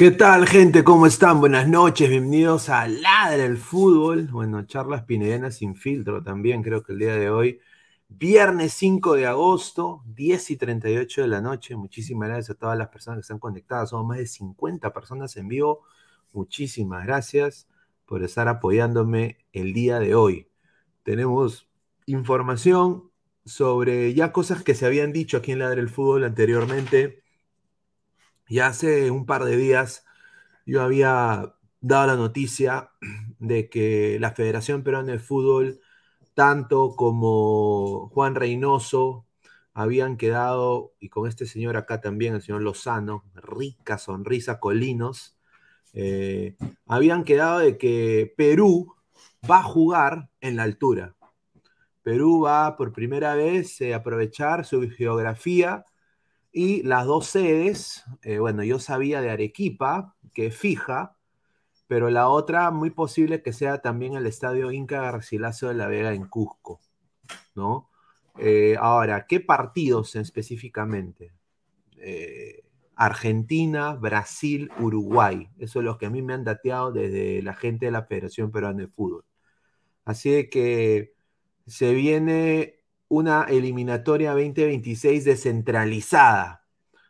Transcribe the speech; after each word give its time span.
¿Qué 0.00 0.10
tal, 0.10 0.46
gente? 0.46 0.82
¿Cómo 0.82 1.06
están? 1.06 1.40
Buenas 1.40 1.68
noches, 1.68 2.08
bienvenidos 2.08 2.70
a 2.70 2.88
Ladra 2.88 3.44
el 3.44 3.58
Fútbol. 3.58 4.28
Bueno, 4.28 4.64
charlas 4.64 5.04
pinedianas 5.04 5.56
sin 5.56 5.76
filtro 5.76 6.22
también, 6.22 6.62
creo 6.62 6.82
que 6.82 6.94
el 6.94 7.00
día 7.00 7.16
de 7.16 7.28
hoy. 7.28 7.60
Viernes 8.08 8.72
5 8.72 9.16
de 9.16 9.26
agosto, 9.26 10.02
10 10.06 10.52
y 10.52 10.56
38 10.56 11.20
de 11.20 11.28
la 11.28 11.42
noche. 11.42 11.76
Muchísimas 11.76 12.30
gracias 12.30 12.48
a 12.48 12.58
todas 12.58 12.78
las 12.78 12.88
personas 12.88 13.18
que 13.18 13.20
están 13.20 13.38
conectadas. 13.38 13.90
Somos 13.90 14.06
más 14.06 14.16
de 14.16 14.26
50 14.26 14.90
personas 14.90 15.36
en 15.36 15.48
vivo. 15.48 15.82
Muchísimas 16.32 17.04
gracias 17.04 17.68
por 18.06 18.22
estar 18.22 18.48
apoyándome 18.48 19.36
el 19.52 19.74
día 19.74 20.00
de 20.00 20.14
hoy. 20.14 20.48
Tenemos 21.02 21.68
información 22.06 23.10
sobre 23.44 24.14
ya 24.14 24.32
cosas 24.32 24.62
que 24.62 24.74
se 24.74 24.86
habían 24.86 25.12
dicho 25.12 25.36
aquí 25.36 25.52
en 25.52 25.58
Ladra 25.58 25.78
el 25.78 25.90
Fútbol 25.90 26.24
anteriormente 26.24 27.20
ya 28.50 28.66
hace 28.66 29.10
un 29.10 29.26
par 29.26 29.44
de 29.44 29.56
días 29.56 30.04
yo 30.66 30.82
había 30.82 31.54
dado 31.80 32.06
la 32.08 32.16
noticia 32.16 32.90
de 33.38 33.68
que 33.70 34.18
la 34.20 34.32
Federación 34.32 34.82
Peruana 34.82 35.12
de 35.12 35.18
Fútbol, 35.18 35.80
tanto 36.34 36.94
como 36.96 38.08
Juan 38.10 38.34
Reynoso, 38.34 39.26
habían 39.72 40.16
quedado, 40.16 40.94
y 41.00 41.08
con 41.08 41.28
este 41.28 41.46
señor 41.46 41.76
acá 41.76 42.00
también, 42.00 42.34
el 42.34 42.42
señor 42.42 42.62
Lozano, 42.62 43.24
rica 43.34 43.98
sonrisa, 43.98 44.60
Colinos, 44.60 45.38
eh, 45.92 46.56
habían 46.86 47.24
quedado 47.24 47.60
de 47.60 47.78
que 47.78 48.32
Perú 48.36 48.94
va 49.50 49.60
a 49.60 49.64
jugar 49.64 50.28
en 50.40 50.56
la 50.56 50.64
altura. 50.64 51.16
Perú 52.02 52.42
va 52.42 52.76
por 52.76 52.92
primera 52.92 53.34
vez 53.34 53.80
a 53.80 53.96
aprovechar 53.96 54.64
su 54.64 54.88
geografía 54.90 55.84
y 56.52 56.82
las 56.82 57.06
dos 57.06 57.26
sedes, 57.26 58.04
eh, 58.22 58.38
bueno, 58.38 58.64
yo 58.64 58.78
sabía 58.78 59.20
de 59.20 59.30
Arequipa, 59.30 60.16
que 60.34 60.46
es 60.46 60.56
fija, 60.56 61.16
pero 61.86 62.10
la 62.10 62.28
otra 62.28 62.70
muy 62.70 62.90
posible 62.90 63.42
que 63.42 63.52
sea 63.52 63.80
también 63.80 64.14
el 64.14 64.26
estadio 64.26 64.70
Inca 64.72 65.02
Garcilaso 65.02 65.68
de 65.68 65.74
la 65.74 65.86
Vega 65.86 66.12
en 66.12 66.26
Cusco, 66.26 66.80
¿no? 67.54 67.90
Eh, 68.38 68.76
ahora, 68.78 69.26
¿qué 69.26 69.40
partidos 69.40 70.16
específicamente? 70.16 71.32
Eh, 71.98 72.62
Argentina, 72.96 73.94
Brasil, 73.94 74.70
Uruguay. 74.78 75.48
Eso 75.58 75.80
es 75.80 75.84
lo 75.84 75.98
que 75.98 76.06
a 76.06 76.10
mí 76.10 76.22
me 76.22 76.34
han 76.34 76.44
dateado 76.44 76.92
desde 76.92 77.42
la 77.42 77.54
gente 77.54 77.86
de 77.86 77.92
la 77.92 78.04
Federación 78.04 78.50
Peruana 78.50 78.82
de 78.82 78.88
Fútbol. 78.88 79.24
Así 80.04 80.48
que 80.48 81.14
se 81.66 81.94
viene 81.94 82.79
una 83.10 83.44
eliminatoria 83.44 84.30
2026 84.30 85.24
descentralizada. 85.26 86.64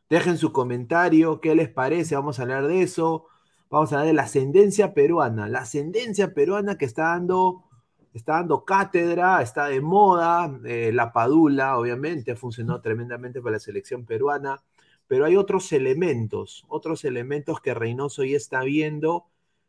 Dejen 0.08 0.38
su 0.38 0.52
comentario, 0.52 1.40
qué 1.40 1.54
les 1.54 1.68
parece, 1.68 2.16
vamos 2.16 2.40
a 2.40 2.42
hablar 2.42 2.66
de 2.66 2.82
eso. 2.82 3.26
Vamos 3.70 3.92
a 3.92 3.96
hablar 3.96 4.08
de 4.08 4.14
la 4.14 4.22
ascendencia 4.22 4.94
peruana, 4.94 5.48
la 5.48 5.60
ascendencia 5.60 6.34
peruana 6.34 6.76
que 6.76 6.86
está 6.86 7.04
dando 7.04 7.70
está 8.12 8.34
dando 8.34 8.64
cátedra, 8.64 9.40
está 9.42 9.66
de 9.66 9.80
moda, 9.80 10.58
eh, 10.64 10.90
la 10.92 11.12
Padula, 11.12 11.78
obviamente, 11.78 12.32
ha 12.32 12.36
funcionado 12.36 12.80
tremendamente 12.80 13.40
para 13.40 13.54
la 13.54 13.60
selección 13.60 14.04
peruana, 14.04 14.62
pero 15.06 15.24
hay 15.24 15.36
otros 15.36 15.72
elementos, 15.72 16.64
otros 16.68 17.04
elementos 17.04 17.60
que 17.60 17.74
Reynoso 17.74 18.24
ya 18.24 18.36
está 18.36 18.62
viendo 18.62 19.26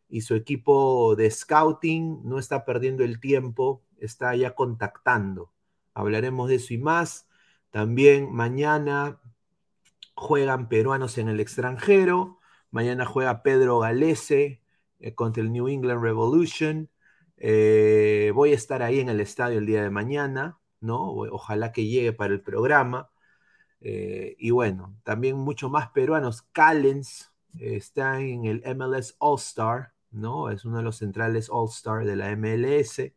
y 0.09 0.21
su 0.21 0.35
equipo 0.35 1.15
de 1.15 1.29
scouting 1.29 2.21
no 2.23 2.39
está 2.39 2.65
perdiendo 2.65 3.03
el 3.03 3.19
tiempo, 3.19 3.81
está 3.99 4.35
ya 4.35 4.55
contactando. 4.55 5.51
Hablaremos 5.93 6.49
de 6.49 6.55
eso 6.55 6.73
y 6.73 6.77
más. 6.77 7.27
También 7.71 8.31
mañana 8.33 9.19
juegan 10.15 10.69
peruanos 10.69 11.17
en 11.17 11.29
el 11.29 11.39
extranjero. 11.39 12.39
Mañana 12.69 13.05
juega 13.05 13.43
Pedro 13.43 13.79
Galese 13.79 14.61
eh, 14.99 15.15
contra 15.15 15.43
el 15.43 15.51
New 15.51 15.67
England 15.67 16.01
Revolution. 16.01 16.89
Eh, 17.37 18.31
voy 18.35 18.51
a 18.51 18.55
estar 18.55 18.83
ahí 18.83 18.99
en 18.99 19.09
el 19.09 19.19
estadio 19.19 19.59
el 19.59 19.65
día 19.65 19.83
de 19.83 19.89
mañana, 19.89 20.59
¿no? 20.79 21.11
Ojalá 21.11 21.71
que 21.71 21.87
llegue 21.87 22.13
para 22.13 22.33
el 22.33 22.41
programa. 22.41 23.09
Eh, 23.81 24.35
y 24.37 24.51
bueno, 24.51 24.95
también 25.03 25.37
mucho 25.37 25.69
más 25.69 25.89
peruanos. 25.89 26.43
Callens 26.51 27.31
está 27.59 28.19
en 28.21 28.45
el 28.45 28.63
MLS 28.75 29.15
All 29.19 29.37
Star, 29.39 29.93
¿no? 30.11 30.49
Es 30.51 30.65
uno 30.65 30.77
de 30.77 30.83
los 30.83 30.97
centrales 30.97 31.49
All 31.49 31.69
Star 31.69 32.05
de 32.05 32.15
la 32.15 32.31
MLS. 32.35 33.13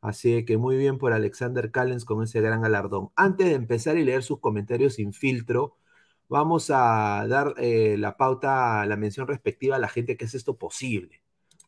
Así 0.00 0.44
que 0.44 0.56
muy 0.58 0.76
bien 0.76 0.98
por 0.98 1.12
Alexander 1.12 1.70
Callens 1.70 2.04
con 2.04 2.22
ese 2.22 2.40
gran 2.40 2.62
galardón. 2.62 3.10
Antes 3.16 3.48
de 3.48 3.54
empezar 3.54 3.96
y 3.98 4.04
leer 4.04 4.22
sus 4.22 4.40
comentarios 4.40 4.94
sin 4.94 5.12
filtro, 5.12 5.76
vamos 6.28 6.70
a 6.70 7.26
dar 7.28 7.54
eh, 7.58 7.96
la 7.98 8.16
pauta, 8.16 8.86
la 8.86 8.96
mención 8.96 9.26
respectiva 9.26 9.76
a 9.76 9.80
la 9.80 9.88
gente 9.88 10.16
que 10.16 10.26
hace 10.26 10.36
esto 10.36 10.56
posible, 10.56 11.22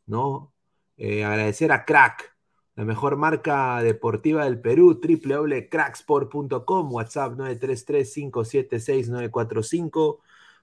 ¿no? 0.07 0.53
Eh, 0.97 1.25
agradecer 1.25 1.73
a 1.73 1.85
Crack, 1.85 2.37
la 2.77 2.85
mejor 2.85 3.17
marca 3.17 3.83
deportiva 3.83 4.45
del 4.45 4.61
Perú, 4.61 5.01
www.cracksport.com, 5.03 6.93
WhatsApp 6.93 7.33
933-576-945, 7.35 10.19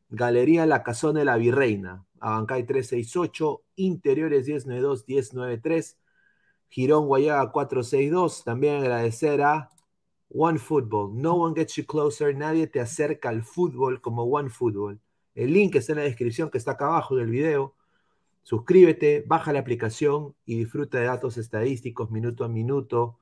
Galería 0.10 0.66
La 0.66 0.84
Casona 0.84 1.20
de 1.20 1.26
la 1.26 1.36
Virreina, 1.38 2.06
Abancay 2.20 2.66
368, 2.66 3.64
Interiores 3.76 4.48
1092-1093, 4.48 5.98
Girón 6.70 7.08
Guayaga 7.08 7.52
462. 7.52 8.44
También 8.44 8.76
agradecer 8.76 9.42
a 9.42 9.70
One 10.30 10.60
Football. 10.60 11.20
No 11.20 11.36
one 11.36 11.56
gets 11.56 11.76
you 11.76 11.86
closer. 11.86 12.36
Nadie 12.36 12.68
te 12.68 12.80
acerca 12.80 13.30
al 13.30 13.44
fútbol 13.44 14.02
como 14.02 14.24
One 14.24 14.50
Football. 14.50 15.00
El 15.36 15.54
link 15.54 15.76
está 15.76 15.94
en 15.94 16.00
la 16.00 16.04
descripción 16.06 16.50
que 16.50 16.58
está 16.58 16.72
acá 16.72 16.88
abajo 16.88 17.16
del 17.16 17.30
video. 17.30 17.76
Suscríbete, 18.44 19.24
baja 19.28 19.54
la 19.54 19.60
aplicación 19.60 20.36
y 20.46 20.58
disfruta 20.58 21.00
de 21.00 21.06
datos 21.06 21.38
estadísticos 21.38 22.10
minuto 22.12 22.46
a 22.46 22.48
minuto 22.48 23.20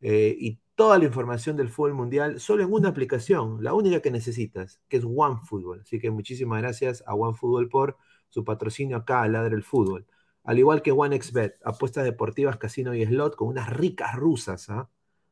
eh, 0.00 0.36
y 0.38 0.60
toda 0.74 0.98
la 0.98 1.04
información 1.04 1.56
del 1.56 1.68
fútbol 1.68 1.94
mundial 1.94 2.40
solo 2.40 2.62
en 2.62 2.72
una 2.72 2.88
aplicación, 2.88 3.62
la 3.62 3.74
única 3.74 4.00
que 4.00 4.10
necesitas, 4.10 4.80
que 4.88 4.96
es 4.96 5.04
OneFootball. 5.04 5.80
Así 5.82 5.98
que 5.98 6.10
muchísimas 6.10 6.62
gracias 6.62 7.04
a 7.06 7.14
OneFootball 7.14 7.68
por 7.68 7.96
su 8.30 8.44
patrocinio 8.44 8.96
acá 8.96 9.22
al 9.22 9.32
Ladre 9.32 9.56
del 9.56 9.64
Fútbol. 9.64 10.06
Al 10.44 10.58
igual 10.58 10.82
que 10.82 10.92
OneXBet, 10.92 11.58
apuestas 11.64 12.04
deportivas, 12.04 12.56
casino 12.56 12.94
y 12.94 13.04
slot 13.04 13.36
con 13.36 13.48
unas 13.48 13.70
ricas 13.70 14.16
rusas, 14.16 14.70
¿ah? 14.70 14.88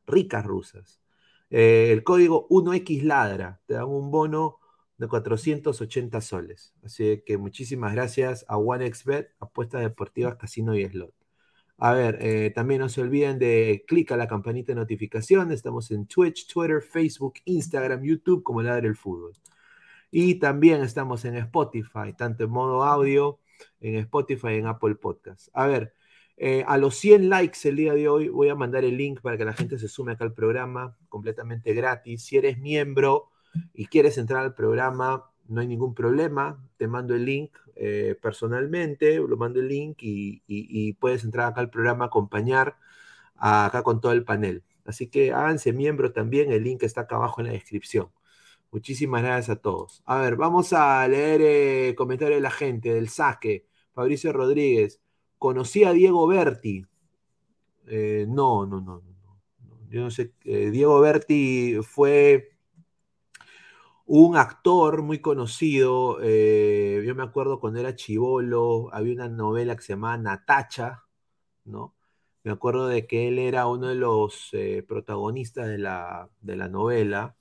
Ricas 0.07 0.45
rusas. 0.45 1.00
Eh, 1.50 1.91
el 1.93 2.05
código 2.05 2.47
1X 2.49 3.03
Ladra, 3.03 3.61
te 3.67 3.75
dan 3.75 3.87
un 3.87 4.11
bono 4.11 4.59
de 4.99 5.09
480 5.09 6.21
soles. 6.21 6.75
Así 6.83 7.23
que 7.25 7.38
muchísimas 7.38 7.95
gracias 7.95 8.45
a 8.49 8.59
OneXBet, 8.59 9.35
apuestas 9.41 9.83
deportivas, 9.83 10.37
casino 10.37 10.75
y 10.77 10.85
slot. 10.87 11.15
A 11.81 11.93
ver, 11.93 12.19
eh, 12.21 12.50
también 12.55 12.81
no 12.81 12.88
se 12.88 13.00
olviden 13.00 13.38
de 13.38 13.85
clicar 13.87 14.19
la 14.19 14.27
campanita 14.27 14.73
de 14.73 14.81
notificaciones. 14.81 15.55
Estamos 15.57 15.91
en 15.93 16.07
Twitch, 16.07 16.53
Twitter, 16.53 16.83
Facebook, 16.83 17.35
Instagram, 17.45 18.03
YouTube 18.03 18.43
como 18.43 18.62
Ladre 18.62 18.88
el 18.88 18.97
Fútbol. 18.97 19.33
Y 20.11 20.37
también 20.37 20.83
estamos 20.83 21.25
en 21.25 21.37
Spotify, 21.37 22.15
tanto 22.17 22.45
en 22.45 22.50
modo 22.50 22.83
audio, 22.83 23.38
en 23.81 23.97
Spotify, 23.97 24.55
en 24.55 24.67
Apple 24.67 24.95
Podcast. 24.97 25.49
A 25.53 25.67
ver, 25.67 25.95
eh, 26.37 26.65
a 26.69 26.79
los 26.79 26.95
100 26.97 27.29
likes 27.29 27.69
el 27.69 27.77
día 27.77 27.95
de 27.95 28.09
hoy 28.09 28.29
voy 28.29 28.49
a 28.49 28.55
mandar 28.55 28.85
el 28.85 28.97
link 28.97 29.21
para 29.21 29.37
que 29.37 29.45
la 29.45 29.53
gente 29.53 29.79
se 29.79 29.88
sume 29.88 30.12
acá 30.12 30.25
al 30.25 30.35
programa 30.35 30.97
completamente 31.09 31.75
gratis. 31.75 32.25
Si 32.25 32.37
eres 32.37 32.59
miembro 32.59 33.31
y 33.75 33.87
quieres 33.87 34.19
entrar 34.19 34.45
al 34.45 34.55
programa, 34.55 35.31
no 35.49 35.61
hay 35.61 35.67
ningún 35.67 35.95
problema. 35.95 36.62
Te 36.77 36.87
mando 36.87 37.15
el 37.15 37.25
link 37.25 37.50
eh, 37.75 38.17
personalmente, 38.21 39.17
lo 39.17 39.37
mando 39.37 39.61
el 39.61 39.69
link 39.69 39.99
y, 40.00 40.93
puedes 40.95 41.25
entrar 41.25 41.49
acá 41.49 41.61
al 41.61 41.71
programa, 41.71 42.07
acompañar 42.07 42.77
acá 43.37 43.83
con 43.83 44.00
todo 44.00 44.12
el 44.12 44.25
panel. 44.25 44.62
Así 44.85 45.09
que 45.09 45.33
háganse 45.33 45.73
miembro 45.73 46.12
también, 46.12 46.53
el 46.53 46.65
link 46.65 46.83
está 46.83 47.03
acá 47.03 47.17
abajo 47.17 47.41
en 47.41 47.49
la 47.49 47.53
descripción. 47.53 48.11
Muchísimas 48.71 49.23
gracias 49.23 49.57
a 49.57 49.61
todos. 49.61 50.03
A 50.05 50.19
ver, 50.19 50.37
vamos 50.37 50.73
a 50.75 51.07
leer 51.09 51.41
eh, 51.43 51.95
comentarios 51.97 52.37
de 52.37 52.43
la 52.43 52.51
gente, 52.51 52.93
del 52.93 53.09
saque. 53.09 53.67
Fabricio 53.95 54.33
Rodríguez. 54.33 55.01
Conocí 55.39 55.85
a 55.85 55.93
Diego 55.93 56.27
Berti. 56.27 56.85
Eh, 57.87 58.27
no, 58.29 58.67
no, 58.67 58.81
no, 58.81 59.01
no, 59.01 59.41
Yo 59.89 60.03
no 60.03 60.11
sé. 60.11 60.35
Eh, 60.45 60.71
Diego 60.71 61.01
Berti 61.01 61.79
fue 61.83 62.51
un 64.07 64.37
actor 64.37 65.03
muy 65.03 65.21
conocido. 65.21 66.19
yo 66.21 67.15
me 67.15 67.23
acuerdo 67.23 67.61
cuando 67.61 67.81
era 67.81 67.95
chivolo, 67.95 68.89
había 68.93 69.15
una 69.15 69.29
novela 69.29 69.77
que 69.77 69.83
se 69.83 69.95
llamaba 69.95 70.19
Natacha, 70.19 71.05
¿no? 71.65 71.95
Me 72.45 72.53
acuerdo 72.53 72.87
de 72.89 73.07
que 73.07 73.29
él 73.29 73.39
era 73.39 73.67
uno 73.67 73.89
de 73.89 73.95
los 73.97 74.51
protagonistas 74.87 75.69
de 75.69 75.79
la, 75.79 76.31
de 76.41 76.57
la 76.57 76.69
novela 76.69 77.38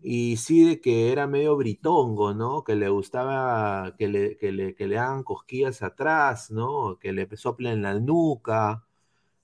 y 0.00 0.36
sí 0.36 0.68
de 0.68 0.80
que 0.80 1.12
era 1.12 1.26
medio 1.26 1.56
britongo, 1.56 2.34
¿no? 2.34 2.64
Que 2.64 2.76
le 2.76 2.88
gustaba 2.88 3.94
que 3.98 4.08
le, 4.08 4.36
que 4.36 4.52
le, 4.52 4.74
que 4.74 4.86
le 4.86 4.98
hagan 4.98 5.22
cosquillas 5.24 5.82
atrás, 5.82 6.50
¿no? 6.50 6.98
Que 7.00 7.12
le 7.12 7.28
soplen 7.36 7.82
la 7.82 7.94
nuca, 7.98 8.86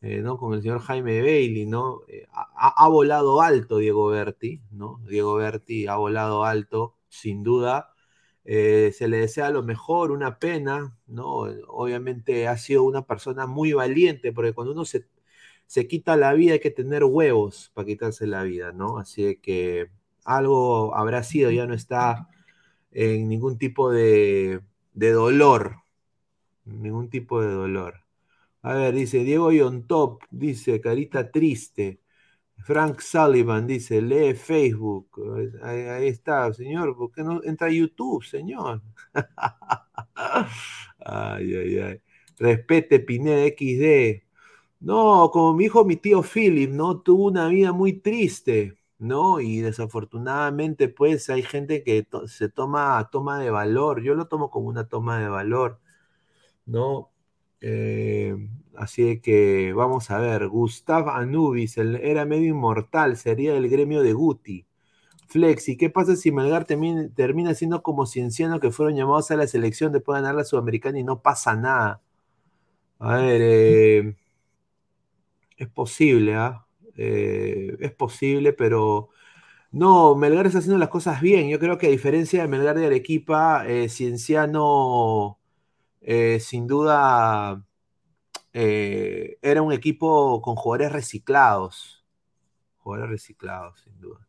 eh, 0.02 0.20
¿no? 0.22 0.38
Con 0.38 0.54
el 0.54 0.62
señor 0.62 0.80
Jaime 0.80 1.22
Bailey, 1.22 1.66
¿no? 1.66 2.02
Eh, 2.08 2.26
ha, 2.32 2.88
volado 2.88 3.40
alto 3.42 3.78
Diego 3.78 4.08
Berti, 4.08 4.60
¿no? 4.72 5.00
Diego 5.08 5.34
Berti 5.36 5.86
ha 5.86 5.96
volado 5.96 6.44
alto, 6.44 6.96
sin 7.08 7.42
duda. 7.42 7.92
Eh, 8.44 8.92
se 8.94 9.08
le 9.08 9.18
desea 9.18 9.50
lo 9.50 9.62
mejor, 9.62 10.10
una 10.12 10.38
pena, 10.38 10.98
¿no? 11.06 11.26
Obviamente 11.68 12.48
ha 12.48 12.58
sido 12.58 12.82
una 12.84 13.06
persona 13.06 13.46
muy 13.46 13.72
valiente, 13.72 14.32
porque 14.32 14.52
cuando 14.52 14.72
uno 14.72 14.84
se, 14.84 15.06
se 15.66 15.86
quita 15.88 16.16
la 16.16 16.34
vida 16.34 16.54
hay 16.54 16.60
que 16.60 16.70
tener 16.70 17.04
huevos 17.04 17.70
para 17.74 17.86
quitarse 17.86 18.26
la 18.26 18.42
vida, 18.44 18.72
¿no? 18.72 18.98
Así 18.98 19.36
que 19.36 19.90
algo 20.24 20.94
habrá 20.94 21.22
sido, 21.22 21.50
ya 21.50 21.66
no 21.66 21.74
está 21.74 22.28
en 22.92 23.28
ningún 23.28 23.58
tipo 23.58 23.90
de, 23.90 24.60
dolor. 24.94 25.76
Ningún 26.64 27.10
tipo 27.10 27.42
de 27.42 27.50
dolor. 27.50 28.00
A 28.62 28.74
ver, 28.74 28.94
dice 28.94 29.24
Diego 29.24 29.52
Yontop, 29.52 30.22
dice 30.30 30.80
carita 30.80 31.30
triste. 31.30 32.00
Frank 32.64 33.00
Sullivan 33.00 33.66
dice, 33.66 34.00
lee 34.00 34.34
Facebook. 34.34 35.08
Ahí, 35.62 36.06
está, 36.08 36.52
señor. 36.52 36.96
¿Por 36.96 37.10
qué 37.12 37.24
no 37.24 37.42
entra 37.42 37.66
a 37.68 37.70
YouTube, 37.70 38.24
señor? 38.24 38.82
ay, 41.04 41.54
ay, 41.54 41.78
ay. 41.78 42.00
Respete 42.38 43.00
Pineda 43.00 43.46
XD. 43.48 44.22
No, 44.80 45.30
como 45.32 45.54
mi 45.54 45.64
hijo, 45.66 45.84
mi 45.84 45.96
tío 45.96 46.22
Philip, 46.22 46.70
¿no? 46.70 47.00
Tuvo 47.00 47.26
una 47.26 47.48
vida 47.48 47.72
muy 47.72 47.94
triste. 47.94 48.76
¿No? 49.02 49.40
Y 49.40 49.60
desafortunadamente, 49.60 50.88
pues 50.88 51.28
hay 51.30 51.42
gente 51.42 51.82
que 51.84 52.06
se 52.26 52.48
toma 52.48 53.08
toma 53.12 53.40
de 53.40 53.50
valor. 53.50 54.02
Yo 54.02 54.14
lo 54.14 54.28
tomo 54.28 54.50
como 54.50 54.68
una 54.68 54.88
toma 54.88 55.18
de 55.18 55.28
valor, 55.28 55.80
¿no? 56.66 57.10
Eh, 57.60 58.36
así 58.76 59.20
que 59.20 59.72
vamos 59.74 60.10
a 60.10 60.18
ver. 60.18 60.48
Gustav 60.48 61.08
Anubis 61.10 61.76
era 61.78 62.24
medio 62.26 62.48
inmortal, 62.50 63.16
sería 63.16 63.56
el 63.56 63.68
gremio 63.68 64.02
de 64.02 64.12
Guti. 64.14 64.66
Flexi, 65.28 65.76
¿qué 65.76 65.90
pasa 65.90 66.16
si 66.16 66.32
Melgar 66.32 66.66
termina, 66.66 67.54
siendo 67.54 67.82
como 67.82 68.06
cienciano 68.06 68.60
que 68.60 68.70
fueron 68.70 68.96
llamados 68.96 69.30
a 69.30 69.36
la 69.36 69.46
selección 69.46 69.92
después 69.92 70.16
de 70.16 70.22
ganar 70.22 70.36
la 70.36 70.44
Sudamericana 70.44 70.98
y 70.98 71.04
no 71.04 71.22
pasa 71.22 71.56
nada? 71.56 72.02
A 72.98 73.16
ver, 73.16 73.40
eh, 73.42 74.16
es 75.56 75.68
posible, 75.68 76.36
¿ah? 76.36 76.66
Es 76.96 77.92
posible, 77.92 78.52
pero 78.52 79.10
no, 79.72 80.14
Melgar 80.16 80.46
está 80.46 80.58
haciendo 80.58 80.78
las 80.78 80.88
cosas 80.90 81.20
bien. 81.20 81.48
Yo 81.48 81.58
creo 81.58 81.78
que 81.78 81.86
a 81.86 81.90
diferencia 81.90 82.42
de 82.42 82.48
Melgar 82.48 82.76
de 82.78 82.86
Arequipa, 82.86 83.66
eh, 83.66 83.88
Cienciano 83.88 85.38
eh, 86.00 86.40
sin 86.40 86.66
duda 86.66 87.64
era 88.52 89.62
un 89.62 89.72
equipo 89.72 90.42
con 90.42 90.56
jugadores 90.56 90.92
reciclados. 90.92 92.04
Jugadores 92.78 93.10
reciclados, 93.12 93.80
sin 93.80 93.98
duda. 94.00 94.28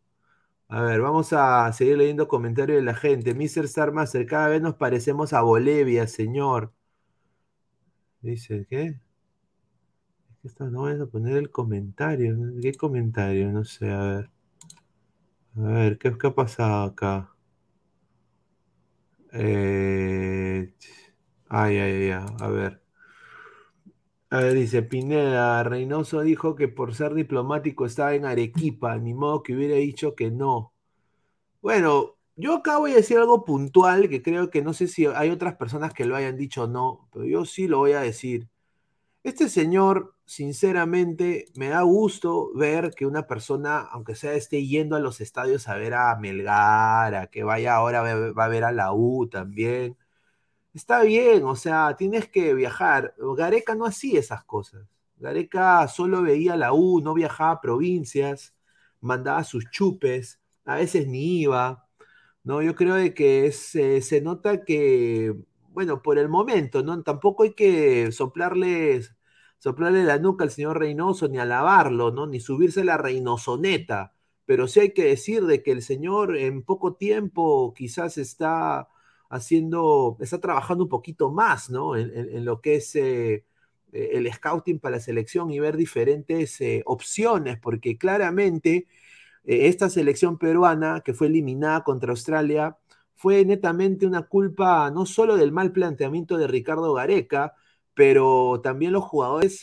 A 0.74 0.82
ver, 0.82 1.02
vamos 1.02 1.34
a 1.34 1.72
seguir 1.74 1.98
leyendo 1.98 2.28
comentarios 2.28 2.78
de 2.78 2.84
la 2.84 2.96
gente. 2.96 3.36
Mr. 3.36 3.66
Star 3.66 3.92
Master, 3.92 4.26
cada 4.26 4.48
vez 4.50 4.62
nos 4.62 4.76
parecemos 4.76 5.34
a 5.34 5.42
Bolivia, 5.42 6.08
señor. 6.08 6.74
Dice, 8.22 8.66
¿qué? 8.68 9.00
No 10.44 10.84
vamos 10.84 11.02
a 11.02 11.06
poner 11.08 11.38
el 11.38 11.52
comentario. 11.52 12.36
¿Qué 12.62 12.74
comentario? 12.76 13.52
No 13.52 13.64
sé, 13.66 13.90
a 13.92 14.04
ver. 14.04 14.30
A 15.58 15.62
ver, 15.62 15.98
¿qué, 15.98 16.16
qué 16.16 16.28
ha 16.28 16.36
pasado 16.36 16.84
acá? 16.84 17.36
Eh... 19.34 20.74
Ay, 21.50 21.78
ay, 21.78 22.12
ay, 22.12 22.26
a 22.40 22.48
ver. 22.50 22.82
A 24.30 24.40
ver, 24.40 24.54
dice 24.56 24.82
Pineda, 24.82 25.64
Reynoso 25.64 26.22
dijo 26.22 26.56
que 26.56 26.68
por 26.68 26.96
ser 26.96 27.14
diplomático 27.14 27.86
estaba 27.86 28.16
en 28.16 28.26
Arequipa, 28.26 28.98
ni 28.98 29.14
modo 29.14 29.44
que 29.44 29.54
hubiera 29.56 29.76
dicho 29.76 30.16
que 30.16 30.32
no. 30.32 30.74
Bueno, 31.62 32.18
yo 32.36 32.56
acá 32.58 32.78
voy 32.80 32.94
a 32.94 32.98
decir 32.98 33.18
algo 33.18 33.46
puntual 33.46 34.10
que 34.10 34.24
creo 34.24 34.50
que 34.52 34.62
no 34.64 34.74
sé 34.74 34.88
si 34.88 35.06
hay 35.08 35.32
otras 35.32 35.56
personas 35.58 35.94
que 35.94 36.06
lo 36.06 36.16
hayan 36.16 36.38
dicho 36.38 36.64
o 36.66 36.68
no, 36.68 37.10
pero 37.14 37.26
yo 37.26 37.46
sí 37.46 37.68
lo 37.68 37.80
voy 37.80 37.94
a 37.94 38.02
decir. 38.02 38.50
Este 39.24 39.48
señor, 39.48 40.16
sinceramente, 40.26 41.46
me 41.56 41.70
da 41.70 41.82
gusto 41.84 42.52
ver 42.56 42.92
que 42.94 43.06
una 43.06 43.26
persona, 43.26 43.80
aunque 43.80 44.16
sea 44.16 44.34
esté 44.34 44.66
yendo 44.66 44.98
a 44.98 45.00
los 45.00 45.22
estadios 45.22 45.70
a 45.70 45.76
ver 45.78 45.94
a 45.94 46.16
Melgar, 46.18 47.16
a 47.16 47.28
que 47.28 47.44
vaya 47.44 47.76
ahora 47.76 48.02
va 48.02 48.46
a 48.46 48.48
ver 48.50 48.66
a 48.66 48.74
la 48.74 48.94
U 48.94 49.28
también. 49.30 49.98
Está 50.74 51.04
bien, 51.04 51.46
o 51.46 51.56
sea, 51.56 51.96
tienes 51.98 52.28
que 52.30 52.54
viajar. 52.54 53.16
Gareca 53.38 53.76
no 53.76 53.86
hacía 53.86 54.20
esas 54.20 54.44
cosas. 54.46 54.88
Gareca 55.18 55.88
solo 55.88 56.22
veía 56.24 56.58
la 56.58 56.74
U, 56.74 57.02
no 57.02 57.14
viajaba 57.14 57.52
a 57.54 57.62
provincias, 57.62 58.56
mandaba 59.02 59.44
sus 59.46 59.70
chupes, 59.72 60.42
a 60.66 60.76
veces 60.78 61.08
ni 61.08 61.42
iba. 61.42 61.88
¿no? 62.44 62.62
Yo 62.62 62.76
creo 62.76 62.96
que 63.16 63.52
se 63.52 64.22
nota 64.22 64.64
que, 64.66 65.36
bueno, 65.74 66.02
por 66.02 66.18
el 66.20 66.30
momento, 66.30 66.84
¿no? 66.84 67.02
Tampoco 67.04 67.44
hay 67.44 67.54
que 67.54 68.12
soplarle, 68.12 69.02
soplarle 69.60 70.04
la 70.04 70.20
nuca 70.20 70.44
al 70.44 70.52
señor 70.52 70.80
Reynoso, 70.80 71.28
ni 71.28 71.40
alabarlo, 71.40 72.12
¿no? 72.12 72.28
Ni 72.28 72.40
subirse 72.40 72.84
la 72.84 72.98
reinosoneta. 72.98 74.14
Pero 74.46 74.68
sí 74.68 74.82
hay 74.82 74.94
que 74.94 75.06
decir 75.06 75.46
de 75.46 75.64
que 75.64 75.72
el 75.72 75.82
señor 75.82 76.38
en 76.38 76.64
poco 76.64 76.96
tiempo 76.96 77.74
quizás 77.76 78.18
está 78.18 78.90
haciendo, 79.30 80.18
está 80.20 80.40
trabajando 80.40 80.84
un 80.84 80.90
poquito 80.90 81.32
más, 81.32 81.70
¿no? 81.70 81.96
En, 81.96 82.46
lo 82.46 82.62
que 82.62 82.76
es 82.76 82.96
eh, 82.96 83.46
el 83.92 84.32
scouting 84.32 84.80
para 84.80 84.98
la 84.98 85.02
selección 85.02 85.52
y 85.52 85.60
ver 85.60 85.78
diferentes 85.78 86.60
eh, 86.62 86.84
opciones, 86.86 87.60
porque 87.60 87.98
claramente 87.98 88.88
eh, 89.46 89.68
esta 89.68 89.90
selección 89.90 90.38
peruana 90.38 91.02
que 91.06 91.14
fue 91.14 91.28
eliminada 91.28 91.84
contra 91.84 92.12
Australia 92.12 92.78
fue 93.24 93.46
netamente 93.46 94.06
una 94.06 94.24
culpa 94.24 94.92
no 94.92 95.06
solo 95.06 95.38
del 95.38 95.54
mal 95.54 95.72
planteamiento 95.72 96.38
de 96.38 96.48
Ricardo 96.48 96.94
Gareca, 96.94 97.56
pero 97.94 98.60
también 98.62 98.92
los 98.92 99.06
jugadores 99.06 99.62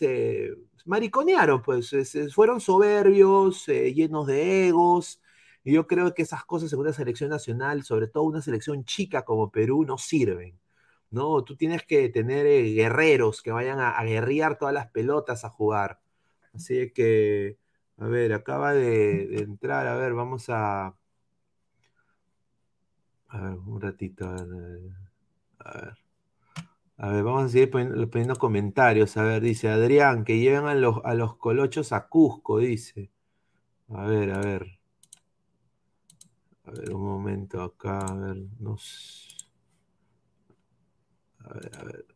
mariconearon, 0.86 1.62
pues 1.62 1.94
fueron 2.34 2.60
soberbios, 2.60 3.66
llenos 3.66 4.26
de 4.26 4.68
egos, 4.68 5.20
y 5.62 5.74
yo 5.74 5.86
creo 5.86 6.14
que 6.14 6.22
esas 6.22 6.44
cosas 6.44 6.72
en 6.72 6.78
una 6.80 6.94
selección 6.94 7.28
nacional, 7.30 7.84
sobre 7.84 8.08
todo 8.08 8.24
una 8.24 8.40
selección 8.42 8.84
chica 8.84 9.24
como 9.26 9.50
Perú, 9.50 9.84
no 9.84 9.98
sirven. 9.98 10.58
¿no? 11.10 11.44
Tú 11.44 11.56
tienes 11.56 11.84
que 11.84 12.08
tener 12.08 12.46
eh, 12.46 12.72
guerreros 12.72 13.42
que 13.42 13.52
vayan 13.52 13.80
a, 13.80 14.02
guerrear 14.04 14.58
todas 14.58 14.74
las 14.74 14.88
pelotas 14.90 15.44
a 15.44 15.50
jugar. 15.50 16.00
Así 16.54 16.92
que, 16.92 17.58
a 17.98 18.06
ver, 18.08 18.32
acaba 18.32 18.72
de, 18.74 19.38
entrar, 19.42 19.86
a 19.86 19.96
ver, 19.96 20.14
vamos 20.14 20.46
a... 20.48 20.96
A 23.30 23.40
ver, 23.40 23.58
un 23.66 23.80
ratito, 23.80 24.26
a 24.26 24.44
ver. 24.44 24.80
A 25.58 25.72
ver. 25.72 25.98
A 26.98 27.08
ver, 27.10 27.22
vamos 27.24 27.44
a 27.44 27.48
seguir 27.48 27.70
poniendo, 27.70 28.36
comentarios. 28.36 29.16
A 29.16 29.22
ver, 29.22 29.40
dice 29.42 29.68
Adrián, 29.70 30.24
que 30.24 30.38
lleven 30.38 30.66
a 30.66 30.74
los, 30.74 31.00
a 31.04 31.14
los 31.14 31.36
colochos 31.36 31.92
a 31.92 32.08
Cusco, 32.08 32.58
dice. 32.58 33.10
A 33.88 34.04
ver, 34.04 34.32
a 34.32 34.40
ver. 34.40 34.78
A 36.66 36.70
ver, 36.72 36.92
un 36.92 37.02
momento 37.02 37.62
acá, 37.62 38.00
a 38.00 38.14
ver, 38.14 38.36
no 38.58 38.76
A 41.44 41.54
ver, 41.54 41.70
a 41.78 41.84
ver. 41.84 42.06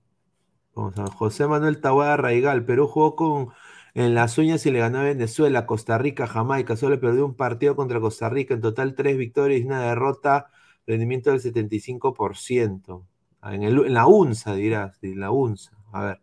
Vamos 0.75 0.99
a 0.99 1.05
ver. 1.05 1.13
José 1.13 1.47
Manuel 1.47 1.81
Tahuada 1.81 2.17
Raigal, 2.17 2.65
Perú 2.65 2.87
jugó 2.87 3.17
con 3.17 3.49
en 3.95 4.15
las 4.15 4.39
uñas 4.39 4.67
y 4.67 4.71
le 4.73 4.81
ganó 4.81 4.99
a 4.99 5.05
Venezuela, 5.05 5.67
Costa 5.67 5.99
Rica, 5.99 6.27
Jamaica. 6.27 6.77
Solo 6.77 7.01
perdió 7.01 7.25
un 7.25 7.37
partido 7.37 7.77
contra 7.77 8.01
Costa 8.01 8.29
Rica. 8.29 8.55
En 8.55 8.61
total, 8.61 8.95
tres 8.95 9.17
victorias 9.17 9.61
y 9.61 9.65
una 9.65 9.83
derrota. 9.83 10.51
Rendimiento 10.87 11.31
del 11.31 11.41
75%. 11.41 13.07
Ah, 13.41 13.55
en, 13.55 13.63
en 13.65 13.95
la 13.95 14.07
UNSA, 14.07 14.55
dirás, 14.55 14.99
en 15.03 15.21
la 15.21 15.31
UNSA. 15.31 15.77
A 15.93 16.05
ver. 16.05 16.21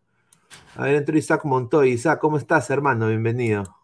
A 0.75 0.85
ver, 0.85 0.95
entró 0.95 1.17
Isaac 1.17 1.45
Montoy. 1.45 1.91
Isaac, 1.93 2.19
¿cómo 2.21 2.37
estás, 2.37 2.69
hermano? 2.71 3.07
Bienvenido. 3.09 3.77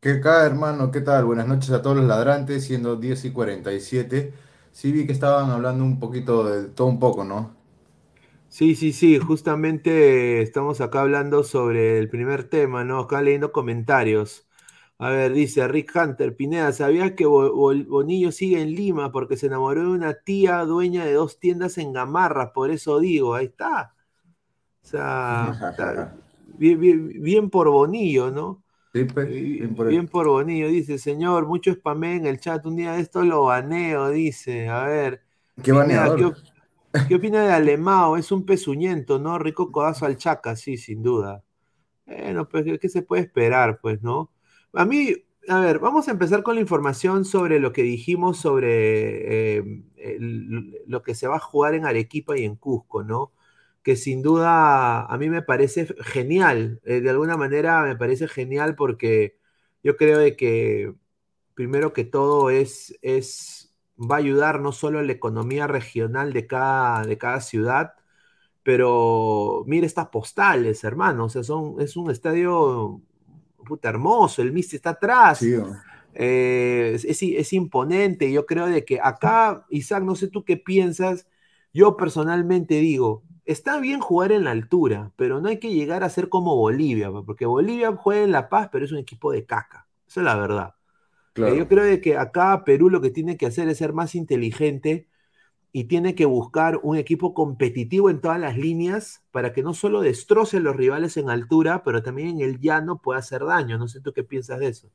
¿Qué 0.00 0.14
tal, 0.16 0.46
hermano? 0.46 0.90
¿Qué 0.92 1.00
tal? 1.00 1.24
Buenas 1.24 1.48
noches 1.48 1.70
a 1.70 1.82
todos 1.82 1.96
los 1.96 2.04
ladrantes, 2.06 2.64
siendo 2.64 2.94
10 2.96 3.24
y 3.24 3.32
47. 3.32 4.32
Sí 4.72 4.92
vi 4.92 5.06
que 5.06 5.12
estaban 5.12 5.50
hablando 5.50 5.82
un 5.84 5.98
poquito 5.98 6.44
de 6.44 6.68
todo 6.68 6.86
un 6.88 6.98
poco, 7.00 7.24
¿no? 7.24 7.56
Sí, 8.48 8.76
sí, 8.76 8.92
sí, 8.92 9.18
justamente 9.18 10.40
estamos 10.40 10.80
acá 10.80 11.00
hablando 11.00 11.42
sobre 11.42 11.98
el 11.98 12.08
primer 12.08 12.44
tema, 12.48 12.84
¿no? 12.84 13.00
Acá 13.00 13.20
leyendo 13.20 13.50
comentarios. 13.52 14.46
A 14.98 15.10
ver, 15.10 15.32
dice 15.32 15.66
Rick 15.66 15.92
Hunter, 15.96 16.36
Pineda, 16.36 16.72
¿sabías 16.72 17.12
que 17.12 17.26
Bonillo 17.26 18.30
sigue 18.30 18.60
en 18.62 18.74
Lima 18.74 19.10
porque 19.10 19.36
se 19.36 19.46
enamoró 19.46 19.82
de 19.82 19.88
una 19.88 20.14
tía 20.14 20.64
dueña 20.64 21.04
de 21.04 21.14
dos 21.14 21.40
tiendas 21.40 21.78
en 21.78 21.92
Gamarra? 21.92 22.52
Por 22.52 22.70
eso 22.70 23.00
digo, 23.00 23.34
ahí 23.34 23.46
está. 23.46 23.94
O 24.82 24.86
sea, 24.86 25.52
bien 26.58 27.50
por 27.50 27.68
Bonillo, 27.70 28.30
¿no? 28.30 28.62
Pues, 28.92 29.28
bien, 29.28 30.06
por 30.06 30.28
Bonillo, 30.28 30.68
dice, 30.68 30.98
señor, 30.98 31.48
mucho 31.48 31.72
spamé 31.72 32.14
en 32.14 32.26
el 32.26 32.38
chat, 32.38 32.64
un 32.64 32.76
día 32.76 32.92
de 32.92 33.00
esto 33.00 33.24
lo 33.24 33.44
baneo, 33.44 34.10
dice, 34.10 34.68
a 34.68 34.84
ver. 34.84 35.24
¿Qué 35.60 35.72
¿qué, 37.08 37.14
opina 37.16 37.44
de 37.44 37.52
Alemao? 37.52 38.16
Es 38.16 38.30
un 38.30 38.46
pezuñento, 38.46 39.18
¿no? 39.18 39.36
Rico 39.40 39.72
codazo 39.72 40.06
al 40.06 40.16
Chaca, 40.16 40.54
sí, 40.54 40.76
sin 40.76 41.02
duda. 41.02 41.42
Bueno, 42.06 42.48
pues, 42.48 42.64
¿qué 42.80 42.88
se 42.88 43.02
puede 43.02 43.22
esperar, 43.22 43.80
pues, 43.82 44.00
no? 44.00 44.30
A 44.74 44.84
mí, 44.84 45.14
a 45.48 45.60
ver, 45.60 45.78
vamos 45.78 46.08
a 46.08 46.10
empezar 46.12 46.42
con 46.42 46.56
la 46.56 46.60
información 46.60 47.24
sobre 47.24 47.60
lo 47.60 47.72
que 47.72 47.82
dijimos 47.82 48.38
sobre 48.38 49.58
eh, 49.58 49.82
lo 50.86 51.02
que 51.02 51.14
se 51.14 51.28
va 51.28 51.36
a 51.36 51.40
jugar 51.40 51.74
en 51.74 51.86
Arequipa 51.86 52.36
y 52.38 52.44
en 52.44 52.56
Cusco, 52.56 53.04
¿no? 53.04 53.32
que 53.84 53.96
sin 53.96 54.22
duda 54.22 55.04
a 55.06 55.18
mí 55.18 55.30
me 55.30 55.42
parece 55.42 55.86
genial. 56.04 56.80
Eh, 56.84 57.00
de 57.02 57.10
alguna 57.10 57.36
manera 57.36 57.82
me 57.82 57.96
parece 57.96 58.28
genial 58.28 58.76
porque 58.76 59.38
yo 59.84 59.96
creo 59.96 60.18
de 60.18 60.36
que 60.36 60.94
primero 61.54 61.92
que 61.92 62.04
todo 62.04 62.50
es, 62.50 62.98
es, 63.02 63.74
va 63.98 64.16
a 64.16 64.18
ayudar 64.20 64.60
no 64.60 64.72
solo 64.72 65.00
a 65.00 65.02
la 65.04 65.12
economía 65.12 65.66
regional 65.68 66.32
de 66.32 66.46
cada, 66.46 67.04
de 67.06 67.18
cada 67.18 67.40
ciudad, 67.40 67.94
pero 68.62 69.64
mire 69.66 69.86
estas 69.86 70.08
postales, 70.08 70.84
hermano. 70.84 71.26
O 71.26 71.28
sea, 71.30 71.44
son, 71.44 71.80
es 71.80 71.96
un 71.96 72.10
estadio 72.10 73.02
puta 73.64 73.88
hermoso, 73.88 74.42
el 74.42 74.52
Misty 74.52 74.76
está 74.76 74.90
atrás. 74.90 75.42
Eh, 76.14 76.92
es, 76.94 77.22
es, 77.22 77.52
imponente. 77.52 78.30
Yo 78.30 78.46
creo 78.46 78.66
de 78.66 78.84
que 78.84 79.00
acá, 79.00 79.66
Isaac, 79.68 80.04
no 80.04 80.14
sé 80.14 80.28
tú 80.28 80.44
qué 80.44 80.56
piensas. 80.56 81.26
Yo 81.72 81.96
personalmente 81.96 82.78
digo, 82.78 83.24
está 83.44 83.80
bien 83.80 84.00
jugar 84.00 84.30
en 84.30 84.44
la 84.44 84.52
altura, 84.52 85.12
pero 85.16 85.40
no 85.40 85.48
hay 85.48 85.58
que 85.58 85.72
llegar 85.72 86.04
a 86.04 86.10
ser 86.10 86.28
como 86.28 86.54
Bolivia, 86.56 87.10
porque 87.26 87.46
Bolivia 87.46 87.92
juega 87.96 88.22
en 88.22 88.32
La 88.32 88.48
Paz, 88.48 88.68
pero 88.70 88.84
es 88.84 88.92
un 88.92 88.98
equipo 88.98 89.32
de 89.32 89.44
caca. 89.44 89.88
Esa 90.06 90.20
es 90.20 90.24
la 90.24 90.36
verdad. 90.36 90.74
Eh, 91.36 91.56
yo 91.58 91.66
creo 91.66 92.00
que 92.00 92.16
acá 92.16 92.62
Perú 92.64 92.90
lo 92.90 93.00
que 93.00 93.10
tiene 93.10 93.36
que 93.36 93.46
hacer 93.46 93.68
es 93.68 93.78
ser 93.78 93.92
más 93.92 94.14
inteligente 94.14 95.08
y 95.74 95.84
tiene 95.84 96.14
que 96.14 96.24
buscar 96.24 96.80
un 96.82 96.96
equipo 96.96 97.34
competitivo 97.34 98.08
en 98.08 98.22
todas 98.22 98.40
las 98.40 98.56
líneas 98.56 99.22
para 99.32 99.52
que 99.52 99.62
no 99.62 99.74
solo 99.74 100.00
destroce 100.00 100.56
a 100.56 100.60
los 100.60 100.74
rivales 100.74 101.18
en 101.18 101.28
altura, 101.28 101.82
pero 101.84 102.02
también 102.02 102.28
en 102.28 102.40
el 102.40 102.60
llano 102.60 103.02
pueda 103.02 103.18
hacer 103.18 103.44
daño. 103.44 103.76
No 103.76 103.88
sé 103.88 104.00
tú 104.00 104.12
qué 104.12 104.24
piensas 104.24 104.58
de 104.60 104.68
eso. 104.68 104.88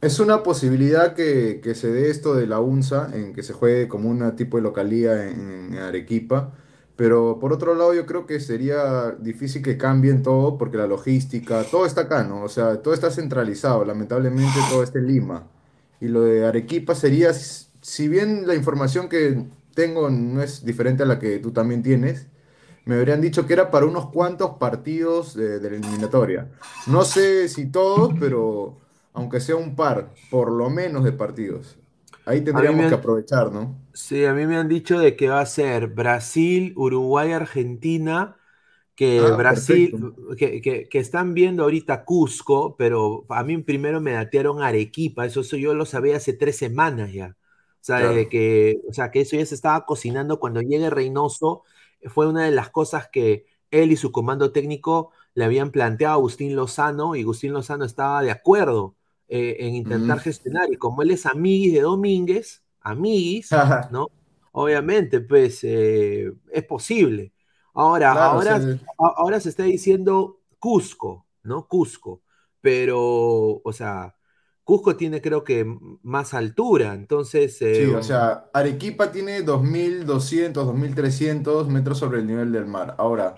Es 0.00 0.20
una 0.20 0.42
posibilidad 0.42 1.14
que, 1.14 1.62
se 1.74 1.90
dé 1.90 2.10
esto 2.10 2.34
de 2.34 2.46
la 2.46 2.60
UNSA, 2.60 3.10
en 3.14 3.32
que 3.32 3.42
se 3.42 3.54
juegue 3.54 3.88
como 3.88 4.10
un 4.10 4.36
tipo 4.36 4.58
de 4.58 4.64
localía 4.64 5.30
en 5.30 5.78
Arequipa 5.78 6.52
pero 6.96 7.38
por 7.40 7.52
otro 7.52 7.74
lado, 7.74 7.94
yo 7.94 8.06
creo 8.06 8.26
que 8.26 8.38
sería 8.40 9.12
difícil 9.18 9.62
que 9.62 9.76
cambien 9.76 10.22
todo 10.22 10.58
porque 10.58 10.76
la 10.76 10.86
logística, 10.86 11.64
todo 11.64 11.86
está 11.86 12.02
acá, 12.02 12.22
¿no? 12.24 12.42
O 12.44 12.48
sea, 12.48 12.82
todo 12.82 12.94
está 12.94 13.10
centralizado, 13.10 13.84
lamentablemente 13.84 14.58
todo 14.70 14.82
está 14.82 14.98
en 14.98 15.06
Lima. 15.06 15.48
Y 16.00 16.08
lo 16.08 16.22
de 16.22 16.46
Arequipa 16.46 16.94
sería, 16.94 17.32
si 17.32 18.08
bien 18.08 18.46
la 18.46 18.54
información 18.54 19.08
que 19.08 19.44
tengo 19.74 20.10
no 20.10 20.42
es 20.42 20.64
diferente 20.64 21.02
a 21.02 21.06
la 21.06 21.18
que 21.18 21.38
tú 21.38 21.52
también 21.52 21.82
tienes, 21.82 22.28
me 22.84 22.96
habrían 22.96 23.20
dicho 23.20 23.46
que 23.46 23.52
era 23.54 23.70
para 23.70 23.86
unos 23.86 24.08
cuantos 24.10 24.52
partidos 24.58 25.34
de, 25.34 25.60
de 25.60 25.70
la 25.70 25.76
eliminatoria. 25.76 26.50
No 26.86 27.04
sé 27.04 27.48
si 27.48 27.66
todos, 27.70 28.16
pero 28.18 28.80
aunque 29.14 29.40
sea 29.40 29.56
un 29.56 29.76
par, 29.76 30.16
por 30.30 30.50
lo 30.52 30.70
menos 30.70 31.04
de 31.04 31.12
partidos. 31.12 31.78
Ahí 32.24 32.42
tendríamos 32.42 32.86
que 32.86 32.94
aprovechar, 32.94 33.52
¿no? 33.52 33.76
Sí, 33.94 34.24
a 34.24 34.32
mí 34.32 34.46
me 34.46 34.56
han 34.56 34.68
dicho 34.68 34.98
de 34.98 35.16
que 35.16 35.28
va 35.28 35.40
a 35.40 35.46
ser 35.46 35.88
Brasil, 35.88 36.72
Uruguay, 36.76 37.32
Argentina 37.32 38.36
que 38.96 39.30
Ah, 39.30 39.32
Brasil, 39.32 39.96
que- 40.38 40.88
que 40.90 40.98
están 41.00 41.34
viendo 41.34 41.64
ahorita 41.64 42.04
Cusco, 42.04 42.76
pero 42.76 43.26
a 43.30 43.44
mí 43.44 43.58
primero 43.58 44.00
me 44.00 44.12
datearon 44.12 44.62
Arequipa, 44.62 45.26
eso, 45.26 45.40
eso 45.42 45.56
yo 45.56 45.74
lo 45.74 45.86
sabía 45.86 46.16
hace 46.18 46.32
tres 46.34 46.58
semanas 46.58 47.12
ya. 47.12 47.36
O 47.82 47.84
sea, 47.84 47.98
Claro. 47.98 48.14
desde 48.14 48.28
que, 48.28 48.80
o 48.88 48.92
sea, 48.92 49.10
que 49.10 49.22
eso 49.22 49.36
ya 49.36 49.44
se 49.46 49.54
estaba 49.56 49.84
cocinando 49.86 50.38
cuando 50.40 50.60
llegue 50.62 50.88
Reynoso, 50.90 51.64
fue 52.06 52.28
una 52.28 52.44
de 52.44 52.52
las 52.52 52.70
cosas 52.70 53.08
que 53.08 53.46
él 53.70 53.92
y 53.92 53.96
su 53.96 54.12
comando 54.12 54.52
técnico 54.52 55.10
le 55.34 55.44
habían 55.44 55.70
planteado 55.72 56.14
a 56.14 56.16
Agustín 56.16 56.54
Lozano, 56.56 57.16
y 57.16 57.22
Agustín 57.22 57.52
Lozano 57.52 57.84
estaba 57.84 58.22
de 58.22 58.30
acuerdo 58.30 58.96
eh, 59.28 59.56
en 59.60 59.74
intentar 59.74 60.20
gestionar, 60.20 60.72
y 60.72 60.76
como 60.76 61.02
él 61.02 61.10
es 61.10 61.26
amiguis 61.26 61.72
de 61.74 61.80
Domínguez, 61.82 62.62
amiguis, 62.80 63.50
¿no? 63.90 64.08
Obviamente, 64.52 65.20
pues 65.20 65.60
eh, 65.64 66.32
es 66.52 66.64
posible. 66.64 67.32
Ahora, 67.74 68.12
Claro, 68.12 68.30
ahora, 68.32 68.60
ahora 69.16 69.40
se 69.40 69.48
está 69.48 69.62
diciendo 69.64 70.40
Cusco, 70.58 71.26
¿no? 71.42 71.66
Cusco. 71.66 72.20
Pero, 72.60 73.62
o 73.64 73.72
sea, 73.72 74.14
Cusco 74.72 74.96
tiene 74.96 75.20
creo 75.20 75.44
que 75.44 75.66
más 76.02 76.32
altura, 76.32 76.94
entonces... 76.94 77.58
Sí, 77.58 77.64
eh, 77.66 77.94
o 77.94 78.02
sea, 78.02 78.46
Arequipa 78.54 79.12
tiene 79.12 79.44
2.200, 79.44 80.64
2.300 80.66 81.66
metros 81.68 81.98
sobre 81.98 82.20
el 82.20 82.26
nivel 82.26 82.52
del 82.52 82.64
mar. 82.64 82.94
Ahora, 82.96 83.34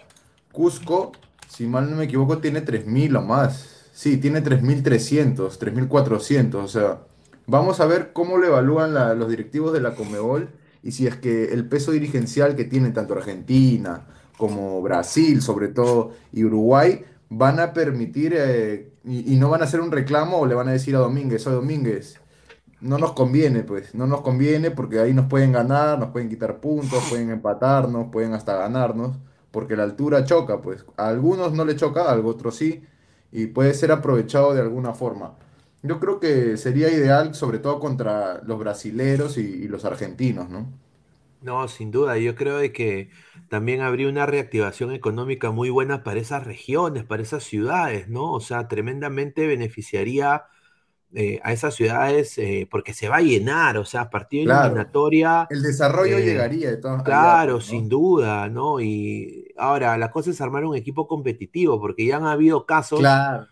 Cusco, 0.52 1.10
si 1.48 1.66
mal 1.66 1.90
no 1.90 1.96
me 1.96 2.04
equivoco, 2.04 2.38
tiene 2.38 2.60
3.000 2.60 3.16
o 3.16 3.22
más. 3.22 3.88
Sí, 3.92 4.16
tiene 4.18 4.42
3.300, 4.42 5.58
3.400. 5.58 6.54
O 6.62 6.68
sea, 6.68 7.00
vamos 7.48 7.80
a 7.80 7.86
ver 7.86 8.12
cómo 8.12 8.38
lo 8.38 8.46
evalúan 8.46 8.94
la- 8.94 9.14
los 9.14 9.28
directivos 9.28 9.72
de 9.72 9.80
la 9.80 9.96
Comebol 9.96 10.50
y 10.84 10.92
si 10.92 11.08
es 11.08 11.16
que 11.16 11.52
el 11.52 11.66
peso 11.68 11.90
dirigencial 11.90 12.54
que 12.54 12.64
tienen 12.64 12.92
tanto 12.92 13.14
Argentina 13.14 14.06
como 14.36 14.80
Brasil, 14.82 15.42
sobre 15.42 15.66
todo, 15.66 16.12
y 16.32 16.44
Uruguay, 16.44 17.04
van 17.28 17.58
a 17.58 17.72
permitir 17.72 18.34
eh, 18.36 18.92
y, 19.04 19.34
y 19.34 19.36
no 19.36 19.50
van 19.50 19.62
a 19.62 19.64
hacer 19.64 19.80
un 19.80 19.92
reclamo 19.92 20.38
o 20.38 20.46
le 20.46 20.54
van 20.54 20.68
a 20.68 20.72
decir 20.72 20.96
a 20.96 21.00
Domínguez, 21.00 21.46
oye 21.46 21.56
Domínguez 21.56 22.20
no 22.84 22.98
nos 22.98 23.12
conviene, 23.14 23.62
pues, 23.62 23.94
no 23.94 24.06
nos 24.06 24.20
conviene 24.20 24.70
porque 24.70 25.00
ahí 25.00 25.14
nos 25.14 25.26
pueden 25.26 25.52
ganar, 25.52 25.98
nos 25.98 26.10
pueden 26.10 26.28
quitar 26.28 26.60
puntos, 26.60 27.02
pueden 27.08 27.30
empatarnos, 27.30 28.08
pueden 28.12 28.34
hasta 28.34 28.56
ganarnos, 28.56 29.16
porque 29.50 29.74
la 29.76 29.84
altura 29.84 30.24
choca, 30.24 30.60
pues, 30.60 30.84
a 30.98 31.08
algunos 31.08 31.52
no 31.54 31.64
le 31.64 31.76
choca, 31.76 32.02
a 32.10 32.18
otros 32.20 32.56
sí, 32.56 32.84
y 33.32 33.46
puede 33.46 33.72
ser 33.74 33.90
aprovechado 33.92 34.54
de 34.54 34.60
alguna 34.60 34.92
forma. 34.92 35.34
Yo 35.82 35.98
creo 36.00 36.20
que 36.20 36.56
sería 36.58 36.90
ideal, 36.90 37.34
sobre 37.34 37.58
todo 37.58 37.80
contra 37.80 38.42
los 38.44 38.58
brasileros 38.58 39.38
y, 39.38 39.42
y 39.42 39.68
los 39.68 39.84
argentinos, 39.86 40.50
¿no? 40.50 40.66
No, 41.44 41.68
sin 41.68 41.90
duda, 41.90 42.18
yo 42.18 42.34
creo 42.34 42.58
de 42.58 42.72
que 42.72 43.10
también 43.48 43.80
habría 43.82 44.08
una 44.08 44.26
reactivación 44.26 44.92
económica 44.92 45.50
muy 45.50 45.70
buena 45.70 46.02
para 46.02 46.20
esas 46.20 46.44
regiones, 46.44 47.04
para 47.04 47.22
esas 47.22 47.44
ciudades, 47.44 48.08
¿no? 48.08 48.32
O 48.32 48.40
sea, 48.40 48.68
tremendamente 48.68 49.46
beneficiaría 49.46 50.44
eh, 51.14 51.40
a 51.44 51.52
esas 51.52 51.74
ciudades 51.74 52.38
eh, 52.38 52.68
porque 52.70 52.94
se 52.94 53.08
va 53.08 53.16
a 53.18 53.22
llenar, 53.22 53.78
o 53.78 53.84
sea, 53.84 54.10
partido 54.10 54.44
Claro, 54.44 54.44
eliminatoria. 54.44 55.48
el 55.48 55.62
desarrollo 55.62 56.18
eh, 56.18 56.24
llegaría 56.26 56.70
de 56.70 56.76
todas 56.76 57.02
Claro, 57.02 57.54
pues, 57.54 57.60
sin 57.60 57.88
¿no? 57.88 57.90
duda, 57.90 58.48
¿no? 58.48 58.80
Y 58.80 59.52
ahora 59.58 59.98
la 59.98 60.10
cosa 60.10 60.30
es 60.30 60.40
armar 60.40 60.64
un 60.64 60.76
equipo 60.76 61.06
competitivo, 61.08 61.80
porque 61.80 62.06
ya 62.06 62.16
han 62.16 62.26
habido 62.26 62.66
casos 62.66 63.00
Claro, 63.00 63.46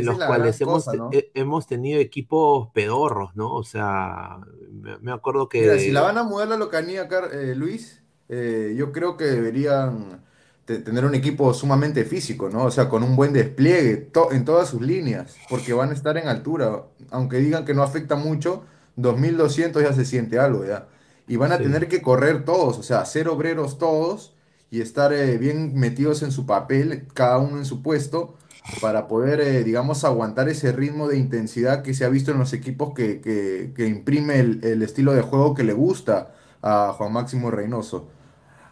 en 0.00 0.06
los 0.06 0.16
cuales 0.16 0.60
hemos, 0.60 0.86
hemos 1.34 1.66
tenido 1.66 2.00
equipos 2.00 2.68
pedorros, 2.72 3.34
¿no? 3.36 3.52
O 3.54 3.64
sea, 3.64 4.38
me, 4.70 4.98
me 4.98 5.12
acuerdo 5.12 5.48
Mira, 5.52 5.78
si 5.78 5.90
la 5.90 6.00
que... 6.00 6.06
van 6.06 6.18
a 6.18 6.24
mudar 6.24 6.48
la 6.48 6.56
Locanía, 6.56 7.08
eh, 7.32 7.54
Luis, 7.56 8.02
eh, 8.28 8.74
yo 8.76 8.92
creo 8.92 9.16
que 9.16 9.24
deberían 9.24 10.22
te- 10.64 10.78
tener 10.78 11.04
un 11.04 11.14
equipo 11.14 11.52
sumamente 11.54 12.04
físico, 12.04 12.48
¿no? 12.50 12.64
O 12.64 12.70
sea, 12.70 12.88
con 12.88 13.02
un 13.02 13.16
buen 13.16 13.32
despliegue 13.32 13.96
to- 13.96 14.32
en 14.32 14.44
todas 14.44 14.68
sus 14.68 14.80
líneas, 14.82 15.36
porque 15.48 15.72
van 15.72 15.90
a 15.90 15.92
estar 15.94 16.16
en 16.16 16.28
altura. 16.28 16.84
Aunque 17.10 17.36
digan 17.38 17.64
que 17.64 17.74
no 17.74 17.82
afecta 17.82 18.16
mucho, 18.16 18.64
2200 18.96 19.82
ya 19.82 19.92
se 19.92 20.04
siente 20.04 20.38
algo, 20.38 20.64
ya. 20.64 20.88
Y 21.26 21.36
van 21.36 21.52
a 21.52 21.58
Sí. 21.58 21.62
tener 21.64 21.88
que 21.88 22.02
correr 22.02 22.44
todos, 22.44 22.78
o 22.78 22.82
sea, 22.82 23.04
ser 23.04 23.28
obreros 23.28 23.78
todos 23.78 24.34
y 24.70 24.80
estar 24.80 25.12
eh, 25.12 25.38
bien 25.38 25.74
metidos 25.74 26.22
en 26.22 26.32
su 26.32 26.46
papel, 26.46 27.06
cada 27.14 27.38
uno 27.38 27.58
en 27.58 27.64
su 27.64 27.82
puesto, 27.82 28.34
para 28.80 29.08
poder, 29.08 29.40
eh, 29.40 29.64
digamos, 29.64 30.04
aguantar 30.04 30.48
ese 30.48 30.72
ritmo 30.72 31.08
de 31.08 31.16
intensidad 31.18 31.82
que 31.82 31.94
se 31.94 32.04
ha 32.04 32.08
visto 32.08 32.32
en 32.32 32.38
los 32.38 32.52
equipos 32.52 32.92
que, 32.94 33.20
que- 33.20 33.86
imprime 33.88 34.40
el, 34.40 34.60
el 34.64 34.82
estilo 34.82 35.12
de 35.12 35.22
juego 35.22 35.54
que 35.54 35.64
le 35.64 35.72
gusta 35.72 36.34
a 36.62 36.92
Juan 36.96 37.12
Máximo 37.12 37.50
Reynoso. 37.50 38.08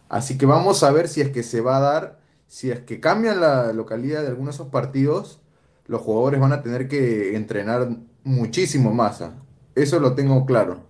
Así 0.09 0.37
que 0.37 0.45
vamos 0.45 0.83
a 0.83 0.91
ver 0.91 1.07
si 1.07 1.21
es 1.21 1.29
que 1.29 1.43
se 1.43 1.61
va 1.61 1.77
a 1.77 1.79
dar, 1.81 2.19
si 2.47 2.71
es 2.71 2.81
que 2.81 2.99
cambian 2.99 3.41
la 3.41 3.73
localidad 3.73 4.21
de 4.21 4.27
algunos 4.29 4.55
de 4.57 4.63
esos 4.63 4.71
partidos, 4.71 5.41
los 5.87 6.01
jugadores 6.01 6.39
van 6.41 6.53
a 6.53 6.61
tener 6.63 6.87
que 6.87 7.35
entrenar 7.35 7.89
muchísimo 8.23 8.93
más. 8.93 9.21
¿ah? 9.21 9.35
Eso 9.75 9.99
lo 9.99 10.15
tengo 10.15 10.45
claro. 10.45 10.81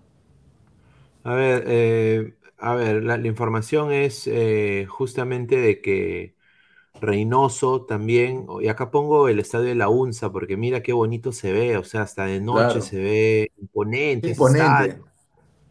A 1.23 1.33
ver, 1.35 1.63
eh, 1.67 2.35
a 2.57 2.75
ver, 2.75 3.03
la, 3.03 3.17
la 3.17 3.27
información 3.27 3.91
es 3.93 4.27
eh, 4.27 4.85
justamente 4.89 5.55
de 5.57 5.81
que 5.81 6.35
Reynoso 7.03 7.85
también, 7.85 8.47
y 8.61 8.67
acá 8.69 8.91
pongo 8.91 9.27
el 9.29 9.39
estadio 9.39 9.67
de 9.67 9.75
la 9.75 9.89
UNSA, 9.89 10.31
porque 10.31 10.57
mira 10.57 10.83
qué 10.83 10.93
bonito 10.93 11.31
se 11.31 11.51
ve, 11.53 11.77
o 11.77 11.83
sea, 11.83 12.03
hasta 12.03 12.25
de 12.25 12.41
noche 12.41 12.81
Claro. 12.81 12.81
se 12.81 12.97
ve 13.01 13.51
imponente 13.61 14.31
ese 14.31 14.45
Imponente. 14.45 14.55
estadio. 14.55 15.05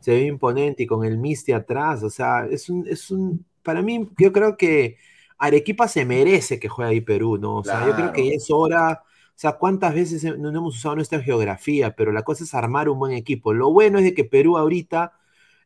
se 0.01 0.13
ve 0.13 0.23
imponente 0.27 0.83
y 0.85 0.87
con 0.87 1.05
el 1.05 1.19
Misti 1.19 1.53
atrás, 1.53 2.03
o 2.03 2.11
sea, 2.11 2.47
es 2.47 2.69
un, 2.69 2.87
es 2.89 3.11
un, 3.11 3.47
para 3.63 3.83
mí, 3.83 4.09
yo 4.19 4.33
creo 4.33 4.57
que 4.57 4.97
Arequipa 5.39 5.89
se 5.89 6.05
merece 6.05 6.59
que 6.61 6.69
juegue 6.69 6.91
ahí 6.93 7.01
Perú, 7.01 7.39
¿no? 7.39 7.59
O 7.59 7.65
sea, 7.65 7.81
yo 7.81 7.95
creo 7.95 8.13
que 8.13 8.27
ya 8.31 8.37
es 8.37 8.49
hora, 8.51 9.03
o 9.05 9.39
sea, 9.39 9.53
cuántas 9.55 9.95
veces 9.95 10.25
no 10.25 10.37
no 10.53 10.59
hemos 10.59 10.77
usado 10.77 10.97
nuestra 10.97 11.21
geografía, 11.23 11.95
pero 11.97 12.13
la 12.13 12.23
cosa 12.25 12.45
es 12.45 12.55
armar 12.55 12.89
un 12.89 12.99
buen 12.99 13.13
equipo. 13.13 13.53
Lo 13.55 13.73
bueno 13.73 13.99
es 13.99 14.05
de 14.05 14.15
que 14.15 14.25
Perú 14.25 14.59
ahorita, 14.59 15.13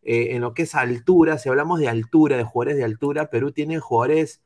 eh, 0.03 0.29
en 0.37 0.43
lo 0.43 0.55
que 0.55 0.63
es 0.63 0.75
altura, 0.75 1.39
si 1.39 1.49
hablamos 1.49 1.81
de 1.81 1.89
altura, 1.89 2.37
de 2.37 2.45
jugadores 2.45 2.77
de 2.79 2.85
altura, 2.85 3.31
Perú 3.31 3.53
tiene 3.53 3.79
jugadores 3.81 4.43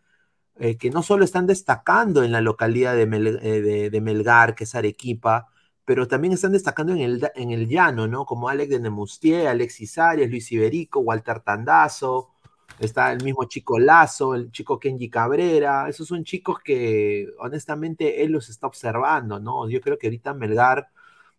eh, 0.60 0.78
que 0.78 0.90
no 0.90 1.02
solo 1.04 1.24
están 1.26 1.48
destacando 1.48 2.24
en 2.24 2.32
la 2.32 2.42
localidad 2.42 2.96
de, 2.96 3.06
Mel- 3.08 3.40
eh, 3.42 3.62
de- 3.62 3.90
de 3.90 4.02
Melgar, 4.02 4.54
que 4.56 4.64
es 4.64 4.76
Arequipa, 4.76 5.48
pero 5.86 6.08
también 6.08 6.34
están 6.34 6.52
destacando 6.52 6.92
en 6.94 7.00
el, 7.00 7.30
en 7.36 7.50
el 7.52 7.68
llano, 7.68 8.08
¿no? 8.08 8.26
Como 8.26 8.48
Alex 8.50 8.70
de 8.70 8.80
Nemustier, 8.80 9.48
Alexis 9.48 9.98
Arias, 9.98 10.30
Luis 10.30 10.52
Iberico, 10.52 11.00
Walter 11.00 11.40
Tandazo, 11.40 12.30
está 12.78 13.12
el 13.12 13.22
mismo 13.24 13.44
chico 13.46 13.78
Lazo, 13.78 14.34
el 14.34 14.50
chico 14.52 14.78
Kenji 14.78 15.10
Cabrera, 15.10 15.88
esos 15.88 16.06
son 16.08 16.24
chicos 16.24 16.58
que 16.64 17.28
honestamente 17.40 18.22
él 18.22 18.32
los 18.32 18.48
está 18.50 18.66
observando, 18.66 19.40
¿no? 19.40 19.68
Yo 19.68 19.80
creo 19.80 19.98
que 19.98 20.06
ahorita 20.08 20.34
Melgar 20.34 20.88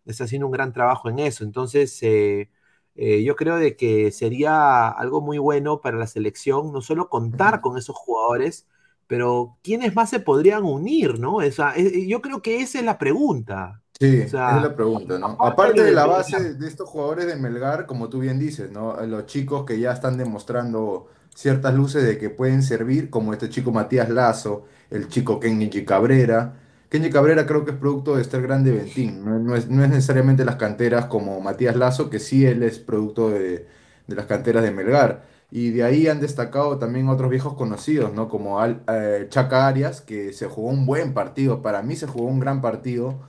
está 0.04 0.24
haciendo 0.24 0.46
un 0.46 0.52
gran 0.52 0.72
trabajo 0.72 1.08
en 1.10 1.18
eso, 1.20 1.44
entonces 1.44 1.98
eh, 2.02 2.50
eh, 2.94 3.22
yo 3.24 3.36
creo 3.36 3.56
de 3.56 3.76
que 3.76 4.10
sería 4.12 4.88
algo 4.88 5.20
muy 5.20 5.38
bueno 5.38 5.80
para 5.80 5.96
la 5.98 6.06
selección, 6.06 6.72
no 6.72 6.80
solo 6.82 7.08
contar 7.08 7.60
con 7.60 7.78
esos 7.78 7.96
jugadores, 7.96 8.68
pero 9.16 9.58
¿quiénes 9.62 9.94
más 9.94 10.10
se 10.10 10.20
podrían 10.20 10.64
unir, 10.64 11.18
no? 11.20 11.36
O 11.36 11.50
sea, 11.52 11.74
eh, 11.76 12.06
yo 12.08 12.22
creo 12.22 12.42
que 12.42 12.60
esa 12.62 12.78
es 12.78 12.84
la 12.84 12.98
pregunta. 12.98 13.82
Sí, 14.00 14.06
O 14.26 14.28
esa 14.46 14.56
sea, 14.56 14.56
es 14.56 14.62
la 14.62 14.74
pregunta, 14.74 15.18
¿no? 15.18 15.38
aparte 15.38 15.44
Aparte 15.44 15.82
de 15.84 15.92
de 15.92 15.92
la 15.92 16.06
Melgar. 16.06 16.06
base 16.06 16.54
de 16.54 16.66
estos 16.68 16.88
jugadores 16.88 17.26
de 17.26 17.36
Melgar, 17.36 17.86
como 17.86 18.08
tú 18.08 18.18
bien 18.18 18.38
dices, 18.38 18.70
¿no? 18.72 18.96
Los 19.06 19.26
chicos 19.26 19.64
que 19.64 19.78
ya 19.78 19.92
están 19.92 20.18
demostrando 20.18 21.08
ciertas 21.34 21.72
luces 21.74 22.02
de 22.04 22.18
que 22.18 22.28
pueden 22.30 22.62
servir, 22.64 23.10
como 23.10 23.32
este 23.32 23.48
chico 23.48 23.70
Matías 23.70 24.08
Lazo, 24.08 24.64
el 24.90 25.06
chico 25.08 25.38
Kenji 25.38 25.84
Cabrera. 25.84 26.54
Kenji 26.88 27.10
Cabrera 27.10 27.46
creo 27.46 27.64
que 27.64 27.70
es 27.72 27.76
producto 27.76 28.16
de 28.16 28.22
Estar 28.22 28.42
Grande 28.42 28.72
Ventín, 28.72 29.24
no, 29.24 29.38
no 29.38 29.54
es, 29.54 29.68
no 29.68 29.84
es 29.84 29.90
necesariamente 29.90 30.44
las 30.44 30.56
canteras 30.56 31.06
como 31.06 31.40
Matías 31.40 31.76
Lazo, 31.76 32.10
que 32.10 32.18
sí 32.18 32.44
él 32.44 32.62
es 32.64 32.78
producto 32.80 33.30
de, 33.30 33.66
de 34.08 34.16
las 34.16 34.26
canteras 34.26 34.64
de 34.64 34.72
Melgar. 34.72 35.24
Y 35.52 35.70
de 35.72 35.84
ahí 35.84 36.08
han 36.08 36.20
destacado 36.20 36.78
también 36.78 37.08
otros 37.10 37.30
viejos 37.30 37.54
conocidos, 37.54 38.14
¿no? 38.14 38.28
Como 38.28 38.60
Al- 38.60 38.82
eh, 38.88 39.26
Chaca 39.30 39.68
Arias, 39.68 40.00
que 40.00 40.32
se 40.32 40.46
jugó 40.48 40.70
un 40.70 40.86
buen 40.86 41.14
partido, 41.14 41.62
para 41.62 41.82
mí 41.82 41.96
se 41.96 42.06
jugó 42.08 42.26
un 42.28 42.40
gran 42.40 42.62
partido 42.62 43.20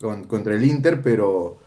con- 0.00 0.24
contra 0.24 0.54
el 0.54 0.64
Inter, 0.64 1.02
pero 1.02 1.58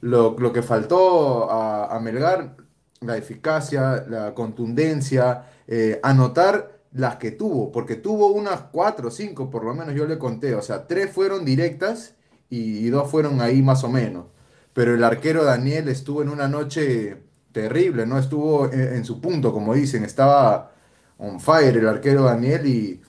lo, 0.00 0.36
lo 0.38 0.52
que 0.52 0.62
faltó 0.62 1.50
a, 1.50 1.98
Melgar, 2.00 2.56
la 3.00 3.16
eficacia, 3.16 4.04
la 4.08 4.34
contundencia, 4.34 5.46
eh, 5.66 6.00
anotar 6.02 6.80
las 6.92 7.16
que 7.16 7.32
tuvo, 7.32 7.72
porque 7.72 7.96
tuvo 7.96 8.28
unas 8.28 8.60
cuatro 8.72 9.08
o 9.08 9.10
cinco, 9.10 9.50
por 9.50 9.64
lo 9.64 9.74
menos 9.74 9.94
yo 9.94 10.06
le 10.06 10.18
conté, 10.18 10.54
o 10.54 10.62
sea, 10.62 10.86
tres 10.86 11.10
fueron 11.12 11.44
directas 11.44 12.14
y 12.50 12.88
dos 12.90 13.10
fueron 13.10 13.40
ahí 13.40 13.62
más 13.62 13.82
o 13.84 13.88
menos. 13.88 14.26
Pero 14.72 14.94
el 14.94 15.04
arquero 15.04 15.44
Daniel 15.44 15.88
estuvo 15.88 16.22
en 16.22 16.28
una 16.28 16.48
noche 16.48 17.18
terrible, 17.54 18.06
¿no? 18.06 18.18
Estuvo 18.18 18.70
en, 18.72 19.04
su 19.06 19.22
punto, 19.22 19.52
como 19.54 19.74
dicen, 19.74 20.04
estaba 20.04 20.72
on 21.18 21.40
fire 21.40 21.76
el 21.78 21.88
arquero 21.88 22.24
Daniel 22.24 22.66
y 22.66 23.02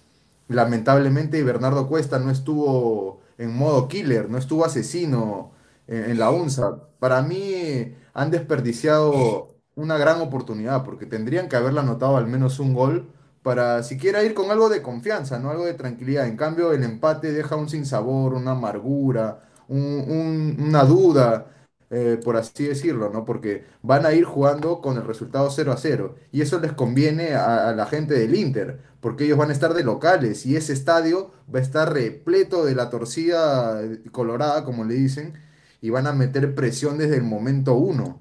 lamentablemente 0.48 1.44
Bernardo 1.44 1.88
Cuesta 1.90 2.20
no 2.20 2.32
estuvo 2.32 3.22
en 3.38 3.56
modo 3.56 3.88
killer, 3.90 4.30
no 4.30 4.38
estuvo 4.38 4.66
asesino 4.66 5.52
en, 5.88 6.18
la 6.20 6.30
UNSA. 6.32 6.78
Para 7.00 7.22
mí 7.24 7.94
han 8.14 8.32
desperdiciado 8.32 9.58
una 9.76 9.98
gran 9.98 10.22
oportunidad 10.22 10.84
porque 10.86 11.06
tendrían 11.08 11.50
que 11.50 11.58
haberle 11.58 11.82
anotado 11.82 12.18
al 12.18 12.28
menos 12.28 12.60
un 12.60 12.74
gol 12.74 13.10
para 13.44 13.84
siquiera 13.84 14.24
ir 14.24 14.34
con 14.34 14.50
algo 14.52 14.70
de 14.70 14.82
confianza, 14.82 15.40
¿no? 15.40 15.52
Algo 15.52 15.66
de 15.66 15.74
tranquilidad. 15.76 16.28
En 16.28 16.38
cambio, 16.38 16.72
el 16.74 16.84
empate 16.84 17.32
deja 17.32 17.56
un 17.56 17.70
sinsabor, 17.70 18.34
una 18.34 18.52
amargura, 18.52 19.42
un- 19.68 20.04
un- 20.08 20.58
una 20.68 20.84
duda, 20.84 21.48
eh, 21.96 22.20
por 22.22 22.36
así 22.36 22.66
decirlo, 22.66 23.10
¿no? 23.10 23.24
Porque 23.24 23.64
van 23.82 24.06
a 24.06 24.12
ir 24.14 24.26
jugando 24.26 24.82
con 24.82 24.98
el 24.98 25.06
resultado 25.06 25.50
cero 25.50 25.72
a 25.72 25.78
cero 25.78 26.16
Y 26.34 26.42
eso 26.42 26.60
les 26.60 26.74
conviene 26.74 27.36
a, 27.36 27.72
la 27.74 27.86
gente 27.86 28.16
del 28.16 28.36
Inter, 28.36 28.82
porque 29.00 29.24
ellos 29.24 29.38
van 29.38 29.50
a 29.50 29.54
estar 29.54 29.74
de 29.74 29.84
locales 29.86 30.46
y 30.46 30.58
ese 30.58 30.74
estadio 30.74 31.32
va 31.54 31.60
a 31.60 31.62
estar 31.62 31.94
repleto 31.94 32.66
de 32.66 32.76
la 32.76 32.90
torcida 32.90 33.82
eh, 33.82 34.02
colorada, 34.12 34.66
como 34.66 34.84
le 34.84 34.96
dicen, 34.96 35.36
y 35.82 35.90
van 35.90 36.06
a 36.08 36.12
meter 36.14 36.54
presión 36.54 36.98
desde 36.98 37.16
el 37.16 37.24
momento 37.24 37.76
uno. 37.76 38.20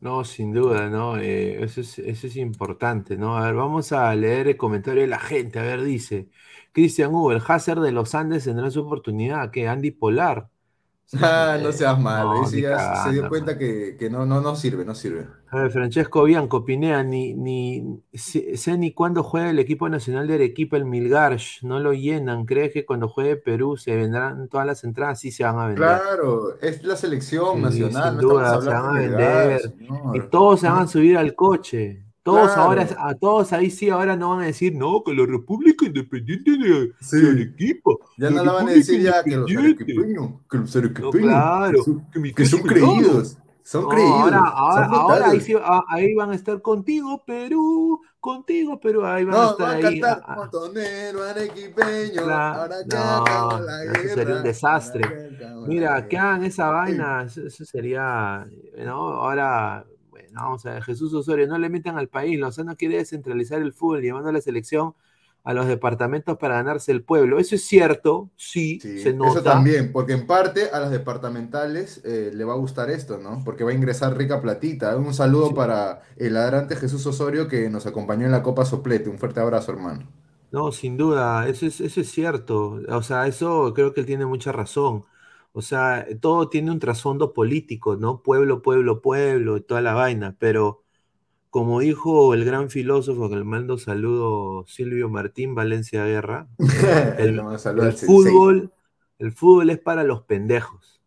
No, 0.00 0.24
sin 0.24 0.52
duda, 0.52 0.88
¿no? 0.88 1.18
Eh, 1.18 1.62
eso 1.62 1.80
es, 1.82 1.98
eso 1.98 2.26
es 2.26 2.36
importante, 2.36 3.16
¿no? 3.18 3.36
A 3.36 3.46
ver, 3.46 3.54
vamos 3.54 3.92
a 3.92 4.14
leer 4.14 4.48
el 4.48 4.56
comentario 4.56 5.02
de 5.02 5.08
la 5.08 5.18
gente. 5.18 5.58
A 5.58 5.62
ver, 5.62 5.82
dice 5.82 6.28
Cristian 6.72 7.14
Hugo, 7.14 7.32
el 7.32 7.42
Hazard 7.46 7.80
de 7.82 7.92
los 7.92 8.14
Andes 8.14 8.44
tendrá 8.44 8.70
su 8.70 8.80
oportunidad. 8.82 9.50
que 9.50 9.68
Andy 9.68 9.90
Polar. 9.90 10.48
Ah, 11.22 11.56
no 11.62 11.68
eh, 11.68 11.72
seas 11.72 12.00
malo, 12.00 12.34
no, 12.42 12.46
se 12.48 12.56
dio 13.12 13.28
cuenta 13.28 13.56
que, 13.56 13.96
que 13.96 14.10
no, 14.10 14.26
no, 14.26 14.40
no 14.40 14.56
sirve, 14.56 14.84
no 14.84 14.92
sirve. 14.94 15.26
A 15.50 15.58
ver, 15.58 15.70
Francesco 15.70 16.24
Bianco, 16.24 16.64
Pinea, 16.64 17.04
ni, 17.04 17.32
ni 17.34 18.02
sé, 18.12 18.56
sé 18.56 18.76
ni 18.76 18.92
cuándo 18.92 19.22
juega 19.22 19.50
el 19.50 19.60
equipo 19.60 19.88
nacional 19.88 20.26
de 20.26 20.34
Arequipa, 20.34 20.76
el 20.76 20.84
Milgarsh, 20.84 21.62
no 21.62 21.78
lo 21.78 21.92
llenan. 21.92 22.44
¿Crees 22.44 22.72
que 22.72 22.84
cuando 22.84 23.08
juegue 23.08 23.36
Perú 23.36 23.76
se 23.76 23.94
vendrán 23.94 24.48
todas 24.48 24.66
las 24.66 24.82
entradas? 24.82 25.20
Sí 25.20 25.30
se 25.30 25.44
van 25.44 25.58
a 25.60 25.66
vender. 25.68 25.76
Claro, 25.76 26.58
es 26.60 26.82
la 26.82 26.96
selección 26.96 27.54
Sí, 27.56 27.62
nacional, 27.62 28.18
sin 28.18 28.22
no 28.28 28.34
duda, 28.34 28.60
se 28.60 28.68
van 28.68 28.84
a 28.86 28.92
vender. 29.00 29.74
Y 30.14 30.20
todos 30.28 30.60
se 30.60 30.68
van 30.68 30.82
a 30.82 30.86
subir 30.88 31.16
al 31.16 31.36
coche. 31.36 32.02
Todos 32.24 32.48
Claro. 32.54 32.62
ahora, 32.62 32.88
a 32.98 33.14
todos 33.14 33.52
ahí 33.52 33.70
sí, 33.70 33.88
ahora 33.88 34.16
no 34.16 34.30
van 34.30 34.40
a 34.40 34.46
decir, 34.46 34.74
no, 34.74 35.04
que 35.04 35.14
la 35.14 35.24
República 35.24 35.86
Independiente 35.86 36.50
de, 36.58 36.90
Sí. 37.00 37.20
de 37.20 37.30
Arequipa. 37.30 37.92
Ya 38.18 38.30
no 38.30 38.44
la 38.44 38.52
van 38.52 38.68
a 38.68 38.72
decir 38.72 39.00
ya 39.02 39.22
que 39.22 39.36
los 39.36 39.50
Independiente". 39.50 39.84
arequipeños, 39.84 40.30
que 40.50 40.58
los 40.58 40.76
No, 40.76 40.78
arequipeños, 40.78 41.12
claro, 41.22 41.84
que 42.34 42.46
son, 42.46 42.62
que 42.62 42.68
creídos, 42.68 43.38
son 43.62 43.82
No, 43.82 43.88
creídos, 43.88 44.20
ahora, 44.22 44.38
son 44.38 44.54
ahora, 44.54 44.86
ahora 44.86 45.14
ahí, 45.30 45.40
brutales. 45.40 45.44
sí, 45.44 45.54
ah, 45.62 45.82
ahí 45.88 46.14
van 46.14 46.30
a 46.30 46.34
estar 46.34 46.62
contigo, 46.62 47.24
Perú, 47.26 48.00
contigo, 48.20 48.80
Perú, 48.80 49.04
ahí 49.04 49.24
van 49.24 49.34
a 49.34 49.38
No, 49.38 49.50
estar 49.50 49.66
va 49.66 49.70
a 49.70 49.74
ahí. 49.74 50.00
cantar 50.00 50.18
ah, 50.22 50.24
ah, 50.28 50.34
montonero 50.36 51.22
arequipeño, 51.24 52.22
ahora 52.22 52.84
que 52.84 52.96
no, 52.96 53.60
la 53.60 53.82
eso 53.84 54.08
sería 54.08 54.24
un 54.24 54.42
guerra, 54.42 54.42
desastre. 54.42 55.02
ahora 55.04 55.68
Mira, 55.68 56.08
que 56.08 56.16
guerra. 56.16 56.28
hagan 56.30 56.44
esa 56.44 56.70
vaina, 56.70 57.22
eso, 57.24 57.46
eso 57.46 57.64
sería, 57.64 58.46
¿no? 58.78 58.92
Ahora, 58.94 59.84
bueno, 60.10 60.30
vamos 60.40 60.64
a 60.66 60.74
ver, 60.74 60.82
Jesús 60.84 61.12
Osorio, 61.12 61.46
no 61.46 61.58
le 61.58 61.68
metan 61.68 61.98
al 61.98 62.08
país, 62.08 62.38
Lozano 62.38 62.76
quiere 62.76 62.96
descentralizar 62.98 63.60
el 63.60 63.72
fútbol, 63.72 64.00
llevando 64.02 64.28
a 64.30 64.32
la 64.32 64.40
selección 64.40 64.94
a 65.46 65.54
los 65.54 65.66
departamentos 65.68 66.38
para 66.38 66.56
ganarse 66.56 66.92
el 66.92 67.04
pueblo. 67.04 67.40
Eso 67.40 67.56
es 67.56 67.64
cierto, 67.66 68.32
sí, 68.36 68.84
Sí, 68.84 68.90
se 68.94 69.14
eso 69.22 69.42
también, 69.42 69.90
porque 69.92 70.12
en 70.12 70.26
parte 70.26 70.68
a 70.70 70.80
las 70.80 70.90
departamentales 70.90 72.02
eh, 72.04 72.30
le 72.34 72.44
va 72.44 72.52
a 72.52 72.56
gustar 72.56 72.90
esto, 72.90 73.16
¿no? 73.18 73.42
Porque 73.44 73.64
va 73.64 73.70
a 73.70 73.74
ingresar 73.74 74.16
rica 74.16 74.42
platita. 74.42 74.96
Un 74.96 75.14
saludo 75.14 75.54
Sí. 75.54 75.54
para 75.54 76.02
el 76.16 76.34
ladrante 76.34 76.76
Jesús 76.76 77.06
Osorio 77.06 77.48
que 77.48 77.70
nos 77.70 77.86
acompañó 77.86 78.26
en 78.26 78.32
la 78.32 78.42
Copa 78.42 78.64
Soplete. 78.66 79.08
Un 79.08 79.18
fuerte 79.18 79.40
abrazo, 79.40 79.72
hermano. 79.72 80.06
No, 80.50 80.72
sin 80.72 80.96
duda, 80.96 81.48
eso 81.48 81.66
es, 81.66 81.80
eso 81.80 82.00
es 82.00 82.10
cierto. 82.10 82.80
O 82.88 83.02
sea, 83.02 83.26
eso 83.26 83.72
creo 83.74 83.92
que 83.92 84.00
él 84.00 84.06
tiene 84.06 84.26
mucha 84.26 84.52
razón. 84.52 85.04
O 85.52 85.60
sea, 85.62 86.06
todo 86.20 86.48
tiene 86.48 86.70
un 86.70 86.78
trasfondo 86.78 87.32
político, 87.34 87.96
¿no? 87.96 88.22
Pueblo, 88.22 88.62
pueblo, 88.62 89.02
pueblo, 89.02 89.62
toda 89.62 89.80
la 89.82 89.94
vaina. 89.94 90.36
Pero 90.38 90.84
como 91.50 91.80
dijo 91.80 92.34
el 92.34 92.44
gran 92.44 92.70
filósofo 92.70 93.28
que 93.30 93.36
le 93.36 93.44
mando 93.44 93.78
saludo 93.78 94.64
Silvio 94.66 95.08
Martín 95.08 95.54
Valencia 95.54 96.04
Guerra, 96.04 96.48
el, 97.18 97.36
fútbol, 98.06 98.72
el 99.18 99.32
fútbol 99.32 99.70
es 99.70 99.78
para 99.78 100.04
los 100.04 100.22
pendejos. 100.22 101.00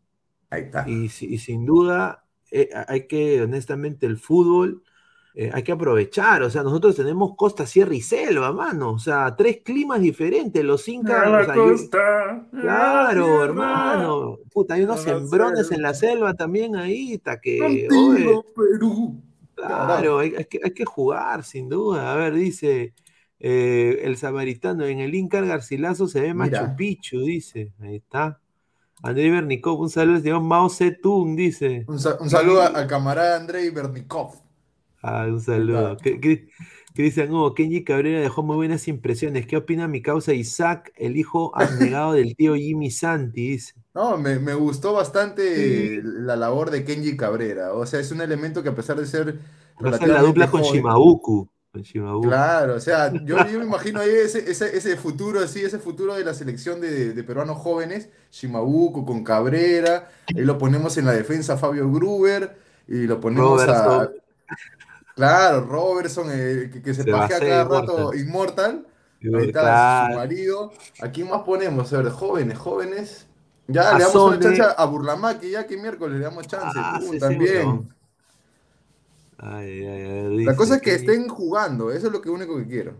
Ahí 0.49 0.63
está. 0.63 0.89
Y, 0.89 1.09
si- 1.09 1.27
y 1.33 1.37
sin 1.37 1.65
duda, 1.65 2.25
eh, 2.51 2.69
hay 2.87 3.05
que, 3.07 3.41
honestamente, 3.43 4.05
el 4.07 4.17
fútbol 4.17 4.81
eh, 5.35 5.51
hay 5.53 5.61
que 5.61 5.71
aprovechar. 5.71 6.41
O 6.41 6.49
sea, 6.49 6.63
nosotros 6.63 6.95
tenemos 6.95 7.35
costa, 7.37 7.67
sierra 7.67 7.93
y 7.93 8.01
selva, 8.01 8.51
mano. 8.51 8.93
O 8.93 8.99
sea, 8.99 9.35
tres 9.35 9.61
climas 9.63 10.01
diferentes. 10.01 10.63
Los 10.63 10.87
incas, 10.87 11.27
o 11.27 11.45
sea, 11.45 11.55
yo- 11.55 11.75
claro, 12.61 13.43
hermano. 13.45 14.37
Puta, 14.51 14.73
hay 14.73 14.83
unos 14.83 15.05
la 15.05 15.13
sembrones 15.19 15.71
en 15.71 15.81
la 15.83 15.93
selva. 15.93 16.33
también 16.33 16.75
ahí, 16.75 17.19
ta 17.19 17.39
que, 17.39 17.87
Contigo, 17.89 18.45
Perú. 18.55 19.21
Claro, 19.65 20.19
hay, 20.19 20.33
hay 20.37 20.45
que, 20.45 20.59
hay 20.63 20.71
que 20.73 20.85
jugar, 20.85 21.43
sin 21.43 21.69
duda. 21.69 22.13
A 22.13 22.15
ver, 22.15 22.33
dice 22.33 22.93
eh, 23.39 23.99
el 24.03 24.17
samaritano, 24.17 24.85
en 24.85 24.99
el 24.99 25.15
Incar 25.15 25.45
Garcilaso 25.45 26.07
se 26.07 26.21
ve 26.21 26.33
Machu 26.33 26.51
Mira. 26.51 26.75
Picchu, 26.75 27.21
dice. 27.21 27.73
Ahí 27.79 27.97
está. 27.97 28.39
André 29.03 29.29
Bernikov, 29.31 29.79
un 29.81 29.89
saludo 29.89 30.17
al 30.17 30.23
señor 30.23 30.41
Mao 30.41 30.69
Zedong, 30.69 31.35
dice. 31.35 31.85
Un, 31.87 31.99
sa- 31.99 32.17
un 32.19 32.29
saludo 32.29 32.61
al 32.61 32.87
camarada 32.87 33.37
Andrei 33.37 33.69
Bernikov. 33.69 34.33
Ah, 35.01 35.25
un 35.27 35.39
saludo. 35.41 35.97
Cristian 36.93 37.31
Hugo, 37.31 37.53
Kenji 37.53 37.83
Cabrera 37.83 38.19
dejó 38.19 38.43
muy 38.43 38.57
buenas 38.57 38.87
impresiones. 38.87 39.47
¿Qué 39.47 39.57
opina 39.57 39.87
mi 39.87 40.01
causa 40.01 40.33
Isaac, 40.33 40.91
el 40.97 41.15
hijo 41.17 41.55
abnegado 41.55 42.13
del 42.13 42.35
tío 42.35 42.55
Jimmy 42.55 42.91
Santi? 42.91 43.51
Dice. 43.51 43.73
No, 43.99 44.17
me, 44.17 44.39
me 44.39 44.53
gustó 44.53 44.93
bastante 44.93 45.43
Sí. 45.43 46.01
la 46.03 46.35
labor 46.37 46.71
de 46.71 46.85
Kenji 46.85 47.17
Cabrera. 47.17 47.73
O 47.73 47.85
sea, 47.85 47.99
es 47.99 48.11
un 48.11 48.21
elemento 48.21 48.63
que 48.63 48.69
a 48.69 48.75
pesar 48.75 48.97
de 48.97 49.05
ser 49.05 49.25
ser 49.25 49.35
la 49.35 49.97
relativamente 49.97 50.27
dupla 50.27 50.49
con 50.51 50.61
joven, 50.61 50.73
Shimabuku. 50.73 51.49
Claro, 52.21 52.75
o 52.75 52.79
sea, 52.79 53.11
yo, 53.25 53.37
yo 53.47 53.59
me 53.59 53.65
imagino 53.65 53.99
ahí 54.01 54.09
ese, 54.09 54.49
ese, 54.49 54.75
ese 54.77 54.97
futuro 54.97 55.39
así, 55.39 55.61
ese 55.63 55.79
futuro 55.79 56.15
de 56.15 56.23
la 56.25 56.33
selección 56.33 56.81
de, 56.81 57.13
de 57.13 57.23
peruanos 57.23 57.57
jóvenes, 57.57 58.09
Shimabuku 58.31 59.05
con 59.05 59.23
Cabrera, 59.23 60.09
y 60.27 60.41
lo 60.41 60.57
ponemos 60.57 60.97
en 60.97 61.05
la 61.05 61.13
defensa 61.13 61.53
a 61.53 61.57
Fabio 61.57 61.91
Gruber, 61.91 62.57
y 62.87 63.05
lo 63.07 63.19
ponemos 63.19 63.61
a, 63.67 64.09
claro, 65.15 65.61
Robertson, 65.65 66.27
eh, 66.31 66.69
que, 66.73 66.81
que 66.81 66.93
se 66.93 67.05
pajea 67.05 67.39
cada 67.39 67.63
rato 67.65 68.13
Immortal. 68.13 68.85
Inmortal, 69.21 69.41
ahí 69.45 69.51
Claro. 69.51 70.07
está 70.07 70.07
su 70.11 70.17
marido, 70.17 70.73
¿a 71.01 71.11
quién 71.11 71.29
más 71.29 71.41
ponemos? 71.43 71.91
A 71.93 72.01
ver, 72.01 72.11
jóvenes, 72.11 72.57
jóvenes, 72.57 73.28
ya 73.71 73.89
A 73.89 73.97
le 73.97 74.03
damos 74.03 74.15
una 74.15 74.39
chance 74.39 74.61
a 74.77 74.85
Burlamaqui, 74.85 75.51
ya 75.51 75.65
que 75.67 75.77
miércoles 75.77 76.17
le 76.19 76.25
damos 76.25 76.47
chance, 76.47 76.77
Ah, 76.79 76.99
sí, 77.01 77.13
sí, 77.13 77.19
también. 77.19 77.67
weón. 77.67 77.95
Ay, 79.37 79.85
ay, 79.85 80.01
ay, 80.01 80.43
La 80.45 80.55
cosa 80.55 80.75
es 80.75 80.81
que 80.81 80.95
estén 80.95 81.27
jugando, 81.29 81.91
eso 81.91 82.07
es 82.07 82.13
lo 82.13 82.21
que 82.21 82.29
único 82.29 82.57
que 82.57 82.67
quiero. 82.67 82.97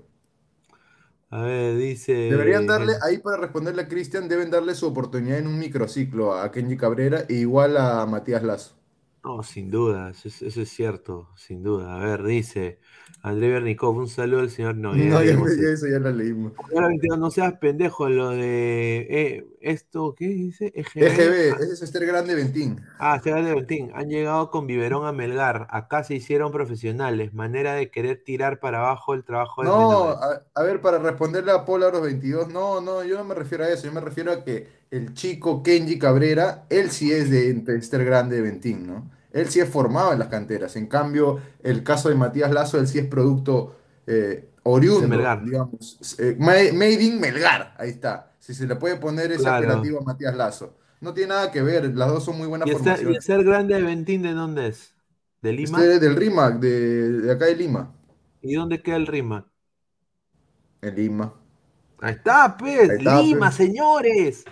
A 1.31 1.41
ver, 1.41 1.75
dice. 1.77 2.13
Deberían 2.13 2.65
darle, 2.65 2.93
ahí 3.03 3.19
para 3.19 3.37
responderle 3.37 3.83
a 3.83 3.87
Cristian, 3.87 4.27
deben 4.27 4.49
darle 4.49 4.73
su 4.73 4.87
oportunidad 4.87 5.37
en 5.37 5.47
un 5.47 5.59
microciclo 5.59 6.33
a 6.33 6.51
Kenji 6.51 6.77
Cabrera 6.77 7.25
e 7.27 7.35
igual 7.35 7.77
a 7.77 8.05
Matías 8.05 8.43
Lazo. 8.43 8.75
No, 9.23 9.43
sin 9.43 9.69
duda, 9.69 10.09
eso 10.11 10.27
es, 10.29 10.41
eso 10.41 10.61
es 10.61 10.69
cierto, 10.69 11.29
sin 11.35 11.61
duda. 11.61 11.95
A 11.95 11.99
ver, 11.99 12.23
dice 12.23 12.79
André 13.21 13.49
Bernikov, 13.49 13.97
un 13.97 14.07
saludo 14.07 14.39
al 14.39 14.49
señor. 14.49 14.75
No, 14.75 14.95
ya 14.95 15.03
No, 15.05 15.23
ya, 15.23 15.33
eso. 15.71 15.87
ya 15.87 15.99
lo 15.99 16.09
leímos. 16.11 16.53
Ahora, 16.73 16.87
22, 16.87 17.19
no 17.19 17.29
seas 17.31 17.53
pendejo, 17.59 18.07
lo 18.07 18.29
de 18.29 19.07
eh, 19.09 19.45
esto, 19.59 20.15
¿qué 20.17 20.27
dice? 20.27 20.71
EGB. 20.73 21.03
EGB, 21.03 21.61
ese 21.61 21.73
es 21.73 21.81
Esther 21.81 22.05
Grande 22.05 22.35
Ventín. 22.35 22.79
Ah, 22.97 23.19
Seba 23.21 23.41
de 23.41 23.53
Bertín, 23.53 23.91
han 23.93 24.07
llegado 24.07 24.49
con 24.49 24.67
biberón 24.67 25.05
a 25.05 25.11
Melgar. 25.11 25.67
Acá 25.69 26.03
se 26.05 26.15
hicieron 26.15 26.51
profesionales. 26.51 27.33
Manera 27.33 27.73
de 27.73 27.91
querer 27.91 28.23
tirar 28.23 28.59
para 28.59 28.79
abajo 28.79 29.13
el 29.13 29.25
trabajo 29.25 29.63
de 29.63 29.67
No, 29.67 30.09
a, 30.09 30.41
a 30.55 30.63
ver, 30.63 30.79
para 30.79 30.97
responderle 30.97 31.51
a 31.51 31.65
Polaros 31.65 32.01
22, 32.01 32.47
no, 32.49 32.79
no, 32.79 33.03
yo 33.03 33.17
no 33.17 33.25
me 33.25 33.35
refiero 33.35 33.65
a 33.65 33.69
eso, 33.69 33.85
yo 33.85 33.91
me 33.91 34.01
refiero 34.01 34.31
a 34.31 34.45
que 34.45 34.67
el 34.91 35.13
chico 35.13 35.61
Kenji 35.61 35.99
Cabrera, 35.99 36.65
él 36.69 36.89
sí 36.89 37.11
es 37.11 37.29
de 37.29 37.51
Esther 37.75 38.05
Grande 38.05 38.41
Ventín, 38.41 38.87
¿no? 38.87 39.18
Él 39.31 39.47
sí 39.49 39.59
es 39.59 39.69
formado 39.69 40.13
en 40.13 40.19
las 40.19 40.27
canteras. 40.29 40.75
En 40.75 40.87
cambio, 40.87 41.39
el 41.63 41.83
caso 41.83 42.09
de 42.09 42.15
Matías 42.15 42.51
Lazo, 42.51 42.79
él 42.79 42.87
sí 42.87 42.99
es 42.99 43.05
producto 43.07 43.75
eh, 44.07 44.49
oriundo, 44.63 45.07
Melgar. 45.07 45.43
digamos. 45.45 46.15
eh, 46.19 46.35
ma- 46.39 46.53
made 46.73 47.01
in 47.03 47.19
Melgar, 47.19 47.75
ahí 47.77 47.89
está. 47.91 48.31
Si 48.39 48.53
se 48.55 48.65
le 48.65 48.75
puede 48.75 48.95
poner 48.95 49.31
ese 49.31 49.43
Claro. 49.43 49.67
apelativo 49.67 49.99
a 49.99 50.03
Matías 50.03 50.35
Lazo. 50.35 50.75
No 51.01 51.13
tiene 51.13 51.29
nada 51.29 51.51
que 51.51 51.61
ver, 51.61 51.85
las 51.95 52.09
dos 52.09 52.25
son 52.25 52.37
muy 52.37 52.47
buenas 52.47 52.67
¿Y 52.67 52.71
el, 52.71 52.77
ser, 52.77 52.85
y 52.85 52.89
el 52.89 52.95
formaciones. 52.97 53.25
ser 53.25 53.43
grande 53.43 53.75
de 53.75 53.81
Ventín 53.83 54.21
de 54.23 54.33
dónde 54.33 54.67
es? 54.67 54.93
¿De 55.41 55.53
Lima? 55.53 55.79
Este 55.79 55.93
es 55.95 56.01
del 56.01 56.15
RIMAC, 56.15 56.55
de, 56.59 57.11
de 57.21 57.31
acá 57.31 57.45
de 57.45 57.55
Lima. 57.55 57.93
¿Y 58.41 58.55
dónde 58.55 58.81
queda 58.81 58.95
el 58.97 59.07
Rima? 59.07 59.45
En 60.81 60.95
Lima. 60.95 61.33
Ahí 62.01 62.13
está, 62.15 62.57
pues, 62.57 62.89
Ahí 62.89 62.97
está, 62.97 63.21
Lima, 63.21 63.47
pues. 63.47 63.55
señores. 63.55 64.45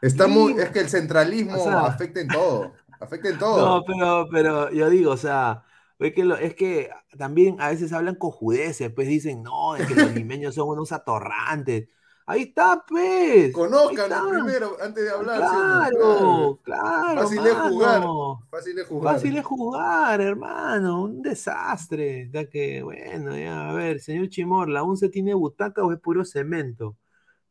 Está 0.00 0.26
muy, 0.26 0.52
Lima. 0.52 0.62
es 0.64 0.70
que 0.70 0.80
el 0.80 0.88
centralismo 0.88 1.60
O 1.60 1.64
sea- 1.64 1.86
afecta 1.86 2.20
en 2.20 2.28
todo. 2.28 2.72
Afecta 3.02 3.28
en 3.28 3.38
todo. 3.38 3.80
No, 3.80 3.84
pero, 3.86 4.28
pero 4.30 4.70
yo 4.72 4.88
digo, 4.90 5.12
o 5.12 5.16
sea, 5.16 5.64
es 5.98 6.14
que, 6.14 6.24
lo- 6.24 6.36
es 6.36 6.54
que 6.54 6.90
también 7.18 7.60
a 7.60 7.68
veces 7.70 7.92
hablan 7.92 8.14
cojudeces, 8.16 8.90
pues 8.94 9.08
dicen, 9.08 9.42
no, 9.42 9.76
es 9.76 9.86
que 9.86 9.94
los 9.94 10.12
limeños 10.14 10.54
son 10.54 10.68
unos 10.68 10.92
atorrantes. 10.92 11.88
Ahí 12.24 12.42
está, 12.42 12.84
pues. 12.88 13.52
Conózcanlo 13.52 14.30
primero 14.30 14.76
antes 14.80 15.04
de 15.04 15.10
hablar. 15.10 15.38
Claro, 15.40 16.60
claro. 16.62 17.22
Fácil 17.22 17.46
es 17.46 17.54
jugar. 17.54 18.02
Fácil 18.50 18.78
es 18.78 18.86
jugar. 18.86 19.14
Fácil 19.14 19.36
es 19.38 19.44
jugar, 19.44 20.20
hermano. 20.20 21.02
Un 21.02 21.20
desastre. 21.22 22.30
Ya 22.32 22.48
que, 22.48 22.82
bueno, 22.82 23.36
ya, 23.36 23.70
a 23.70 23.72
ver, 23.72 24.00
señor 24.00 24.28
Chimor, 24.28 24.68
¿la 24.68 24.84
UNCE 24.84 25.08
tiene 25.08 25.34
butaca 25.34 25.82
o 25.82 25.92
es 25.92 25.98
puro 25.98 26.24
cemento? 26.24 26.96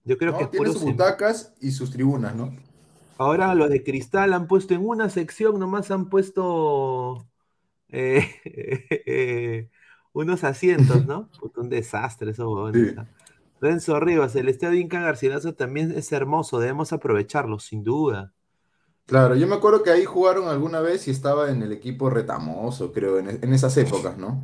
Yo 0.04 0.18
creo 0.18 0.38
que 0.38 0.44
es 0.46 0.52
tiene 0.52 0.72
sus 0.72 0.84
butacas 0.84 1.54
y 1.62 1.72
sus 1.72 1.92
tribunas, 1.92 2.34
¿no? 2.36 2.52
Ahora 3.22 3.54
los 3.54 3.70
de 3.70 3.84
cristal 3.84 4.34
han 4.34 4.48
puesto 4.48 4.74
en 4.74 4.84
una 4.84 5.08
sección, 5.08 5.60
nomás 5.60 5.92
han 5.92 6.10
puesto 6.10 7.28
eh, 7.90 8.28
eh, 9.06 9.70
unos 10.12 10.44
asientos, 10.44 11.06
¿no? 11.06 11.30
un 11.56 11.70
desastre 11.70 12.32
eso, 12.32 12.72
sí. 12.74 12.96
Renzo 13.62 14.00
Rivas, 14.00 14.36
el 14.36 14.50
estadio 14.50 14.80
Inca 14.80 15.02
Garcilaso 15.02 15.54
también 15.54 15.92
es 15.92 16.12
hermoso, 16.12 16.60
debemos 16.60 16.94
aprovecharlo, 16.94 17.60
sin 17.60 17.84
duda. 17.84 18.34
Claro, 19.06 19.36
yo 19.36 19.46
me 19.46 19.54
acuerdo 19.54 19.84
que 19.84 19.92
ahí 19.92 20.04
jugaron 20.04 20.48
alguna 20.48 20.80
vez 20.80 21.08
y 21.08 21.12
estaba 21.12 21.52
en 21.52 21.62
el 21.62 21.72
equipo 21.72 22.10
retamoso, 22.10 22.92
creo, 22.92 23.20
en, 23.20 23.30
en 23.30 23.54
esas 23.54 23.78
épocas, 23.78 24.18
¿no? 24.18 24.44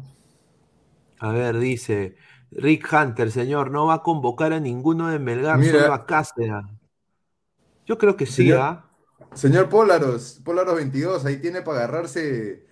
A 1.18 1.32
ver, 1.32 1.58
dice 1.58 2.16
Rick 2.52 2.88
Hunter, 2.94 3.32
señor, 3.32 3.72
no 3.72 3.88
va 3.88 3.96
a 3.96 4.04
convocar 4.04 4.54
a 4.54 4.60
ninguno 4.60 5.08
de 5.08 5.18
Melgar, 5.18 5.64
solo 5.64 5.92
a 5.92 6.06
Cáceres. 6.06 6.77
Yo 7.88 7.98
creo 7.98 8.18
que 8.18 8.26
sí, 8.26 8.52
¿ah? 8.52 8.84
Señor 9.34 9.70
Pólaros, 9.70 10.42
Pólaros 10.44 10.76
22, 10.76 11.26
ahí 11.26 11.38
tiene 11.38 11.62
para 11.62 11.80
agarrarse 11.80 12.68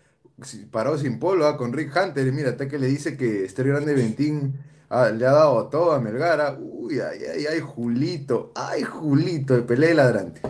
parado 0.71 0.97
sin 0.97 1.19
polo 1.19 1.47
¿ah? 1.47 1.58
con 1.58 1.73
Rick 1.73 1.95
Hunter. 1.95 2.32
Mira, 2.34 2.49
hasta 2.49 2.67
que 2.67 2.78
le 2.78 2.88
dice 2.88 3.15
que 3.15 3.45
este 3.45 3.63
Grande 3.63 3.93
Ventín 3.93 4.60
ah, 4.89 5.10
le 5.10 5.25
ha 5.25 5.32
dado 5.32 5.67
todo 5.69 5.93
a 5.93 5.99
Melgara. 5.99 6.58
Uy, 6.60 6.99
ay, 6.99 7.19
ay, 7.34 7.45
ay, 7.45 7.60
Julito, 7.62 8.51
ay, 8.56 8.84
Julito, 8.84 9.56
de 9.56 9.62
pelea 9.62 9.89
de 9.89 9.95
ladrantes. 9.95 10.43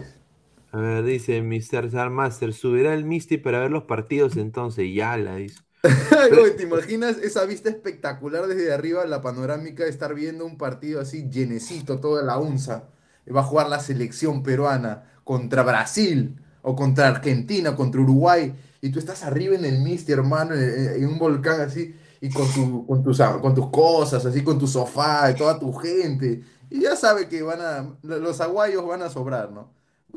A 0.71 0.77
ver, 0.79 1.03
dice 1.03 1.41
Mr. 1.41 1.91
Sarmaster, 1.91 2.51
subirá 2.51 2.93
el 2.93 3.05
Misty 3.05 3.37
para 3.37 3.59
ver 3.59 3.71
los 3.71 3.83
partidos 3.83 4.35
entonces, 4.35 4.93
ya 4.93 5.15
la 5.15 5.35
dice. 5.35 5.61
¿Te 6.57 6.63
imaginas 6.63 7.17
esa 7.19 7.45
vista 7.45 7.69
espectacular 7.69 8.47
desde 8.47 8.73
arriba, 8.73 9.05
la 9.05 9.21
panorámica 9.21 9.83
de 9.83 9.91
estar 9.91 10.15
viendo 10.15 10.45
un 10.45 10.57
partido 10.57 10.99
así 10.99 11.29
llenecito, 11.29 11.99
toda 11.99 12.23
la 12.23 12.39
unza? 12.39 12.89
Va 13.31 13.41
a 13.41 13.43
jugar 13.43 13.69
la 13.69 13.79
selección 13.79 14.43
peruana 14.43 15.03
contra 15.23 15.63
Brasil 15.63 16.35
o 16.61 16.75
contra 16.75 17.07
Argentina, 17.07 17.75
contra 17.75 18.01
Uruguay, 18.01 18.53
y 18.81 18.89
tú 18.89 18.99
estás 18.99 19.23
arriba 19.23 19.55
en 19.55 19.65
el 19.65 19.81
Misty, 19.81 20.11
hermano, 20.11 20.55
en, 20.55 21.05
un 21.07 21.19
volcán 21.19 21.61
así, 21.61 21.95
y 22.21 22.29
con, 22.29 22.47
tu, 22.51 22.85
con, 22.87 23.03
tus, 23.03 23.19
con 23.41 23.53
tus 23.53 23.69
cosas, 23.69 24.25
así, 24.25 24.43
con 24.43 24.57
tu 24.57 24.67
sofá, 24.67 25.29
y 25.31 25.35
toda 25.35 25.59
tu 25.59 25.73
gente, 25.73 26.41
y 26.69 26.81
ya 26.81 26.95
sabe 26.95 27.27
que 27.27 27.41
van 27.41 27.61
a, 27.61 27.95
los 28.03 28.41
aguayos 28.41 28.85
van 28.87 29.01
a 29.01 29.09
sobrar, 29.09 29.51
¿no? 29.51 29.69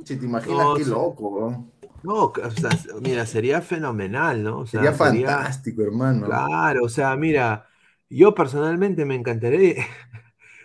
Si 0.05 0.17
te 0.17 0.27
imaginas 0.27 0.67
qué 0.77 0.85
loco, 0.85 1.39
¿no? 1.41 1.79
No, 2.03 2.25
o 2.27 2.51
sea, 2.51 2.71
mira, 3.01 3.27
sería 3.27 3.61
fenomenal, 3.61 4.43
¿no? 4.43 4.67
sería 4.67 4.93
fantástico, 4.93 5.83
hermano. 5.83 6.27
Claro, 6.27 6.85
o 6.85 6.89
sea, 6.89 7.17
mira, 7.17 7.67
yo 8.09 8.35
personalmente 8.35 9.05
me 9.05 9.17
encantaría, 9.17 9.85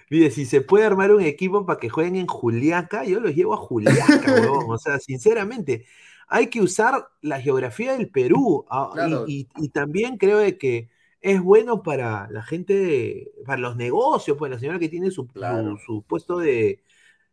Mire, 0.10 0.32
si 0.32 0.46
se 0.46 0.62
puede 0.62 0.86
armar 0.86 1.12
un 1.12 1.22
equipo 1.22 1.66
para 1.66 1.80
que 1.80 1.90
jueguen 1.90 2.16
en 2.16 2.28
Juliaca, 2.28 3.04
yo 3.06 3.20
los 3.20 3.34
llevo 3.34 3.54
a 3.54 3.58
Juliaca, 3.58 3.96
weón. 4.28 4.66
O 4.70 4.78
sea, 4.78 5.00
sinceramente, 5.00 5.86
hay 6.28 6.48
que 6.48 6.62
usar 6.62 7.08
la 7.22 7.40
geografía 7.42 7.94
del 7.94 8.10
Perú. 8.10 8.66
Ah, 8.70 9.26
y, 9.28 9.46
también 9.70 10.18
creo 10.18 10.40
de 10.40 10.58
que 10.58 10.90
es 11.22 11.42
bueno 11.42 11.84
para 11.84 12.28
la 12.30 12.44
gente, 12.44 13.32
para 13.46 13.62
los 13.62 13.76
negocios, 13.76 14.38
pues 14.38 14.52
la 14.52 14.60
señora 14.60 14.80
que 14.80 14.90
tiene 14.90 15.12
su, 15.12 15.28
su, 15.86 16.04
puesto 16.04 16.40
de, 16.40 16.84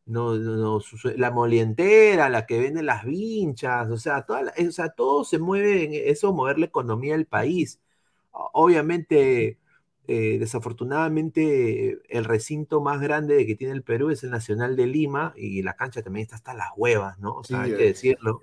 no, 0.06 0.34
no, 0.36 0.80
la 1.16 1.30
molientera, 1.30 2.28
la 2.28 2.46
que 2.46 2.60
vende 2.60 2.82
las 2.82 3.04
vinchas, 3.04 3.88
o 3.90 3.96
sea, 3.96 4.22
toda 4.22 4.52
o 4.68 4.72
sea, 4.72 4.90
todo 4.90 5.24
se 5.24 5.38
mueve 5.38 5.84
en 5.84 6.10
eso, 6.10 6.32
mover 6.32 6.58
la 6.58 6.66
economía 6.66 7.14
del 7.14 7.26
país. 7.26 7.80
Obviamente, 8.32 9.58
eh, 10.06 10.38
desafortunadamente 10.38 12.00
el 12.08 12.24
recinto 12.24 12.80
más 12.80 13.00
grande 13.00 13.46
que 13.46 13.54
tiene 13.54 13.74
el 13.74 13.82
Perú 13.82 14.10
es 14.10 14.24
el 14.24 14.30
Nacional 14.30 14.74
de 14.74 14.86
Lima 14.86 15.34
y 15.36 15.62
la 15.62 15.74
cancha 15.74 16.02
también 16.02 16.24
está 16.24 16.36
hasta 16.36 16.54
las 16.54 16.70
huevas, 16.76 17.18
¿no? 17.18 17.34
O 17.34 17.44
sea, 17.44 17.62
hay 17.62 17.76
que 17.76 17.84
decirlo. 17.84 18.40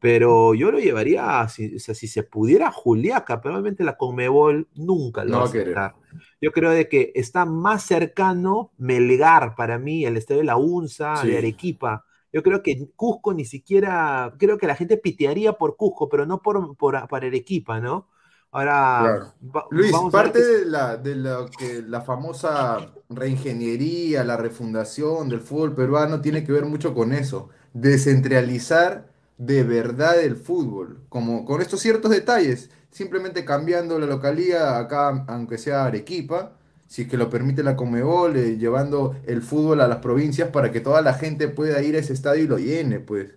Pero 0.00 0.54
yo 0.54 0.70
lo 0.70 0.78
llevaría, 0.78 1.48
si, 1.48 1.74
o 1.74 1.78
sea, 1.80 1.94
si 1.94 2.06
se 2.06 2.22
pudiera, 2.22 2.70
Juliaca, 2.70 3.40
probablemente 3.40 3.82
la 3.82 3.96
Conmebol 3.96 4.68
nunca 4.74 5.24
lo 5.24 5.38
va 5.38 5.42
a 5.42 5.46
aceptar. 5.46 5.94
Yo 6.40 6.52
creo 6.52 6.70
de 6.70 6.88
que 6.88 7.10
está 7.16 7.44
más 7.44 7.82
cercano 7.82 8.70
Melgar 8.78 9.56
para 9.56 9.78
mí, 9.78 10.04
el 10.04 10.16
estadio 10.16 10.42
de 10.42 10.46
la 10.46 10.56
UNSA, 10.56 11.24
de 11.24 11.38
Arequipa. 11.38 12.04
Yo 12.32 12.42
creo 12.42 12.62
que 12.62 12.90
Cusco 12.94 13.34
ni 13.34 13.44
siquiera, 13.44 14.34
creo 14.38 14.58
que 14.58 14.68
la 14.68 14.76
gente 14.76 14.98
pitearía 14.98 15.54
por 15.54 15.76
Cusco, 15.76 16.08
pero 16.08 16.26
no 16.26 16.42
por, 16.42 16.76
por, 16.76 17.08
por 17.08 17.24
Arequipa, 17.24 17.80
¿no? 17.80 18.08
Ahora, 18.50 19.34
Luis, 19.70 19.92
parte 20.10 20.42
de, 20.42 20.64
la, 20.64 20.96
de 20.96 21.14
que 21.58 21.82
la 21.82 22.00
famosa 22.00 22.92
reingeniería, 23.10 24.24
la 24.24 24.38
refundación 24.38 25.28
del 25.28 25.40
fútbol 25.40 25.74
peruano 25.74 26.20
tiene 26.20 26.44
que 26.44 26.52
ver 26.52 26.64
mucho 26.64 26.94
con 26.94 27.12
eso, 27.12 27.50
descentralizar 27.74 29.12
de 29.36 29.62
verdad 29.64 30.20
el 30.20 30.36
fútbol, 30.36 31.04
como 31.08 31.44
con 31.44 31.60
estos 31.60 31.80
ciertos 31.80 32.10
detalles, 32.10 32.70
simplemente 32.90 33.44
cambiando 33.44 33.98
la 33.98 34.06
localía 34.06 34.78
acá, 34.78 35.24
aunque 35.28 35.58
sea 35.58 35.84
Arequipa, 35.84 36.52
si 36.86 37.02
es 37.02 37.08
que 37.08 37.18
lo 37.18 37.28
permite 37.30 37.62
la 37.62 37.76
Comebol, 37.76 38.36
eh, 38.36 38.56
llevando 38.56 39.16
el 39.26 39.42
fútbol 39.42 39.82
a 39.82 39.88
las 39.88 39.98
provincias 39.98 40.48
para 40.50 40.72
que 40.72 40.80
toda 40.80 41.02
la 41.02 41.14
gente 41.14 41.48
pueda 41.48 41.82
ir 41.82 41.96
a 41.96 41.98
ese 41.98 42.14
estadio 42.14 42.44
y 42.44 42.46
lo 42.48 42.58
llene, 42.58 42.98
pues. 43.00 43.32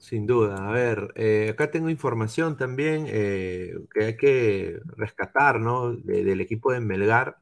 Sin 0.00 0.26
duda. 0.26 0.66
A 0.66 0.72
ver, 0.72 1.12
eh, 1.14 1.50
acá 1.52 1.70
tengo 1.70 1.90
información 1.90 2.56
también 2.56 3.04
eh, 3.06 3.78
que 3.92 4.04
hay 4.06 4.16
que 4.16 4.80
rescatar, 4.96 5.60
¿no? 5.60 5.94
del 5.94 6.40
equipo 6.40 6.72
de 6.72 6.80
Melgar. 6.80 7.36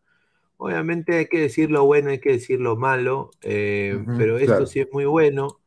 Obviamente 0.57 1.19
hay 1.19 1.27
que 1.29 1.41
decir 1.41 1.71
lo 1.71 1.85
bueno, 1.85 2.11
hay 2.11 2.19
que 2.19 2.33
decir 2.33 2.61
lo 2.61 2.77
malo, 2.77 3.31
eh, 3.43 4.05
pero 4.19 4.39
esto 4.39 4.67
sí 4.67 4.81
es 4.81 4.89
muy 4.93 5.05
bueno. 5.05 5.61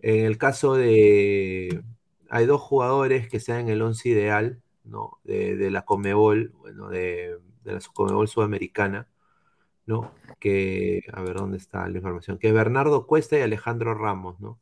En 0.00 0.26
el 0.26 0.36
caso 0.36 0.74
de... 0.74 1.82
Hay 2.28 2.44
dos 2.44 2.60
jugadores 2.60 3.28
que 3.30 3.40
sean 3.40 3.70
el 3.70 3.80
once 3.80 4.10
ideal, 4.10 4.60
¿no? 4.84 5.18
De, 5.24 5.70
la 5.70 5.86
Comebol, 5.86 6.52
bueno, 6.58 6.90
de, 6.90 7.38
de 7.64 7.72
la 7.72 7.80
Comebol 7.94 8.28
Sudamericana, 8.28 9.08
¿no? 9.86 10.12
Que, 10.38 11.02
a 11.14 11.22
ver, 11.22 11.36
¿dónde 11.36 11.56
está 11.56 11.88
la 11.88 11.96
información? 11.96 12.36
Que 12.38 12.52
Bernardo 12.52 13.06
Cuesta 13.06 13.38
y 13.38 13.42
Alejandro 13.42 13.94
Ramos, 13.94 14.38
¿no? 14.38 14.58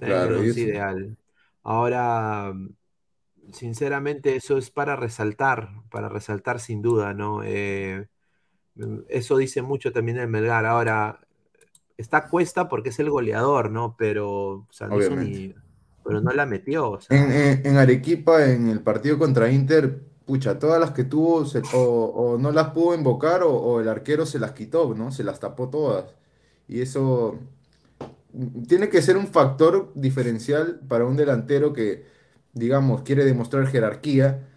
Claro, 0.00 0.42
es 0.42 0.56
ideal. 0.56 1.16
Ahora, 1.62 2.52
sinceramente, 3.52 4.36
eso 4.36 4.56
es 4.56 4.70
para 4.70 4.96
resaltar, 4.96 5.70
para 5.90 6.08
resaltar 6.08 6.60
sin 6.60 6.82
duda, 6.82 7.14
¿no? 7.14 7.42
Eh, 7.44 8.06
eso 9.08 9.36
dice 9.36 9.62
mucho 9.62 9.92
también 9.92 10.18
el 10.18 10.28
Melgar. 10.28 10.66
Ahora, 10.66 11.18
está 11.96 12.28
cuesta 12.28 12.68
porque 12.68 12.90
es 12.90 12.98
el 12.98 13.10
goleador, 13.10 13.70
¿no? 13.70 13.96
Pero, 13.98 14.66
no 14.80 14.98
pero 16.04 16.20
no 16.20 16.30
la 16.32 16.46
metió. 16.46 16.98
en, 17.10 17.76
Arequipa, 17.76 18.44
en 18.46 18.68
el 18.68 18.80
partido 18.80 19.18
contra 19.18 19.50
Inter, 19.50 20.04
pucha, 20.24 20.58
todas 20.58 20.80
las 20.80 20.92
que 20.92 21.04
tuvo 21.04 21.44
o, 21.72 22.38
no 22.38 22.52
las 22.52 22.70
pudo 22.70 22.94
invocar 22.94 23.42
o, 23.42 23.52
o, 23.52 23.80
el 23.80 23.88
arquero 23.88 24.24
se 24.24 24.38
las 24.38 24.52
quitó, 24.52 24.94
¿no? 24.94 25.10
Se 25.10 25.24
las 25.24 25.40
tapó 25.40 25.68
todas. 25.68 26.14
Y 26.68 26.80
eso 26.80 27.40
tiene 28.68 28.88
que 28.88 29.02
ser 29.02 29.16
un 29.16 29.28
factor 29.28 29.92
diferencial 29.94 30.80
para 30.88 31.06
un 31.06 31.16
delantero 31.16 31.72
que, 31.72 32.04
digamos, 32.52 33.02
quiere 33.02 33.24
demostrar 33.24 33.66
jerarquía. 33.66 34.48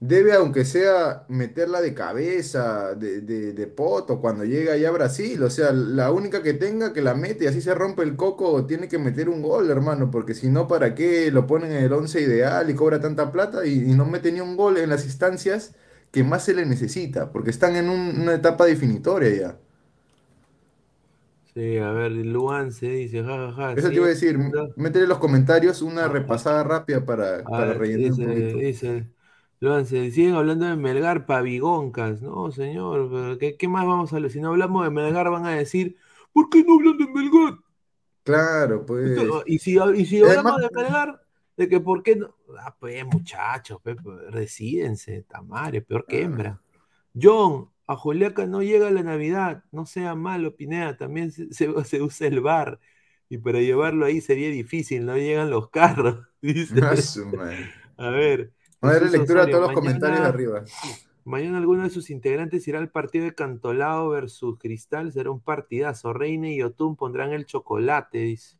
Debe, 0.00 0.34
aunque 0.34 0.64
sea, 0.64 1.24
meterla 1.28 1.80
de 1.80 1.94
cabeza, 1.94 2.94
de, 2.94 3.22
de, 3.22 3.66
poto, 3.66 4.20
cuando 4.20 4.44
llega 4.44 4.74
allá 4.74 4.88
a 4.90 4.92
Brasil. 4.92 5.42
O 5.42 5.50
sea, 5.50 5.72
la 5.72 6.12
única 6.12 6.42
que 6.42 6.54
tenga 6.54 6.92
que 6.92 7.02
la 7.02 7.14
mete 7.14 7.44
y 7.44 7.46
así 7.48 7.60
se 7.62 7.74
rompe 7.74 8.02
el 8.02 8.16
coco, 8.16 8.66
tiene 8.66 8.88
que 8.88 8.98
meter 8.98 9.28
un 9.28 9.42
gol, 9.42 9.70
hermano. 9.70 10.10
Porque 10.10 10.34
si 10.34 10.48
no, 10.50 10.68
¿para 10.68 10.94
qué 10.94 11.30
lo 11.30 11.46
ponen 11.46 11.72
en 11.72 11.84
el 11.84 11.92
once 11.92 12.20
ideal 12.20 12.68
y 12.70 12.74
cobra 12.74 13.00
tanta 13.00 13.32
plata 13.32 13.66
y, 13.66 13.78
no 13.94 14.04
mete 14.06 14.32
ni 14.32 14.40
un 14.40 14.56
gol 14.56 14.76
en 14.78 14.90
las 14.90 15.04
instancias 15.04 15.74
que 16.10 16.24
más 16.24 16.44
se 16.44 16.54
le 16.54 16.66
necesita? 16.66 17.32
Porque 17.32 17.50
están 17.50 17.76
en 17.76 17.88
una 17.88 18.34
etapa 18.34 18.66
definitoria 18.66 19.30
ya. 19.30 19.63
Sí, 21.54 21.78
a 21.78 21.92
ver, 21.92 22.10
Luan 22.10 22.72
se 22.72 22.88
dice, 22.88 23.22
jajaja. 23.22 23.74
Eso 23.74 23.88
te 23.88 23.94
iba 23.94 24.06
a 24.06 24.08
decir, 24.08 24.36
métele 24.74 25.04
en 25.04 25.08
los 25.08 25.18
comentarios 25.18 25.82
una 25.82 26.08
repasada 26.08 26.64
rápida 26.64 27.04
para, 27.04 27.44
para 27.44 27.74
rellenar 27.74 28.10
un 28.10 28.26
poquito. 28.26 28.58
Dice, 28.58 29.06
Luan 29.60 29.86
se 29.86 30.10
siguen 30.10 30.34
hablando 30.34 30.66
de 30.66 30.74
Melgar 30.74 31.26
pavigoncas. 31.26 32.22
No, 32.22 32.50
señor, 32.50 33.38
¿qué, 33.38 33.56
¿qué, 33.56 33.68
más 33.68 33.86
vamos 33.86 34.12
a 34.12 34.16
hablar? 34.16 34.32
Si 34.32 34.40
no 34.40 34.48
hablamos 34.48 34.84
de 34.84 34.90
Melgar 34.90 35.30
van 35.30 35.46
a 35.46 35.52
decir, 35.52 35.96
¿por 36.32 36.50
qué 36.50 36.64
no 36.64 36.74
hablan 36.74 36.98
de 36.98 37.06
Melgar? 37.06 37.58
Claro, 38.24 38.84
pues. 38.84 39.16
Y 39.46 39.58
si, 39.60 39.78
y 39.94 40.06
si 40.06 40.22
hablamos 40.22 40.60
de 40.60 40.68
Melgar, 40.72 41.22
de 41.56 41.68
que 41.68 41.78
por 41.78 42.02
qué 42.02 42.16
no. 42.16 42.34
Ah, 42.58 42.74
pues, 42.76 43.06
muchachos, 43.06 43.78
pues, 43.80 43.96
resídense, 44.30 45.22
tamare, 45.22 45.82
peor 45.82 46.04
que 46.04 46.22
hembra. 46.22 46.60
John, 47.14 47.70
a 47.86 47.96
Juliaca 47.96 48.46
no 48.46 48.62
llega 48.62 48.90
la 48.90 49.02
Navidad, 49.02 49.64
no 49.72 49.86
sea 49.86 50.14
malo, 50.14 50.56
Pineda, 50.56 50.96
también 50.96 51.32
se, 51.32 51.48
se- 51.84 52.02
usa 52.02 52.26
el 52.26 52.40
bar. 52.40 52.80
Y 53.28 53.38
para 53.38 53.60
llevarlo 53.60 54.04
ahí 54.06 54.20
sería 54.20 54.50
difícil, 54.50 55.06
no 55.06 55.16
llegan 55.16 55.50
los 55.50 55.70
carros, 55.70 56.26
dice. 56.42 56.74
Ah. 56.82 56.94
A 57.96 58.10
ver. 58.10 58.52
A 58.80 58.88
ver 58.88 59.02
lectura 59.10 59.46
de 59.46 59.52
Osorio, 59.52 59.56
todos 59.56 59.62
los 59.68 59.72
comentarios 59.72 60.18
de 60.18 60.22
mañana- 60.22 60.28
arriba. 60.28 60.64
Mañana 61.26 61.56
alguno 61.56 61.84
de 61.84 61.90
sus 61.90 62.10
integrantes 62.10 62.68
irá 62.68 62.78
al 62.80 62.90
partido 62.90 63.24
de 63.24 63.34
Cantolao 63.34 64.10
versus 64.10 64.58
Cristal. 64.58 65.10
Será 65.10 65.30
un 65.30 65.40
partidazo. 65.40 66.12
Reina 66.12 66.50
y 66.50 66.58
Yotun 66.58 66.96
pondrán 66.96 67.32
el 67.32 67.46
chocolate, 67.46 68.18
dice. 68.18 68.58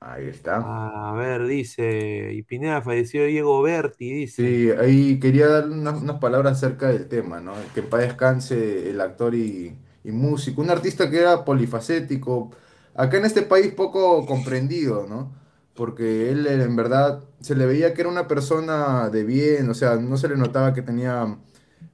Ahí 0.00 0.28
está. 0.28 0.70
A 1.10 1.12
ver, 1.14 1.46
dice. 1.46 2.32
Y 2.32 2.42
Pineda 2.42 2.82
falleció 2.82 3.24
Diego 3.26 3.62
Berti, 3.62 4.12
dice. 4.12 4.42
Sí, 4.42 4.70
ahí 4.70 5.18
quería 5.20 5.48
dar 5.48 5.68
unas, 5.68 6.00
unas 6.00 6.18
palabras 6.18 6.56
acerca 6.56 6.88
del 6.88 7.08
tema, 7.08 7.40
¿no? 7.40 7.72
Que 7.74 7.80
en 7.80 7.90
paz 7.90 8.00
descanse 8.02 8.88
el 8.90 9.00
actor 9.00 9.34
y, 9.34 9.76
y 10.04 10.12
músico, 10.12 10.62
un 10.62 10.70
artista 10.70 11.10
que 11.10 11.18
era 11.18 11.44
polifacético, 11.44 12.50
acá 12.94 13.18
en 13.18 13.24
este 13.26 13.42
país 13.42 13.72
poco 13.74 14.24
comprendido, 14.24 15.06
¿no? 15.08 15.32
Porque 15.74 16.30
él 16.30 16.46
en 16.46 16.76
verdad 16.76 17.24
se 17.40 17.54
le 17.56 17.66
veía 17.66 17.92
que 17.92 18.02
era 18.02 18.10
una 18.10 18.28
persona 18.28 19.10
de 19.10 19.24
bien, 19.24 19.68
o 19.68 19.74
sea, 19.74 19.96
no 19.96 20.16
se 20.16 20.28
le 20.28 20.36
notaba 20.36 20.72
que 20.74 20.82
tenía 20.82 21.36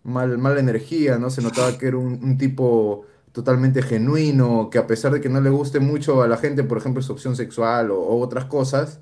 mal, 0.05 0.39
mala 0.39 0.61
energía, 0.61 1.19
¿no? 1.19 1.31
Se 1.31 1.43
notaba 1.43 1.79
que 1.79 1.87
era 1.89 1.97
un, 1.99 2.23
un 2.23 2.39
tipo 2.39 3.07
totalmente 3.37 3.83
genuino, 3.83 4.71
que 4.71 4.79
a 4.79 4.87
pesar 4.87 5.13
de 5.13 5.21
que 5.21 5.29
no 5.29 5.43
le 5.43 5.51
guste 5.51 5.79
mucho 5.79 6.23
a 6.23 6.27
la 6.29 6.39
gente, 6.39 6.65
por 6.65 6.79
ejemplo, 6.79 7.03
su 7.03 7.13
opción 7.13 7.37
sexual 7.37 7.91
o, 7.91 8.01
o 8.01 8.19
otras 8.21 8.47
cosas, 8.47 9.01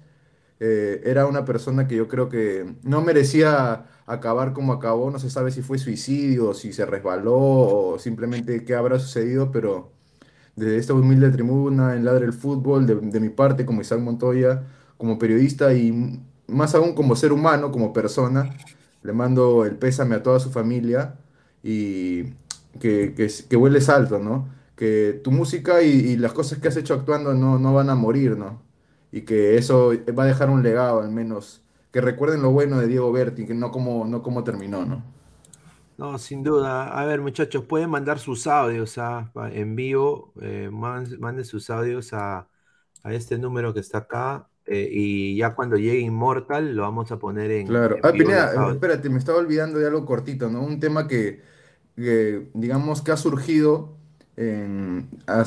eh, 0.60 1.02
era 1.04 1.26
una 1.26 1.44
persona 1.44 1.86
que 1.86 1.96
yo 1.96 2.08
creo 2.08 2.28
que 2.28 2.74
no 2.82 3.00
merecía 3.02 3.86
acabar 4.06 4.52
como 4.52 4.72
acabó, 4.72 5.10
no 5.12 5.20
se 5.20 5.30
sabe 5.30 5.52
si 5.52 5.62
fue 5.62 5.78
suicidio, 5.78 6.52
si 6.54 6.72
se 6.72 6.84
resbaló 6.86 7.36
o 7.36 7.98
simplemente 8.00 8.64
qué 8.64 8.74
habrá 8.74 8.98
sucedido, 8.98 9.52
pero 9.52 9.92
desde 10.56 10.78
esta 10.78 10.94
humilde 10.94 11.30
tribuna 11.30 11.94
en 11.96 12.04
Ladre 12.04 12.26
el 12.26 12.32
Fútbol, 12.32 12.86
de, 12.86 12.96
de 12.96 13.20
mi 13.20 13.28
parte 13.30 13.64
como 13.66 13.82
Isaac 13.82 14.00
Montoya, 14.00 14.64
como 14.96 15.18
periodista 15.18 15.74
y 15.74 16.20
más 16.48 16.74
aún 16.74 16.94
como 16.94 17.16
ser 17.16 17.32
humano, 17.32 17.70
como 17.72 17.92
persona, 17.92 18.50
le 19.02 19.12
mando 19.12 19.64
el 19.64 19.76
pésame 19.76 20.16
a 20.16 20.22
toda 20.24 20.40
su 20.40 20.50
familia 20.50 21.18
y 21.62 22.34
que, 22.80 23.14
que, 23.14 23.28
que 23.48 23.56
vueles 23.56 23.88
alto, 23.88 24.18
¿no? 24.18 24.48
Que 24.76 25.20
tu 25.24 25.30
música 25.30 25.82
y, 25.82 25.88
y 25.90 26.16
las 26.16 26.32
cosas 26.32 26.58
que 26.58 26.68
has 26.68 26.76
hecho 26.76 26.94
actuando 26.94 27.34
no, 27.34 27.58
no 27.58 27.74
van 27.74 27.90
a 27.90 27.94
morir, 27.94 28.36
¿no? 28.36 28.62
Y 29.12 29.22
que 29.22 29.56
eso 29.56 29.92
va 30.18 30.24
a 30.24 30.26
dejar 30.26 30.50
un 30.50 30.62
legado, 30.62 31.00
al 31.00 31.10
menos. 31.10 31.62
Que 31.92 32.00
recuerden 32.00 32.42
lo 32.42 32.50
bueno 32.50 32.80
de 32.80 32.88
Diego 32.88 33.12
Berti, 33.12 33.46
que 33.46 33.54
no 33.54 33.70
como, 33.70 34.04
no 34.06 34.22
como 34.22 34.42
terminó, 34.44 34.84
¿no? 34.84 35.04
No, 35.96 36.18
sin 36.18 36.42
duda. 36.42 36.88
A 37.00 37.04
ver, 37.06 37.20
muchachos, 37.20 37.64
pueden 37.66 37.88
mandar 37.90 38.18
sus 38.18 38.46
audios 38.48 38.98
ah, 38.98 39.30
pa- 39.32 39.50
en 39.52 39.76
vivo. 39.76 40.32
eh, 40.40 40.68
manden 40.72 41.44
sus 41.44 41.70
audios 41.70 42.12
a, 42.12 42.48
a 43.02 43.12
este 43.14 43.38
número 43.38 43.72
que 43.74 43.80
está 43.80 43.98
acá. 43.98 44.50
eh, 44.66 44.88
y 44.90 45.36
ya 45.36 45.54
cuando 45.54 45.76
llegue 45.76 46.00
Immortal 46.00 46.74
lo 46.74 46.82
vamos 46.82 47.12
a 47.12 47.18
poner 47.18 47.50
en, 47.52 47.80
Claro. 47.80 47.98
en 47.98 48.02
Ah, 48.02 48.12
vivo 48.12 48.50
Pineda, 48.52 48.70
espérate, 48.70 49.08
me 49.08 49.18
estaba 49.18 49.38
olvidando 49.38 49.78
de 49.78 49.86
algo 49.86 50.04
cortito, 50.04 50.50
¿no? 50.50 50.62
Un 50.62 50.78
tema 50.80 51.08
que, 51.08 51.42
digamos, 51.96 53.02
que 53.02 53.12
ha 53.12 53.16
surgido 53.16 53.96
en- 54.36 55.08
a, 55.26 55.44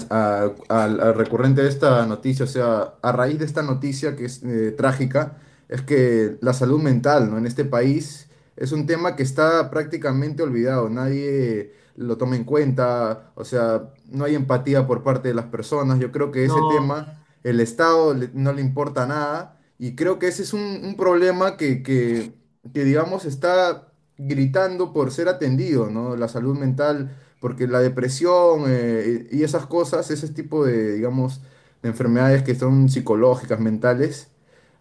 a- 0.70 1.12
recurrente 1.14 1.62
de 1.62 1.70
esta 1.70 2.06
noticia, 2.06 2.46
o 2.46 2.48
sea, 2.48 2.94
a 3.02 3.12
raíz 3.12 3.40
de 3.40 3.46
esta 3.46 3.62
noticia 3.64 4.16
que 4.16 4.26
es 4.26 4.44
eh, 4.44 4.72
trágica, 4.78 5.38
es 5.70 5.82
que 5.82 6.38
la 6.42 6.54
salud 6.54 6.82
mental, 6.82 7.30
¿no? 7.30 7.38
En 7.38 7.46
este 7.46 7.66
país 7.66 8.30
es 8.56 8.72
un 8.72 8.86
tema 8.88 9.16
que 9.16 9.24
está 9.24 9.70
prácticamente 9.70 10.44
olvidado, 10.44 10.90
nadie 10.90 11.74
lo 11.96 12.18
toma 12.18 12.36
en 12.36 12.44
cuenta, 12.46 13.32
o 13.36 13.44
sea, 13.44 13.90
no 14.10 14.24
hay 14.26 14.36
empatía 14.36 14.88
por 14.88 15.04
parte 15.04 15.28
de 15.30 15.34
las 15.34 15.46
personas, 15.46 16.00
yo 16.00 16.12
creo 16.12 16.32
que 16.32 16.46
ese 16.46 16.62
No. 16.62 16.64
tema, 16.64 17.24
el 17.44 17.60
Estado 17.60 18.14
le- 18.14 18.30
no 18.34 18.54
le 18.54 18.62
importa 18.62 19.06
nada, 19.08 19.60
y 19.80 19.96
creo 19.96 20.18
que 20.20 20.28
ese 20.28 20.44
es 20.44 20.54
un, 20.54 20.62
un 20.84 20.96
problema 20.96 21.58
que, 21.58 21.84
que, 21.84 22.34
que, 22.74 22.84
digamos, 22.84 23.26
está 23.26 23.87
gritando 24.18 24.94
por 24.94 25.12
ser 25.12 25.30
atendido, 25.30 25.90
¿no? 25.90 26.16
La 26.16 26.28
salud 26.28 26.58
mental, 26.58 27.16
porque 27.40 27.68
la 27.68 27.80
depresión 27.80 28.64
eh, 28.68 29.28
y 29.32 29.44
esas 29.44 29.66
cosas, 29.66 30.10
ese 30.12 30.28
tipo 30.30 30.66
de, 30.66 30.94
digamos, 30.94 31.42
de 31.84 31.90
enfermedades 31.90 32.44
que 32.44 32.56
son 32.56 32.90
psicológicas, 32.90 33.60
mentales, 33.60 34.30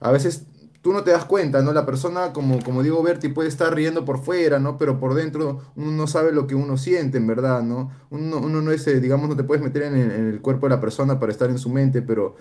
a 0.00 0.10
veces 0.10 0.46
tú 0.82 0.92
no 0.92 1.02
te 1.02 1.10
das 1.10 1.24
cuenta, 1.24 1.62
¿no? 1.62 1.72
La 1.72 1.84
persona, 1.84 2.32
como, 2.32 2.62
como 2.62 2.82
digo, 2.82 3.02
Berti, 3.02 3.28
puede 3.28 3.48
estar 3.48 3.74
riendo 3.74 4.04
por 4.04 4.22
fuera, 4.22 4.58
¿no? 4.58 4.78
Pero 4.78 5.00
por 5.00 5.14
dentro 5.14 5.62
uno 5.74 5.90
no 5.90 6.06
sabe 6.06 6.32
lo 6.32 6.46
que 6.46 6.54
uno 6.54 6.76
siente, 6.76 7.18
en 7.18 7.26
verdad, 7.26 7.62
¿no? 7.62 7.90
Uno, 8.10 8.40
no 8.40 8.70
es, 8.70 8.86
eh, 8.86 9.00
digamos, 9.00 9.28
no 9.28 9.36
te 9.36 9.44
puedes 9.44 9.64
meter 9.64 9.82
en 9.82 9.96
el 9.96 10.40
cuerpo 10.40 10.66
de 10.66 10.76
la 10.76 10.80
persona 10.80 11.18
para 11.18 11.32
estar 11.32 11.50
en 11.50 11.58
su 11.58 11.70
mente, 11.70 12.02
pero 12.02 12.36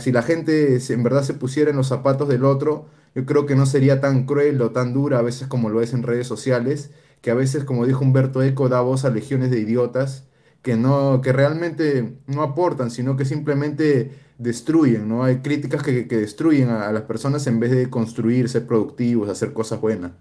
si 0.00 0.12
la 0.12 0.22
gente 0.22 0.78
en 0.88 1.02
verdad 1.02 1.22
se 1.22 1.34
pusiera 1.34 1.70
en 1.70 1.76
los 1.76 1.88
zapatos 1.88 2.28
del 2.28 2.44
otro, 2.44 2.86
yo 3.14 3.26
creo 3.26 3.46
que 3.46 3.54
no 3.56 3.66
sería 3.66 4.00
tan 4.00 4.26
cruel 4.26 4.60
o 4.62 4.70
tan 4.72 4.92
dura 4.92 5.18
a 5.18 5.22
veces 5.22 5.48
como 5.48 5.68
lo 5.70 5.80
es 5.82 5.92
en 5.94 6.02
redes 6.02 6.26
sociales, 6.26 6.90
que 7.20 7.30
a 7.30 7.34
veces, 7.34 7.64
como 7.64 7.86
dijo 7.86 8.02
Humberto 8.04 8.42
Eco, 8.42 8.68
da 8.68 8.80
voz 8.80 9.04
a 9.04 9.10
legiones 9.10 9.50
de 9.50 9.60
idiotas 9.60 10.28
que 10.62 10.76
no, 10.76 11.20
que 11.22 11.32
realmente 11.32 12.18
no 12.26 12.42
aportan, 12.42 12.90
sino 12.90 13.16
que 13.16 13.24
simplemente 13.26 14.12
destruyen, 14.38 15.08
¿no? 15.08 15.22
Hay 15.24 15.38
críticas 15.42 15.82
que, 15.82 16.08
que 16.08 16.16
destruyen 16.16 16.70
a, 16.70 16.88
a 16.88 16.92
las 16.92 17.02
personas 17.02 17.46
en 17.46 17.60
vez 17.60 17.70
de 17.70 17.90
construir, 17.90 18.48
ser 18.48 18.66
productivos, 18.66 19.28
hacer 19.28 19.52
cosas 19.52 19.80
buenas. 19.80 20.12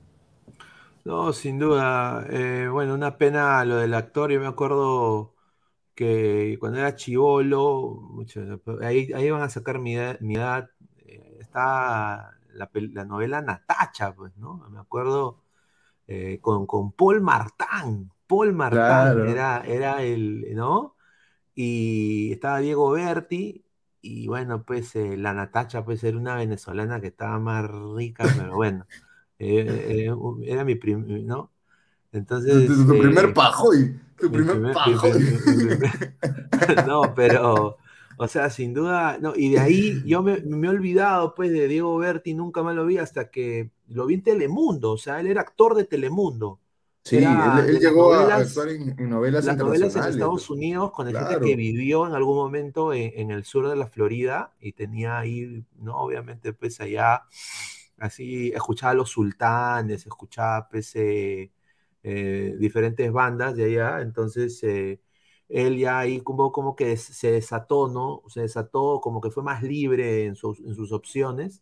No, 1.05 1.33
sin 1.33 1.59
duda. 1.59 2.25
eh, 2.29 2.67
bueno, 2.71 2.93
una 2.93 3.17
pena 3.17 3.63
lo 3.65 3.75
del 3.77 3.93
actor. 3.93 4.31
Yo 4.31 4.39
me 4.39 4.47
acuerdo 4.47 5.32
que 5.95 6.57
cuando 6.59 6.79
era 6.79 6.95
chivolo, 6.95 7.91
mucho- 8.01 8.41
ahí, 8.81 9.11
ahí 9.13 9.29
van 9.31 9.41
a 9.43 9.49
sacar 9.49 9.79
mi 9.79 9.95
edad. 9.95 10.19
mi 10.21 10.35
edad, 10.35 10.69
eh, 10.97 11.37
está 11.41 12.37
la, 12.53 12.69
la 12.73 13.05
novela 13.05 13.41
Natacha, 13.41 14.13
pues, 14.15 14.35
¿no? 14.37 14.57
Me 14.69 14.79
acuerdo 14.79 15.43
eh, 16.07 16.39
con, 16.41 16.65
con 16.67 16.91
Paul 16.93 17.21
Martán. 17.21 18.11
Paul 18.27 18.53
Martán 18.53 19.19
Claro. 19.19 19.27
era, 19.27 19.61
era 19.65 20.03
el, 20.03 20.55
¿no? 20.55 20.95
Y 21.55 22.33
estaba 22.33 22.59
Diego 22.59 22.91
Berti. 22.91 23.65
Y 24.01 24.27
bueno, 24.29 24.65
pues 24.65 24.95
eh, 24.97 25.17
la 25.17 25.33
Natacha, 25.35 25.85
pues 25.85 26.03
era 26.05 26.17
una 26.17 26.35
venezolana 26.37 27.01
que 27.01 27.07
estaba 27.09 27.39
más 27.39 27.65
rica, 27.95 28.33
pero 28.35 28.55
bueno. 28.55 28.87
eh, 29.39 30.09
era 30.45 30.65
mi 30.65 30.75
prim, 30.75 31.05
¿no? 31.27 31.52
Tu, 32.13 32.19
Entonces. 32.19 32.67
tu- 32.67 32.85
tu 32.87 32.95
eh, 32.95 32.99
primer 33.01 33.33
pajoy, 33.33 33.99
tu 34.17 34.29
mi 34.29 34.37
primer 34.37 34.73
primer- 34.73 34.77
primer- 34.81 36.15
No, 36.87 37.13
pero, 37.15 37.77
o 38.17 38.27
sea, 38.27 38.49
sin 38.49 38.73
duda, 38.73 39.17
no, 39.19 39.33
y 39.35 39.51
de 39.51 39.59
ahí 39.59 40.01
yo 40.05 40.21
me, 40.23 40.39
me 40.41 40.67
he 40.67 40.69
olvidado, 40.69 41.33
pues, 41.35 41.51
de 41.51 41.67
Diego 41.67 41.97
Berti, 41.97 42.33
nunca 42.33 42.63
más 42.63 42.75
lo 42.75 42.85
vi 42.85 42.97
hasta 42.97 43.29
que 43.29 43.71
lo 43.87 44.05
vi 44.05 44.15
en 44.15 44.23
Telemundo, 44.23 44.91
o 44.91 44.97
sea, 44.97 45.19
él 45.19 45.27
era 45.27 45.41
actor 45.41 45.75
de 45.75 45.85
Telemundo. 45.85 46.59
Sí, 47.03 47.17
Era 47.17 47.59
él, 47.67 47.79
llegó 47.79 48.13
a 48.13 48.35
actuar 48.35 48.69
en, 48.69 48.95
en 48.97 49.09
novelas 49.09 49.43
Las 49.43 49.57
novelas 49.57 49.93
en. 49.95 50.03
Estados 50.13 50.49
Unidos 50.49 50.91
con 50.91 51.05
gente 51.07 51.19
Claro. 51.19 51.45
que 51.45 51.55
vivió 51.57 52.07
en 52.07 52.13
algún 52.13 52.37
momento 52.37 52.93
en, 52.93 53.11
en 53.15 53.31
el 53.31 53.43
sur 53.43 53.67
de 53.67 53.75
la 53.75 53.87
Florida 53.87 54.53
y 54.61 54.71
tenía 54.71 55.17
ahí, 55.19 55.65
¿no? 55.79 55.97
Obviamente, 55.97 56.53
pues 56.53 56.79
allá, 56.79 57.23
así, 57.97 58.51
escuchaba 58.55 58.91
a 58.91 58.95
los 58.95 59.09
sultanes, 59.09 60.05
escuchaba, 60.05 60.67
pues, 60.69 60.95
eh, 60.95 61.51
eh, 62.03 62.55
diferentes 62.59 63.11
bandas 63.11 63.55
de 63.55 63.65
allá, 63.65 64.01
entonces 64.01 64.61
eh, 64.63 65.01
él 65.49 65.77
ya 65.77 65.99
ahí 65.99 66.21
como, 66.21 66.51
como 66.51 66.75
que 66.75 66.97
se 66.97 67.31
desató, 67.31 67.87
¿no? 67.89 68.23
Se 68.29 68.41
desató, 68.41 69.01
como 69.01 69.21
que 69.21 69.31
fue 69.31 69.43
más 69.43 69.63
libre 69.63 70.25
en 70.25 70.35
sus, 70.35 70.59
en 70.61 70.75
sus 70.75 70.91
opciones. 70.91 71.61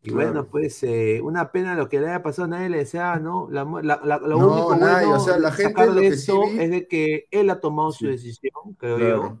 Y 0.00 0.10
Claro. 0.10 0.10
bueno, 0.12 0.48
pues 0.48 0.82
eh, 0.84 1.20
una 1.22 1.50
pena 1.52 1.74
lo 1.74 1.88
que 1.88 2.00
le 2.00 2.08
haya 2.08 2.22
pasado, 2.22 2.48
nadie 2.48 2.68
le 2.68 2.78
desea, 2.78 3.18
¿no? 3.18 3.48
La 3.50 3.64
la- 3.82 4.00
la- 4.04 4.18
lo 4.18 4.38
No, 4.38 4.42
único 4.42 4.76
nadie, 4.76 5.14
bueno 5.14 5.14
o 5.14 5.18
sea, 5.20 5.38
la 5.38 5.52
gente 5.52 5.82
sacar 5.82 5.90
lo 5.90 6.04
de 6.04 6.06
que 6.06 6.16
sí 6.16 6.38
vi- 6.38 6.58
es 6.58 6.70
de 6.70 6.86
que 6.88 7.26
él 7.32 7.50
ha 7.50 7.60
tomado 7.60 7.92
su 7.92 8.06
Sí. 8.06 8.08
decisión, 8.08 8.52
creo 8.78 9.00
Claro. 9.00 9.38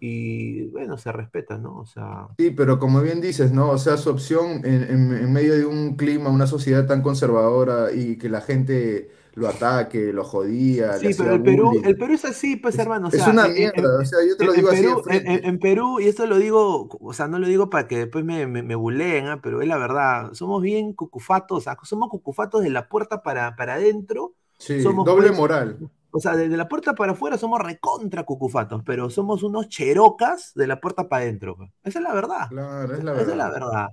y 0.00 0.66
bueno, 0.68 0.98
se 0.98 1.12
respeta, 1.12 1.58
¿no? 1.58 1.78
O 1.80 1.86
sea, 1.86 2.28
Sí, 2.38 2.50
pero 2.50 2.78
como 2.78 3.00
bien 3.00 3.22
dices, 3.22 3.50
¿no? 3.52 3.70
O 3.70 3.78
sea, 3.78 3.96
su 3.96 4.10
opción 4.10 4.60
en, 4.66 4.82
en- 4.84 5.12
en 5.16 5.32
medio 5.32 5.54
de 5.54 5.64
un 5.64 5.96
clima, 5.96 6.28
una 6.28 6.46
sociedad 6.46 6.86
tan 6.86 7.00
conservadora 7.00 7.92
y 7.92 8.18
que 8.18 8.28
la 8.28 8.42
gente 8.42 9.10
lo 9.36 9.48
ataque, 9.48 10.12
lo 10.12 10.24
jodía, 10.24 10.98
sí, 10.98 11.10
pero 11.16 11.34
el 11.34 11.42
Perú, 11.42 11.66
bullying. 11.68 11.84
el 11.84 11.96
Perú 11.96 12.14
es 12.14 12.24
así, 12.24 12.56
pues, 12.56 12.74
Es- 12.74 12.80
hermano, 12.80 13.08
o 13.08 13.10
es 13.10 13.22
sea, 13.22 13.32
una 13.32 13.46
en- 13.46 13.50
en- 13.50 13.54
mierda, 13.54 14.00
o 14.00 14.04
sea, 14.04 14.18
yo 14.28 14.36
te 14.36 14.44
lo 14.46 14.52
en- 14.52 14.56
digo 14.56 14.70
en 14.70 14.74
así 14.74 14.82
Perú, 14.82 14.98
en, 14.98 15.04
frente. 15.04 15.34
en- 15.34 15.44
en 15.44 15.58
Perú, 15.60 16.00
y 16.00 16.08
esto 16.08 16.26
lo 16.26 16.38
digo, 16.38 16.88
o 17.00 17.12
sea, 17.12 17.28
no 17.28 17.38
lo 17.38 17.46
digo 17.46 17.70
para 17.70 17.86
que 17.88 17.98
después 17.98 18.24
me, 18.24 18.46
me, 18.48 18.62
me 18.64 18.74
buleen, 18.74 19.28
¿ah? 19.28 19.40
pero 19.42 19.62
es 19.62 19.68
la 19.68 19.78
verdad, 19.78 20.32
somos 20.34 20.62
bien 20.62 20.94
cucufatos, 20.94 21.58
o 21.58 21.60
sea, 21.60 21.76
somos 21.84 22.08
cucufatos 22.10 22.62
de 22.62 22.70
la 22.70 22.88
puerta 22.88 23.22
para, 23.22 23.54
para 23.56 23.74
adentro, 23.74 24.34
Sí, 24.58 24.82
somos, 24.82 25.04
doble 25.04 25.28
pues, 25.28 25.38
moral. 25.38 25.90
O 26.12 26.18
sea, 26.18 26.34
desde 26.34 26.56
la 26.56 26.66
puerta 26.68 26.94
para 26.94 27.12
afuera 27.12 27.36
somos 27.36 27.60
recontra 27.60 28.24
cucufatos, 28.24 28.82
pero 28.86 29.10
somos 29.10 29.42
unos 29.42 29.68
cherocas 29.68 30.52
de 30.54 30.66
la 30.66 30.80
puerta 30.80 31.10
para 31.10 31.24
adentro. 31.24 31.56
pues. 31.58 31.70
Esa 31.84 31.98
es 31.98 32.02
la 32.04 32.14
verdad. 32.14 32.48
Claro, 32.48 32.94
es 32.94 33.04
la 33.04 33.12
Esa 33.20 33.30
es 33.32 33.36
la 33.36 33.50
verdad. 33.50 33.68
verdad. 33.68 33.88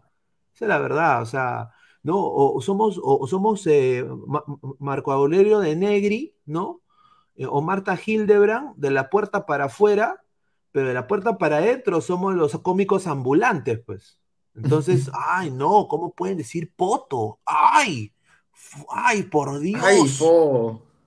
Esa 0.55 0.65
es 0.65 0.69
la 0.69 0.77
verdad. 0.79 1.21
O 1.21 1.25
sea, 1.25 1.69
¿no? 2.03 2.17
O, 2.19 2.61
somos, 2.61 2.97
o, 2.97 3.19
o 3.21 3.27
somos 3.27 3.65
eh, 3.67 4.05
Ma- 4.27 4.43
Ma- 4.47 4.57
Marco 4.79 5.11
Aurelio 5.11 5.59
de 5.59 5.75
Negri, 5.75 6.35
¿no? 6.45 6.81
eh, 7.35 7.45
o 7.47 7.61
Marta 7.61 7.97
Hildebrand 8.03 8.75
de 8.77 8.91
la 8.91 9.09
puerta 9.09 9.45
para 9.45 9.65
afuera, 9.65 10.23
pero 10.71 10.87
de 10.87 10.93
la 10.93 11.07
puerta 11.07 11.37
para 11.37 11.57
adentro 11.57 12.01
somos 12.01 12.35
los 12.35 12.57
cómicos 12.61 13.07
ambulantes, 13.07 13.79
pues. 13.85 14.19
Entonces, 14.55 15.09
ay, 15.27 15.51
no, 15.51 15.87
¿cómo 15.87 16.13
pueden 16.13 16.37
decir 16.37 16.73
poto? 16.75 17.39
¡Ay! 17.45 18.13
¡Ay, 18.91 19.23
por 19.23 19.59
Dios! 19.59 20.37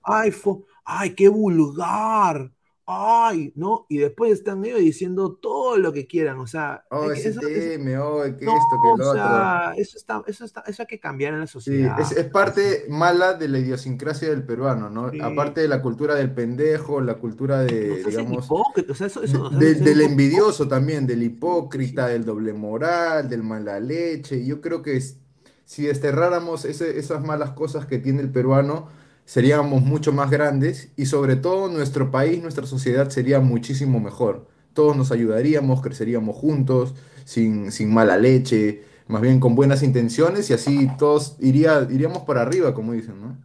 ¡Ay, 0.03 0.31
fo- 0.31 0.65
ay, 0.85 1.15
qué 1.15 1.29
vulgar! 1.29 2.51
¡Ay! 2.89 3.51
¿No? 3.57 3.85
Y 3.89 3.97
después 3.97 4.31
están 4.31 4.63
ellos 4.63 4.79
diciendo 4.79 5.33
todo 5.33 5.75
lo 5.77 5.91
que 5.91 6.07
quieran, 6.07 6.39
o 6.39 6.47
sea, 6.47 6.85
Oh, 6.89 7.07
que 7.09 7.19
eso, 7.19 7.41
es- 7.41 7.69
teme, 7.69 7.97
oh, 7.97 8.23
que 8.23 8.45
no, 8.45 8.53
esto, 8.55 8.75
que 8.81 8.87
o 8.87 8.97
lo 8.97 9.09
otro. 9.09 9.71
eso 9.75 9.97
está, 9.97 10.23
eso 10.25 10.45
está, 10.45 10.63
eso 10.65 10.83
hay 10.83 10.87
que 10.87 10.97
cambiar 10.99 11.33
en 11.33 11.41
la 11.41 11.47
Sí, 11.47 11.51
sociedad. 11.51 11.99
es, 11.99 12.13
es 12.13 12.25
parte 12.29 12.85
mala 12.87 13.33
de 13.33 13.49
la 13.49 13.59
idiosincrasia 13.59 14.29
del 14.29 14.43
peruano, 14.45 14.89
¿no? 14.89 15.11
Sí. 15.11 15.19
Aparte 15.21 15.59
de 15.59 15.67
la 15.67 15.81
cultura 15.81 16.15
del 16.15 16.31
pendejo, 16.33 17.01
la 17.01 17.15
cultura 17.15 17.59
de, 17.59 18.03
digamos, 18.05 18.47
o 18.49 18.63
sea, 18.95 19.07
eso, 19.07 19.21
eso 19.21 19.49
de- 19.49 19.75
del 19.75 19.99
envidioso 19.99 20.69
también, 20.69 21.05
del 21.05 21.23
hipócrita, 21.23 22.07
del 22.07 22.23
doble 22.23 22.53
moral, 22.53 23.27
del 23.27 23.43
mala 23.43 23.81
leche. 23.81 24.45
Yo 24.45 24.61
creo 24.61 24.81
que 24.81 24.95
es- 24.95 25.17
si 25.65 25.83
desterráramos 25.83 26.63
ese- 26.63 26.97
esas 26.97 27.21
malas 27.25 27.51
cosas 27.51 27.85
que 27.85 27.97
tiene 27.99 28.21
el 28.21 28.31
peruano, 28.31 28.87
seríamos 29.27 29.83
mucho 29.83 30.13
más 30.13 30.31
grandes 30.31 30.91
y 30.97 31.07
sobre 31.07 31.37
todo 31.37 31.69
nuestro 31.69 32.11
país, 32.11 32.41
nuestra 32.43 32.67
sociedad 32.67 33.11
sería 33.11 33.41
muchísimo 33.41 34.01
mejor. 34.01 34.47
Todos 34.73 34.97
nos 34.97 35.11
ayudaríamos, 35.13 35.83
creceríamos 35.83 36.35
juntos, 36.37 36.95
sin, 37.25 37.71
sin 37.73 37.93
mala 37.93 38.17
leche, 38.17 38.83
más 39.07 39.21
bien 39.21 39.39
con 39.41 39.55
buenas 39.55 39.83
intenciones 39.83 40.49
y 40.51 40.53
así 40.55 40.89
todos 40.97 41.37
iría, 41.41 41.87
iríamos 41.91 42.23
para 42.23 42.43
arriba, 42.43 42.73
como 42.75 42.93
dicen, 42.93 43.21
¿no? 43.21 43.37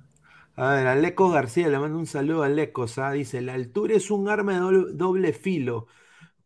A 0.55 0.74
ver, 0.74 0.87
Aleco 0.87 1.30
García, 1.30 1.68
le 1.68 1.78
mando 1.78 1.99
un 1.99 2.07
saludo 2.07 2.43
a 2.43 2.47
Aleco, 2.47 2.87
¿ah? 2.99 3.12
Dice, 3.12 3.41
la 3.41 3.55
altura 3.55 3.95
es 3.97 4.11
un 4.11 4.28
arma 4.28 4.53
de 4.55 4.59
doble, 4.61 4.93
doble 4.95 5.33
filo. 5.33 5.87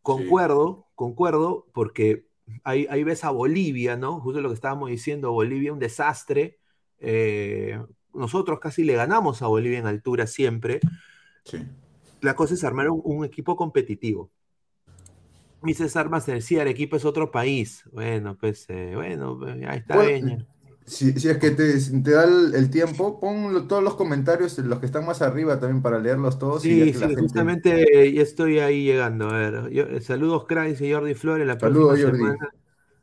Concuerdo, 0.01 0.89
concuerdo, 0.95 1.69
porque 1.73 2.27
ahí, 2.63 2.87
ahí 2.89 3.03
ves 3.03 3.23
a 3.25 3.31
Bolivia, 3.31 3.97
¿no? 3.97 4.19
Justo 4.21 4.41
lo 4.41 4.49
que 4.49 4.55
estábamos 4.55 4.89
diciendo, 4.89 5.31
Bolivia 5.33 5.73
un 5.73 5.79
desastre. 5.79 6.59
Eh, 6.99 7.81
nosotros 8.17 8.59
casi 8.59 8.83
le 8.83 8.95
ganamos 8.95 9.41
a 9.41 9.47
Bolivia 9.47 9.79
en 9.79 9.87
altura 9.87 10.27
siempre. 10.27 10.79
Sí. 11.45 11.59
La 12.21 12.35
cosa 12.35 12.55
es 12.55 12.63
armar 12.63 12.89
un, 12.89 13.01
un 13.03 13.23
equipo 13.25 13.55
competitivo. 13.55 14.29
Mi 15.61 15.73
César 15.73 16.09
Master, 16.09 16.41
sí, 16.41 16.59
Arequipa 16.59 16.97
es 16.97 17.05
otro 17.05 17.31
país. 17.31 17.83
Bueno, 17.91 18.37
pues, 18.39 18.65
eh, 18.69 18.91
bueno, 18.95 19.37
pues, 19.39 19.55
ahí 19.67 19.77
está. 19.79 19.99
Si, 20.85 21.11
si 21.19 21.27
es 21.27 21.37
que 21.37 21.51
te, 21.51 21.73
te 21.77 22.11
da 22.11 22.23
el, 22.23 22.55
el 22.55 22.69
tiempo, 22.69 23.19
pon 23.19 23.67
todos 23.67 23.83
los 23.83 23.95
comentarios, 23.95 24.57
los 24.59 24.79
que 24.79 24.85
están 24.85 25.05
más 25.05 25.21
arriba 25.21 25.59
también 25.59 25.81
para 25.81 25.99
leerlos 25.99 26.39
todos 26.39 26.63
y 26.63 26.69
Sí, 26.69 26.79
que 26.85 26.93
sí, 26.93 26.99
gente- 26.99 27.21
justamente 27.21 28.03
eh, 28.07 28.13
ya 28.13 28.21
estoy 28.21 28.59
ahí 28.59 28.85
llegando. 28.85 29.29
A 29.29 29.37
ver, 29.37 29.69
yo- 29.71 29.83
eh, 29.83 29.99
saludos, 29.99 30.45
Craig, 30.47 30.69
dice 30.69 30.93
Jordi 30.93 31.13
Flores. 31.13 31.45
La 31.45 31.59
Saludos, 31.59 31.99
Jordi. 32.01 32.17
semana 32.19 32.49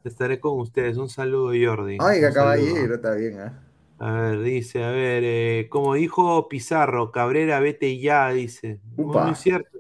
estaré 0.02 0.40
con 0.40 0.58
ustedes. 0.60 0.96
Un 0.96 1.10
saludo, 1.10 1.48
Jordi. 1.62 1.98
Ay, 2.00 2.24
Un 2.24 2.32
caballero, 2.32 2.74
saludo. 2.76 2.94
está 2.94 3.14
bien, 3.16 3.38
¿ah? 3.40 3.62
A 4.04 4.12
ver, 4.12 4.42
dice, 4.42 4.84
a 4.84 4.90
ver, 4.90 5.22
eh, 5.24 5.68
como 5.70 5.94
dijo 5.94 6.46
Pizarro, 6.46 7.10
Cabrera, 7.10 7.58
vete 7.58 7.98
ya, 7.98 8.28
dice. 8.28 8.78
Upa. 8.98 9.24
muy 9.24 9.34
cierto. 9.34 9.78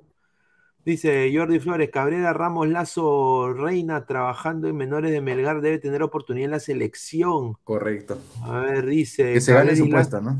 Dice 0.82 1.30
Jordi 1.36 1.60
Flores, 1.60 1.90
Cabrera, 1.90 2.32
Ramos, 2.32 2.66
Lazo, 2.68 3.52
Reina, 3.52 4.06
trabajando 4.06 4.66
en 4.66 4.78
menores 4.78 5.12
de 5.12 5.20
Melgar, 5.20 5.60
debe 5.60 5.78
tener 5.78 6.02
oportunidad 6.02 6.46
en 6.46 6.50
la 6.52 6.60
selección. 6.60 7.56
Correcto. 7.64 8.16
A 8.44 8.60
ver, 8.60 8.86
dice. 8.86 9.34
Que 9.34 9.42
se 9.42 9.52
gane 9.52 9.76
su 9.76 9.90
puesta, 9.90 10.22
¿no? 10.22 10.38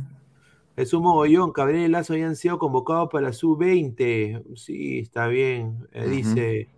Es 0.77 0.95
un 0.95 1.03
mogollón, 1.03 1.53
Cabrera 1.53 1.85
y 1.85 1.89
Lazo 1.89 2.15
habían 2.15 2.37
sido 2.37 2.59
convocados 2.59 3.11
para 3.13 3.27
la 3.27 3.33
sub-20. 3.35 4.57
Sí, 4.57 5.01
está 5.01 5.27
bien. 5.27 5.87
Eh. 5.93 6.09
Dice 6.09 6.69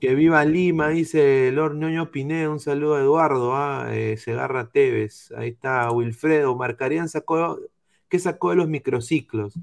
que 0.00 0.14
viva 0.14 0.44
Lima, 0.44 0.88
dice 0.88 1.50
Lord 1.52 1.76
Ñoño 1.76 2.10
Pineda. 2.10 2.50
Un 2.50 2.60
saludo 2.60 2.96
a 2.96 3.00
Eduardo, 3.00 3.54
ah, 3.54 3.88
eh, 3.90 4.16
Segarra 4.16 4.70
Tevez. 4.70 5.32
Ahí 5.36 5.50
está 5.50 5.90
Wilfredo. 5.90 6.54
Marcarían 6.56 7.08
sacó, 7.08 7.58
¿qué 8.08 8.18
sacó 8.18 8.50
de 8.50 8.56
los 8.56 8.68
microciclos? 8.68 9.54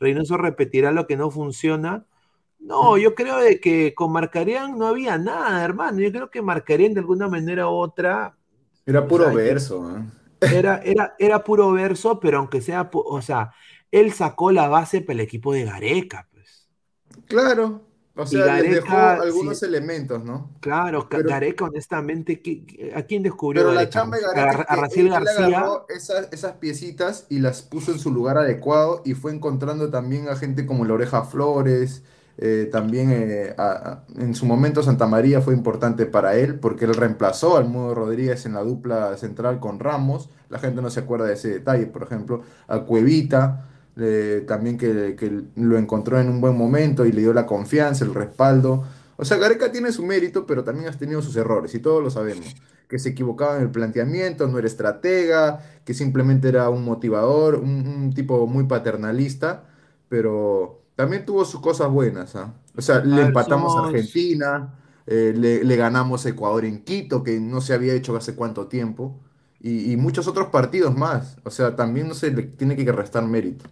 Reynoso 0.00 0.36
repetirá 0.36 0.92
lo 0.92 1.06
que 1.06 1.16
no 1.16 1.30
funciona. 1.30 2.04
No, 2.58 2.96
yo 2.96 3.14
creo 3.14 3.38
de 3.38 3.60
que 3.60 3.94
con 3.94 4.12
Marcarían 4.12 4.78
no 4.78 4.86
había 4.86 5.18
nada, 5.18 5.64
hermano. 5.64 6.00
Yo 6.00 6.10
creo 6.10 6.30
que 6.30 6.42
Marcarían 6.42 6.94
de 6.94 7.00
alguna 7.00 7.28
manera 7.28 7.68
u 7.68 7.72
otra 7.72 8.36
Era 8.86 9.06
puro 9.06 9.24
O 9.24 9.26
sea, 9.28 9.36
verso, 9.36 9.86
¿ah? 9.86 10.04
era, 10.40 10.78
era, 10.78 11.14
era 11.18 11.44
puro 11.44 11.70
verso, 11.72 12.18
pero 12.20 12.38
aunque 12.38 12.60
sea, 12.60 12.90
o 12.92 13.22
sea, 13.22 13.52
él 13.90 14.12
sacó 14.12 14.50
la 14.50 14.68
base 14.68 15.02
para 15.02 15.14
el 15.14 15.20
equipo 15.20 15.52
de 15.52 15.64
Gareca, 15.64 16.26
pues. 16.32 16.68
Claro. 17.26 17.93
O 18.16 18.26
sea, 18.26 18.60
les 18.60 18.74
dejó 18.74 18.94
Gareca, 18.94 19.22
algunos 19.22 19.58
sí. 19.58 19.66
elementos, 19.66 20.24
¿no? 20.24 20.50
Claro, 20.60 21.08
Pero- 21.10 21.28
Gareca, 21.28 21.64
honestamente, 21.64 22.40
¿qué- 22.40 22.64
qué- 22.64 22.92
¿a 22.94 23.02
quién 23.02 23.24
descubrió 23.24 23.62
Pero 23.62 23.70
la 23.74 23.80
Gareca? 23.80 23.90
chamba 24.00 24.16
de 24.18 24.22
Gareca 24.22 24.62
a 24.68 24.76
Raciel 24.76 25.08
García. 25.10 25.46
agarró 25.46 25.86
esas, 25.88 26.28
esas 26.32 26.52
piecitas 26.52 27.26
y 27.28 27.40
las 27.40 27.62
puso 27.62 27.90
en 27.90 27.98
su 27.98 28.12
lugar 28.12 28.38
adecuado 28.38 29.02
y 29.04 29.14
fue 29.14 29.32
encontrando 29.32 29.90
también 29.90 30.28
a 30.28 30.36
gente 30.36 30.64
como 30.64 30.84
la 30.84 30.94
Oreja 30.94 31.22
Flores, 31.24 32.04
eh, 32.38 32.68
también 32.70 33.10
eh, 33.12 33.54
a- 33.58 33.64
a- 33.72 34.04
en 34.20 34.34
su 34.34 34.46
momento 34.46 34.82
Santa 34.84 35.06
María 35.08 35.40
fue 35.40 35.54
importante 35.54 36.06
para 36.06 36.36
él 36.36 36.58
porque 36.60 36.84
él 36.84 36.94
reemplazó 36.94 37.56
al 37.56 37.64
Mudo 37.68 37.94
Rodríguez 37.96 38.46
en 38.46 38.54
la 38.54 38.62
dupla 38.62 39.16
central 39.16 39.58
con 39.60 39.80
Ramos, 39.80 40.30
la 40.50 40.58
gente 40.60 40.82
no 40.82 40.90
se 40.90 41.00
acuerda 41.00 41.26
de 41.26 41.34
ese 41.34 41.48
detalle, 41.48 41.86
por 41.86 42.02
ejemplo, 42.04 42.42
a 42.68 42.80
Cuevita, 42.80 43.70
eh, 43.96 44.44
también 44.46 44.76
que, 44.78 45.16
que 45.16 45.42
lo 45.56 45.78
encontró 45.78 46.20
en 46.20 46.28
un 46.28 46.40
buen 46.40 46.56
momento 46.56 47.04
y 47.06 47.12
le 47.12 47.20
dio 47.22 47.32
la 47.32 47.46
confianza, 47.46 48.04
el 48.04 48.14
respaldo. 48.14 48.84
O 49.16 49.24
sea, 49.24 49.36
Gareca 49.36 49.70
tiene 49.70 49.92
su 49.92 50.04
mérito, 50.04 50.46
pero 50.46 50.64
también 50.64 50.88
has 50.88 50.98
tenido 50.98 51.22
sus 51.22 51.36
errores 51.36 51.74
y 51.74 51.78
todos 51.78 52.02
lo 52.02 52.10
sabemos 52.10 52.54
que 52.88 52.98
se 52.98 53.10
equivocaba 53.10 53.56
en 53.56 53.62
el 53.62 53.70
planteamiento, 53.70 54.46
no 54.46 54.58
era 54.58 54.66
estratega, 54.66 55.60
que 55.84 55.94
simplemente 55.94 56.48
era 56.48 56.68
un 56.68 56.84
motivador, 56.84 57.56
un, 57.56 57.86
un 57.86 58.12
tipo 58.12 58.46
muy 58.46 58.64
paternalista, 58.64 59.64
pero 60.08 60.82
también 60.94 61.24
tuvo 61.24 61.44
sus 61.44 61.60
cosas 61.60 61.90
buenas, 61.90 62.36
¿ah? 62.36 62.54
O 62.76 62.82
sea, 62.82 63.04
le 63.04 63.22
empatamos 63.22 63.76
a 63.76 63.88
Argentina, 63.88 64.74
eh, 65.06 65.32
le, 65.34 65.64
le 65.64 65.76
ganamos 65.76 66.26
a 66.26 66.28
Ecuador 66.28 66.64
en 66.64 66.84
Quito, 66.84 67.22
que 67.22 67.40
no 67.40 67.60
se 67.60 67.72
había 67.72 67.94
hecho 67.94 68.16
hace 68.16 68.34
cuánto 68.34 68.66
tiempo, 68.66 69.18
y, 69.60 69.92
y 69.92 69.96
muchos 69.96 70.28
otros 70.28 70.48
partidos 70.48 70.96
más. 70.96 71.36
O 71.44 71.50
sea, 71.50 71.76
también 71.76 72.08
no 72.08 72.14
se 72.14 72.30
le 72.30 72.42
tiene 72.42 72.76
que 72.76 72.92
restar 72.92 73.24
mérito. 73.26 73.64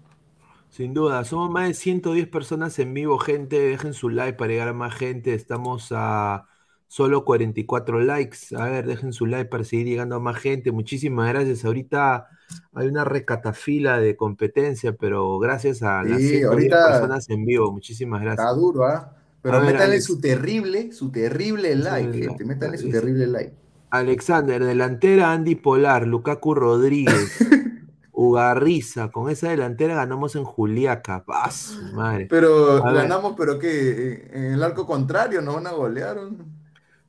Sin 0.73 0.95
duda, 0.95 1.23
somos 1.25 1.51
más 1.51 1.69
de 1.69 1.75
110 1.75 2.29
personas 2.29 2.79
en 2.79 2.95
vivo, 2.95 3.19
gente. 3.19 3.61
Dejen 3.61 3.93
su 3.93 4.09
like 4.09 4.39
para 4.39 4.53
llegar 4.53 4.69
a 4.69 4.73
más 4.73 4.95
gente. 4.95 5.35
Estamos 5.35 5.89
a 5.95 6.47
solo 6.89 7.27
44 7.27 8.01
likes. 8.01 8.39
A 8.57 8.65
ver, 8.71 8.87
dejen 8.87 9.13
su 9.13 9.27
like 9.27 9.51
para 9.51 9.65
seguir 9.65 9.85
llegando 9.87 10.17
a 10.17 10.21
más 10.21 10.39
gente. 10.39 10.73
Muchísimas 10.73 11.29
gracias. 11.29 11.67
Ahorita 11.67 12.27
hay 12.73 12.89
una 12.89 13.05
recatafila 13.05 14.01
de 14.01 14.17
competencia, 14.17 14.95
pero 14.95 15.39
gracias 15.39 15.83
a 15.83 16.03
las 16.05 16.19
Sí, 16.23 16.29
110 16.39 16.45
ahorita- 16.47 16.89
personas 16.89 17.29
en 17.29 17.45
vivo. 17.45 17.71
Muchísimas 17.71 18.23
Está 18.23 18.35
gracias. 18.35 18.57
duro, 18.57 18.87
¿ah? 18.87 19.13
Pero 19.43 19.57
A 19.57 19.61
ver, 19.61 19.75
métanle 19.75 20.01
su 20.01 20.21
terrible, 20.23 20.91
su 20.93 21.11
terrible 21.13 21.75
like, 21.77 22.13
Sí, 22.15 22.23
gente. 22.23 22.45
Métanle 22.47 22.79
su 22.79 22.89
terrible 22.91 23.27
like. 23.27 23.53
Alexander, 23.91 24.65
delantera 24.65 25.33
Andy 25.33 25.55
Polar, 25.57 26.07
Lukaku 26.07 26.55
Rodríguez, 26.55 27.37
Ugarriza. 28.13 29.11
Con 29.11 29.31
esa 29.31 29.49
delantera 29.51 29.95
ganamos 29.95 30.37
en 30.37 30.45
Juliaca. 30.45 31.25
Paz, 31.25 31.79
madre. 31.95 32.27
Pero 32.29 32.83
A 32.83 32.93
ver. 32.93 33.03
ganamos, 33.03 33.35
pero 33.37 33.59
que 33.59 34.29
en 34.33 34.55
el 34.55 34.63
arco 34.63 34.87
contrario 34.87 35.41
nos 35.43 35.57
van 35.57 35.67
a 35.67 35.73
golear. 35.73 36.19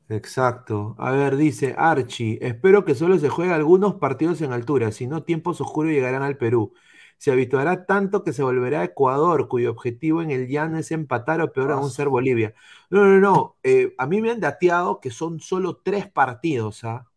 Exacto. 0.08 0.94
A 0.98 1.10
ver, 1.12 1.36
dice 1.36 1.74
Archie, 1.78 2.38
espero 2.42 2.84
que 2.84 2.94
solo 2.94 3.18
se 3.18 3.28
juegue 3.30 3.52
algunos 3.54 3.94
partidos 3.94 4.40
en 4.42 4.52
altura, 4.52 4.92
si 4.92 5.06
no 5.06 5.22
tiempos 5.22 5.60
oscuros 5.60 5.92
llegarán 5.92 6.22
al 6.22 6.36
Perú. 6.36 6.74
Se 7.16 7.32
habituará 7.32 7.86
tanto 7.86 8.22
que 8.22 8.32
se 8.34 8.42
volverá 8.42 8.80
a 8.80 8.84
Ecuador, 8.84 9.48
cuyo 9.48 9.70
objetivo 9.70 10.20
en 10.20 10.30
el 10.30 10.46
llano 10.48 10.78
es 10.78 10.90
empatar 10.90 11.40
o 11.40 11.52
peor 11.52 11.72
aún 11.72 11.90
ser 11.90 12.08
Bolivia. 12.08 12.54
No, 12.90 13.04
no, 13.06 13.18
no. 13.20 13.56
eh, 13.62 13.94
a 13.98 14.06
mí 14.06 14.20
me 14.20 14.30
han 14.30 14.40
dateado 14.40 15.00
que 15.00 15.10
son 15.10 15.40
solo 15.40 15.76
tres 15.82 16.06
partidos, 16.10 16.84
¿ah? 16.84 17.08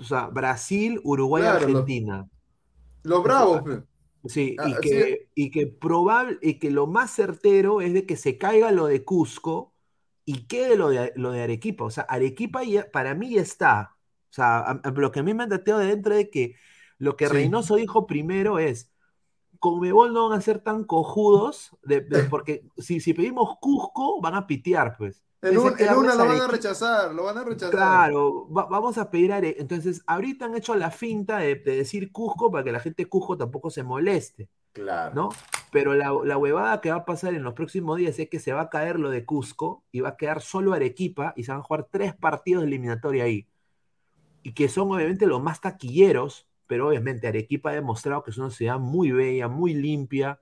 O 0.00 0.04
sea, 0.04 0.26
Brasil, 0.26 1.00
Uruguay, 1.04 1.42
Claro, 1.42 1.58
Argentina. 1.58 2.16
Los 2.18 2.30
bravos, 3.04 3.62
pe. 3.62 3.82
Sí, 4.26 4.56
Ah, 4.58 4.68
y 4.70 4.72
sí. 4.74 4.80
que, 4.80 5.28
y 5.34 5.50
que 5.50 5.66
probable, 5.66 6.38
y 6.40 6.54
que 6.58 6.70
lo 6.70 6.86
más 6.86 7.10
certero 7.14 7.80
es 7.82 7.92
de 7.92 8.06
que 8.06 8.16
se 8.16 8.38
caiga 8.38 8.72
lo 8.72 8.86
de 8.86 9.04
Cusco 9.04 9.74
y 10.24 10.46
quede 10.46 10.76
lo 10.76 10.88
de, 10.88 11.12
lo 11.16 11.30
de 11.30 11.42
Arequipa. 11.42 11.84
O 11.84 11.90
sea, 11.90 12.04
Arequipa 12.04 12.64
ya- 12.64 12.90
para 12.90 13.14
mí 13.14 13.34
ya 13.34 13.42
está. 13.42 13.96
O 14.30 14.32
sea, 14.34 14.58
a- 14.60 14.80
a- 14.82 14.90
lo 14.92 15.12
que 15.12 15.20
a 15.20 15.22
mí 15.22 15.34
me 15.34 15.42
han 15.42 15.50
dateado 15.50 15.80
de 15.80 15.88
dentro 15.88 16.14
de 16.14 16.30
que 16.30 16.54
lo 16.98 17.16
que 17.16 17.26
Sí. 17.26 17.32
Reynoso 17.34 17.76
dijo 17.76 18.06
primero 18.06 18.58
es, 18.58 18.90
Conmebol 19.60 20.12
no 20.14 20.28
van 20.28 20.38
a 20.38 20.42
ser 20.42 20.58
tan 20.60 20.84
cojudos, 20.84 21.76
de- 21.82 22.00
de- 22.00 22.24
porque 22.24 22.66
si, 22.78 23.00
si 23.00 23.12
pedimos 23.14 23.58
Cusco, 23.60 24.20
van 24.22 24.34
a 24.36 24.46
pitear, 24.46 24.96
pues. 24.96 25.22
En, 25.50 25.58
un- 25.58 25.74
en 25.78 25.94
una 25.94 26.12
lo 26.14 26.18
van 26.18 26.28
a 26.28 26.30
Arequipa. 26.32 26.48
rechazar, 26.52 27.14
lo 27.14 27.24
van 27.24 27.38
a 27.38 27.44
rechazar. 27.44 27.70
Claro, 27.70 28.48
va- 28.50 28.66
vamos 28.66 28.98
a 28.98 29.10
pedir 29.10 29.32
Are- 29.32 29.56
Entonces, 29.58 30.02
ahorita 30.06 30.46
han 30.46 30.56
hecho 30.56 30.74
la 30.74 30.90
finta 30.90 31.38
de, 31.38 31.56
de 31.56 31.76
decir 31.76 32.10
Cusco 32.12 32.50
para 32.50 32.64
que 32.64 32.72
la 32.72 32.80
gente 32.80 33.02
de 33.04 33.08
Cusco 33.08 33.36
tampoco 33.36 33.70
se 33.70 33.82
moleste. 33.82 34.48
Claro. 34.72 35.14
¿no? 35.14 35.28
Pero 35.70 35.94
la, 35.94 36.12
la 36.24 36.36
huevada 36.36 36.80
que 36.80 36.90
va 36.90 36.96
a 36.96 37.04
pasar 37.04 37.32
en 37.34 37.44
los 37.44 37.54
próximos 37.54 37.96
días 37.96 38.18
es 38.18 38.28
que 38.28 38.40
se 38.40 38.52
va 38.52 38.62
a 38.62 38.70
caer 38.70 38.98
lo 38.98 39.08
de 39.10 39.24
Cusco 39.24 39.84
y 39.92 40.00
va 40.00 40.10
a 40.10 40.16
quedar 40.16 40.40
solo 40.42 40.72
Arequipa 40.72 41.32
y 41.36 41.44
se 41.44 41.52
van 41.52 41.60
a 41.60 41.64
jugar 41.64 41.86
tres 41.90 42.14
partidos 42.14 42.62
de 42.62 42.68
eliminatoria 42.68 43.24
ahí. 43.24 43.46
Y 44.42 44.52
que 44.52 44.68
son 44.68 44.90
obviamente 44.90 45.26
los 45.26 45.40
más 45.42 45.60
taquilleros, 45.60 46.46
pero 46.66 46.88
obviamente 46.88 47.28
Arequipa 47.28 47.70
ha 47.70 47.74
demostrado 47.74 48.22
que 48.24 48.30
es 48.32 48.38
una 48.38 48.50
ciudad 48.50 48.78
muy 48.80 49.10
bella, 49.12 49.46
muy 49.48 49.74
limpia, 49.74 50.40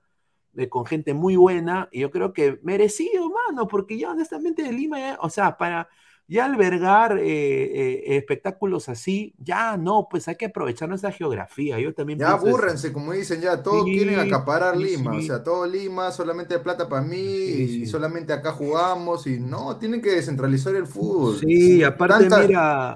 eh, 0.57 0.69
con 0.69 0.85
gente 0.85 1.13
muy 1.13 1.35
buena, 1.35 1.89
y 1.91 2.01
yo 2.01 2.11
creo 2.11 2.33
que 2.33 2.59
merecido, 2.63 3.29
mano, 3.29 3.67
porque 3.67 3.97
ya 3.97 4.11
honestamente 4.11 4.71
Lima, 4.71 4.99
ya- 4.99 5.17
o 5.21 5.29
sea, 5.29 5.57
para 5.57 5.89
ya 6.27 6.45
albergar 6.45 7.17
eh, 7.19 7.23
eh, 7.25 8.17
espectáculos 8.17 8.89
así, 8.89 9.35
ya 9.37 9.77
no, 9.77 10.07
pues 10.09 10.27
hay 10.27 10.35
que 10.37 10.45
aprovechar 10.45 10.89
nuestra 10.89 11.11
geografía. 11.11 11.79
Yo 11.79 11.93
también 11.93 12.21
Ya 12.21 12.29
eso. 12.29 12.33
abúrrense, 12.33 12.93
como 12.93 13.11
dicen 13.13 13.41
ya, 13.41 13.63
todos 13.63 13.89
Sí, 13.89 13.91
quieren 13.91 14.19
acaparar 14.19 14.77
sí, 14.79 14.87
Lima, 14.87 15.17
o 15.17 15.21
sea, 15.21 15.43
todo 15.43 15.65
Lima, 15.65 16.11
solamente 16.11 16.59
plata 16.59 16.87
para 16.87 17.01
mí 17.01 17.17
Sí, 17.45 17.67
y 17.81 17.85
sí. 17.85 17.87
solamente 17.87 18.33
acá 18.33 18.51
jugamos 18.51 19.25
y 19.25 19.39
no, 19.39 19.77
tienen 19.79 19.99
que 20.01 20.11
descentralizar 20.11 20.75
el 20.75 20.85
fútbol. 20.85 21.41
Sí, 21.41 21.83
aparte, 21.83 22.29
Tanta- 22.29 22.29
mira, 22.29 22.91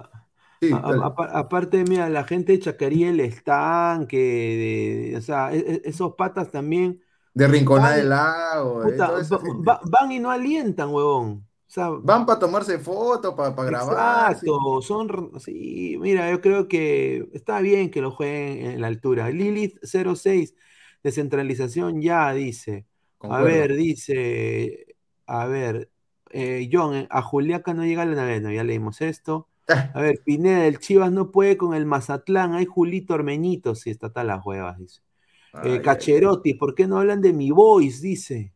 Sí, 0.62 0.84
a- 0.88 1.40
aparte, 1.40 1.84
mira, 1.86 2.10
la 2.10 2.24
gente 2.26 2.54
de 2.54 2.60
Chacarí, 2.60 3.04
el 3.06 3.20
estanque, 3.20 4.18
de- 4.18 5.10
de- 5.12 5.18
o 5.18 5.22
sea, 5.22 5.54
e- 5.54 5.60
e- 5.60 5.82
esos 5.86 6.16
patas 6.16 6.52
también, 6.52 7.02
de 7.38 7.48
Rinconada 7.48 7.96
del 7.96 8.10
Lago, 8.10 8.82
puta, 8.82 9.12
va- 9.68 9.82
van 9.84 10.12
y 10.12 10.20
no 10.20 10.32
alientan, 10.32 10.90
huevón. 10.90 11.44
O 11.68 11.70
sea, 11.70 11.90
Van 11.90 12.26
para 12.26 12.40
tomarse 12.40 12.80
fotos, 12.80 13.34
para 13.34 13.52
grabar. 13.64 14.36
sí. 14.38 14.48
Exacto, 14.48 14.82
son, 14.82 15.32
sí, 15.40 15.98
mira, 16.00 16.32
yo 16.32 16.40
creo 16.42 16.68
que 16.68 17.28
está 17.34 17.60
bien 17.60 17.92
que 17.92 18.02
lo 18.02 18.12
jueguen 18.12 18.72
en 18.72 18.82
la 18.82 18.88
altura. 18.88 19.30
Lilith 19.30 19.78
06, 19.84 20.56
descentralización 21.04 22.02
ya, 22.02 22.32
dice. 22.34 22.86
A 23.20 23.42
ver, 23.42 23.76
dice, 23.76 24.96
a 25.26 25.46
ver, 25.48 25.90
eh, 26.30 26.70
John, 26.72 26.96
eh, 26.96 27.08
a 27.10 27.22
Juliaca 27.22 27.74
no 27.74 27.84
llega 27.86 28.06
la 28.06 28.16
novena, 28.16 28.54
ya 28.54 28.64
leímos 28.64 29.02
esto. 29.02 29.48
A 29.94 30.00
ver, 30.02 30.22
Pineda, 30.24 30.66
el 30.68 30.80
Chivas 30.80 31.12
no 31.12 31.32
puede 31.32 31.58
con 31.58 31.74
el 31.74 31.86
Mazatlán, 31.86 32.54
hay 32.54 32.66
Julito 32.66 33.14
Ormeñito, 33.16 33.76
sí, 33.76 33.90
está 33.90 34.14
tal 34.14 34.28
las 34.28 34.46
huevas, 34.46 34.78
dice. 34.78 35.02
Eh, 35.62 35.82
Cacherotti, 35.82 36.54
¿por 36.56 36.76
qué 36.76 36.88
no 36.88 37.00
hablan 37.00 37.22
de 37.22 37.34
mi 37.34 37.52
voice? 37.52 38.02
Dice. 38.02 38.54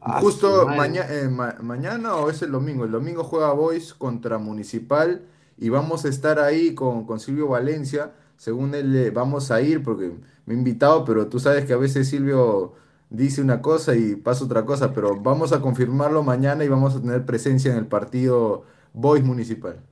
Ah, 0.00 0.20
Justo 0.20 0.68
maña- 0.68 1.06
eh, 1.10 1.28
ma- 1.28 1.56
mañana 1.60 2.16
o 2.16 2.30
es 2.30 2.42
el 2.42 2.52
domingo. 2.52 2.84
El 2.84 2.92
domingo 2.92 3.24
juega 3.24 3.52
Boys 3.52 3.94
contra 3.94 4.38
Municipal 4.38 5.22
y 5.56 5.68
vamos 5.70 6.04
a 6.04 6.08
estar 6.08 6.38
ahí 6.38 6.74
con, 6.74 7.04
con 7.04 7.18
Silvio 7.20 7.48
Valencia. 7.48 8.12
Según 8.36 8.74
él, 8.74 8.94
eh, 8.96 9.10
vamos 9.10 9.50
a 9.50 9.60
ir 9.60 9.82
porque 9.82 10.12
me 10.46 10.54
ha 10.54 10.56
invitado, 10.56 11.04
pero 11.04 11.28
tú 11.28 11.40
sabes 11.40 11.64
que 11.66 11.72
a 11.72 11.76
veces 11.76 12.08
Silvio 12.08 12.74
dice 13.10 13.42
una 13.42 13.60
cosa 13.60 13.96
y 13.96 14.14
pasa 14.16 14.44
otra 14.44 14.64
cosa. 14.64 14.92
Pero 14.94 15.16
vamos 15.20 15.52
a 15.52 15.60
confirmarlo 15.60 16.22
mañana 16.22 16.64
y 16.64 16.68
vamos 16.68 16.94
a 16.94 17.00
tener 17.02 17.26
presencia 17.26 17.72
en 17.72 17.78
el 17.78 17.86
partido 17.88 18.64
Boys 18.92 19.24
Municipal. 19.24 19.82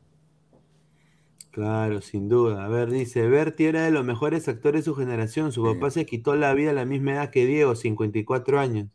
Claro, 1.57 2.01
sin 2.03 2.29
duda. 2.29 2.65
A 2.65 2.69
ver, 2.69 2.91
dice, 2.91 3.27
Berti 3.29 3.65
era 3.65 3.83
de 3.85 3.91
los 3.91 4.05
mejores 4.05 4.47
actores 4.49 4.83
de 4.83 4.85
su 4.85 4.95
generación. 4.95 5.51
Su 5.53 5.65
papá 5.65 5.91
se 5.91 6.05
quitó 6.07 6.37
la 6.37 6.53
vida 6.55 6.71
a 6.71 6.75
la 6.75 6.85
misma 6.85 7.13
edad 7.15 7.31
que 7.31 7.47
Diego, 7.47 7.75
54 7.75 8.61
años. 8.61 8.89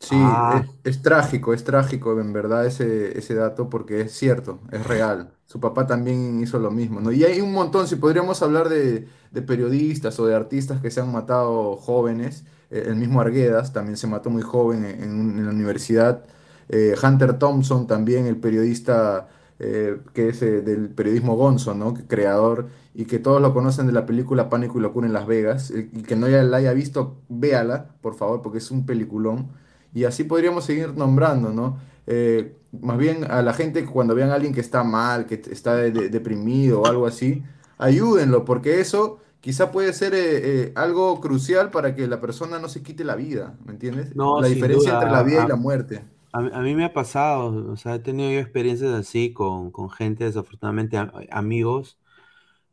Sí, 0.00 0.30
Ah. 0.30 0.52
es, 0.52 0.64
es 0.84 1.02
trágico, 1.02 1.52
es 1.52 1.64
trágico 1.64 2.18
en 2.20 2.32
verdad 2.32 2.64
ese, 2.66 3.18
ese 3.18 3.34
dato 3.34 3.68
porque 3.68 4.02
es 4.02 4.12
cierto, 4.12 4.60
es 4.70 4.86
real. 4.86 5.32
Su 5.46 5.58
papá 5.60 5.86
también 5.88 6.40
hizo 6.40 6.58
lo 6.60 6.70
mismo, 6.70 7.00
¿no? 7.00 7.10
Y 7.10 7.24
hay 7.24 7.40
un 7.40 7.52
montón, 7.52 7.88
si 7.88 7.96
podríamos 7.96 8.40
hablar 8.42 8.68
de, 8.68 9.08
de 9.32 9.42
periodistas 9.42 10.18
o 10.20 10.26
de 10.26 10.36
artistas 10.36 10.80
que 10.80 10.90
se 10.92 11.00
han 11.00 11.10
matado 11.10 11.76
jóvenes, 11.76 12.44
eh, 12.70 12.84
el 12.86 12.94
mismo 12.96 13.20
Arguedas 13.20 13.72
también 13.72 13.96
se 13.96 14.06
mató 14.06 14.30
muy 14.30 14.42
joven 14.42 14.84
en 14.84 15.44
la 15.44 15.50
universidad, 15.52 16.24
Eh, 16.70 16.94
Hunter 17.02 17.38
Thompson 17.38 17.86
también, 17.86 18.26
el 18.26 18.36
periodista 18.36 19.28
eh, 19.58 19.98
que 20.14 20.28
es 20.28 20.42
eh, 20.42 20.62
del 20.62 20.88
periodismo 20.90 21.36
Gonzo, 21.36 21.74
¿no? 21.74 21.94
Creador 21.94 22.68
y 22.94 23.04
que 23.06 23.18
todos 23.18 23.40
lo 23.42 23.52
conocen 23.54 23.86
de 23.86 23.92
la 23.92 24.06
película 24.06 24.48
Pánico 24.48 24.78
y 24.78 24.82
Locura 24.82 25.06
en 25.06 25.12
Las 25.12 25.26
Vegas, 25.26 25.70
y 25.72 26.02
que 26.02 26.16
no 26.16 26.28
ya 26.28 26.42
la 26.42 26.56
haya 26.58 26.72
visto, 26.72 27.16
véala, 27.28 27.94
por 28.00 28.14
favor, 28.16 28.42
porque 28.42 28.58
es 28.58 28.70
un 28.70 28.86
peliculón. 28.86 29.48
Y 29.94 30.04
así 30.04 30.24
podríamos 30.24 30.64
seguir 30.64 30.94
nombrando, 30.96 31.52
¿no? 31.52 31.78
Eh, 32.06 32.56
más 32.82 32.98
bien 32.98 33.24
a 33.30 33.42
la 33.42 33.52
gente 33.54 33.84
cuando 33.84 34.14
vean 34.14 34.30
a 34.30 34.34
alguien 34.34 34.52
que 34.54 34.60
está 34.60 34.82
mal, 34.84 35.26
que 35.26 35.34
está 35.50 35.74
de- 35.76 35.90
de- 35.92 36.08
deprimido 36.08 36.82
o 36.82 36.86
algo 36.88 37.06
así, 37.06 37.42
ayúdenlo, 37.78 38.44
porque 38.44 38.80
eso 38.80 39.18
quizá 39.40 39.70
puede 39.72 39.92
ser 39.92 40.14
eh, 40.14 40.20
eh, 40.64 40.72
algo 40.74 41.20
crucial 41.20 41.70
para 41.70 41.94
que 41.94 42.06
la 42.08 42.20
persona 42.20 42.58
no 42.58 42.68
se 42.68 42.82
quite 42.82 43.04
la 43.04 43.14
vida, 43.16 43.56
¿me 43.64 43.72
entiendes? 43.72 44.14
No, 44.14 44.40
La 44.40 44.48
diferencia 44.48 44.92
duda, 44.92 44.94
entre 44.94 45.10
la 45.10 45.22
vida 45.22 45.40
a- 45.40 45.44
y 45.44 45.46
la 45.46 45.56
muerte. 45.56 46.04
A, 46.38 46.42
mí 46.42 46.50
a 46.52 46.60
mí 46.60 46.74
me 46.74 46.84
ha 46.84 46.92
pasado, 46.92 47.72
o 47.72 47.76
sea, 47.76 47.94
he 47.96 47.98
tenido 48.00 48.30
yo 48.30 48.38
experiencias 48.40 48.92
así 48.92 49.32
con, 49.32 49.70
con 49.72 49.90
gente, 49.90 50.24
desafortunadamente, 50.24 50.96
a- 50.98 51.12
amigos, 51.30 51.98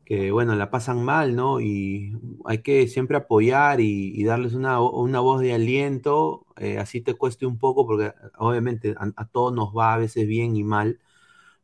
que, 0.04 0.32
bueno, 0.32 0.54
la 0.56 0.70
pasan 0.70 1.04
mal, 1.04 1.36
¿no? 1.36 1.60
Y 1.60 2.12
hay 2.46 2.62
que 2.62 2.88
siempre 2.88 3.16
apoyar 3.18 3.80
y, 3.80 4.12
y 4.20 4.24
darles 4.24 4.54
una, 4.54 4.80
una 4.82 5.20
voz 5.20 5.40
de 5.42 5.54
aliento, 5.54 6.46
eh, 6.56 6.78
así 6.78 7.00
te 7.02 7.14
cueste 7.14 7.46
un 7.46 7.58
poco, 7.58 7.86
porque 7.86 8.12
obviamente 8.38 8.94
a, 8.98 9.12
a 9.16 9.26
todos 9.28 9.54
nos 9.54 9.76
va 9.76 9.94
a 9.94 9.98
veces 9.98 10.26
bien 10.28 10.56
y 10.56 10.64
mal, 10.64 11.00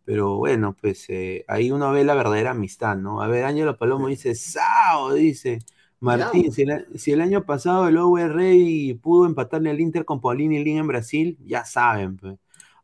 pero 0.04 0.36
bueno, 0.38 0.76
pues 0.80 1.08
eh, 1.10 1.44
ahí 1.48 1.70
uno 1.70 1.92
ve 1.92 2.04
la 2.04 2.14
verdadera 2.14 2.50
amistad, 2.52 2.96
¿no? 2.96 3.22
A 3.22 3.28
ver, 3.28 3.44
Ángelo 3.44 3.78
Palomo 3.78 4.08
dice, 4.08 4.34
¡Sao! 4.34 5.12
Dice, 5.14 5.58
Martín, 6.02 6.52
si 6.52 6.62
el, 6.62 6.86
si 6.98 7.12
el 7.12 7.20
año 7.20 7.44
pasado 7.44 7.88
el 7.88 8.32
Rey 8.32 8.94
pudo 8.94 9.26
empatarle 9.26 9.70
al 9.70 9.80
Inter 9.80 10.04
con 10.04 10.20
Paulini 10.20 10.58
y 10.58 10.64
Lin 10.64 10.78
en 10.78 10.86
Brasil, 10.86 11.38
ya 11.46 11.64
saben, 11.64 12.16
pues. 12.16 12.38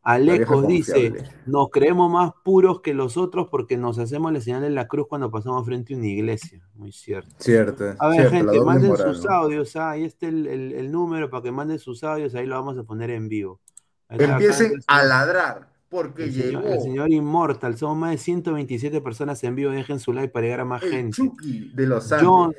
La 0.05 0.17
vieja 0.17 0.33
Aleco 0.53 0.61
dice, 0.63 1.13
nos 1.45 1.69
creemos 1.69 2.09
más 2.09 2.31
puros 2.43 2.81
que 2.81 2.93
los 2.95 3.17
otros 3.17 3.47
porque 3.51 3.77
nos 3.77 3.99
hacemos 3.99 4.31
la 4.33 4.41
señal 4.41 4.61
de 4.61 4.69
la 4.71 4.87
cruz 4.87 5.05
cuando 5.07 5.29
pasamos 5.29 5.63
frente 5.65 5.93
a 5.93 5.97
una 5.97 6.07
iglesia. 6.07 6.61
Muy 6.73 6.91
cierto. 6.91 7.29
Cierto, 7.37 7.93
A 7.99 8.07
ver, 8.07 8.29
cierto, 8.29 8.35
gente, 8.51 8.61
manden 8.65 8.89
moral, 8.91 9.13
sus 9.13 9.25
¿no? 9.25 9.31
audios. 9.31 9.75
ah, 9.75 9.91
ahí 9.91 10.05
está 10.05 10.27
el, 10.27 10.47
el- 10.47 10.71
el 10.73 10.91
número 10.91 11.29
para 11.29 11.43
que 11.43 11.51
manden 11.51 11.77
sus 11.77 12.03
audios. 12.03 12.33
Ahí 12.33 12.47
lo 12.47 12.55
vamos 12.55 12.77
a 12.77 12.83
poner 12.83 13.11
en 13.11 13.27
vivo. 13.27 13.59
Acá 14.07 14.23
Empiecen 14.31 14.79
a 14.87 15.03
ladrar, 15.03 15.69
porque 15.89 16.23
el 16.23 16.33
señor, 16.33 16.63
llegó 16.63 16.73
el 16.75 16.81
señor 16.81 17.11
Inmortal. 17.11 17.77
Somos 17.77 17.97
más 17.97 18.11
de 18.11 18.17
127 18.17 19.01
personas 19.01 19.43
en 19.43 19.53
vivo. 19.53 19.69
Dejen 19.71 19.99
su 19.99 20.11
like 20.13 20.29
para 20.31 20.45
llegar 20.45 20.61
a 20.61 20.65
más 20.65 20.81
el 20.81 20.89
gente. 20.91 21.17
Chucky 21.17 21.71
de 21.75 21.85
los 21.85 22.11
Andes. 22.11 22.27
John 22.27 22.53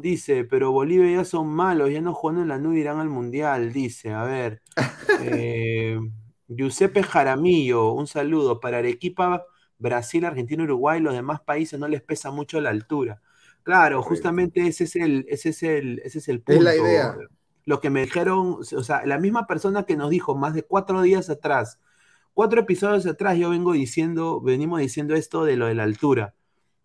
dice, 0.00 0.44
pero 0.44 0.72
Bolivia 0.72 1.18
ya 1.18 1.24
son 1.24 1.48
malos, 1.48 1.90
ya 1.90 2.00
no 2.00 2.14
juegan 2.14 2.42
en 2.42 2.48
la 2.48 2.58
nube, 2.58 2.78
irán 2.80 2.98
al 2.98 3.08
mundial, 3.08 3.72
dice. 3.72 4.12
A 4.12 4.24
ver, 4.24 4.62
eh, 5.16 5.98
Giuseppe 6.48 7.02
Jaramillo, 7.02 7.92
un 7.92 8.06
saludo. 8.06 8.60
Para 8.60 8.78
Arequipa, 8.78 9.44
Brasil, 9.78 10.24
Argentina, 10.24 10.64
Uruguay, 10.64 11.00
los 11.00 11.14
demás 11.14 11.40
países 11.42 11.78
no 11.78 11.88
les 11.88 12.02
pesa 12.02 12.30
mucho 12.30 12.60
la 12.60 12.70
altura. 12.70 13.22
Claro, 13.62 14.02
justamente 14.02 14.66
ese 14.66 14.84
es 14.84 14.96
el, 14.96 15.26
ese 15.28 15.50
es 15.50 15.62
el, 15.62 16.00
ese 16.04 16.18
es 16.18 16.28
el 16.28 16.42
Es 16.46 16.60
la 16.60 16.72
punto. 16.72 16.82
idea. 16.86 17.16
Lo 17.64 17.80
que 17.80 17.90
me 17.90 18.02
dijeron, 18.02 18.58
o 18.60 18.82
sea, 18.84 19.06
la 19.06 19.18
misma 19.18 19.46
persona 19.46 19.84
que 19.84 19.96
nos 19.96 20.10
dijo 20.10 20.34
más 20.36 20.54
de 20.54 20.64
cuatro 20.64 21.02
días 21.02 21.30
atrás, 21.30 21.80
cuatro 22.34 22.60
episodios 22.60 23.06
atrás, 23.06 23.38
yo 23.38 23.50
vengo 23.50 23.72
diciendo, 23.72 24.40
venimos 24.40 24.80
diciendo 24.80 25.14
esto 25.14 25.44
de 25.44 25.56
lo 25.56 25.66
de 25.66 25.74
la 25.74 25.84
altura. 25.84 26.34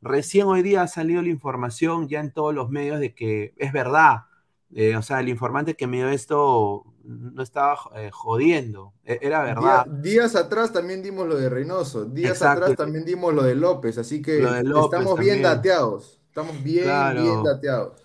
Recién 0.02 0.47
hoy 0.47 0.62
día 0.62 0.82
ha 0.84 0.88
salido 0.88 1.22
la 1.22 1.30
información 1.30 2.08
ya 2.08 2.20
en 2.20 2.32
todos 2.32 2.54
los 2.54 2.70
medios 2.70 3.00
de 3.00 3.14
que 3.14 3.54
es 3.58 3.74
verdad. 3.74 4.26
Eh, 4.74 4.95
o 4.95 5.02
sea, 5.02 5.20
el 5.20 5.30
informante 5.30 5.76
que 5.76 5.88
me 5.88 5.97
dio 5.97 6.10
esto 6.10 6.86
no 7.04 7.41
estaba 7.41 7.76
eh, 7.95 8.10
jodiendo, 8.12 8.93
e- 9.04 9.18
era 9.22 9.41
verdad. 9.43 9.86
días 9.88 10.36
atrás 10.36 10.72
también 10.72 11.02
dimos 11.02 11.28
lo 11.28 11.36
de 11.38 11.50
Reynoso, 11.50 12.06
días 12.06 12.34
Exacto. 12.34 12.66
atrás 12.66 12.78
también 12.78 13.04
dimos 13.04 13.34
lo 13.34 13.41
de 13.43 13.56
López, 13.56 13.97
así 13.97 14.22
que 14.22 14.39
López 14.64 15.00
estamos 15.00 15.20
bien 15.20 15.41
dateados, 15.41 16.22
estamos 16.28 16.64
bien, 16.64 16.84
Claro. 16.84 17.22
bien 17.22 17.43
dateados. 17.43 18.04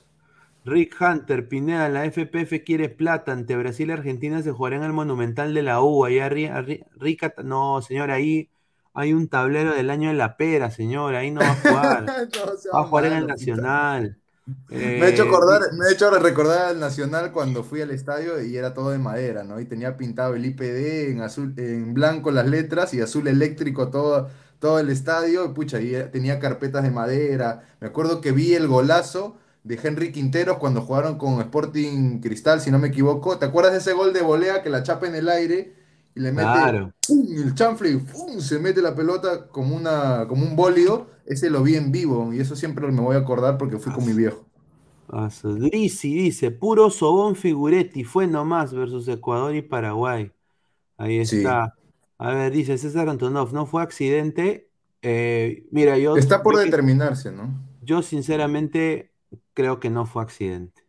Rick 0.65 0.97
Hunter, 0.99 1.47
Pineda, 1.47 1.89
la 1.91 2.07
FPF 2.07 2.65
quiere 2.65 2.89
plata 2.89 3.33
ante 3.33 3.55
Brasil 3.57 3.91
y 3.91 3.93
Argentina 3.93 4.41
se 4.43 4.53
jugará 4.53 4.77
en 4.77 4.85
el 4.85 4.95
Monumental 4.95 5.53
de 5.53 5.63
la 5.63 5.83
U. 5.83 6.07
Allá 6.07 6.31
Rica, 6.31 7.35
no, 7.45 7.83
señor, 7.83 8.11
ahí 8.11 8.49
hay 8.95 9.13
un 9.13 9.29
tablero 9.29 9.75
del 9.75 9.91
año 9.91 10.09
de 10.11 10.15
la 10.15 10.37
pera, 10.37 10.71
señor, 10.71 11.15
ahí 11.17 11.31
no 11.31 11.45
va 11.45 11.53
a 11.53 11.57
jugar. 11.57 12.15
No, 12.35 12.47
Va 12.75 12.81
a 12.83 12.85
jugar 12.85 13.07
en 13.07 13.15
el. 13.15 13.27
Nacional. 13.27 14.21
Me 14.99 15.07
ha 15.07 15.09
hecho 15.09 15.23
Eh, 15.23 15.25
acordar, 15.25 15.61
me 15.73 15.87
ha 15.87 15.93
hecho 15.93 16.11
recordar 16.19 16.69
al 16.69 16.81
Nacional 16.81 17.33
cuando 17.33 17.65
fui 17.65 17.81
al 17.81 17.91
estadio 17.91 18.43
y 18.43 18.57
era 18.57 18.75
todo 18.75 18.91
de 18.91 18.99
madera, 18.99 19.45
¿no? 19.45 19.61
Y 19.61 19.65
tenía 19.67 19.97
pintado 19.97 20.35
el 20.35 20.45
IPD 20.45 21.11
en 21.11 21.21
azul, 21.23 21.55
en 21.57 21.95
blanco 21.95 22.31
las 22.31 22.47
letras 22.47 22.93
y 22.95 23.01
azul 23.01 23.27
eléctrico 23.29 23.91
todo, 23.91 24.29
todo 24.59 24.79
el 24.81 24.91
estadio, 24.91 25.45
y 25.47 25.49
pucha, 25.55 25.81
y 25.81 25.93
tenía 26.13 26.41
carpetas 26.41 26.83
de 26.83 26.91
madera. 26.91 27.63
Me 27.81 27.87
acuerdo 27.89 28.21
que 28.21 28.33
vi 28.33 28.55
el 28.55 28.69
golazo 28.69 29.39
de 29.63 29.79
Henry 29.83 30.13
Quinteros 30.13 30.59
cuando 30.59 30.83
jugaron 30.83 31.19
con 31.19 31.41
Sporting 31.41 32.21
Cristal, 32.21 32.61
si 32.61 32.71
no 32.71 32.79
me 32.79 32.89
equivoco. 32.89 33.39
¿Te 33.39 33.47
acuerdas 33.47 33.73
de 33.73 33.79
ese 33.79 33.93
gol 33.93 34.13
de 34.13 34.23
volea 34.23 34.63
que 34.63 34.71
la 34.71 34.83
chapa 34.83 35.07
en 35.07 35.15
el 35.15 35.29
aire 35.29 35.75
y 36.15 36.21
le 36.21 36.33
mete 36.33 36.43
Claro. 36.43 36.93
¡pum! 37.07 37.27
el 37.37 37.55
chanfle 37.55 37.91
y 37.91 37.97
¡pum! 37.97 38.41
se 38.41 38.59
mete 38.59 38.81
la 38.81 38.95
pelota 38.95 39.49
como 39.49 39.75
una, 39.77 40.27
como 40.29 40.45
un 40.45 40.57
bólido? 40.57 41.09
Ese 41.27 41.51
lo 41.51 41.63
vi 41.63 41.77
en 41.77 41.91
vivo 41.91 42.33
y 42.33 42.41
eso 42.41 42.55
siempre 42.55 42.87
me 42.91 43.01
voy 43.01 43.17
a 43.17 43.21
acordar 43.21 43.59
porque 43.59 43.79
fui 43.79 43.93
con 43.93 44.05
mi 44.07 44.13
viejo. 44.13 44.45
Grisi 45.43 46.15
dice, 46.15 46.51
puro 46.51 46.91
sobón 46.91 47.37
Figuretti, 47.37 48.05
fue 48.05 48.27
nomás 48.27 48.73
versus 48.75 49.07
Ecuador 49.09 49.55
y 49.55 49.63
Paraguay. 49.63 50.33
Ahí 50.97 51.25
Sí. 51.25 51.39
está. 51.39 51.75
A 52.19 52.31
ver, 52.31 52.53
dice 52.53 52.79
César 52.79 53.09
Antonov, 53.09 53.53
no 53.53 53.67
fue 53.67 53.83
accidente. 53.83 54.69
Eh, 55.03 55.67
mira, 55.71 55.99
yo, 55.99 56.17
Está 56.17 56.43
por 56.43 56.55
yo, 56.55 56.61
determinarse, 56.61 57.33
¿no? 57.33 57.53
yo 57.83 58.03
sinceramente 58.03 59.11
creo 59.53 59.81
que 59.81 59.91
no 59.91 60.07
fue 60.07 60.23
accidente. 60.23 60.84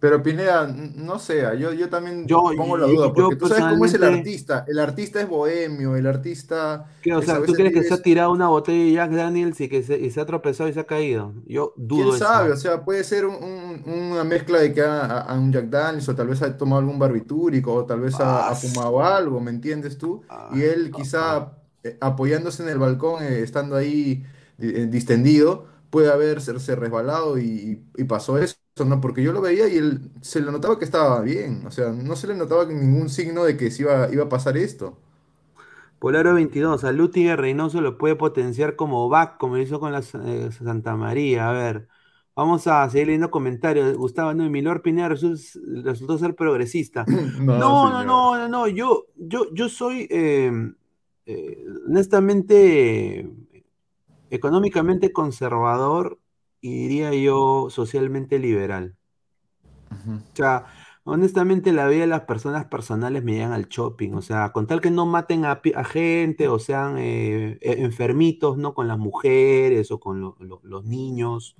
Pero 0.00 0.22
Pineda, 0.22 0.66
no 0.66 1.18
sea, 1.18 1.52
yo, 1.54 1.74
yo 1.74 1.90
también 1.90 2.26
Yo- 2.26 2.40
pongo 2.56 2.78
la 2.78 2.86
duda, 2.86 3.12
porque 3.12 3.36
tú 3.36 3.48
sabes 3.48 3.64
cómo 3.64 3.84
es 3.84 3.92
el 3.92 4.02
artista. 4.04 4.64
El 4.66 4.78
artista 4.78 5.20
es 5.20 5.28
bohemio, 5.28 5.94
el 5.94 6.06
artista 6.06 6.86
¿Qué, 7.02 7.12
o 7.12 7.18
es 7.20 7.28
a 7.28 7.34
sea, 7.36 7.44
¿tú 7.44 7.52
crees 7.52 7.74
que 7.74 7.80
vive- 7.80 7.88
se 7.88 7.94
ha 7.94 8.02
tirado 8.02 8.32
una 8.32 8.48
botella 8.48 8.82
de 8.82 8.92
Jack 8.92 9.10
Daniels 9.10 9.60
y 9.60 9.68
que 9.68 9.82
se, 9.82 9.98
y 9.98 10.10
se 10.10 10.18
ha 10.22 10.24
tropezado 10.24 10.70
y 10.70 10.72
se 10.72 10.80
ha 10.80 10.84
caído? 10.86 11.34
Yo 11.46 11.74
dudo 11.76 12.04
¿Quién 12.04 12.14
eso. 12.16 12.24
sabe? 12.24 12.52
O 12.52 12.56
sea, 12.56 12.82
puede 12.82 13.04
ser 13.04 13.26
un- 13.26 13.34
un- 13.84 14.12
una 14.12 14.24
mezcla 14.24 14.58
de 14.58 14.72
que 14.72 14.80
ha, 14.80 15.04
ha- 15.04 15.20
ha 15.20 15.34
un 15.38 15.52
Jack 15.52 15.66
Daniels, 15.66 16.08
o 16.08 16.14
tal 16.14 16.28
vez 16.28 16.40
ha 16.40 16.56
tomado 16.56 16.80
algún 16.80 16.98
barbitúrico, 16.98 17.74
o 17.74 17.84
tal 17.84 18.00
vez 18.00 18.14
ha, 18.20 18.46
ha 18.48 18.50
Ah, 18.52 18.54
fumado 18.54 19.04
algo, 19.04 19.38
¿me 19.38 19.50
entiendes 19.50 19.98
tú? 19.98 20.22
Ah, 20.30 20.50
Y 20.54 20.62
él 20.62 20.90
quizá 20.90 21.52
eh, 21.84 21.96
apoyándose 22.00 22.62
en 22.62 22.70
el 22.70 22.78
balcón, 22.78 23.22
eh, 23.22 23.40
estando 23.42 23.76
ahí 23.76 24.24
eh, 24.58 24.86
distendido, 24.90 25.66
puede 25.90 26.10
haberse 26.12 26.52
resbalado 26.76 27.38
y, 27.38 27.84
y 27.96 28.04
pasó 28.04 28.38
eso, 28.38 28.56
¿no? 28.86 29.00
Porque 29.00 29.22
yo 29.22 29.32
lo 29.32 29.40
veía 29.40 29.68
y 29.68 29.76
él 29.78 30.10
se 30.22 30.40
le 30.40 30.50
notaba 30.52 30.78
que 30.78 30.84
estaba 30.84 31.20
bien, 31.22 31.66
o 31.66 31.70
sea, 31.70 31.90
no 31.92 32.16
se 32.16 32.26
le 32.28 32.36
notaba 32.36 32.64
ningún 32.66 33.08
signo 33.10 33.44
de 33.44 33.56
que 33.56 33.70
se 33.70 33.82
iba, 33.82 34.08
iba 34.12 34.24
a 34.24 34.28
pasar 34.28 34.56
esto. 34.56 34.98
Polaro 35.98 36.34
22, 36.34 36.84
a 36.84 36.92
Lutiger 36.92 37.38
Reynoso 37.40 37.80
lo 37.82 37.98
puede 37.98 38.16
potenciar 38.16 38.74
como 38.76 39.08
back, 39.08 39.36
como 39.38 39.58
hizo 39.58 39.80
con 39.80 39.92
la 39.92 40.00
eh, 40.24 40.50
Santa 40.52 40.96
María. 40.96 41.48
A 41.50 41.52
ver, 41.52 41.88
vamos 42.34 42.66
a 42.66 42.88
seguir 42.88 43.08
leyendo 43.08 43.30
comentarios. 43.30 43.96
Gustavo, 43.96 44.32
no, 44.34 44.44
y 44.46 44.48
Milor 44.50 44.80
Pineda 44.82 45.10
resu- 45.10 45.82
resultó 45.84 46.16
ser 46.18 46.34
progresista. 46.34 47.06
No, 47.52 47.90
No, 47.90 47.90
no, 47.90 48.02
no, 48.04 48.48
no, 48.48 48.66
yo, 48.68 49.06
yo, 49.16 49.52
yo 49.52 49.68
soy 49.68 50.06
eh, 50.10 50.50
eh, 51.26 51.64
honestamente 51.86 53.28
económicamente 54.30 55.12
conservador 55.12 56.20
y 56.60 56.74
diría 56.88 57.14
yo 57.14 57.68
socialmente 57.70 58.38
liberal. 58.38 58.96
O 60.32 60.36
sea, 60.36 60.66
honestamente 61.04 61.72
la 61.72 61.88
vida 61.88 62.02
de 62.02 62.06
las 62.06 62.22
personas 62.22 62.66
personales 62.66 63.22
me 63.24 63.32
llegan 63.32 63.52
al 63.52 63.68
shopping. 63.68 64.12
O 64.14 64.22
sea, 64.22 64.52
con 64.52 64.66
tal 64.66 64.80
que 64.80 64.90
no 64.90 65.06
maten 65.06 65.44
a, 65.44 65.60
gente 65.84 66.48
o 66.48 66.58
sean 66.58 66.96
eh, 66.98 67.58
eh, 67.60 67.74
enfermitos, 67.78 68.56
¿no? 68.56 68.74
Con 68.74 68.88
las 68.88 68.98
mujeres 68.98 69.90
o 69.90 70.00
con 70.00 70.20
lo- 70.20 70.36
lo- 70.40 70.60
los 70.62 70.84
niños, 70.84 71.56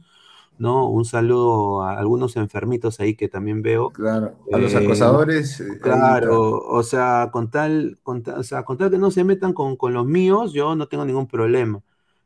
¿no? 0.58 0.88
Un 0.88 1.04
saludo 1.04 1.82
a 1.82 1.98
algunos 1.98 2.36
enfermitos 2.36 3.00
ahí 3.00 3.16
que 3.16 3.28
también 3.28 3.62
veo. 3.62 3.92
Claro, 3.92 4.36
a 4.52 4.58
los 4.58 4.74
Eh, 4.74 4.84
acosadores. 4.84 5.62
Claro, 5.80 6.58
o 6.60 6.82
sea, 6.82 7.30
con 7.32 7.50
tal, 7.50 7.98
con 8.02 8.22
o 8.36 8.42
sea, 8.42 8.64
con 8.64 8.78
tal 8.78 8.90
que 8.90 8.98
no 8.98 9.10
se 9.10 9.24
metan 9.24 9.52
con, 9.54 9.76
con 9.76 9.94
los 9.94 10.06
míos, 10.06 10.52
yo 10.52 10.76
no 10.76 10.88
tengo 10.88 11.04
ningún 11.06 11.26
problema. 11.28 11.82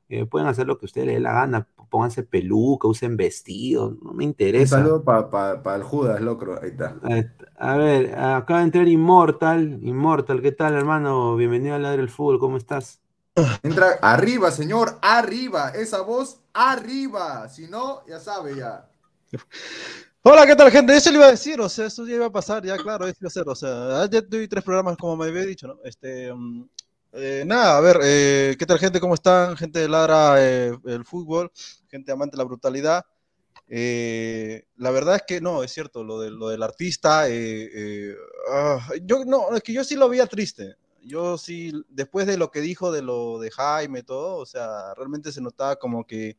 Eh, 0.08 0.26
pueden 0.26 0.48
hacer 0.48 0.66
lo 0.66 0.78
que 0.78 0.84
a 0.84 0.88
ustedes 0.88 1.06
les 1.06 1.16
dé 1.16 1.20
la 1.20 1.32
gana, 1.32 1.66
pónganse 1.88 2.22
peluca, 2.24 2.86
usen 2.88 3.16
vestidos, 3.16 3.94
no 4.02 4.12
me 4.12 4.24
Un 4.24 4.30
interesa. 4.30 4.78
saludo 4.78 5.02
para 5.02 5.76
el 5.76 5.82
Judas, 5.82 6.20
locro, 6.20 6.60
ahí 6.62 6.70
está. 6.70 6.96
A 7.56 7.76
ver, 7.76 8.14
acaba 8.18 8.58
de 8.60 8.64
entrar 8.66 8.88
Immortal. 8.88 9.78
Immortal, 9.82 10.42
¿qué 10.42 10.52
tal, 10.52 10.74
hermano? 10.74 11.36
Bienvenido 11.36 11.74
a 11.74 11.78
Ladre 11.78 12.02
el 12.02 12.10
Fútbol, 12.10 12.38
¿cómo 12.38 12.56
estás? 12.58 13.00
Entra 13.62 13.98
arriba, 14.02 14.50
señor, 14.50 14.98
arriba, 15.02 15.70
esa 15.70 16.02
voz 16.02 16.40
arriba, 16.52 17.48
si 17.48 17.66
no, 17.66 18.06
ya 18.06 18.20
sabe 18.20 18.56
ya. 18.56 18.88
Hola, 20.22 20.46
¿qué 20.46 20.56
tal, 20.56 20.70
gente? 20.70 20.96
Eso 20.96 21.10
le 21.10 21.16
iba 21.16 21.26
a 21.26 21.30
decir, 21.32 21.60
o 21.60 21.68
sea, 21.68 21.86
eso 21.86 22.06
ya 22.06 22.14
iba 22.14 22.26
a 22.26 22.32
pasar, 22.32 22.64
ya, 22.64 22.76
claro, 22.76 23.06
eso 23.06 23.18
iba 23.20 23.28
a 23.28 23.30
ser, 23.30 23.48
o 23.48 23.54
sea, 23.54 24.08
ya 24.08 24.22
tuve 24.22 24.48
tres 24.48 24.64
programas, 24.64 24.96
como 24.96 25.16
me 25.16 25.26
había 25.26 25.42
dicho, 25.44 25.66
¿no? 25.66 25.76
Este, 25.84 26.32
mm, 26.32 26.64
eh, 27.14 27.44
nada, 27.46 27.76
a 27.76 27.80
ver, 27.80 28.00
eh, 28.02 28.56
¿qué 28.58 28.66
tal, 28.66 28.78
gente? 28.78 29.00
¿Cómo 29.00 29.14
están? 29.14 29.56
Gente 29.56 29.78
de 29.78 29.88
Ladra 29.88 30.34
eh, 30.38 30.76
el 30.84 31.04
fútbol, 31.04 31.50
gente 31.88 32.12
amante 32.12 32.36
de 32.36 32.38
la 32.38 32.44
brutalidad. 32.44 33.04
Eh, 33.68 34.66
la 34.76 34.90
verdad 34.90 35.16
es 35.16 35.22
que 35.26 35.40
no, 35.40 35.62
es 35.62 35.72
cierto, 35.72 36.04
lo, 36.04 36.20
de, 36.20 36.30
lo 36.30 36.48
del 36.48 36.62
artista, 36.62 37.28
eh, 37.28 37.70
eh, 37.74 38.14
ah, 38.50 38.78
yo 39.02 39.24
no, 39.24 39.54
es 39.54 39.62
que 39.62 39.72
yo 39.72 39.84
sí 39.84 39.96
lo 39.96 40.08
veía 40.08 40.26
triste. 40.26 40.76
Yo 41.02 41.36
sí, 41.38 41.72
después 41.88 42.26
de 42.26 42.38
lo 42.38 42.50
que 42.50 42.60
dijo 42.60 42.90
de 42.90 43.02
lo 43.02 43.38
de 43.38 43.50
Jaime 43.50 44.02
todo, 44.02 44.36
o 44.36 44.46
sea, 44.46 44.94
realmente 44.94 45.32
se 45.32 45.40
notaba 45.40 45.76
como 45.76 46.06
que 46.06 46.38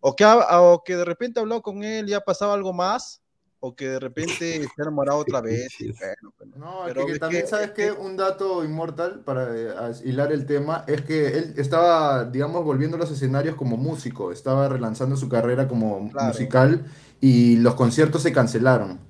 o 0.00 0.14
que, 0.14 0.24
o 0.24 0.82
que 0.84 0.96
de 0.96 1.04
repente 1.04 1.40
habló 1.40 1.62
con 1.62 1.82
él 1.82 2.08
y 2.08 2.12
ha 2.14 2.20
pasado 2.20 2.52
algo 2.52 2.72
más, 2.72 3.22
o 3.66 3.74
que 3.76 3.88
de 3.88 4.00
repente 4.00 4.34
se 4.76 4.80
ha 4.80 4.82
enamorado 4.82 5.18
otra 5.18 5.40
vez. 5.40 5.68
y 5.80 5.92
bueno, 5.92 6.32
bueno. 6.38 6.52
No, 6.56 6.80
Pero 6.86 7.06
que, 7.06 7.18
también, 7.18 7.42
que- 7.42 7.48
¿sabes 7.48 7.70
que- 7.72 7.92
Un 7.92 8.16
dato 8.16 8.64
inmortal 8.64 9.20
para 9.20 9.48
eh, 9.56 9.92
hilar 10.04 10.32
el 10.32 10.46
tema 10.46 10.84
es 10.86 11.02
que 11.02 11.26
él 11.38 11.54
estaba, 11.56 12.24
digamos, 12.24 12.64
volviendo 12.64 12.96
a 12.96 13.00
los 13.00 13.10
escenarios 13.10 13.56
como 13.56 13.76
músico, 13.76 14.32
estaba 14.32 14.68
relanzando 14.68 15.16
su 15.16 15.28
carrera 15.28 15.68
como 15.68 16.10
Claro. 16.10 16.28
musical 16.28 16.84
y 17.20 17.56
los 17.56 17.74
conciertos 17.74 18.22
se 18.22 18.32
cancelaron. 18.32 19.00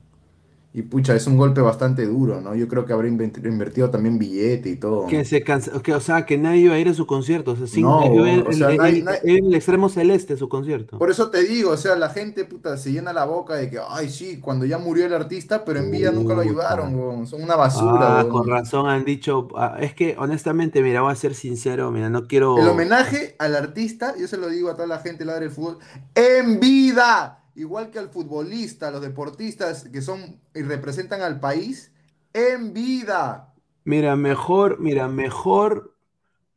Y 0.76 0.82
pucha, 0.82 1.14
es 1.16 1.26
un 1.26 1.38
golpe 1.38 1.62
bastante 1.62 2.04
duro, 2.04 2.42
¿no? 2.42 2.54
Yo 2.54 2.68
creo 2.68 2.84
que 2.84 2.92
habrá 2.92 3.08
invertido 3.08 3.88
también 3.88 4.18
billete 4.18 4.68
y 4.68 4.76
todo. 4.76 5.06
Que 5.06 5.24
se 5.24 5.42
cansa, 5.42 5.80
que, 5.82 5.94
o 5.94 6.00
sea, 6.00 6.26
que 6.26 6.36
nadie 6.36 6.60
iba 6.60 6.74
a 6.74 6.78
ir 6.78 6.90
a 6.90 6.92
su 6.92 7.06
concierto. 7.06 7.52
O 7.52 7.56
sea, 7.56 7.66
sin, 7.66 7.84
No, 7.84 8.00
o 8.00 8.52
sea, 8.52 8.68
nadie- 8.76 9.02
nadie- 9.02 9.20
el 9.24 9.54
extremo 9.54 9.88
celeste 9.88 10.36
su 10.36 10.50
concierto. 10.50 10.98
Por 10.98 11.10
eso 11.10 11.30
te 11.30 11.42
digo, 11.44 11.70
o 11.70 11.76
sea, 11.78 11.96
la 11.96 12.10
gente, 12.10 12.44
puta, 12.44 12.76
se 12.76 12.92
llena 12.92 13.14
la 13.14 13.24
boca 13.24 13.54
de 13.54 13.70
que, 13.70 13.78
ay, 13.88 14.10
sí, 14.10 14.38
cuando 14.38 14.66
ya 14.66 14.76
murió 14.76 15.06
el 15.06 15.14
artista, 15.14 15.64
pero 15.64 15.78
en 15.80 15.90
vida 15.90 16.12
nunca 16.12 16.34
lo 16.34 16.42
ayudaron, 16.42 17.26
son 17.26 17.42
una 17.42 17.56
basura, 17.56 18.20
Ah, 18.20 18.26
con 18.28 18.46
razón 18.46 18.86
han 18.90 19.06
dicho. 19.06 19.48
ah, 19.56 19.78
es 19.80 19.94
que 19.94 20.14
honestamente, 20.18 20.82
mira, 20.82 21.00
voy 21.00 21.10
a 21.12 21.16
ser 21.16 21.34
sincero, 21.34 21.90
mira, 21.90 22.10
no 22.10 22.26
quiero. 22.26 22.58
El 22.58 22.68
homenaje 22.68 23.34
al 23.38 23.56
artista, 23.56 24.12
yo 24.20 24.28
se 24.28 24.36
lo 24.36 24.50
digo 24.50 24.68
a 24.68 24.74
toda 24.74 24.86
la 24.88 24.98
gente 24.98 25.24
ladra 25.24 25.46
el 25.46 25.50
fútbol, 25.50 25.78
en 26.14 26.60
vida, 26.60 27.44
igual 27.57 27.90
que 27.90 27.98
al 27.98 28.11
futbolista, 28.11 28.88
a 28.88 28.90
los 28.90 29.02
deportistas 29.02 29.88
que 29.88 30.02
son 30.02 30.40
y 30.54 30.62
representan 30.62 31.22
al 31.22 31.40
país, 31.40 31.92
en 32.32 32.72
vida. 32.72 33.54
Mira, 33.84 34.14
mejor, 34.16 34.78
mira, 34.78 35.09
mejor, 35.09 35.96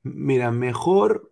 mira, 0.04 0.52
mejor. 0.52 1.32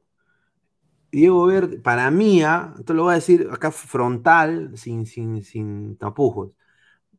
Diego 1.11 1.45
Verde, 1.45 1.80
para 1.80 2.11
mí, 2.11 2.43
ah, 2.43 2.76
esto 2.78 2.93
lo 2.93 3.03
voy 3.03 3.13
a 3.13 3.15
decir 3.15 3.49
acá 3.51 3.72
frontal, 3.72 4.78
sin, 4.78 5.05
sin, 5.05 5.43
sin 5.43 5.97
tapujos. 5.97 6.51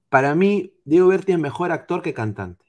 Para 0.08 0.34
mí, 0.34 0.74
Diego 0.84 1.08
Berti 1.08 1.32
es 1.32 1.38
mejor 1.38 1.72
actor 1.72 2.02
que 2.02 2.14
cantante. 2.14 2.64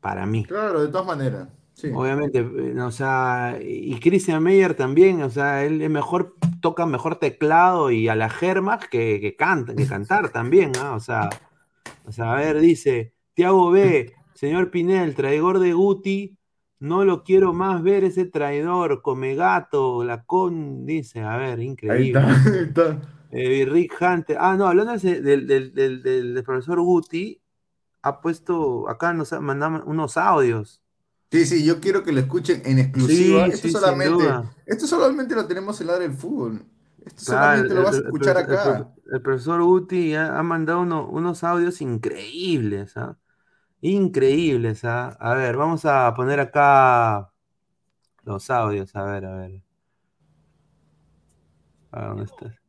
Para 0.00 0.26
mí. 0.26 0.44
Claro, 0.44 0.82
de 0.82 0.88
todas 0.88 1.06
maneras. 1.06 1.48
Sí. 1.76 1.90
Obviamente, 1.94 2.38
eh, 2.38 2.80
o 2.80 2.90
sea, 2.90 3.58
y 3.60 4.00
Christian 4.00 4.42
Meyer 4.42 4.72
también, 4.72 5.20
o 5.20 5.28
sea, 5.28 5.62
él 5.62 5.82
es 5.82 5.90
mejor, 5.90 6.34
toca 6.62 6.86
mejor 6.86 7.16
teclado 7.16 7.90
y 7.90 8.08
a 8.08 8.14
la 8.14 8.30
germa 8.30 8.78
que, 8.78 9.20
que 9.20 9.36
canta, 9.36 9.74
que 9.76 9.86
cantar 9.86 10.30
también, 10.30 10.72
¿ah? 10.80 10.94
O 10.94 11.00
sea, 11.00 11.28
o 12.06 12.12
sea, 12.12 12.32
a 12.32 12.36
ver, 12.36 12.60
dice, 12.60 13.12
Tiago 13.34 13.70
B, 13.70 14.14
señor 14.32 14.70
Pinel, 14.70 15.14
traidor 15.14 15.58
de 15.58 15.74
Guti, 15.74 16.38
no 16.78 17.04
lo 17.04 17.24
quiero 17.24 17.52
más 17.52 17.82
ver 17.82 18.04
ese 18.04 18.24
traidor, 18.24 19.02
come 19.02 19.34
gato, 19.34 20.02
la 20.02 20.24
con, 20.24 20.86
dice, 20.86 21.20
a 21.20 21.36
ver, 21.36 21.58
Ahí 21.58 21.66
increíble. 21.66 22.20
está, 22.20 22.26
ahí 22.52 22.64
está. 22.68 23.02
Eh, 23.32 23.66
Rick 23.70 24.00
Hunter, 24.00 24.38
ah, 24.40 24.56
no, 24.56 24.66
hablando 24.66 24.96
del, 24.96 25.46
del, 25.46 25.74
del, 25.74 26.42
profesor 26.42 26.80
Guti, 26.80 27.38
ha 28.00 28.22
puesto, 28.22 28.88
acá 28.88 29.12
nos 29.12 29.34
ha 29.34 29.40
mandado 29.40 29.84
unos 29.84 30.16
audios. 30.16 30.80
Sí, 31.30 31.44
sí, 31.44 31.64
yo 31.64 31.80
quiero 31.80 32.02
que 32.04 32.12
lo 32.12 32.20
escuchen 32.20 32.62
en 32.64 32.78
exclusiva. 32.78 33.46
Sí, 33.46 33.50
esto 33.50 33.68
sí, 33.68 33.68
solamente, 33.68 34.40
esto 34.64 34.86
solamente 34.86 35.34
lo 35.34 35.46
tenemos 35.46 35.80
en 35.80 35.88
ladra 35.88 36.04
el 36.04 36.14
fútbol. 36.14 36.64
Esto 37.04 37.24
Claro, 37.24 37.34
solamente 37.38 37.74
lo 37.74 37.82
vas 37.82 37.98
a 37.98 38.02
escuchar 38.02 38.36
el- 38.36 38.48
el- 38.48 38.48
acá. 38.48 38.92
El, 39.12 39.22
profesor 39.22 39.62
Guti 39.62 40.14
ha, 40.14 40.38
ha 40.38 40.42
mandado 40.42 40.80
uno- 40.80 41.08
unos 41.08 41.42
audios 41.44 41.80
increíbles, 41.80 42.96
¿ah? 42.96 43.18
Increíbles, 43.82 44.84
¿ah? 44.84 45.10
A 45.20 45.34
ver, 45.34 45.56
vamos 45.56 45.84
a 45.86 46.14
poner 46.14 46.40
acá 46.40 47.32
los 48.24 48.50
audios, 48.50 48.94
a 48.96 49.04
ver, 49.04 49.26
a 49.26 49.36
ver. 49.36 49.62
A 51.92 51.98
ver, 52.00 52.08
¿dónde 52.10 52.24
está? 52.24 52.60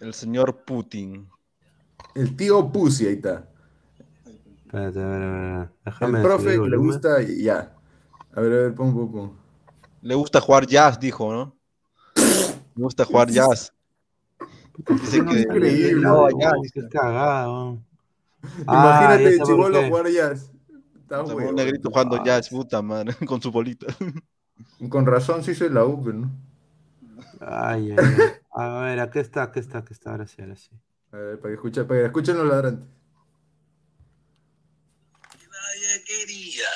El 0.00 0.14
señor 0.14 0.64
Putin. 0.64 1.28
El 2.14 2.36
tío 2.36 2.72
Pussy, 2.72 3.06
ahí 3.06 3.14
está. 3.14 3.48
Espérate, 4.74 5.00
a 5.00 5.06
ver, 5.06 5.22
a 5.22 5.30
ver, 5.30 5.42
a 5.52 5.58
ver. 5.58 5.68
Déjame 5.84 6.18
El 6.18 6.24
profe 6.24 6.58
le 6.58 6.76
gusta, 6.76 7.22
y 7.22 7.44
ya. 7.44 7.72
A 8.34 8.40
ver, 8.40 8.52
a 8.52 8.56
ver, 8.62 8.74
pon, 8.74 8.92
pon, 8.92 9.12
pon. 9.12 9.38
Le 10.02 10.14
gusta 10.16 10.40
jugar 10.40 10.66
jazz, 10.66 10.98
dijo, 10.98 11.32
¿no? 11.32 11.56
Le 12.16 12.82
gusta 12.82 13.04
jugar 13.04 13.30
jazz. 13.30 13.72
Dice 14.88 15.22
No, 15.22 15.30
que 15.30 15.40
increíble, 15.42 16.02
no, 16.02 16.26
cagado. 16.90 17.78
Ah, 18.66 19.06
Imagínate 19.14 19.44
chibolo 19.44 19.80
qué. 19.80 19.88
jugar 19.88 20.08
jazz. 20.10 20.50
Está 21.02 21.22
huevo. 21.22 21.50
un 21.50 21.54
negrito 21.54 21.88
jugando 21.88 22.16
Ah, 22.16 22.22
jazz, 22.24 22.48
puta 22.48 22.82
madre, 22.82 23.14
con 23.28 23.40
su 23.40 23.52
bolita. 23.52 23.86
Con 24.88 25.06
razón 25.06 25.44
sí 25.44 25.54
soy 25.54 25.70
la 25.70 25.84
U, 25.84 26.02
¿no? 26.12 26.30
Ay, 27.40 27.92
ay, 27.92 27.96
ay. 27.96 28.32
A 28.50 28.80
ver, 28.80 28.98
aquí 28.98 29.20
está, 29.20 29.44
aquí 29.44 29.60
está, 29.60 29.78
aquí 29.78 29.92
está. 29.92 30.10
Ahora 30.10 30.26
sí, 30.26 30.42
ahora 30.42 30.56
sí. 30.56 30.70
A 31.12 31.16
ver, 31.16 31.38
para 31.38 31.50
que 31.50 31.54
escuchen, 31.54 31.86
para 31.86 32.00
que 32.00 32.06
escuchen 32.06 32.36
los 32.36 32.48
ladrantes. 32.48 32.88
nadie 35.74 36.04
quería. 36.04 36.68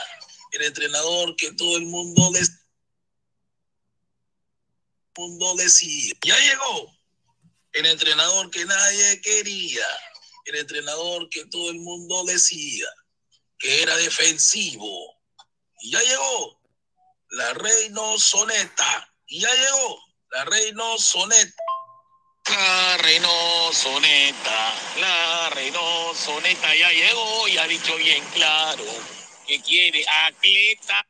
El 0.59 0.65
entrenador 0.65 1.37
que 1.37 1.53
todo 1.53 1.77
el 1.77 1.87
mundo 1.87 2.33
des- 2.33 2.51
mundo 5.17 5.55
decía. 5.55 6.15
Ya 6.25 6.37
llegó. 6.37 6.99
El 7.73 7.87
entrenador 7.87 8.51
que 8.51 8.65
nadie 8.65 9.21
quería. 9.21 9.87
El 10.47 10.57
entrenador 10.57 11.29
que 11.29 11.45
todo 11.47 11.71
el 11.71 11.79
mundo 11.79 12.25
decía 12.25 12.87
que 13.57 13.83
era 13.83 13.97
defensivo. 13.99 15.21
Y 15.81 15.93
ya 15.93 16.01
llegó. 16.03 16.61
La 17.31 17.55
Reino 17.55 18.19
Soneta. 18.19 19.15
Y 19.29 19.41
ya 19.41 19.55
llegó. 19.55 20.03
La 20.33 20.45
Reino 20.45 20.99
Soneta. 20.99 21.63
La 22.49 22.97
Reino 22.99 23.73
Soneta, 23.73 24.75
la 24.99 25.51
Reino 25.51 26.15
Soneta 26.15 26.75
ya 26.75 26.91
llegó 26.91 27.47
y 27.47 27.59
ha 27.59 27.67
dicho 27.69 27.95
bien 27.97 28.25
claro 28.33 28.85
que 29.49 29.61
quiere 29.63 30.05
atleta. 30.27 31.07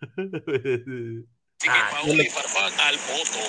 Así 0.00 1.68
que 1.68 1.80
Paola 1.90 2.22
y 2.22 2.28
Farfán 2.28 2.80
al 2.80 2.96
voto. 2.98 3.40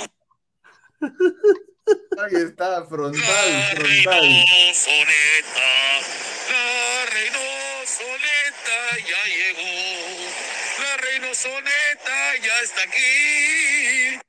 Ahí 2.24 2.36
está, 2.46 2.86
frontal, 2.86 3.22
La 3.22 3.76
frontal. 3.76 4.24
Reino 4.24 4.74
Soneta, 4.74 5.72
la 6.52 7.06
Reino 7.12 7.44
Soneta 7.86 8.80
ya 9.00 9.24
llegó. 9.26 9.72
La 10.80 10.98
Reino 10.98 11.36
Soneta 11.36 12.38
ya 12.42 12.60
está 12.62 12.84
aquí. 12.84 14.20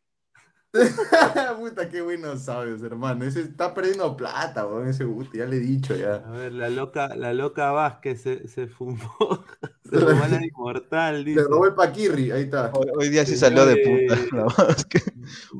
Puta, 1.59 1.89
qué 1.89 2.01
buenos 2.01 2.43
sabios, 2.43 2.83
hermano. 2.83 3.25
Ese 3.25 3.43
está 3.43 3.75
perdiendo 3.75 4.17
plata, 4.17 4.67
weón, 4.67 4.89
ese 4.89 5.05
Guti, 5.05 5.39
ya 5.39 5.45
le 5.47 5.57
he 5.57 5.61
dicho 5.61 5.95
ya. 5.95 6.17
A 6.17 6.31
ver, 6.31 6.53
la 6.53 6.71
loca, 6.71 7.15
la 7.15 7.35
loca 7.35 7.73
Vázquez 7.73 8.23
se, 8.23 8.49
se 8.49 8.67
fumó. 8.67 8.99
Se 9.93 9.99
fumó 9.99 10.27
la 10.27 10.43
inmortal, 10.43 11.23
dice. 11.25 11.43
Le 11.43 11.47
robó 11.47 11.67
el 11.67 11.75
paquirri, 11.75 12.31
ahí 12.31 12.45
está. 12.45 12.71
Hoy, 12.73 12.87
hoy 12.97 13.09
día 13.11 13.27
sí 13.27 13.37
salió 13.37 13.67
de 13.67 13.77
punta. 13.77 14.47
la 14.47 14.75
que 14.89 15.03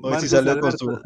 hoy 0.03 0.15
sí 0.21 0.29
salió 0.29 0.59
con 0.59 0.73
su. 0.73 0.99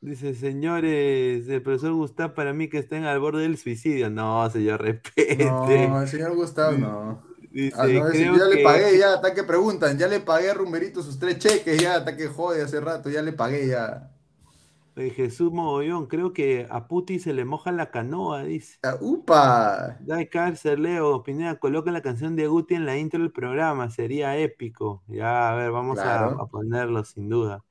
Dice, 0.00 0.32
señores, 0.36 1.48
el 1.48 1.60
profesor 1.60 1.92
Gustavo 1.94 2.34
para 2.34 2.52
mí 2.52 2.68
que 2.68 2.78
estén 2.78 3.04
al 3.04 3.18
borde 3.18 3.42
del 3.42 3.58
suicidio. 3.58 4.10
No, 4.10 4.48
señor, 4.48 4.80
respete. 4.80 5.44
No, 5.46 6.00
el 6.00 6.06
señor 6.06 6.36
Gustavo 6.36 6.78
no. 6.78 7.27
Dice, 7.58 7.74
Ah, 7.76 7.86
no, 7.88 8.04
creo 8.10 8.36
ya 8.36 8.44
le 8.44 8.62
pagué, 8.62 8.98
ya, 8.98 9.14
hasta 9.14 9.34
que 9.34 9.42
preguntan, 9.42 9.98
ya 9.98 10.06
le 10.06 10.20
pagué 10.20 10.48
a 10.50 10.54
Rumberito 10.54 11.02
sus 11.02 11.18
tres 11.18 11.38
cheques, 11.38 11.80
ya, 11.82 11.96
hasta 11.96 12.16
que 12.16 12.28
jode 12.28 12.62
hace 12.62 12.80
rato, 12.80 13.10
ya 13.10 13.20
le 13.20 13.32
pagué, 13.32 13.66
ya. 13.66 14.12
Eh, 14.94 15.10
Jesús 15.10 15.50
Mogollón, 15.52 16.06
creo 16.06 16.32
que 16.32 16.68
a 16.70 16.86
Puti 16.86 17.18
se 17.18 17.32
le 17.32 17.44
moja 17.44 17.72
la 17.72 17.90
canoa, 17.90 18.44
dice. 18.44 18.78
Ah, 18.84 18.96
¡Upa! 19.00 19.96
Dai 20.00 20.28
cárcel, 20.28 20.82
Leo, 20.84 21.24
Pineda, 21.24 21.56
coloca 21.58 21.90
la 21.90 22.00
canción 22.00 22.36
de 22.36 22.46
Guti 22.46 22.74
en 22.76 22.86
la 22.86 22.96
intro 22.96 23.20
del 23.20 23.32
programa, 23.32 23.90
sería 23.90 24.36
épico. 24.36 25.02
Ya, 25.08 25.50
a 25.50 25.56
ver, 25.56 25.72
vamos 25.72 25.98
a- 25.98 26.02
Claro. 26.02 26.40
a, 26.40 26.46
ponerlo 26.46 27.04
sin 27.04 27.28
duda. 27.28 27.64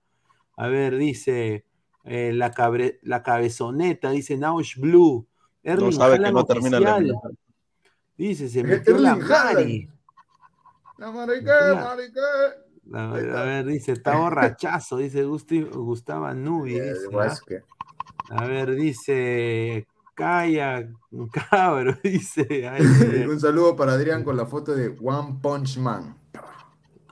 A 0.57 0.67
ver, 0.67 0.97
dice 0.97 1.63
eh, 2.03 2.33
la, 2.33 2.51
cabre- 2.53 2.99
la 3.03 3.23
cabezoneta, 3.23 4.11
dice 4.11 4.35
Naush 4.38 4.77
Blue. 4.77 5.25
Erling 5.63 5.93
sabe 5.93 6.19
que 6.21 6.29
no 6.31 6.45
termina 6.45 6.77
la 6.79 6.95
oficial. 6.95 7.21
Dice, 8.18 8.49
se 8.49 8.63
metió 8.63 8.95
Erling 8.95 9.03
la. 9.05 9.15
Mari. 9.15 9.89
La 10.97 11.11
mariqué, 11.11 11.45
mariqué. 11.76 12.20
A 12.93 13.07
ver, 13.11 13.26
está. 13.28 13.41
a 13.41 13.45
ver, 13.45 13.65
dice, 13.65 13.91
está 13.91 14.18
borrachazo, 14.18 14.97
dice 14.97 15.26
Gusti- 15.26 15.70
Gustavo 15.70 16.34
Nubi. 16.34 16.78
Eh, 16.78 16.93
dice, 16.93 17.63
¿ah? 18.30 18.38
A 18.41 18.45
ver, 18.47 18.76
dice, 18.76 19.88
calla, 20.15 20.89
cabro, 21.49 21.95
dice. 22.03 22.68
ay. 22.68 22.82
Un 23.30 23.39
saludo 23.39 23.76
para 23.76 23.93
Adrián 23.93 24.24
con 24.24 24.36
la 24.38 24.45
foto 24.45 24.74
de 24.74 24.95
One 25.01 25.38
Punch 25.41 25.78
Man. 25.78 26.18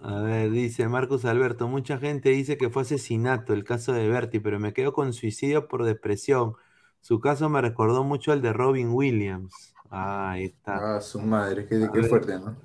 A 0.01 0.21
ver, 0.21 0.51
dice 0.51 0.87
Marcos 0.87 1.25
Alberto, 1.25 1.67
mucha 1.67 1.97
gente 1.97 2.29
dice 2.29 2.57
que 2.57 2.69
fue 2.69 2.83
asesinato 2.83 3.53
el 3.53 3.63
caso 3.63 3.91
de 3.91 4.07
Bertie, 4.07 4.39
pero 4.39 4.59
me 4.59 4.71
quedo 4.73 4.93
con 4.93 5.13
suicidio 5.13 5.67
por 5.67 5.83
depresión. 5.83 6.53
Su 7.01 7.19
caso 7.19 7.49
me 7.49 7.61
recordó 7.61 8.03
mucho 8.03 8.31
al 8.31 8.41
de 8.41 8.53
Robin 8.53 8.89
Williams. 8.91 9.74
Ah, 9.89 10.31
ahí 10.31 10.45
está. 10.45 10.97
Ah, 10.97 11.01
su 11.01 11.19
madre, 11.19 11.65
qué, 11.67 11.83
A 11.83 12.07
fuerte, 12.07 12.39
¿no? 12.39 12.55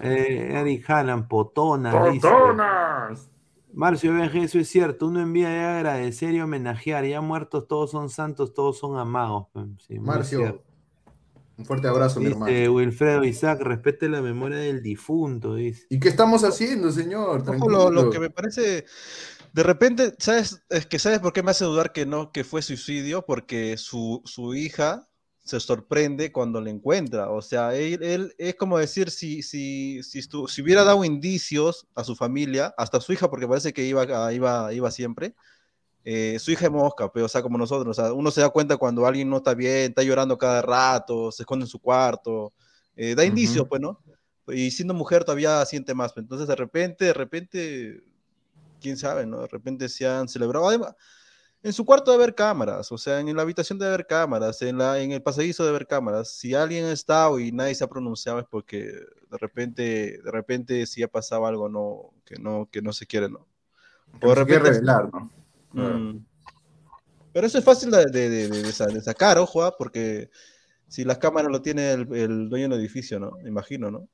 Eh, 0.00 0.52
Eric 0.52 0.88
Hallam, 0.88 1.28
Potona, 1.28 2.10
dice. 2.10 2.28
¡Potonas! 2.28 3.30
Marcio 3.72 4.12
BG, 4.12 4.36
eso 4.44 4.58
es 4.58 4.68
cierto. 4.68 5.06
Uno 5.06 5.20
envía 5.20 5.48
de 5.48 5.60
agradecer 5.60 6.34
y 6.34 6.40
homenajear. 6.40 7.04
Ya 7.04 7.20
muertos 7.20 7.68
todos 7.68 7.90
son 7.90 8.08
santos, 8.08 8.52
todos 8.52 8.78
son 8.78 8.98
amados. 8.98 9.46
Sí, 9.86 9.98
muy 9.98 10.06
Marcio, 10.06 10.62
un 11.60 11.66
fuerte 11.66 11.88
abrazo, 11.88 12.20
mi 12.20 12.26
hermano. 12.28 12.46
Dice 12.46 12.70
Wilfredo 12.70 13.22
Isaac, 13.22 13.60
respete 13.60 14.08
la 14.08 14.22
memoria 14.22 14.56
del 14.56 14.82
difunto, 14.82 15.56
dice. 15.56 15.86
¿Y 15.90 16.00
qué 16.00 16.08
estamos 16.08 16.42
haciendo, 16.42 16.90
señor? 16.90 17.44
Lo, 17.68 17.90
lo 17.90 18.08
que 18.08 18.18
me 18.18 18.30
parece, 18.30 18.86
de 19.52 19.62
repente, 19.62 20.14
¿sabes? 20.18 20.64
Es 20.70 20.86
que 20.86 20.98
¿sabes 20.98 21.18
por 21.18 21.34
qué 21.34 21.42
me 21.42 21.50
hace 21.50 21.66
dudar 21.66 21.92
que 21.92 22.06
no, 22.06 22.32
que 22.32 22.44
fue 22.44 22.62
suicidio? 22.62 23.26
Porque 23.26 23.76
su, 23.76 24.22
su 24.24 24.54
hija 24.54 25.09
se 25.50 25.60
sorprende 25.60 26.32
cuando 26.32 26.60
le 26.60 26.70
encuentra. 26.70 27.30
O 27.30 27.42
sea, 27.42 27.74
él, 27.74 28.02
él 28.02 28.34
es 28.38 28.54
como 28.56 28.78
decir, 28.78 29.10
si, 29.10 29.42
si, 29.42 30.02
si, 30.02 30.20
estu- 30.20 30.48
si 30.48 30.62
hubiera 30.62 30.84
dado 30.84 31.04
indicios 31.04 31.86
a 31.94 32.04
su 32.04 32.16
familia, 32.16 32.74
hasta 32.78 32.98
a 32.98 33.00
su 33.00 33.12
hija, 33.12 33.28
porque 33.30 33.48
parece 33.48 33.72
que 33.72 33.84
iba, 33.84 34.32
iba, 34.32 34.72
iba 34.72 34.90
siempre, 34.90 35.34
eh, 36.04 36.38
su 36.40 36.50
hija 36.52 36.66
es 36.66 36.72
mosca, 36.72 37.12
pero, 37.12 37.26
o 37.26 37.28
sea, 37.28 37.42
como 37.42 37.58
nosotros, 37.58 37.98
o 37.98 38.02
sea, 38.02 38.12
uno 38.12 38.30
se 38.30 38.40
da 38.40 38.50
cuenta 38.50 38.76
cuando 38.78 39.06
alguien 39.06 39.28
no 39.30 39.38
está 39.38 39.54
bien, 39.54 39.90
está 39.90 40.02
llorando 40.02 40.38
cada 40.38 40.62
rato, 40.62 41.30
se 41.32 41.42
esconde 41.42 41.64
en 41.64 41.68
su 41.68 41.78
cuarto, 41.80 42.52
eh, 42.96 43.14
da 43.14 43.24
indicios, 43.24 43.64
Ujú. 43.64 43.68
pues, 43.68 43.80
¿no? 43.82 44.00
Y 44.48 44.70
siendo 44.72 44.94
mujer 44.94 45.24
todavía 45.24 45.64
siente 45.66 45.94
más. 45.94 46.12
Entonces, 46.16 46.48
de 46.48 46.56
repente, 46.56 47.04
de 47.06 47.12
repente, 47.14 48.02
quién 48.80 48.96
sabe, 48.96 49.26
¿no? 49.26 49.40
De 49.42 49.48
repente 49.48 49.88
se 49.88 50.06
han 50.06 50.28
celebrado. 50.28 50.68
Además, 50.68 50.94
en 51.62 51.72
su 51.72 51.84
cuarto 51.84 52.10
debe 52.10 52.24
haber 52.24 52.34
cámaras, 52.34 52.90
o 52.90 52.96
sea, 52.98 53.20
en 53.20 53.36
la 53.36 53.42
habitación 53.42 53.78
debe 53.78 53.92
haber 53.94 54.06
cámaras, 54.06 54.62
en, 54.62 54.78
la, 54.78 54.98
en 55.00 55.12
el 55.12 55.22
pasadizo 55.22 55.62
debe 55.64 55.76
haber 55.76 55.86
cámaras. 55.86 56.30
Si 56.30 56.54
alguien 56.54 56.86
ha 56.86 56.92
estado 56.92 57.38
y 57.38 57.52
nadie 57.52 57.74
se 57.74 57.84
ha 57.84 57.88
pronunciado 57.88 58.38
es 58.40 58.46
porque 58.50 58.84
de 58.84 59.38
repente, 59.38 59.82
de 60.24 60.30
repente 60.30 60.86
si 60.86 61.02
ha 61.02 61.08
pasado 61.08 61.46
algo 61.46 61.68
no, 61.68 62.12
que, 62.24 62.36
no, 62.36 62.68
que 62.72 62.80
no 62.80 62.92
se 62.92 63.06
quiere, 63.06 63.28
¿no? 63.28 63.46
O 64.22 64.28
de 64.30 64.34
repente- 64.34 64.70
revelar, 64.70 65.10
¿no? 65.12 65.30
Mm. 65.72 66.24
Pero 67.32 67.46
eso 67.46 67.58
es 67.58 67.64
fácil 67.64 67.90
de, 67.90 68.06
de- 68.06 68.28
de- 68.30 68.48
de- 68.48 68.62
de 68.62 68.72
sa- 68.72 68.86
de 68.86 69.00
sacar, 69.02 69.38
ojo, 69.38 69.62
ah, 69.62 69.76
porque 69.76 70.30
si 70.88 71.04
las 71.04 71.18
cámaras 71.18 71.52
lo 71.52 71.62
tiene 71.62 71.92
el, 71.92 72.12
el 72.14 72.48
dueño 72.48 72.68
del 72.68 72.80
edificio, 72.80 73.20
¿no? 73.20 73.32
Me 73.42 73.50
imagino, 73.50 73.90
¿no? 73.90 74.08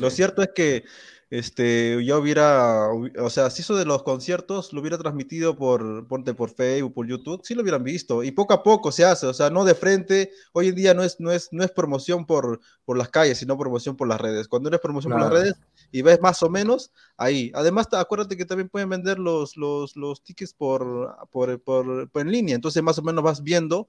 Lo 0.00 0.10
cierto 0.10 0.42
es 0.42 0.50
que 0.54 0.84
este, 1.30 2.02
yo 2.04 2.18
hubiera, 2.18 2.88
hubi- 2.90 3.12
o 3.18 3.28
sea, 3.30 3.50
si 3.50 3.62
eso 3.62 3.76
de 3.76 3.84
los 3.84 4.02
conciertos 4.02 4.72
lo 4.72 4.80
hubiera 4.80 4.96
transmitido 4.98 5.56
por, 5.56 6.06
ponte 6.08 6.32
por 6.34 6.50
Facebook, 6.50 6.94
por 6.94 7.06
YouTube, 7.06 7.42
sí 7.44 7.54
lo 7.54 7.62
hubieran 7.62 7.84
visto. 7.84 8.22
Y 8.24 8.30
poco 8.30 8.54
a 8.54 8.62
poco 8.62 8.92
se 8.92 9.04
hace, 9.04 9.26
o 9.26 9.34
sea, 9.34 9.50
no 9.50 9.64
de 9.64 9.74
frente. 9.74 10.30
Hoy 10.52 10.68
en 10.68 10.74
día 10.74 10.94
no 10.94 11.02
es, 11.02 11.20
no 11.20 11.30
es, 11.30 11.48
no 11.52 11.62
es 11.64 11.70
promoción 11.70 12.24
por, 12.26 12.60
por 12.84 12.96
las 12.96 13.08
calles, 13.10 13.38
sino 13.38 13.58
promoción 13.58 13.96
por 13.96 14.08
las 14.08 14.20
redes. 14.20 14.48
Cuando 14.48 14.68
eres 14.68 14.80
promoción 14.80 15.12
por 15.12 15.20
las 15.20 15.30
redes 15.30 15.54
y 15.92 16.02
ves 16.02 16.20
más 16.20 16.42
o 16.42 16.48
menos, 16.50 16.92
ahí. 17.16 17.50
Además, 17.54 17.88
acuérdate 17.92 18.36
que 18.36 18.44
también 18.44 18.68
pueden 18.68 18.88
vender 18.88 19.18
los, 19.18 19.56
los, 19.56 19.96
los 19.96 20.22
tickets 20.22 20.52
por, 20.54 21.14
por, 21.30 21.60
por- 21.62 22.08
por 22.10 22.22
en 22.22 22.32
línea, 22.32 22.54
entonces 22.54 22.82
más 22.82 22.98
o 22.98 23.02
menos 23.02 23.22
vas 23.24 23.42
viendo 23.42 23.88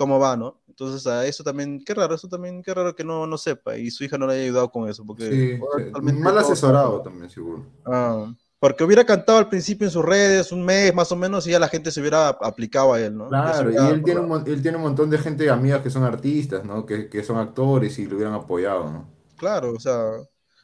cómo 0.00 0.18
va, 0.18 0.34
¿no? 0.34 0.62
Entonces, 0.66 1.06
a 1.06 1.26
eso 1.26 1.44
también, 1.44 1.84
qué 1.84 1.92
raro, 1.92 2.14
eso 2.14 2.26
también, 2.26 2.62
qué 2.62 2.72
raro 2.72 2.96
que 2.96 3.04
no, 3.04 3.26
no 3.26 3.36
sepa 3.36 3.76
y 3.76 3.90
su 3.90 4.02
hija 4.02 4.16
no 4.16 4.26
le 4.26 4.32
haya 4.32 4.44
ayudado 4.44 4.70
con 4.70 4.88
eso, 4.88 5.04
porque 5.04 5.24
Sí, 5.30 5.56
sí. 5.56 6.02
Mal 6.14 6.32
todo- 6.32 6.38
asesorado 6.38 7.02
también, 7.02 7.28
seguro. 7.28 7.66
Ah, 7.84 8.32
porque 8.58 8.82
hubiera 8.84 9.04
cantado 9.04 9.36
al 9.36 9.50
principio 9.50 9.86
en 9.86 9.90
sus 9.90 10.02
redes, 10.02 10.52
un 10.52 10.64
mes 10.64 10.94
más 10.94 11.12
o 11.12 11.16
menos, 11.16 11.46
y 11.46 11.50
ya 11.50 11.58
la 11.58 11.68
gente 11.68 11.90
se 11.90 12.00
hubiera 12.00 12.28
aplicado 12.28 12.94
a 12.94 13.00
él, 13.00 13.14
¿no? 13.14 13.28
Claro, 13.28 13.70
y 13.70 13.76
él 13.76 14.02
tiene, 14.02 14.20
un, 14.20 14.42
él 14.46 14.62
tiene 14.62 14.78
un 14.78 14.84
montón 14.84 15.10
de 15.10 15.18
gente, 15.18 15.50
amigas 15.50 15.82
que 15.82 15.90
son 15.90 16.04
artistas, 16.04 16.64
¿no? 16.64 16.86
Que, 16.86 17.10
que 17.10 17.22
son 17.22 17.36
actores 17.36 17.98
y 17.98 18.06
lo 18.06 18.16
hubieran 18.16 18.34
apoyado, 18.34 18.90
¿no? 18.90 19.06
Claro, 19.36 19.72
o 19.74 19.80
sea, 19.80 20.12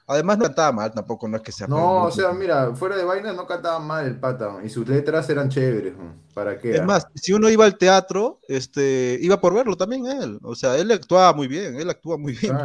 además 0.07 0.39
no 0.39 0.45
cantaba 0.45 0.73
mal 0.73 0.93
tampoco, 0.93 1.29
no 1.29 1.37
es 1.37 1.43
que 1.43 1.53
sea 1.53 1.67
No, 1.67 2.05
o 2.05 2.11
sea, 2.11 2.33
mira, 2.33 2.75
fuera 2.75 2.97
de 2.97 3.05
vaina 3.05 3.33
no 3.33 3.47
cantaba 3.47 3.79
mal 3.79 4.07
el 4.07 4.19
pata, 4.19 4.59
y 4.65 4.69
sus 4.69 4.87
letras 4.89 5.29
eran 5.31 5.49
chéveres. 5.49 5.95
¿Para 6.35 6.59
qué? 6.59 6.75
Es 6.75 6.81
ah? 6.81 6.85
más, 6.85 7.07
si 7.15 7.33
uno 7.33 7.49
iba 7.49 7.65
al 7.65 7.79
teatro, 7.79 8.41
este, 8.49 9.19
iba 9.21 9.41
por 9.41 9.55
verlo 9.55 9.77
también 9.77 10.07
él. 10.07 10.39
O 10.43 10.55
sea, 10.55 10.77
él 10.77 10.91
actuaba 10.93 11.33
muy 11.33 11.49
bien, 11.49 11.77
él 11.77 11.89
actúa 11.91 12.19
muy 12.19 12.35
bien. 12.35 12.57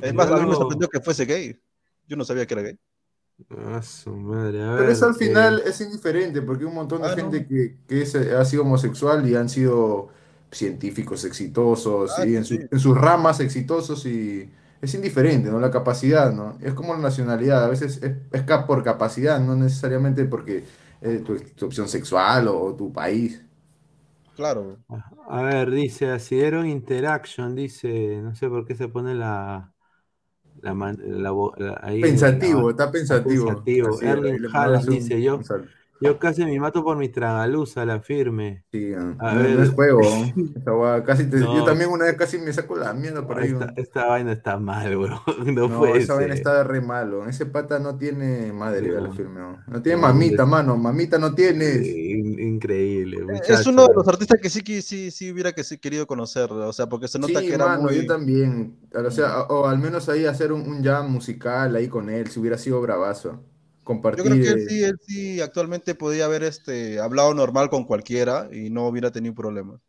Es 0.00 0.14
más, 0.14 0.28
a 0.30 0.36
mí 0.36 0.46
me 0.46 0.54
sorprendió 0.54 0.88
que 0.88 1.00
fuese 1.00 1.24
gay. 1.24 1.58
Yo 2.08 2.16
no 2.16 2.24
sabía 2.24 2.46
que 2.46 2.54
era 2.54 2.62
gay. 2.62 2.78
Ah, 3.50 3.82
su 3.82 4.10
madre. 4.14 4.62
A 4.62 4.72
Pero 4.76 4.82
ver, 4.82 4.90
eso 4.90 5.06
al 5.06 5.12
eh, 5.12 5.14
final 5.18 5.62
es 5.66 5.80
indiferente, 5.80 6.42
porque 6.42 6.64
hay 6.64 6.68
un 6.68 6.74
montón 6.74 7.02
de 7.02 7.08
Ah, 7.08 7.16
no. 7.16 7.22
gente 7.22 7.46
que, 7.46 7.76
que 7.88 8.02
es- 8.02 8.14
ha 8.14 8.44
sido 8.44 8.62
homosexual 8.62 9.26
y 9.28 9.34
han 9.34 9.48
sido 9.48 10.08
científicos 10.50 11.24
exitosos, 11.24 12.18
Ah, 12.18 12.26
y 12.26 12.36
en, 12.36 12.44
sí. 12.44 12.56
su- 12.58 12.68
en 12.70 12.78
sus 12.78 12.96
ramas 12.96 13.40
exitosos 13.40 14.06
y 14.06 14.50
es 14.82 14.94
indiferente, 14.94 15.50
¿no? 15.50 15.60
La 15.60 15.70
capacidad, 15.72 16.32
¿no? 16.32 16.58
Es 16.62 16.74
como 16.74 16.94
la 16.94 17.00
nacionalidad, 17.00 17.64
a 17.64 17.68
veces 17.70 18.02
es, 18.02 18.16
es 18.32 18.42
ca- 18.44 18.66
por 18.66 18.84
capacidad, 18.84 19.40
no 19.40 19.56
necesariamente 19.56 20.26
porque 20.26 20.64
eh, 21.02 21.22
tu, 21.26 21.38
tu 21.40 21.66
opción 21.66 21.88
sexual 21.88 22.48
o, 22.48 22.60
o 22.62 22.76
tu 22.76 22.92
país. 22.92 23.42
Claro. 24.34 24.82
A 25.28 25.42
ver, 25.42 25.70
dice 25.70 26.10
Asidero 26.10 26.64
Interaction, 26.64 27.54
dice, 27.54 28.20
no 28.22 28.34
sé 28.34 28.48
por 28.48 28.66
qué 28.66 28.74
se 28.74 28.88
pone 28.88 29.14
la, 29.14 29.74
la, 30.62 30.74
man- 30.74 30.98
la 31.02 31.32
vo- 31.32 31.54
la- 31.58 31.80
ahí, 31.82 32.06
Pensativo, 32.06 32.68
la- 32.68 32.70
está 32.70 32.90
pensativo. 32.92 33.70
pensativo. 33.74 34.00
Erling 34.02 34.40
Haaland 34.52 34.88
dice, 34.90 35.22
yo, 35.22 35.48
yo 36.02 36.18
casi 36.18 36.44
me 36.44 36.58
mato 36.60 36.82
por 36.84 36.96
mi 36.96 37.08
tragaluza, 37.08 37.84
la 37.84 38.00
firme. 38.00 38.64
Sí, 38.72 38.92
ah, 38.94 39.14
A 39.20 39.34
no, 39.34 39.42
ver. 39.42 39.56
no 39.56 39.62
es 39.62 39.70
juego. 39.70 40.00
Yo 41.30 41.64
también 41.64 41.90
una 41.90 42.04
vez 42.06 42.16
casi 42.16 42.38
me 42.38 42.52
saco 42.52 42.76
la 42.76 42.92
mierda 42.92 43.26
por 43.26 43.38
ahí. 43.38 43.54
esta, 43.76 44.06
vaina 44.06 44.32
está 44.32 44.58
mal, 44.58 44.96
bro. 44.96 45.20
No, 45.44 45.68
No, 45.68 45.78
puede 45.78 45.98
esa 45.98 46.14
vaina 46.14 46.34
está 46.34 46.62
re 46.64 46.80
malo. 46.80 47.26
Ese 47.26 47.46
pata 47.46 47.78
no 47.78 47.96
tiene 47.96 48.52
madre, 48.52 48.88
No. 48.88 49.00
la 49.00 49.12
firme. 49.12 49.40
No, 49.40 49.58
No 49.66 49.82
tiene 49.82 50.00
No, 50.00 50.08
mamita, 50.08 50.42
es- 50.42 50.48
mano. 50.48 50.76
Mamita 50.76 51.18
no 51.18 51.34
tienes. 51.34 51.86
In- 51.86 52.38
increíble, 52.38 53.18
Es 53.18 53.24
muchacho. 53.24 53.70
uno 53.70 53.86
de 53.88 53.94
los 53.94 54.08
artistas 54.08 54.40
que 54.40 54.50
sí, 54.50 54.62
que 54.62 54.82
sí, 54.82 55.10
sí 55.10 55.30
hubiera 55.32 55.52
que 55.52 55.64
sí 55.64 55.78
querido 55.78 56.06
conocer, 56.06 56.50
o 56.52 56.72
sea, 56.72 56.86
porque 56.88 57.08
se 57.08 57.18
nota 57.18 57.40
Sí, 57.40 57.46
que 57.48 57.54
era 57.54 57.66
mano, 57.66 57.82
muy... 57.84 57.96
yo 57.96 58.06
también. 58.06 58.76
O 58.94 59.10
sea, 59.10 59.42
o, 59.42 59.62
o 59.62 59.66
al 59.68 59.78
menos 59.78 60.08
ahí 60.08 60.26
hacer 60.26 60.52
un, 60.52 60.62
un 60.68 60.82
jam 60.82 61.10
musical 61.10 61.74
ahí 61.76 61.88
con 61.88 62.10
él, 62.10 62.28
si 62.28 62.40
hubiera 62.40 62.58
sido 62.58 62.80
bravazo. 62.80 63.40
Yo 63.82 63.84
Compartir. 63.84 64.24
creo 64.24 64.36
que 64.40 64.48
él 64.48 64.58
eh, 64.60 64.66
sí, 64.68 64.84
él 64.84 65.00
sí 65.06 65.40
actualmente 65.40 65.94
podía 65.94 66.26
haber 66.26 66.44
este, 66.44 67.00
hablado 67.00 67.34
normal 67.34 67.68
con 67.70 67.84
cualquiera 67.84 68.48
y 68.52 68.70
no 68.70 68.86
hubiera 68.86 69.10
tenido 69.10 69.34
problemas. 69.34 69.80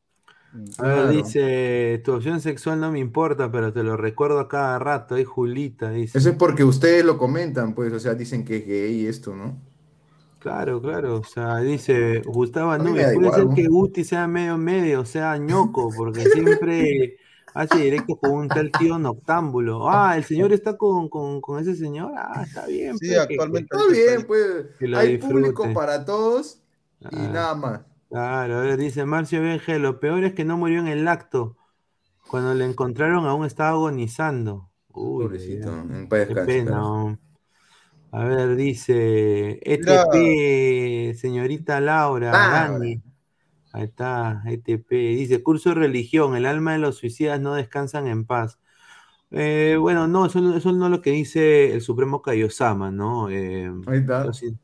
Mm. 0.51 0.65
A 0.79 0.87
ver, 0.87 0.95
Claro. 0.95 1.09
dice, 1.09 2.01
tu 2.03 2.13
opción 2.13 2.41
sexual 2.41 2.79
no 2.79 2.91
me 2.91 2.99
importa, 2.99 3.51
pero 3.51 3.71
te 3.73 3.83
lo 3.83 3.97
recuerdo 3.97 4.39
a 4.39 4.47
cada 4.47 4.79
rato. 4.79 5.15
Ahí 5.15 5.23
Julita 5.23 5.91
dice. 5.91 6.17
Eso 6.17 6.29
es 6.29 6.35
porque 6.35 6.63
ustedes 6.63 7.05
lo 7.05 7.17
comentan, 7.17 7.73
pues, 7.75 7.93
o 7.93 7.99
sea, 7.99 8.15
dicen 8.15 8.43
que 8.45 8.57
es 8.57 8.67
gay 8.67 9.01
y 9.01 9.07
esto, 9.07 9.35
¿no? 9.35 9.57
Claro, 10.39 10.81
claro. 10.81 11.15
O 11.21 11.23
sea, 11.23 11.59
dice 11.59 12.21
Gustavo 12.25 12.71
da 12.71 12.77
puede 12.83 13.13
igual, 13.13 13.33
ser 13.33 13.45
¿no? 13.45 13.55
que 13.55 13.67
Guti 13.67 14.03
sea 14.03 14.27
medio 14.27 14.57
medio, 14.57 15.05
sea 15.05 15.37
ñoco, 15.37 15.89
porque 15.95 16.21
siempre 16.25 17.17
hace 17.53 17.77
directo 17.77 18.15
con 18.17 18.31
un 18.31 18.47
tal 18.47 18.71
tío 18.71 18.97
noctámbulo. 18.99 19.89
Ah, 19.89 20.15
el 20.17 20.23
señor 20.23 20.51
está 20.53 20.77
con, 20.77 21.09
con, 21.09 21.39
con 21.41 21.59
ese 21.59 21.75
señor. 21.75 22.13
Ah, 22.17 22.43
está 22.45 22.65
bien. 22.67 22.97
Sí, 22.97 23.07
pues, 23.07 23.27
que- 23.27 23.33
actualmente 23.35 23.75
Está 23.75 23.91
bien, 23.91 24.25
pues. 24.27 24.95
Hay 24.97 25.17
público 25.17 25.71
para 25.73 26.03
todos 26.05 26.59
y 26.99 27.05
Ah. 27.15 27.29
nada 27.33 27.55
más. 27.55 27.81
Claro, 28.09 28.57
a 28.57 28.61
ver, 28.61 28.77
dice 28.77 29.05
Marcio 29.05 29.41
Benje, 29.41 29.79
lo 29.79 29.99
peor 29.99 30.23
es 30.23 30.33
que 30.33 30.45
no 30.45 30.57
murió 30.57 30.79
en 30.79 30.87
el 30.87 31.07
acto. 31.07 31.57
Cuando 32.29 32.53
le 32.53 32.65
encontraron 32.65 33.25
aún 33.25 33.45
estaba 33.45 33.69
agonizando. 33.71 34.69
Uy, 34.93 35.25
Pobrecito, 35.25 35.69
en 35.71 36.07
paz 36.07 36.27
Qué 36.27 36.35
pena. 36.35 36.85
oh. 36.85 37.17
A 38.11 38.23
ver, 38.25 38.55
dice. 38.55 39.59
ETP, 39.63 41.15
señorita 41.15 41.79
Laura, 41.81 42.31
Laura. 42.31 42.69
Dani. 42.69 43.01
Ahí 43.73 43.85
está, 43.85 44.43
ETP. 44.45 44.91
Dice, 44.91 45.43
curso 45.43 45.69
de 45.69 45.75
religión, 45.75 46.35
el 46.35 46.45
alma 46.45 46.73
de 46.73 46.79
los 46.79 46.97
suicidas 46.97 47.41
no 47.41 47.55
descansan 47.55 48.07
en 48.07 48.23
paz. 48.25 48.59
Eh, 49.31 49.77
bueno, 49.79 50.07
no, 50.07 50.27
eso, 50.27 50.39
no- 50.41 50.55
eso 50.55 50.71
no 50.71 50.85
es 50.85 50.91
lo 50.91 51.01
que 51.01 51.09
dice 51.11 51.73
el 51.73 51.81
Supremo 51.81 52.21
Kaiosama, 52.21 52.91
¿no? 52.91 53.29
Eh, 53.31 53.71
Ahí 53.87 53.97
está. 53.99 54.31
sí- 54.31 54.55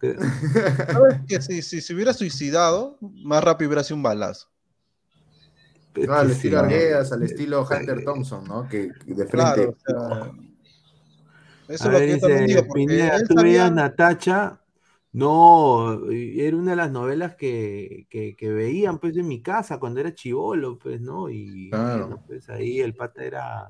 que- 0.00 0.14
¿Sabes 0.92 1.20
que 1.26 1.42
si, 1.42 1.62
si 1.62 1.80
se 1.80 1.92
hubiera 1.94 2.12
suicidado, 2.14 2.96
más 3.00 3.42
rápido 3.42 3.68
hubiera 3.70 3.82
sido 3.82 3.96
un 3.96 4.04
balazo? 4.04 4.48
No, 5.96 6.14
al 6.14 6.28
sí, 6.28 6.34
estilo 6.34 6.58
no. 6.58 6.62
Arguedas, 6.62 7.10
al 7.10 7.22
estilo 7.24 7.66
Hunter 7.68 8.04
Thompson, 8.04 8.44
¿no? 8.44 8.68
Que 8.68 8.92
que 9.04 9.14
de 9.14 9.26
frente. 9.26 9.30
Claro, 9.30 9.70
o 9.70 9.76
sea, 9.84 10.32
eso 11.68 11.84
A 11.84 11.86
es 11.88 11.92
lo 11.92 11.98
ver, 11.98 12.02
que 12.08 12.12
yo 12.14 12.18
también 12.20 12.46
dice 12.46 12.54
digo, 12.60 12.66
porque 12.68 12.86
Pineda, 12.86 13.16
él 13.16 13.28
¿tú 13.28 13.34
veías 13.42 13.66
sabía- 13.68 13.70
Natacha? 13.74 14.60
No, 15.18 16.10
era 16.10 16.56
una 16.56 16.70
de 16.72 16.76
las 16.76 16.90
novelas 16.92 17.34
que, 17.36 18.06
que, 18.10 18.36
que 18.36 18.48
veían 18.50 18.98
pues 19.00 19.16
en 19.16 19.26
mi 19.28 19.42
casa 19.42 19.80
cuando 19.80 20.00
era 20.00 20.14
chivolo, 20.14 20.78
pues, 20.78 21.00
¿no? 21.00 21.28
Y 21.30 21.70
Claro. 21.70 21.88
bueno, 21.88 22.22
pues 22.26 22.48
ahí 22.50 22.80
el 22.80 22.94
pata 22.94 23.24
era, 23.24 23.68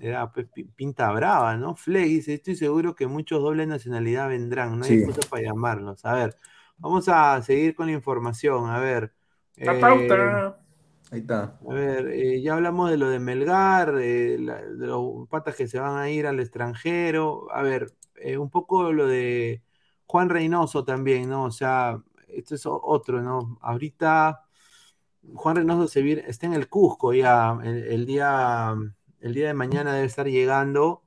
era 0.00 0.30
pues, 0.32 0.46
pi- 0.52 0.64
pinta 0.64 1.10
brava, 1.12 1.56
¿no? 1.56 1.74
Flay 1.76 2.04
dice, 2.14 2.34
estoy 2.34 2.56
seguro 2.56 2.94
que 2.94 3.06
muchos 3.06 3.42
doble 3.42 3.66
nacionalidad 3.66 4.28
vendrán, 4.28 4.78
no 4.78 4.84
hay 4.84 4.92
Sí. 4.92 4.94
excusa 4.94 5.24
para 5.28 5.42
llamarlos. 5.42 6.04
A 6.04 6.14
ver, 6.14 6.36
vamos 6.78 7.08
a 7.08 7.40
seguir 7.42 7.74
con 7.74 7.86
la 7.86 7.92
información, 7.92 8.70
a 8.70 8.78
ver. 8.80 9.12
La 9.62 9.74
eh, 9.74 9.80
pauta. 9.80 10.58
Ahí 11.10 11.20
está. 11.20 11.58
a 11.68 11.74
ver, 11.74 12.08
eh, 12.08 12.40
ya 12.42 12.54
hablamos 12.54 12.90
de 12.90 12.96
lo 12.96 13.08
de 13.10 13.18
Melgar, 13.18 13.94
eh, 14.00 14.38
la- 14.38 14.62
de 14.62 14.86
los 14.86 15.28
patas 15.28 15.56
que 15.56 15.66
se 15.68 15.78
van 15.80 15.96
a 15.98 16.10
ir 16.10 16.26
al 16.26 16.40
extranjero. 16.40 17.48
A 17.52 17.62
ver, 17.62 17.94
eh, 18.16 18.38
un 18.38 18.50
poco 18.50 18.92
lo 18.92 19.06
de 19.06 19.62
Juan 20.08 20.30
Reynoso 20.30 20.84
también, 20.84 21.30
¿no? 21.30 21.44
O 21.46 21.52
sea, 21.52 22.02
esto 22.28 22.56
es 22.56 22.64
otro, 22.66 23.22
¿no? 23.22 23.58
Ahorita 23.62 24.44
Juan 25.34 25.56
Reynoso 25.56 25.88
se 25.88 26.02
viene- 26.02 26.24
está 26.28 26.46
en 26.46 26.54
el 26.54 26.68
Cusco 26.68 27.12
ya, 27.14 27.58
el, 27.64 27.84
el 27.84 28.06
día, 28.06 28.74
el 29.20 29.34
día 29.34 29.48
de 29.48 29.54
mañana 29.54 29.94
debe 29.94 30.06
estar 30.06 30.26
llegando 30.28 31.02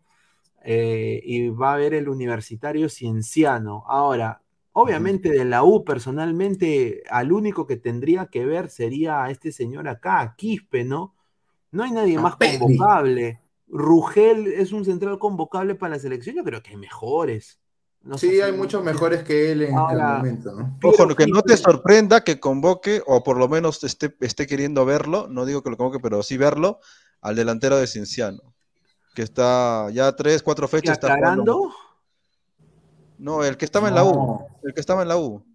eh, 0.64 1.22
y 1.26 1.49
va 1.49 1.74
a 1.76 1.78
ver 1.78 1.93
el 1.95 2.10
universitario 2.10 2.89
cienciano. 2.89 3.86
Ahora, 3.88 4.43
obviamente 4.74 5.30
de 5.32 5.45
la 5.45 5.64
U 5.64 5.86
personalmente, 5.86 7.04
al 7.10 7.32
único 7.34 7.68
que 7.68 7.78
tendría 7.78 8.28
que 8.28 8.45
ver 8.45 8.70
sería 8.72 9.24
a 9.24 9.32
este 9.32 9.52
señor 9.54 9.88
acá, 9.89 10.22
a 10.22 10.36
Quispe, 10.38 10.84
¿no? 10.86 11.16
No 11.72 11.84
hay 11.86 11.91
nadie 11.93 12.20
más 12.20 12.38
convocable. 12.38 13.41
Rugel 13.70 14.47
es 14.49 14.74
un 14.74 14.86
central 14.86 15.20
convocable 15.20 15.76
para 15.76 15.95
la 15.95 15.99
selección, 16.02 16.38
yo 16.38 16.45
creo 16.45 16.64
que 16.64 16.72
hay 16.72 16.78
mejores. 16.78 17.61
No 18.04 18.18
Sí, 18.18 18.30
si- 18.32 18.41
hay 18.41 18.52
muchos 18.52 18.84
mejores 18.84 19.24
que 19.24 19.52
él 19.52 19.62
en 19.62 19.78
Ahora, 19.78 19.93
el 20.14 20.18
momento, 20.18 20.52
¿no? 20.54 20.78
Ojo, 20.84 21.08
que 21.16 21.28
no 21.28 21.41
te 21.43 21.56
sorprenda 21.56 22.24
que 22.24 22.39
convoque, 22.39 23.04
o 23.06 23.24
por 23.24 23.38
lo 23.38 23.47
menos 23.47 23.84
esté, 23.84 24.16
esté 24.22 24.47
queriendo 24.47 24.86
verlo, 24.86 25.28
no 25.30 25.45
digo 25.45 25.62
que 25.62 25.70
lo 25.70 25.78
convoque, 25.78 25.99
pero 25.99 26.24
sí 26.24 26.36
verlo, 26.38 26.80
al 27.22 27.36
delantero 27.36 27.78
de 27.78 27.86
Cienciano, 27.86 28.41
que 29.14 29.22
está 29.22 29.89
ya 29.91 30.16
tres, 30.16 30.41
cuatro 30.41 30.68
¿Que 30.68 30.78
fechas. 30.78 30.93
Está? 30.97 31.16
No, 33.20 33.43
el 33.43 33.56
que 33.58 33.66
estaba 33.66 33.88
en 33.89 33.95
la 33.95 34.04
U, 34.04 34.39
el 34.64 34.74
que 34.74 34.80
estaba 34.80 35.04
en 35.04 35.08
la 35.08 35.18
U, 35.18 35.45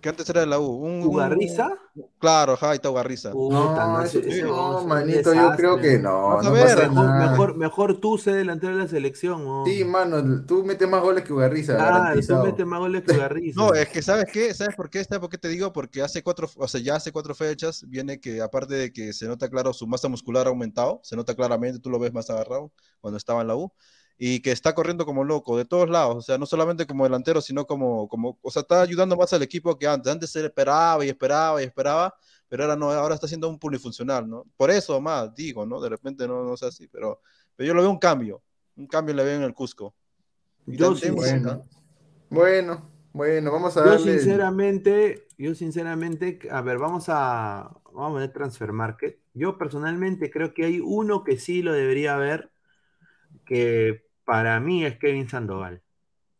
que 0.00 0.08
antes 0.08 0.28
era 0.30 0.40
de 0.40 0.46
la 0.46 0.58
U. 0.58 0.66
Un, 0.66 1.02
un- 1.02 1.06
¿Ugarriza? 1.06 1.70
Claro, 2.18 2.52
ajá, 2.54 2.70
ahí 2.70 2.76
está 2.76 2.90
Ugarriza. 2.90 3.32
Puta, 3.32 3.54
No, 3.86 4.02
ese- 4.02 4.18
ese- 4.20 4.28
ese 4.30 4.42
no, 4.42 4.82
un 4.82 4.88
manito, 4.88 5.34
yo 5.34 5.50
creo 5.56 5.76
que 5.78 5.98
no, 5.98 6.28
Vas 6.28 6.46
a 6.46 6.48
no 6.48 6.54
ver, 6.54 6.76
pasa 6.76 6.88
Mejor, 6.88 7.04
nada. 7.06 7.30
mejor, 7.30 7.56
mejor 7.56 8.00
tú 8.00 8.18
sé 8.18 8.32
delantero 8.32 8.76
de 8.76 8.82
la 8.82 8.88
selección. 8.88 9.44
¿no? 9.44 9.64
Sí, 9.66 9.84
mano, 9.84 10.44
tú 10.46 10.64
metes 10.64 10.88
más 10.88 11.02
goles 11.02 11.24
que 11.24 11.32
Ugarriza, 11.32 11.76
Claro, 11.76 12.20
tú 12.20 12.36
metes 12.36 12.66
más 12.66 12.78
goles 12.80 13.02
que 13.02 13.16
Garriza. 13.16 13.60
No, 13.60 13.74
es 13.74 13.88
que 13.88 14.02
¿sabes 14.02 14.26
qué? 14.32 14.54
¿Sabes 14.54 14.76
por 14.76 14.88
qué? 14.90 15.02
¿Sabes 15.04 15.20
por 15.20 15.28
qué 15.30 15.38
te 15.38 15.48
digo? 15.48 15.72
Porque 15.72 16.02
hace 16.02 16.22
cuatro, 16.22 16.48
o 16.56 16.68
sea, 16.68 16.80
ya 16.80 16.96
hace 16.96 17.12
cuatro 17.12 17.34
fechas 17.34 17.84
viene 17.88 18.20
que 18.20 18.40
aparte 18.40 18.74
de 18.74 18.92
que 18.92 19.12
se 19.12 19.26
nota 19.26 19.48
claro 19.48 19.72
su 19.72 19.86
masa 19.86 20.08
muscular 20.08 20.46
ha 20.46 20.50
aumentado, 20.50 21.00
se 21.02 21.16
nota 21.16 21.34
claramente, 21.34 21.80
tú 21.80 21.90
lo 21.90 21.98
ves 21.98 22.12
más 22.12 22.30
agarrado 22.30 22.72
cuando 23.00 23.16
estaba 23.16 23.40
en 23.42 23.48
la 23.48 23.56
U, 23.56 23.72
y 24.20 24.40
que 24.40 24.50
está 24.50 24.74
corriendo 24.74 25.06
como 25.06 25.22
loco 25.22 25.56
de 25.56 25.64
todos 25.64 25.88
lados, 25.88 26.16
o 26.16 26.22
sea, 26.22 26.36
no 26.38 26.44
solamente 26.44 26.86
como 26.86 27.04
delantero, 27.04 27.40
sino 27.40 27.66
como, 27.66 28.08
como, 28.08 28.36
o 28.42 28.50
sea, 28.50 28.62
está 28.62 28.82
ayudando 28.82 29.16
más 29.16 29.32
al 29.32 29.42
equipo 29.42 29.78
que 29.78 29.86
antes. 29.86 30.12
Antes 30.12 30.30
se 30.30 30.44
esperaba 30.44 31.04
y 31.04 31.08
esperaba 31.08 31.62
y 31.62 31.66
esperaba, 31.66 32.12
pero 32.48 32.64
ahora 32.64 32.74
no, 32.76 32.90
ahora 32.90 33.14
está 33.14 33.28
siendo 33.28 33.48
un 33.48 33.58
polifuncional, 33.60 34.28
¿no? 34.28 34.44
Por 34.56 34.70
eso 34.72 35.00
más, 35.00 35.32
digo, 35.36 35.64
¿no? 35.64 35.80
De 35.80 35.88
repente 35.88 36.26
no, 36.26 36.42
no 36.42 36.56
sé 36.56 36.66
así, 36.66 36.88
pero, 36.88 37.20
pero 37.54 37.68
yo 37.68 37.74
lo 37.74 37.82
veo 37.82 37.90
un 37.90 37.98
cambio, 37.98 38.42
un 38.76 38.88
cambio 38.88 39.14
le 39.14 39.22
veo 39.22 39.36
en 39.36 39.42
el 39.44 39.54
Cusco. 39.54 39.94
Y 40.66 40.76
Yo 40.76 40.92
también- 40.94 41.14
Bueno, 41.22 41.62
bueno, 42.30 42.90
bueno, 43.12 43.52
vamos 43.52 43.76
a 43.76 43.84
Yo 43.84 43.90
darle. 43.92 44.18
sinceramente, 44.18 45.28
yo 45.38 45.54
sinceramente, 45.54 46.40
a 46.50 46.60
ver, 46.60 46.78
vamos 46.78 47.04
a, 47.08 47.70
vamos 47.92 48.16
a 48.16 48.20
ver 48.20 48.32
Transfer 48.32 48.72
Market. 48.72 49.20
Yo 49.32 49.56
personalmente 49.56 50.28
creo 50.28 50.52
que 50.54 50.64
hay 50.64 50.80
uno 50.80 51.22
que 51.22 51.38
sí 51.38 51.62
lo 51.62 51.72
debería 51.72 52.16
ver, 52.16 52.50
que 53.46 54.07
para 54.28 54.60
mí 54.60 54.84
es 54.84 54.96
Kevin 54.98 55.28
Sandoval. 55.28 55.82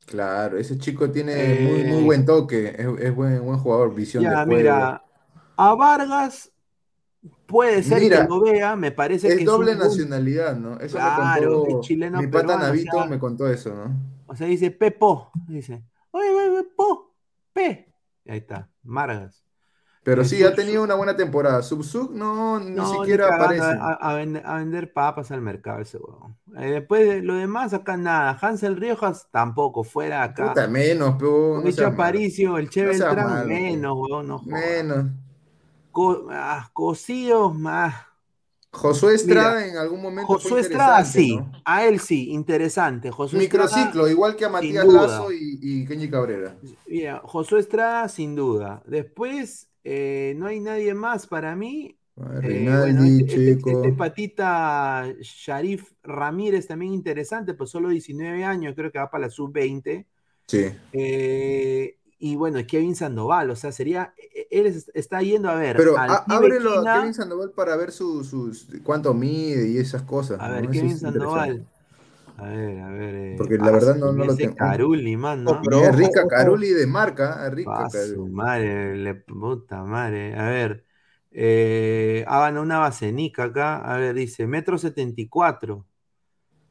Claro, 0.06 0.58
ese 0.58 0.76
chico 0.78 1.10
tiene 1.12 1.54
Eh, 1.54 1.54
muy, 1.54 1.84
muy 1.84 2.02
buen 2.02 2.24
toque, 2.24 2.68
es, 2.70 2.86
es 3.00 3.14
buen, 3.14 3.44
buen 3.44 3.58
jugador, 3.60 3.94
visión 3.94 4.28
de 4.28 4.36
juego. 4.36 4.96
mira, 4.96 5.04
a 5.56 5.74
Vargas 5.74 6.52
puede 7.46 7.82
ser 7.84 8.08
Mira, 8.08 8.08
que 8.10 8.22
lo 8.22 8.40
vea, 8.42 8.76
me 8.76 8.92
parece 8.92 9.34
Es 9.34 9.34
que 9.34 9.44
doble 9.44 9.74
un 9.74 9.80
buen- 9.80 10.06
nacionalidad, 10.06 10.56
¿no? 10.56 10.78
Eso 10.80 11.00
Claro, 11.00 11.60
me 11.62 11.78
es 11.80 11.80
chileno 11.80 12.20
mi 12.20 12.26
pata 12.28 12.56
peruano, 12.56 12.72
o 12.74 12.76
Navito, 12.76 12.78
sea, 12.78 13.06
me 13.06 13.18
contó 13.18 13.48
eso, 13.48 13.74
¿no? 13.74 13.94
O 14.26 14.34
sea, 14.36 14.46
dice 14.46 14.70
Pepo, 14.70 15.32
dice, 15.46 15.84
oye, 16.12 16.30
oye, 16.30 16.48
oye, 16.50 16.64
Po, 16.76 17.14
P. 17.52 17.92
Ahí 18.26 18.38
está, 18.38 18.70
Vargas. 18.82 19.44
Pero 20.08 20.24
sí, 20.24 20.42
ha 20.42 20.54
tenido 20.54 20.82
una 20.82 20.94
buena 20.94 21.16
temporada. 21.16 21.62
Subsub 21.62 22.12
no, 22.14 22.58
ni 22.60 22.70
No, 22.70 22.84
siquiera 22.84 23.34
aparece. 23.36 23.64
a, 23.64 23.92
a 23.92 24.14
vender, 24.14 24.42
a 24.46 24.54
vender 24.56 24.92
papas 24.92 25.30
al 25.30 25.40
mercado 25.42 25.80
ese 25.80 25.98
huevón. 25.98 26.36
Eh, 26.56 26.70
después 26.72 27.06
de 27.06 27.22
lo 27.22 27.34
demás, 27.34 27.74
acá 27.74 27.96
nada. 27.96 28.38
Hansel 28.40 28.76
Riojas 28.76 29.28
tampoco, 29.30 29.84
fuera 29.84 30.22
acá. 30.22 30.48
Puta, 30.48 30.66
menos, 30.68 31.14
pero 31.18 31.60
no. 31.62 31.86
Aparicio, 31.86 32.56
el 32.58 32.70
Che 32.70 32.82
No 32.82 32.92
seas 32.92 33.00
Beltrán, 33.10 33.26
malo, 33.30 33.48
menos, 33.48 33.92
huevón, 33.96 34.28
no. 34.28 34.42
Menos. 34.44 35.10
co- 35.92 36.28
ah, 36.30 36.70
cocidos 36.72 37.54
más. 37.54 37.94
Josué 38.72 39.14
Estrada 39.14 39.58
Mira, 39.58 39.66
en 39.66 39.76
algún 39.76 40.00
momento 40.02 40.38
fue 40.38 40.38
Josué 40.40 40.60
Estrada 40.60 41.04
sí, 41.04 41.36
¿no? 41.36 41.52
a 41.64 41.84
él 41.86 42.00
sí, 42.00 42.30
interesante. 42.30 43.10
Josué 43.10 43.40
Estrada, 43.40 43.68
Microciclo, 43.68 44.08
igual 44.08 44.36
que 44.36 44.44
a 44.44 44.48
Matías. 44.48 44.86
Lazo 44.86 45.32
y, 45.32 45.58
y 45.62 45.86
Kenny 45.86 46.08
Cabrera. 46.10 46.56
Mira, 46.86 47.20
Josué 47.24 47.60
Estrada 47.60 48.08
sin 48.08 48.34
duda. 48.34 48.82
Después 48.86 49.67
eh, 49.84 50.34
no 50.36 50.46
hay 50.46 50.60
nadie 50.60 50.94
más 50.94 51.26
para 51.26 51.54
mí. 51.56 51.94
Eh, 52.16 52.40
Rinaldi, 52.40 52.92
bueno, 52.92 53.04
este, 53.04 53.24
este- 53.26 53.54
Checo. 53.56 53.70
este 53.70 53.92
patita 53.92 55.06
Sharif 55.20 55.92
Ramírez 56.02 56.66
también 56.66 56.92
interesante, 56.92 57.54
pues 57.54 57.70
solo 57.70 57.90
19 57.90 58.42
años, 58.44 58.74
creo 58.74 58.90
que 58.90 58.98
va 58.98 59.08
para 59.10 59.26
la 59.26 59.30
sub-20. 59.30 60.04
Sí. 60.48 60.64
Eh, 60.92 61.96
y 62.18 62.34
bueno, 62.34 62.58
Kevin 62.66 62.96
Sandoval, 62.96 63.50
o 63.50 63.54
sea, 63.56 63.70
sería, 63.70 64.14
e, 64.34 64.48
él 64.50 64.66
es- 64.66 64.90
está 64.94 65.22
yendo 65.22 65.48
a 65.48 65.54
ver 65.54 65.76
Pero 65.76 65.94
pibe 65.94 66.34
ábrelo 66.36 66.88
a 66.88 66.98
Kevin 67.00 67.14
Sandoval 67.14 67.52
para 67.52 67.76
ver 67.76 67.92
su, 67.92 68.24
sus 68.24 68.66
cuánto 68.82 69.14
mide 69.14 69.68
y 69.68 69.78
esas 69.78 70.02
cosas. 70.02 70.40
a 70.40 70.50
ver, 70.50 70.68
Kevin 70.70 70.90
es. 70.90 71.00
Sandoval. 71.00 71.64
A 72.38 72.48
ver, 72.48 72.80
a 72.80 72.88
ver. 72.90 73.14
eh, 73.14 73.34
Porque 73.36 73.58
la 73.58 73.66
ah, 73.66 73.70
verdad 73.72 73.96
no- 73.96 74.12
no 74.12 74.24
lo 74.24 74.36
tengo. 74.36 74.54
Caruli, 74.54 75.16
man, 75.16 75.42
¿no? 75.44 75.54
No, 75.54 75.60
pero- 75.62 75.82
Es 75.84 75.96
rica. 75.96 76.26
Caruli 76.28 76.68
de 76.70 76.86
marca, 76.86 77.44
es 77.46 77.52
rica 77.52 77.70
Ah, 77.74 77.88
Caruli. 77.90 78.14
su 78.14 78.26
madre, 78.28 78.96
le, 78.96 79.14
puta 79.16 79.82
madre. 79.84 80.34
A 80.38 80.48
ver, 80.48 80.84
eh, 81.32 82.24
hagan 82.28 82.58
una 82.58 82.78
basenica 82.78 83.44
acá. 83.44 83.78
A 83.78 83.96
ver, 83.98 84.14
dice, 84.14 84.46
metro 84.46 84.78
74. 84.78 85.84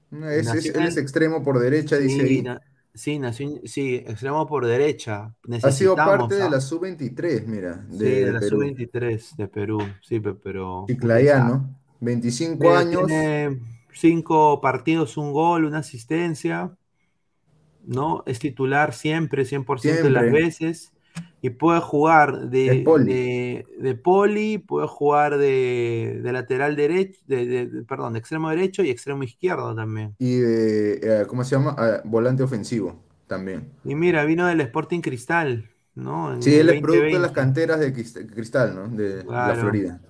No, 0.10 0.30
es- 0.30 0.48
es- 0.54 0.74
él 0.74 0.98
extremo 0.98 1.44
por 1.44 1.60
derecha, 1.60 1.98
dice 1.98 2.16
Sí, 2.26 2.36
ahí. 2.38 2.42
na- 2.44 2.62
sí, 2.94 3.20
nació 3.20 3.60
sí, 3.66 3.96
extremo 3.96 4.48
por 4.48 4.66
derecha. 4.66 5.36
Ha 5.64 5.72
sido 5.72 5.96
parte 5.98 6.36
de 6.36 6.44
¿ah? 6.44 6.50
la 6.50 6.62
sub-23, 6.62 7.46
mira, 7.46 7.86
Sí, 7.92 7.98
de, 7.98 8.26
de 8.26 8.32
la 8.32 8.40
Perú. 8.40 8.58
sub-23 8.62 9.36
de 9.36 9.48
Perú. 9.50 9.80
Sí, 10.02 10.22
pe- 10.22 10.34
pero. 10.34 10.86
Chiclayano, 10.88 11.76
25 12.00 12.64
Mira, 12.64 12.80
años. 12.80 13.06
Tiene 13.06 13.60
cinco 14.00 14.62
partidos, 14.62 15.18
un 15.18 15.34
gol, 15.34 15.66
una 15.66 15.80
asistencia. 15.80 16.78
¿No? 17.84 18.24
Es 18.26 18.40
titular 18.40 18.94
siempre, 18.94 19.46
100% 19.46 20.08
de 20.08 20.14
las 20.14 20.24
Siempre. 20.24 20.42
veces. 20.44 20.94
Y 21.42 21.52
puede 21.52 21.80
jugar 21.80 22.50
de, 22.50 22.82
poli. 22.84 23.06
de, 23.06 23.66
de 23.80 23.96
poli, 23.96 24.58
puede 24.58 24.88
jugar 24.88 25.38
de, 25.38 26.20
de 26.24 26.32
lateral 26.34 26.76
derecho, 26.76 27.20
de, 27.28 27.84
perdón, 27.88 28.14
de 28.14 28.20
extremo 28.20 28.50
derecho 28.50 28.84
y 28.84 28.90
extremo 28.90 29.24
izquierdo 29.24 29.74
también. 29.76 30.18
Y 30.20 30.38
de, 30.38 31.22
eh, 31.22 31.26
¿cómo 31.28 31.44
se 31.44 31.56
llama? 31.56 31.76
Ah, 31.78 32.02
volante 32.06 32.44
ofensivo 32.44 33.04
también. 33.28 33.72
Y 33.84 33.96
mira, 33.96 34.24
vino 34.26 34.46
del 34.48 34.62
Sporting 34.62 35.02
Cristal, 35.02 35.70
¿no? 35.96 36.34
En 36.34 36.40
Sí, 36.40 36.56
él 36.56 36.70
es 36.70 36.80
producto 36.80 37.16
de 37.16 37.20
2020. 37.20 37.20
las 37.22 37.32
canteras 37.32 37.80
de 37.80 37.94
Crist- 37.94 38.32
Cristal, 38.34 38.76
¿no? 38.76 38.88
De, 38.90 39.24
la. 39.24 39.56
Florida. 39.56 40.02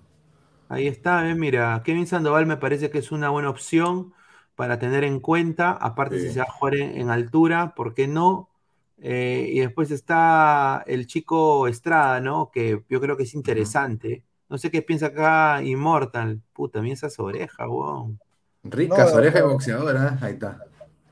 Ahí 0.70 0.88
está, 0.88 1.22
¿ves? 1.24 1.38
mira, 1.38 1.82
Kevin 1.86 2.08
Sandoval 2.08 2.46
me 2.46 2.58
parece 2.58 2.90
que 2.90 2.98
es 3.00 3.12
una 3.12 3.30
buena 3.30 3.50
opción 3.50 4.14
para 4.56 4.80
tener 4.80 5.04
en 5.04 5.20
cuenta, 5.22 5.72
aparte 5.72 6.20
si 6.20 6.30
Sí. 6.30 6.34
se 6.34 6.40
va 6.40 6.46
a 6.50 6.52
jugar 6.52 6.76
en, 6.76 6.98
en 6.98 7.10
altura, 7.10 7.74
¿por 7.76 7.94
qué 7.94 8.08
no? 8.08 8.50
Eh, 8.98 9.50
y 9.54 9.60
después 9.60 9.92
está 9.92 10.84
el 10.88 11.08
chico 11.08 11.68
Estrada, 11.68 12.20
¿no? 12.20 12.52
Que 12.52 12.84
yo 12.90 13.00
creo 13.00 13.16
que 13.16 13.24
es 13.24 13.34
interesante. 13.36 14.26
No 14.50 14.58
sé 14.58 14.72
qué 14.72 14.82
piensa 14.82 15.08
acá 15.08 15.62
Immortal. 15.64 16.42
Puta, 16.54 16.82
mira 16.82 16.96
esas 16.96 17.18
orejas, 17.20 17.68
weón. 17.70 18.20
Ricas 18.64 19.14
No, 19.14 19.18
orejas 19.18 19.42
de 19.42 19.48
no. 19.48 19.54
boxeador, 19.54 19.98
¿ah? 19.98 20.18
Ahí 20.22 20.34
está. 20.34 20.64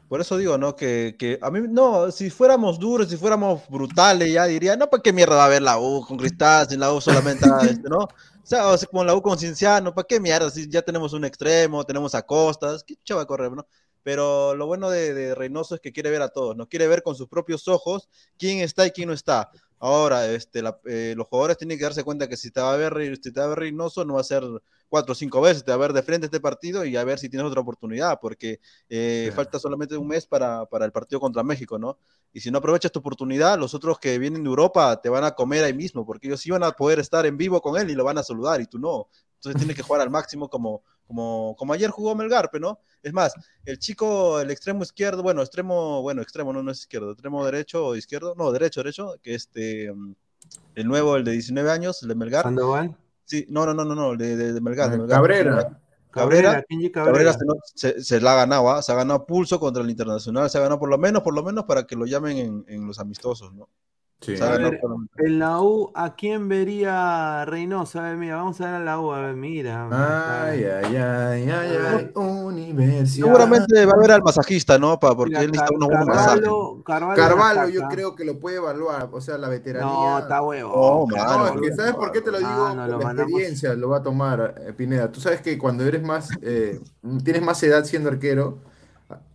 Por 0.08 0.22
eso 0.22 0.38
digo, 0.38 0.58
¿no? 0.58 0.76
Que, 0.76 1.16
que 1.18 1.40
a 1.42 1.50
mí, 1.50 1.62
no, 1.68 2.12
si 2.12 2.30
fuéramos 2.30 2.80
duros, 2.80 3.10
si 3.10 3.18
fuéramos 3.18 3.68
brutales, 3.70 4.32
ya 4.32 4.46
diría, 4.46 4.76
no, 4.78 4.90
¿para 4.90 5.02
qué 5.02 5.12
mierda 5.12 5.36
va 5.36 5.44
a 5.44 5.46
haber 5.48 5.64
la 5.64 5.80
U 5.80 6.06
con 6.08 6.18
Cristal, 6.18 6.68
sin 6.70 6.80
la 6.80 6.94
U 6.94 7.02
solamente, 7.02 7.46
este, 7.70 7.90
¿no? 7.90 8.08
Sea, 8.46 8.68
o 8.70 8.78
sea, 8.78 8.88
como 8.88 9.04
la 9.04 9.16
U 9.16 9.22
con 9.22 9.38
Cinciano, 9.40 9.94
¿para 9.96 10.06
qué 10.08 10.20
mierda? 10.20 10.50
Si 10.52 10.70
ya 10.70 10.82
tenemos 10.84 11.14
un 11.14 11.26
extremo, 11.26 11.84
tenemos 11.84 12.14
a 12.16 12.22
Costas, 12.26 12.84
¿qué 12.84 12.96
chucha 12.96 13.16
va 13.16 13.24
a 13.24 13.26
correr, 13.26 13.52
no? 13.52 13.68
Pero 14.04 14.54
lo 14.56 14.68
bueno 14.68 14.90
de, 14.92 15.14
de 15.16 15.34
Reynoso 15.34 15.74
es 15.76 15.82
que 15.82 15.92
quiere 15.92 16.12
ver 16.12 16.22
a 16.22 16.30
todos, 16.30 16.56
¿no? 16.56 16.68
Quiere 16.70 16.88
ver 16.88 17.02
con 17.02 17.16
sus 17.16 17.28
propios 17.28 17.68
ojos 17.68 18.08
quién 18.38 18.60
está 18.60 18.86
y 18.86 18.92
quién 18.92 19.08
no 19.08 19.14
está. 19.16 19.50
Ahora, 19.80 20.28
este, 20.32 20.62
la- 20.62 20.80
eh, 20.86 21.16
los 21.18 21.28
jugadores 21.28 21.58
tienen 21.58 21.78
que 21.80 21.84
darse 21.86 22.04
cuenta 22.04 22.28
que 22.30 22.38
si 22.38 22.52
te 22.52 22.62
va 22.62 22.74
a 22.74 22.78
ver, 22.78 23.18
si 23.22 23.32
te 23.32 23.40
va 23.40 23.48
a 23.48 23.50
ver 23.50 23.60
Reynoso, 23.60 24.06
no 24.06 24.14
va 24.16 24.22
a 24.22 24.24
ser 24.24 24.44
cuatro 24.96 25.12
o 25.12 25.16
cinco 25.16 25.42
veces, 25.42 25.68
a 25.68 25.76
ver 25.76 25.92
de 25.92 26.02
frente 26.02 26.28
este 26.28 26.40
partido 26.40 26.86
y 26.86 26.96
a 26.96 27.04
ver 27.04 27.20
si 27.20 27.28
tienes 27.28 27.46
otra 27.46 27.60
oportunidad, 27.60 28.18
porque 28.22 28.62
eh, 28.88 29.24
Claro. 29.26 29.36
falta 29.36 29.60
solamente 29.60 29.98
un 29.98 30.08
mes 30.08 30.26
para, 30.26 30.66
para 30.68 30.86
el 30.86 30.94
partido 30.94 31.20
contra 31.20 31.44
México, 31.44 31.78
¿no? 31.78 31.98
Y 32.32 32.40
si 32.40 32.50
no 32.50 32.60
aprovechas 32.60 32.94
tu 32.94 33.00
oportunidad, 33.00 33.60
los 33.60 33.74
otros 33.74 34.00
que 34.00 34.18
vienen 34.18 34.44
de 34.44 34.48
Europa 34.48 35.02
te 35.02 35.10
van 35.10 35.26
a 35.26 35.32
comer 35.32 35.66
ahí 35.66 35.74
mismo, 35.74 36.06
porque 36.06 36.28
ellos 36.28 36.40
sí 36.40 36.50
van 36.50 36.64
a 36.64 36.72
poder 36.72 37.00
estar 37.00 37.26
en 37.26 37.36
vivo 37.36 37.62
con 37.62 37.78
él 37.78 37.90
y 37.90 37.94
lo 37.94 38.06
van 38.06 38.18
a 38.18 38.24
saludar 38.24 38.62
y 38.62 38.68
tú 38.68 38.80
no. 38.80 39.10
Entonces 39.34 39.60
tienes 39.60 39.76
que 39.76 39.84
jugar 39.84 40.00
al 40.00 40.10
máximo 40.10 40.50
como, 40.50 40.82
como, 41.06 41.58
como 41.58 41.74
ayer 41.74 41.90
jugó 41.90 42.16
Melgarpe, 42.16 42.58
¿no? 42.58 42.80
Es 43.04 43.12
más, 43.12 43.34
el 43.66 43.78
chico, 43.80 44.40
el 44.40 44.50
extremo 44.50 44.82
izquierdo, 44.84 45.24
bueno, 45.24 45.42
extremo, 45.42 46.02
bueno, 46.04 46.22
extremo 46.22 46.54
no, 46.54 46.64
no 46.64 46.72
es 46.72 46.80
izquierdo, 46.80 47.12
extremo 47.12 47.44
derecho 47.44 47.88
o 47.88 47.96
izquierdo, 47.98 48.34
no, 48.38 48.50
derecho, 48.54 48.80
derecho, 48.80 49.16
que 49.22 49.36
este, 49.36 49.92
mm, 49.92 50.16
el 50.76 50.88
nuevo, 50.88 51.18
el 51.18 51.26
de 51.26 51.34
19 51.34 51.70
años, 51.70 52.02
el 52.02 52.08
de 52.08 52.16
Melgar. 52.16 52.44
Sandoval. 52.44 52.96
Sí, 53.26 53.46
no, 53.50 53.66
no, 53.66 53.74
no, 53.74 53.84
no, 53.86 53.96
no, 53.96 54.12
el 54.12 54.18
de, 54.18 54.36
de, 54.36 54.54
de 54.54 54.62
Melgar, 54.62 54.90
de 54.92 54.98
Melgar. 54.98 55.18
Cabrera. 55.18 55.82
Cabrera, 56.12 56.64
Cabrera 56.70 56.92
Cabrera. 56.92 57.34
se, 57.34 57.46
no- 57.46 57.56
se- 57.74 58.02
se 58.04 58.22
la 58.22 58.32
ha 58.34 58.36
ganado, 58.36 58.70
¿ah? 58.72 58.82
se 58.82 58.92
ha 58.92 58.96
ganado 58.96 59.26
pulso 59.26 59.60
contra 59.60 59.84
el 59.84 59.90
Internacional, 59.90 60.50
se 60.50 60.58
ha 60.58 60.62
ganado 60.62 60.80
por 60.80 60.90
lo 60.90 60.98
menos, 60.98 61.22
por 61.24 61.34
lo 61.34 61.44
menos 61.44 61.66
para 61.66 61.86
que 61.86 61.96
lo 61.98 62.06
llamen 62.06 62.38
en, 62.38 62.66
en 62.68 62.88
los 62.88 63.00
amistosos, 63.00 63.54
¿no? 63.54 63.68
Sí. 64.22 64.34
A 64.42 64.58
ver. 64.58 64.80
En 65.18 65.38
la 65.40 65.62
U, 65.62 65.92
¿a 65.94 66.16
quién 66.16 66.48
vería 66.48 67.46
Reynoso? 67.46 68.00
A 68.00 68.04
ver, 68.04 68.18
mira, 68.18 68.38
vamos 68.38 68.60
a 68.60 68.66
ver 68.66 68.74
a 68.76 68.80
la 68.80 69.00
U, 69.00 69.12
a 69.12 69.20
ver, 69.22 69.36
mira. 69.36 69.88
Ay, 69.92 70.64
ay, 70.64 70.96
ay, 70.96 71.50
ay, 71.52 71.78
ay, 71.88 72.12
universidad. 72.16 73.28
Seguramente 73.28 73.86
va 73.86 73.92
a 73.92 73.96
haber 73.96 74.12
al 74.14 74.24
masajista, 74.24 74.80
¿no? 74.80 75.00
Pa- 75.00 75.16
porque 75.16 75.30
Mira, 75.32 75.42
él 75.42 75.52
necesita 75.52 75.68
Car- 75.68 75.76
unos 75.78 75.90
buenos 75.90 76.08
masajes. 76.08 76.42
Carvalho, 76.42 76.84
Carvalho, 76.84 77.16
Carvalho, 77.16 77.70
yo 77.70 77.88
creo 77.88 78.16
que 78.16 78.26
lo 78.26 78.40
puede 78.40 78.58
evaluar, 78.58 79.10
o 79.12 79.22
sea, 79.22 79.38
la 79.38 79.50
veteranía. 79.50 79.86
No, 79.94 80.18
está 80.20 80.42
huevo. 80.42 81.08
No, 81.12 81.48
es 81.48 81.62
que 81.62 81.74
¿sabes 81.76 81.94
por 81.94 82.12
qué 82.12 82.22
te 82.22 82.32
lo 82.32 82.38
digo? 82.40 82.50
Ah, 82.52 82.74
no, 82.76 82.88
lo 82.88 82.98
la 82.98 83.06
mandamos. 83.06 83.32
experiencia 83.32 83.74
lo 83.76 83.90
va 83.90 83.98
a 83.98 84.04
tomar 84.04 84.56
eh, 84.66 84.74
Pineda. 84.74 85.12
Tú 85.12 85.20
sabes 85.22 85.42
que 85.42 85.58
cuando 85.60 85.84
eres 85.84 86.02
más, 86.02 86.30
eh, 86.42 86.80
tienes 87.24 87.44
más 87.44 87.62
edad 87.62 87.84
siendo 87.84 88.10
arquero, 88.10 88.60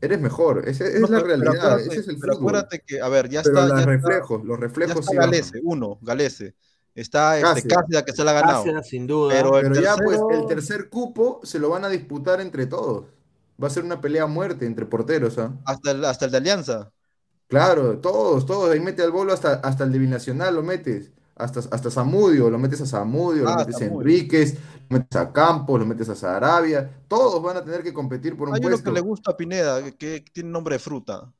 eres 0.01 0.21
mejor. 0.21 0.69
Esa 0.69 0.85
es 0.87 1.01
No, 1.01 1.07
la 1.09 1.19
pero- 1.23 1.27
pero 1.27 1.27
realidad, 1.43 1.73
acuérdate- 1.73 1.89
ese 1.93 2.01
es 2.01 2.09
el 2.09 2.19
pero 2.19 2.33
fútbol. 2.35 2.49
acuérdate 2.57 2.81
que, 2.87 3.01
a 3.01 3.09
ver, 3.09 3.29
ya 3.29 3.43
Pero 3.43 3.55
está, 3.57 3.61
los 3.69 3.71
ya 3.71 3.79
está, 3.81 3.91
reflejos, 3.91 4.45
los 4.45 4.59
ya 4.59 4.61
reflejos 4.63 4.97
está 5.01 5.11
sí 5.11 5.17
bajan. 5.17 5.31
Galese, 5.31 5.61
uno, 5.65 5.99
Galese. 6.03 6.55
Está 6.95 7.39
este, 7.39 7.69
Cáceres. 7.69 8.03
Que 8.05 8.13
se 8.13 8.25
la 8.25 8.33
ha 8.33 8.35
ganado. 8.35 8.65
Cáceres, 8.65 8.89
sin 8.89 9.07
duda. 9.07 9.33
Pero 9.35 9.59
el 9.59 9.69
Pero 9.71 9.81
ya 9.81 9.97
pues 9.97 10.19
el 10.33 10.47
tercer 10.47 10.89
cupo 10.89 11.41
se 11.45 11.59
lo 11.61 11.69
van 11.71 11.85
a 11.85 11.89
disputar 11.89 12.41
entre 12.41 12.67
todos. 12.67 13.07
Va 13.63 13.69
a 13.69 13.71
ser 13.71 13.85
una 13.85 14.01
pelea 14.01 14.25
a 14.25 14.27
muerte 14.27 14.67
entre 14.67 14.87
porteros, 14.87 15.39
¿ah? 15.39 15.53
Hasta 15.67 15.93
el, 15.93 16.05
hasta 16.05 16.25
el 16.25 16.31
de 16.33 16.37
Alianza. 16.39 16.91
Claro, 17.47 17.99
todos, 17.99 18.47
todos. 18.47 18.71
Ahí 18.73 18.81
mete 18.81 19.03
al 19.03 19.11
bolo 19.13 19.33
hasta, 19.33 19.55
hasta 19.55 19.85
el 19.85 19.93
de 19.93 19.99
Binacional, 19.99 20.55
lo 20.55 20.63
metes. 20.63 21.11
Hasta, 21.43 21.61
hasta 21.61 21.91
Zamudio, 21.91 22.51
lo 22.51 22.59
metes 22.59 22.81
a 22.83 22.87
Zamudio, 22.87 23.45
lo 23.45 23.51
Ah, 23.51 23.57
metes 23.59 23.81
a. 23.81 23.85
Enríquez, 23.87 24.55
lo 24.89 24.99
metes 24.99 25.17
a 25.21 25.33
Campos, 25.33 25.79
lo 25.81 25.87
metes 25.87 26.09
a 26.09 26.15
Sarabia. 26.15 27.03
Todos 27.09 27.43
van 27.43 27.57
a 27.57 27.65
tener 27.65 27.83
que 27.83 27.93
competir 27.93 28.37
por 28.37 28.49
un 28.49 28.55
Hay 28.55 28.61
uno 28.61 28.71
puesto. 28.71 28.85
que 28.91 28.95
le 28.95 29.01
gusta 29.01 29.31
a 29.33 29.37
Pineda, 29.37 29.83
que, 29.93 30.23
que 30.25 30.25
tiene 30.33 30.51
nombre 30.51 30.75
de 30.77 30.79
fruta. 30.79 31.33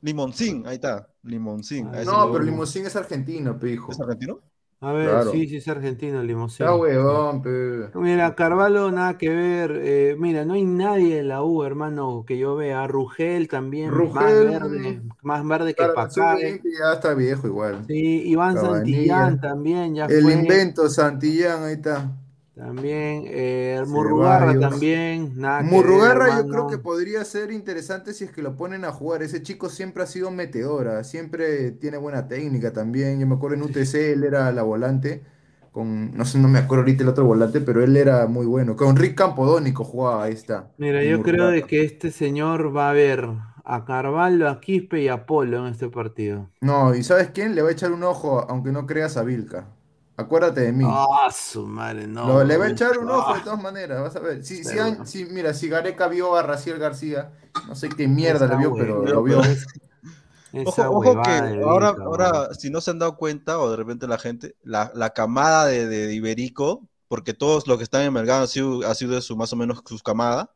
Limoncín, 0.00 0.66
ahí 0.66 0.76
está. 0.76 1.08
Limoncín. 1.22 1.88
a 1.88 2.02
ese 2.02 2.10
No, 2.10 2.30
pero 2.32 2.44
Limosín 2.44 2.86
es 2.86 2.94
argentino, 2.94 3.58
pe, 3.58 3.72
hijo. 3.72 3.90
¿Es 3.90 4.00
argentino? 4.00 4.38
A 4.80 4.92
ver, 4.92 5.08
Claro. 5.10 5.30
sí, 5.32 5.48
sí, 5.48 5.56
es 5.56 5.66
argentino 5.66 6.20
el. 6.20 6.30
Está 6.30 6.76
huevón, 6.76 7.42
pe. 7.42 7.88
Mira, 7.94 8.34
Carvalho, 8.36 8.92
nada 8.92 9.18
que 9.18 9.28
ver. 9.28 9.72
eh, 9.82 10.14
mira, 10.16 10.44
no 10.44 10.54
hay 10.54 10.62
nadie 10.64 11.18
en 11.18 11.28
la 11.28 11.42
U, 11.42 11.64
hermano, 11.64 12.24
que 12.24 12.38
yo 12.38 12.54
vea. 12.54 12.86
Rugel 12.86 13.48
también, 13.48 13.90
más 13.90 14.32
verde, 14.32 15.02
más 15.22 15.44
verde 15.46 15.74
que 15.74 15.84
Pacare. 15.84 16.60
sub-20 16.60 16.62
ya 16.78 16.92
está 16.92 17.14
viejo 17.14 17.48
igual. 17.48 17.84
Sí, 17.88 18.22
Iván 18.28 18.54
Cabanilla. 18.54 18.76
Santillán 18.78 19.40
también, 19.40 19.94
ya 19.96 20.04
El 20.06 20.22
fue. 20.22 20.32
invento, 20.34 20.88
Santillán, 20.88 21.64
ahí 21.64 21.72
está. 21.74 22.12
También, 22.58 23.22
eh, 23.28 23.80
Murrugarra 23.86 24.58
también, 24.58 25.34
nada 25.36 25.62
ver, 25.62 25.70
Murrugarra 25.70 26.42
yo 26.42 26.48
creo 26.48 26.66
que 26.66 26.78
podría 26.78 27.24
ser 27.24 27.52
interesante 27.52 28.12
si 28.12 28.24
es 28.24 28.32
que 28.32 28.42
lo 28.42 28.56
ponen 28.56 28.84
a 28.84 28.90
jugar. 28.90 29.22
Ese 29.22 29.42
chico 29.44 29.68
siempre 29.68 30.02
ha 30.02 30.06
sido 30.06 30.32
metedora, 30.32 31.04
siempre 31.04 31.70
tiene 31.70 31.98
buena 31.98 32.26
técnica 32.26 32.72
también. 32.72 33.20
Yo 33.20 33.28
me 33.28 33.36
acuerdo 33.36 33.54
en 33.54 33.62
UTC, 33.62 34.12
él 34.12 34.24
era 34.24 34.50
la 34.50 34.64
volante, 34.64 35.22
con, 35.70 36.16
no 36.16 36.24
sé, 36.24 36.40
no 36.40 36.48
me 36.48 36.58
acuerdo 36.58 36.82
ahorita 36.82 37.04
el 37.04 37.10
otro 37.10 37.26
volante, 37.26 37.60
pero 37.60 37.80
él 37.80 37.96
era 37.96 38.26
muy 38.26 38.44
bueno. 38.44 38.74
Con 38.74 38.96
Rick 38.96 39.14
Campodónico 39.14 39.84
jugaba, 39.84 40.24
ahí 40.24 40.32
está. 40.32 40.72
Mira, 40.78 41.04
yo 41.04 41.22
creo 41.22 41.50
de 41.50 41.62
que 41.62 41.84
este 41.84 42.10
señor 42.10 42.76
va 42.76 42.90
a 42.90 42.92
ver 42.92 43.28
a 43.64 43.84
Carvalho, 43.84 44.48
a 44.48 44.60
Quispe 44.60 45.00
y 45.00 45.06
a 45.06 45.26
Polo 45.26 45.64
en 45.64 45.72
este 45.72 45.88
partido. 45.90 46.50
No, 46.60 46.92
¿y 46.92 47.04
sabes 47.04 47.30
quién? 47.32 47.54
Le 47.54 47.62
va 47.62 47.68
a 47.68 47.72
echar 47.72 47.92
un 47.92 48.02
ojo, 48.02 48.44
aunque 48.50 48.72
no 48.72 48.84
creas 48.84 49.16
a 49.16 49.22
Vilca. 49.22 49.68
Acuérdate 50.18 50.62
de 50.62 50.72
mí. 50.72 50.84
Ah, 50.86 51.30
su 51.32 51.64
madre, 51.66 52.06
no. 52.08 52.26
Lo- 52.26 52.44
le 52.44 52.56
va 52.56 52.64
a 52.66 52.70
echar 52.70 52.98
un 52.98 53.08
ojo 53.08 53.32
de 53.34 53.38
Ah. 53.40 53.44
todas 53.44 53.62
maneras, 53.62 54.00
vas 54.02 54.16
a 54.16 54.20
ver. 54.20 54.44
Si, 54.44 54.56
si, 54.56 54.64
Seguro. 54.64 54.84
han- 54.84 55.06
si- 55.06 55.24
mira, 55.26 55.54
si 55.54 55.68
Gareca 55.68 56.08
vio 56.08 56.34
a 56.36 56.42
Raciel 56.42 56.78
García, 56.78 57.30
no 57.68 57.74
sé 57.76 57.88
qué 57.88 58.08
mierda 58.08 58.46
le 58.48 58.56
vio, 58.56 58.74
pero 58.74 59.02
lo 59.06 59.22
vio. 59.22 59.40
Ojo, 60.64 60.82
ojo 60.90 61.22
que 61.22 61.30
ahora, 61.62 61.94
ahora, 62.04 62.54
si 62.54 62.70
no 62.70 62.80
se 62.80 62.90
han 62.90 62.98
dado 62.98 63.16
cuenta, 63.16 63.58
o 63.60 63.70
de 63.70 63.76
repente 63.76 64.06
la 64.08 64.18
gente, 64.18 64.56
la, 64.62 64.90
la 64.94 65.10
camada 65.10 65.66
de, 65.66 65.86
de 65.86 66.12
Iberico, 66.14 66.88
porque 67.06 67.34
todos 67.34 67.66
los 67.66 67.76
que 67.76 67.84
están 67.84 68.02
en 68.02 68.12
Melgar 68.12 68.40
han 68.42 68.48
sido, 68.48 68.86
ha 68.86 68.94
sido 68.94 69.14
de 69.14 69.20
su 69.22 69.36
más 69.36 69.52
o 69.52 69.56
menos 69.56 69.82
su 69.86 69.98
camada, 70.00 70.50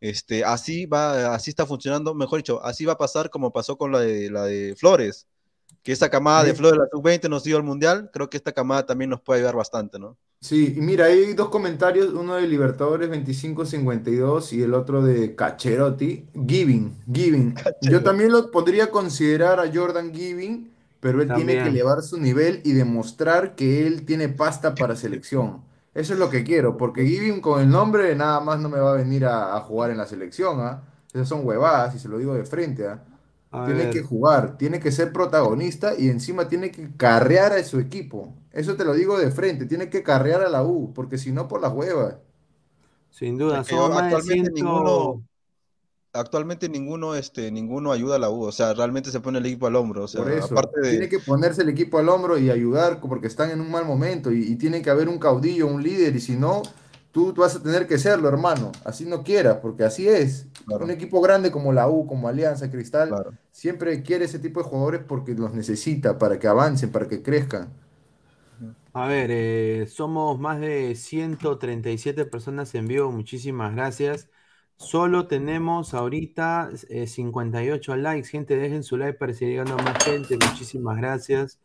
este, 0.00 0.44
así 0.44 0.86
va, 0.86 1.34
así 1.34 1.50
está 1.50 1.66
funcionando, 1.66 2.14
mejor 2.14 2.38
dicho, 2.38 2.64
así 2.64 2.84
va 2.84 2.94
a 2.94 2.98
pasar 2.98 3.30
como 3.30 3.52
pasó 3.52 3.76
con 3.76 3.92
la 3.92 4.00
de 4.00 4.30
la 4.30 4.44
de 4.44 4.74
Flores, 4.78 5.26
que 5.84 5.92
esa 5.92 6.10
camada 6.10 6.42
de. 6.44 6.54
Flores, 6.54 6.80
la 6.80 6.88
sub-20 6.90 7.28
nos 7.28 7.44
dio 7.44 7.56
al 7.56 7.62
mundial, 7.62 8.10
creo 8.12 8.28
que 8.30 8.36
esta 8.38 8.52
camada 8.52 8.86
también 8.86 9.10
nos 9.10 9.20
puede 9.20 9.40
ayudar 9.40 9.56
bastante, 9.56 9.98
¿no? 10.00 10.16
Sí, 10.40 10.74
y 10.76 10.80
mira, 10.82 11.06
hay 11.06 11.32
dos 11.32 11.48
comentarios, 11.48 12.12
uno 12.12 12.34
de 12.34 12.46
Libertadores 12.46 13.08
2552 13.08 14.52
y 14.52 14.62
el 14.62 14.74
otro 14.74 15.02
de 15.02 15.34
Cacherotti, 15.34 16.26
Giving, 16.34 17.02
Giving. 17.10 17.54
Yo 17.80 18.02
también 18.02 18.30
lo 18.30 18.50
podría 18.50 18.90
considerar 18.90 19.58
a 19.58 19.72
Jordan 19.72 20.12
Giving, 20.12 20.70
pero 21.00 21.22
él 21.22 21.32
tiene 21.32 21.54
que 21.54 21.68
elevar 21.68 22.02
su 22.02 22.18
nivel 22.18 22.60
y 22.64 22.72
demostrar 22.72 23.54
que 23.54 23.86
él 23.86 24.04
tiene 24.04 24.28
pasta 24.28 24.74
para 24.74 24.96
selección. 24.96 25.62
Eso 25.94 26.12
es 26.12 26.18
lo 26.18 26.28
que 26.28 26.44
quiero, 26.44 26.76
porque 26.76 27.06
Giving 27.06 27.40
con 27.40 27.62
el 27.62 27.70
nombre 27.70 28.14
nada 28.14 28.40
más 28.40 28.60
no 28.60 28.68
me 28.68 28.80
va 28.80 28.92
a 28.92 28.96
venir 28.96 29.24
a, 29.24 29.56
a 29.56 29.60
jugar 29.60 29.92
en 29.92 29.98
la 29.98 30.06
selección, 30.06 30.60
¿ah? 30.60 30.82
Esas 31.14 31.28
son 31.28 31.46
huevadas 31.46 31.94
y 31.94 31.98
se 31.98 32.08
lo 32.08 32.18
digo 32.18 32.34
de 32.34 32.44
frente, 32.44 32.86
¿ah? 32.86 33.02
A 33.54 33.64
Tiene 33.64 33.86
ver, 33.86 33.90
que 33.90 34.02
jugar, 34.02 34.58
tiene 34.58 34.80
que 34.80 34.92
ser 34.92 35.12
protagonista 35.12 35.94
y 35.98 36.08
encima 36.08 36.48
tiene 36.48 36.70
que 36.70 36.96
carrear 36.96 37.52
a 37.52 37.64
su 37.64 37.78
equipo. 37.80 38.34
Eso 38.52 38.76
te 38.76 38.84
lo 38.84 38.94
digo 38.94 39.18
de 39.18 39.30
frente, 39.30 39.66
tiene 39.66 39.88
que 39.90 40.02
carrear 40.02 40.42
a 40.42 40.48
la 40.50 40.62
U, 40.64 40.92
porque 40.94 41.18
si 41.18 41.32
no, 41.32 41.48
por 41.48 41.60
las 41.62 41.72
huevas. 41.72 42.16
sin 43.10 43.38
duda, 43.38 43.58
de 43.58 43.60
actualmente 43.60 44.20
100. 44.22 44.52
ninguno, 44.52 45.24
actualmente 46.12 46.68
ninguno, 46.68 47.14
este, 47.16 47.50
ninguno 47.52 47.92
ayuda 47.92 48.16
a 48.16 48.18
la 48.18 48.30
U, 48.30 48.42
o 48.44 48.52
sea, 48.52 48.74
realmente 48.74 49.10
se 49.10 49.20
pone 49.20 49.38
el 49.38 49.46
equipo 49.46 49.66
al 49.66 49.76
hombro, 49.76 50.04
o 50.04 50.08
sea, 50.08 50.22
Por 50.22 50.30
eso, 50.30 50.58
aparte 50.58 50.80
de... 50.80 50.88
tiene 50.88 51.08
que 51.08 51.18
ponerse 51.18 51.62
el 51.62 51.68
equipo 51.68 51.98
al 51.98 52.08
hombro 52.08 52.38
y 52.38 52.50
ayudar 52.50 53.00
porque 53.00 53.26
están 53.26 53.50
en 53.50 53.60
un 53.60 53.70
mal 53.70 53.84
momento 53.84 54.32
y, 54.32 54.42
y 54.44 54.56
tiene 54.56 54.80
que 54.82 54.90
haber 54.90 55.08
un 55.08 55.18
caudillo, 55.18 55.66
un 55.66 55.82
líder, 55.82 56.14
y 56.16 56.20
si 56.20 56.36
no, 56.36 56.62
tú, 57.14 57.32
tú 57.34 57.42
vas 57.42 57.56
a 57.56 57.62
tener 57.64 57.88
que 57.88 57.98
serlo, 57.98 58.28
hermano. 58.28 58.72
Así 58.84 59.06
no 59.06 59.24
quieras, 59.24 59.58
porque 59.62 59.84
así 59.84 60.08
es. 60.08 60.48
Claro. 60.66 60.84
Un 60.84 60.90
equipo 60.92 61.22
grande 61.22 61.52
como 61.52 61.72
la 61.72 61.88
U, 61.88 62.06
como 62.06 62.28
Alianza, 62.28 62.70
Cristal, 62.70 63.16
Claro. 63.16 63.38
siempre 63.52 64.02
quiere 64.04 64.26
ese 64.26 64.40
tipo 64.40 64.60
de 64.62 64.68
jugadores 64.68 65.02
porque 65.08 65.34
los 65.34 65.54
necesita 65.54 66.18
para 66.18 66.38
que 66.40 66.48
avancen, 66.48 66.92
para 66.92 67.08
que 67.08 67.22
crezcan. 67.22 67.70
A 68.92 69.06
ver, 69.08 69.30
eh, 69.32 69.86
somos 69.88 70.38
más 70.38 70.60
de 70.60 70.94
137 70.94 72.24
personas 72.26 72.74
en 72.76 72.86
vivo, 72.86 73.10
muchísimas 73.10 73.74
gracias. 73.74 74.30
Solo 74.76 75.26
tenemos 75.26 75.94
ahorita 75.94 76.70
eh, 76.88 77.06
58 77.08 77.96
likes, 77.96 78.28
gente, 78.28 78.56
dejen 78.56 78.84
su 78.84 78.96
like 78.96 79.18
para 79.18 79.32
seguir 79.34 79.50
llegando 79.54 79.74
a 79.74 79.78
más 79.78 79.98
gente, 80.00 80.38
muchísimas 80.38 80.96
gracias. 80.96 81.60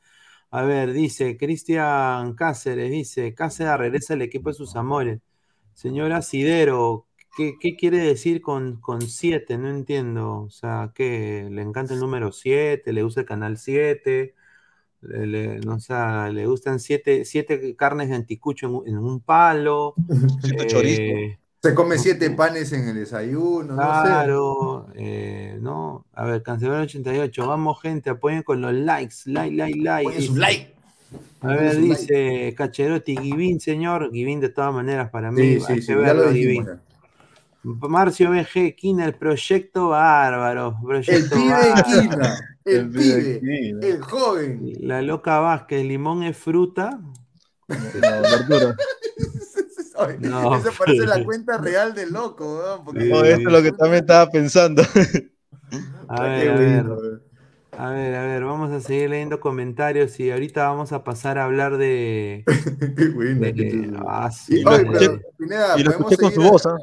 A 0.51 0.63
ver, 0.63 0.91
dice 0.93 1.37
Cristian 1.37 2.33
Cáceres, 2.35 2.89
dice, 2.91 3.35
Cáceres 3.35 3.77
regresa 3.77 4.13
al 4.15 4.21
equipo 4.23 4.49
de 4.49 4.55
sus 4.55 4.75
amores. 4.75 5.19
Señora 5.79 6.21
Sidero, 6.21 7.07
¿qué, 7.37 7.53
qué 7.57 7.77
quiere 7.77 7.99
decir 7.99 8.41
con, 8.41 8.81
con 8.81 9.01
7? 9.01 9.57
No 9.57 9.69
entiendo. 9.69 10.41
O 10.41 10.49
sea, 10.49 10.91
¿qué? 10.93 11.47
¿Le 11.49 11.61
encanta 11.61 11.93
el 11.93 12.01
número 12.01 12.33
7? 12.33 12.91
¿Le 12.91 13.01
gusta 13.01 13.21
el 13.21 13.25
canal 13.25 13.57
7? 13.57 14.35
Le, 14.99 15.25
le- 15.25 15.59
no, 15.59 15.75
o 15.75 15.79
sea, 15.79 16.27
le 16.27 16.45
gustan 16.47 16.81
siete, 16.81 17.23
siete 17.23 17.77
carnes 17.77 18.09
de 18.09 18.15
anticucho 18.15 18.67
en, 18.67 18.75
un- 18.75 18.87
en 18.89 18.97
un 18.97 19.21
palo. 19.21 19.95
Siete 20.43 21.29
eh, 21.29 21.39
Se 21.63 21.73
come 21.73 21.97
siete 21.97 22.29
panes 22.31 22.73
en 22.73 22.89
el 22.89 22.95
desayuno, 22.95 23.77
no 23.77 23.77
sé. 23.77 23.77
Claro, 24.01 24.87
eh, 24.95 25.57
¿no? 25.61 26.05
A 26.11 26.25
ver, 26.25 26.43
Cancelero 26.43 26.81
88, 26.81 27.47
vamos 27.47 27.81
gente, 27.81 28.09
apoyen 28.09 28.43
con 28.43 28.59
los 28.59 28.73
likes, 28.73 29.15
like, 29.27 29.55
like, 29.55 29.79
like. 29.79 30.03
Pongan 30.09 30.21
su 30.21 30.35
like. 30.35 30.78
A 31.41 31.47
ver, 31.47 31.77
dice 31.77 32.53
Cacherotti, 32.57 33.15
Givín, 33.17 33.59
señor, 33.59 34.09
Givín 34.11 34.39
de 34.41 34.49
todas 34.49 34.73
maneras 34.73 35.09
para 35.09 35.31
mí, 35.31 35.41
Sí, 35.41 35.47
hay 35.53 35.59
sí, 35.61 35.73
que 35.75 35.81
sí, 35.81 35.87
ya 35.93 35.97
verlo, 35.97 36.23
lo 36.25 36.31
dijimos. 36.31 36.65
Givín. 36.65 36.65
ya. 36.65 36.81
Marcio 37.89 38.31
BG, 38.31 38.75
Quina, 38.75 39.05
el 39.05 39.15
proyecto 39.15 39.89
bárbaro, 39.89 40.77
El 41.07 41.29
pibe 41.29 41.49
bárbaro. 41.49 41.83
Quina, 41.85 42.39
el 42.65 42.75
El 42.77 42.89
pibe 42.89 43.39
Quina. 43.41 43.87
el 43.87 44.01
joven. 44.01 44.71
La 44.81 45.01
loca 45.01 45.39
Vázquez, 45.39 45.85
limón 45.85 46.23
es 46.23 46.37
fruta. 46.37 46.99
No, 47.69 47.75
No, 50.19 50.55
Eso 50.55 50.71
parece 50.77 51.05
la 51.05 51.21
cuenta 51.25 51.57
real 51.57 51.93
del 51.93 52.11
loco, 52.13 52.57
weón, 52.57 52.85
porque- 52.85 53.01
Sí. 53.01 53.09
No, 53.09 53.21
esto 53.23 53.49
es 53.49 53.53
lo 53.53 53.61
que 53.61 53.71
también 53.73 54.01
estaba 54.03 54.31
pensando. 54.31 54.81
A 56.07 56.23
ver, 56.23 56.49
a 56.49 56.55
ver. 56.55 56.85
A 57.81 57.91
ver, 57.91 58.13
a 58.13 58.23
ver, 58.25 58.43
vamos 58.43 58.71
a 58.71 58.81
seguir 58.81 59.09
leyendo 59.09 59.39
comentarios 59.39 60.19
y 60.19 60.29
ahorita 60.31 60.67
vamos 60.67 60.91
a 60.91 61.05
pasar 61.05 61.37
a 61.37 61.45
hablar 61.45 61.77
de. 61.77 62.43
Qué 62.97 63.05
de- 63.05 63.97
ah, 64.05 64.29
Y, 64.49 64.65
pero, 64.65 65.21
Pineda, 65.37 65.77
y 65.79 65.83
lo 65.83 65.91
podemos 65.91 66.11
escuché 66.11 66.17
con 66.17 66.29
su 66.31 66.35
seguir, 66.35 66.51
voz, 66.51 66.65
¿ah? 66.65 66.77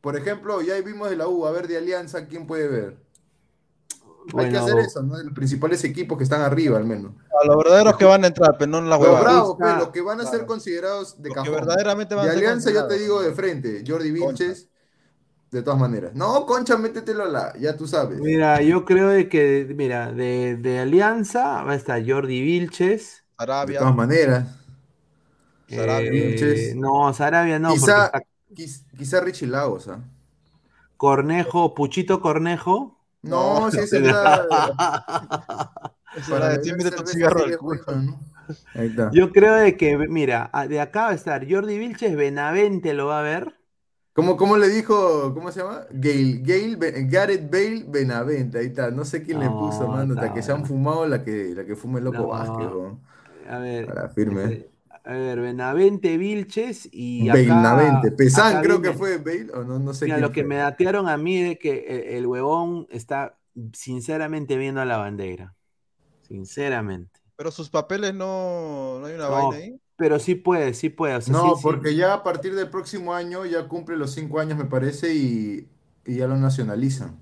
Por 0.00 0.16
ejemplo, 0.16 0.62
ya 0.62 0.80
vimos 0.80 1.10
de 1.10 1.16
la 1.16 1.28
U, 1.28 1.44
a 1.44 1.50
ver, 1.50 1.68
de 1.68 1.76
Alianza, 1.76 2.26
¿quién 2.26 2.46
puede 2.46 2.68
ver? 2.68 2.96
Hay 4.38 4.48
que 4.50 4.56
hacer 4.56 4.78
eso, 4.78 5.02
¿no? 5.02 5.22
Los 5.22 5.34
principales 5.34 5.84
equipos 5.84 6.16
que 6.16 6.24
están 6.24 6.40
arriba, 6.40 6.78
al 6.78 6.86
menos. 6.86 7.12
A 7.42 7.46
los 7.46 7.58
verdaderos 7.58 7.96
que 7.98 8.06
van 8.06 8.24
a 8.24 8.28
entrar, 8.28 8.56
pero 8.58 8.70
no 8.70 8.78
en 8.78 8.88
la 8.88 8.96
Los 8.96 9.04
huevada. 9.06 9.20
bravos, 9.24 9.50
Está- 9.52 9.64
pues, 9.64 9.78
los 9.78 9.88
que 9.90 10.00
van 10.00 10.20
a 10.22 10.24
ser 10.26 10.46
considerados 10.46 11.20
de 11.20 11.28
Los 11.28 11.34
que 11.36 11.50
cajón. 11.50 11.54
verdaderamente 11.66 12.14
van 12.14 12.24
De 12.24 12.30
a 12.30 12.34
ser 12.34 12.42
Alianza 12.44 12.70
yo 12.70 12.86
te 12.86 12.98
digo 12.98 13.20
de 13.20 13.32
frente, 13.34 13.84
Jordi 13.86 14.10
Vilches, 14.10 14.68
de 15.54 15.62
todas 15.62 15.78
maneras. 15.80 16.14
No, 16.14 16.46
Concha, 16.46 16.76
métetelo 16.76 17.26
la, 17.26 17.56
ya 17.58 17.76
tú 17.76 17.86
sabes. 17.86 18.20
Mira, 18.20 18.62
yo 18.62 18.84
creo 18.84 19.08
de 19.08 19.28
que, 19.28 19.66
mira, 19.76 20.12
de, 20.12 20.56
de 20.56 20.78
Alianza 20.78 21.62
va 21.64 21.72
a 21.72 21.74
estar 21.74 22.02
Jordi 22.08 22.40
Vilches. 22.42 23.24
De 23.36 23.44
Arabia. 23.44 23.78
todas 23.78 23.94
maneras. 23.94 24.46
Sarabia, 25.66 26.10
eh, 26.12 26.12
Vilches. 26.12 26.74
no, 26.74 27.12
Sarabia 27.12 27.58
no, 27.58 27.74
Quizá- 27.74 28.06
está 28.06 28.12
Quizá 28.96 29.20
Richie 29.20 29.46
Lagos, 29.48 29.88
¿ah? 29.88 30.00
Cornejo, 30.96 31.74
Puchito 31.74 32.20
Cornejo. 32.20 32.98
No, 33.22 33.70
No, 33.70 33.70
si 33.70 33.78
era 33.96 34.46
Esa 36.14 36.30
para 36.30 36.48
de 36.50 36.58
beber 36.58 36.62
100 36.62 36.82
metros 36.82 37.10
cerveza 37.10 37.12
cigarro 37.12 37.42
sí 37.44 37.44
al 37.44 37.50
es 37.50 37.58
culo. 37.58 37.80
¿no? 37.96 38.20
Ahí 38.74 38.88
está. 38.88 39.12
Yo 39.12 39.32
creo 39.32 39.54
de 39.54 39.76
que, 39.76 39.96
mira, 39.96 40.50
a- 40.52 40.66
de 40.68 40.80
acá 40.80 41.04
va 41.04 41.10
a 41.10 41.14
estar 41.14 41.46
Jordi 41.50 41.78
Vilches, 41.78 42.16
Benavente 42.16 42.92
lo 42.94 43.06
va 43.06 43.20
a 43.20 43.22
ver. 43.22 43.54
¿Cómo, 44.14 44.36
cómo 44.36 44.56
le 44.56 44.68
dijo, 44.68 45.34
cómo 45.34 45.50
se 45.50 45.60
llama? 45.60 45.86
Gail, 45.90 46.42
Gail, 46.44 46.76
Gareth 47.08 47.50
Bale 47.50 47.84
Benavente, 47.88 48.58
ahí 48.58 48.66
está. 48.66 48.90
No 48.92 49.04
sé 49.04 49.22
quién 49.24 49.40
le 49.40 49.46
No, 49.46 49.58
puso, 49.58 49.88
mano, 49.88 50.14
hasta 50.14 50.26
está 50.26 50.34
que 50.34 50.42
se 50.42 50.52
han 50.52 50.58
bueno. 50.60 50.68
fumado 50.68 51.06
la 51.08 51.24
que, 51.24 51.52
la 51.54 51.64
que 51.64 51.74
fume 51.76 51.98
el 51.98 52.04
loco 52.04 52.18
No. 52.18 52.28
Vázquez, 52.28 52.66
weón. 52.70 53.00
A 53.48 53.58
ver, 53.58 53.86
Para 53.86 54.08
firme. 54.10 54.44
este, 54.44 54.70
a 55.04 55.12
ver, 55.12 55.40
Benavente, 55.40 56.16
Vilches 56.16 56.88
y 56.92 57.28
Bale 57.28 57.50
acá. 57.50 58.02
Pesán 58.16 58.52
acá 58.58 58.62
creo 58.62 58.76
que 58.80 58.90
viene- 58.90 58.98
fue 58.98 59.18
Bale, 59.18 59.50
o 59.52 59.64
no, 59.64 59.78
no 59.80 59.92
sé 59.94 60.06
Mira, 60.06 60.16
quién 60.16 60.22
lo 60.22 60.32
que 60.32 60.42
fue. 60.42 60.48
me 60.48 60.56
datearon 60.56 61.08
a 61.08 61.16
mí 61.16 61.36
es 61.38 61.58
que 61.58 61.84
el, 61.88 62.16
el 62.18 62.26
huevón 62.26 62.86
está 62.90 63.36
sinceramente 63.72 64.56
viendo 64.56 64.80
a 64.80 64.84
la 64.84 64.96
bandera. 64.96 65.54
Sinceramente. 66.22 67.20
Pero 67.36 67.50
sus 67.50 67.68
papeles 67.68 68.14
no, 68.14 68.98
no 69.00 69.06
hay 69.06 69.14
una 69.14 69.28
No, 69.28 69.30
vaina 69.30 69.56
ahí. 69.56 69.80
Pero 69.96 70.18
sí 70.18 70.34
puede, 70.34 70.74
sí 70.74 70.88
puede. 70.90 71.16
o 71.16 71.20
sea, 71.20 71.32
No, 71.32 71.40
sí, 71.40 71.56
sí. 71.56 71.62
porque 71.62 71.94
ya 71.96 72.14
a 72.14 72.22
partir 72.22 72.54
del 72.54 72.68
próximo 72.70 73.14
año 73.14 73.44
ya 73.46 73.68
cumple 73.68 73.96
los 73.96 74.12
cinco 74.12 74.40
años, 74.40 74.58
me 74.58 74.64
parece, 74.66 75.14
y, 75.14 75.68
y 76.04 76.16
ya 76.16 76.26
lo 76.26 76.36
nacionalizan. 76.36 77.18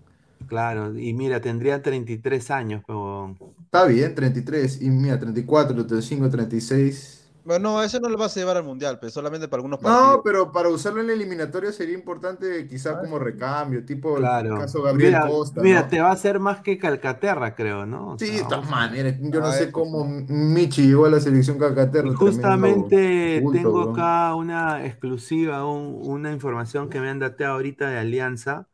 Claro, 0.46 0.96
y 0.98 1.14
mira, 1.14 1.40
tendría 1.40 1.82
33 1.82 2.50
años, 2.50 2.82
pero. 2.86 3.36
Está 3.64 3.86
bien, 3.86 4.14
33, 4.14 4.82
y 4.82 4.90
mira, 4.90 5.18
34, 5.18 5.74
35, 5.86 6.28
36. 6.30 7.21
Bueno, 7.44 7.72
no, 7.72 7.82
ese 7.82 7.98
no 7.98 8.08
lo 8.08 8.16
vas 8.16 8.36
a 8.36 8.40
llevar 8.40 8.56
al 8.56 8.62
mundial, 8.62 8.98
pero 9.00 9.10
solamente 9.10 9.48
para 9.48 9.58
algunos 9.58 9.80
No, 9.80 9.88
partidos. 9.90 10.20
pero 10.24 10.52
para 10.52 10.68
usarlo 10.68 11.00
en 11.00 11.08
la 11.08 11.12
eliminatoria 11.14 11.72
sería 11.72 11.94
importante 11.94 12.68
quizá 12.68 13.00
como 13.00 13.18
recambio, 13.18 13.84
tipo 13.84 14.16
el 14.16 14.22
Claro. 14.22 14.58
caso 14.58 14.80
Gabriel 14.82 15.10
Mira, 15.14 15.26
Costa, 15.26 15.60
mira, 15.60 15.82
¿no? 15.82 15.88
te 15.88 16.00
va 16.00 16.08
a 16.10 16.12
hacer 16.12 16.38
más 16.38 16.60
que 16.60 16.78
Calcaterra, 16.78 17.56
creo, 17.56 17.84
¿no? 17.84 18.10
O 18.12 18.18
Sí, 18.18 18.26
sea, 18.26 18.36
de 18.36 18.42
todas 18.44 18.60
vamos 18.60 18.68
a- 18.68 18.76
maneras, 18.76 19.16
yo 19.20 19.40
no 19.40 19.46
Ah, 19.46 19.52
sé 19.52 19.62
eso 19.64 19.72
cómo 19.72 20.04
Michi 20.04 20.86
llegó 20.86 21.06
a 21.06 21.10
la 21.10 21.18
selección 21.20 21.58
Calcaterra. 21.58 22.08
Y 22.08 22.14
justamente 22.14 23.42
tengo 23.52 23.90
acá 23.90 24.34
una 24.36 24.86
exclusiva, 24.86 25.66
un- 25.66 25.98
una 26.02 26.30
información 26.32 26.88
que 26.88 27.00
me 27.00 27.08
han 27.10 27.18
dateado 27.18 27.54
ahorita 27.54 27.90
de 27.90 27.98
Alianza. 27.98 28.68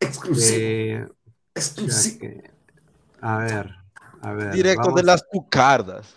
Exclusivo, 0.00 0.56
eh, 0.56 1.06
o 1.06 1.10
sea 1.60 1.62
exclusivo. 1.62 2.18
que- 2.20 2.50
a 3.20 3.38
ver, 3.38 3.74
a 4.22 4.32
ver. 4.32 4.52
Directo 4.52 4.80
vamos 4.82 4.96
de 4.96 5.02
las 5.02 5.22
cucardas. 5.24 6.14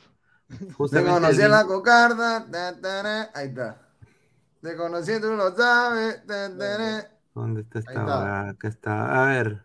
Te 0.47 1.03
conocí 1.03 1.41
en 1.41 1.51
la 1.51 1.65
cocarda, 1.65 2.45
ta, 2.49 2.79
ta, 2.79 3.03
ra, 3.03 3.29
ahí 3.33 3.47
está. 3.47 3.81
Te 4.61 4.75
conocí, 4.75 5.19
tú 5.21 5.33
lo 5.35 5.55
sabes. 5.55 6.21
¿Dónde 7.33 7.61
está 7.61 7.79
esta 7.79 7.91
está. 7.91 8.49
Acá 8.49 8.67
está. 8.67 9.23
A 9.23 9.27
ver, 9.27 9.63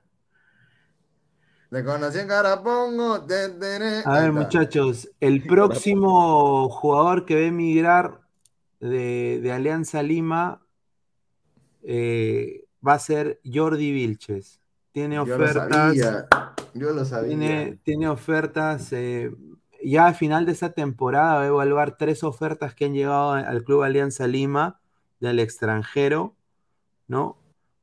Te 1.71 1.85
conocí 1.85 2.19
en 2.19 2.29
Carapongo. 2.29 3.15
a 3.15 4.21
ver, 4.21 4.33
muchachos. 4.33 5.09
El 5.21 5.47
próximo 5.47 6.69
jugador 6.69 7.25
que 7.25 7.35
va 7.37 7.41
a 7.41 7.45
emigrar 7.45 8.21
de, 8.81 9.41
de 9.43 9.53
Alianza 9.53 10.03
Lima 10.03 10.61
eh, 11.83 12.65
va 12.87 12.95
a 12.95 12.99
ser 12.99 13.41
Jordi 13.45 13.93
Vilches. 13.93 14.61
Tiene 14.93 15.17
Yo 15.17 15.25
lo 15.39 15.45
ofertas. 15.45 15.69
sabía. 15.71 16.27
Yo 16.75 16.93
lo 16.93 17.05
sabía. 17.05 17.29
Tiene, 17.29 17.79
tiene 17.83 18.09
ofertas. 18.09 18.93
eh, 18.93 19.31
ya 19.85 20.07
al 20.07 20.15
final 20.15 20.47
de 20.47 20.53
esta 20.53 20.73
temporada 20.73 21.35
va 21.37 21.43
a 21.43 21.47
evaluar 21.47 21.97
tres 21.97 22.25
ofertas 22.25 22.75
que 22.75 22.87
han 22.87 22.95
llegado 22.95 23.33
al 23.33 23.65
Club 23.65 23.83
Alianza 23.83 24.27
Lima 24.27 24.81
del 25.21 25.41
extranjero, 25.41 26.37
¿no? 27.09 27.39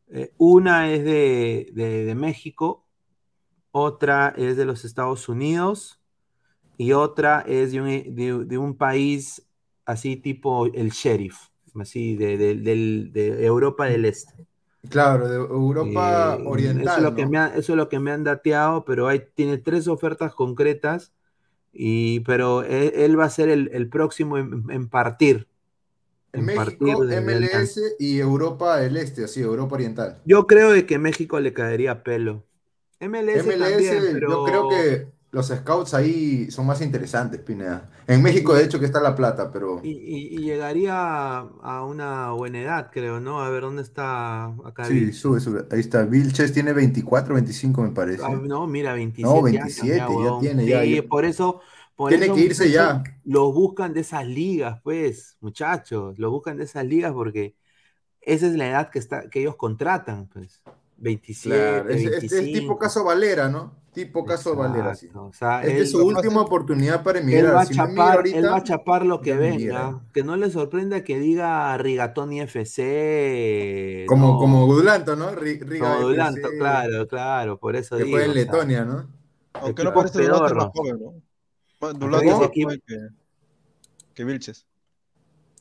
Eh, 0.09 0.33
una 0.37 0.91
es 0.91 1.03
de, 1.05 1.69
de- 1.73 2.05
de 2.05 2.15
México, 2.15 2.85
otra 3.71 4.33
es 4.37 4.57
de 4.57 4.65
los 4.65 4.85
Estados 4.85 5.29
Unidos 5.29 6.01
y 6.77 6.93
otra 6.93 7.41
es 7.47 7.71
de 7.73 7.81
un, 7.81 8.47
de- 8.47 8.57
un 8.57 8.75
país 8.77 9.47
así 9.85 10.17
tipo 10.17 10.67
el 10.67 10.91
sheriff, 10.91 11.37
así 11.79 12.15
de, 12.15 12.37
de- 12.37 12.55
del- 12.55 13.11
de 13.13 13.45
Europa 13.45 13.85
del 13.85 14.05
Este. 14.05 14.33
Claro, 14.89 15.27
de 15.27 15.35
Europa 15.37 16.35
Eh, 16.37 16.43
Oriental. 16.45 16.85
Eso 16.85 16.97
es, 16.97 17.03
lo 17.03 17.15
que 17.15 17.25
me 17.25 17.37
ha- 17.37 17.47
eso 17.55 17.73
es 17.73 17.77
lo 17.77 17.89
que 17.89 17.99
me 17.99 18.11
han 18.11 18.23
dateado, 18.23 18.85
pero 18.85 19.07
hay, 19.07 19.21
tiene 19.35 19.57
tres 19.57 19.87
ofertas 19.87 20.33
concretas, 20.35 21.13
y, 21.71 22.21
pero 22.21 22.63
él, 22.63 22.91
él 22.95 23.19
va 23.19 23.25
a 23.25 23.29
ser 23.29 23.49
el, 23.49 23.69
el 23.73 23.89
próximo 23.89 24.37
en, 24.37 24.65
en 24.69 24.89
partir. 24.89 25.47
en 26.33 26.45
México, 26.45 27.03
MLS 27.03 27.79
y 27.99 28.19
Europa 28.19 28.77
del 28.77 28.97
Este, 28.97 29.23
así, 29.25 29.41
Europa 29.41 29.75
Oriental. 29.75 30.21
Yo 30.25 30.47
creo 30.47 30.71
de 30.71 30.85
que 30.85 30.99
México 30.99 31.39
le 31.39 31.53
caería 31.53 32.03
pelo. 32.03 32.43
MLS, 32.99 33.45
MLS, 33.45 33.57
también, 33.57 34.03
yo 34.05 34.11
pero 34.13 34.43
creo 34.43 34.69
que 34.69 35.07
los 35.31 35.47
scouts 35.47 35.93
ahí 35.93 36.49
son 36.51 36.65
más 36.67 36.81
interesantes, 36.81 37.39
Pineda. 37.41 37.89
En 38.07 38.21
México, 38.23 38.53
de 38.53 38.63
hecho, 38.65 38.79
que 38.79 38.85
está 38.85 39.01
la 39.01 39.15
plata, 39.15 39.51
pero 39.51 39.81
y, 39.81 39.91
y- 39.91 40.35
y 40.35 40.41
llegaría 40.43 40.93
a, 41.39 41.85
una 41.85 42.31
buena 42.31 42.59
edad, 42.61 42.89
creo, 42.91 43.19
¿no? 43.19 43.41
A 43.41 43.49
ver 43.49 43.61
dónde 43.63 43.81
está 43.81 44.45
acá. 44.65 44.87
sí, 44.87 44.89
Vilches? 44.89 45.13
sube, 45.13 45.39
sube. 45.39 45.65
Ahí 45.71 45.79
está. 45.79 46.03
Vilches 46.05 46.53
tiene 46.53 46.73
24, 46.73 47.35
25, 47.35 47.81
me 47.81 47.91
parece. 47.91 48.23
Ah, 48.23 48.29
no, 48.41 48.67
mira, 48.67 48.93
27 48.93 49.27
No, 49.27 49.41
años 49.61 49.87
27, 49.91 49.97
ya 49.97 50.09
huevón. 50.09 50.35
tiene, 50.39 50.67
ya, 50.67 50.83
Sí, 50.83 51.01
ya. 51.01 51.03
por 51.03 51.23
eso, 51.25 51.61
por 51.95 52.13
Tiene 52.13 52.15
eso, 52.15 52.33
que 52.33 52.41
irse 52.41 52.71
ya. 52.71 53.03
Los 53.23 53.53
buscan 53.53 53.93
de 53.93 54.01
esas 54.01 54.25
ligas, 54.27 54.81
pues, 54.83 55.37
muchachos, 55.41 56.17
los 56.19 56.31
buscan 56.31 56.57
de 56.57 56.65
esas 56.65 56.85
ligas 56.85 57.13
porque 57.13 57.55
esa 58.21 58.47
es 58.47 58.53
la 58.55 58.67
edad 58.69 58.91
que 58.91 58.99
está, 58.99 59.29
que 59.29 59.41
ellos 59.41 59.55
contratan, 59.57 60.27
pues. 60.29 60.61
27, 60.97 61.81
Claro, 61.81 61.89
es, 61.89 62.05
es- 62.05 62.31
es 62.31 62.51
25. 62.51 62.51
tipo 62.51 62.77
caso 62.77 63.03
Valera, 63.03 63.49
¿no? 63.49 63.78
Tipo 63.93 64.23
caso 64.23 64.55
Valera, 64.55 64.93
sí. 64.95 65.09
O 65.15 65.33
sea, 65.33 65.61
Esta 65.61 65.73
él, 65.73 65.81
es 65.83 65.91
su 65.91 66.05
última 66.05 66.41
oportunidad 66.41 67.03
para 67.03 67.19
él 67.19 67.23
emigrar. 67.25 67.55
va 67.55 67.61
a 67.61 67.65
Si 67.65 67.75
no 67.75 67.83
emigra 67.85 68.03
chapar, 68.05 68.15
ahorita, 68.17 68.37
él 68.37 68.45
va 68.45 68.55
a 68.57 68.63
chapar 68.63 69.05
lo 69.05 69.19
que 69.21 69.33
venga. 69.33 70.01
Que 70.13 70.23
no 70.23 70.35
le 70.37 70.49
sorprenda 70.51 71.03
que 71.03 71.17
diga 71.19 71.75
Rigatoni 71.77 72.41
FC. 72.41 74.05
Como, 74.07 74.33
no, 74.33 74.37
como 74.37 74.65
Dulanto, 74.67 75.15
¿no? 75.15 75.31
Ri- 75.31 75.59
Riga 75.61 75.79
como 75.79 75.93
FC, 75.95 76.03
Dulanto, 76.07 76.49
claro, 76.57 77.07
claro, 77.07 77.57
por 77.59 77.75
eso 77.75 77.97
Que 77.97 78.03
digo. 78.03 78.17
fue 78.17 78.25
en 78.25 78.29
o 78.31 78.33
sea, 78.33 78.43
Letonia, 78.43 78.85
¿no? 78.85 79.07
Aunque 79.53 79.83
no 79.83 79.93
parece 79.93 80.21
Dulanto 80.21 80.45
es 80.47 80.53
más 80.53 80.69
joven, 80.73 80.99
¿no? 81.01 81.13
Dulanto 81.93 82.25
es 82.29 82.37
más 82.39 82.49
joven 82.55 82.81
que, 82.85 82.97
que 84.13 84.23
Vilches. 84.23 84.65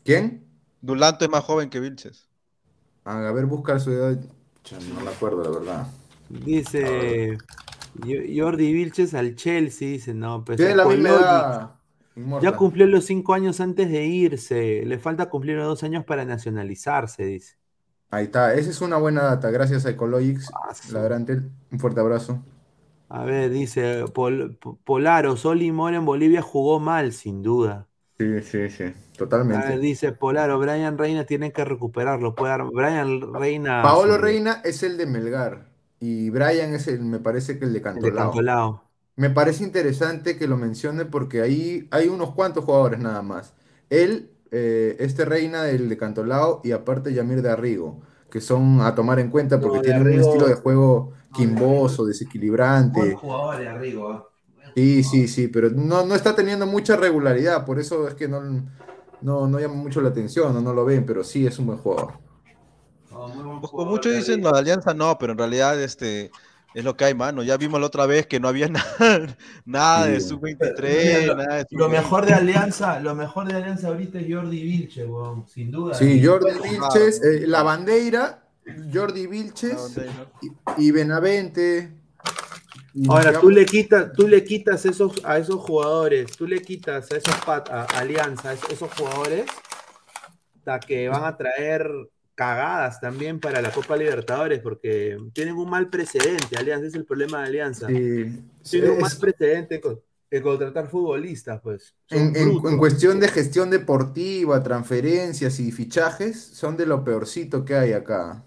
¿Quién? 0.05 0.45
Dulanto 0.83 1.25
es 1.25 1.31
más 1.31 1.45
joven 1.45 1.71
que 1.71 1.81
Vilches. 1.81 2.29
A 3.05 3.33
ver, 3.33 3.47
busca 3.47 3.79
su 3.79 3.91
edad. 3.93 4.19
No 4.95 5.01
me 5.01 5.11
acuerdo, 5.11 5.43
la 5.43 5.51
verdad. 5.59 5.87
Dice 6.29 7.39
Jordi 8.37 8.73
Vilches 8.73 9.15
al 9.15 9.35
Chelsea, 9.35 9.89
dice, 9.89 10.15
no, 10.15 10.45
pues 10.45 10.57
Tiene 10.59 10.77
la 10.77 10.85
misma 10.87 11.09
edad. 11.11 11.75
Ya 12.43 12.57
cumplió 12.57 12.87
los 12.87 13.05
cinco 13.07 13.35
años 13.35 13.61
antes 13.61 13.91
de 13.91 14.05
irse. 14.07 14.85
Le 14.85 14.99
falta 14.99 15.29
cumplir 15.31 15.57
los 15.57 15.67
dos 15.67 15.83
años 15.85 16.05
para 16.05 16.25
nacionalizarse, 16.25 17.25
dice. 17.25 17.57
Ahí 18.11 18.25
está, 18.25 18.55
esa 18.55 18.71
es 18.71 18.81
una 18.81 18.97
buena 18.97 19.23
data. 19.23 19.51
Gracias 19.51 19.85
a 19.87 19.91
Ecologics. 19.91 20.51
Ah, 20.55 20.73
Un 21.71 21.79
fuerte 21.81 22.01
abrazo. 22.01 22.43
A 23.11 23.25
ver, 23.25 23.51
dice 23.51 24.05
Pol- 24.15 24.59
Polaro, 24.85 25.37
Soli 25.37 25.73
Mora 25.73 25.97
en 25.97 26.05
Bolivia 26.05 26.43
jugó 26.43 26.79
mal, 26.81 27.13
sin 27.13 27.43
duda. 27.43 27.89
Sí, 28.19 28.43
sí, 28.43 28.71
sí. 28.71 28.85
A 28.85 28.89
ver, 28.89 29.17
Totalmente. 29.19 29.79
dice 29.81 30.13
Polaro, 30.13 30.59
Brian 30.59 30.99
Reina 30.99 31.25
tiene 31.25 31.53
que 31.53 31.65
recuperarlo. 31.65 32.35
Puede 32.35 32.57
Brian 32.73 33.33
Reina. 33.35 33.83
Paolo 33.83 34.15
sí, 34.15 34.21
Reina 34.21 34.61
es 34.65 34.83
el 34.83 34.97
de 34.99 35.07
Melgar. 35.07 35.68
Y 36.01 36.31
Brian 36.31 36.75
es 36.75 36.89
el, 36.89 37.01
me 37.03 37.21
parece 37.21 37.59
que 37.59 37.65
el 37.65 37.73
de 37.73 37.83
el 37.95 38.03
de 38.03 38.15
Cantolao. 38.15 38.15
Cantolao. 38.15 38.83
Me 39.17 39.31
parece 39.31 39.65
interesante 39.65 40.37
que 40.39 40.49
lo 40.49 40.57
mencione 40.57 41.05
porque 41.07 41.43
ahí 41.43 41.89
hay 41.91 42.09
unos 42.09 42.35
cuantos 42.35 42.65
jugadores 42.65 43.01
nada 43.01 43.23
más. 43.23 43.55
Él, 43.91 44.31
eh, 44.53 44.97
este 45.01 45.25
Reina 45.25 45.63
del 45.65 45.89
de 45.89 45.97
Cantolao 45.99 46.61
y 46.65 46.73
aparte 46.73 47.13
Yamir 47.15 47.43
de 47.43 47.51
Arrigo, 47.51 48.01
que 48.31 48.41
son 48.41 48.81
a 48.83 48.95
tomar 48.95 49.19
en 49.21 49.31
cuenta 49.31 49.61
porque 49.61 49.79
No, 49.79 49.83
de 49.83 49.93
tienen 49.93 50.09
un 50.09 50.19
estilo 50.19 50.47
de 50.49 50.55
juego 50.57 51.13
no, 51.31 51.63
de 51.63 51.65
quimboso, 51.67 52.07
desequilibrante. 52.07 53.21
jugador 53.21 53.59
de 53.59 53.69
Arrigo. 53.69 54.31
Sí, 54.75 55.03
sí, 55.03 55.27
sí, 55.29 55.49
pero 55.49 55.71
no, 55.71 56.07
no 56.07 56.15
está 56.15 56.37
teniendo 56.37 56.65
mucha 56.67 56.97
regularidad, 56.97 57.65
por 57.67 57.81
eso 57.81 58.07
es 58.07 58.15
que 58.15 58.29
no, 58.29 58.41
no, 59.21 59.49
no 59.49 59.59
llama 59.61 59.75
mucho 59.75 60.01
la 60.01 60.11
atención, 60.11 60.55
no, 60.55 60.61
no 60.61 60.73
lo 60.73 60.85
ven, 60.85 61.05
pero 61.05 61.25
sí 61.25 61.47
es 61.47 61.59
un 61.59 61.67
buen 61.67 61.79
jugador. 61.79 62.21
Pues 63.61 63.71
como 63.71 63.85
muchos 63.87 64.15
dicen 64.15 64.43
la 64.43 64.51
alianza 64.51 64.95
no, 64.95 65.19
pero 65.19 65.33
en 65.33 65.39
realidad 65.39 65.81
este 65.81 66.31
es 66.75 66.85
lo 66.85 66.97
que 66.97 67.07
hay, 67.07 67.15
mano. 67.15 67.43
Ya 67.43 67.57
vimos 67.57 67.81
la 67.81 67.87
otra 67.87 68.07
vez 68.07 68.27
que 68.27 68.39
no 68.41 68.49
había 68.49 68.69
nada, 68.69 69.37
nada 69.65 70.07
de 70.07 70.21
Sí. 70.21 70.29
sub-23, 70.29 71.27
Lo- 71.27 71.35
nada 71.37 71.55
de 71.57 71.67
Lo 71.71 71.87
sub-20. 71.87 71.91
mejor 71.91 72.27
de 72.27 72.35
Alianza, 72.35 73.01
lo 73.01 73.15
mejor 73.15 73.49
de 73.49 73.55
Alianza 73.55 73.89
ahorita 73.89 74.19
es 74.21 74.27
Jordi 74.33 74.63
Vilche, 74.63 75.05
weón, 75.07 75.47
sin 75.49 75.71
duda. 75.71 75.95
Sí, 75.95 76.25
Jordi. 76.25 76.51
Vilches, 76.63 77.23
eh, 77.25 77.47
la 77.47 77.63
bandera, 77.63 78.43
Jordi 78.93 79.27
Vilches 79.27 79.97
y, 80.77 80.87
y 80.87 80.91
Benavente. 80.91 81.91
y 82.95 83.09
Ahora 83.09 83.21
digamos- 83.31 83.41
tú 83.43 83.51
le 83.51 83.65
quitas, 83.67 84.13
tú 84.13 84.29
le 84.29 84.45
quitas 84.45 84.85
esos, 84.85 85.13
a 85.25 85.39
esos 85.39 85.57
jugadores, 85.57 86.33
tú 86.37 86.47
le 86.47 86.61
quitas 86.61 87.11
a 87.11 87.17
esos 87.17 87.35
pat, 87.47 87.69
a 87.71 87.85
Alianza, 87.99 88.51
a 88.51 88.53
esos, 88.53 88.71
esos 88.71 88.91
jugadores, 88.95 89.47
hasta 90.59 90.81
que 90.81 91.09
van 91.09 91.25
a 91.25 91.37
traer 91.37 91.89
cagadas 92.39 93.01
también 93.01 93.41
para 93.41 93.61
la 93.61 93.73
Copa 93.73 93.97
Libertadores, 93.97 94.61
porque 94.61 95.19
tienen 95.33 95.57
un 95.57 95.69
mal 95.69 95.91
precedente, 95.91 96.57
Alianza, 96.57 96.87
es 96.87 96.95
el 96.95 97.05
problema 97.05 97.41
de 97.41 97.47
Alianza. 97.49 97.89
Sí, 97.89 98.41
Tienen 98.71 98.93
un 98.93 99.01
mal 99.01 99.11
precedente 99.21 99.81
con, 99.81 100.01
contratar 100.41 100.87
futbolistas, 100.89 101.61
pues. 101.61 101.97
En, 102.11 102.37
en- 102.37 102.79
cuestión 102.79 103.19
de 103.19 103.27
gestión 103.27 103.71
deportiva, 103.71 104.63
transferencias 104.63 105.59
y 105.59 105.73
fichajes, 105.73 106.41
son 106.41 106.77
de 106.77 106.87
lo 106.87 107.03
peorcito 107.03 107.65
que 107.65 107.75
hay 107.75 107.93
acá 107.93 108.45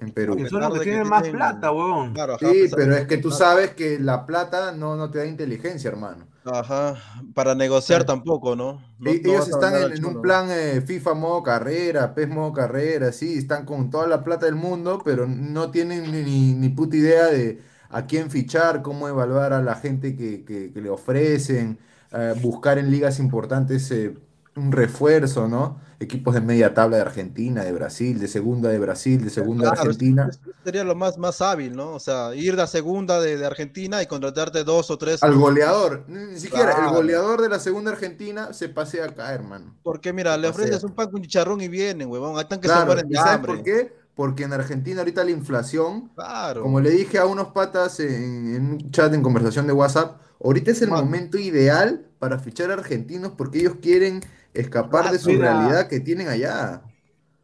en 0.00 0.10
Perú. 0.12 0.42
Son 0.48 0.62
los 0.62 0.78
que 0.78 0.84
tienen 0.84 1.06
más 1.06 1.22
tienen- 1.24 1.36
plata. 1.36 1.70
Claro, 2.14 2.36
a 2.36 2.38
Sí, 2.38 2.62
de 2.62 2.70
pero 2.74 2.94
que 2.94 3.00
es 3.02 3.06
que 3.06 3.18
tú 3.18 3.30
sabes 3.30 3.74
que 3.74 3.98
la 3.98 4.24
plata 4.24 4.72
no, 4.72 4.96
no 4.96 5.10
te 5.10 5.18
da 5.18 5.26
inteligencia, 5.26 5.90
hermano. 5.90 6.26
Ajá, 6.44 6.96
para 7.34 7.54
negociar 7.54 8.04
tampoco, 8.04 8.54
¿no? 8.54 8.82
No- 8.98 9.12
E- 9.12 9.22
Ellos 9.24 9.48
están 9.48 9.76
en, 9.76 10.04
un 10.04 10.20
plan 10.20 10.48
eh, 10.50 10.80
FIFA 10.82 11.14
modo 11.14 11.42
carrera, 11.42 12.14
PES 12.14 12.28
modo 12.28 12.52
carrera, 12.52 13.12
sí, 13.12 13.38
están 13.38 13.64
con 13.66 13.90
toda 13.90 14.06
la 14.06 14.24
plata 14.24 14.46
del 14.46 14.54
mundo, 14.54 15.02
pero 15.04 15.26
no 15.26 15.70
tienen 15.70 16.10
ni, 16.10 16.22
ni, 16.22 16.54
ni 16.54 16.68
puta 16.70 16.96
idea 16.96 17.26
de 17.26 17.62
a 17.90 18.06
quién 18.06 18.30
fichar, 18.30 18.82
cómo 18.82 19.08
evaluar 19.08 19.52
a 19.52 19.62
la 19.62 19.74
gente 19.76 20.16
que, 20.16 20.44
que- 20.44 20.72
que 20.72 20.80
le 20.80 20.90
ofrecen, 20.90 21.78
eh, 22.12 22.34
buscar 22.40 22.78
en 22.78 22.90
ligas 22.90 23.18
importantes 23.20 23.90
eh, 23.90 24.14
un 24.56 24.72
refuerzo, 24.72 25.48
¿no? 25.48 25.80
Equipos 26.00 26.34
de 26.34 26.40
media 26.40 26.74
tabla 26.74 26.96
de 26.96 27.02
Argentina, 27.02 27.64
de 27.64 27.72
Brasil, 27.72 28.18
de 28.18 28.28
segunda 28.28 28.68
de 28.68 28.78
Brasil, 28.78 29.24
de 29.24 29.30
segunda 29.30 29.70
de 29.70 29.78
Argentina. 29.80 30.30
sería 30.64 30.84
lo 30.84 30.94
más, 30.94 31.18
más 31.18 31.40
hábil, 31.40 31.74
¿no? 31.76 31.92
O 31.92 32.00
sea, 32.00 32.34
ir 32.34 32.58
a 32.60 32.66
segunda 32.66 33.20
de, 33.20 33.36
de 33.36 33.46
Argentina 33.46 34.02
y 34.02 34.06
contratarte 34.06 34.64
dos 34.64 34.90
o 34.90 34.98
tres. 34.98 35.22
Al 35.22 35.34
goleador, 35.34 36.04
ni 36.08 36.38
siquiera 36.38 36.72
el 36.84 36.90
goleador 36.90 37.40
de 37.42 37.48
la 37.48 37.58
segunda 37.58 37.92
Argentina 37.92 38.52
se 38.52 38.68
pasea 38.68 39.06
acá, 39.06 39.32
hermano. 39.32 39.74
Porque 39.82 40.12
mira, 40.12 40.36
le 40.36 40.48
ofreces 40.48 40.82
un 40.84 40.94
pan 40.94 41.10
con 41.10 41.22
chicharrón 41.22 41.60
y 41.60 41.68
vienen, 41.68 42.08
huevón. 42.08 42.36
Ahí 42.36 42.42
están 42.42 42.60
que 42.60 42.68
se 42.68 42.82
Claro, 42.82 42.92
¿y 43.00 43.08
de 43.08 43.16
sabes 43.16 43.32
hambre. 43.34 43.52
por 43.54 43.62
qué? 43.62 43.92
Porque 44.14 44.44
en 44.44 44.52
Argentina 44.52 45.00
ahorita 45.00 45.24
la 45.24 45.30
inflación 45.30 46.10
Claro. 46.14 46.62
Como 46.62 46.80
le 46.80 46.90
dije 46.90 47.18
a 47.18 47.26
unos 47.26 47.48
patas 47.48 47.98
en, 48.00 48.54
en 48.54 48.70
un 48.72 48.90
chat 48.90 49.12
en 49.12 49.22
conversación 49.22 49.66
de 49.66 49.72
WhatsApp, 49.72 50.20
ahorita 50.42 50.70
es 50.70 50.82
el 50.82 50.90
momento 50.90 51.38
ideal 51.38 52.06
para 52.18 52.38
fichar 52.38 52.70
argentinos 52.70 53.32
porque 53.36 53.58
ellos 53.60 53.74
quieren 53.82 54.20
escapar 54.54 55.10
de 55.10 55.18
su 55.18 55.32
Mira. 55.32 55.38
realidad 55.38 55.88
que 55.88 56.00
tienen 56.00 56.28
allá. 56.28 56.82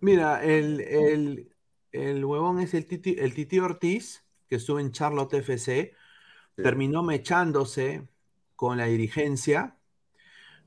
Mira, 0.01 0.43
el, 0.45 0.81
el, 0.81 1.55
el 1.93 2.25
huevón 2.25 2.61
es 2.61 2.75
el 2.75 2.87
Titi, 2.87 3.17
el 3.19 3.35
Titi 3.35 3.59
Ortiz, 3.59 4.25
que 4.49 4.57
estuvo 4.57 4.81
en 4.81 4.93
Charlotte 4.93 5.35
FC, 5.35 5.95
Sí. 6.57 6.63
terminó 6.63 7.03
mechándose 7.03 8.09
con 8.57 8.79
la 8.79 8.87
dirigencia 8.87 9.79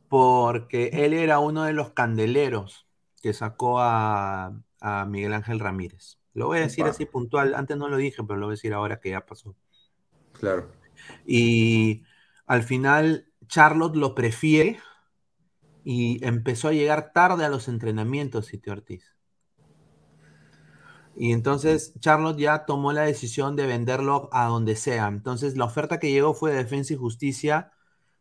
porque 0.07 0.90
él 0.94 1.14
era 1.14 1.40
uno 1.40 1.64
de 1.64 1.74
los 1.74 1.91
candeleros 1.91 2.88
que 3.22 3.34
sacó 3.34 3.80
a, 3.82 4.53
a 4.82 5.06
Miguel 5.06 5.34
Ángel 5.34 5.60
Ramírez. 5.60 6.20
Lo 6.34 6.48
voy 6.48 6.60
a 6.60 6.61
decir 6.61 6.88
así 6.88 7.06
puntual, 7.06 7.56
antes 7.56 7.78
no 7.78 7.90
lo 7.90 7.98
dije, 7.98 8.24
pero 8.24 8.40
lo 8.40 8.48
voy 8.48 8.53
a 8.53 8.57
decir 8.57 8.74
ahora 8.74 8.99
que 8.99 9.11
ya 9.11 9.26
pasó. 9.26 9.56
Claro. 10.34 10.70
Y 11.26 12.03
al 12.45 12.64
final 12.64 13.28
Charlotte 13.48 13.95
lo 13.95 14.15
prefiere 14.15 14.80
y 15.84 16.23
empezó 16.26 16.69
a 16.69 16.73
llegar 16.73 17.11
tarde 17.14 17.45
a 17.45 17.49
los 17.49 17.68
entrenamientos, 17.68 18.47
Titi 18.47 18.69
Ortiz. 18.69 19.03
Y 21.15 21.31
entonces 21.31 21.93
Charlotte 21.99 22.38
ya 22.39 22.65
tomó 22.65 22.91
la 22.91 23.03
decisión 23.03 23.55
de 23.55 23.68
venderlo 23.68 24.30
a 24.31 24.47
donde 24.47 24.76
sea. 24.76 25.07
Entonces 25.07 25.55
la 25.57 25.65
oferta 25.65 25.99
que 25.99 26.11
llegó 26.11 26.34
fue 26.34 26.51
de 26.51 26.57
Defensa 26.57 26.93
y 26.93 26.97
Justicia. 26.97 27.72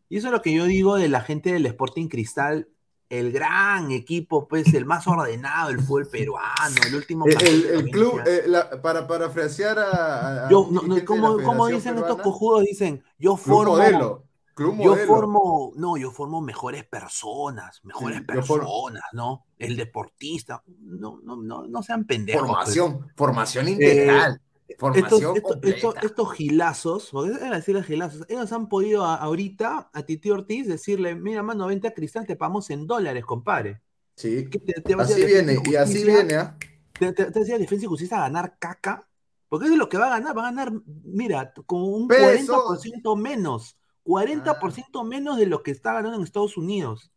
Y 0.09 0.17
eso 0.17 0.27
es 0.27 0.33
lo 0.33 0.41
que 0.41 0.53
yo 0.53 0.65
digo 0.65 0.95
de 0.95 1.09
la 1.09 1.21
gente 1.21 1.53
del 1.53 1.65
Sporting 1.65 2.07
Cristal, 2.07 2.67
el 3.09 3.31
gran 3.31 3.91
equipo, 3.91 4.47
pues 4.47 4.73
el 4.73 4.85
más 4.85 5.07
ordenado, 5.07 5.69
el 5.71 5.79
fútbol 5.79 6.07
peruano, 6.07 6.75
el 6.85 6.95
último. 6.95 7.25
El, 7.25 7.65
el- 7.65 7.91
club, 7.91 8.21
eh, 8.25 8.43
la- 8.47 8.81
para 8.81 9.07
parafrasear 9.07 9.77
a, 9.79 10.49
Yo, 10.49 10.67
no, 10.69 10.81
no, 10.83 11.03
¿cómo, 11.05 11.41
cómo 11.41 11.67
dicen 11.67 11.97
estos 11.97 12.17
cojudos? 12.21 12.63
Dicen, 12.63 13.03
yo 13.17 13.37
formo, 13.37 13.73
modelo, 13.73 14.23
club 14.53 14.75
yo 14.79 14.91
modelo. 14.91 15.07
formo, 15.07 15.71
no, 15.75 15.97
yo 15.97 16.11
formo 16.11 16.41
mejores 16.41 16.85
personas, 16.85 17.79
mejores 17.83 18.19
Sí, 18.19 18.25
personas, 18.25 19.03
¿no? 19.13 19.45
El 19.57 19.75
deportista, 19.77 20.63
no, 20.79 21.19
no, 21.23 21.35
no, 21.37 21.67
no 21.67 21.83
sean 21.83 22.05
pendejos. 22.05 22.41
pues. 22.63 22.77
Formación, 22.77 23.11
formación 23.15 23.67
Eh, 23.67 23.75
integral, 23.75 24.41
formación 24.77 25.33
estos, 25.33 25.35
estos, 25.37 25.57
estos, 25.63 25.95
estos 26.01 26.33
gilazos, 26.33 27.09
porque 27.11 27.31
es 27.33 27.49
decirle 27.51 27.83
gilazos, 27.83 28.25
ellos 28.29 28.51
han 28.53 28.67
podido 28.69 29.05
a- 29.05 29.15
ahorita 29.15 29.89
a 29.93 30.03
Titi 30.03 30.29
Ortiz 30.31 30.67
decirle, 30.67 31.15
mira, 31.15 31.41
vente 31.67 31.87
a 31.87 31.93
Cristal, 31.93 32.25
te 32.27 32.35
pagamos 32.35 32.69
en 32.69 32.85
dólares, 32.87 33.25
compadre. 33.25 33.81
Sí, 34.15 34.47
¿Qué 34.49 34.59
te- 34.59 34.73
así 34.97 35.25
viene, 35.25 35.61
y 35.65 35.75
así 35.75 36.03
viene, 36.03 36.35
¿ah? 36.35 36.55
Te, 36.99 37.11
te, 37.13 37.31
te 37.31 37.39
decía 37.39 37.57
Defensa 37.57 37.85
y 37.85 37.87
Justicia 37.89 38.17
a 38.17 38.21
ganar 38.21 38.57
caca, 38.59 39.07
porque 39.49 39.65
eso 39.65 39.73
es 39.73 39.79
lo 39.79 39.89
que 39.89 39.97
va 39.97 40.07
a 40.07 40.19
ganar, 40.19 40.37
va 40.37 40.43
a 40.43 40.51
ganar, 40.51 40.71
mira, 41.03 41.53
con 41.65 41.81
un 41.81 42.07
Peso. 42.07 42.19
40% 42.19 43.15
menos, 43.15 43.77
40% 44.03 45.03
menos 45.03 45.37
de 45.37 45.45
lo 45.47 45.63
que 45.63 45.71
está 45.71 45.93
ganando 45.93 46.17
en 46.17 46.23
Estados 46.23 46.57
Unidos. 46.57 47.11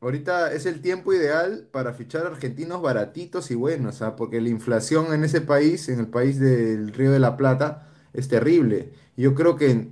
Ahorita 0.00 0.52
es 0.52 0.66
el 0.66 0.82
tiempo 0.82 1.12
ideal 1.14 1.68
para 1.72 1.94
fichar 1.94 2.26
argentinos 2.26 2.82
baratitos 2.82 3.50
y 3.50 3.54
buenos, 3.54 4.02
¿ah? 4.02 4.14
Porque 4.14 4.40
la 4.40 4.50
inflación 4.50 5.12
en 5.14 5.24
ese 5.24 5.40
país, 5.40 5.88
en 5.88 5.98
el 6.00 6.08
país 6.08 6.38
del 6.38 6.92
Río 6.92 7.12
de 7.12 7.18
la 7.18 7.36
Plata, 7.36 7.88
es 8.12 8.28
terrible. 8.28 8.92
Yo 9.16 9.34
creo 9.34 9.56
que 9.56 9.88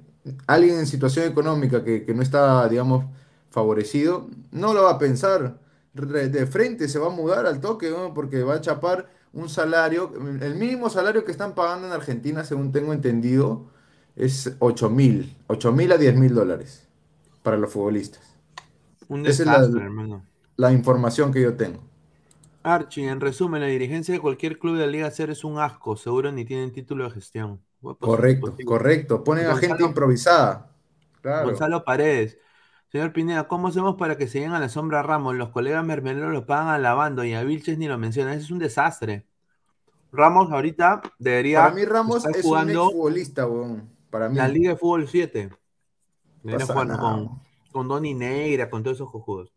alguien 0.47 0.79
en 0.79 0.87
situación 0.87 1.27
económica 1.27 1.83
que, 1.85 2.05
que 2.05 2.15
no 2.15 2.23
está, 2.23 2.69
digamos, 2.69 3.07
favorecido, 3.51 4.29
no 4.53 4.75
lo 4.75 4.85
va 4.85 4.93
a 4.93 4.99
pensar. 4.99 5.59
De 5.95 6.47
frente 6.47 6.89
se 6.89 6.99
va 6.99 7.07
a 7.07 7.11
mudar 7.11 7.47
al 7.47 7.61
toque, 7.61 7.91
¿no? 7.91 8.13
Porque 8.15 8.43
va 8.43 8.57
a 8.57 8.61
chapar 8.61 9.09
un 9.33 9.49
salario, 9.49 10.13
el 10.41 10.55
mínimo 10.57 10.91
salario 10.91 11.25
que 11.25 11.33
están 11.33 11.55
pagando 11.55 11.87
en 11.87 11.93
Argentina, 11.93 12.45
según 12.45 12.73
tengo 12.73 12.93
entendido, 12.93 13.67
es 14.17 14.57
8 14.59 14.91
mil, 14.91 15.37
8 15.49 15.73
mil 15.73 15.93
a 15.93 15.99
10 15.99 16.17
mil 16.17 16.35
dólares 16.35 16.89
para 17.43 17.57
los 17.57 17.73
futbolistas. 17.73 18.35
Un 19.09 19.27
Esa 19.27 19.43
es 19.43 19.47
la- 19.47 19.59
desastre, 19.59 19.85
hermano. 19.85 20.25
La 20.57 20.73
información 20.73 21.33
que 21.33 21.43
yo 21.43 21.55
tengo. 21.57 21.83
Archie, 22.63 23.09
en 23.09 23.21
resumen, 23.21 23.61
la 23.61 23.67
dirigencia 23.67 24.15
de 24.15 24.21
cualquier 24.21 24.59
club 24.59 24.77
de 24.77 24.87
la 24.87 24.93
Liga 24.93 25.11
Cero 25.11 25.33
es 25.33 25.45
un 25.45 25.59
asco, 25.59 25.97
seguro 25.97 26.33
ni 26.33 26.45
tienen 26.45 26.73
título 26.73 27.05
de 27.05 27.11
gestión. 27.11 27.61
Correcto, 28.01 28.57
correcto. 28.65 29.23
Ponen 29.23 29.47
a 29.47 29.57
gente 29.57 29.83
improvisada. 29.85 30.71
Claro. 31.21 31.49
Gonzalo 31.49 31.85
Paredes. 31.85 32.39
Señor 32.91 33.13
Pineda, 33.13 33.49
¿cómo 33.49 33.69
hacemos 33.69 33.97
para 33.97 34.17
que 34.17 34.27
se 34.29 34.39
lleguen 34.39 34.53
a 34.55 34.61
la 34.61 34.69
sombra 34.71 35.03
Ramos? 35.03 35.35
Los 35.35 35.51
colegas 35.51 35.85
mermeleros 35.85 36.33
lo 36.33 36.47
pagan 36.47 36.69
alabando 36.69 37.25
y 37.25 37.35
a 37.35 37.43
Vilches 37.43 37.77
ni 37.77 37.89
lo 37.89 37.99
mencionan. 37.99 38.35
Ese 38.35 38.45
es 38.45 38.51
un 38.51 38.61
desastre. 38.61 39.27
Ramos 40.13 40.51
ahorita 40.53 41.03
debería 41.19 41.63
Para 41.63 41.75
mí 41.75 41.85
Ramos 41.85 42.25
es 42.25 42.37
un 42.37 42.43
jugando 42.43 42.85
exfutbolista, 42.85 43.47
weón. 43.47 43.91
Para 44.15 44.29
mí. 44.29 44.37
la 44.37 44.47
Liga 44.47 44.71
de 44.71 44.77
Fútbol 44.77 45.09
7. 45.09 45.51
Debería 46.45 46.67
Pasa 46.69 46.73
jugando 46.73 46.97
nada. 46.97 47.03
con, 47.17 47.41
con 47.73 47.89
Donny 47.89 48.15
Negra, 48.15 48.71
con 48.71 48.85
todos 48.85 48.99
esos 48.99 49.11
cojudos. 49.11 49.53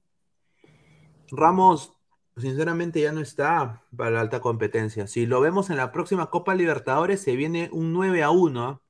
Ramos, 1.29 1.93
sinceramente, 2.37 2.99
ya 2.99 3.11
no 3.11 3.21
está 3.21 3.83
para 3.95 4.09
la 4.09 4.21
alta 4.21 4.39
competencia. 4.39 5.05
Si 5.05 5.27
lo 5.27 5.41
vemos 5.41 5.69
en 5.69 5.77
la 5.77 5.91
próxima 5.91 6.31
Copa 6.31 6.55
Libertadores, 6.55 7.21
se 7.21 7.35
viene 7.35 7.69
un 7.71 7.93
9 7.93 8.23
a 8.23 8.31
1. 8.31 8.81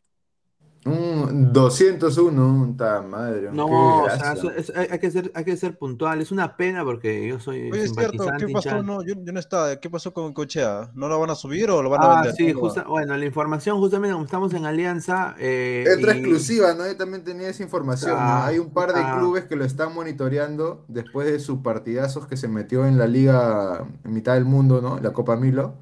Un 0.85 1.51
201, 1.51 2.47
un 2.47 2.77
ta 2.77 3.01
madre. 3.01 3.49
No, 3.51 3.65
qué 3.65 3.73
o 3.73 4.05
sea, 4.05 4.17
gracia. 4.17 4.33
eso- 4.33 4.51
es- 4.51 4.73
hay, 4.77 4.87
hay 4.91 4.99
que 4.99 5.11
ser, 5.11 5.31
hay 5.35 5.43
que 5.43 5.57
ser 5.57 5.77
puntual. 5.77 6.21
Es 6.21 6.31
una 6.31 6.55
pena 6.55 6.85
porque 6.85 7.27
yo 7.27 7.39
soy 7.39 7.69
Oye, 7.71 7.83
es 7.83 7.91
cierto, 7.93 8.11
simpatizante. 8.23 8.45
¿qué 8.45 8.53
pasó? 8.53 8.83
No, 8.83 9.03
yo, 9.03 9.15
yo 9.21 9.33
no 9.33 9.39
estaba. 9.39 9.75
¿Qué 9.77 9.89
pasó 9.89 10.13
con 10.13 10.31
Cochea? 10.33 10.89
¿No 10.93 11.09
lo 11.09 11.19
van 11.19 11.29
a 11.29 11.35
subir 11.35 11.69
o 11.71 11.81
lo 11.83 11.89
van 11.89 12.01
a 12.01 12.05
Ah, 12.05 12.15
vender? 12.21 12.35
sí, 12.35 12.53
¿Cómo 12.53 12.67
va? 12.67 12.69
justa- 12.73 12.87
bueno, 12.89 13.17
la 13.17 13.25
información 13.25 13.79
justamente 13.79 14.13
como 14.13 14.23
estamos 14.25 14.53
en 14.53 14.65
Alianza. 14.65 15.35
eh, 15.39 15.83
y- 15.99 16.03
exclusiva, 16.09 16.73
¿no? 16.73 16.87
Yo 16.87 16.95
también 16.95 17.23
tenía 17.23 17.49
esa 17.49 17.63
información, 17.63 18.11
¿no? 18.11 18.17
Ah, 18.19 18.45
Hay 18.47 18.59
un 18.59 18.69
par 18.69 18.93
de 18.93 19.01
ah. 19.01 19.17
clubes 19.19 19.43
que 19.45 19.55
lo 19.57 19.65
están 19.65 19.93
monitoreando 19.93 20.85
después 20.87 21.27
de 21.29 21.39
sus 21.39 21.59
partidazos 21.59 22.27
que 22.27 22.37
se 22.37 22.47
metió 22.47 22.85
en 22.85 22.97
la 22.97 23.07
liga 23.07 23.85
en 24.05 24.13
mitad 24.13 24.35
del 24.35 24.45
mundo, 24.45 24.81
¿no? 24.81 24.99
La 25.01 25.11
Copa 25.11 25.35
Milo. 25.35 25.73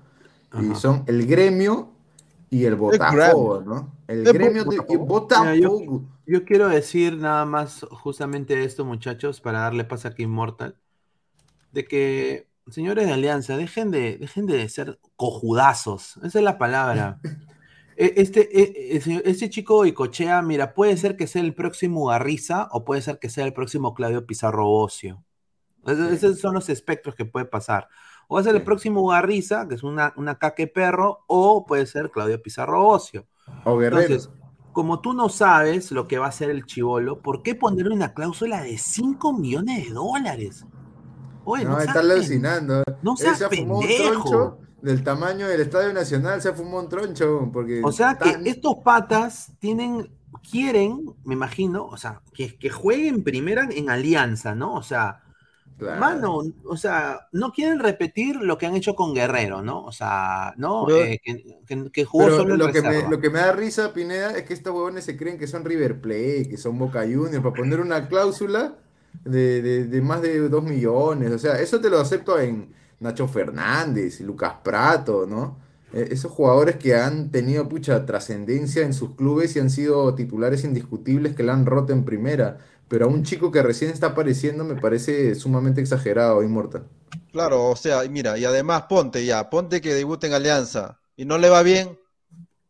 Y 0.60 0.72
Ajá. 0.72 0.76
son 0.76 1.04
el 1.06 1.28
gremio 1.28 1.90
y 2.50 2.66
el 2.66 2.76
Botafogo, 2.76 3.62
¿no? 3.62 3.94
El 4.08 4.24
gremio 4.34 4.64
de- 4.66 4.98
Botafogo. 4.98 6.04
Yo- 6.28 6.44
quiero 6.46 6.68
decir 6.70 7.18
nada 7.18 7.46
más 7.46 7.86
justamente 7.90 8.64
esto, 8.64 8.86
muchachos, 8.86 9.42
para 9.42 9.60
darle 9.60 9.84
paso 9.84 10.08
aquí 10.08 10.24
Immortal, 10.24 10.76
de 11.72 11.86
que, 11.86 12.48
señores 12.70 13.06
de 13.08 13.14
Alianza, 13.14 13.58
dejen 13.58 13.92
de, 13.92 14.18
dejen 14.18 14.46
de 14.46 14.68
ser 14.70 15.00
cojudazos, 15.16 16.18
esa 16.24 16.40
es 16.40 16.44
la 16.44 16.58
palabra. 16.58 17.20
E- 17.98 18.14
Este, 18.18 18.42
e- 18.52 18.98
e- 18.98 19.00
señor- 19.02 19.22
este 19.24 19.50
chico 19.50 19.86
Icochea, 19.86 20.42
mira, 20.42 20.74
puede 20.74 20.98
ser 20.98 21.16
que 21.16 21.28
sea 21.28 21.42
el 21.42 21.54
próximo 21.56 22.08
Garriza 22.08 22.68
o 22.72 22.84
puede 22.84 23.02
ser 23.02 23.20
que 23.20 23.30
sea 23.30 23.46
el 23.46 23.54
próximo 23.54 23.94
Claudio 23.94 24.26
Pizarro 24.26 24.70
Ocio. 24.70 25.24
Esos, 25.88 26.40
son 26.42 26.56
los 26.56 26.68
espectros 26.68 27.16
que 27.16 27.24
puede 27.24 27.46
pasar. 27.46 27.88
O 28.28 28.36
va 28.36 28.42
a 28.42 28.44
ser 28.44 28.54
el 28.56 28.64
próximo 28.64 29.08
Garriza, 29.08 29.66
que 29.70 29.76
es 29.76 29.84
una, 29.84 30.12
una 30.18 30.38
caque 30.38 30.68
perro, 30.68 31.24
o 31.28 31.66
puede 31.66 31.86
ser 31.86 32.12
Claudio 32.12 32.42
Pizarro 32.42 32.86
Ocio. 32.86 33.28
O 33.64 33.78
Guerrero. 33.78 34.02
Entonces, 34.02 34.30
como 34.72 35.00
tú 35.00 35.14
no 35.14 35.30
sabes 35.30 35.92
lo 35.92 36.08
que 36.08 36.18
va 36.18 36.26
a 36.26 36.30
hacer 36.30 36.50
el 36.50 36.66
chivolo, 36.66 37.22
¿por 37.22 37.42
qué 37.44 37.56
ponerle 37.56 37.94
una 37.96 38.14
cláusula 38.14 38.62
de 38.62 38.78
5 38.78 39.34
millones 39.34 39.86
de 39.88 39.94
dólares? 39.94 40.66
Oye, 41.46 41.64
No, 41.64 41.72
no, 41.72 41.80
está 41.80 42.00
alucinando. 42.00 42.84
no 43.02 43.16
seas 43.16 43.38
se 43.38 43.50
fumó 43.50 43.80
un 43.80 43.88
pendejo. 43.88 44.12
troncho 44.30 44.58
del 44.82 45.04
tamaño 45.04 45.48
del 45.48 45.62
Estadio 45.62 45.94
Nacional, 45.94 46.42
se 46.42 46.54
fumó 46.54 46.80
un 46.80 46.90
troncho. 46.90 47.50
Porque 47.54 47.82
O 47.84 47.92
sea 47.92 48.18
que 48.18 48.38
estos 48.50 48.76
patas 48.84 49.54
tienen, 49.60 50.12
quieren, 50.50 51.06
me 51.24 51.34
imagino, 51.36 51.86
o 51.86 51.98
sea, 51.98 52.22
que, 52.34 52.58
que 52.58 52.70
jueguen 52.70 53.24
primera 53.24 53.68
en 53.72 53.90
alianza, 53.90 54.54
¿no? 54.56 54.74
O 54.76 54.84
sea, 54.84 55.24
Claro. 55.78 56.00
mano, 56.00 56.42
o 56.64 56.78
sea, 56.78 57.28
no 57.34 57.52
quieren 57.52 57.80
repetir 57.80 58.38
lo 58.38 58.58
que 58.58 58.66
han 58.66 58.76
hecho 58.76 58.96
con 58.96 59.14
Guerrero, 59.14 59.62
¿no? 59.62 59.84
O 59.84 59.92
sea, 59.92 60.54
¿no? 60.56 60.86
Pero- 60.88 61.04
Eh, 61.04 61.20
que, 61.92 62.06
jugó 62.06 62.24
Pero 62.26 62.38
solo 62.38 62.54
en 62.54 62.60
lo 62.60 62.72
que, 62.72 62.82
me, 62.82 63.10
lo 63.10 63.20
que 63.20 63.30
me 63.30 63.40
da 63.40 63.52
risa, 63.52 63.94
Pineda, 63.94 64.32
es 64.38 64.44
que 64.44 64.54
estos 64.54 64.74
huevones 64.74 65.04
se 65.04 65.18
creen 65.18 65.38
que 65.38 65.48
son 65.48 65.66
River 65.66 66.00
Plate, 66.00 66.48
que 66.50 66.56
son 66.58 66.78
Boca 66.80 67.02
Juniors, 67.02 67.40
para 67.44 67.54
poner 67.54 67.82
una 67.82 68.08
cláusula 68.08 68.76
de, 69.26 69.62
de- 69.62 69.86
de 69.86 70.02
más 70.02 70.22
de 70.22 70.48
2 70.48 70.64
millones. 70.64 71.32
O 71.34 71.40
sea, 71.40 71.60
eso 71.60 71.82
te 71.82 71.90
lo 71.90 72.00
acepto 72.00 72.40
en 72.40 72.74
Nacho 73.02 73.28
Fernández, 73.28 74.22
Lucas 74.22 74.54
Prato, 74.64 75.26
¿no? 75.28 75.58
Eh, 75.94 76.08
Esos 76.12 76.32
jugadores 76.32 76.78
que 76.78 76.96
han 76.96 77.32
tenido 77.32 77.66
mucha 77.66 78.06
trascendencia 78.06 78.84
en 78.84 78.94
sus 78.94 79.12
clubes 79.16 79.56
y 79.56 79.60
han 79.60 79.70
sido 79.70 80.16
titulares 80.16 80.64
indiscutibles 80.64 81.36
que 81.36 81.44
la 81.44 81.54
han 81.54 81.66
roto 81.66 81.92
en 81.94 82.06
primera. 82.06 82.60
Pero 82.88 83.06
a 83.06 83.08
un 83.10 83.24
chico 83.24 83.52
que 83.52 83.62
recién 83.64 83.92
está 83.92 84.08
apareciendo 84.08 84.64
me 84.64 84.76
parece 84.76 85.36
sumamente 85.36 85.82
exagerado, 85.82 86.44
Inmortal. 86.44 86.88
Claro, 87.32 87.66
o 87.70 87.76
sea, 87.76 88.02
mira, 88.10 88.38
y 88.38 88.46
además 88.46 88.84
ponte 88.88 89.26
ya, 89.26 89.50
ponte 89.50 89.82
que 89.82 89.94
debute 89.94 90.28
en 90.28 90.34
Alianza 90.34 91.00
y 91.18 91.26
no 91.26 91.38
le 91.38 91.50
va 91.50 91.62
bien, 91.64 91.98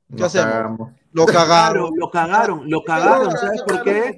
¿Qué 0.09 0.23
Nos 0.23 0.35
hacemos? 0.35 0.53
cagamos. 0.53 0.93
lo 1.13 1.25
cagaron. 1.27 1.91
lo 1.97 2.09
cagaron, 2.11 2.69
lo 2.69 2.83
cagaron, 2.83 3.31
¿sabes 3.37 3.61
por 3.63 3.83
qué? 3.83 4.15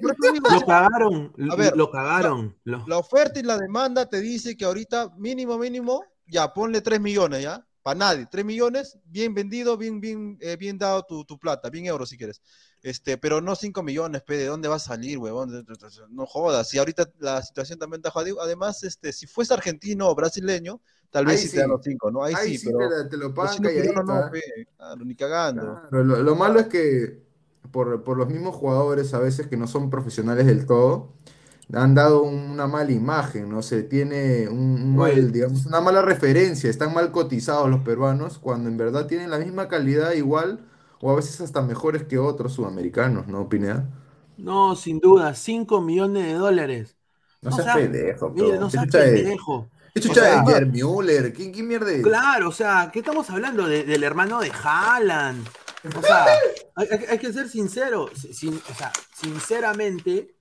Lo 0.48 0.60
cagaron, 0.66 1.32
A 1.50 1.56
ver, 1.56 1.76
lo 1.76 1.90
cagaron. 1.90 2.56
lo- 2.64 2.86
La 2.88 2.98
oferta 2.98 3.40
y 3.40 3.42
la 3.42 3.58
demanda 3.58 4.08
te 4.08 4.20
dice 4.20 4.56
que 4.56 4.64
ahorita 4.64 5.10
mínimo, 5.16 5.58
mínimo, 5.58 6.02
ya 6.26 6.52
ponle 6.52 6.80
3 6.80 7.00
millones, 7.00 7.42
¿ya? 7.42 7.64
Para 7.82 7.98
nadie, 7.98 8.26
3 8.30 8.44
millones, 8.44 8.98
bien 9.04 9.34
vendido, 9.34 9.76
bien, 9.76 10.00
bien, 10.00 10.38
eh, 10.40 10.56
bien 10.56 10.78
dado 10.78 11.04
tu, 11.04 11.24
tu 11.24 11.38
plata, 11.38 11.70
bien 11.70 11.86
euros 11.86 12.08
si 12.08 12.16
quieres. 12.18 12.42
Este, 12.82 13.18
pero 13.18 13.40
no 13.40 13.56
5 13.56 13.82
millones, 13.82 14.22
pe, 14.22 14.36
¿de 14.36 14.46
dónde 14.46 14.68
va 14.68 14.76
a 14.76 14.78
salir, 14.78 15.18
huevón? 15.18 15.66
No 16.10 16.26
jodas. 16.26 16.72
Y 16.74 16.78
ahorita 16.78 17.10
la 17.18 17.42
situación 17.42 17.78
también 17.78 17.98
está 18.00 18.10
jodida. 18.10 18.36
Además, 18.40 18.82
este, 18.84 19.12
si 19.12 19.26
fuese 19.26 19.54
argentino 19.54 20.08
o 20.08 20.14
brasileño, 20.14 20.80
tal 21.10 21.26
vez 21.26 21.40
Ahí 21.40 21.48
sí, 21.48 21.50
te 21.52 21.60
dan 21.60 21.70
los 21.70 21.82
5, 21.82 22.10
¿no? 22.10 22.22
Ahí, 22.22 22.36
Ahí 22.36 22.54
sí, 22.54 22.58
sí 22.58 22.66
pero 22.66 22.78
te, 22.78 22.88
la- 22.88 23.08
te 23.08 23.16
lo 23.16 23.34
pagan 23.34 23.60
calladito, 23.60 24.02
no, 24.04 24.28
¿eh? 24.28 24.30
pe, 24.30 24.40
claro, 24.76 25.04
ni 25.04 25.14
cagando. 25.16 25.82
Claro, 25.90 26.04
lo, 26.04 26.22
lo 26.22 26.36
malo 26.36 26.60
es 26.60 26.66
que 26.68 27.22
por, 27.72 28.04
por 28.04 28.16
los 28.16 28.28
mismos 28.28 28.54
jugadores 28.54 29.12
a 29.14 29.18
veces 29.18 29.46
que 29.48 29.56
no 29.56 29.66
son 29.66 29.90
profesionales 29.90 30.46
del 30.46 30.66
todo, 30.66 31.14
han 31.72 31.94
dado 31.94 32.22
una 32.22 32.66
mala 32.66 32.92
imagen, 32.92 33.48
¿no? 33.50 33.62
Se 33.62 33.82
tiene 33.82 34.48
un, 34.48 34.58
un 34.82 34.96
mal, 34.96 35.10
Oye. 35.14 35.32
digamos, 35.32 35.66
una 35.66 35.80
mala 35.80 36.02
referencia, 36.02 36.70
están 36.70 36.94
mal 36.94 37.12
cotizados 37.12 37.68
los 37.70 37.80
peruanos, 37.82 38.38
cuando 38.38 38.68
en 38.70 38.76
verdad 38.78 39.06
tienen 39.06 39.30
la 39.30 39.38
misma 39.38 39.68
calidad 39.68 40.12
igual, 40.14 40.60
o 41.00 41.10
a 41.10 41.14
veces 41.16 41.40
hasta 41.40 41.62
mejores 41.62 42.04
que 42.04 42.18
otros 42.18 42.52
sudamericanos, 42.54 43.26
¿no, 43.28 43.48
Pineda? 43.48 43.88
No, 44.36 44.76
sin 44.76 45.00
duda, 45.00 45.34
5 45.34 45.80
millones 45.80 46.24
de 46.26 46.34
dólares. 46.34 46.96
No 47.42 47.50
No 47.50 47.56
seas 47.56 47.76
pendejo, 47.76 48.30
Mire, 48.30 48.58
no 48.58 48.66
¿Qué 48.66 48.72
seas 48.72 48.86
pendejo. 48.86 49.68
¿Qué 49.94 50.00
O 50.00 50.02
chucha 50.02 50.20
sea, 50.22 50.42
es 50.42 50.48
Gerd 50.48 50.66
Müller? 50.68 51.32
¿Quién, 51.32 51.52
quién 51.52 51.66
mierda 51.68 51.90
es? 51.90 52.02
Claro, 52.02 52.48
o 52.48 52.52
sea, 52.52 52.90
¿qué 52.92 52.98
estamos 53.00 53.28
hablando? 53.30 53.66
De- 53.66 53.84
del 53.84 54.02
hermano 54.04 54.40
de 54.40 54.50
Haaland. 54.50 55.46
O 55.96 56.02
sea, 56.02 56.26
hay, 56.74 56.88
hay- 56.90 57.04
hay 57.10 57.18
que 57.18 57.32
ser 57.32 57.48
sincero. 57.48 58.08
si- 58.14 58.32
sin- 58.34 58.60
o 58.70 58.74
sea, 58.74 58.92
sinceramente, 59.14 60.34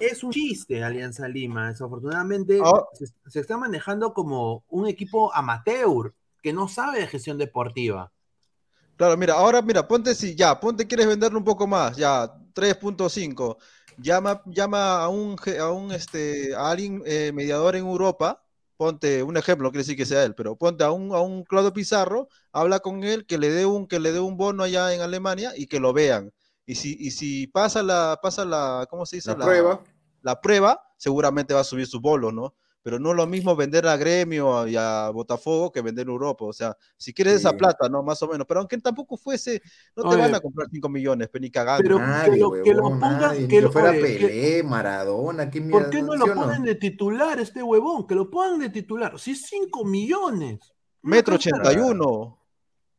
es 0.00 0.22
un 0.24 0.30
chiste 0.32 0.82
Alianza 0.82 1.28
Lima. 1.28 1.68
Desafortunadamente, 1.70 2.60
Ah. 2.64 2.84
se, 2.92 3.06
se 3.28 3.40
está 3.40 3.56
manejando 3.58 4.12
como 4.14 4.64
un 4.68 4.86
equipo 4.88 5.34
amateur 5.34 6.14
que 6.42 6.52
no 6.52 6.68
sabe 6.68 7.00
de 7.00 7.06
gestión 7.06 7.38
deportiva. 7.38 8.12
Claro, 8.96 9.16
mira, 9.16 9.34
ahora 9.34 9.60
mira, 9.60 9.86
ponte 9.88 10.14
si 10.14 10.34
ya, 10.36 10.58
ponte 10.60 10.86
quieres 10.86 11.06
venderlo 11.08 11.38
un 11.38 11.44
poco 11.44 11.66
más, 11.66 11.96
ya, 11.96 12.32
3.5. 12.52 13.58
Llama, 13.96 14.42
llama 14.46 15.02
a 15.02 15.08
un, 15.08 15.36
a 15.60 15.70
un 15.70 15.92
este, 15.92 16.54
a 16.54 16.70
alguien 16.70 17.02
eh, 17.06 17.32
mediador 17.34 17.74
en 17.76 17.84
Europa, 17.86 18.42
ponte 18.76 19.22
un 19.22 19.36
ejemplo, 19.36 19.66
no 19.66 19.70
quiere 19.72 19.82
decir 19.82 19.96
que 19.96 20.06
sea 20.06 20.24
él, 20.24 20.34
pero 20.34 20.56
ponte 20.56 20.84
a 20.84 20.90
un, 20.92 21.12
a 21.14 21.20
un 21.20 21.44
Claudio 21.44 21.72
Pizarro, 21.72 22.28
habla 22.52 22.80
con 22.80 23.02
él, 23.04 23.26
que 23.26 23.38
le 23.38 23.50
dé 23.50 23.66
un, 23.66 23.86
que 23.88 23.98
le 24.00 24.12
dé 24.12 24.20
un 24.20 24.36
bono 24.36 24.62
allá 24.62 24.92
en 24.94 25.00
Alemania 25.00 25.52
y 25.56 25.66
que 25.66 25.80
lo 25.80 25.92
vean. 25.92 26.32
Y 26.66 26.76
si, 26.76 26.96
y 26.98 27.10
si 27.10 27.46
pasa 27.48 27.82
la, 27.82 28.18
pasa 28.22 28.44
la, 28.44 28.86
¿cómo 28.90 29.06
se 29.06 29.16
dice? 29.16 29.30
La 29.32 29.38
prueba. 29.38 29.82
la 30.22 30.40
prueba, 30.40 30.80
seguramente 30.96 31.54
va 31.54 31.60
a 31.60 31.64
subir 31.64 31.86
su 31.86 32.00
bolo, 32.00 32.32
¿no? 32.32 32.54
Pero 32.84 32.98
no 32.98 33.12
es 33.12 33.16
lo 33.16 33.26
mismo 33.26 33.56
vender 33.56 33.86
a 33.88 33.96
Gremio 33.96 34.68
y 34.68 34.76
a 34.76 35.08
Botafogo 35.08 35.72
que 35.72 35.80
vender 35.80 36.02
en 36.06 36.10
Europa. 36.12 36.44
O 36.44 36.52
sea, 36.52 36.76
si 36.98 37.14
quieres 37.14 37.36
esa 37.36 37.50
Sí. 37.50 37.56
plata, 37.56 37.88
¿no? 37.88 38.02
Más 38.02 38.22
o 38.22 38.28
menos. 38.28 38.46
Pero 38.46 38.60
aunque 38.60 38.76
tampoco 38.76 39.16
fuese, 39.16 39.62
no 39.96 40.02
te 40.02 40.08
Oye. 40.10 40.18
van 40.18 40.34
a 40.34 40.40
comprar 40.40 40.68
5 40.70 40.90
millones, 40.90 41.28
pero 41.32 41.40
ni 41.40 41.50
cagando. 41.50 41.82
Pero 41.82 41.98
Nadie, 41.98 42.32
que 42.34 42.36
lo- 42.38 42.50
que 42.62 42.74
lo 42.74 42.82
huevón, 42.84 43.00
pongan- 43.00 43.20
nadie, 43.22 43.40
que 43.40 43.48
que 43.48 43.60
lo- 43.62 43.72
fuera 43.72 43.90
oye, 43.90 44.00
que- 44.18 44.26
Pelé, 44.28 44.62
Maradona, 44.64 45.50
¿qué 45.50 45.60
mierda? 45.62 45.80
¿Por 45.80 45.90
qué 45.90 46.02
no 46.02 46.12
¿sí 46.12 46.18
lo 46.18 46.34
ponen 46.34 46.62
de 46.62 46.74
titular 46.74 47.40
este 47.40 47.62
huevón? 47.62 48.06
Que 48.06 48.14
lo 48.14 48.30
pongan 48.30 48.60
de 48.60 48.68
titular. 48.68 49.18
Si 49.18 49.30
es 49.30 49.46
5 49.48 49.86
millones. 49.86 50.60
Metro 51.00 51.36
cosa- 51.36 51.50
81. 51.54 52.38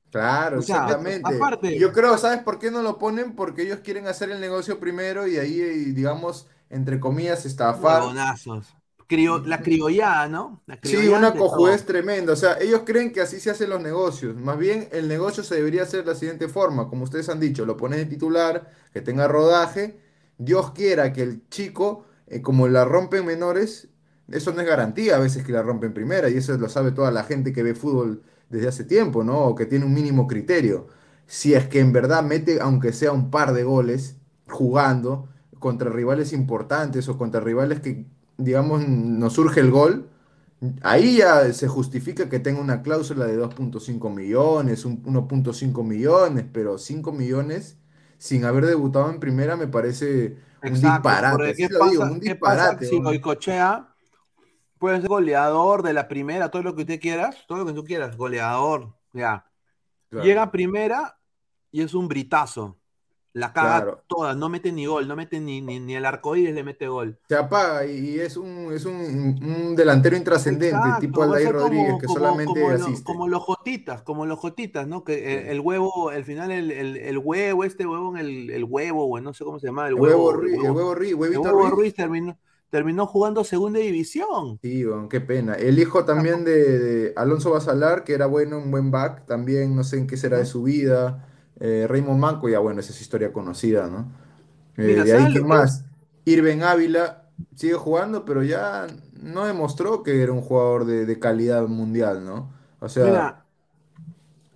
Claro, 0.09 0.59
O 0.59 0.61
sea, 0.63 0.77
exactamente. 0.85 1.35
aparte- 1.35 1.77
Yo 1.77 1.93
creo, 1.93 2.17
¿sabes 2.17 2.41
por 2.41 2.57
qué 2.57 2.71
no 2.71 2.81
lo 2.81 2.97
ponen? 2.97 3.35
Porque 3.35 3.61
ellos 3.61 3.81
quieren 3.83 4.07
hacer 4.07 4.31
el 4.31 4.39
negocio 4.41 4.79
primero 4.79 5.27
y 5.27 5.37
ahí, 5.37 5.59
eh, 5.61 5.73
digamos, 5.93 6.47
entre 6.71 6.99
comillas, 6.99 7.45
estafar. 7.45 8.01
Huevonazos. 8.01 8.75
Crio- 9.07 9.43
la 9.45 9.61
criollada, 9.61 10.27
¿no? 10.27 10.63
La 10.65 10.79
Sí, 10.83 11.07
una 11.07 11.35
cojudez 11.35 11.85
tremenda. 11.85 12.33
O 12.33 12.35
sea, 12.35 12.57
ellos 12.59 12.81
creen 12.85 13.11
que 13.11 13.21
así 13.21 13.39
se 13.39 13.49
hacen 13.49 13.69
los 13.71 13.81
negocios. 13.81 14.35
Más 14.35 14.57
bien, 14.57 14.87
el 14.91 15.07
negocio 15.07 15.43
se 15.43 15.55
debería 15.55 15.81
hacer 15.83 16.01
de 16.03 16.11
la 16.11 16.15
siguiente 16.15 16.47
forma. 16.47 16.87
Como 16.89 17.03
ustedes 17.05 17.27
han 17.29 17.39
dicho, 17.39 17.65
lo 17.65 17.75
pones 17.75 17.97
de 17.99 18.05
titular, 18.05 18.71
que 18.93 19.01
tenga 19.01 19.27
rodaje. 19.27 19.99
Dios 20.37 20.71
quiera 20.71 21.11
que 21.11 21.23
el 21.23 21.49
chico, 21.49 22.05
eh, 22.27 22.41
como 22.43 22.67
la 22.67 22.85
rompen 22.85 23.25
menores, 23.25 23.87
eso 24.27 24.51
no 24.53 24.61
es 24.61 24.67
garantía 24.67 25.15
a 25.15 25.19
veces 25.19 25.43
que 25.43 25.51
la 25.53 25.63
rompen 25.63 25.91
primera. 25.93 26.29
Y 26.29 26.37
eso 26.37 26.55
lo 26.57 26.69
sabe 26.69 26.91
toda 26.91 27.09
la 27.11 27.23
gente 27.23 27.51
que 27.51 27.63
ve 27.63 27.73
fútbol 27.73 28.21
desde 28.49 28.67
hace 28.67 28.83
tiempo, 28.83 29.23
¿no? 29.23 29.39
O 29.45 29.55
que 29.55 29.65
tiene 29.65 29.85
un 29.85 29.93
mínimo 29.93 30.27
criterio. 30.27 30.87
Si 31.25 31.55
es 31.55 31.67
que 31.67 31.79
en 31.79 31.91
verdad 31.93 32.21
mete, 32.23 32.61
aunque 32.61 32.93
sea 32.93 33.11
un 33.11 33.31
par 33.31 33.53
de 33.53 33.63
goles, 33.63 34.17
jugando 34.47 35.29
contra 35.59 35.89
rivales 35.89 36.31
importantes 36.33 37.07
o 37.09 37.17
contra 37.17 37.39
rivales 37.41 37.79
que, 37.79 38.05
digamos, 38.37 38.87
nos 38.87 39.33
surge 39.33 39.59
el 39.61 39.71
gol. 39.71 40.09
Ahí 40.81 41.17
ya 41.17 41.51
se 41.53 41.67
justifica 41.67 42.29
que 42.29 42.39
tenga 42.39 42.59
una 42.61 42.81
cláusula 42.81 43.25
de 43.25 43.35
2.5 43.37 44.09
millones, 44.09 44.85
un- 44.85 45.01
1.5 45.05 45.83
millones, 45.83 46.45
pero 46.51 46.77
5 46.77 47.11
millones 47.11 47.77
sin 48.17 48.45
haber 48.45 48.65
debutado 48.65 49.09
en 49.11 49.19
primera 49.19 49.55
me 49.57 49.67
parece 49.67 50.37
un 50.63 50.69
Exacto, 50.69 51.09
disparate. 51.09 51.53
¿qué 51.55 51.69
pasa, 51.69 51.91
digo, 51.91 52.03
un 52.03 52.19
disparate. 52.19 52.85
si. 52.87 52.99
Goicochea 52.99 53.87
puede 54.79 55.01
ser 55.01 55.09
goleador 55.09 55.83
de 55.83 55.93
la 55.93 56.07
primera, 56.07 56.49
todo 56.49 56.63
lo 56.63 56.75
que 56.75 56.81
usted 56.81 56.99
quieras, 56.99 57.37
todo 57.47 57.59
lo 57.59 57.65
que 57.65 57.73
tú 57.73 57.83
quieras, 57.83 58.17
goleador, 58.17 58.95
ya. 59.13 59.45
Claro. 60.09 60.25
Llega 60.25 60.43
a 60.43 60.51
primera 60.51 61.19
y 61.71 61.81
es 61.81 61.93
un 61.93 62.07
britazo. 62.07 62.79
La 63.35 63.51
caga 63.51 63.81
Claro. 63.81 64.01
toda, 64.07 64.33
no 64.33 64.47
mete 64.47 64.71
ni 64.71 64.85
gol, 64.85 65.09
no 65.09 65.15
mete 65.17 65.41
ni, 65.41 65.59
ni, 65.59 65.77
ni 65.81 65.93
el 65.95 66.05
arcoíris 66.05 66.55
le 66.55 66.63
mete 66.63 66.87
gol. 66.87 67.17
Se 67.27 67.35
apaga 67.35 67.85
y 67.85 68.17
es 68.17 68.37
un, 68.37 68.71
es 68.71 68.85
un, 68.85 68.95
un 68.95 69.75
delantero 69.75 70.15
intrascendente, 70.15 70.69
Exacto, 70.69 71.01
tipo 71.01 71.21
Aldair 71.21 71.47
ser 71.47 71.53
como- 71.55 71.65
Rodríguez, 71.67 71.95
que 71.99 72.07
como- 72.07 72.19
solamente 72.19 72.53
como 72.61 72.69
lo- 72.71 72.75
asiste. 72.85 73.03
como 73.03 73.27
los 73.27 73.43
jotitas, 73.43 74.01
como 74.03 74.25
los 74.25 74.39
jotitas, 74.39 74.87
¿no? 74.87 75.03
Que 75.03 75.51
el, 75.51 75.59
huevo, 75.59 76.11
al 76.11 76.23
final 76.23 76.49
el, 76.49 76.71
el- 76.71 76.95
el 76.95 77.17
huevo, 77.17 77.65
este 77.65 77.85
huevo, 77.85 78.15
el, 78.15 78.49
el 78.51 78.63
huevo, 78.63 79.05
güey, 79.07 79.21
no 79.21 79.33
sé 79.33 79.43
cómo 79.43 79.59
se 79.59 79.67
llama, 79.67 79.89
el 79.89 79.95
huevo, 79.95 80.31
el 80.31 80.37
huevo, 80.37 80.73
huevo 80.73 80.95
Ruiz, 80.95 81.09
el 81.09 81.15
huevito 81.15 81.41
huevo 81.41 81.69
Ruiz. 81.71 81.93
Terminó, 81.93 82.37
terminó 82.69 83.05
jugando 83.05 83.43
segunda 83.43 83.79
división. 83.79 84.59
Sí, 84.61 84.85
qué 85.09 85.19
pena. 85.19 85.55
El 85.55 85.77
hijo 85.77 86.05
también 86.05 86.45
de, 86.45 86.79
de 86.79 87.13
Alonso 87.17 87.51
Basalar, 87.51 88.05
que 88.05 88.13
era 88.13 88.27
bueno, 88.27 88.59
un 88.59 88.71
buen 88.71 88.91
back, 88.91 89.25
también 89.25 89.75
no 89.75 89.83
sé 89.83 89.97
en 89.97 90.07
qué 90.07 90.15
será 90.15 90.37
de 90.37 90.45
su 90.45 90.63
vida. 90.63 91.27
Eh, 91.59 91.85
Raymond 91.87 92.19
Manco, 92.19 92.49
ya 92.49 92.59
bueno, 92.59 92.79
esa 92.81 92.91
es 92.91 93.01
historia 93.01 93.31
conocida, 93.33 93.87
¿no? 93.87 94.11
Eh, 94.77 95.01
de 95.03 95.13
ahí, 95.13 95.21
¿sabes 95.21 95.33
¿qué 95.33 95.41
más? 95.41 95.85
Irving 96.25 96.61
Ávila 96.61 97.29
sigue 97.55 97.75
jugando, 97.75 98.25
pero 98.25 98.43
ya 98.43 98.87
no 99.13 99.45
demostró 99.45 100.03
que 100.03 100.21
era 100.21 100.31
un 100.31 100.41
jugador 100.41 100.85
de, 100.85 101.05
de 101.05 101.19
calidad 101.19 101.67
mundial, 101.67 102.25
¿no? 102.25 102.51
O 102.79 102.89
sea, 102.89 103.05
Mira, 103.05 103.45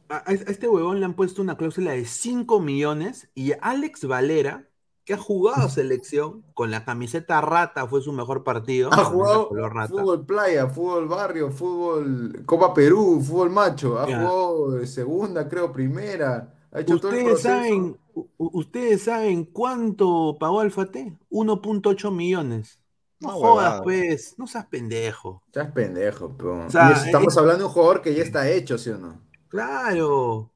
a, 0.10 0.24
a 0.30 0.34
este 0.34 0.68
huevón 0.68 1.00
le 1.00 1.06
han 1.06 1.14
puesto 1.14 1.42
una 1.42 1.58
cláusula 1.58 1.92
de 1.92 2.06
5 2.06 2.60
millones 2.60 3.30
y 3.36 3.54
Alex 3.62 4.06
Valera, 4.06 4.70
que 5.06 5.14
ha 5.14 5.18
jugado 5.18 5.70
selección 5.70 6.44
con 6.54 6.72
la 6.72 6.86
camiseta 6.86 7.42
rata, 7.42 7.88
fue 7.88 8.02
su 8.02 8.14
mejor 8.14 8.44
partido. 8.44 8.90
ha 8.94 9.04
jugado 9.06 9.50
fútbol 9.88 10.26
playa, 10.26 10.68
fútbol 10.68 11.08
barrio, 11.08 11.52
fútbol 11.52 12.44
Copa 12.46 12.74
Perú, 12.74 13.22
fútbol 13.22 13.50
macho, 13.50 14.00
ha 14.00 14.06
jugado 14.06 14.86
segunda, 14.86 15.48
creo, 15.48 15.72
primera. 15.72 16.56
Ha 16.72 16.82
hecho 16.82 17.00
todo 17.00 17.12
el 17.12 17.18
¿Ustedes 17.18 17.41
saben, 17.41 17.98
¿Ustedes 18.38 19.04
saben 19.04 19.46
cuánto 19.46 20.38
pagó 20.40 20.60
Alfate? 20.62 21.18
1.8 21.30 22.12
millones. 22.12 22.80
No 23.20 23.30
jodas, 23.30 23.82
pues, 23.84 24.36
no 24.38 24.48
seas 24.48 24.66
pendejo. 24.68 25.44
Es 25.54 25.72
pendejo, 25.72 26.36
pero... 26.38 26.66
O 26.66 26.70
sea, 26.70 26.91
estamos 26.91 27.36
eh, 27.36 27.40
hablando 27.40 27.64
de 27.64 27.68
un 27.68 27.72
jugador 27.74 28.02
que 28.02 28.14
ya 28.14 28.24
está 28.24 28.50
hecho, 28.50 28.78
¿sí 28.78 28.91
o 28.91 28.98
no? 28.98 29.20
Claro. 29.50 30.52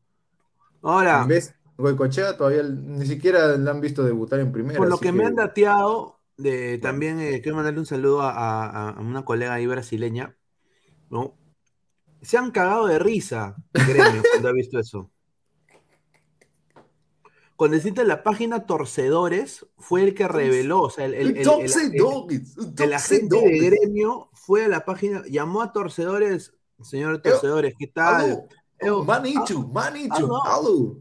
Ahora, 0.81 1.21
En 1.23 1.27
vez, 1.27 1.55
Goicochea 1.77 2.37
todavía 2.37 2.63
ni 2.63 3.05
siquiera 3.05 3.57
le 3.57 3.69
han 3.69 3.81
visto 3.81 4.03
debutar 4.03 4.39
en 4.39 4.51
primera. 4.51 4.77
por 4.77 4.89
lo 4.89 4.97
que 4.99 5.11
me 5.11 5.25
han 5.25 5.35
dateado, 5.35 6.19
de, 6.37 6.77
también 6.77 7.19
eh, 7.19 7.41
quiero 7.41 7.55
mandarle 7.55 7.79
un 7.79 7.85
saludo 7.85 8.21
a, 8.21 8.31
a- 8.31 8.89
a 8.91 9.01
una 9.01 9.25
colega 9.25 9.53
ahí 9.53 9.65
brasileña, 9.67 10.35
¿no? 11.09 11.35
Se 12.21 12.37
han 12.37 12.51
cagado 12.51 12.87
de 12.87 12.99
risa, 12.99 13.55
gremio, 13.73 14.21
cuando 14.31 14.49
ha 14.49 14.53
visto 14.53 14.79
eso. 14.79 15.11
Cuando 17.55 17.75
deciste 17.77 18.03
la 18.03 18.23
página 18.23 18.65
Torcedores, 18.65 19.65
fue 19.77 20.03
el 20.03 20.13
que 20.15 20.27
reveló, 20.27 20.81
o 20.81 20.89
sea, 20.89 21.05
el, 21.05 21.13
el- 21.13 21.37
el- 21.37 21.37
el- 21.37 22.43
el 22.79 22.93
agente 22.93 23.35
de 23.37 23.59
gremio 23.59 24.29
fue 24.33 24.65
a 24.65 24.67
la 24.67 24.83
página, 24.85 25.23
llamó 25.29 25.61
a 25.61 25.71
Torcedores, 25.71 26.53
señor 26.81 27.21
Torcedores, 27.21 27.73
¿qué 27.77 27.87
tal? 27.87 28.45
Manicho, 29.71 30.15
alô. 30.15 30.43
alô. 30.43 30.97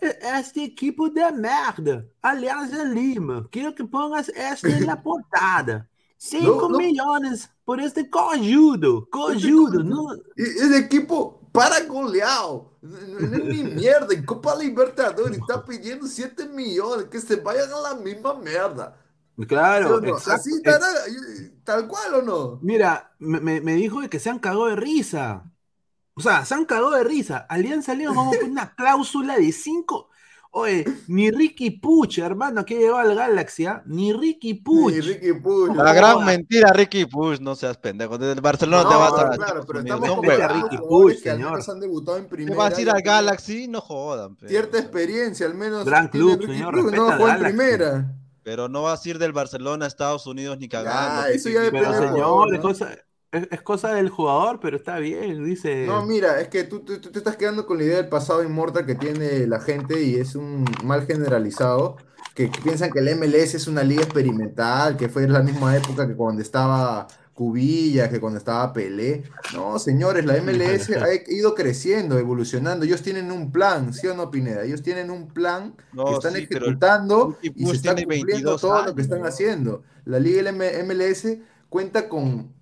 Este 0.00 0.62
equipo 0.64 1.10
de 1.10 1.30
merda. 1.32 2.06
Alianza 2.22 2.84
Lima. 2.84 3.46
Quiero 3.50 3.74
que 3.74 3.84
pongas 3.84 4.28
este 4.28 4.70
en 4.70 4.86
la 4.86 5.02
portada. 5.02 5.88
5 6.16 6.46
No, 6.62 6.68
no. 6.70 6.78
millones 6.78 7.50
por 7.64 7.80
este 7.80 8.08
cojudo. 8.08 9.08
Cojudo. 9.10 9.82
No, 9.82 10.14
E- 10.14 10.20
Esse 10.36 10.78
equipo 10.78 11.37
para 11.58 11.78
es 11.78 13.44
ni 13.44 13.62
mierda. 13.64 14.14
En 14.14 14.24
Copa 14.24 14.54
Libertadores 14.56 15.38
está 15.38 15.64
pidiendo 15.64 16.06
7 16.06 16.48
millones. 16.48 17.06
Que 17.10 17.20
se 17.20 17.36
vayan 17.36 17.72
a 17.72 17.80
la 17.80 17.94
misma 17.94 18.34
mierda. 18.34 18.96
¿Sí 19.36 19.46
claro, 19.46 20.00
no? 20.00 20.16
Así 20.16 20.50
estará, 20.56 20.86
eh, 21.06 21.52
tal 21.64 21.86
cual 21.86 22.14
o 22.14 22.22
no. 22.22 22.58
Mira, 22.62 23.14
me, 23.18 23.40
me- 23.40 23.74
dijo 23.74 24.00
que 24.08 24.18
se 24.18 24.30
han 24.30 24.38
cagado 24.38 24.66
de 24.66 24.76
risa. 24.76 25.44
O 26.14 26.20
sea, 26.20 26.44
se 26.44 26.54
han 26.54 26.64
cagado 26.64 26.90
de 26.90 27.04
risa. 27.04 27.46
Alianza 27.48 27.94
Lima 27.94 28.12
vamos 28.12 28.34
a 28.34 28.38
poner 28.38 28.50
una 28.52 28.74
cláusula 28.74 29.36
de 29.36 29.52
5. 29.52 30.10
Oye, 30.58 30.84
ni 31.06 31.30
Ricky 31.30 31.70
Puch, 31.70 32.18
hermano, 32.18 32.64
que 32.64 32.76
llegó 32.76 32.96
al 32.96 33.14
Galaxy, 33.14 33.66
¿ah? 33.66 33.82
Ni 33.86 34.12
Ricky 34.12 34.54
Puch. 34.54 34.92
Ni 34.92 35.00
Ricky 35.00 35.32
Puch. 35.34 35.74
La 35.76 35.92
gran 35.92 36.24
mentira, 36.24 36.72
Ricky 36.72 37.04
Push, 37.06 37.40
no 37.40 37.54
seas 37.54 37.76
pendejo. 37.78 38.18
Desde 38.18 38.32
el 38.32 38.40
Barcelona 38.40 38.88
te 38.88 38.94
No, 38.94 38.98
vas 39.00 39.12
a. 39.18 39.30
claro, 39.30 39.64
pero 39.66 39.78
estamos 39.80 40.20
Vete 40.20 40.42
a. 40.42 40.48
Ricky 40.48 40.76
Puch, 40.78 41.22
que 41.22 41.30
al 41.30 41.36
señor. 41.36 41.50
menos 41.52 41.68
han 41.68 41.80
debutado 41.80 42.16
en 42.18 42.24
Te 42.24 42.30
primera. 42.30 42.56
vas 42.56 42.76
a 42.76 42.80
ir 42.80 42.90
al 42.90 43.02
Galaxy, 43.02 43.68
no 43.68 43.80
jodan. 43.80 44.36
Cierta 44.46 44.78
experiencia, 44.78 45.46
al 45.46 45.54
menos. 45.54 45.84
Gran 45.84 46.08
club, 46.08 46.40
Ricky 46.40 46.52
señor, 46.54 46.74
Puch, 46.74 46.92
No 46.94 47.12
jugó 47.12 47.28
en 47.28 47.38
primera. 47.38 48.14
Pero 48.42 48.68
no 48.68 48.82
vas 48.82 49.04
a 49.04 49.08
ir 49.10 49.18
del 49.18 49.32
Barcelona 49.32 49.84
a 49.84 49.88
Estados 49.88 50.26
Unidos 50.26 50.58
ni 50.58 50.68
cagando. 50.68 51.28
Ya, 51.28 51.34
eso 51.34 51.50
ya 51.50 51.60
Pero 51.70 51.76
depende 51.78 51.98
Puch. 51.98 52.08
señor, 52.08 52.52
¿no? 52.52 52.60
cosa, 52.62 52.90
es, 53.32 53.48
es 53.50 53.62
cosa 53.62 53.92
del 53.94 54.08
jugador, 54.10 54.60
pero 54.60 54.76
está 54.76 54.98
bien, 54.98 55.44
dice. 55.44 55.66
No, 55.80 56.04
mira, 56.04 56.40
es 56.40 56.48
que 56.48 56.64
tú, 56.64 56.80
tú- 56.80 57.00
tú 57.00 57.10
te 57.12 57.18
estás 57.18 57.36
quedando 57.36 57.64
con 57.66 57.78
la 57.78 57.84
idea 57.84 57.96
del 57.98 58.08
pasado 58.08 58.42
inmortal 58.42 58.84
que 58.84 58.96
tiene 58.96 59.46
la 59.46 59.60
gente 59.60 60.02
y 60.02 60.16
es 60.16 60.34
un 60.34 60.64
mal 60.82 61.06
generalizado, 61.06 61.96
que, 62.34 62.50
que 62.50 62.60
piensan 62.60 62.90
que 62.92 62.98
el 62.98 63.08
MLS 63.08 63.56
es 63.56 63.68
una 63.68 63.84
liga 63.84 64.02
experimental, 64.02 64.96
que 64.96 65.08
fue 65.08 65.26
la 65.28 65.40
misma 65.42 65.76
época 65.76 66.06
que 66.08 66.16
cuando 66.16 66.42
estaba, 66.42 67.06
Cubillas, 67.32 68.08
que 68.10 68.18
cuando 68.20 68.38
estaba 68.38 68.72
Pelé. 68.72 69.22
No, 69.50 69.78
señores, 69.78 70.24
la 70.26 70.36
MLS 70.36 70.90
ha 71.00 71.06
ido 71.28 71.54
creciendo, 71.54 72.18
evolucionando. 72.18 72.84
Ellos 72.84 73.02
tienen 73.02 73.30
un 73.30 73.52
plan, 73.52 73.92
¿sí 73.94 74.08
o 74.08 74.14
no, 74.14 74.30
Pineda? 74.32 74.64
Ellos 74.64 74.82
tienen 74.82 75.10
un 75.10 75.32
plan 75.32 75.76
No, 75.92 76.04
que 76.04 76.12
están 76.12 76.34
sí, 76.34 76.36
ejecutando 76.36 77.38
y 77.54 77.66
se 77.66 77.76
está 77.76 77.94
cumpliendo 77.94 78.50
22 78.50 78.60
todo 78.60 78.82
lo 78.82 78.94
que 78.96 79.02
están 79.02 79.24
años. 79.24 79.28
haciendo. 79.28 79.84
La 80.04 80.18
Liga 80.18 80.50
MLS 80.50 81.40
cuenta 81.68 82.08
con 82.08 82.52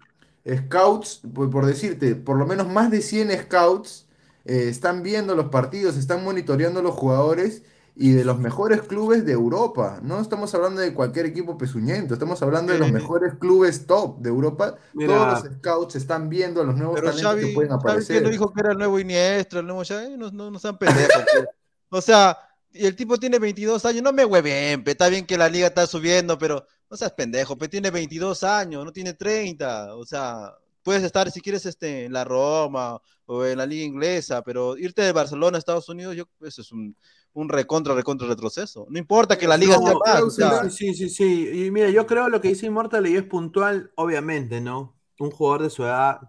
scouts, 0.46 1.22
por, 1.34 1.50
por 1.50 1.66
decirte, 1.66 2.14
por 2.14 2.36
lo 2.36 2.46
menos 2.46 2.68
más 2.68 2.90
de 2.90 3.00
100 3.02 3.30
scouts 3.42 4.06
eh, 4.44 4.68
están 4.68 5.02
viendo 5.02 5.34
los 5.34 5.46
partidos, 5.46 5.96
están 5.96 6.22
monitoreando 6.22 6.82
los 6.82 6.94
jugadores 6.94 7.62
y 7.96 8.12
de 8.12 8.24
los 8.24 8.38
mejores 8.38 8.82
clubes 8.82 9.24
de 9.24 9.32
Europa. 9.32 10.00
No 10.02 10.20
estamos 10.20 10.54
hablando 10.54 10.82
de 10.82 10.92
cualquier 10.92 11.26
equipo 11.26 11.56
pezuñento, 11.56 12.14
estamos 12.14 12.42
hablando 12.42 12.72
de 12.72 12.78
los 12.78 12.92
mejores 12.92 13.34
clubes 13.40 13.86
top 13.86 14.18
de 14.20 14.28
Europa. 14.28 14.76
Mira. 14.92 15.14
Todos 15.14 15.44
los 15.44 15.54
scouts 15.56 15.96
están 15.96 16.28
viendo 16.28 16.60
a 16.60 16.64
los 16.64 16.76
nuevos 16.76 16.96
talentos 16.96 17.20
que 17.20 17.40
Xavi, 17.40 17.54
pueden 17.54 17.70
que 17.70 17.74
aparecer. 17.74 18.22
no 18.22 18.28
dijo 18.28 18.52
que 18.52 18.60
era 18.60 18.72
el 18.72 18.78
nuevo 18.78 19.00
Iniestra, 19.00 19.60
el 19.60 19.66
nuevo 19.66 19.82
Xavi, 19.82 20.16
no, 20.16 20.30
no, 20.30 20.50
no 20.50 20.58
sean 20.58 20.78
pendejos. 20.78 21.24
pe. 21.32 21.48
O 21.88 22.00
sea, 22.02 22.36
y 22.70 22.84
el 22.84 22.94
tipo 22.94 23.16
tiene 23.16 23.38
22 23.38 23.84
años, 23.86 24.02
no 24.02 24.12
me 24.12 24.24
hueven, 24.24 24.82
está 24.86 25.08
bien 25.08 25.24
que 25.24 25.38
la 25.38 25.48
liga 25.48 25.68
está 25.68 25.86
subiendo, 25.86 26.38
pero 26.38 26.66
no 26.90 26.96
seas 26.96 27.12
pendejo, 27.12 27.56
pe, 27.56 27.68
tiene 27.68 27.90
22 27.90 28.42
años, 28.44 28.84
no 28.84 28.92
tiene 28.92 29.14
30, 29.14 29.94
o 29.96 30.04
sea, 30.04 30.52
puedes 30.82 31.02
estar 31.02 31.30
si 31.30 31.40
quieres 31.40 31.66
este, 31.66 32.04
en 32.04 32.12
la 32.12 32.24
Roma 32.24 33.00
o 33.26 33.44
en 33.44 33.58
la 33.58 33.66
liga 33.66 33.84
inglesa, 33.84 34.42
pero 34.42 34.76
irte 34.76 35.02
de 35.02 35.12
Barcelona 35.12 35.56
a 35.56 35.58
Estados 35.58 35.88
Unidos, 35.88 36.14
yo, 36.14 36.24
eso 36.42 36.62
es 36.62 36.70
un, 36.70 36.96
un 37.32 37.48
recontra, 37.48 37.94
recontra 37.94 38.28
retroceso. 38.28 38.86
No 38.88 38.98
importa 38.98 39.36
que 39.36 39.48
la 39.48 39.56
liga 39.56 39.76
No, 39.76 39.82
sea 39.82 39.94
más, 39.94 40.02
pero 40.14 40.26
o 40.26 40.30
sea, 40.30 40.70
Sí, 40.70 40.94
sí, 40.94 40.94
sí, 40.94 41.08
sí. 41.10 41.66
Y 41.66 41.70
mira, 41.70 41.90
yo 41.90 42.06
creo 42.06 42.28
lo 42.28 42.40
que 42.40 42.48
dice 42.48 42.66
Immortal 42.66 43.06
y 43.06 43.16
es 43.16 43.24
puntual, 43.24 43.90
obviamente, 43.96 44.60
¿no? 44.60 44.96
Un 45.18 45.30
jugador 45.30 45.64
de 45.64 45.70
su 45.70 45.82
edad 45.82 46.20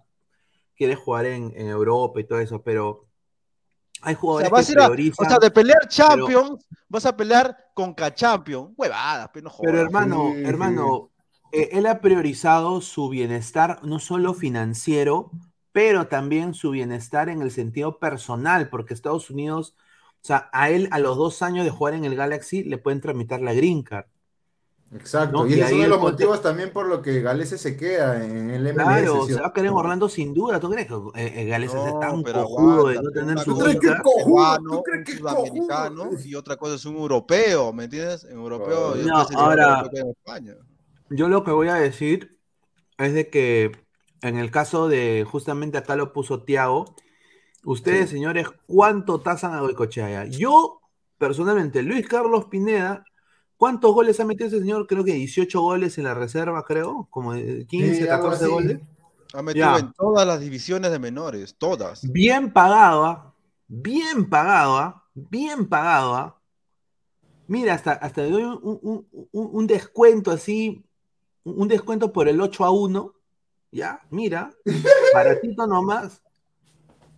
quiere 0.75 0.95
jugar 0.95 1.25
en, 1.27 1.53
en 1.55 1.67
Europa 1.67 2.19
y 2.19 2.23
todo 2.25 2.39
eso, 2.39 2.61
pero 2.61 3.06
hay 4.07 4.15
O 4.15 4.17
jugadores 4.19 4.47
sea, 4.49 4.55
vas 4.57 4.69
a 4.69 4.73
que 4.73 4.79
a- 4.79 4.85
priorizan. 4.87 5.25
o 5.25 5.29
sea, 5.29 5.39
de 5.39 5.51
pelear 5.51 5.87
Champions, 5.87 6.65
vas 6.87 7.05
a 7.05 7.15
pelear 7.15 7.57
con 7.73 7.93
K-Champion. 7.93 8.73
Huevadas, 8.77 9.29
pero 9.33 9.43
no 9.45 9.49
jodas. 9.49 9.71
Pero 9.71 9.81
hermano, 9.81 10.31
Sí, 10.35 10.43
hermano, 10.45 11.09
eh, 11.51 11.69
él 11.73 11.85
ha 11.85 11.99
priorizado 12.01 12.81
su 12.81 13.09
bienestar 13.09 13.79
no 13.83 13.99
solo 13.99 14.33
financiero, 14.33 15.31
pero 15.71 16.07
también 16.07 16.53
su 16.53 16.71
bienestar 16.71 17.29
en 17.29 17.41
el 17.41 17.51
sentido 17.51 17.99
personal, 17.99 18.69
porque 18.69 18.93
Estados 18.93 19.29
Unidos, 19.29 19.75
o 20.23 20.25
sea, 20.27 20.49
a 20.51 20.69
él 20.69 20.87
a 20.91 20.99
los 20.99 21.17
dos 21.17 21.41
años 21.41 21.65
de 21.65 21.71
jugar 21.71 21.93
en 21.93 22.05
el 22.05 22.15
Galaxy 22.15 22.63
le 22.63 22.77
pueden 22.77 23.01
tramitar 23.01 23.41
la 23.41 23.53
green 23.53 23.83
card. 23.83 24.05
Exacto, 24.93 25.39
¿no? 25.39 25.47
y 25.47 25.51
Y 25.51 25.53
ese 25.55 25.65
es 25.65 25.71
uno 25.73 25.83
de 25.83 25.89
los 25.89 25.99
motivos 25.99 26.41
también 26.41 26.71
por 26.71 26.87
lo 26.87 27.01
que 27.01 27.21
Galese 27.21 27.57
se 27.57 27.75
queda 27.75 28.23
en 28.23 28.49
el 28.49 28.61
MLS. 28.73 28.73
Claro, 28.75 29.25
¿sí 29.27 29.33
se 29.33 29.41
va 29.41 29.47
a 29.47 29.53
quedar 29.53 29.67
en? 29.67 29.73
Orlando 29.73 30.07
sin 30.07 30.33
duda. 30.33 30.59
¿Tú 30.61 30.69
crees 30.69 30.87
que 30.87 30.93
eh, 31.15 31.41
eh, 31.41 31.45
Gales 31.45 31.73
es 31.73 31.75
No, 31.75 31.99
tan 31.99 32.23
pero 32.23 32.43
cojudo 32.45 32.87
de 32.87 32.95
no 33.01 33.11
tener 33.11 33.37
su 33.39 33.53
¿Tú 33.53 33.59
crees 33.59 33.75
es 33.75 33.81
que 33.81 33.87
un 33.87 33.93
es 33.95 34.01
cojudo? 34.01 34.57
¿Tú 34.59 34.83
crees 34.83 34.99
un 34.99 35.03
que 35.03 35.11
es 35.11 35.17
sudamericano 35.17 36.03
cojudo? 36.05 36.19
y 36.25 36.35
otra 36.35 36.55
cosa 36.55 36.75
es 36.75 36.85
un 36.85 36.95
europeo, 36.95 37.73
¿me 37.73 37.83
entiendes? 37.83 38.23
En 38.23 38.37
europeo 38.37 38.95
y 38.97 39.05
No, 39.05 39.17
ahora- 39.35 39.77
europeo 39.79 40.03
en 40.05 40.09
España. 40.11 40.55
Yo 41.09 41.27
lo 41.27 41.43
que 41.43 41.51
voy 41.51 41.67
a 41.67 41.75
decir 41.75 42.37
es 42.97 43.13
de 43.13 43.29
que 43.29 43.71
en 44.21 44.37
el 44.37 44.51
caso 44.51 44.87
de, 44.87 45.25
justamente 45.29 45.77
acá 45.77 45.95
lo 45.97 46.13
puso 46.13 46.43
Tiago, 46.43 46.95
ustedes, 47.65 48.09
Sí. 48.09 48.15
señores, 48.15 48.47
¿cuánto 48.67 49.19
tasan 49.19 49.53
a 49.53 49.59
Goicochea? 49.59 50.25
Yo, 50.25 50.79
personalmente, 51.17 51.83
Luis 51.83 52.07
Carlos 52.07 52.45
Pineda, 52.45 53.03
¿cuántos 53.57 53.93
goles 53.93 54.19
ha 54.19 54.25
metido 54.25 54.47
ese 54.47 54.59
señor? 54.59 54.87
Creo 54.87 55.03
que 55.03 55.13
18 55.13 55.59
goles 55.61 55.97
en 55.97 56.03
la 56.05 56.13
reserva, 56.13 56.63
creo, 56.63 57.07
como 57.09 57.33
de 57.33 57.65
15, 57.67 57.95
Sí, 57.95 58.01
algo 58.07 58.29
14 58.29 58.43
así. 58.45 58.53
goles. 58.53 58.79
Ha 59.33 59.41
metido 59.41 59.65
Ya. 59.65 59.79
en 59.79 59.91
todas 59.93 60.25
las 60.25 60.39
divisiones 60.39 60.91
de 60.91 60.99
menores, 60.99 61.55
todas. 61.57 62.09
Bien 62.11 62.51
pagado, 62.53 63.05
¿ah? 63.05 63.33
bien 63.67 64.29
pagado, 64.29 64.77
¿ah? 64.77 65.03
bien 65.13 65.67
pagado. 65.67 66.15
¿ah? 66.15 66.41
Mira, 67.47 67.73
hasta, 67.73 67.91
hasta 67.93 68.21
le 68.23 68.29
doy 68.31 68.43
un, 68.43 68.59
un- 68.63 69.07
un- 69.11 69.49
un 69.53 69.67
descuento 69.67 70.31
así, 70.31 70.83
un 71.43 71.67
descuento 71.67 72.11
por 72.13 72.27
el 72.27 72.39
8 72.41 72.63
a 72.65 72.71
1. 72.71 73.13
Ya, 73.71 74.01
mira, 74.09 74.51
baratito 75.13 75.67
nomás, 75.67 76.21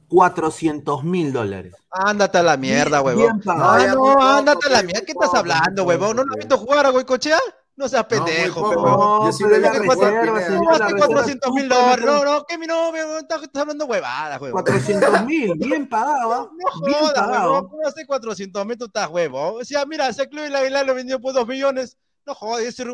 400 0.09 1.03
mil 1.03 1.31
dólares. 1.31 1.73
Ándate 1.91 2.39
a 2.39 2.43
la 2.43 2.57
mierda, 2.57 3.01
huevón. 3.01 3.23
bien 3.23 3.39
pagado. 3.41 3.69
Ah, 3.71 3.93
no, 3.95 4.21
ándate 4.37 4.67
a 4.67 4.69
la 4.71 4.83
mierda. 4.83 5.01
¿Qué 5.05 5.11
estás 5.13 5.33
hablando, 5.33 5.83
huevón? 5.85 6.15
¿No 6.17 6.23
lo 6.23 6.31
has 6.33 6.37
visto 6.37 6.57
jugar 6.57 6.85
a 6.85 6.89
Goicochea? 6.89 7.39
No 7.75 7.87
seas 7.87 8.03
No, 8.03 8.07
pendejo, 8.09 8.69
pe, 8.69 8.75
huevón. 8.75 8.91
No, 8.91 9.25
Yo 9.27 9.31
sí 9.31 9.43
pero 9.45 9.55
lo 9.55 9.61
la 9.61 9.71
vi 9.71 9.77
¿Qué 9.79 9.85
jugar, 9.85 9.97
reserva, 10.11 10.21
Pineda. 10.33 10.45
señor, 10.47 10.59
¿Cómo 10.59 10.69
la 10.71 10.75
hace 10.85 10.93
reserva 10.93 11.07
400 11.07 11.51
mil 11.53 11.69
dólares? 11.69 12.05
No, 12.05 12.23
no, 12.25 12.45
¿qué 12.45 12.57
mi 12.57 12.67
no, 12.67 12.89
huevón? 12.89 13.17
Estás, 13.19 13.41
hablando 13.61 13.85
huevadas, 13.85 14.41
huevón. 14.41 14.63
400 14.63 15.25
mil, 15.25 15.53
bien 15.55 15.87
pagado, 15.87 16.33
¿ah? 16.33 16.49
No 16.51 16.85
bien 16.85 16.97
jodas, 16.99 17.13
pagado. 17.13 17.51
huevón. 17.53 17.69
¿Cómo 17.69 17.87
hace 17.87 18.05
400 18.05 18.65
mil? 18.65 18.77
Tú 18.77 18.85
estás 18.85 19.09
huevón. 19.09 19.61
O 19.61 19.63
sea, 19.63 19.85
mira, 19.85 20.09
ese 20.09 20.27
club 20.27 20.45
y 20.45 20.49
la 20.49 20.59
Aguilar 20.59 20.85
lo 20.85 20.93
vendió 20.95 21.21
por 21.21 21.33
2 21.33 21.47
millones. 21.47 21.97
No 22.25 22.35
jodas, 22.35 22.61
ese, 22.63 22.83
ese 22.83 22.85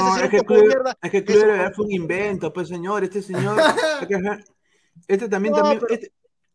No, 0.00 0.16
es 0.16 0.22
un 0.22 0.28
que 0.30 0.40
club, 0.44 0.66
mierda. 0.66 0.96
es 1.02 1.10
que 1.10 1.16
el 1.18 1.24
club 1.24 1.38
fue- 1.38 1.46
verdad 1.48 1.72
fue 1.74 1.84
un 1.86 1.92
invento, 1.92 2.52
pues 2.52 2.68
señor, 2.68 3.02
este 3.04 3.20
señor, 3.22 3.58
es 4.02 4.06
que- 4.06 4.44
este 5.08 5.28
también, 5.28 5.52
No, 5.52 5.58
también, 5.62 5.82
este- 5.90 6.12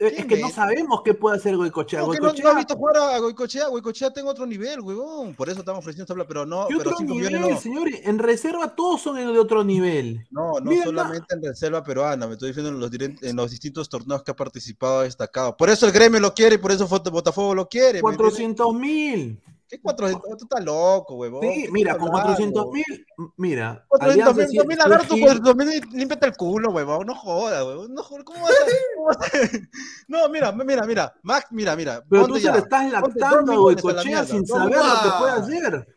es 0.07 0.13
¿qué 0.15 0.27
que 0.27 0.41
no 0.41 0.49
sabemos 0.49 1.01
qué 1.03 1.13
puede 1.13 1.37
hacer 1.37 1.55
Goicochea. 1.55 2.01
¿Cómo 2.01 2.13
que 2.13 2.19
no, 2.19 2.25
Goicochea, 2.25 2.43
no 2.43 2.49
has 2.51 2.57
visto 2.57 2.75
jugar 2.75 2.97
a 2.97 3.19
Goicochea? 3.19 3.67
Goicochea 3.67 4.11
tengo 4.11 4.29
otro 4.29 4.45
nivel, 4.45 4.81
huevón. 4.81 5.33
Por 5.35 5.49
eso 5.49 5.59
estamos 5.59 5.79
ofreciendo 5.79 6.03
esta 6.03 6.13
plata, 6.13 6.27
pero 6.27 6.45
no, 6.45 6.67
¿qué 6.67 6.75
pero 6.77 6.89
otro 6.91 6.97
5 6.99 7.13
nivel, 7.13 7.41
no. 7.41 7.57
señores? 7.59 8.01
En 8.03 8.19
reserva 8.19 8.75
todos 8.75 9.01
son 9.01 9.15
de 9.15 9.39
otro 9.39 9.63
nivel. 9.63 10.25
No, 10.31 10.59
no 10.59 10.71
Mira, 10.71 10.85
solamente 10.85 11.35
en 11.35 11.43
reserva 11.43 11.83
peruana, 11.83 12.27
me 12.27 12.33
estoy 12.33 12.49
diciendo 12.49 12.69
en 12.71 12.79
los, 12.79 12.91
en 13.21 13.35
los 13.35 13.51
distintos 13.51 13.89
torneos 13.89 14.23
que 14.23 14.31
ha 14.31 14.35
participado 14.35 15.01
destacado. 15.01 15.55
Por 15.57 15.69
eso 15.69 15.85
el 15.85 15.91
gremio 15.91 16.19
lo 16.19 16.33
quiere 16.33 16.55
y 16.55 16.57
por 16.57 16.71
eso 16.71 16.87
Botafogo 16.87 17.55
lo 17.55 17.67
quiere. 17.67 18.01
¿me 18.01 18.11
entiendes? 18.11 18.17
400 18.17 18.73
mil. 18.75 19.39
¿Qué 19.77 19.81
400? 19.81 20.37
Tú 20.37 20.45
estás 20.45 20.63
loco, 20.63 21.15
huevón. 21.15 21.41
¿Qué 21.41 21.53
Sí, 21.65 21.67
mira, 21.71 21.93
con 21.97 22.09
hablando? 22.09 22.23
400 22.27 22.65
mil, 22.71 23.05
mira. 23.37 23.85
400 23.87 24.01
Alianza 24.01 24.33
mil, 24.33 24.47
sí- 24.49 24.57
también 24.57 24.79
sí 24.79 24.85
agarra 24.85 25.01
es 25.01 25.07
tu 25.07 25.15
Gil. 25.15 25.23
400 25.23 25.55
mil 25.55 25.69
y 25.93 25.97
límpiate 25.97 26.25
el 26.27 26.35
culo, 26.37 26.71
huevón. 26.71 27.07
No 27.07 27.15
jodas, 27.15 27.63
huevón. 27.65 27.93
No 27.93 28.03
jodas. 28.03 28.23
¿Cómo 28.23 28.43
vas 28.43 28.51
a 28.51 29.47
No, 30.07 30.29
mira, 30.29 30.51
mira, 30.51 30.83
mira. 30.85 31.13
Max, 31.23 31.47
mira, 31.51 31.75
mira. 31.75 32.03
Pero 32.09 32.27
tú 32.27 32.35
se 32.35 32.41
ya. 32.41 32.51
le 32.53 32.59
estás 32.59 32.91
lactando 32.91 33.51
a 33.53 33.55
millones 33.55 33.55
a 33.55 33.55
la 33.55 33.55
Goicochea 33.57 34.03
mierda, 34.03 34.25
sin 34.25 34.45
saber 34.45 34.77
lo 34.77 34.83
que 34.83 35.09
puede 35.19 35.31
hacer. 35.31 35.87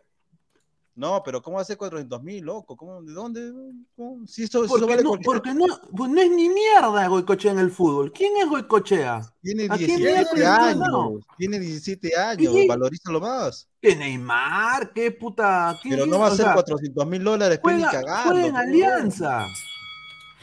No, 0.96 1.22
pero 1.22 1.42
¿cómo 1.42 1.60
hace 1.60 1.76
400 1.76 2.22
mil, 2.22 2.42
loco? 2.42 2.74
¿Cómo, 2.74 3.02
¿De 3.02 3.12
dónde? 3.12 3.52
¿Cómo? 3.94 4.26
Si 4.26 4.44
esto, 4.44 4.60
si 4.60 4.64
eso 4.64 4.74
Porque, 4.78 4.86
vale 4.86 5.02
no, 5.02 5.10
cualquier- 5.10 5.26
porque 5.26 5.54
no, 5.54 5.66
pues 5.94 6.10
no 6.10 6.20
es 6.22 6.30
ni 6.30 6.48
mierda 6.48 7.06
Goicochea 7.06 7.52
en 7.52 7.58
el 7.58 7.70
fútbol. 7.70 8.10
¿Quién 8.14 8.34
es 8.38 8.48
Goicochea? 8.48 9.20
Tiene 9.42 9.66
¿A 9.68 9.76
quién 9.76 9.98
17 9.98 10.38
le 10.38 10.46
ha 10.46 10.56
años. 10.68 11.22
Tiene 11.36 11.58
17 11.58 12.16
años. 12.16 12.50
Sí. 12.54 12.66
Valorízalo 12.66 13.20
más. 13.20 13.68
¿Qué 13.78 13.94
Neymar? 13.94 14.94
¿Qué 14.94 15.10
puta? 15.12 15.78
¿Quién- 15.82 15.96
Pero 15.96 16.06
no 16.06 16.18
va 16.18 16.28
a 16.28 16.30
ser 16.30 16.46
sea, 16.46 16.54
400 16.54 17.06
mil 17.06 17.22
dólares, 17.22 17.60
ni 17.62 17.70
Juega, 17.82 18.22
juega 18.24 18.46
en 18.46 18.56
Alianza. 18.56 19.46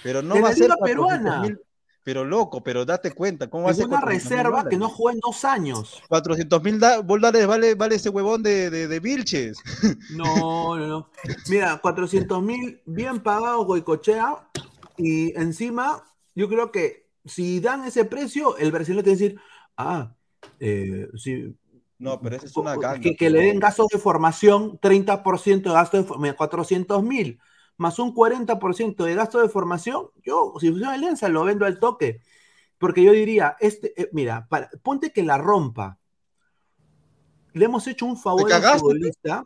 Pero 0.03 0.21
no 0.21 0.39
va 0.39 0.49
a 0.49 0.53
ser 0.53 0.65
Liga 0.65 0.75
400 0.77 1.07
Peruana. 1.17 1.41
mil. 1.41 1.59
Pero 2.03 2.25
loco, 2.25 2.63
pero 2.63 2.85
date 2.85 3.11
cuenta, 3.13 3.49
¿cómo 3.49 3.65
va 3.65 3.71
a 3.71 3.73
Es 3.73 3.77
ser 3.77 3.87
una 3.87 4.01
400 4.01 4.31
mil 4.31 4.41
reserva 4.41 4.67
que 4.67 4.77
no 4.77 4.89
juega 4.89 5.15
en 5.15 5.19
dos 5.21 5.45
años. 5.45 6.01
400 6.09 6.61
mil 6.63 6.79
dólares 6.79 7.47
vale, 7.47 7.75
vale 7.75 7.95
ese 7.95 8.09
huevón 8.09 8.43
de, 8.43 8.69
de, 8.69 8.87
de 8.87 8.99
Vilches. 8.99 9.63
No, 10.07 10.75
no, 10.77 10.87
no. 10.87 11.11
Mira, 11.47 11.79
400 11.81 12.41
mil 12.41 12.81
bien 12.85 13.21
pagados 13.21 13.65
Goicochea. 13.65 14.49
Y 14.97 15.35
encima, 15.39 16.03
yo 16.35 16.47
creo 16.49 16.71
que 16.71 17.09
si 17.25 17.59
dan 17.59 17.85
ese 17.85 18.05
precio, 18.05 18.57
el 18.57 18.71
brasileño 18.71 19.03
va 19.03 19.09
a 19.09 19.11
decir, 19.11 19.39
ah, 19.77 20.15
eh, 20.59 21.09
sí, 21.15 21.55
No, 21.97 22.21
pero 22.21 22.35
esa 22.35 22.47
es 22.47 22.57
una 22.57 22.75
ganga. 22.77 22.99
que, 22.99 23.15
que 23.15 23.29
le 23.29 23.41
den 23.41 23.59
gastos 23.59 23.87
de 23.89 23.99
formación, 23.99 24.79
30% 24.79 25.69
de 25.69 25.75
gasto 25.75 25.97
de 25.97 26.03
formación, 26.03 26.35
400 26.35 27.03
mil, 27.03 27.39
más 27.77 27.99
un 27.99 28.13
40% 28.13 29.03
de 29.03 29.15
gasto 29.15 29.41
de 29.41 29.49
formación, 29.49 30.07
yo, 30.23 30.53
si 30.59 30.71
fuera 30.71 30.91
Alianza, 30.93 31.29
lo 31.29 31.43
vendo 31.43 31.65
al 31.65 31.79
toque. 31.79 32.21
Porque 32.77 33.03
yo 33.03 33.11
diría, 33.11 33.55
este, 33.59 33.99
eh, 34.01 34.09
mira, 34.13 34.47
para- 34.49 34.69
ponte 34.81 35.11
que 35.11 35.23
la 35.23 35.37
rompa. 35.37 35.97
Le 37.53 37.65
hemos 37.65 37.87
hecho 37.87 38.05
un 38.05 38.17
favor 38.17 38.51
al 38.55 38.61
futbolista. 38.79 39.45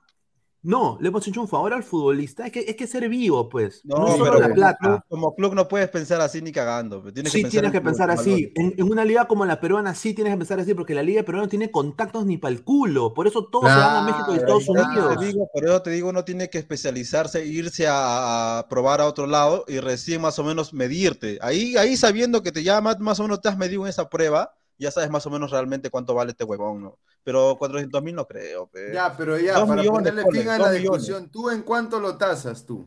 No, 0.62 0.98
le 1.02 1.08
hemos 1.10 1.28
hecho 1.28 1.42
un 1.42 1.48
favor 1.48 1.74
al 1.74 1.84
futbolista. 1.84 2.46
Es 2.46 2.52
que 2.52 2.60
es 2.62 2.76
que 2.76 2.88
ser 2.88 3.08
vivo, 3.10 3.50
pues. 3.50 3.84
No, 3.84 4.08
No, 4.08 4.18
solo 4.18 4.38
la 4.40 4.54
plata. 4.54 4.78
club, 4.80 5.02
como 5.08 5.34
club 5.36 5.54
no 5.56 5.68
puedes 5.68 5.90
pensar 5.90 6.22
así 6.22 6.42
ni 6.42 6.52
cagando. 6.52 7.02
Tienes 7.14 7.32
sí, 7.32 7.42
que 7.44 7.50
tienes 7.50 7.70
en 7.70 7.72
que 7.72 7.82
pensar 7.82 8.10
así. 8.12 8.52
En, 8.56 8.74
en 8.78 8.90
una 8.92 9.06
liga 9.06 9.28
como 9.28 9.46
la 9.46 9.60
peruana, 9.60 9.94
sí 9.96 10.14
tienes 10.14 10.34
que 10.34 10.38
pensar 10.38 10.60
así, 10.60 10.74
porque 10.74 10.94
la 10.96 11.04
liga 11.04 11.24
peruana 11.24 11.46
no 11.46 11.50
tiene 11.50 11.72
contactos 11.72 12.26
ni 12.26 12.38
para 12.38 12.54
el 12.54 12.64
culo. 12.64 13.14
Por 13.14 13.28
eso 13.28 13.46
todos 13.46 13.74
se 13.74 13.82
van 13.82 13.96
a 13.96 14.02
México 14.02 14.34
y 14.34 14.38
Estados 14.38 14.68
Unidos. 14.70 15.18
te 15.20 15.26
digo, 15.26 15.50
por 15.54 15.66
eso 15.66 15.82
te 15.82 15.90
digo, 15.92 16.10
uno 16.10 16.24
tiene 16.26 16.50
que 16.50 16.58
especializarse, 16.58 17.46
irse 17.46 17.88
a, 17.88 18.60
a 18.60 18.68
probar 18.68 19.02
a 19.02 19.08
otro 19.08 19.28
lado 19.28 19.66
y 19.68 19.80
recién 19.80 20.22
más 20.22 20.40
o 20.40 20.44
menos 20.44 20.74
medirte. 20.74 21.38
Ahí, 21.42 21.76
ahí 21.78 21.98
sabiendo 21.98 22.44
que 22.44 22.52
te 22.52 22.64
llama, 22.64 22.96
más 23.00 23.20
o 23.20 23.24
menos 23.24 23.42
te 23.42 23.50
has 23.50 23.58
medido 23.58 23.84
en 23.84 23.90
esa 23.90 24.10
prueba, 24.10 24.56
ya 24.78 24.92
sabes 24.92 25.10
más 25.10 25.26
o 25.26 25.30
menos 25.30 25.52
realmente 25.52 25.90
cuánto 25.90 26.14
vale 26.14 26.32
este 26.32 26.44
huevón, 26.44 26.82
¿no? 26.84 26.98
Pero 27.24 27.56
400 27.58 28.02
mil 28.04 28.16
no 28.16 28.26
creo, 28.28 28.68
pe. 28.68 28.94
Ya, 28.94 29.16
pero 29.18 29.38
ya, 29.40 29.54
Dos 29.56 29.68
para 29.68 29.82
millones, 29.82 30.12
ponerle 30.14 30.40
fin 30.42 30.50
a 30.50 30.58
la 30.58 30.70
millones. 30.70 30.82
discusión, 30.82 31.30
¿tú 31.30 31.50
en 31.50 31.62
cuánto 31.64 32.00
lo 32.00 32.18
tasas 32.18 32.66
tú? 32.66 32.86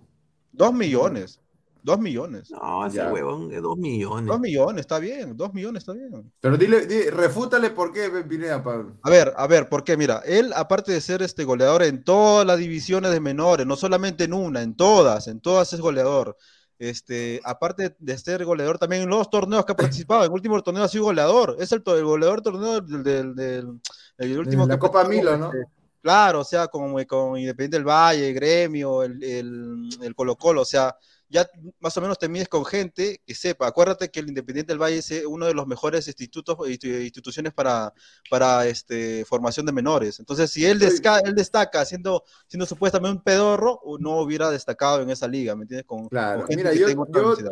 Dos 0.53 0.73
millones. 0.73 1.41
Dos 1.83 1.99
millones. 1.99 2.51
No, 2.51 2.87
ese 2.87 2.99
Ya. 2.99 3.11
huevón 3.11 3.49
de 3.49 3.59
dos 3.61 3.79
millones. 3.79 4.27
Dos 4.27 4.39
millones, 4.39 4.81
está 4.83 4.99
bien. 4.99 5.35
Dos 5.35 5.55
millones, 5.55 5.81
está 5.83 5.95
bien. 5.95 6.31
Pero 6.39 6.59
dile, 6.59 6.85
di- 6.87 7.09
refútale 7.09 7.71
por 7.71 7.91
qué, 7.91 8.11
Pineda, 8.29 8.63
Pablo. 8.63 8.93
A 9.03 9.09
ver, 9.09 9.33
a 9.35 9.47
ver, 9.47 9.67
porque 9.71 9.97
mira, 9.97 10.21
él, 10.27 10.53
aparte 10.55 10.93
de 10.93 11.01
ser 11.01 11.23
este 11.23 11.45
goleador 11.45 11.83
en 11.83 12.05
todas 12.05 12.47
las 12.47 12.59
divisiones 12.59 13.11
de 13.13 13.21
menores, 13.21 13.67
no 13.67 13.77
solamente 13.77 14.25
en 14.25 14.35
una, 14.35 14.61
en 14.61 14.75
todas, 14.77 15.27
en 15.27 15.41
todas 15.41 15.73
es 15.73 15.81
goleador. 15.81 16.37
Este, 16.81 17.43
aparte 17.45 17.95
de 17.99 18.17
ser 18.19 18.43
goleador 18.47 18.79
también 18.79 19.03
en 19.03 19.11
los 19.11 19.29
torneos 19.29 19.67
que 19.67 19.73
ha 19.73 19.77
participado, 19.77 20.23
en 20.23 20.29
el 20.29 20.33
último 20.33 20.63
torneo 20.63 20.83
ha 20.83 20.89
sido 20.89 21.05
goleador, 21.05 21.57
es 21.61 21.71
el, 21.73 21.83
el 21.87 22.05
goleador 22.05 22.41
torneo 22.41 22.81
del, 22.81 23.03
del, 23.05 23.35
del- 23.35 23.81
el 24.17 24.39
último 24.39 24.67
la 24.67 24.75
que 24.75 24.81
Copa 24.81 25.05
Milo, 25.05 25.37
¿no? 25.37 25.53
este, 25.53 25.67
Claro, 26.03 26.41
o 26.41 26.45
sea, 26.45 26.69
como 26.69 26.97
con 27.07 27.39
Independiente 27.39 27.77
del 27.77 27.85
Valle, 27.87 28.33
Gremio, 28.33 29.03
el, 29.03 29.23
el, 29.23 29.89
el 30.03 30.15
Colo 30.15 30.37
Colo, 30.37 30.63
o 30.63 30.65
sea, 30.65 30.97
ya 31.31 31.49
más 31.81 31.97
o 31.97 32.01
menos 32.03 32.19
te 32.19 32.29
mides 32.29 32.49
con 32.49 32.65
gente 32.67 33.23
que 33.27 33.35
sepa. 33.35 33.67
Acuérdate 33.69 34.11
que 34.11 34.21
el 34.21 34.29
Independiente 34.29 34.73
del 34.73 34.83
Valle 34.83 34.99
es 34.99 35.11
eh, 35.13 35.27
uno 35.27 35.47
de 35.47 35.55
los 35.55 35.67
mejores 35.67 36.07
institutos 36.09 36.57
institu- 36.59 37.03
instituciones 37.05 37.55
para, 37.55 37.93
para 38.29 38.67
este, 38.67 39.25
formación 39.25 39.67
de 39.67 39.73
menores. 39.73 40.19
Entonces, 40.21 40.51
si 40.51 40.67
él, 40.67 40.79
desca- 40.81 41.23
él 41.25 41.35
destaca 41.35 41.85
siendo, 41.85 42.25
siendo 42.49 42.67
supuestamente 42.67 43.17
un 43.19 43.23
pedorro, 43.25 43.81
no 44.01 44.21
hubiera 44.21 44.51
destacado 44.51 45.03
en 45.03 45.11
esa 45.11 45.29
liga, 45.29 45.55
¿me 45.57 45.63
entiendes? 45.63 45.87
Con, 45.87 46.09
Claro, 46.09 46.41
con 46.41 46.47
gente 46.49 46.57
mira, 46.57 46.75
yo, 46.75 46.87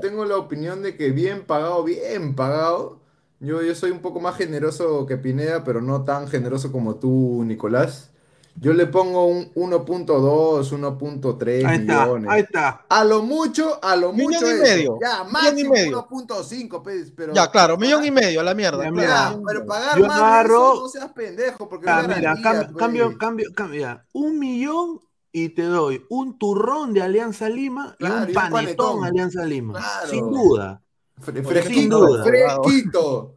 tengo 0.00 0.24
la 0.24 0.36
opinión 0.36 0.82
de 0.82 0.96
que 0.96 1.10
bien 1.12 1.46
pagado, 1.46 1.84
bien 1.84 2.34
pagado. 2.34 3.00
Yo, 3.38 3.62
yo 3.62 3.72
soy 3.76 3.92
un 3.92 4.00
poco 4.02 4.18
más 4.20 4.36
generoso 4.36 5.06
que 5.06 5.16
Pineda, 5.16 5.62
pero 5.62 5.80
no 5.80 6.04
tan 6.04 6.26
generoso 6.26 6.72
como 6.72 6.96
tú, 6.96 7.44
Nicolás. 7.44 8.10
Yo 8.60 8.72
le 8.72 8.86
pongo 8.86 9.26
un 9.26 9.52
1.2, 9.54 10.72
1.3 10.72 11.64
Ahí 11.66 11.76
está, 11.80 12.04
millones. 12.06 12.30
ahí 12.30 12.40
está. 12.42 12.84
A 12.88 13.04
lo 13.04 13.22
mucho, 13.22 13.78
a 13.82 13.94
lo 13.96 14.12
Millón 14.12 14.32
mucho 14.32 14.46
y 14.46 14.50
eso. 14.50 14.62
medio, 14.62 14.98
Ya, 15.00 15.24
millón 15.24 15.28
y 15.28 15.32
máximo 15.64 15.72
medio. 15.74 16.08
1.5, 16.08 16.82
pues, 16.82 17.12
pero... 17.14 17.32
Ya, 17.34 17.50
claro, 17.50 17.76
millón 17.76 18.04
y 18.04 18.10
medio 18.10 18.40
a 18.40 18.44
la 18.44 18.54
mierda. 18.54 18.84
Ya, 18.84 18.90
claro. 18.92 19.36
Ya, 19.36 19.40
pero 19.46 19.66
pagar 19.66 19.98
Yo 19.98 20.06
más 20.06 20.16
de 20.18 20.22
agarro- 20.24 20.72
eso, 20.74 20.82
no 20.82 20.88
seas 20.88 21.12
pendejo, 21.12 21.68
porque 21.68 21.88
Ah, 21.88 22.00
es 22.00 22.08
mira, 22.08 22.20
garantía, 22.20 22.42
cambio, 22.42 22.66
pues. 22.72 22.76
cambio, 22.78 23.18
cambio, 23.18 23.46
cambio, 23.54 23.80
ya. 23.80 24.04
Un 24.12 24.38
millón 24.38 25.00
y 25.30 25.50
te 25.50 25.62
doy 25.62 26.04
un 26.08 26.38
turrón 26.38 26.92
de 26.94 27.02
Alianza 27.02 27.48
Lima 27.48 27.94
Claro, 27.98 28.14
y 28.22 28.24
y 28.24 28.28
un 28.28 28.34
panetón, 28.34 28.50
panetón. 28.52 29.04
Alianza 29.04 29.44
Lima. 29.44 29.74
Claro. 29.78 30.08
Sin 30.08 30.30
duda. 30.30 30.82
Fre- 31.20 31.34
Sin 31.34 31.44
Fresquito, 31.44 31.98
duda. 32.06 32.24
fresquito. 32.24 33.34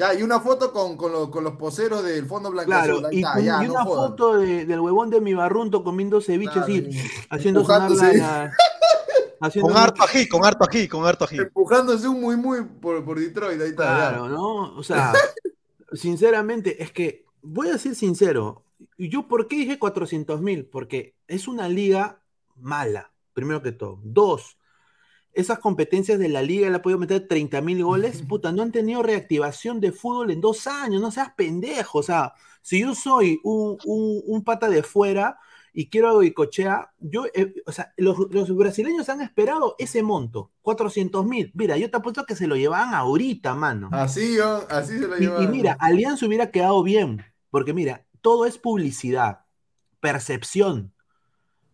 Ya, 0.00 0.14
y 0.14 0.22
una 0.22 0.40
foto 0.40 0.72
con, 0.72 0.96
con, 0.96 1.12
los- 1.12 1.28
con 1.30 1.44
los 1.44 1.54
poseros 1.56 2.02
del 2.02 2.26
fondo 2.26 2.50
blanco 2.50 2.70
Claro, 2.70 3.00
y, 3.12 3.22
con- 3.22 3.44
y 3.44 3.48
una 3.68 3.84
foto 3.84 4.38
de- 4.38 4.64
del 4.66 4.80
huevón 4.80 5.10
de 5.10 5.20
mi 5.20 5.34
barrunto 5.34 5.84
comiendo 5.84 6.20
ceviche 6.20 6.52
Claro, 6.52 6.64
así, 6.64 6.88
y 6.90 7.00
haciendo 7.30 7.64
sonar 7.64 7.90
la, 7.90 8.52
haciendo 9.40 9.68
Con 9.72 9.76
harto 9.82 10.02
ají, 10.02 10.28
con 10.28 10.44
harto 10.44 10.64
ají, 10.68 10.88
con 10.88 11.04
harto 11.06 11.24
ají. 11.26 11.38
Empujándose 11.38 12.08
un 12.08 12.20
muy 12.20 12.36
muy 12.36 12.62
por, 12.64 13.04
por 13.04 13.18
Detroit, 13.20 13.60
ahí 13.60 13.68
está. 13.70 13.84
ya. 13.84 13.96
Claro, 14.10 14.28
¿no? 14.28 14.74
O 14.76 14.82
sea, 14.82 15.12
sinceramente, 15.92 16.82
es 16.82 16.92
que 16.92 17.24
voy 17.42 17.68
a 17.70 17.78
ser 17.78 17.94
sincero. 17.94 18.64
¿Y 18.96 19.08
¿Yo 19.08 19.28
por 19.28 19.46
qué 19.48 19.56
dije 19.56 19.78
400 19.78 20.40
mil? 20.40 20.64
Porque 20.66 21.14
es 21.28 21.48
una 21.48 21.68
liga 21.68 22.20
mala, 22.56 23.12
primero 23.32 23.62
que 23.62 23.72
todo. 23.72 23.98
Dos, 24.02 24.56
esas 25.32 25.58
competencias 25.60 26.18
de 26.18 26.28
la 26.28 26.42
liga 26.42 26.68
le 26.70 26.76
ha 26.76 26.82
podido 26.82 26.98
meter 26.98 27.26
30 27.28 27.60
mil 27.60 27.82
goles, 27.84 28.22
puta, 28.22 28.52
no 28.52 28.62
han 28.62 28.72
tenido 28.72 29.02
reactivación 29.02 29.80
de 29.80 29.92
fútbol 29.92 30.30
en 30.30 30.40
dos 30.40 30.66
años, 30.66 31.00
no 31.00 31.10
seas 31.10 31.32
pendejo. 31.36 31.98
O 31.98 32.02
sea, 32.02 32.32
si 32.62 32.80
yo 32.80 32.94
soy 32.94 33.40
un, 33.44 33.78
un- 33.84 34.22
un 34.26 34.44
pata 34.44 34.68
de 34.68 34.82
fuera 34.82 35.38
y 35.72 35.88
quiero 35.88 36.08
a 36.08 36.12
Goicochea, 36.12 36.92
yo, 36.98 37.26
eh, 37.34 37.54
o 37.66 37.72
sea, 37.72 37.92
los, 37.96 38.18
los 38.30 38.54
brasileños 38.56 39.08
han 39.08 39.20
esperado 39.20 39.76
ese 39.78 40.02
monto, 40.02 40.50
400 40.62 41.24
mil. 41.24 41.50
Mira, 41.54 41.76
yo 41.76 41.90
te 41.90 41.96
apuesto 41.96 42.24
que 42.26 42.34
se 42.36 42.46
lo 42.48 42.56
llevaban 42.56 42.94
ahorita, 42.94 43.54
mano. 43.54 43.88
Así, 43.92 44.36
yo, 44.36 44.66
así 44.68 44.98
se 44.98 45.06
lo 45.06 45.16
Y, 45.16 45.24
y 45.44 45.48
mira, 45.48 45.72
Alianza 45.80 46.26
hubiera 46.26 46.50
quedado 46.50 46.82
bien, 46.82 47.24
porque 47.50 47.72
mira, 47.72 48.06
todo 48.20 48.46
es 48.46 48.58
publicidad, 48.58 49.44
percepción, 50.00 50.92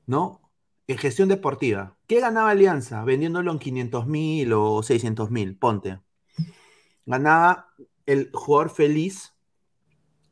¿no? 0.07 0.41
En 0.89 0.99
gestión 0.99 1.29
deportiva. 1.29 1.97
¿Qué 2.07 2.21
ganaba 2.21 2.51
Alianza 2.51 3.03
vendiéndolo 3.05 3.51
en 3.51 3.59
500 3.59 4.07
mil 4.07 4.53
o 4.53 4.83
600 4.83 5.31
mil? 5.31 5.59
Ponte. 5.59 6.01
Ganaba 7.07 7.69
el 8.07 8.31
jugador 8.33 8.71
feliz, 8.71 9.35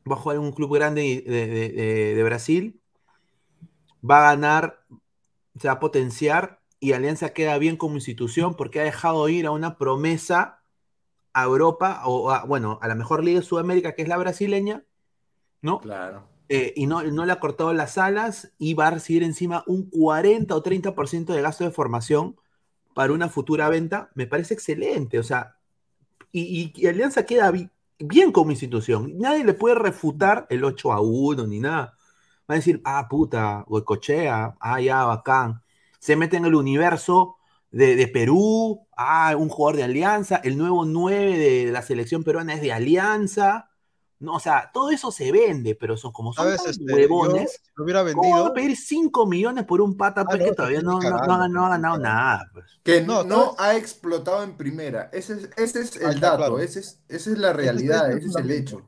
va 0.09 0.15
a 0.15 0.19
jugar 0.19 0.37
en 0.37 0.43
un 0.43 0.53
club 0.53 0.73
grande 0.73 1.23
de, 1.25 2.23
Brasil, 2.23 2.81
va 4.09 4.19
a 4.19 4.31
ganar, 4.31 4.85
se 5.59 5.67
va 5.67 5.75
a 5.75 5.79
potenciar 5.79 6.61
y 6.79 6.93
Alianza 6.93 7.33
queda 7.33 7.57
bien 7.57 7.75
como 7.75 7.95
institución 7.95 8.55
porque 8.55 8.79
ha 8.79 8.83
dejado 8.83 9.27
ir 9.27 9.45
a 9.45 9.51
una 9.51 9.77
promesa 9.77 10.61
a 11.33 11.43
Europa 11.43 12.01
o 12.05 12.31
a, 12.31 12.45
bueno, 12.45 12.79
a 12.81 12.87
la 12.87 12.95
mejor 12.95 13.23
liga 13.23 13.39
de 13.39 13.45
Sudamérica 13.45 13.93
que 13.93 14.03
es 14.03 14.07
la 14.07 14.17
brasileña, 14.17 14.85
¿no? 15.61 15.79
Claro. 15.79 16.34
Eh, 16.49 16.73
y 16.75 16.85
no, 16.87 17.01
no 17.03 17.25
le 17.25 17.31
ha 17.31 17.39
cortado 17.39 17.73
las 17.73 17.97
alas 17.97 18.53
y 18.59 18.75
va 18.75 18.87
a 18.87 18.91
recibir 18.91 19.23
encima 19.23 19.63
un 19.67 19.89
40 19.89 20.55
o 20.55 20.61
30% 20.63 21.33
de 21.33 21.41
gasto 21.41 21.63
de 21.63 21.71
formación 21.71 22.35
para 22.93 23.13
una 23.13 23.29
futura 23.29 23.69
venta, 23.69 24.09
me 24.15 24.27
parece 24.27 24.53
excelente. 24.55 25.19
O 25.19 25.23
sea, 25.23 25.57
y, 26.31 26.87
Alianza 26.87 27.25
queda 27.25 27.51
bi- 27.51 27.69
bien 27.99 28.31
como 28.31 28.51
institución. 28.51 29.17
Nadie 29.17 29.43
le 29.45 29.53
puede 29.53 29.75
refutar 29.75 30.47
el 30.49 30.63
8 30.63 30.91
a 30.93 31.01
1 31.01 31.47
ni 31.47 31.59
nada. 31.59 31.95
Va 32.49 32.55
a 32.55 32.57
decir, 32.57 32.81
ah, 32.85 33.07
puta, 33.09 33.63
Goicochea, 33.67 34.55
ah, 34.59 34.81
ya, 34.81 35.03
bacán. 35.05 35.61
Se 35.99 36.15
mete 36.15 36.37
en 36.37 36.45
el 36.45 36.55
universo 36.55 37.37
de, 37.71 37.95
de 37.95 38.07
Perú, 38.07 38.87
ah, 38.97 39.35
un 39.37 39.49
jugador 39.49 39.77
de 39.77 39.83
Alianza, 39.83 40.37
el 40.43 40.57
nuevo 40.57 40.85
9 40.85 41.37
de 41.37 41.71
la 41.71 41.81
selección 41.81 42.23
peruana 42.23 42.53
es 42.53 42.61
de 42.61 42.71
Alianza. 42.73 43.69
No, 44.25 44.35
o 44.35 44.39
sea, 44.39 44.69
todo 44.73 44.89
eso 44.91 45.11
se 45.11 45.31
vende, 45.31 45.75
pero 45.75 45.95
son 45.97 46.11
como 46.11 46.33
son 46.33 46.53
tan 46.57 46.67
Este, 46.69 46.83
yo, 46.85 46.95
huevones. 46.95 47.51
si 47.63 47.71
lo 47.75 47.83
hubiera 47.85 48.01
¿Cómo 48.01 48.21
van 48.21 48.31
vendido. 48.31 48.45
a 48.47 48.53
pedir 48.53 48.75
5 48.77 49.25
millones 49.27 49.65
por 49.65 49.81
un 49.81 49.95
pata 49.95 50.25
pues, 50.25 50.41
Ah, 50.41 50.43
no, 50.43 50.45
que 50.49 50.55
todavía 50.55 50.81
no, 50.81 50.99
no- 50.99 51.09
no 51.25 51.33
ha, 51.43 51.47
no 51.47 51.65
ha 51.65 51.69
ganado 51.69 51.97
nada? 51.99 52.49
Pues. 52.53 52.65
Que 52.83 53.01
No, 53.01 53.55
ha 53.57 53.75
explotado 53.75 54.43
en 54.43 54.57
primera. 54.57 55.09
Ese 55.13 55.33
es, 55.33 55.49
ese 55.57 55.81
es 55.81 55.95
Ah, 56.03 56.09
el 56.09 56.15
está 56.15 56.27
dato, 56.31 56.37
claro. 56.37 56.59
ese 56.59 56.79
es, 56.81 56.99
esa 57.07 57.29
es 57.31 57.37
la 57.37 57.53
realidad, 57.53 58.09
ese 58.11 58.19
es 58.19 58.25
ese 58.25 58.39
es 58.39 58.45
el 58.45 58.51
hecho. 58.51 58.81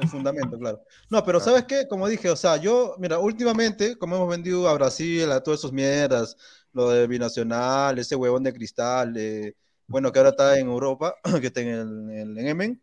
El 0.00 0.08
fundamento, 0.08 0.56
claro. 0.58 0.80
No, 1.10 1.24
pero 1.24 1.40
¿sabes 1.40 1.64
qué? 1.64 1.88
Como 1.88 2.06
dije, 2.08 2.30
o 2.30 2.36
sea, 2.36 2.56
yo, 2.56 2.94
mira, 2.98 3.18
últimamente, 3.18 3.96
como 3.98 4.14
hemos 4.16 4.28
vendido 4.30 4.68
a 4.68 4.74
Brasil, 4.74 5.30
a 5.32 5.42
todas 5.42 5.60
esas 5.60 5.72
mierdas, 5.72 6.36
lo 6.72 6.90
de 6.90 7.06
Binacional, 7.08 7.98
ese 7.98 8.14
huevón 8.14 8.44
de 8.44 8.52
cristal, 8.52 9.16
eh, 9.16 9.56
bueno, 9.88 10.12
que 10.12 10.20
ahora 10.20 10.30
está 10.30 10.56
en 10.58 10.68
Europa, 10.68 11.14
que 11.40 11.48
está 11.48 11.62
en 11.62 11.68
el, 11.68 12.10
en 12.10 12.38
el 12.38 12.46
Emen, 12.46 12.80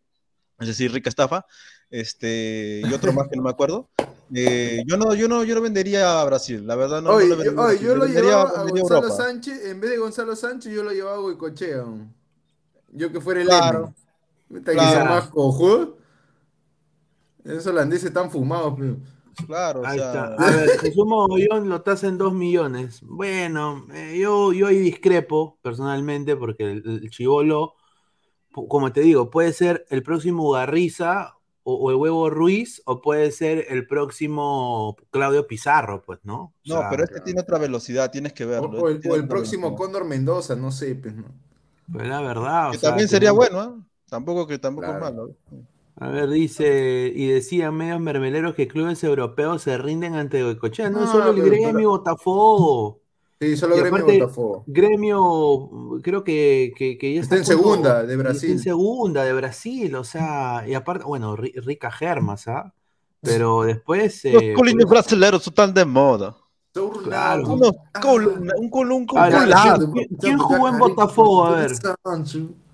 es 0.59 0.67
decir, 0.67 0.91
rica 0.91 1.07
estafa, 1.09 1.45
este, 1.89 2.81
y 2.83 2.93
otro 2.93 3.13
más 3.13 3.27
que 3.27 3.35
no 3.35 3.43
me 3.43 3.49
acuerdo. 3.49 3.87
Eh, 4.33 4.83
yo 4.87 4.97
no, 4.97 5.13
yo 5.13 5.27
no, 5.27 5.43
yo 5.43 5.53
no 5.55 5.61
vendería 5.61 6.19
a 6.21 6.25
Brasil, 6.25 6.65
la 6.65 6.75
verdad 6.75 7.01
no, 7.01 7.11
lo 7.11 7.21
yo, 7.21 7.29
vendería 7.37 7.51
a 7.51 7.65
oye, 7.65 7.73
Brasil, 7.73 7.87
yo 7.87 7.95
lo 7.95 8.05
vendería- 8.05 8.29
llevaba 8.29 8.49
a 8.49 8.57
vendería 8.63 8.81
Gonzalo 8.81 9.03
Europa. 9.07 9.23
Sánchez, 9.23 9.65
en 9.65 9.79
vez 9.81 9.89
de 9.91 9.97
Gonzalo 9.97 10.35
Sánchez, 10.35 10.73
yo 10.73 10.83
lo 10.83 10.91
llevaba 10.91 11.15
a 11.17 11.19
Goicochea. 11.19 11.83
Yo 12.91 13.11
que 13.11 13.21
fuera 13.21 13.41
el 13.41 13.47
Claro. 13.47 13.93
M. 14.49 14.61
Que 14.63 14.71
Claro. 14.73 14.91
sea 14.91 15.03
más 15.05 15.27
cojudo. 15.29 15.97
Esos 17.43 17.67
holandeses 17.67 18.05
están 18.05 18.31
fumados, 18.31 18.73
pero. 18.77 18.97
Claro, 19.45 19.81
o 19.81 19.85
Ahí 19.85 19.99
sea, 19.99 20.07
está. 20.07 20.23
A 20.35 20.51
ver, 20.51 20.69
Jesús 20.79 21.05
Mogollón 21.05 21.67
lo 21.69 21.81
tasa 21.81 22.07
en 22.07 22.17
2 22.17 22.33
millones. 22.33 23.01
Bueno, 23.03 23.85
eh, 23.93 24.17
yo, 24.19 24.53
yo 24.53 24.67
ahí 24.67 24.79
discrepo 24.79 25.59
personalmente 25.61 26.35
porque 26.37 26.63
el, 26.71 26.83
el 27.03 27.09
chivolo, 27.11 27.73
como 28.53 28.91
te 28.93 29.01
digo, 29.01 29.29
puede 29.29 29.51
ser 29.51 29.85
el 29.89 30.01
próximo 30.03 30.49
Garriza 30.51 31.34
o, 31.67 31.73
o 31.73 31.89
el 31.89 31.95
huevo 31.97 32.29
Ruiz 32.29 32.81
o 32.85 33.01
puede 33.01 33.31
ser 33.31 33.65
el 33.69 33.87
próximo 33.87 34.95
Claudio 35.09 35.47
Pizarro, 35.47 36.03
pues, 36.03 36.19
¿no? 36.23 36.35
O 36.43 36.53
no, 36.65 36.77
sea, 36.79 36.89
pero 36.91 37.03
este 37.03 37.21
tiene 37.21 37.41
otra 37.41 37.57
velocidad, 37.57 38.11
tienes 38.11 38.33
que 38.33 38.45
verlo. 38.45 38.69
o 38.69 38.89
este 38.89 39.09
el, 39.09 39.27
próximo 39.27 39.67
velocidad. 39.69 39.77
Cóndor 39.85 40.05
Mendoza, 40.05 40.55
no 40.55 40.71
sé, 40.71 40.93
pues, 40.95 41.15
¿no? 41.15 41.25
pues 41.91 42.07
la 42.07 42.21
verdad. 42.21 42.69
o 42.69 42.71
Que 42.73 42.77
sea, 42.77 42.89
también 42.89 43.09
sería 43.09 43.29
no- 43.29 43.35
bueno, 43.35 43.59
¿ah? 43.59 43.75
Tampoco 44.09 44.45
que 44.47 44.59
tampoco 44.59 44.87
es 44.93 44.99
malo. 44.99 45.35
A 45.97 46.09
ver, 46.09 46.29
dice, 46.29 47.11
y 47.15 47.25
decían 47.27 47.73
medios 47.75 47.99
mermeleros 47.99 48.53
que 48.53 48.67
clubes 48.67 49.03
europeos 49.03 49.61
se 49.63 49.77
rinden 49.77 50.13
ante 50.15 50.43
Goicochea. 50.43 50.89
No, 50.89 51.01
No, 51.01 51.11
solo 51.11 51.31
el 51.31 51.41
gremio 51.41 51.73
pero- 51.73 51.89
Botafogo. 51.89 53.01
Sí, 53.39 53.57
solo 53.57 53.75
Y 53.75 53.79
Gremio 53.81 53.97
aparte, 53.99 54.19
Botafogo. 54.19 54.63
Gremio, 54.67 55.99
creo 56.01 56.23
que, 56.23 56.71
que, 56.77 56.97
que 56.97 57.13
ya 57.13 57.21
Está 57.21 57.35
en 57.35 57.45
segunda 57.45 58.03
de 58.03 58.13
Está 58.13 58.23
Brasil. 58.23 58.51
en 58.51 58.59
segunda 58.59 59.23
de 59.25 59.33
Brasil, 59.33 59.95
o 59.95 60.03
sea, 60.03 60.63
y 60.67 60.73
aparte, 60.73 61.03
bueno, 61.05 61.35
ri- 61.35 61.53
rica 61.63 61.91
germas, 61.91 62.47
¿ah? 62.47 62.73
Pero 63.21 63.63
después. 63.63 64.21
Los 64.25 64.41
eh, 64.41 64.53
colines 64.55 64.85
pues, 64.85 64.89
brasileños 65.01 65.45
están 65.45 65.73
de 65.73 65.83
moda. 65.85 66.35
Claro. 67.03 67.47
Unos 67.53 67.71
Ah. 67.93 68.01
col- 68.01 68.27
un 68.57 68.69
col- 68.69 68.91
un 68.91 69.05
col-. 69.05 69.29
¿quién- 69.93 70.07
quién 70.19 70.37
jugó 70.37 70.67
en 70.67 70.77
Botafogo? 70.77 71.45
A 71.45 71.51
ver. 71.61 71.71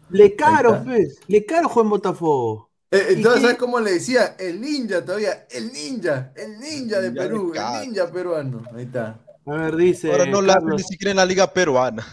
Le 0.10 0.36
caro, 0.36 0.72
está. 0.74 0.84
pues. 0.86 1.20
Le 1.28 1.46
caro 1.46 1.70
jugó 1.70 1.82
en 1.84 1.90
Botafogo. 1.90 2.70
Eh, 2.92 3.08
¿Y 3.12 3.14
entonces? 3.18 3.42
¿sabes 3.44 3.58
cómo 3.58 3.80
le 3.80 3.94
decía? 3.94 4.36
El 4.38 4.60
ninja 4.60 5.06
todavía, 5.06 5.46
el 5.50 5.72
ninja, 5.72 6.34
el 6.36 6.60
ninja 6.60 7.00
de 7.00 7.12
Perú, 7.12 7.54
el 7.56 7.82
ninja 7.88 8.12
peruano. 8.12 8.62
Ahí 8.76 8.84
está. 8.84 9.20
A 9.46 9.54
ver, 9.54 9.76
dice. 9.76 10.12
Ahora 10.12 10.26
no 10.26 10.42
la 10.42 10.54
Carlos, 10.56 10.82
ni 10.82 10.84
siquiera 10.84 11.12
en 11.12 11.18
la 11.18 11.26
liga 11.26 11.52
peruana. 11.54 12.06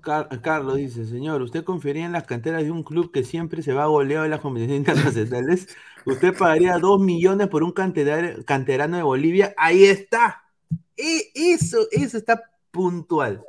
Car- 0.00 0.28
Carlos 0.40 0.76
dice, 0.76 1.04
señor, 1.04 1.42
¿usted 1.42 1.64
confiaría 1.64 2.06
en 2.06 2.12
las 2.12 2.24
canteras 2.24 2.62
de 2.62 2.70
un 2.70 2.82
club 2.82 3.10
que 3.12 3.24
siempre 3.24 3.62
se 3.62 3.72
va 3.72 3.86
goleado 3.86 4.24
en 4.24 4.30
las 4.30 4.40
competiciones 4.40 4.78
internacionales? 4.88 5.68
¿Usted 6.06 6.36
pagaría 6.36 6.78
dos 6.78 7.00
millones 7.00 7.48
por 7.48 7.62
un 7.62 7.72
canterar- 7.72 8.44
canterano 8.44 8.96
de 8.96 9.02
Bolivia? 9.02 9.52
Ahí 9.56 9.84
está. 9.84 10.42
E- 10.96 11.30
eso, 11.34 11.78
eso 11.90 12.16
está 12.16 12.42
puntual. 12.70 13.42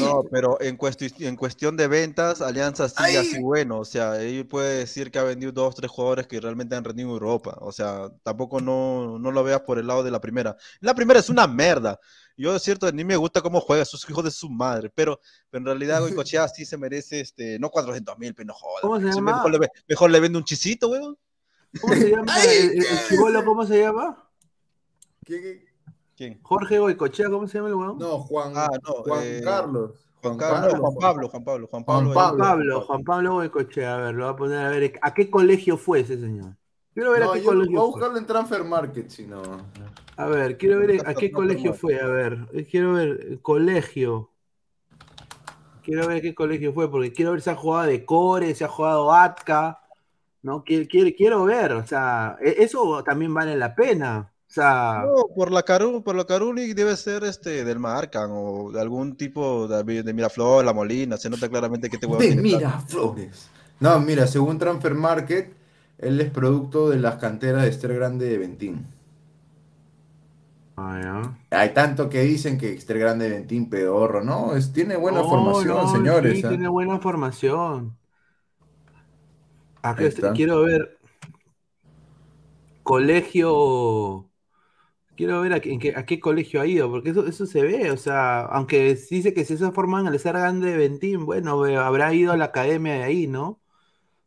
No, 0.00 0.22
pero 0.30 0.60
en, 0.60 0.78
cuesti- 0.78 1.12
en 1.26 1.34
cuestión 1.36 1.76
de 1.76 1.88
ventas, 1.88 2.40
Alianza 2.40 2.88
sigue 2.88 3.18
así 3.18 3.40
bueno. 3.40 3.80
O 3.80 3.84
sea, 3.84 4.20
él 4.22 4.46
puede 4.46 4.78
decir 4.78 5.10
que 5.10 5.18
ha 5.18 5.24
vendido 5.24 5.50
dos, 5.52 5.74
tres 5.74 5.90
jugadores 5.90 6.26
que 6.28 6.40
realmente 6.40 6.76
han 6.76 6.84
rendido 6.84 7.08
en 7.08 7.12
Europa. 7.14 7.56
O 7.60 7.72
sea, 7.72 8.08
tampoco 8.22 8.60
no, 8.60 9.18
no 9.18 9.30
lo 9.32 9.42
veas 9.42 9.62
por 9.62 9.78
el 9.78 9.86
lado 9.88 10.04
de 10.04 10.10
la 10.12 10.20
primera. 10.20 10.56
La 10.80 10.94
primera 10.94 11.18
es 11.18 11.28
una 11.28 11.46
mierda. 11.48 11.98
Yo, 12.36 12.54
es 12.54 12.62
cierto, 12.62 12.90
ni 12.92 13.04
me 13.04 13.16
gusta 13.16 13.40
cómo 13.40 13.60
juega, 13.60 13.84
sus 13.84 14.08
hijos 14.08 14.24
de 14.24 14.30
su 14.30 14.48
madre. 14.48 14.90
Pero, 14.94 15.20
pero 15.50 15.60
en 15.62 15.66
realidad, 15.66 16.00
Goicochea 16.00 16.46
sí 16.48 16.64
se 16.64 16.76
merece, 16.76 17.20
este, 17.20 17.58
no 17.58 17.68
400 17.70 18.16
mil, 18.18 18.34
pero 18.34 18.46
no 18.46 18.54
jodas. 18.54 18.80
¿Cómo 18.82 19.00
se 19.00 19.08
Sí, 19.10 19.16
llama? 19.16 19.34
mejor, 19.34 19.50
le, 19.50 19.58
ve- 19.58 19.70
mejor 19.88 20.10
le 20.10 20.20
vende 20.20 20.38
un 20.38 20.44
chisito, 20.44 20.88
weón. 20.88 21.18
¿Cómo 21.80 21.94
se 21.94 22.10
llama? 22.10 22.32
el, 22.44 22.70
el- 22.70 22.86
el 23.38 23.44
¿cómo 23.44 23.66
se 23.66 23.80
llama? 23.80 24.30
¿Quién? 25.24 25.73
Jorge 26.42 26.78
Goicochea, 26.78 27.28
¿cómo 27.30 27.48
se 27.48 27.58
llama 27.58 27.68
el 27.68 27.74
weón? 27.74 27.98
No, 27.98 28.18
Juan, 28.18 28.52
Ah, 28.56 28.68
no, 28.86 28.92
Juan 29.02 29.22
eh, 29.22 29.40
Carlos. 29.42 30.06
Juan, 30.20 30.38
Carlos, 30.38 30.78
Juan 30.80 30.94
Pablo, 30.96 31.28
Juan 31.28 31.44
Pablo, 31.44 31.68
Juan 31.68 31.84
Pablo. 31.84 32.14
Juan 32.14 32.36
Pablo, 32.36 32.80
Juan 32.82 33.04
Pablo 33.04 33.32
Goicochea, 33.34 33.94
a 33.94 33.98
ver, 33.98 34.14
lo 34.14 34.24
voy 34.24 34.32
a 34.32 34.36
poner 34.36 34.58
a 34.66 34.68
ver, 34.70 34.98
¿a 35.02 35.14
qué 35.14 35.30
colegio 35.30 35.76
fue 35.76 36.00
ese 36.00 36.18
señor? 36.18 36.56
Quiero 36.94 37.10
ver 37.12 37.22
No, 37.22 37.30
a 37.30 37.32
qué 37.32 37.38
yo 37.40 37.44
voy 37.44 37.52
a 37.52 37.56
colegio 37.56 37.82
fue. 37.82 37.90
buscarlo 37.92 38.18
en 38.18 38.26
Transfer 38.26 38.64
Market, 38.64 39.08
si 39.10 39.26
no. 39.26 39.42
A 40.16 40.26
ver, 40.26 40.58
quiero 40.58 40.78
ver 40.80 41.02
a 41.06 41.14
qué 41.14 41.30
colegio 41.32 41.72
fue, 41.72 42.00
a 42.00 42.06
ver, 42.06 42.48
eh, 42.52 42.66
quiero 42.66 42.94
ver, 42.94 43.20
eh, 43.32 43.38
colegio. 43.42 44.30
Quiero 45.82 46.06
ver 46.08 46.18
a 46.18 46.20
qué 46.22 46.34
colegio 46.34 46.72
fue, 46.72 46.90
porque 46.90 47.12
quiero 47.12 47.32
ver 47.32 47.42
si 47.42 47.50
ha 47.50 47.56
jugado 47.56 47.86
de 47.86 48.04
Core, 48.06 48.54
si 48.54 48.64
ha 48.64 48.68
jugado 48.68 49.12
Atka, 49.12 49.80
¿no? 50.42 50.64
Quiero, 50.64 50.86
quiero, 50.90 51.10
quiero 51.16 51.44
ver, 51.46 51.72
o 51.74 51.86
sea, 51.86 52.38
e- 52.42 52.56
eso 52.64 53.04
también 53.04 53.34
vale 53.34 53.56
la 53.56 53.74
pena. 53.76 54.33
Sea, 54.54 54.84
No, 54.96 55.26
por 55.34 55.50
la 55.50 55.62
Caru, 55.64 56.02
por 56.04 56.14
la 56.14 56.24
Caruli 56.24 56.72
debe 56.72 56.96
ser 56.96 57.24
este 57.24 57.64
del 57.64 57.78
Marcan 57.80 58.30
o 58.32 58.70
de 58.72 58.80
algún 58.80 59.16
tipo 59.16 59.66
de, 59.66 60.02
de 60.04 60.12
Miraflores, 60.14 60.64
La 60.66 60.72
Molina, 60.72 61.16
se 61.16 61.28
nota 61.30 61.48
claramente 61.48 61.90
que 61.90 61.96
este 61.96 62.06
huevón 62.06 62.28
De. 62.28 62.36
Miraflores. 62.36 63.50
No, 63.80 63.98
mira, 64.00 64.26
según 64.26 64.58
Transfer 64.58 64.94
Market, 64.94 65.52
él 65.98 66.20
es 66.20 66.30
producto 66.30 66.90
de 66.90 66.98
las 66.98 67.16
canteras 67.16 67.62
de 67.62 67.68
Ester 67.70 67.94
Grande 67.94 68.26
de 68.28 68.38
Ventín. 68.38 68.86
Ah, 70.76 71.36
Hay 71.50 71.72
tanto 71.72 72.10
que 72.10 72.20
dicen 72.22 72.58
que 72.58 72.72
Ester 72.74 72.98
Grande 72.98 73.26
de 73.28 73.36
Ventín 73.36 73.70
pedorro, 73.70 74.22
¿no? 74.22 74.54
Es, 74.56 74.72
tiene 74.74 74.96
buena 74.96 75.22
No, 75.22 75.24
formación, 75.24 75.76
no, 75.76 75.88
señores. 75.88 76.40
sí, 76.40 76.44
¿ah? 76.44 76.48
tiene 76.48 76.68
buena 76.68 76.98
formación. 77.00 77.96
Acá 79.82 80.06
está. 80.06 80.30
quiero 80.32 80.62
ver 80.62 80.98
colegio. 82.82 84.30
Quiero 85.16 85.40
ver 85.42 85.52
a, 85.54 85.60
qué- 85.60 85.72
en 85.72 85.78
qué, 85.80 85.94
a 85.96 86.04
qué 86.06 86.18
colegio 86.20 86.60
ha 86.60 86.66
ido, 86.66 86.90
porque 86.90 87.10
eso, 87.10 87.26
eso 87.26 87.46
se 87.46 87.62
ve, 87.62 87.90
o 87.92 87.96
sea, 87.96 88.40
aunque 88.46 88.94
dice 89.10 89.32
que 89.32 89.44
si 89.44 89.56
se 89.56 89.70
forman 89.72 90.06
en 90.08 90.14
el 90.14 90.20
Grande 90.20 90.70
de 90.72 90.76
Ventín, 90.76 91.24
bueno, 91.24 91.62
habrá 91.80 92.12
ido 92.14 92.32
a 92.32 92.36
la 92.36 92.46
academia 92.46 92.94
de 92.94 93.04
ahí, 93.04 93.26
¿no? 93.28 93.60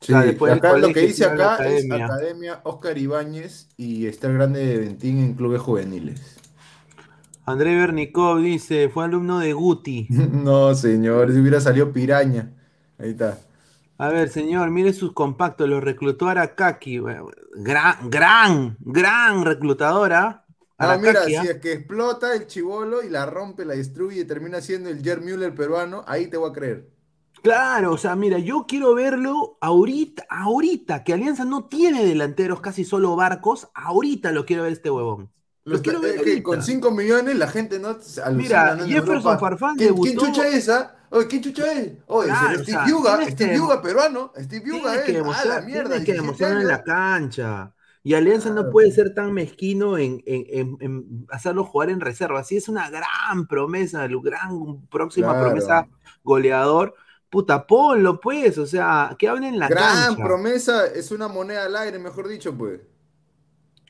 Sí, 0.02 0.14
O 0.14 0.14
sea, 0.14 0.22
después 0.24 0.52
del 0.54 0.62
acá 0.62 0.74
lo 0.78 0.92
que 0.92 1.02
dice 1.02 1.26
acá 1.26 1.64
es 1.66 1.90
academia. 1.92 2.62
Oscar 2.64 2.98
Ibáñez 2.98 3.68
y 3.78 4.08
Ester 4.08 4.34
Grande 4.34 4.66
de 4.66 4.78
Ventín 4.80 5.20
en 5.20 5.34
clubes 5.36 5.62
juveniles. 5.62 6.38
André 7.46 7.76
Bernikov 7.76 8.42
dice, 8.42 8.90
fue 8.90 9.06
alumno 9.06 9.40
de 9.40 9.54
Guti. 9.54 10.14
No, 10.46 10.74
señor, 10.76 11.32
si 11.32 11.40
hubiera 11.40 11.60
salido 11.62 11.92
piraña. 11.92 12.52
Ahí 12.98 13.12
está. 13.12 13.38
A 14.00 14.10
ver, 14.10 14.30
señor, 14.30 14.70
mire 14.72 14.94
sus 14.94 15.14
compactos, 15.14 15.68
los 15.70 15.84
reclutó 15.84 16.28
Arakaki. 16.28 17.00
Gran, 17.56 18.10
gran, 18.10 18.78
gran 18.80 19.44
reclutadora. 19.46 20.47
Ah, 20.80 20.98
mira, 20.98 21.24
si 21.26 21.36
¿ah? 21.36 21.44
es 21.44 21.58
que 21.60 21.72
explota 21.74 22.34
el 22.36 22.46
chivolo 22.48 23.02
y 23.04 23.10
la 23.10 23.26
rompe, 23.26 23.66
la 23.66 23.74
destruye 23.76 24.22
y 24.22 24.26
termina 24.26 24.62
siendo 24.62 24.90
el 24.90 25.02
Jer 25.04 25.22
Müller 25.22 25.56
peruano, 25.56 26.04
ahí 26.08 26.28
te 26.28 26.38
voy 26.38 26.50
a 26.52 26.54
creer. 26.54 26.90
Claro, 27.42 27.94
o 27.94 27.98
sea, 27.98 28.16
mira, 28.16 28.40
yo 28.40 28.66
quiero 28.68 28.94
verlo 28.94 29.58
ahorita, 29.62 30.26
ahorita, 30.30 31.04
que 31.04 31.14
Alianza 31.14 31.46
no 31.46 31.66
tiene 31.66 32.04
delanteros, 32.06 32.62
casi 32.62 32.84
solo 32.84 33.16
barcos, 33.16 33.70
ahorita 33.74 34.32
lo 34.32 34.46
quiero 34.46 34.64
ver 34.64 34.74
este 34.74 34.90
huevón. 34.90 35.32
Lo 35.64 35.74
Los- 35.74 35.82
quiero 35.82 36.00
ver 36.00 36.16
es 36.16 36.22
que 36.24 36.44
con 36.44 36.64
5 36.64 36.92
millones 36.92 37.36
la 37.38 37.48
gente 37.48 37.80
no 37.80 38.00
se 38.02 38.22
alucina, 38.22 38.76
Mira, 38.76 38.86
Jefferson. 38.88 39.40
Farfán 39.40 39.76
¿Quién, 39.76 39.96
¿Quién 39.96 40.18
chucha 40.18 40.48
es 40.48 40.56
esa? 40.56 40.96
Oye, 41.10 41.28
¿quién 41.28 41.42
chucha 41.44 41.72
es? 41.74 41.92
Oye, 42.08 42.30
es 42.32 42.38
Claro, 42.38 42.60
o 42.60 42.64
Steve 42.64 42.66
sea, 42.66 42.88
Yuga, 42.88 43.20
Steve 43.30 43.52
que- 43.52 43.58
Yuga 43.58 43.82
peruano, 43.82 44.32
Steve 44.38 44.64
Yuga 44.66 44.92
Tienes 44.92 45.06
que 45.06 45.12
es, 45.12 45.18
ah, 45.18 45.46
la 45.46 45.60
demostrar, 45.60 45.66
mierda, 45.66 45.90
tienes 45.90 46.06
que 46.06 46.12
17 46.14 46.22
demostrarlo 46.22 46.62
en 46.62 46.68
la 46.68 46.84
cancha. 46.84 47.74
Y 48.04 48.14
Alianza 48.14 48.52
no 48.52 48.70
puede 48.70 48.92
ser 48.92 49.14
tan 49.14 49.34
mezquino 49.34 49.98
en, 49.98 50.24
en- 50.26 50.46
en- 50.50 50.78
en 50.80 51.26
hacerlo 51.30 51.64
jugar 51.66 51.90
en 51.90 52.00
reserva. 52.00 52.44
Sí, 52.44 52.56
es 52.58 52.70
una 52.70 52.90
gran 52.90 53.48
promesa, 53.48 54.06
el 54.06 54.20
gran 54.22 54.86
próxima 54.88 55.30
Claro. 55.34 55.46
promesa 55.48 55.88
goleador. 56.24 56.94
Puta, 57.30 57.68
ponlo, 57.68 58.22
pues, 58.22 58.58
o 58.58 58.66
sea, 58.66 59.14
que 59.20 59.28
hablen 59.28 59.56
en 59.56 59.60
la 59.60 59.68
Gran 59.68 60.06
cancha. 60.16 60.24
promesa, 60.24 60.86
es 60.88 61.12
una 61.12 61.28
moneda 61.28 61.66
al 61.66 61.76
aire, 61.76 62.00
mejor 62.00 62.30
dicho, 62.30 62.56
pues. 62.58 62.80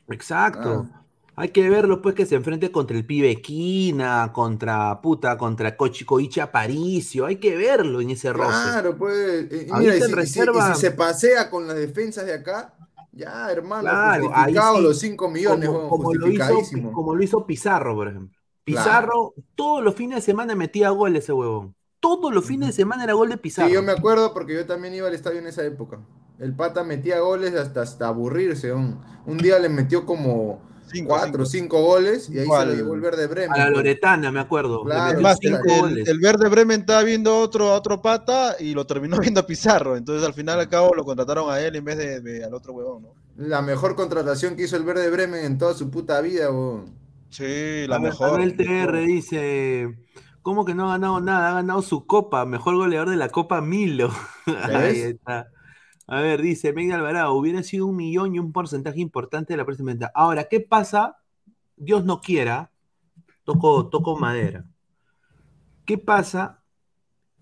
Exacto. 0.08 0.86
Ah. 0.92 0.94
Hay 1.36 1.50
que 1.50 1.70
verlo, 1.70 2.02
pues, 2.02 2.16
que 2.16 2.26
se 2.26 2.34
enfrente 2.34 2.72
contra 2.72 2.96
el 2.96 3.06
pibe 3.06 3.40
Quina, 3.40 4.32
contra 4.32 5.00
puta, 5.00 5.38
contra 5.38 5.76
Kochi 5.76 6.04
Koichi 6.04 6.40
Aparicio. 6.40 7.26
Hay 7.26 7.36
que 7.36 7.54
verlo 7.56 8.00
en 8.00 8.10
ese 8.10 8.32
roce. 8.32 8.48
Claro, 8.50 8.96
pues. 8.98 9.46
Ahorita 9.52 9.78
mira, 9.78 9.96
y 9.96 10.00
en 10.00 10.04
si, 10.04 10.10
y 10.10 10.14
si- 10.16 10.20
y 10.20 10.26
si 10.26 10.40
reserva- 10.40 10.74
se 10.74 10.90
pasea 10.90 11.48
con 11.48 11.68
las 11.68 11.76
defensas 11.76 12.26
de 12.26 12.34
acá, 12.34 12.74
ya, 13.12 13.50
hermano, 13.50 13.82
Claro, 13.82 14.30
ahí 14.34 14.54
sí, 14.54 14.82
los 14.82 14.98
5 14.98 15.30
millones, 15.30 15.68
como, 15.68 15.88
como 15.88 16.14
lo 16.14 16.28
hizo, 16.28 16.60
como 16.92 17.14
lo 17.14 17.22
hizo 17.22 17.46
Pizarro, 17.46 17.94
por 17.94 18.08
ejemplo. 18.08 18.38
Claro. 18.64 18.84
Pizarro, 18.84 19.34
todos 19.54 19.82
los 19.82 19.94
fines 19.94 20.16
de 20.16 20.22
semana 20.22 20.54
metía 20.54 20.90
gol 20.90 21.16
ese 21.16 21.32
huevón. 21.32 21.74
Todos 22.00 22.32
los 22.32 22.44
fines 22.44 22.68
de 22.68 22.72
semana 22.74 23.04
era 23.04 23.14
gol 23.14 23.30
de 23.30 23.38
Pizarro. 23.38 23.68
Sí, 23.68 23.74
yo 23.74 23.82
me 23.82 23.92
acuerdo 23.92 24.32
porque 24.32 24.54
yo 24.54 24.66
también 24.66 24.94
iba 24.94 25.08
al 25.08 25.14
estadio 25.14 25.38
en 25.38 25.46
esa 25.46 25.64
época. 25.64 26.00
El 26.38 26.54
pata 26.54 26.84
metía 26.84 27.20
goles 27.20 27.54
hasta, 27.54 27.82
hasta 27.82 28.08
aburrirse. 28.08 28.72
Un, 28.72 29.00
un 29.26 29.38
día 29.38 29.58
le 29.58 29.68
metió 29.68 30.06
como 30.06 30.60
Cinco, 30.90 31.08
4 31.10 31.42
o 31.42 31.46
cinco. 31.46 31.76
5 31.76 31.82
goles 31.82 32.28
y 32.30 32.38
ahí 32.38 32.44
Igual. 32.44 32.62
se 32.62 32.66
lo 32.72 32.74
llevó 32.82 32.94
el 32.94 33.00
verde 33.00 33.26
Bremen. 33.26 33.52
A 33.52 33.58
la. 33.64 33.70
Loretana, 33.70 34.30
me 34.32 34.40
acuerdo. 34.40 34.82
Claro, 34.84 35.02
Además, 35.14 35.38
el, 35.42 35.50
cinco 35.56 35.62
el- 35.74 35.80
goles. 35.80 36.08
el 36.08 36.18
verde 36.20 36.48
Bremen 36.48 36.80
estaba 36.80 37.02
viendo 37.02 37.36
otro, 37.38 37.70
a 37.70 37.74
otro 37.74 38.00
pata 38.02 38.56
y 38.58 38.74
lo 38.74 38.86
terminó 38.86 39.16
viendo 39.20 39.40
a 39.40 39.46
Pizarro. 39.46 39.96
Entonces, 39.96 40.26
al 40.26 40.34
final, 40.34 40.58
al 40.60 40.68
cabo, 40.68 40.94
lo 40.94 41.04
contrataron 41.04 41.50
a 41.50 41.60
él 41.60 41.76
en 41.76 41.84
vez 41.84 41.98
de, 41.98 42.20
de 42.20 42.44
al 42.44 42.54
otro 42.54 42.72
huevón, 42.72 43.02
¿no? 43.02 43.08
La 43.36 43.62
mejor 43.62 43.94
contratación 43.94 44.56
que 44.56 44.64
hizo 44.64 44.76
el 44.76 44.82
verde 44.84 45.08
Bremen 45.10 45.44
en 45.44 45.58
toda 45.58 45.72
su 45.74 45.90
puta 45.90 46.20
vida, 46.20 46.50
weón. 46.50 46.86
Sí, 47.30 47.86
la 47.86 47.96
A 47.96 48.00
mejor. 48.00 48.32
Manuel 48.32 48.56
TR 48.56 48.96
dice, 49.06 49.94
¿cómo 50.42 50.64
que 50.64 50.74
no 50.74 50.86
ha 50.88 50.92
ganado 50.94 51.20
nada? 51.20 51.50
Ha 51.50 51.54
ganado 51.54 51.82
su 51.82 52.06
copa, 52.06 52.44
mejor 52.46 52.76
goleador 52.76 53.10
de 53.10 53.16
la 53.16 53.28
Copa 53.28 53.60
Milo. 53.60 54.10
Ahí 54.64 55.00
está. 55.02 55.46
A 56.10 56.22
ver, 56.22 56.40
dice 56.40 56.72
Miguel 56.72 56.94
Alvarado, 56.94 57.34
hubiera 57.34 57.62
sido 57.62 57.86
un 57.86 57.94
millón 57.94 58.34
y 58.34 58.38
un 58.38 58.50
porcentaje 58.50 58.98
importante 58.98 59.52
de 59.52 59.58
la 59.58 59.66
próxima 59.66 59.92
venta. 59.92 60.10
Ahora, 60.14 60.44
¿qué 60.44 60.58
pasa? 60.58 61.18
Dios 61.76 62.02
no 62.06 62.22
quiera, 62.22 62.72
toco, 63.44 63.88
toco 63.88 64.16
madera. 64.16 64.64
¿Qué 65.84 65.98
pasa? 65.98 66.62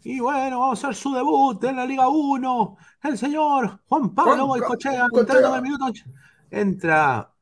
Y 0.03 0.19
bueno, 0.19 0.59
vamos 0.59 0.83
a 0.83 0.89
hacer 0.89 1.01
su 1.01 1.15
debut 1.15 1.63
en 1.63 1.77
la 1.77 1.87
Liga 1.87 2.09
1. 2.09 2.77
El 3.05 3.17
señor 3.17 3.81
Juan 3.87 4.13
Pablo 4.13 4.47
Goicochea. 4.47 5.07
entrando 5.13 5.49
en 5.49 5.55
el 5.55 5.63
minuto 5.63 5.85
ocho. 5.85 6.05
Entra 6.51 7.33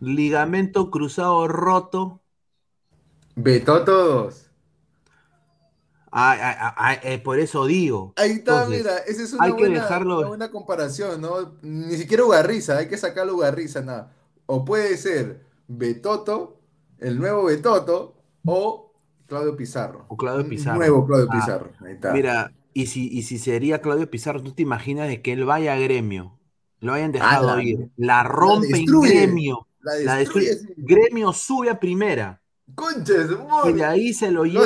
ligamento 0.00 0.90
cruzado 0.90 1.46
roto. 1.46 2.22
Vetó 3.36 3.84
todos. 3.84 4.47
Ay, 6.10 6.38
ay, 6.42 6.54
ay, 6.58 6.72
ay, 6.76 6.96
eh, 7.02 7.18
por 7.18 7.38
eso 7.38 7.66
digo. 7.66 8.12
Ahí 8.16 8.30
está, 8.32 8.62
Entonces, 8.62 8.78
mira, 8.84 8.98
esa 8.98 9.22
es 9.22 9.32
una 9.32 9.44
hay 9.44 9.52
que 9.54 9.68
dejarlo- 9.68 10.18
una 10.18 10.28
buena 10.28 10.50
comparación, 10.50 11.20
¿no? 11.20 11.56
Ni 11.62 11.96
siquiera 11.96 12.24
Ugarriza, 12.24 12.78
hay 12.78 12.88
que 12.88 12.96
sacarlo 12.96 13.34
Ugarriza, 13.34 13.82
nada. 13.82 14.12
O 14.46 14.64
puede 14.64 14.96
ser 14.96 15.44
Betoto, 15.68 16.60
el 16.98 17.18
nuevo 17.18 17.44
Betoto, 17.44 18.14
o 18.46 18.92
Claudio 19.26 19.56
Pizarro. 19.56 20.06
O 20.08 20.16
Claudio 20.16 20.48
Pizarro. 20.48 20.78
Nuevo 20.78 21.06
Claudio 21.06 21.28
Ah, 21.30 21.34
Pizarro. 21.38 21.70
Ahí 21.84 21.92
está. 21.92 22.12
Mira, 22.12 22.52
y 22.72 22.86
si, 22.86 23.08
y 23.08 23.22
si 23.22 23.38
sería 23.38 23.82
Claudio 23.82 24.10
Pizarro, 24.10 24.42
¿tú 24.42 24.52
te 24.52 24.62
imaginas 24.62 25.08
de 25.08 25.20
que 25.20 25.32
él 25.32 25.44
vaya 25.44 25.74
a 25.74 25.78
gremio? 25.78 26.38
Lo 26.80 26.94
hayan 26.94 27.12
dejado 27.12 27.50
Ah, 27.50 27.56
la- 27.56 27.62
ir. 27.62 27.90
La 27.96 28.22
rompe 28.22 28.68
destruye, 28.68 29.08
gremio. 29.14 29.66
la 29.82 29.94
La 29.96 30.14
destruye, 30.14 30.48
destruye. 30.48 30.74
Gremio 30.78 31.32
sube 31.32 31.68
a 31.70 31.78
primera. 31.80 32.40
Conches, 32.74 33.28
Y 33.64 33.72
de 33.72 33.84
ahí 33.84 34.12
se 34.14 34.30
lo 34.30 34.44
Lo 34.44 34.44
lleva. 34.44 34.64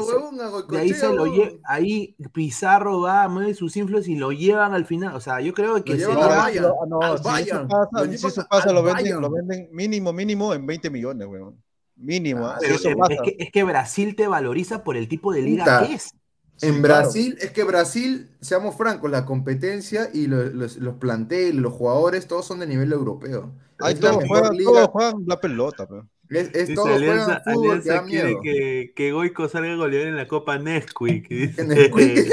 huevón, 0.00 0.40
a 0.40 0.50
De 0.68 0.78
ahí 0.78 0.94
se 0.94 1.08
lo 1.12 1.24
huevón. 1.24 1.32
lleva. 1.32 1.58
Ahí 1.64 2.16
Pizarro 2.32 3.00
va, 3.02 3.28
mueve 3.28 3.54
sus 3.54 3.76
influencias 3.76 4.16
y 4.16 4.18
lo 4.18 4.32
llevan 4.32 4.74
al 4.74 4.84
final. 4.86 5.14
O 5.14 5.20
sea, 5.20 5.40
yo 5.40 5.54
creo 5.54 5.82
que 5.84 5.96
llevan 5.96 6.18
al 6.22 6.34
Bayern. 6.34 6.74
No, 6.88 7.00
al 7.00 7.18
si 7.18 7.24
Bayern. 7.24 7.58
eso 7.60 7.68
pasa, 7.68 7.88
Lo 7.92 8.06
si 8.06 8.16
llevan 8.16 8.32
eso 8.32 8.46
pasa, 8.48 8.68
al 8.70 8.74
lo 8.74 8.82
venden, 8.82 9.20
lo 9.20 9.30
mínimo, 9.72 10.12
mínimo 10.12 10.54
en 10.54 10.66
20 10.66 10.90
millones, 10.90 11.28
weón. 11.28 11.62
Mínimo. 11.96 12.46
Ah, 12.46 12.56
Pero 12.58 12.74
eso 12.74 12.88
es, 12.90 12.96
pasa. 12.96 13.14
es 13.14 13.20
que, 13.22 13.36
es 13.38 13.50
que 13.52 13.64
Brasil 13.64 14.16
te 14.16 14.26
valoriza 14.28 14.82
por 14.84 14.96
el 14.96 15.08
tipo 15.08 15.32
de 15.32 15.42
liga 15.42 15.64
Puta. 15.64 15.86
que 15.86 15.94
es. 15.94 16.14
Sí, 16.56 16.66
En 16.68 16.82
claro. 16.82 17.02
Brasil, 17.02 17.36
es 17.40 17.50
que 17.52 17.64
Brasil, 17.64 18.30
seamos 18.40 18.76
francos, 18.76 19.10
la 19.10 19.26
competencia 19.26 20.08
y 20.12 20.26
los, 20.26 20.52
los, 20.54 20.76
los 20.78 20.94
planteles, 20.96 21.54
los 21.56 21.72
jugadores, 21.74 22.26
todos 22.26 22.46
son 22.46 22.60
de 22.60 22.66
nivel 22.66 22.92
europeo. 22.92 23.52
La 23.78 23.94
todos 23.94 24.24
juegan, 24.26 24.56
todos 24.56 24.88
juegan 24.88 25.24
la 25.26 25.38
pelota, 25.40 25.86
pe. 25.86 25.96
Es, 26.30 26.48
es 26.48 26.68
Dice 26.68 26.74
todos 26.74 26.96
Alianza, 26.96 27.42
juegan 27.44 27.54
fútbol 27.54 27.82
que 27.82 28.10
quiere 28.10 28.36
que, 28.42 28.92
que 28.96 29.12
Goico 29.12 29.48
salga 29.48 29.74
goleador 29.76 30.08
en 30.08 30.16
la 30.16 30.26
Copa 30.26 30.58
Nesquik. 30.58 31.28
dice. 31.28 32.30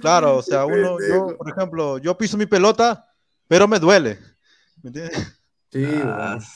Claro, 0.00 0.36
o 0.38 0.42
sea, 0.42 0.66
uno, 0.66 0.98
yo, 1.00 1.36
por 1.36 1.50
ejemplo, 1.50 1.98
yo 1.98 2.16
piso 2.16 2.36
mi 2.36 2.46
pelota, 2.46 3.08
pero 3.48 3.68
me 3.68 3.78
duele. 3.78 4.18
¿Me 4.82 4.88
entiendes? 4.88 5.40
Sí, 5.70 5.84
Ah, 6.04 6.38
bueno. 6.38 6.46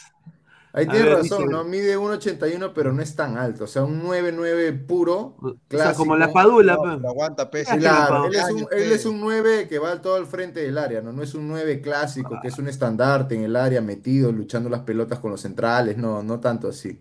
Ahí 0.76 0.88
tienes 0.88 1.08
ver, 1.08 1.18
razón, 1.18 1.38
dice- 1.42 1.50
¿no? 1.50 1.64
Mide 1.64 1.96
1.81, 1.96 2.74
pero 2.74 2.92
no 2.92 3.02
es 3.02 3.16
tan 3.16 3.38
alto. 3.38 3.64
O 3.64 3.66
sea, 3.66 3.84
un 3.84 4.02
9.9 4.02 4.72
puro, 4.74 5.38
o 5.40 5.78
sea, 5.78 5.94
clásico. 5.94 5.96
como 5.96 6.16
la 6.16 6.32
Padula. 6.32 6.74
No, 6.76 6.82
pero 6.82 7.08
aguanta, 7.08 7.50
pe. 7.50 7.64
Sí, 7.64 7.80
si 7.80 7.80
Claro, 7.80 8.26
él 8.26 8.34
es, 8.34 8.50
un, 8.50 8.68
él 8.70 8.92
pe. 8.92 8.94
es 8.94 9.06
un 9.06 9.20
9 9.20 9.68
que 9.68 9.78
va 9.78 10.00
todo 10.02 10.16
al 10.16 10.26
frente 10.26 10.60
del 10.60 10.78
área, 10.78 11.00
¿no? 11.02 11.12
No 11.12 11.22
es 11.22 11.34
un 11.34 11.48
9 11.48 11.80
clásico, 11.80 12.40
que 12.40 12.48
es 12.48 12.58
un 12.58 12.68
estandarte 12.68 13.34
en 13.34 13.42
el 13.44 13.56
área, 13.56 13.80
metido, 13.80 14.32
luchando 14.32 14.68
las 14.70 14.82
pelotas 14.82 15.18
con 15.20 15.30
los 15.30 15.40
centrales, 15.40 15.96
no, 15.98 16.22
no 16.22 16.40
tanto 16.40 16.68
así. 16.68 17.00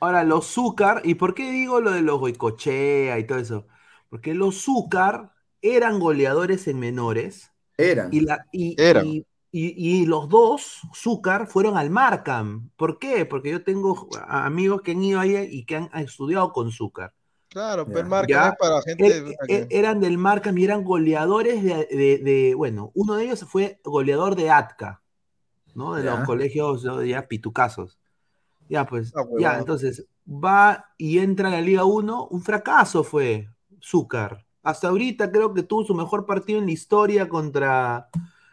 Ahora, 0.00 0.24
los 0.24 0.46
Zúcar, 0.52 1.00
¿y 1.04 1.14
por 1.14 1.34
qué 1.34 1.50
digo 1.50 1.80
lo 1.80 1.92
de 1.92 2.02
los 2.02 2.18
Goicochea 2.18 3.18
y 3.18 3.26
todo 3.26 3.38
eso? 3.38 3.66
Porque 4.08 4.34
los 4.34 4.62
Zúcar 4.64 5.32
eran 5.60 6.00
goleadores 6.00 6.66
en 6.68 6.80
menores 6.80 7.52
Eran. 7.76 8.10
y, 8.10 8.20
la, 8.22 8.46
y, 8.52 8.76
Eran. 8.76 9.16
y, 9.20 9.26
y- 9.52 10.00
y 10.00 10.06
los 10.06 10.28
dos, 10.28 10.80
Zúcar, 10.94 11.46
fueron 11.46 11.76
al 11.76 11.90
Markham. 11.90 12.70
¿Por 12.76 12.98
qué? 12.98 13.26
Porque 13.26 13.50
yo 13.50 13.62
tengo 13.62 14.08
amigos 14.26 14.80
que 14.82 14.92
han 14.92 15.04
ido 15.04 15.20
ahí 15.20 15.36
y 15.50 15.64
que 15.66 15.76
han 15.76 15.90
estudiado 15.94 16.52
con 16.52 16.72
Zúcar. 16.72 17.12
Claro, 17.48 17.86
pero 17.86 18.08
marca 18.08 18.26
Ya. 18.28 18.48
es 18.48 18.54
para 18.58 18.80
gente. 18.80 19.06
Er- 19.06 19.36
er- 19.48 19.66
eran 19.70 20.00
del 20.00 20.16
Markham 20.16 20.56
y 20.56 20.64
eran 20.64 20.82
goleadores 20.82 21.62
de, 21.62 21.86
de- 21.90 22.18
de- 22.18 22.54
bueno, 22.54 22.90
uno 22.94 23.14
de 23.16 23.24
ellos 23.26 23.44
fue 23.46 23.78
goleador 23.84 24.36
de 24.36 24.48
ATCA, 24.50 25.02
¿no? 25.74 25.94
De 25.94 26.02
Ya. 26.02 26.16
los 26.16 26.24
colegios 26.26 26.82
ya 27.06 27.28
pitucazos. 27.28 27.98
Ya, 28.70 28.86
pues, 28.86 29.12
Ah, 29.14 29.24
ya, 29.38 29.58
entonces 29.58 30.06
va 30.26 30.86
y 30.96 31.18
entra 31.18 31.48
a 31.48 31.50
la 31.50 31.60
Liga 31.60 31.84
1, 31.84 32.26
un 32.28 32.42
fracaso 32.42 33.04
fue 33.04 33.50
Zúcar. 33.82 34.46
Hasta 34.62 34.88
ahorita 34.88 35.30
creo 35.30 35.52
que 35.52 35.62
tuvo 35.62 35.84
su 35.84 35.94
mejor 35.94 36.24
partido 36.24 36.58
en 36.58 36.64
la 36.64 36.72
historia 36.72 37.28
contra, 37.28 38.08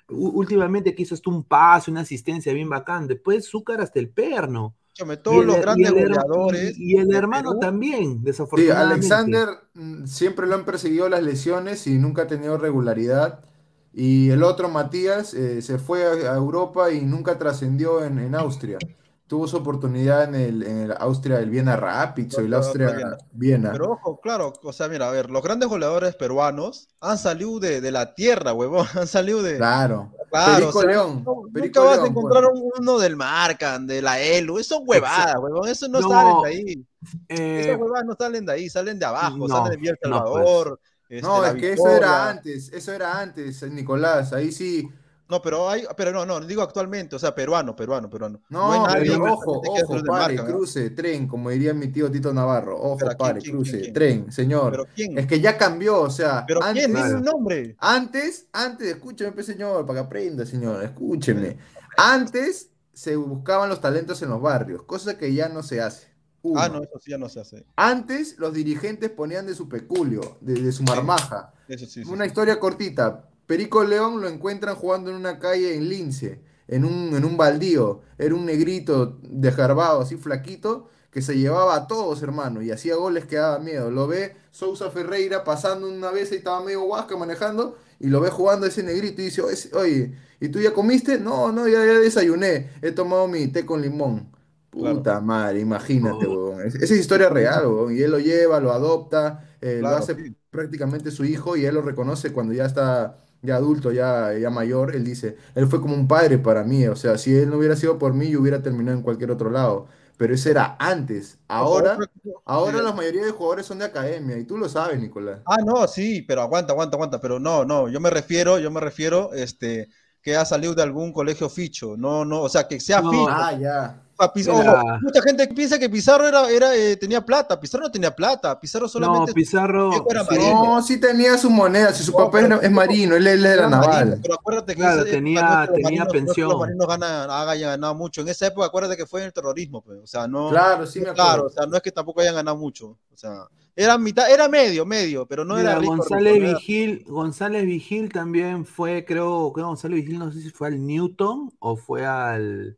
últimamente 0.10 0.96
que 0.96 1.04
hizo 1.04 1.16
hasta 1.16 1.30
un 1.30 1.44
pase, 1.44 1.92
una 1.92 2.02
asistencia 2.02 2.54
bien 2.54 2.70
bacán. 2.70 3.08
Después 3.08 3.48
Zúcar 3.50 3.82
hasta 3.82 4.00
el 4.00 4.10
perno. 4.10 4.76
Y 5.24 5.24
todos 5.24 5.42
el- 5.42 5.48
los 5.48 5.58
y 5.58 5.62
grandes 5.62 5.92
el 5.94 5.98
her- 5.98 6.08
goleadores. 6.08 6.78
Y, 6.78 6.94
y 6.94 6.98
el 6.98 7.14
hermano 7.14 7.52
Perú, 7.52 7.60
también, 7.60 8.14
Sí, 8.14 8.20
desafortunadamente. 8.24 8.94
Alexander 9.08 9.48
mm, 9.74 10.06
siempre 10.06 10.48
lo 10.48 10.56
han 10.56 10.66
perseguido 10.66 11.08
las 11.10 11.24
lesiones 11.24 11.88
y 11.88 11.98
nunca 11.98 12.24
ha 12.24 12.28
tenido 12.28 12.58
regularidad. 12.58 13.46
Y 13.94 14.30
el 14.30 14.44
otro, 14.44 14.70
Matías, 14.70 15.34
eh, 15.34 15.62
se 15.62 15.80
fue 15.80 16.06
a, 16.06 16.34
a 16.34 16.36
Europa 16.38 16.92
y 16.92 17.02
nunca 17.06 17.38
trascendió 17.38 18.04
en, 18.04 18.20
en 18.20 18.36
Austria. 18.36 18.86
Tuvo 19.30 19.48
su 19.48 19.58
oportunidad 19.58 20.24
en 20.24 20.34
el, 20.34 20.64
en 20.64 20.78
el 20.80 20.92
Austria, 20.98 21.38
el 21.38 21.52
Viena 21.52 21.76
Rapids 21.76 22.36
o 22.40 22.42
el 22.42 22.52
Austria 22.56 22.90
Viena. 22.90 23.18
Viena. 23.32 23.72
Pero 23.72 23.92
ojo, 23.92 24.20
claro, 24.20 24.54
o 24.64 24.74
sea, 24.74 24.88
mira, 24.88 25.08
a 25.08 25.12
ver, 25.12 25.30
los 25.30 25.44
grandes 25.44 25.70
goleadores 25.70 26.16
peruanos 26.16 26.90
han 27.00 27.20
salido 27.20 27.60
de, 27.60 27.80
de 27.80 27.92
la 27.92 28.16
tierra, 28.16 28.54
huevón, 28.54 28.88
han 28.96 29.06
salido 29.08 29.44
de. 29.44 29.58
Claro. 29.58 30.12
Claro, 30.32 30.54
Perico 30.56 30.80
o 30.80 30.82
sea, 30.82 30.90
León. 30.92 31.24
no- 31.24 31.44
Perico 31.54 31.80
nunca 31.80 31.90
vas 31.92 32.00
a 32.00 32.02
León, 32.02 32.08
encontrar 32.10 32.44
pues. 32.50 32.60
un- 32.62 32.72
uno 32.80 33.00
del 33.00 33.16
Marcan, 33.16 33.86
de 33.88 34.02
la 34.02 34.20
ELU, 34.20 34.58
eso 34.60 34.76
son 34.78 34.84
huevadas, 34.88 35.36
huevón, 35.40 35.68
eso 35.70 35.88
no, 35.88 36.02
No, 36.02 36.10
salen 36.10 36.42
de 36.44 36.50
ahí. 36.50 36.86
Eh, 37.30 37.62
Esas 37.62 37.80
huevadas 37.80 38.06
no 38.06 38.16
salen 38.20 38.46
de 38.46 38.52
ahí, 38.54 38.70
salen 38.70 38.98
de 39.00 39.06
abajo, 39.06 39.48
no, 39.48 39.48
salen 39.48 39.72
de 39.72 39.78
Villa 39.78 39.94
pues. 40.02 40.12
Salvador. 40.12 40.80
este, 41.08 41.22
No, 41.22 41.46
es 41.46 41.54
que 41.54 41.74
eso 41.74 41.88
era 41.90 42.30
antes, 42.30 42.72
eso 42.74 42.92
era 42.94 43.20
antes, 43.20 43.62
Nicolás. 43.72 44.34
Ahí 44.34 44.52
sí. 44.52 44.90
No, 45.30 45.40
pero 45.44 45.70
hay, 45.70 45.84
pero 45.96 46.12
no, 46.12 46.26
no, 46.26 46.40
digo 46.40 46.64
actualmente, 46.64 47.16
o 47.16 47.20
sea, 47.20 47.36
peruano, 47.36 47.76
peruano, 47.76 48.10
peruano. 48.10 48.42
No, 48.50 48.88
hay 48.88 49.04
pero 49.04 49.20
nadie 49.20 49.32
ojo, 49.32 49.62
ojo, 49.64 50.04
pare, 50.04 50.36
cruce, 50.38 50.90
tren, 50.90 51.28
como 51.28 51.52
diría 51.52 51.72
mi 51.72 51.90
tío 51.90 52.10
Tito 52.10 52.34
Navarro. 52.34 52.76
Ojo, 52.76 52.98
Pero, 52.98 53.10
¿quién, 53.10 53.18
pare, 53.20 53.40
quién, 53.40 53.56
cruce, 53.56 53.80
quién, 53.80 53.94
tren, 53.94 54.32
señor. 54.32 54.72
Pero 54.72 54.88
quién, 54.96 55.20
Es 55.20 55.28
que 55.28 55.40
ya 55.40 55.56
cambió, 55.56 56.02
o 56.02 56.10
sea, 56.10 56.46
pero 56.48 56.64
antes, 56.64 56.88
quién, 56.88 56.98
dime 56.98 57.14
un 57.14 57.24
nombre. 57.24 57.76
antes, 57.78 58.48
antes, 58.52 58.88
escúcheme, 58.88 59.44
señor, 59.44 59.86
para 59.86 60.02
que 60.02 60.06
aprenda, 60.08 60.48
señor, 60.48 60.84
escúcheme. 60.84 61.58
Antes 61.96 62.72
se 62.92 63.16
buscaban 63.16 63.70
los 63.70 63.80
talentos 63.82 64.20
en 64.24 64.30
los 64.30 64.42
barrios, 64.42 64.82
cosa 64.82 65.16
que 65.16 65.32
ya 65.32 65.48
no 65.48 65.62
se 65.62 65.80
hace. 65.80 66.08
Uno. 66.42 66.60
Ah, 66.60 66.70
no, 66.70 66.82
eso 66.82 66.98
sí 67.00 67.12
ya 67.12 67.20
no 67.20 67.30
se 67.30 67.40
hace. 67.40 67.66
Antes 67.76 68.40
los 68.40 68.52
dirigentes 68.52 69.12
ponían 69.12 69.46
de 69.46 69.54
su 69.54 69.70
peculio, 69.70 70.38
de, 70.42 70.54
de 70.54 70.72
su 70.72 70.82
marmaja. 70.82 71.54
Eso 71.68 71.86
sí, 71.86 72.04
sí. 72.04 72.10
Una 72.10 72.26
historia 72.26 72.60
cortita. 72.60 73.29
Perico 73.50 73.84
León 73.84 74.22
lo 74.22 74.30
encuentran 74.30 74.76
jugando 74.76 75.10
en 75.12 75.18
una 75.18 75.40
calle 75.40 75.76
en 75.76 75.90
Lince, 75.90 76.42
en 76.68 76.86
un, 76.86 77.16
en 77.16 77.26
un 77.26 77.36
baldío. 77.38 78.02
Era 78.20 78.36
un 78.36 78.46
negrito 78.46 79.20
desgarbado, 79.24 80.02
así 80.02 80.18
flaquito, 80.18 80.88
que 81.12 81.22
se 81.24 81.38
llevaba 81.38 81.76
a 81.76 81.88
todos, 81.88 82.22
hermano, 82.22 82.62
y 82.62 82.72
hacía 82.72 82.96
goles 82.96 83.26
que 83.26 83.38
daba 83.38 83.60
miedo. 83.60 83.90
Lo 83.92 84.08
ve 84.08 84.36
Sousa 84.52 84.92
Ferreira 84.92 85.44
pasando 85.44 85.90
una 85.90 86.12
vez 86.12 86.32
y 86.32 86.36
estaba 86.36 86.64
medio 86.64 86.82
guasca 86.84 87.18
manejando, 87.18 87.78
y 88.00 88.08
lo 88.10 88.22
ve 88.22 88.30
jugando 88.30 88.68
ese 88.68 88.84
negrito 88.84 89.22
y 89.22 89.26
dice, 89.26 89.42
"Oye, 89.74 90.14
¿y 90.40 90.50
tú 90.50 90.60
ya 90.62 90.74
comiste? 90.74 91.20
No, 91.20 91.52
no, 91.52 91.68
ya, 91.68 91.86
ya 91.86 92.00
desayuné. 92.00 92.70
He 92.82 92.92
tomado 92.92 93.28
mi 93.28 93.48
té 93.48 93.66
con 93.66 93.82
limón. 93.82 94.32
Puta 94.70 95.20
madre, 95.22 95.60
imagínate, 95.62 96.28
huevón. 96.28 96.62
Es- 96.66 96.76
Esa 96.76 96.94
es 96.94 97.00
historia 97.02 97.30
real, 97.30 97.66
huevón. 97.68 97.96
Y 97.96 98.02
él 98.02 98.12
lo 98.12 98.20
lleva, 98.20 98.60
lo 98.60 98.72
adopta, 98.72 99.50
eh, 99.62 99.82
lo 99.84 99.96
hace 99.98 100.18
prácticamente 100.52 101.12
su 101.12 101.26
hijo 101.26 101.58
y 101.58 101.66
él 101.66 101.76
lo 101.76 101.82
reconoce 101.82 102.32
cuando 102.32 102.54
ya 102.54 102.66
está 102.66 103.18
ya 103.42 103.56
adulto, 103.58 103.92
ya, 103.92 104.34
ya 104.38 104.50
mayor. 104.50 104.96
Él 104.96 105.04
dice, 105.06 105.38
él 105.56 105.68
fue 105.68 105.82
como 105.82 105.96
un 105.96 106.08
padre 106.08 106.38
para 106.40 106.64
mí. 106.64 106.88
O 106.88 106.96
sea, 106.96 107.18
si 107.18 107.34
él 107.36 107.50
no 107.50 107.58
hubiera 107.58 107.76
sido 107.76 107.98
por 108.00 108.14
mí, 108.14 108.30
yo 108.30 108.42
hubiera 108.42 108.62
terminado 108.62 108.98
en 108.98 109.04
cualquier 109.04 109.32
otro 109.32 109.50
lado. 109.50 109.88
Pero 110.18 110.34
ese 110.34 110.52
era 110.52 110.76
antes. 110.80 111.40
Ahora, 111.48 112.10
ahora 112.46 112.82
la 112.82 112.94
mayoría 112.94 113.26
de 113.26 113.32
jugadores 113.32 113.66
son 113.66 113.80
de 113.80 113.86
academia 113.86 114.38
y 114.38 114.46
tú 114.46 114.58
lo 114.58 114.68
sabes, 114.70 115.00
Nicolás. 115.00 115.42
Ah, 115.46 115.58
no, 115.66 115.88
sí, 115.88 116.22
pero 116.22 116.42
aguanta, 116.42 116.74
aguanta, 116.74 116.96
aguanta, 116.96 117.20
pero 117.20 117.40
no, 117.40 117.66
no, 117.66 117.90
yo 117.90 118.00
me 118.00 118.10
refiero, 118.12 118.60
yo 118.60 118.70
me 118.70 118.80
refiero, 118.80 119.34
este, 119.34 119.90
que 120.22 120.36
ha 120.36 120.46
salido 120.46 120.76
de 120.76 120.84
algún 120.84 121.12
colegio 121.12 121.50
ficho, 121.50 121.98
no, 121.98 122.24
no, 122.24 122.42
o 122.44 122.50
sea, 122.50 122.68
que 122.68 122.80
sea 122.80 123.02
No. 123.02 123.10
ficho. 123.10 123.30
Ah, 123.30 123.52
ya. 123.54 123.78
Ojo, 124.20 124.84
mucha 125.02 125.22
gente 125.22 125.48
piensa 125.48 125.80
que 125.80 125.90
Pizarro 125.90 126.28
era, 126.28 126.50
era, 126.50 126.76
eh, 126.76 126.98
tenía 126.98 127.22
plata, 127.22 127.58
Pizarro 127.60 127.84
no 127.86 127.92
tenía 127.92 128.14
plata, 128.14 128.60
Pizarro 128.60 128.86
no, 128.86 128.90
solamente 128.90 129.34
Pizarro. 129.34 129.90
viejo 129.92 130.06
era. 130.12 130.24
No, 130.54 130.82
sí 130.82 131.00
tenía 131.00 131.38
su 131.38 131.50
moneda, 131.50 131.94
si 131.94 132.04
su 132.04 132.12
No, 132.12 132.18
papá 132.18 132.32
pero- 132.34 132.46
era- 132.48 132.58
es 132.58 132.72
marino, 132.72 133.16
él, 133.16 133.26
él 133.28 133.46
era 133.46 133.54
era 133.54 133.70
marino, 133.70 133.92
naval. 133.94 134.20
pero 134.22 134.34
acuérdate 134.36 134.74
que 134.74 134.80
Claro, 134.82 135.02
época 135.02 135.12
tenía- 135.12 135.42
no 135.42 135.64
es 135.64 135.70
tenía 135.70 135.84
marinos- 135.84 135.98
no 136.00 136.04
es 136.04 136.12
que 136.12 136.20
pensión. 136.26 136.50
los 136.50 136.60
marinos 136.60 136.88
ganan, 136.88 137.30
hayan 137.50 137.70
ganado 137.72 137.96
mucho, 137.96 138.22
en 138.22 138.28
esa 138.28 138.48
época 138.48 138.68
acuérdate 138.68 138.98
que 138.98 139.06
fue 139.06 139.22
en 139.22 139.28
el 139.28 139.34
terrorismo, 139.34 139.82
pues, 139.82 140.00
o 140.04 140.08
sea, 140.08 140.28
no, 140.28 140.50
Claro, 140.50 140.86
sí 140.86 141.00
me 141.00 141.06
claro, 141.14 141.20
o 141.24 141.30
acuerdo. 141.32 141.50
sea, 141.52 141.66
no 141.66 141.76
es 141.78 141.82
que 141.82 141.92
tampoco 141.92 142.22
hayan 142.22 142.36
ganado 142.36 142.58
mucho, 142.58 142.88
o 143.14 143.18
sea, 143.18 143.48
era 143.76 143.98
mitad, 143.98 144.30
era 144.30 144.50
medio, 144.50 144.86
medio, 144.86 145.26
pero 145.26 145.46
no 145.46 145.56
Mira, 145.56 145.72
era 145.72 145.80
rico. 145.80 145.96
González 145.96 146.34
rico, 146.34 146.44
no 146.44 146.50
era- 146.50 146.58
Vigil, 146.60 147.06
González 147.08 147.66
Vigil 147.66 148.12
también 148.12 148.66
fue, 148.66 149.06
creo, 149.06 149.54
creo 149.54 149.68
González 149.68 150.02
Vigil, 150.04 150.20
no 150.20 150.32
sé 150.34 150.42
si 150.42 150.50
fue 150.50 150.68
al 150.68 150.86
Newton 150.86 151.52
o 151.60 151.78
fue 151.78 152.06
al, 152.06 152.78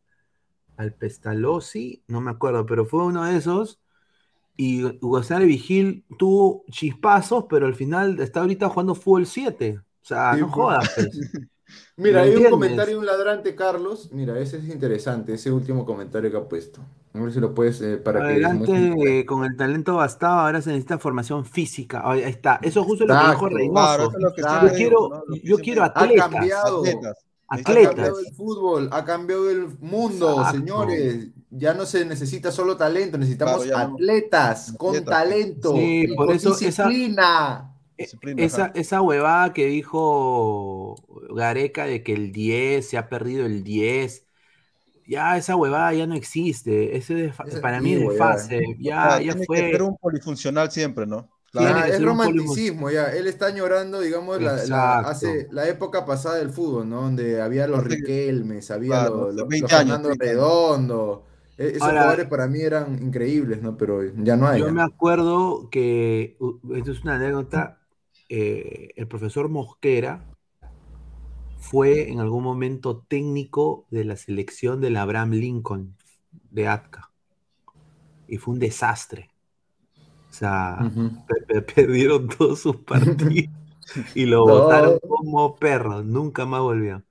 al 0.82 0.94
Pestalozzi, 0.94 2.04
no 2.08 2.22
me 2.22 2.32
acuerdo, 2.32 2.66
pero 2.66 2.86
fue 2.86 3.06
uno 3.06 3.24
de 3.26 3.38
esos. 3.38 3.80
Y 4.58 4.84
González 5.00 5.48
Vigil 5.48 6.06
tuvo 6.20 6.64
chispazos, 6.70 7.46
pero 7.50 7.66
al 7.68 7.76
final 7.76 8.20
está 8.20 8.42
ahorita 8.42 8.70
jugando 8.70 8.96
fútbol 8.96 9.26
7. 9.26 9.80
O 9.80 10.06
sea, 10.06 10.36
Sí, 10.36 10.42
no 10.42 10.50
jodas. 10.50 10.92
pues. 10.96 11.10
Mira, 11.98 12.22
¿Me 12.24 12.30
hay 12.30 12.36
un 12.36 12.50
comentario 12.50 12.96
de 12.96 13.00
un 13.00 13.06
ladrante, 13.06 13.56
Carlos. 13.56 14.10
Mira, 14.12 14.38
ese 14.40 14.58
es 14.58 14.68
interesante, 14.68 15.34
ese 15.34 15.52
último 15.52 15.86
comentario 15.86 16.30
que 16.30 16.38
ha 16.38 16.48
puesto. 16.48 16.82
A 17.14 17.20
ver 17.20 17.32
si 17.32 17.40
lo 17.40 17.54
puedes, 17.54 17.82
eh, 17.82 17.98
para 17.98 18.20
que 18.20 18.26
Adelante 18.26 18.72
demuestre- 18.74 19.20
eh, 19.22 19.26
con 19.26 19.46
el 19.46 19.56
talento 19.56 19.96
bastado, 19.96 20.40
ahora 20.42 20.62
se 20.62 20.70
necesita 20.72 20.98
formación 20.98 21.46
física. 21.46 22.02
Ahí 22.04 22.22
está. 22.24 22.60
Eso 22.62 22.84
justo 22.84 23.04
es 23.06 23.10
lo 23.10 23.16
que 23.20 23.30
dijo 23.32 23.50
Reynoso. 23.50 23.74
Claro, 23.74 24.04
eso 24.04 24.18
es 24.18 24.24
lo 24.24 24.34
que 24.34 24.42
Yo 24.42 24.48
digo, 24.62 24.76
quiero, 24.76 25.10
¿no? 25.10 25.24
Lo 25.28 25.36
que 25.36 25.42
yo 25.48 25.58
quiero. 25.60 25.84
Ha 25.84 25.86
atletas. 25.88 26.30
cambiado. 26.30 26.80
Atletas. 26.80 27.26
Ha 27.54 27.56
Atletas. 27.56 27.88
cambiado 27.96 28.20
el 28.20 28.34
fútbol, 28.34 28.90
ha 28.94 29.04
cambiado 29.04 29.50
el 29.50 29.68
mundo, 29.80 30.30
Exacto. 30.38 30.58
señores. 30.60 31.28
Ya 31.50 31.74
no 31.74 31.86
se 31.86 32.06
necesita 32.06 32.50
solo 32.52 32.78
talento, 32.78 33.18
necesitamos 33.18 33.64
Claro, 33.66 33.70
ya 33.84 33.88
no. 33.90 33.96
atletas 33.96 34.74
con 34.78 34.96
Atletas. 34.96 35.10
talento 35.20 35.74
Sí, 35.76 36.04
y 36.10 36.16
por 36.16 36.28
con 36.28 36.36
eso 36.36 36.56
esa- 36.56 36.88
disciplina. 36.88 37.68
Esa, 38.38 38.64
ajá. 38.66 38.72
esa 38.74 39.02
huevada 39.02 39.54
que 39.54 39.66
dijo 39.68 40.96
Gareca 41.36 41.86
de 41.86 42.02
que 42.04 42.14
el 42.14 42.32
10 42.32 42.90
se 42.90 42.98
ha 42.98 43.10
perdido 43.10 43.46
el 43.46 43.64
10, 43.64 44.26
ya 45.06 45.38
esa 45.38 45.56
huevada 45.58 45.94
ya 45.94 46.08
no 46.08 46.16
existe. 46.16 46.96
Ese 46.98 47.14
de 47.16 47.34
fa- 47.34 47.44
Es 47.48 47.60
para 47.60 47.82
mí 47.82 47.94
es 47.94 48.02
ya. 48.14 48.18
fase, 48.18 48.62
ya, 48.80 49.20
tiene 49.20 49.42
que 49.42 49.46
fue. 49.46 49.58
ser 49.58 49.82
un 49.84 49.98
polifuncional 49.98 50.72
siempre, 50.72 51.06
¿no? 51.06 51.30
Ah, 51.54 51.86
es 51.88 52.02
romanticismo, 52.02 52.90
ya. 52.90 53.12
Él 53.12 53.28
está 53.28 53.48
añorando, 53.48 54.00
digamos, 54.00 54.42
la, 54.42 54.64
la- 54.66 55.00
hace, 55.00 55.48
la 55.52 55.68
época 55.68 56.06
pasada 56.06 56.38
del 56.38 56.50
fútbol, 56.50 56.88
¿no? 56.88 57.02
Donde 57.02 57.42
había 57.42 57.68
los 57.68 57.84
Riquelmes, 57.84 58.72
había 58.72 58.90
Claro, 59.02 59.26
los, 59.28 59.36
los- 59.36 59.48
20 59.50 59.64
los 59.64 59.74
años, 59.74 59.98
Fernando 59.98 60.10
30 60.16 60.24
años. 60.26 60.36
Redondo, 60.44 61.26
E- 61.58 61.68
Esos 61.72 61.82
Ahora- 61.82 62.02
jugadores 62.02 62.28
para 62.28 62.48
mí 62.48 62.62
eran 62.62 63.04
increíbles, 63.04 63.62
¿no? 63.62 63.76
Pero 63.78 64.02
ya 64.24 64.38
no 64.38 64.48
hay. 64.48 64.62
Yo 64.62 64.68
ya. 64.68 64.72
me 64.72 64.82
acuerdo 64.82 65.70
que, 65.70 66.38
esto 66.74 66.92
es 66.92 67.04
una 67.04 67.16
anécdota, 67.16 67.80
eh, 68.30 68.92
el 68.96 69.08
profesor 69.08 69.50
Mosquera 69.50 70.26
fue 71.60 72.10
en 72.10 72.20
algún 72.22 72.44
momento 72.44 73.04
técnico 73.08 73.86
de 73.92 74.06
la 74.06 74.16
selección 74.16 74.80
del 74.82 74.96
Abraham 74.98 75.32
Lincoln 75.32 75.96
de 76.50 76.68
Atka. 76.70 77.12
Y 78.28 78.38
fue 78.38 78.54
un 78.54 78.60
desastre. 78.60 79.30
O 80.32 80.34
sea, 80.34 80.88
Ujú. 80.88 81.04
pe- 81.28 81.42
pe- 81.48 81.62
perdieron 81.64 82.28
todos 82.30 82.62
sus 82.62 82.78
partidos 82.86 83.54
y 84.14 84.26
lo 84.28 84.46
No. 84.46 84.48
votaron 84.48 85.00
como 85.00 85.56
perros. 85.58 86.06
Nunca 86.06 86.46
más 86.46 86.62
volvió. 86.62 87.04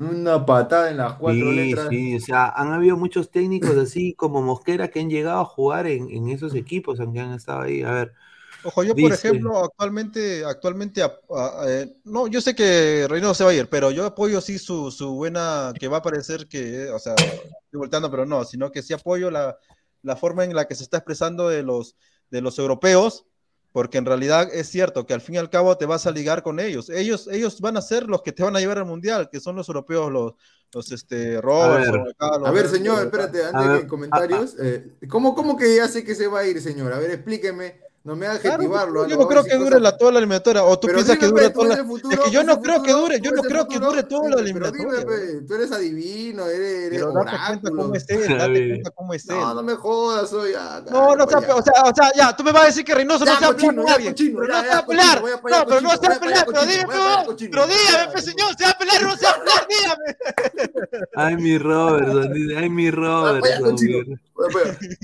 Una 0.00 0.44
patada 0.44 0.90
en 0.90 0.96
las 0.96 1.14
cuatro 1.14 1.52
Sí, 1.52 1.52
letras. 1.52 1.88
sí, 1.88 2.16
o 2.16 2.20
sea, 2.20 2.48
han 2.48 2.72
habido 2.72 2.96
muchos 2.96 3.30
técnicos 3.30 3.76
así 3.76 4.14
como 4.14 4.40
Mosquera 4.42 4.88
que 4.88 5.00
han 5.00 5.10
llegado 5.10 5.40
a 5.40 5.44
jugar 5.44 5.86
en, 5.86 6.08
en 6.10 6.28
esos 6.30 6.54
equipos, 6.54 7.00
aunque 7.00 7.20
han 7.20 7.32
estado 7.34 7.60
ahí. 7.62 7.82
A 7.82 7.90
ver, 7.92 8.14
Ojo, 8.60 8.82
yo 8.82 8.98
por 8.98 9.12
ejemplo, 9.12 9.56
actualmente, 9.64 10.44
actualmente, 10.44 11.02
a- 11.02 11.12
a- 11.30 11.64
eh, 11.70 11.96
no, 12.04 12.26
yo 12.26 12.40
sé 12.40 12.54
que 12.54 13.06
Reynoso 13.08 13.34
se 13.34 13.44
va 13.44 13.50
a 13.50 13.54
ir, 13.54 13.68
pero 13.68 13.90
yo 13.92 14.04
apoyo 14.04 14.40
sí 14.40 14.58
su, 14.58 14.90
su 14.90 15.14
buena, 15.14 15.76
que 15.78 15.86
va 15.88 15.98
a 15.98 16.02
parecer 16.02 16.48
que, 16.48 16.90
o 16.90 16.98
sea, 16.98 17.14
estoy 17.64 17.78
volteando, 17.78 18.10
pero 18.10 18.26
no, 18.26 18.44
sino 18.44 18.70
que 18.72 18.82
sí 18.82 18.92
apoyo 18.92 19.30
la, 19.30 19.56
la 20.02 20.16
forma 20.16 20.44
en 20.44 20.54
la 20.54 20.66
que 20.66 20.74
se 20.74 20.82
está 20.82 20.98
expresando 20.98 21.48
de 21.48 21.62
los, 21.62 21.96
de 22.30 22.40
los 22.40 22.58
europeos, 22.58 23.26
porque 23.72 23.98
en 23.98 24.06
realidad 24.06 24.48
es 24.52 24.68
cierto 24.68 25.06
que 25.06 25.14
al 25.14 25.20
fin 25.20 25.36
y 25.36 25.38
al 25.38 25.50
cabo 25.50 25.76
te 25.76 25.86
vas 25.86 26.06
a 26.06 26.10
ligar 26.10 26.42
con 26.42 26.58
ellos. 26.58 26.90
Ellos, 26.90 27.28
ellos 27.30 27.60
van 27.60 27.76
a 27.76 27.82
ser 27.82 28.04
los 28.04 28.22
que 28.22 28.32
te 28.32 28.42
van 28.42 28.56
a 28.56 28.60
llevar 28.60 28.78
al 28.78 28.86
mundial, 28.86 29.28
que 29.30 29.40
son 29.40 29.56
los 29.56 29.68
europeos, 29.68 30.10
los, 30.10 30.32
los 30.72 30.90
este, 30.92 31.40
Robertson, 31.40 32.02
ver. 32.04 32.10
acá, 32.18 32.38
los- 32.38 32.48
A 32.48 32.50
ver, 32.50 32.68
señor, 32.68 33.04
espérate, 33.04 33.44
antes 33.44 33.66
A 33.66 33.72
ver, 33.72 33.82
de 33.82 33.86
comentarios, 33.86 34.56
eh, 34.60 34.96
¿cómo, 35.08 35.34
cómo 35.34 35.56
que 35.56 35.76
ya 35.76 35.88
sé 35.88 36.04
que 36.04 36.14
se 36.14 36.26
va 36.26 36.40
a 36.40 36.46
ir, 36.46 36.60
señor? 36.60 36.92
A 36.92 36.98
ver, 36.98 37.10
explíqueme, 37.10 37.80
no 38.08 38.16
me 38.16 38.26
haga 38.26 38.38
Claro, 38.40 38.56
adjetivarlo. 38.56 39.06
yo 39.06 39.16
no 39.18 39.28
creo 39.28 39.44
que 39.44 39.56
dure 39.56 39.78
la, 39.78 39.96
toda 39.96 40.12
la 40.12 40.18
eliminatoria, 40.20 40.64
o 40.64 40.78
tú 40.78 40.86
Pero 40.86 40.96
piensas 40.98 41.18
que 41.18 41.26
dime, 41.26 41.40
dure 41.42 41.50
toda 41.50 41.68
la... 41.76 41.84
futuro, 41.84 42.14
Es 42.14 42.20
que 42.20 42.30
yo 42.30 42.42
no 42.42 42.60
creo 42.62 42.82
que 42.82 42.92
dure, 42.92 43.20
yo 43.20 43.30
no 43.32 43.42
creo 43.42 43.68
que 43.68 43.78
dure 43.78 44.02
toda 44.04 44.22
la 44.30 44.36
Pero 44.36 44.40
eliminatoria. 44.40 44.84
dime, 45.00 45.04
pe, 45.04 45.40
tú 45.46 45.54
eres 45.54 45.72
adivino, 45.72 46.46
eres, 46.46 46.60
eres 46.86 46.90
Pero 47.00 47.12
date 47.12 47.28
cuenta 47.28 47.44
oráculo. 47.68 47.82
cómo 47.82 47.94
es 47.94 48.04
él, 48.08 48.32
A 48.32 48.36
date 48.38 48.50
ver. 48.52 48.68
cuenta 48.70 48.90
cómo 48.92 49.14
es 49.14 49.28
él. 49.28 49.36
No, 49.36 49.54
no 49.54 49.62
me 49.62 49.74
jodas, 49.74 50.30
soy 50.30 50.52
ya. 50.52 50.82
No, 50.90 51.14
no 51.16 51.26
sea, 51.28 51.40
ya. 51.40 51.54
o 51.54 51.62
sea, 51.62 51.82
o 51.84 51.94
sea, 51.94 52.10
ya, 52.16 52.34
tú 52.34 52.42
me 52.44 52.52
vas 52.52 52.62
a 52.62 52.66
decir 52.66 52.84
que 52.84 52.94
Reynoso 52.94 53.24
no 53.26 53.30
Ya, 53.32 53.38
sea 53.38 53.48
cochino, 53.48 53.72
pelear 53.72 53.84
con 53.84 53.92
alguien. 53.94 54.12
cochino, 54.14 54.40
pero 54.40 54.52
ya, 54.54 54.62
no 54.62 54.68
cochino, 54.68 54.86
pelear. 54.86 55.18
a 55.18 55.20
No, 55.20 55.66
pero 55.66 55.80
no 55.82 55.90
a 55.92 55.96
pelear, 56.00 56.46
pero 56.46 56.60
dime, 56.62 56.82
a 56.82 56.86
pero, 56.86 57.36
pero 57.50 57.66
dígame, 57.66 58.04
Ya, 58.06 58.10
pe, 58.10 58.16
ya. 58.16 58.22
señor, 58.22 58.56
sea 58.56 58.72
pelear 58.78 59.04
o 59.04 59.08
no 59.08 59.16
sea 59.18 59.34
pelear, 59.38 59.66
dígame. 59.68 61.08
ay 61.14 61.36
mi 61.36 61.58
Robertson, 61.58 62.32
dice, 62.32 62.56
ay 62.56 62.70
mi 62.70 62.90
Robertson. 62.90 64.20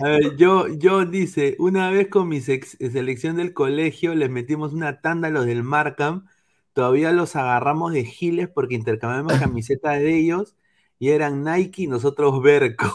A 0.01 0.09
ver, 0.09 0.37
yo, 0.37 0.69
yo 0.69 1.05
dice, 1.05 1.57
una 1.59 1.91
vez 1.91 2.09
con 2.09 2.29
mi 2.29 2.41
sex- 2.41 2.77
selección 2.79 3.37
del 3.37 3.53
colegio 3.55 4.15
les 4.15 4.31
metimos 4.31 4.73
una 4.73 5.01
tanda 5.01 5.29
a 5.29 5.31
los 5.31 5.47
del 5.47 5.63
Markham, 5.63 6.27
todavía 6.73 7.13
los 7.13 7.37
agarramos 7.37 7.93
de 7.93 8.05
giles 8.05 8.49
porque 8.49 8.75
intercambiamos 8.75 9.37
camisetas 9.39 9.99
de 9.99 10.17
ellos 10.19 10.57
y 10.99 11.11
eran 11.11 11.45
Nike 11.45 11.83
y 11.83 11.87
nosotros 11.87 12.43
Berco. 12.43 12.93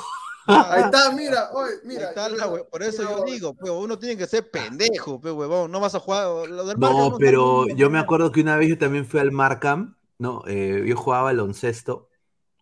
Ahí 0.52 0.82
está, 0.84 1.12
mira, 1.12 1.52
oye, 1.54 1.74
Ahí 1.94 2.04
mira. 2.04 2.10
está 2.10 2.28
la 2.30 2.64
por 2.66 2.82
eso 2.84 3.04
yo 3.04 3.22
digo, 3.24 3.54
pe, 3.56 3.70
uno 3.70 3.98
tiene 4.00 4.18
que 4.18 4.28
ser 4.28 4.50
pendejo, 4.50 5.20
pe, 5.22 5.32
huevón, 5.32 5.72
no 5.72 5.80
vas 5.80 5.96
a 5.96 6.00
jugar. 6.00 6.50
Lo 6.50 6.66
del 6.66 6.78
No, 6.78 7.18
pero 7.20 7.68
yo 7.70 7.90
me 7.90 8.00
acuerdo 8.00 8.32
que 8.32 8.42
una 8.42 8.56
vez 8.56 8.70
yo 8.70 8.78
también 8.78 9.06
fui 9.06 9.20
al 9.20 9.32
Markham, 9.32 9.98
¿no? 10.18 10.44
Eh, 10.48 10.86
yo 10.88 10.96
jugaba 10.96 11.24
baloncesto. 11.26 12.10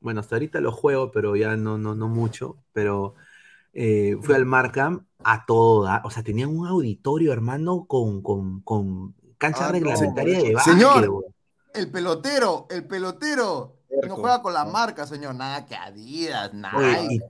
Bueno, 0.01 0.21
hasta 0.21 0.35
ahorita 0.35 0.61
lo 0.61 0.71
juego, 0.71 1.11
pero 1.11 1.35
ya 1.35 1.55
no, 1.57 1.77
no, 1.77 1.95
no 1.95 2.07
mucho. 2.09 2.63
Pero 2.73 3.15
eh, 3.79 4.17
fui 4.21 4.33
al 4.33 4.45
Markham 4.45 5.05
a 5.23 5.45
toda. 5.45 6.01
O 6.03 6.09
sea, 6.09 6.23
tenían 6.23 6.49
un 6.49 6.65
auditorio, 6.65 7.31
hermano, 7.31 7.85
con, 7.85 8.23
con, 8.23 8.61
con 8.61 9.13
cancha 9.37 9.67
Ah, 9.67 9.71
reglamentaria 9.71 10.39
de 10.41 10.53
básquet, 10.55 10.73
Señor. 10.73 11.25
El 11.75 11.91
pelotero, 11.91 12.65
el 12.71 12.85
pelotero. 12.87 13.75
No 14.07 14.15
juega 14.15 14.41
con 14.41 14.53
la 14.53 14.65
marca, 14.65 15.05
señor. 15.05 15.35
Nada 15.35 15.65
que 15.65 15.75
Adidas, 15.75 16.51
Oye, 16.75 17.01
Nike. 17.07 17.25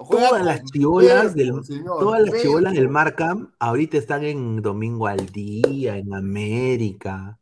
Juega 0.00 0.28
todas 0.28 0.44
las 0.44 0.62
Berco, 0.72 1.00
del, 1.00 1.64
señor, 1.64 1.98
todas 1.98 2.20
las 2.22 2.40
chibolas 2.40 2.72
del. 2.74 2.88
Markham 2.88 3.50
ahorita 3.58 3.96
están 3.98 4.22
en 4.22 4.62
Domingo 4.62 5.08
al 5.08 5.26
Día, 5.26 5.96
en 5.96 6.14
América. 6.14 7.38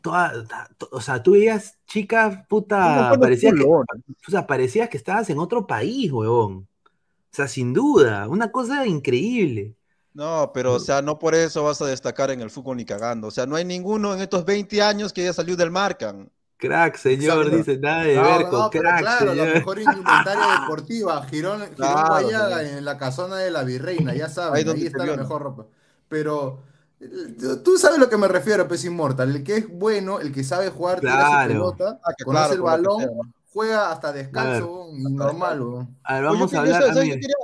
Toda- 0.00 0.32
to- 0.78 0.88
o 0.92 1.00
sea, 1.00 1.20
tú 1.22 1.32
veías 1.32 1.76
chicas, 1.86 2.46
puta, 2.48 3.12
parecía 3.20 3.52
que, 3.52 3.64
o 3.64 3.84
sea, 4.28 4.46
parecía 4.46 4.88
que 4.88 4.96
estabas 4.96 5.28
en 5.30 5.38
otro 5.40 5.66
país, 5.66 6.12
huevón. 6.12 6.68
O 7.32 7.36
sea, 7.36 7.48
sin 7.48 7.72
duda, 7.72 8.28
una 8.28 8.50
cosa 8.52 8.86
increíble. 8.86 9.76
No, 10.12 10.50
pero 10.52 10.74
o 10.74 10.80
sea, 10.80 11.02
no 11.02 11.18
por 11.18 11.34
eso 11.34 11.62
vas 11.64 11.80
a 11.82 11.86
destacar 11.86 12.30
en 12.30 12.40
el 12.40 12.50
fútbol 12.50 12.76
ni 12.76 12.84
cagando. 12.84 13.28
O 13.28 13.30
sea, 13.30 13.46
no 13.46 13.56
hay 13.56 13.64
ninguno 13.64 14.12
en 14.14 14.20
estos 14.20 14.44
20 14.44 14.82
años 14.82 15.12
que 15.12 15.22
haya 15.22 15.32
salido 15.32 15.56
del 15.56 15.70
Marcan. 15.70 16.30
Crack, 16.58 16.96
señor, 16.96 17.48
Exacto. 17.48 17.50
dice 17.50 17.78
nada 17.78 18.02
de 18.04 18.20
No, 18.20 18.22
Berco, 18.22 18.50
no, 18.50 18.70
pero 18.70 18.82
crack, 18.82 18.98
claro, 18.98 19.34
la 19.34 19.46
señor. 19.46 19.48
mejor 19.48 19.80
indumentaria 19.80 20.46
deportiva, 20.60 21.22
Girón, 21.26 21.74
Girón 21.76 22.04
Claro, 22.04 22.04
Guayaga 22.04 22.58
señor. 22.58 22.62
en 22.64 22.84
la 22.84 22.98
casona 22.98 23.36
de 23.38 23.50
la 23.50 23.64
Virreina, 23.64 24.14
ya 24.14 24.28
Ahí 24.52 24.64
saben, 24.64 24.64
ahí, 24.64 24.64
donde 24.64 24.86
está 24.86 25.06
la 25.06 25.14
mejor 25.14 25.42
ropa. 25.42 25.66
Pero 26.08 26.62
eh, 27.00 27.06
tú 27.64 27.78
sabes 27.78 27.96
a 27.98 28.00
lo 28.00 28.10
que 28.10 28.18
me 28.18 28.28
refiero, 28.28 28.68
Pez 28.68 28.84
Inmortal, 28.84 29.34
el 29.36 29.42
que 29.44 29.56
es 29.56 29.68
bueno, 29.68 30.20
el 30.20 30.32
que 30.32 30.44
sabe 30.44 30.68
jugar, 30.70 31.02
tira 31.04 31.24
su 31.26 31.40
pelota, 31.42 31.98
Ah, 32.04 32.12
que 32.16 32.24
conoce 32.24 32.54
claro, 32.54 32.54
el 32.56 32.62
balón. 32.62 33.34
Juega 33.52 33.90
hasta 33.92 34.08
A 34.08 34.12
ver. 34.12 34.30
normal. 34.32 35.88
A 36.04 36.14
ver, 36.14 36.24
Oye, 36.24 36.32
vamos 36.34 36.50
yo 36.52 36.60
a 36.60 36.62
quería- 36.64 36.78
hablar. 36.78 37.04
quería- 37.04 37.36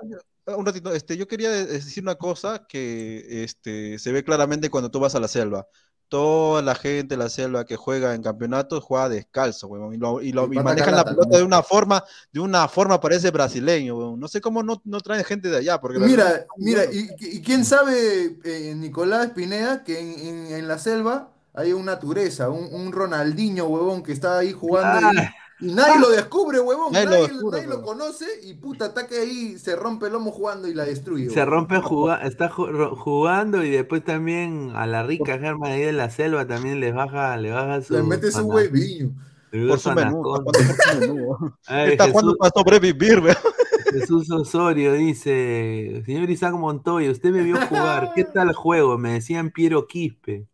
un 0.56 0.64
ratito, 0.64 0.92
este, 0.94 1.16
yo 1.16 1.26
quería 1.26 1.50
de- 1.50 1.66
decir 1.66 2.02
una 2.04 2.14
cosa 2.14 2.66
que 2.68 3.42
este, 3.44 3.98
se 3.98 4.12
ve 4.12 4.22
claramente 4.22 4.70
cuando 4.70 4.90
tú 4.90 5.00
vas 5.00 5.14
a 5.16 5.20
la 5.20 5.26
selva. 5.28 5.66
Toda 6.08 6.62
la 6.62 6.76
gente 6.76 7.16
de 7.16 7.18
la 7.24 7.28
selva 7.28 7.64
que 7.64 7.74
juega 7.74 8.14
en 8.14 8.22
campeonatos 8.22 8.84
juega 8.84 9.08
descalzo, 9.08 9.66
weón, 9.66 9.92
y, 9.94 9.96
lo- 9.98 10.22
y 10.22 10.30
lo- 10.30 10.44
Y 10.52 10.56
manejan 10.62 10.94
la 10.94 11.04
pelota 11.04 11.30
¿no? 11.32 11.36
de 11.38 11.42
una 11.42 11.64
forma, 11.64 12.04
de 12.32 12.38
una 12.38 12.68
forma 12.68 13.00
parece 13.00 13.32
brasileño, 13.32 13.96
weón. 13.98 14.20
No 14.20 14.28
sé 14.28 14.40
cómo 14.40 14.62
no, 14.62 14.80
no 14.84 15.00
traen 15.00 15.24
gente 15.24 15.48
de 15.48 15.56
allá, 15.56 15.80
porque 15.80 15.98
Mira, 15.98 16.46
mira, 16.58 16.84
y, 16.84 17.08
y 17.18 17.42
quién 17.42 17.64
sabe, 17.64 18.38
eh, 18.44 18.72
Nicolás 18.76 19.30
Pineda, 19.34 19.82
que 19.82 19.98
en, 19.98 20.20
en- 20.20 20.54
en 20.54 20.68
la 20.68 20.78
selva 20.78 21.32
hay 21.54 21.72
una 21.72 21.98
tureza, 21.98 22.50
un, 22.50 22.72
un 22.72 22.92
Ronaldinho, 22.92 23.64
huevón, 23.66 24.04
que 24.04 24.12
está 24.12 24.38
ahí 24.38 24.52
jugando 24.52 25.08
Ah, 25.08 25.34
y 25.60 25.72
nadie 25.72 26.00
lo 26.00 26.10
descubre, 26.10 26.60
huevón, 26.60 26.92
Nadie 26.92 27.04
lo 27.06 27.10
nadie, 27.12 27.28
descubre, 27.28 27.56
nadie 27.58 27.68
lo 27.68 27.78
huevón. 27.80 27.98
conoce, 27.98 28.26
y 28.42 28.54
puta, 28.54 28.86
ataque 28.86 29.18
ahí, 29.20 29.58
se 29.58 29.74
rompe 29.76 30.06
el 30.06 30.12
lomo 30.12 30.30
jugando 30.30 30.68
y 30.68 30.74
la 30.74 30.84
destruye. 30.84 31.30
Se 31.30 31.40
huevón. 31.40 31.52
rompe 31.54 31.80
juga- 31.80 32.20
está 32.22 32.48
jugando 32.50 33.64
y 33.64 33.70
después 33.70 34.04
también 34.04 34.72
a 34.74 34.86
la 34.86 35.02
rica 35.02 35.38
Germa 35.38 35.68
ahí 35.68 35.80
de 35.82 35.92
la 35.92 36.10
selva 36.10 36.46
también 36.46 36.80
les 36.80 36.94
baja, 36.94 37.36
le 37.36 37.50
baja 37.52 37.80
su. 37.82 37.94
Le 37.94 38.02
mete 38.02 38.30
su 38.30 38.44
hueviño. 38.46 39.10
Por 39.68 39.78
su 39.78 39.92
menú, 39.92 40.22
está 41.68 42.08
jugando 42.08 42.12
jugando 42.12 42.36
para 42.36 42.52
sobrevivir, 42.54 43.20
weón. 43.20 43.36
Jesús 43.92 44.30
Osorio 44.30 44.92
dice: 44.92 46.02
Señor 46.04 46.28
Isaac 46.28 46.52
Montoya, 46.54 47.10
usted 47.10 47.30
me 47.30 47.42
vio 47.42 47.56
jugar. 47.66 48.10
¿Qué 48.14 48.24
tal 48.34 48.52
juego? 48.52 48.98
Me 48.98 49.12
decían 49.12 49.50
Piero 49.50 49.86
Quispe. 49.86 50.46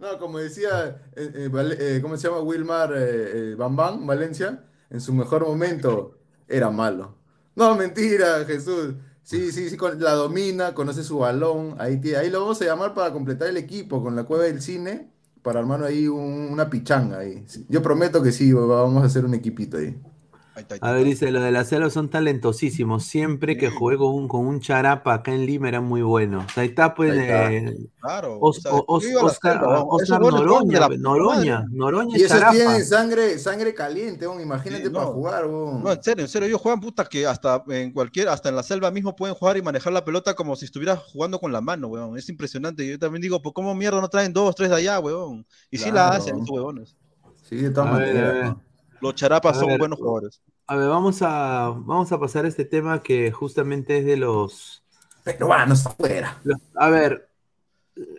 No, 0.00 0.18
como 0.18 0.38
decía, 0.38 1.02
eh, 1.14 1.30
eh, 1.52 1.76
eh, 1.78 1.98
¿cómo 2.02 2.16
se 2.16 2.28
llama? 2.28 2.40
Wilmar 2.40 2.92
eh, 2.96 3.52
eh, 3.52 3.54
Bambán, 3.54 4.06
Valencia, 4.06 4.64
en 4.88 5.00
su 5.00 5.12
mejor 5.12 5.46
momento 5.46 6.18
era 6.48 6.70
malo. 6.70 7.18
No, 7.54 7.74
mentira, 7.76 8.44
Jesús. 8.46 8.94
Sí, 9.22 9.52
sí, 9.52 9.68
sí, 9.68 9.76
la 9.98 10.12
domina, 10.14 10.74
conoce 10.74 11.04
su 11.04 11.18
balón. 11.18 11.76
Ahí, 11.78 12.00
ahí 12.14 12.30
lo 12.30 12.40
vamos 12.40 12.62
a 12.62 12.64
llamar 12.64 12.94
para 12.94 13.12
completar 13.12 13.48
el 13.48 13.58
equipo 13.58 14.02
con 14.02 14.16
la 14.16 14.24
cueva 14.24 14.44
del 14.44 14.62
cine, 14.62 15.12
para 15.42 15.60
armar 15.60 15.84
ahí 15.84 16.08
un- 16.08 16.48
una 16.50 16.70
pichanga 16.70 17.18
ahí. 17.18 17.44
Yo 17.68 17.82
prometo 17.82 18.22
que 18.22 18.32
sí, 18.32 18.52
vamos 18.54 19.02
a 19.02 19.06
hacer 19.06 19.24
un 19.26 19.34
equipito 19.34 19.76
ahí. 19.76 20.00
A 20.80 20.92
ver, 20.92 21.04
dice: 21.04 21.30
Los 21.30 21.42
de 21.42 21.52
la 21.52 21.64
selva 21.64 21.90
son 21.90 22.10
talentosísimos. 22.10 23.04
Siempre 23.04 23.56
que 23.56 23.70
jugué 23.70 23.96
con 23.96 24.14
un, 24.14 24.28
con 24.28 24.46
un 24.46 24.60
charapa 24.60 25.14
acá 25.14 25.32
en 25.32 25.46
Lima 25.46 25.68
eran 25.68 25.84
muy 25.84 26.02
buenos. 26.02 26.46
Ahí 26.56 26.68
está, 26.68 26.94
pues. 26.94 27.12
Ahí 27.12 27.18
está. 27.20 27.52
eh, 27.52 27.76
Claro, 28.00 28.38
Oscar, 28.40 29.60
Noroña, 30.20 30.88
Noroña. 30.98 31.64
Noroña 31.70 32.18
Y 32.18 32.22
es 32.22 32.30
esos 32.32 32.50
tienen 32.50 32.84
sangre, 32.84 33.38
sangre 33.38 33.74
caliente, 33.74 34.26
imagínate 34.42 34.84
Sí, 34.84 34.90
para 34.90 35.06
jugar, 35.06 35.46
weón. 35.46 35.82
No, 35.82 35.92
en 35.92 36.02
serio, 36.02 36.24
en 36.24 36.28
serio, 36.28 36.48
ellos 36.48 36.60
juegan 36.60 36.80
puta 36.80 37.04
que 37.04 37.26
hasta 37.26 37.62
en 37.68 37.92
cualquier, 37.92 38.28
hasta 38.28 38.48
en 38.48 38.56
la 38.56 38.62
selva 38.62 38.90
mismo 38.90 39.14
pueden 39.14 39.34
jugar 39.34 39.56
y 39.56 39.62
manejar 39.62 39.92
la 39.92 40.04
pelota 40.04 40.34
como 40.34 40.56
si 40.56 40.64
estuvieras 40.64 40.98
jugando 40.98 41.38
con 41.38 41.52
la 41.52 41.60
mano, 41.60 41.88
weón. 41.88 42.16
Es 42.16 42.28
impresionante. 42.28 42.86
Yo 42.86 42.98
también 42.98 43.22
digo, 43.22 43.40
pues 43.42 43.52
cómo 43.54 43.74
mierda 43.74 44.00
no 44.00 44.08
traen 44.08 44.32
dos, 44.32 44.54
tres 44.54 44.70
de 44.70 44.76
allá, 44.76 44.98
weón. 45.00 45.46
Y 45.70 45.78
sí 45.78 45.90
la 45.90 46.10
hacen, 46.10 46.38
estos 46.38 46.50
weones. 46.50 46.96
Sí, 47.48 47.56
de 47.56 47.70
todas 47.70 47.90
maneras. 47.92 48.56
Los 49.00 49.14
charapas 49.14 49.56
A 49.56 49.60
son 49.60 49.68
ver, 49.68 49.78
buenos 49.78 49.98
jugadores. 49.98 50.40
A 50.66 50.76
ver, 50.76 50.88
vamos 50.88 51.22
a, 51.22 51.70
vamos 51.70 52.12
a 52.12 52.20
pasar 52.20 52.44
a 52.44 52.48
este 52.48 52.64
tema 52.64 53.02
que 53.02 53.32
justamente 53.32 53.98
es 53.98 54.04
de 54.04 54.16
los, 54.16 54.82
Peruanos 55.24 55.86
afuera. 55.86 56.38
los- 56.44 56.60
A 56.74 56.88
ver, 56.88 57.28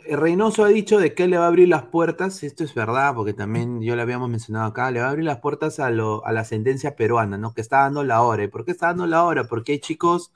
Reynoso 0.09 0.63
ha 0.63 0.67
dicho 0.67 0.99
de 0.99 1.13
que 1.15 1.27
le 1.27 1.37
va 1.37 1.45
a 1.45 1.47
abrir 1.47 1.67
las 1.67 1.83
puertas, 1.83 2.43
esto 2.43 2.63
es 2.63 2.73
verdad, 2.75 3.15
porque 3.15 3.33
también 3.33 3.81
yo 3.81 3.95
lo 3.95 4.01
habíamos 4.01 4.29
mencionado 4.29 4.67
acá, 4.67 4.91
le 4.91 4.99
va 4.99 5.07
a 5.07 5.09
abrir 5.11 5.25
las 5.25 5.39
puertas 5.39 5.79
a, 5.79 5.89
lo, 5.89 6.25
a 6.25 6.31
la 6.31 6.43
sentencia 6.45 6.95
peruana, 6.95 7.37
¿no? 7.37 7.53
Que 7.53 7.61
está 7.61 7.79
dando 7.81 8.03
la 8.03 8.21
hora. 8.21 8.43
¿Y 8.43 8.47
por 8.47 8.65
qué 8.65 8.71
está 8.71 8.87
dando 8.87 9.07
la 9.07 9.23
hora? 9.23 9.45
Porque 9.45 9.73
hay 9.73 9.79
chicos 9.79 10.31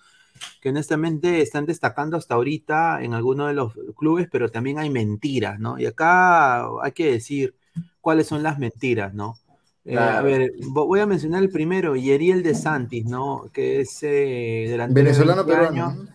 que 0.61 0.69
honestamente 0.69 1.41
están 1.41 1.65
destacando 1.65 2.17
hasta 2.17 2.35
ahorita 2.35 3.03
en 3.03 3.13
algunos 3.13 3.47
de 3.49 3.53
los 3.55 3.73
clubes, 3.97 4.27
pero 4.31 4.49
también 4.49 4.79
hay 4.79 4.89
mentiras, 4.89 5.59
¿no? 5.59 5.79
Y 5.79 5.85
acá 5.85 6.65
hay 6.83 6.91
que 6.93 7.11
decir 7.11 7.55
cuáles 8.01 8.27
son 8.27 8.43
las 8.43 8.59
mentiras, 8.59 9.13
¿no? 9.13 9.37
Eh, 9.85 9.97
a 9.97 10.21
ver, 10.21 10.53
voy 10.69 10.99
a 10.99 11.05
mencionar 11.05 11.43
el 11.43 11.49
primero, 11.49 11.95
Yeriel 11.95 12.43
de 12.43 12.55
Santis, 12.55 13.05
¿no? 13.05 13.45
Que 13.53 13.81
es 13.81 14.01
eh, 14.03 14.65
delantero 14.67 15.05
Venezolano 15.05 15.45
peruano. 15.45 16.07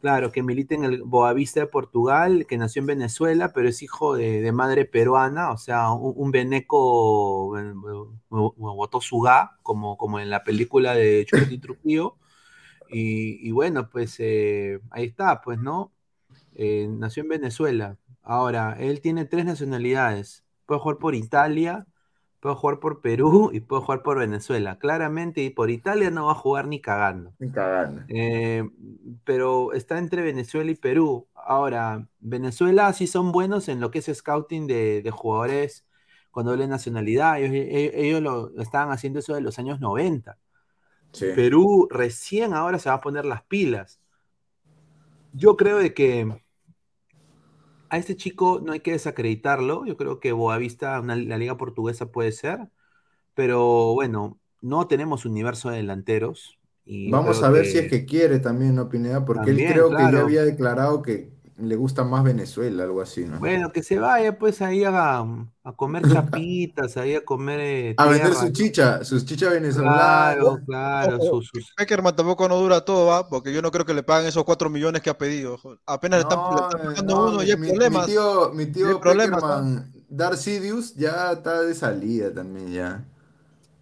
Claro, 0.00 0.32
que 0.32 0.42
milita 0.42 0.74
en 0.74 0.82
el 0.82 1.02
Boavista 1.02 1.60
de 1.60 1.66
Portugal, 1.66 2.46
que 2.48 2.58
nació 2.58 2.80
en 2.80 2.86
Venezuela, 2.86 3.52
pero 3.54 3.68
es 3.68 3.82
hijo 3.82 4.16
de, 4.16 4.50
madre 4.50 4.84
peruana, 4.84 5.52
o 5.52 5.58
sea, 5.58 5.92
un, 5.92 6.14
un 6.16 6.30
veneco 6.32 7.54
votó 8.28 8.98
ga, 9.22 9.58
como, 9.62 9.96
como 9.96 10.18
en 10.18 10.28
la 10.28 10.42
película 10.42 10.94
de 10.94 11.24
Chucky 11.28 11.58
Trujillo. 11.58 12.16
Y, 12.94 13.50
bueno, 13.52 13.88
pues 13.88 14.16
eh, 14.18 14.80
ahí 14.90 15.06
está, 15.06 15.40
pues, 15.40 15.58
¿no? 15.58 15.92
Eh, 16.54 16.86
nació 16.90 17.22
en 17.22 17.30
Venezuela. 17.30 17.96
Ahora, 18.22 18.76
él 18.78 19.00
tiene 19.00 19.24
tres 19.24 19.46
nacionalidades. 19.46 20.44
Puede 20.66 20.80
jugar 20.80 20.98
por 20.98 21.14
Italia, 21.14 21.86
puede 22.42 22.56
jugar 22.56 22.80
por 22.80 23.00
Perú 23.00 23.50
y 23.52 23.60
puede 23.60 23.82
jugar 23.82 24.02
por 24.02 24.18
Venezuela. 24.18 24.76
Claramente, 24.76 25.42
y 25.42 25.50
por 25.50 25.70
Italia 25.70 26.10
no 26.10 26.26
va 26.26 26.32
a 26.32 26.34
jugar 26.34 26.66
ni 26.66 26.80
cagando. 26.80 27.32
Ni 27.38 27.52
cagando. 27.52 28.02
Eh, 28.08 28.68
pero 29.22 29.72
está 29.72 29.96
entre 29.96 30.22
Venezuela 30.22 30.68
y 30.68 30.74
Perú. 30.74 31.28
Ahora, 31.36 32.08
Venezuela 32.18 32.92
sí 32.94 33.06
son 33.06 33.30
buenos 33.30 33.68
en 33.68 33.78
lo 33.78 33.92
que 33.92 34.00
es 34.00 34.10
scouting 34.12 34.66
de, 34.66 35.08
jugadores 35.12 35.86
con 36.32 36.44
doble 36.44 36.66
nacionalidad. 36.66 37.40
Ellos, 37.40 38.20
lo, 38.20 38.60
estaban 38.60 38.90
haciendo 38.90 39.20
eso 39.20 39.36
de 39.36 39.40
los 39.40 39.60
años 39.60 39.78
90. 39.78 40.36
Perú 41.36 41.86
recién 41.92 42.54
ahora 42.54 42.80
se 42.80 42.88
va 42.88 42.96
a 42.96 43.00
poner 43.00 43.24
las 43.24 43.44
pilas. 43.44 44.00
Yo 45.32 45.56
creo 45.56 45.78
de 45.78 45.94
que 45.94 46.41
a 47.92 47.98
este 47.98 48.16
chico 48.16 48.62
no 48.64 48.72
hay 48.72 48.80
que 48.80 48.92
desacreditarlo. 48.92 49.84
Yo 49.84 49.98
creo 49.98 50.18
que 50.18 50.32
Boavista, 50.32 50.98
una, 50.98 51.14
la 51.14 51.36
liga 51.36 51.58
portuguesa 51.58 52.06
puede 52.06 52.32
ser. 52.32 52.58
Pero 53.34 53.92
bueno, 53.92 54.40
no 54.62 54.88
tenemos 54.88 55.26
universo 55.26 55.68
de 55.68 55.76
delanteros. 55.76 56.58
Y 56.86 57.10
Vamos 57.10 57.42
a 57.42 57.50
ver 57.50 57.66
si 57.66 57.76
es 57.76 57.90
que 57.90 58.06
quiere 58.06 58.38
también, 58.38 58.76
¿no, 58.76 58.88
Pineda? 58.88 59.26
Porque 59.26 59.50
él 59.50 59.58
creo 59.58 59.90
que 59.90 60.10
ya 60.10 60.20
había 60.20 60.42
declarado 60.42 61.02
que 61.02 61.34
le 61.62 61.76
gusta 61.76 62.04
más 62.04 62.24
Venezuela, 62.24 62.82
algo 62.84 63.00
así, 63.00 63.24
¿no? 63.24 63.38
Bueno, 63.38 63.70
que 63.72 63.82
se 63.82 63.98
vaya 63.98 64.38
pues 64.38 64.60
ahí 64.60 64.84
a, 64.84 65.18
a 65.20 65.72
comer 65.76 66.02
chapitas, 66.10 66.96
ahí 66.96 67.14
a 67.14 67.24
comer. 67.24 67.60
Eh, 67.60 67.94
a 67.98 68.06
vender 68.06 68.34
su 68.34 68.50
chicha, 68.50 69.04
sus 69.04 69.24
chichas 69.24 69.50
venezolanas. 69.50 69.96
Claro, 69.96 70.58
claro. 70.66 71.18
Sus, 71.20 71.48
sus... 71.48 71.72
Peckerman 71.76 72.16
tampoco 72.16 72.48
no 72.48 72.56
dura 72.56 72.84
todo, 72.84 73.06
¿va? 73.06 73.28
Porque 73.28 73.52
yo 73.52 73.62
no 73.62 73.70
creo 73.70 73.86
que 73.86 73.94
le 73.94 74.02
paguen 74.02 74.28
esos 74.28 74.44
cuatro 74.44 74.68
millones 74.68 75.02
que 75.02 75.10
ha 75.10 75.16
pedido. 75.18 75.58
Apenas 75.86 76.20
están, 76.20 76.38
pagando 76.38 77.28
uno 77.28 77.42
y 77.42 77.50
hay 77.50 77.56
problemas. 77.56 78.06
Mi 78.06 78.12
tío, 78.12 78.52
mi 78.52 78.66
tío 78.66 79.00
Peckerman, 79.00 79.92
Darcidius, 80.08 80.94
ya 80.94 81.32
está 81.32 81.62
de 81.62 81.74
salida 81.74 82.32
también, 82.32 82.72
ya. 82.72 83.04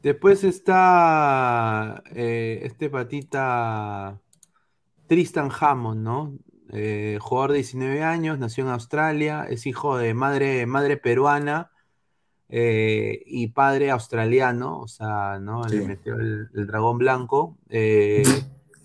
Después 0.02 0.44
está 0.44 2.02
eh, 2.14 2.60
este 2.62 2.88
patita 2.88 4.18
Tristan 5.06 5.50
Hammond, 5.50 6.02
¿no? 6.02 6.38
Eh, 6.72 7.18
jugador 7.20 7.52
de 7.52 7.56
19 7.56 8.02
años, 8.02 8.38
nació 8.38 8.64
en 8.64 8.70
Australia, 8.70 9.46
es 9.48 9.66
hijo 9.66 9.98
de 9.98 10.14
madre, 10.14 10.66
madre 10.66 10.96
peruana 10.96 11.70
eh, 12.48 13.22
y 13.26 13.48
padre 13.48 13.90
australiano, 13.90 14.78
o 14.78 14.88
sea, 14.88 15.38
¿no? 15.40 15.64
Le 15.64 15.84
metió 15.86 16.14
el, 16.14 16.48
dragón 16.52 16.98
blanco 16.98 17.56
eh, 17.68 18.22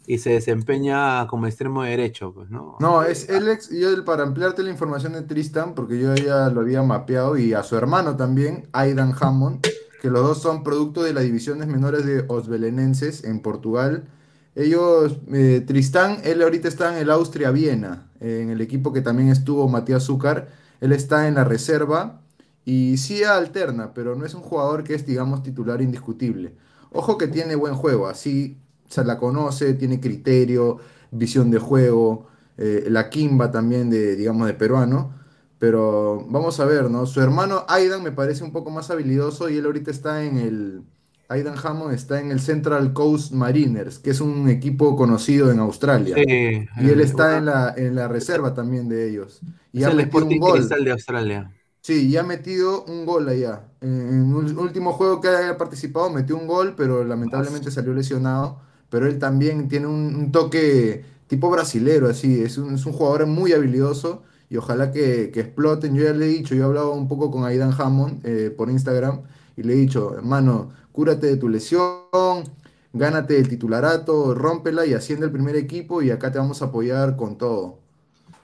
y 0.07 0.17
se 0.17 0.31
desempeña 0.31 1.27
como 1.27 1.45
extremo 1.45 1.83
derecho, 1.83 2.33
pues, 2.33 2.49
¿no? 2.49 2.77
No, 2.79 3.03
es 3.03 3.29
el 3.29 3.49
ex, 3.49 3.69
yo 3.69 4.03
para 4.03 4.23
ampliarte 4.23 4.63
la 4.63 4.71
información 4.71 5.13
de 5.13 5.21
Tristan, 5.21 5.75
porque 5.75 5.99
yo 5.99 6.15
ya 6.15 6.49
lo 6.49 6.61
había 6.61 6.81
mapeado, 6.81 7.37
y 7.37 7.53
a 7.53 7.61
su 7.61 7.75
hermano 7.75 8.15
también, 8.15 8.67
Aidan 8.71 9.13
Hammond, 9.19 9.65
que 10.01 10.09
los 10.09 10.23
dos 10.23 10.41
son 10.41 10.63
producto 10.63 11.03
de 11.03 11.13
las 11.13 11.23
divisiones 11.23 11.67
menores 11.67 12.05
de 12.05 12.25
Osbelenenses 12.27 13.23
en 13.23 13.41
Portugal 13.41 14.07
ellos, 14.55 15.17
eh, 15.33 15.63
Tristán, 15.67 16.19
él 16.23 16.41
ahorita 16.41 16.67
está 16.69 16.93
en 16.93 17.01
el 17.01 17.11
Austria 17.11 17.51
Viena, 17.51 18.09
en 18.21 18.49
el 18.49 18.61
equipo 18.61 18.93
que 18.93 19.01
también 19.01 19.29
estuvo 19.29 19.67
Matías 19.67 20.03
Zúcar. 20.03 20.47
Él 20.79 20.93
está 20.93 21.27
en 21.27 21.35
la 21.35 21.43
reserva 21.43 22.21
y 22.63 22.97
sí 22.97 23.23
alterna, 23.23 23.93
pero 23.93 24.15
no 24.15 24.25
es 24.25 24.33
un 24.33 24.41
jugador 24.41 24.83
que 24.83 24.95
es, 24.95 25.05
digamos, 25.05 25.43
titular 25.43 25.81
indiscutible. 25.81 26.55
Ojo 26.91 27.17
que 27.17 27.27
tiene 27.27 27.55
buen 27.55 27.75
juego, 27.75 28.07
así 28.07 28.57
se 28.89 29.03
la 29.03 29.17
conoce, 29.17 29.73
tiene 29.73 29.99
criterio, 29.99 30.79
visión 31.11 31.51
de 31.51 31.59
juego, 31.59 32.27
eh, 32.57 32.85
la 32.89 33.09
quimba 33.09 33.51
también 33.51 33.89
de, 33.89 34.15
digamos, 34.15 34.47
de 34.47 34.53
peruano. 34.53 35.13
Pero 35.59 36.25
vamos 36.29 36.59
a 36.59 36.65
ver, 36.65 36.89
¿no? 36.89 37.05
Su 37.05 37.21
hermano 37.21 37.65
Aidan 37.67 38.03
me 38.03 38.11
parece 38.11 38.43
un 38.43 38.51
poco 38.51 38.71
más 38.71 38.89
habilidoso 38.91 39.49
y 39.49 39.57
él 39.57 39.65
ahorita 39.65 39.91
está 39.91 40.23
en 40.23 40.37
el, 40.37 40.83
Aidan 41.27 41.55
Hammond 41.61 41.93
está 41.93 42.19
en 42.19 42.31
el 42.31 42.39
Central 42.39 42.93
Coast 42.93 43.31
Mariners, 43.31 43.97
que 43.99 44.11
es 44.11 44.21
un 44.21 44.47
equipo 44.47 44.95
conocido 44.95 45.51
en 45.51 45.59
Australia. 45.59 46.15
y 46.17 46.89
él 46.89 47.01
está 47.01 47.37
en 47.37 47.45
la, 47.45 47.73
en 47.75 47.95
la 47.95 48.07
reserva 48.07 48.53
también 48.53 48.87
de 48.87 49.09
ellos. 49.09 49.41
Y 49.71 49.79
es 49.79 49.87
ha 49.87 49.91
el 49.91 49.97
metido 49.97 50.25
un 50.25 50.37
gol. 50.37 50.69
de 50.69 50.91
Australia. 50.91 51.51
Sí, 51.81 52.07
y 52.07 52.17
ha 52.17 52.23
metido 52.23 52.83
un 52.85 53.05
gol 53.05 53.29
allá. 53.29 53.63
En 53.81 54.35
el 54.35 54.57
último 54.57 54.93
juego 54.93 55.21
que 55.21 55.27
haya 55.29 55.57
participado 55.57 56.09
metió 56.09 56.37
un 56.37 56.47
gol, 56.47 56.73
pero 56.75 57.03
lamentablemente 57.03 57.71
salió 57.71 57.93
lesionado. 57.93 58.59
Pero 58.89 59.07
él 59.07 59.19
también 59.19 59.67
tiene 59.67 59.87
un, 59.87 60.31
toque 60.31 61.03
tipo 61.27 61.49
brasilero, 61.49 62.07
así. 62.07 62.41
Es 62.41 62.57
un, 62.57 62.75
es 62.75 62.85
un, 62.85 62.93
jugador 62.93 63.25
muy 63.27 63.53
habilidoso 63.53 64.23
y 64.49 64.57
ojalá 64.57 64.91
que, 64.91 65.31
que, 65.31 65.41
exploten. 65.41 65.95
Yo 65.95 66.03
ya 66.03 66.13
le 66.13 66.25
he 66.25 66.29
dicho, 66.29 66.55
yo 66.55 66.63
he 66.63 66.65
hablado 66.65 66.93
un 66.93 67.07
poco 67.07 67.31
con 67.31 67.45
Aidan 67.45 67.73
Hammond 67.77 68.25
eh, 68.25 68.49
por 68.55 68.69
Instagram 68.69 69.21
y 69.57 69.63
le 69.63 69.73
he 69.73 69.77
dicho, 69.77 70.15
hermano, 70.15 70.71
cúrate 70.95 71.27
de 71.27 71.35
tu 71.35 71.49
lesión, 71.49 72.45
gánate 72.93 73.37
el 73.37 73.49
titularato, 73.49 74.33
rómpela 74.33 74.85
y 74.85 74.93
asciende 74.93 75.25
el 75.25 75.31
primer 75.31 75.57
equipo 75.57 76.01
y 76.01 76.09
acá 76.09 76.31
te 76.31 76.39
vamos 76.39 76.61
a 76.61 76.65
apoyar 76.65 77.17
con 77.17 77.37
todo. 77.37 77.79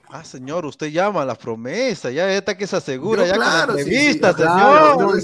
Ah, 0.09 0.25
señor, 0.25 0.65
usted 0.65 0.87
llama 0.91 1.21
a 1.21 1.25
las 1.25 1.37
promesas, 1.37 2.13
ya 2.13 2.29
está 2.29 2.57
que 2.57 2.67
se 2.67 2.75
asegura, 2.75 3.25
ya 3.25 3.35
claro, 3.35 3.67
con 3.67 3.75
la 3.77 3.81
entrevista, 3.81 4.33
señor. 4.33 5.17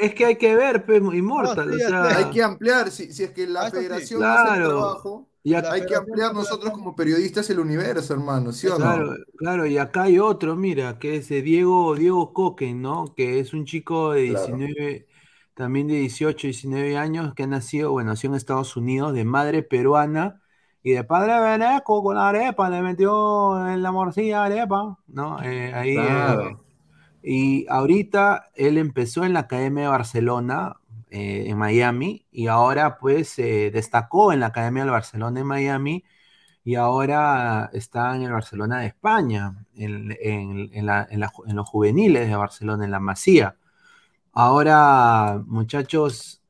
es, 0.00 0.14
que, 0.14 0.24
hay 0.24 0.34
que 0.34 0.56
ver, 0.56 0.84
pues, 0.84 1.00
Inmortal. 1.00 1.72
o 1.72 1.78
sea... 1.78 2.16
Hay 2.16 2.24
que 2.30 2.42
ampliar, 2.42 2.90
si, 2.90 3.12
si 3.12 3.22
es 3.22 3.30
que 3.30 3.46
la 3.46 3.70
federación 3.70 4.24
hace 4.24 4.54
el 4.54 4.64
trabajo, 4.64 5.28
hay 5.70 5.86
que 5.86 5.94
ampliar 5.94 6.34
nosotros 6.34 6.72
como 6.72 6.96
periodistas 6.96 7.48
el 7.50 7.60
universo, 7.60 8.14
hermano, 8.14 8.50
¿sí 8.50 8.66
o 8.66 8.74
claro, 8.74 9.12
no? 9.12 9.16
Claro, 9.36 9.66
y 9.66 9.78
acá 9.78 10.02
hay 10.02 10.18
otro, 10.18 10.56
mira, 10.56 10.98
que 10.98 11.18
es 11.18 11.28
Diego, 11.28 11.94
Diego 11.94 12.32
Coquen, 12.32 12.82
¿no? 12.82 13.14
Que 13.14 13.38
es 13.38 13.54
un 13.54 13.64
chico 13.64 14.10
de 14.10 14.22
19, 14.22 15.06
también 15.54 15.86
de 15.88 15.94
18, 15.94 16.48
19 16.48 16.96
años, 16.96 17.34
que 17.34 17.44
ha 17.44 17.46
nacido, 17.46 17.92
bueno, 17.92 18.10
nació 18.10 18.30
en 18.30 18.36
Estados 18.36 18.76
Unidos, 18.76 19.14
de 19.14 19.24
madre 19.24 19.62
peruana 19.62 20.40
y 20.82 20.92
de 20.92 21.04
padre 21.04 21.40
veneco 21.40 22.02
con 22.02 22.18
arepa, 22.18 22.68
le 22.68 22.82
metió 22.82 23.66
en 23.68 23.82
la 23.82 23.92
morcilla 23.92 24.44
arepa, 24.44 24.98
¿no? 25.06 25.42
Eh, 25.42 25.72
ahí, 25.74 25.96
eh, 25.96 26.56
y 27.22 27.66
ahorita 27.68 28.50
él 28.54 28.76
empezó 28.78 29.24
en 29.24 29.32
la 29.32 29.40
Academia 29.40 29.84
de 29.84 29.88
Barcelona, 29.88 30.76
eh, 31.10 31.44
en 31.46 31.56
Miami, 31.56 32.26
y 32.32 32.48
ahora 32.48 32.98
pues 32.98 33.36
destacó 33.36 34.32
en 34.32 34.40
la 34.40 34.46
Academia 34.46 34.84
de 34.84 34.90
Barcelona 34.90 35.40
en 35.40 35.46
Miami, 35.46 36.04
y 36.64 36.74
ahora 36.76 37.70
está 37.72 38.16
en 38.16 38.22
el 38.22 38.32
Barcelona 38.32 38.80
de 38.80 38.86
España, 38.86 39.54
en, 39.76 40.16
en, 40.20 40.86
la, 40.86 41.06
en 41.10 41.56
los 41.56 41.68
juveniles 41.68 42.28
de 42.28 42.36
Barcelona, 42.36 42.84
en 42.84 42.90
la 42.90 43.00
Masía. 43.00 43.56
Ahora, 44.36 45.44
muchachos, 45.46 46.42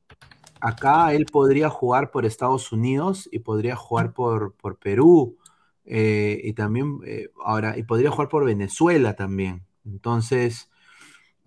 acá 0.58 1.12
él 1.12 1.26
podría 1.30 1.68
jugar 1.68 2.10
por 2.10 2.24
Estados 2.24 2.72
Unidos 2.72 3.28
y 3.30 3.40
podría 3.40 3.76
jugar 3.76 4.14
por, 4.14 4.54
por 4.54 4.78
Perú. 4.78 5.36
Eh, 5.84 6.40
y 6.44 6.54
también, 6.54 7.00
eh, 7.04 7.28
ahora, 7.44 7.76
y 7.76 7.82
podría 7.82 8.10
jugar 8.10 8.30
por 8.30 8.46
Venezuela 8.46 9.16
también. 9.16 9.66
Entonces, 9.84 10.70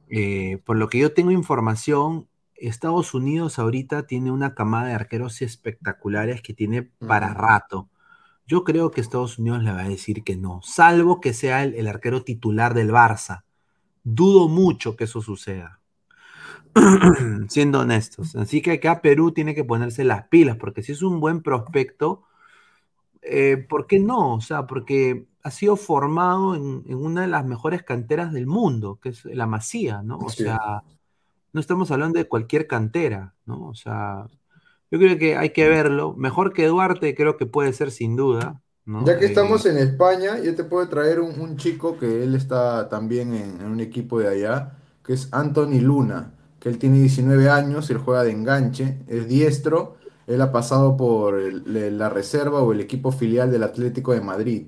eh, 0.10 0.60
por 0.64 0.78
lo 0.78 0.90
que 0.90 1.00
yo 1.00 1.12
tengo 1.12 1.32
información, 1.32 2.28
Estados 2.56 3.16
Unidos 3.16 3.58
ahorita 3.58 4.06
tiene 4.06 4.30
una 4.32 4.54
camada 4.54 4.90
de 4.90 4.94
arqueros 4.94 5.42
espectaculares 5.42 6.44
que 6.44 6.54
tiene 6.54 6.84
para 6.84 7.34
rato. 7.34 7.90
Yo 8.46 8.64
creo 8.64 8.92
que 8.92 9.02
Estados 9.02 9.40
Unidos 9.40 9.64
le 9.64 9.72
va 9.72 9.82
a 9.82 9.90
decir 9.90 10.24
que 10.24 10.38
no, 10.38 10.62
salvo 10.62 11.20
que 11.20 11.34
sea 11.34 11.64
el 11.64 11.88
arquero 11.88 12.24
titular 12.24 12.76
del 12.76 12.92
Barça. 12.92 13.44
Dudo 14.04 14.48
mucho 14.48 14.96
que 14.96 15.06
eso 15.06 15.22
suceda. 15.22 15.77
siendo 17.50 17.80
honestos. 17.80 18.36
Así 18.36 18.62
que 18.62 18.74
acá 18.74 19.02
Perú 19.02 19.32
tiene 19.32 19.56
que 19.56 19.64
ponerse 19.64 20.04
las 20.04 20.28
pilas, 20.28 20.58
porque 20.58 20.84
si 20.84 20.92
es 20.92 21.02
un 21.02 21.20
buen 21.20 21.42
prospecto, 21.42 22.24
eh, 23.22 23.58
¿por 23.58 23.88
qué 23.88 24.00
no? 24.00 24.36
O 24.36 24.42
sea, 24.42 24.68
porque 24.68 25.26
ha 25.44 25.52
sido 25.52 25.76
formado 25.76 26.56
en, 26.56 26.84
una 26.94 27.22
de 27.22 27.28
las 27.28 27.46
mejores 27.46 27.84
canteras 27.84 28.34
del 28.34 28.48
mundo, 28.48 29.00
que 29.02 29.10
es 29.10 29.26
la 29.26 29.48
Masía, 29.48 30.02
¿no? 30.04 30.18
O 30.18 30.30
sea, 30.30 30.84
no 31.54 31.62
estamos 31.62 31.92
hablando 31.92 32.20
de 32.20 32.28
cualquier 32.28 32.68
cantera, 32.68 33.34
¿no? 33.46 33.68
O 33.68 33.74
sea, 33.74 34.28
yo 34.92 35.00
creo 35.00 35.18
que 35.18 35.36
hay 35.36 35.52
que 35.52 35.68
verlo. 35.68 36.14
Mejor 36.16 36.54
que 36.54 36.68
Duarte, 36.68 37.16
creo 37.16 37.38
que 37.38 37.46
puede 37.46 37.74
ser 37.74 37.92
sin 37.92 38.16
duda. 38.16 38.62
¿no? 38.86 39.06
Ya 39.06 39.18
que 39.18 39.26
Eh, 39.26 39.30
estamos 39.30 39.66
en 39.66 39.78
España, 39.78 40.40
yo 40.40 40.56
te 40.56 40.64
puedo 40.64 40.88
traer 40.88 41.20
un, 41.20 41.40
un 41.40 41.58
chico 41.58 41.98
que 41.98 42.24
él 42.24 42.36
está 42.36 42.88
también 42.90 43.34
en, 43.34 43.62
en 43.62 43.68
un 43.68 43.80
equipo 43.80 44.20
de 44.20 44.30
allá, 44.30 44.78
que 45.04 45.14
es 45.14 45.28
Anthony 45.34 45.82
Luna, 45.82 46.34
que 46.60 46.70
él 46.70 46.78
tiene 46.80 47.00
19 47.00 47.50
años, 47.50 47.90
él 47.90 47.98
juega 47.98 48.24
de 48.24 48.32
enganche, 48.32 49.00
es 49.08 49.28
diestro, 49.28 49.98
él 50.28 50.42
ha 50.42 50.52
pasado 50.52 50.98
por 50.98 51.40
la 51.68 52.10
reserva 52.10 52.62
o 52.62 52.74
el 52.74 52.82
equipo 52.82 53.12
filial 53.12 53.52
del 53.52 53.64
Atlético 53.64 54.14
de 54.14 54.22
Madrid, 54.22 54.68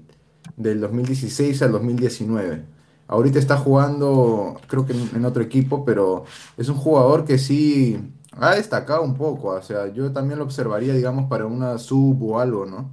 del 0.57 0.81
2016 0.81 1.61
al 1.61 1.71
2019. 1.73 2.65
Ahorita 3.07 3.39
está 3.39 3.57
jugando, 3.57 4.59
creo 4.67 4.85
que 4.85 4.93
en, 4.93 5.09
en 5.15 5.25
otro 5.25 5.41
equipo, 5.43 5.83
pero 5.83 6.25
es 6.57 6.69
un 6.69 6.75
jugador 6.77 7.25
que 7.25 7.37
sí 7.37 7.99
ha 8.33 8.55
destacado 8.55 9.01
un 9.03 9.15
poco, 9.15 9.49
o 9.49 9.61
sea, 9.61 9.87
yo 9.91 10.11
también 10.13 10.39
lo 10.39 10.45
observaría, 10.45 10.93
digamos, 10.93 11.29
para 11.29 11.45
una 11.45 11.77
sub 11.77 12.21
o 12.23 12.39
algo, 12.39 12.65
¿no? 12.65 12.91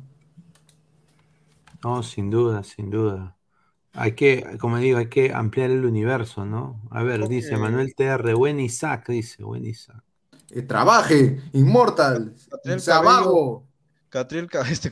No, 1.82 2.02
sin 2.02 2.28
duda, 2.30 2.62
sin 2.64 2.90
duda. 2.90 3.35
Hay 3.96 4.12
que, 4.12 4.58
como 4.60 4.78
digo, 4.78 4.98
hay 4.98 5.08
que 5.08 5.32
ampliar 5.32 5.70
el 5.70 5.84
universo, 5.84 6.44
¿no? 6.44 6.82
A 6.90 7.02
ver, 7.02 7.26
dice. 7.28 7.56
Manuel 7.56 7.94
TR, 7.94 8.34
buen 8.34 8.60
Isaac, 8.60 9.08
dice, 9.08 9.42
buen 9.42 9.64
Isaac. 9.64 10.02
Trabaje, 10.68 11.40
Inmortal, 11.52 12.34
Sabago. 12.78 13.64
Catriel, 14.08 14.48
Ca- 14.48 14.62
este 14.70 14.90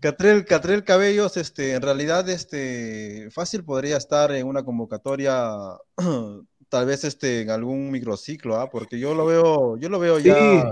Catriel, 0.00 0.44
Catriel 0.44 0.84
Cabellos, 0.84 1.36
este, 1.36 1.74
en 1.74 1.82
realidad, 1.82 2.28
este, 2.28 3.28
fácil 3.30 3.64
podría 3.64 3.96
estar 3.96 4.32
en 4.32 4.46
una 4.46 4.62
convocatoria, 4.64 5.52
tal 6.68 6.86
vez, 6.86 7.04
este, 7.04 7.42
en 7.42 7.50
algún 7.50 7.90
microciclo, 7.90 8.56
¿ah? 8.56 8.70
Porque 8.70 8.98
yo 8.98 9.14
lo 9.14 9.26
veo, 9.26 9.76
yo 9.76 9.88
lo 9.88 9.98
veo 9.98 10.18
Sí. 10.18 10.24
ya, 10.28 10.70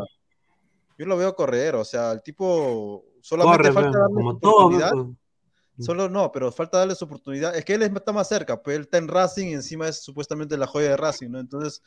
yo 0.97 1.07
lo 1.07 1.17
veo 1.17 1.35
correr, 1.35 1.75
o 1.75 1.85
sea, 1.85 2.13
el 2.13 2.23
tipo 2.23 3.05
solamente 3.21 3.71
Corre, 3.71 3.73
falta 3.73 3.99
darle 3.99 4.15
como 4.15 4.39
todo. 4.39 5.17
Solo 5.79 6.09
no, 6.09 6.33
pero 6.33 6.53
falta 6.53 6.79
darle 6.79 6.95
su 6.95 7.05
oportunidad, 7.07 7.57
es 7.57 7.65
que 7.65 7.75
él 7.75 7.83
está 7.83 8.13
más 8.13 8.29
cerca, 8.29 8.63
pues 8.63 8.77
él 8.77 8.83
está 8.83 8.99
en 8.99 9.09
Racing 9.09 9.49
y 9.49 9.53
encima 9.55 9.89
es 9.89 10.03
supuestamente 10.03 10.57
la 10.59 10.67
joya 10.67 10.91
de 10.91 10.97
Racing, 10.97 11.31
¿no? 11.31 11.39
Entonces, 11.41 11.83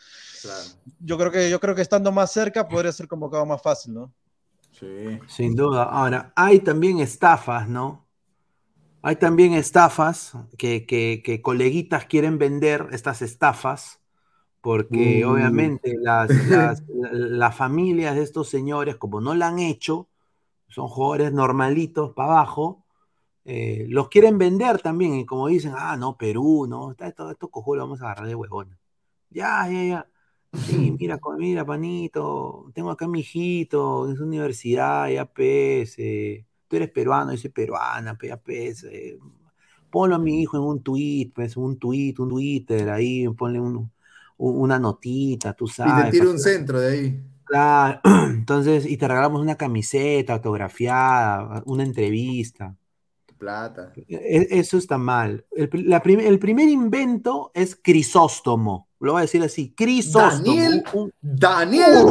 yo 0.99 1.17
creo 1.17 1.31
que, 1.31 1.49
yo 1.49 1.59
creo 1.59 1.75
que 1.75 1.81
estando 1.81 2.11
más 2.11 2.31
cerca 2.31 2.67
podría 2.67 2.91
ser 2.91 3.07
convocado 3.07 3.45
más 3.45 3.61
fácil, 3.61 3.93
¿no? 3.93 4.13
Sí. 4.71 5.19
Sin 5.27 5.55
duda. 5.55 5.83
Ahora, 5.83 6.33
hay 6.35 6.59
también 6.61 6.99
estafas, 6.99 7.67
¿no? 7.69 8.07
Hay 9.01 9.17
también 9.17 9.53
estafas 9.53 10.33
que, 10.57 10.85
que- 10.85 11.21
que 11.25 11.41
coleguitas 11.41 12.05
quieren 12.05 12.37
vender 12.37 12.87
estas 12.91 13.21
estafas, 13.21 14.01
porque 14.61 15.25
Uh. 15.25 15.31
obviamente 15.33 15.95
las, 16.01 16.29
las, 16.45 16.83
las 16.89 17.55
familias 17.55 18.15
de 18.15 18.23
estos 18.23 18.49
señores, 18.49 18.97
como 18.97 19.21
no 19.21 19.35
la 19.35 19.49
han 19.49 19.59
hecho, 19.59 20.09
son 20.69 20.87
jugadores 20.89 21.33
normalitos 21.33 22.13
para 22.13 22.33
abajo, 22.33 22.80
eh, 23.45 23.85
los 23.89 24.09
quieren 24.09 24.37
vender 24.37 24.81
también, 24.81 25.15
y 25.15 25.25
como 25.25 25.47
dicen, 25.47 25.73
ah, 25.75 25.97
no, 25.97 26.17
Perú, 26.17 26.67
no, 26.69 26.91
está- 26.91 27.07
esto, 27.09 27.35
cojudos 27.49 27.77
lo 27.79 27.83
vamos 27.85 28.01
a 28.01 28.05
agarrar 28.05 28.27
de 28.27 28.35
huevón. 28.35 28.77
Ya, 29.29 29.67
ya, 29.69 29.83
ya. 29.85 30.09
Sí, 30.53 30.91
mira, 30.99 31.19
mira, 31.37 31.65
panito, 31.65 32.71
tengo 32.75 32.91
acá 32.91 33.05
a 33.05 33.07
mi 33.07 33.21
hijito, 33.21 34.11
es 34.11 34.19
universidad, 34.19 35.09
ya 35.09 35.25
pues, 35.25 35.95
eh, 35.99 36.45
tú 36.67 36.75
eres 36.77 36.91
peruano, 36.91 37.31
yo 37.33 37.37
soy 37.39 37.49
peruana, 37.51 38.17
pues, 38.17 38.29
ya 38.31 38.37
pues, 38.37 38.83
eh, 38.85 39.17
ponlo 39.89 40.15
a 40.15 40.19
mi 40.19 40.41
hijo 40.41 40.57
en 40.57 40.63
un 40.63 40.83
tweet, 40.83 41.31
pues, 41.35 41.57
un 41.57 41.77
tweet, 41.79 42.15
un 42.19 42.29
Twitter, 42.29 42.89
ahí, 42.89 43.27
ponle 43.29 43.59
un- 43.61 43.91
un- 44.37 44.61
una 44.61 44.79
notita, 44.79 45.53
tú 45.53 45.67
Y 45.83 45.93
sabes. 45.93 46.05
te 46.05 46.09
tiro 46.09 46.31
un 46.31 46.39
centro 46.39 46.79
de 46.79 46.89
ahí. 46.91 47.23
Claro, 47.43 47.99
entonces, 48.29 48.85
y 48.85 48.97
te 48.97 49.07
regalamos 49.07 49.41
una 49.41 49.57
camiseta 49.57 50.33
autografiada, 50.33 51.63
una 51.65 51.83
entrevista. 51.83 52.77
Plata. 53.41 53.91
E- 53.95 54.47
Eso 54.51 54.77
está 54.77 54.99
mal. 54.99 55.43
El, 55.51 55.67
pri- 55.67 55.83
la 55.83 55.99
prim- 56.03 56.19
el 56.19 56.37
primer 56.37 56.69
invento 56.69 57.49
es 57.55 57.75
Crisóstomo. 57.75 58.87
Lo 58.99 59.13
voy 59.13 59.21
a 59.21 59.21
decir 59.23 59.41
así. 59.41 59.73
Crisóstomo. 59.73 60.45
Daniel. 60.55 60.83
un- 60.93 61.11
Daniel. 61.19 62.05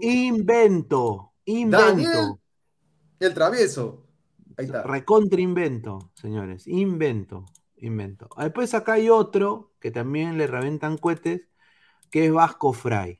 invento. 0.00 1.32
Invento. 1.46 1.86
Daniel. 1.86 2.34
El 3.18 3.32
travieso. 3.34 4.06
Ahí 4.58 4.66
está. 4.66 4.82
Recontra 4.82 5.40
invento, 5.40 6.10
señores. 6.14 6.66
Invento. 6.66 7.46
Invento. 7.78 8.28
Después 8.36 8.74
acá 8.74 8.92
hay 8.94 9.08
otro 9.08 9.72
que 9.80 9.90
también 9.90 10.36
le 10.36 10.46
reventan 10.46 10.98
cohetes, 10.98 11.48
que 12.10 12.26
es 12.26 12.32
Vasco 12.32 12.74
Fry. 12.74 13.19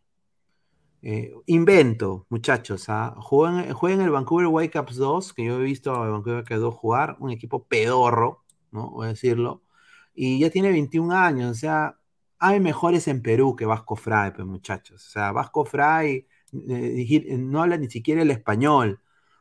Eh, 1.03 1.33
invento, 1.47 2.27
muchachos. 2.29 2.89
¿ah? 2.89 3.15
Juega 3.19 3.65
en, 3.65 3.73
juega 3.75 3.97
en 3.97 4.03
el 4.03 4.11
Vancouver 4.11 4.47
Whitecaps 4.49 4.97
2, 4.97 5.33
que 5.35 5.45
yo 5.45 5.59
he 5.61 5.63
visto 5.65 5.95
a 5.95 6.09
Vancouver 6.09 6.39
Whitecaps 6.39 6.61
2 6.61 6.75
jugar, 6.75 7.17
un 7.21 7.31
equipo 7.31 7.65
pedorro, 7.67 8.45
¿no? 8.71 8.91
Voy 8.91 9.07
a 9.07 9.11
decirlo. 9.11 9.63
Y 10.15 10.39
ya 10.41 10.51
tiene 10.51 10.71
21 10.71 11.13
años, 11.13 11.51
o 11.53 11.55
sea, 11.55 11.97
hay 12.39 12.61
mejores 12.61 13.09
en 13.09 13.23
Perú 13.23 13.57
que 13.57 13.67
Vasco 13.67 13.97
Fry, 13.97 14.33
pues, 14.35 14.47
muchachos. 14.47 15.07
O 15.07 15.11
sea, 15.11 15.33
Vasco 15.33 15.65
Fry 15.65 16.27
eh, 16.53 16.95
digi- 16.97 17.39
no 17.39 17.63
habla 17.63 17.77
ni 17.79 17.89
siquiera 17.91 18.23
el 18.23 18.31
español. 18.31 19.01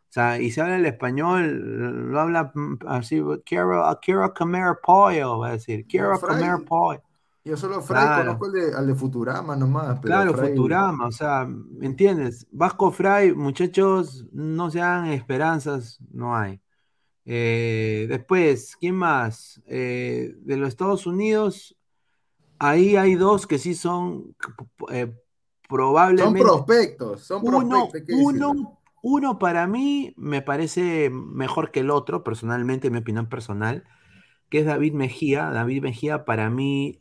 O 0.10 0.12
sea, 0.12 0.40
y 0.42 0.52
si 0.52 0.60
habla 0.62 0.78
el 0.78 0.86
español, 0.86 2.12
lo 2.12 2.20
habla 2.20 2.52
mm, 2.56 2.78
así, 2.88 3.22
quiero, 3.46 3.84
quiero 4.02 4.34
comer 4.34 4.78
pollo, 4.84 5.40
va 5.40 5.50
a 5.50 5.52
decir, 5.54 5.86
quiero 5.88 6.24
comer 6.24 6.64
pollo. 6.66 7.02
Yo 7.50 7.58
solo 7.58 7.82
Claro. 7.82 8.24
conozco 8.38 8.46
el 8.48 8.52
de, 8.72 8.78
al 8.78 8.88
de 8.88 8.96
Futurama 8.96 9.56
nomás. 9.56 10.00
Pero 10.02 10.02
Claro, 10.02 10.34
Futurama, 10.36 11.08
o 11.08 11.12
sea, 11.12 11.46
¿me 11.48 11.86
entiendes? 11.88 12.48
Vasco 12.52 12.92
Fry, 12.92 13.34
muchachos, 13.36 14.26
no 14.32 14.70
se 14.70 14.82
hagan 14.82 15.08
esperanzas, 15.08 16.00
no 16.12 16.36
hay. 16.36 16.62
Eh, 17.26 18.06
después, 18.10 18.76
¿quién 18.80 18.96
más? 18.96 19.62
Eh, 19.68 20.36
de 20.40 20.58
los 20.58 20.70
Estados 20.70 21.06
Unidos, 21.06 21.76
ahí 22.60 22.96
hay 22.96 23.16
dos 23.16 23.46
que 23.48 23.58
sí 23.60 23.76
son 23.76 24.36
eh, 24.92 25.06
Son 25.08 25.16
probablemente. 25.68 26.40
prospectos. 26.42 27.22
Son 27.22 27.42
Uno, 27.46 27.90
prospectos. 27.92 28.16
uno, 28.20 28.80
uno 29.02 29.40
para 29.40 29.68
mí 29.68 30.14
me 30.18 30.42
parece 30.42 31.10
mejor 31.12 31.72
que 31.72 31.82
el 31.82 31.90
otro, 31.92 32.24
personalmente, 32.24 32.90
mi 32.90 32.98
opinión 33.00 33.28
personal, 33.30 33.84
que 34.50 34.60
es 34.60 34.66
David 34.66 34.94
Mejía. 34.94 35.52
David 35.52 35.84
Mejía 35.84 36.26
para 36.26 36.50
mí, 36.50 37.00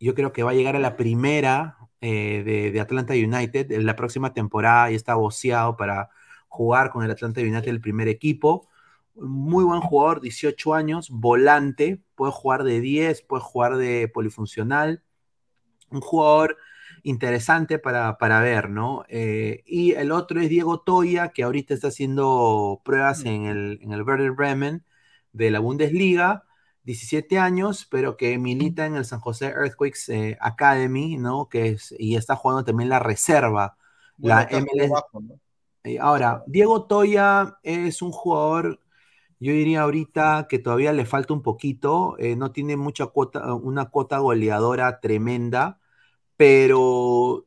yo 0.00 0.14
creo 0.14 0.32
que 0.32 0.42
va 0.42 0.52
a 0.52 0.54
llegar 0.54 0.76
a 0.76 0.80
la 0.80 0.96
primera 0.96 1.78
eh, 2.00 2.42
de, 2.44 2.70
de 2.70 2.80
Atlanta 2.80 3.14
United 3.14 3.72
en 3.72 3.86
la 3.86 3.96
próxima 3.96 4.32
temporada 4.32 4.90
y 4.90 4.94
está 4.94 5.14
boceado 5.14 5.76
para 5.76 6.10
jugar 6.48 6.90
con 6.90 7.04
el 7.04 7.10
Atlanta 7.10 7.40
United 7.40 7.68
el 7.68 7.80
primer 7.80 8.08
equipo. 8.08 8.68
Muy 9.14 9.64
buen 9.64 9.80
jugador, 9.80 10.20
18 10.20 10.74
años, 10.74 11.10
volante, 11.10 12.00
puede 12.14 12.32
jugar 12.32 12.64
de 12.64 12.80
10, 12.80 13.22
puede 13.22 13.42
jugar 13.42 13.76
de 13.76 14.08
polifuncional. 14.08 15.02
Un 15.90 16.00
jugador 16.00 16.56
interesante 17.02 17.78
para, 17.78 18.18
para 18.18 18.40
ver, 18.40 18.70
¿no? 18.70 19.04
Eh, 19.08 19.62
y 19.66 19.92
el 19.92 20.12
otro 20.12 20.40
es 20.40 20.48
Diego 20.48 20.80
Toya, 20.80 21.28
que 21.28 21.42
ahorita 21.42 21.74
está 21.74 21.88
haciendo 21.88 22.80
pruebas 22.84 23.24
en 23.24 23.44
el, 23.46 23.80
en 23.82 23.92
el 23.92 24.02
Werder 24.02 24.32
Bremen 24.32 24.84
de 25.32 25.50
la 25.50 25.60
Bundesliga, 25.60 26.44
17 26.88 27.38
años, 27.38 27.86
pero 27.90 28.16
que 28.16 28.38
milita 28.38 28.86
en 28.86 28.96
el 28.96 29.04
San 29.04 29.20
José 29.20 29.48
Earthquakes 29.48 30.08
eh, 30.08 30.38
Academy, 30.40 31.18
¿no? 31.18 31.46
Que 31.50 31.68
es, 31.68 31.94
y 31.98 32.16
está 32.16 32.34
jugando 32.34 32.64
también 32.64 32.88
la 32.88 32.98
reserva, 32.98 33.76
Bueno, 34.16 34.36
la 34.40 34.48
MLS. 34.50 34.92
Eh, 35.84 35.98
Ahora, 36.00 36.42
Diego 36.46 36.86
Toya 36.86 37.58
es 37.62 38.00
un 38.00 38.10
jugador, 38.10 38.80
yo 39.38 39.52
diría 39.52 39.82
ahorita 39.82 40.46
que 40.48 40.58
todavía 40.58 40.94
le 40.94 41.04
falta 41.04 41.34
un 41.34 41.42
poquito, 41.42 42.16
eh, 42.18 42.36
no 42.36 42.52
tiene 42.52 42.78
mucha 42.78 43.06
cuota, 43.08 43.54
una 43.54 43.90
cuota 43.90 44.18
goleadora 44.18 44.98
tremenda, 45.00 45.78
pero 46.38 47.46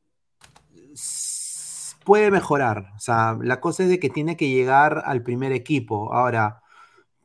puede 2.05 2.31
mejorar. 2.31 2.91
O 2.95 2.99
sea, 2.99 3.37
la 3.41 3.59
cosa 3.59 3.83
es 3.83 3.89
de 3.89 3.99
que 3.99 4.09
tiene 4.09 4.37
que 4.37 4.49
llegar 4.49 5.01
al 5.05 5.23
primer 5.23 5.51
equipo. 5.51 6.13
Ahora, 6.13 6.61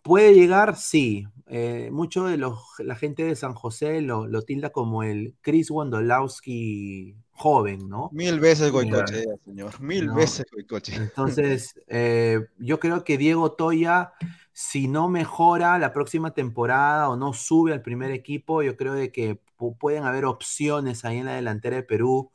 ¿puede 0.02 0.34
llegar? 0.34 0.76
Sí. 0.76 1.26
Eh, 1.48 1.90
mucho 1.92 2.24
de 2.24 2.36
los, 2.38 2.58
la 2.78 2.96
gente 2.96 3.22
de 3.24 3.36
San 3.36 3.54
José 3.54 4.00
lo, 4.00 4.26
lo 4.26 4.42
tilda 4.42 4.70
como 4.70 5.02
el 5.04 5.34
Chris 5.42 5.70
Wondolowski 5.70 7.14
joven, 7.32 7.88
¿no? 7.88 8.08
Mil 8.12 8.40
veces 8.40 8.72
Mira. 8.72 8.96
Goicochea, 8.98 9.36
señor. 9.44 9.80
Mil 9.80 10.06
No. 10.06 10.14
veces 10.16 10.46
Goicochea. 10.52 10.96
Entonces, 10.96 11.74
eh, 11.88 12.46
yo 12.58 12.80
creo 12.80 13.04
que 13.04 13.18
Diego 13.18 13.52
Toya, 13.52 14.12
si 14.52 14.88
no 14.88 15.08
mejora 15.08 15.78
la 15.78 15.92
próxima 15.92 16.32
temporada 16.32 17.08
o 17.10 17.16
no 17.16 17.32
sube 17.32 17.72
al 17.72 17.82
primer 17.82 18.10
equipo, 18.10 18.62
yo 18.62 18.76
creo 18.76 18.94
de 18.94 19.12
que 19.12 19.40
pu- 19.58 19.76
pueden 19.78 20.04
haber 20.04 20.24
opciones 20.24 21.04
ahí 21.04 21.18
en 21.18 21.26
la 21.26 21.34
delantera 21.34 21.76
de 21.76 21.82
Perú 21.82 22.30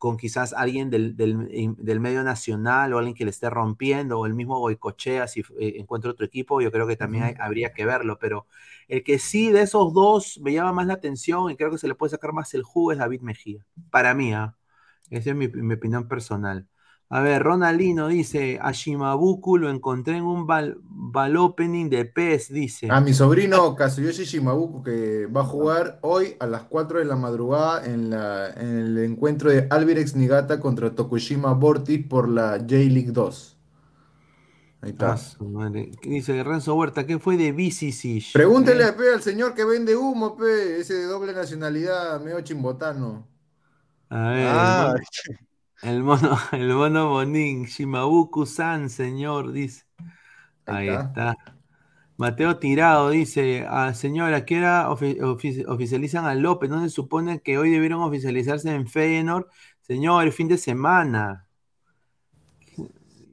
con 0.00 0.18
quizás 0.18 0.54
alguien 0.54 0.90
del, 0.90 1.16
del- 1.16 2.00
medio 2.00 2.24
nacional 2.24 2.94
o 2.94 2.98
alguien 2.98 3.14
que 3.16 3.24
le 3.26 3.30
esté 3.32 3.50
rompiendo, 3.50 4.20
o 4.20 4.26
el 4.26 4.34
mismo 4.34 4.58
Goicochea, 4.60 5.28
si 5.28 5.42
eh, 5.60 5.74
encuentra 5.78 6.10
otro 6.12 6.26
equipo, 6.26 6.60
yo 6.62 6.72
creo 6.72 6.88
que 6.88 6.96
también 6.96 7.24
hay- 7.24 7.36
habría 7.40 7.72
que 7.74 7.86
verlo, 7.86 8.18
pero 8.20 8.46
el 8.88 9.04
que 9.04 9.18
sí 9.20 9.50
de 9.52 9.62
esos 9.62 9.94
dos 9.94 10.40
me 10.42 10.52
llama 10.54 10.72
más 10.74 10.88
la 10.88 10.94
atención 10.94 11.50
y 11.52 11.56
creo 11.56 11.70
que 11.72 11.78
se 11.78 11.88
le 11.88 11.96
puede 11.96 12.10
sacar 12.12 12.32
más 12.34 12.54
el 12.54 12.64
jugo 12.64 12.92
es 12.92 12.98
David 12.98 13.22
Mejía, 13.22 13.66
para 13.90 14.14
mí, 14.14 14.34
¿ah? 14.34 14.56
Esa 15.10 15.30
es 15.32 15.36
mi, 15.36 15.48
mi 15.48 15.74
opinión 15.74 16.08
personal. 16.08 16.68
A 17.12 17.20
ver, 17.22 17.42
Ronaldino 17.42 18.06
dice, 18.06 18.60
a 18.62 18.70
Shimabuku 18.70 19.58
lo 19.58 19.68
encontré 19.68 20.16
en 20.18 20.22
un 20.22 20.46
bal, 20.46 20.78
bal 20.84 21.36
opening 21.36 21.90
de 21.90 22.04
PES, 22.04 22.52
dice. 22.52 22.88
A 22.88 23.00
mi 23.00 23.12
sobrino 23.12 23.74
Kazuyoshi 23.74 24.24
Shimabuku, 24.24 24.84
que 24.84 25.26
va 25.26 25.40
a 25.40 25.44
jugar 25.44 25.98
hoy 26.02 26.36
a 26.38 26.46
las 26.46 26.62
4 26.62 27.00
de 27.00 27.04
la 27.04 27.16
madrugada 27.16 27.84
en, 27.84 28.10
la, 28.10 28.50
en 28.50 28.78
el 28.78 28.98
encuentro 28.98 29.50
de 29.50 29.66
Albirex 29.70 30.14
Niigata 30.14 30.60
contra 30.60 30.94
Tokushima 30.94 31.52
Vortis 31.54 32.06
por 32.06 32.28
la 32.28 32.58
J-League 32.58 33.10
2. 33.10 33.56
Ahí 34.82 34.90
está. 34.90 35.12
Ah, 35.14 35.16
su 35.18 35.44
madre. 35.48 35.90
¿Qué 36.00 36.10
dice 36.10 36.42
Renzo 36.44 36.74
Huerta? 36.76 37.06
¿Qué 37.06 37.18
fue 37.18 37.36
de 37.36 37.52
BCC? 37.52 38.32
Pregúntele 38.32 38.92
pe, 38.92 39.12
al 39.12 39.20
señor 39.20 39.54
que 39.54 39.64
vende 39.64 39.96
humo, 39.96 40.36
pe, 40.36 40.78
ese 40.78 40.94
de 40.94 41.04
doble 41.04 41.32
nacionalidad, 41.34 42.20
medio 42.22 42.40
chimbotano. 42.40 43.26
A 44.10 44.30
ver, 44.30 44.46
Ah, 44.48 44.94
el 45.82 46.02
mono, 46.02 46.36
el 46.52 46.74
mono 46.74 47.08
Bonín, 47.10 47.64
Shimabuku-san, 47.66 48.90
señor, 48.90 49.52
dice. 49.52 49.84
Ahí, 50.66 50.78
Ahí 50.88 50.94
está. 50.94 51.14
está. 51.14 51.36
Mateo 52.16 52.58
Tirado 52.58 53.10
dice, 53.10 53.66
ah, 53.68 53.94
señora, 53.94 54.44
¿qué 54.44 54.60
ofi- 54.62 55.18
ofi- 55.20 55.64
oficializan 55.68 56.26
a 56.26 56.34
López? 56.34 56.70
¿No 56.70 56.82
se 56.82 56.90
supone 56.90 57.40
que 57.42 57.58
hoy 57.58 57.70
debieron 57.70 58.02
oficializarse 58.02 58.70
en 58.74 58.86
Feyenoord? 58.88 59.46
Señor, 59.82 60.24
el 60.24 60.32
fin 60.32 60.48
de 60.48 60.58
semana. 60.58 61.48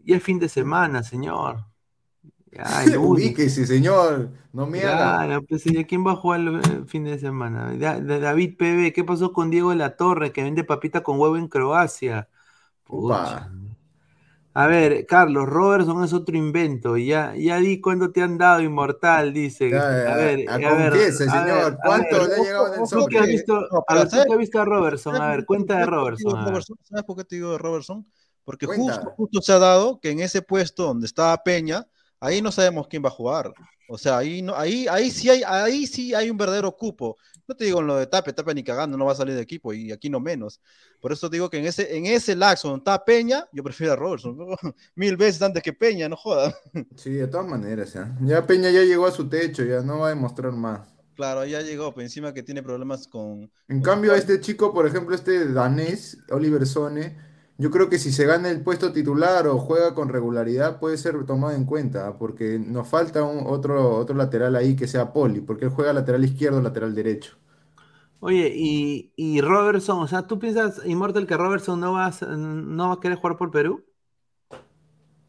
Y 0.03 0.13
el 0.13 0.21
fin 0.21 0.39
de 0.39 0.49
semana, 0.49 1.03
señor. 1.03 1.65
Ya, 2.51 2.83
el. 2.83 2.97
Ubíquese, 2.97 3.65
señor. 3.65 4.31
No 4.53 4.65
me. 4.67 4.79
Claro, 4.79 5.43
pues 5.43 5.65
¿y 5.65 5.77
a 5.79 5.87
quién 5.87 6.05
va 6.05 6.11
a 6.11 6.15
jugar 6.17 6.39
el 6.41 6.87
fin 6.87 7.03
de 7.03 7.17
semana? 7.17 7.73
Da- 7.77 7.99
da- 7.99 8.19
David 8.19 8.57
PB, 8.57 8.93
¿qué 8.93 9.03
pasó 9.03 9.33
con 9.33 9.49
Diego 9.49 9.71
de 9.71 9.75
la 9.77 9.95
Torre 9.95 10.31
que 10.31 10.43
vende 10.43 10.63
papita 10.63 11.01
con 11.03 11.19
huevo 11.19 11.35
en 11.37 11.47
Croacia? 11.47 12.29
Pucha. 12.87 13.49
A 14.53 14.65
ver, 14.65 15.05
Carlos, 15.05 15.47
Robertson 15.47 16.03
es 16.03 16.13
otro 16.13 16.35
invento. 16.35 16.97
Ya, 16.97 17.35
ya 17.35 17.57
di 17.57 17.79
cuánto 17.79 18.11
te 18.11 18.23
han 18.23 18.39
dado, 18.39 18.61
inmortal, 18.61 19.31
dice. 19.31 19.69
Ya, 19.69 20.13
A 20.13 20.15
ver, 20.15 20.49
a- 20.49 20.55
a 20.55 20.57
ver, 20.57 20.89
confiese, 20.91 21.23
a 21.25 21.27
señor, 21.31 21.45
ver, 21.45 21.73
a 21.73 21.77
¿cuánto 21.85 22.17
ver, 22.17 22.27
le 22.27 22.33
ha 22.35 22.37
llegado 22.39 22.67
en 22.67 22.73
el 22.73 22.79
¿Tú 22.79 22.85
sobre? 22.87 23.07
que 23.15 23.19
has 23.19 23.27
visto, 23.27 23.53
No, 23.53 23.83
a 23.87 23.93
ver, 23.95 24.03
tú 24.05 24.09
¿sabes- 24.09 24.25
que 24.25 24.33
has 24.33 24.39
visto 24.39 24.59
a 24.61 24.65
Robertson? 24.65 25.15
A 25.21 25.27
ver, 25.29 25.45
cuenta 25.45 25.73
de 25.77 25.85
¿Sabes 25.85 25.89
por 25.89 25.95
qué 26.17 26.23
Robertson. 26.23 26.31
a 26.33 26.39
ver. 26.39 26.49
Robertson? 26.49 26.77
¿Sabes 26.83 27.03
por 27.03 27.15
qué 27.17 27.23
te 27.25 27.35
digo 27.35 27.51
de 27.51 27.57
Robertson? 27.59 28.07
Porque 28.43 28.65
Cuenta. 28.65 28.83
justo, 28.95 29.11
justo 29.15 29.41
se 29.41 29.53
ha 29.53 29.59
dado 29.59 29.99
que 29.99 30.09
en 30.09 30.19
ese 30.21 30.41
puesto 30.41 30.83
donde 30.85 31.05
estaba 31.05 31.37
Peña, 31.43 31.85
ahí 32.19 32.41
no 32.41 32.51
sabemos 32.51 32.87
quién 32.87 33.03
va 33.03 33.09
a 33.09 33.11
jugar. 33.11 33.53
O 33.87 33.97
sea, 33.99 34.17
ahí 34.17 34.41
no, 34.41 34.55
ahí, 34.55 34.87
ahí 34.89 35.11
sí 35.11 35.29
hay, 35.29 35.43
ahí 35.45 35.85
sí 35.85 36.15
hay 36.15 36.31
un 36.31 36.37
verdadero 36.37 36.75
cupo. 36.75 37.17
No 37.47 37.55
te 37.55 37.65
digo 37.65 37.79
en 37.79 37.87
lo 37.87 37.95
de 37.97 38.07
Tape, 38.07 38.33
Tape 38.33 38.53
ni 38.53 38.63
cagando, 38.63 38.97
no 38.97 39.05
va 39.05 39.13
a 39.13 39.15
salir 39.15 39.35
de 39.35 39.41
equipo, 39.41 39.73
y 39.73 39.91
aquí 39.91 40.09
no 40.09 40.19
menos. 40.19 40.61
Por 40.99 41.11
eso 41.13 41.29
digo 41.29 41.49
que 41.49 41.57
en 41.59 41.65
ese, 41.65 41.95
en 41.97 42.05
ese 42.05 42.35
laxo 42.35 42.67
donde 42.69 42.81
está 42.81 43.03
Peña, 43.05 43.45
yo 43.53 43.63
prefiero 43.63 43.93
a 43.93 43.95
Robertson. 43.95 44.37
Mil 44.95 45.17
veces 45.17 45.41
antes 45.41 45.63
que 45.63 45.73
Peña, 45.73 46.09
no 46.09 46.15
joda. 46.17 46.53
Sí, 46.97 47.11
de 47.13 47.27
todas 47.29 47.47
maneras, 47.47 47.93
ya. 47.93 48.17
Ya 48.21 48.45
Peña 48.45 48.69
ya 48.71 48.81
llegó 48.83 49.05
a 49.07 49.11
su 49.11 49.29
techo, 49.29 49.63
ya 49.63 49.81
no 49.81 49.99
va 49.99 50.07
a 50.07 50.09
demostrar 50.09 50.51
más. 50.51 50.93
Claro, 51.15 51.45
ya 51.45 51.61
llegó, 51.61 51.93
pero 51.93 52.03
encima 52.05 52.33
que 52.33 52.43
tiene 52.43 52.61
problemas 52.63 53.07
con. 53.07 53.51
En 53.69 53.81
con- 53.81 53.81
cambio, 53.81 54.13
este 54.13 54.39
chico, 54.39 54.73
por 54.73 54.87
ejemplo, 54.87 55.13
este 55.15 55.51
danés, 55.51 56.17
Oliver 56.29 56.65
Sone, 56.65 57.17
yo 57.57 57.71
creo 57.71 57.89
que 57.89 57.99
si 57.99 58.11
se 58.11 58.25
gana 58.25 58.49
el 58.49 58.61
puesto 58.63 58.93
titular 58.93 59.47
o 59.47 59.57
juega 59.59 59.93
con 59.95 60.09
regularidad, 60.09 60.79
puede 60.79 60.97
ser 60.97 61.25
tomado 61.25 61.53
en 61.55 61.65
cuenta, 61.65 62.17
porque 62.17 62.59
nos 62.59 62.87
falta 62.87 63.23
un, 63.23 63.45
otro, 63.47 63.95
otro 63.97 64.15
lateral 64.15 64.55
ahí 64.55 64.75
que 64.75 64.87
sea 64.87 65.13
Poli, 65.13 65.41
porque 65.41 65.65
él 65.65 65.71
juega 65.71 65.93
lateral 65.93 66.23
izquierdo, 66.25 66.61
lateral 66.61 66.93
derecho. 66.95 67.37
Oye, 68.19 68.51
y, 68.55 69.13
y 69.15 69.41
Robertson, 69.41 69.99
o 69.99 70.07
sea, 70.07 70.25
¿tú 70.25 70.39
piensas, 70.39 70.81
Immortal, 70.85 71.27
que 71.27 71.37
Robertson 71.37 71.79
no 71.79 71.93
va, 71.93 72.07
a, 72.07 72.11
no 72.35 72.87
va 72.89 72.93
a 72.95 72.99
querer 72.99 73.17
jugar 73.17 73.37
por 73.37 73.51
Perú? 73.51 73.85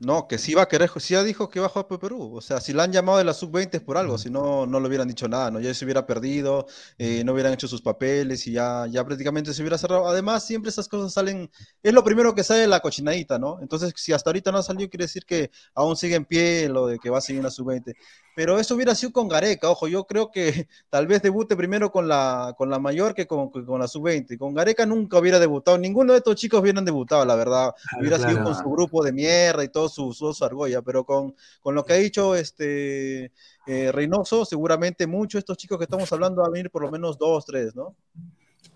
No, 0.00 0.28
que 0.28 0.38
sí 0.38 0.54
va 0.54 0.62
a 0.62 0.68
querer, 0.68 0.88
sí 1.00 1.14
ya 1.14 1.24
dijo 1.24 1.48
que 1.50 1.58
va 1.58 1.66
a 1.66 1.68
jugar 1.68 1.88
por 1.88 1.98
Perú. 1.98 2.36
O 2.36 2.40
sea, 2.40 2.60
si 2.60 2.72
la 2.72 2.84
han 2.84 2.92
llamado 2.92 3.18
de 3.18 3.24
la 3.24 3.34
sub-20 3.34 3.78
es 3.78 3.80
por 3.82 3.96
algo, 3.96 4.16
si 4.16 4.30
no, 4.30 4.64
no 4.64 4.78
le 4.78 4.86
hubieran 4.86 5.08
dicho 5.08 5.26
nada, 5.26 5.50
¿no? 5.50 5.58
Ya 5.58 5.74
se 5.74 5.84
hubiera 5.84 6.06
perdido, 6.06 6.66
eh, 6.98 7.24
no 7.24 7.32
hubieran 7.32 7.52
hecho 7.52 7.66
sus 7.66 7.82
papeles 7.82 8.46
y 8.46 8.52
ya, 8.52 8.86
ya 8.88 9.04
prácticamente 9.04 9.52
se 9.52 9.60
hubiera 9.60 9.76
cerrado. 9.76 10.06
Además, 10.06 10.46
siempre 10.46 10.70
esas 10.70 10.86
cosas 10.86 11.12
salen, 11.12 11.50
es 11.82 11.92
lo 11.92 12.04
primero 12.04 12.32
que 12.32 12.44
sale 12.44 12.60
de 12.60 12.68
la 12.68 12.78
cochinadita, 12.78 13.40
¿no? 13.40 13.58
Entonces, 13.60 13.92
si 13.96 14.12
hasta 14.12 14.30
ahorita 14.30 14.52
no 14.52 14.58
ha 14.58 14.62
salido, 14.62 14.88
quiere 14.88 15.06
decir 15.06 15.24
que 15.26 15.50
aún 15.74 15.96
sigue 15.96 16.14
en 16.14 16.24
pie 16.26 16.68
lo 16.68 16.86
de 16.86 17.00
que 17.00 17.10
va 17.10 17.18
a 17.18 17.20
seguir 17.20 17.40
en 17.40 17.44
la 17.46 17.50
sub-20. 17.50 17.96
Pero 18.38 18.60
eso 18.60 18.76
hubiera 18.76 18.94
sido 18.94 19.10
con 19.10 19.26
Gareca, 19.26 19.68
ojo, 19.68 19.88
yo 19.88 20.04
creo 20.06 20.30
que 20.30 20.68
tal 20.90 21.08
vez 21.08 21.22
debute 21.22 21.56
primero 21.56 21.90
con 21.90 22.06
la, 22.06 22.54
con 22.56 22.70
la 22.70 22.78
mayor 22.78 23.12
que 23.12 23.26
con, 23.26 23.50
con 23.50 23.80
la 23.80 23.88
sub-20. 23.88 24.38
Con 24.38 24.54
Gareca 24.54 24.86
nunca 24.86 25.18
hubiera 25.18 25.40
debutado, 25.40 25.76
ninguno 25.76 26.12
de 26.12 26.18
estos 26.18 26.36
chicos 26.36 26.60
hubieran 26.60 26.84
debutado, 26.84 27.24
la 27.24 27.34
verdad. 27.34 27.74
Hubiera 27.98 28.16
sido 28.16 28.44
con 28.44 28.54
su 28.54 28.70
grupo 28.70 29.02
de 29.02 29.12
mierda 29.12 29.64
y 29.64 29.68
todo 29.70 29.88
su, 29.88 30.12
su, 30.12 30.32
su 30.32 30.44
argolla, 30.44 30.82
pero 30.82 31.02
con, 31.04 31.34
con 31.60 31.74
lo 31.74 31.84
que 31.84 31.94
ha 31.94 31.96
dicho 31.96 32.36
este 32.36 33.32
eh, 33.66 33.90
Reynoso, 33.90 34.44
seguramente 34.44 35.08
muchos 35.08 35.32
de 35.32 35.40
estos 35.40 35.56
chicos 35.56 35.76
que 35.76 35.84
estamos 35.84 36.12
hablando 36.12 36.40
van 36.42 36.50
a 36.50 36.52
venir 36.52 36.70
por 36.70 36.82
lo 36.82 36.92
menos 36.92 37.18
dos, 37.18 37.44
tres, 37.44 37.74
¿no? 37.74 37.96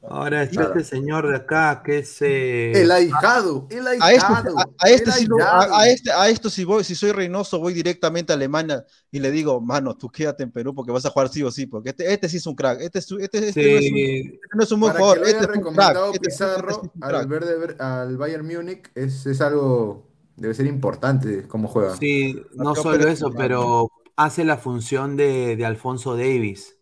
Ahora 0.04 0.42
está 0.42 0.64
este 0.64 0.82
señor 0.82 1.28
de 1.28 1.36
acá, 1.36 1.80
que 1.84 1.98
es... 1.98 2.20
eh, 2.22 2.72
El 2.74 2.90
ahijado, 2.90 3.68
el 3.70 3.86
A, 3.86 3.92
este, 3.94 4.04
ahijado. 4.04 4.58
a, 4.58 4.64
a 4.78 4.88
este 4.90 5.10
el 5.10 5.12
sí 5.12 5.26
lo- 5.26 5.36
ahijado. 5.36 5.74
a, 5.76 5.86
este, 5.88 6.10
a 6.12 6.28
esto 6.28 6.50
si 6.50 6.64
voy, 6.64 6.82
si 6.82 6.94
soy 6.96 7.12
Reynoso, 7.12 7.60
voy 7.60 7.72
directamente 7.72 8.32
a 8.32 8.36
Alemania 8.36 8.84
y 9.12 9.20
le 9.20 9.30
digo, 9.30 9.60
mano, 9.60 9.96
tú 9.96 10.10
quédate 10.10 10.42
en 10.42 10.50
Perú 10.50 10.74
porque 10.74 10.90
vas 10.90 11.06
a 11.06 11.10
jugar 11.10 11.28
sí 11.28 11.42
o 11.44 11.50
sí, 11.52 11.66
porque 11.66 11.90
este, 11.90 12.12
este 12.12 12.28
sí 12.28 12.38
es 12.38 12.46
un 12.46 12.56
crack, 12.56 12.80
este, 12.80 12.98
es- 12.98 13.12
este, 13.12 13.48
este 13.48 13.62
no, 13.62 13.78
es 13.78 13.84
un, 13.90 13.96
sí, 13.96 14.40
este 14.42 14.56
no 14.56 14.62
es 14.64 14.72
un 14.72 14.80
buen 14.80 14.92
Para 14.92 14.98
que 14.98 15.04
jugador, 15.04 15.26
este 15.28 15.28
haya 15.36 15.38
es 15.40 15.46
un 15.46 15.54
recomendado 15.54 16.10
crack, 16.10 16.14
este- 16.14 16.28
este 16.28 16.44
Pizarro 16.44 16.74
sí 16.74 16.80
es 16.88 16.96
un 16.96 17.04
al, 17.04 17.26
verde, 17.28 17.76
al 17.78 18.16
Bayern 18.16 18.46
Múnich 18.46 18.90
es, 18.96 19.26
es 19.26 19.40
algo, 19.40 20.08
debe 20.36 20.52
ser 20.54 20.66
importante 20.66 21.46
cómo 21.46 21.68
juega. 21.68 21.96
sí, 21.96 22.42
no 22.54 22.74
solo 22.74 23.06
eso, 23.06 23.30
pero 23.32 23.88
hace 24.16 24.44
la 24.44 24.56
función 24.56 25.16
de, 25.16 25.54
de 25.56 25.64
Alfonso 25.64 26.16
Davis. 26.16 26.76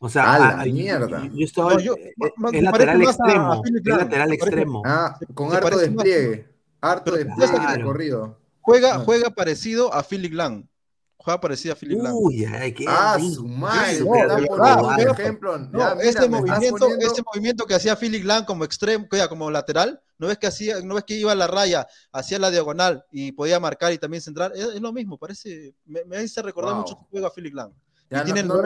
O 0.00 0.08
sea, 0.08 0.34
¡A 0.34 0.38
la 0.38 0.48
a- 0.48 0.60
a- 0.60 0.66
yo- 0.66 0.72
mierda! 0.74 1.22
yo 1.34 1.44
estoy- 1.44 1.74
No, 1.74 1.80
yo- 1.80 1.94
lateral 2.60 3.00
a- 3.02 3.04
a 3.04 3.10
extremo, 3.10 3.62
Lahm, 3.64 3.98
lateral 3.98 4.32
extremo. 4.32 4.82
Ah, 4.86 5.18
con 5.34 5.52
harto 5.52 5.76
despliegue, 5.78 6.48
harto 6.80 7.12
despliegue 7.12 7.52
claro. 7.52 7.76
recorrido. 7.78 8.38
Juega, 8.60 8.94
Ah. 8.94 8.98
juega 9.00 9.30
parecido 9.30 9.92
a 9.92 10.02
Philip 10.04 10.32
Lang. 10.34 10.68
Juega 11.16 11.40
parecido 11.40 11.74
a 11.74 11.76
Philip 11.76 12.00
Lang. 12.00 12.14
Uy, 12.14 12.44
ay, 12.44 12.72
qué 12.72 12.84
Ah, 12.86 13.18
su 13.20 13.44
madre, 13.48 14.00
no, 14.00 14.94
pero- 14.96 15.12
ejemplo. 15.14 15.58
No, 15.58 15.78
Ya, 15.80 15.94
mira, 15.96 16.08
ese 16.08 16.28
me 16.28 16.38
estás 16.38 16.58
movimiento, 16.58 16.78
poniendo- 16.78 17.12
ese 17.12 17.22
movimiento 17.22 17.66
que 17.66 17.74
hacía 17.74 17.96
Philip 17.96 18.24
Lang 18.24 18.44
como 18.44 18.64
extremo, 18.64 19.08
que 19.08 19.28
como 19.28 19.50
lateral, 19.50 20.00
no 20.16 20.28
ves 20.28 20.38
que 20.38 20.46
hacía, 20.46 20.80
no 20.80 20.94
ves 20.94 21.04
que 21.04 21.14
iba 21.14 21.32
a 21.32 21.34
la 21.34 21.48
raya, 21.48 21.88
hacía 22.12 22.38
la 22.38 22.50
diagonal 22.52 23.04
y 23.10 23.32
podía 23.32 23.58
marcar 23.58 23.92
y 23.92 23.98
también 23.98 24.22
centrar, 24.22 24.52
es, 24.54 24.64
es 24.74 24.80
lo 24.80 24.92
mismo, 24.92 25.18
parece, 25.18 25.74
me, 25.84 26.04
me 26.04 26.18
hace 26.18 26.40
recordar 26.40 26.74
Wow. 26.74 26.82
mucho 26.82 26.94
su 26.96 27.04
juego 27.10 27.26
a 27.26 27.32
Philip 27.34 27.54
Lang. 27.54 27.72
Ya, 28.10 28.22
y 28.22 28.24
tiene 28.26 28.42
no, 28.44 28.54
el 28.54 28.60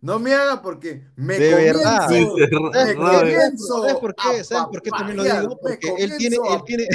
no 0.00 0.18
me 0.18 0.32
haga, 0.34 0.62
porque 0.62 1.06
me 1.16 1.38
De 1.38 1.50
comienzo, 1.50 1.78
verdad. 1.80 2.08
Me 2.08 2.94
comienzo 2.94 3.80
¿Sabes 3.82 3.94
por 3.96 4.14
qué? 4.14 4.40
a 4.40 4.44
¿Sabes 4.44 4.66
por 4.70 4.82
qué 4.82 4.90
también 4.90 5.16
lo 5.16 5.24
digo? 5.24 5.58
Porque 5.60 5.94
él 5.98 6.16
tiene, 6.16 6.36
él 6.36 6.62
tiene, 6.64 6.86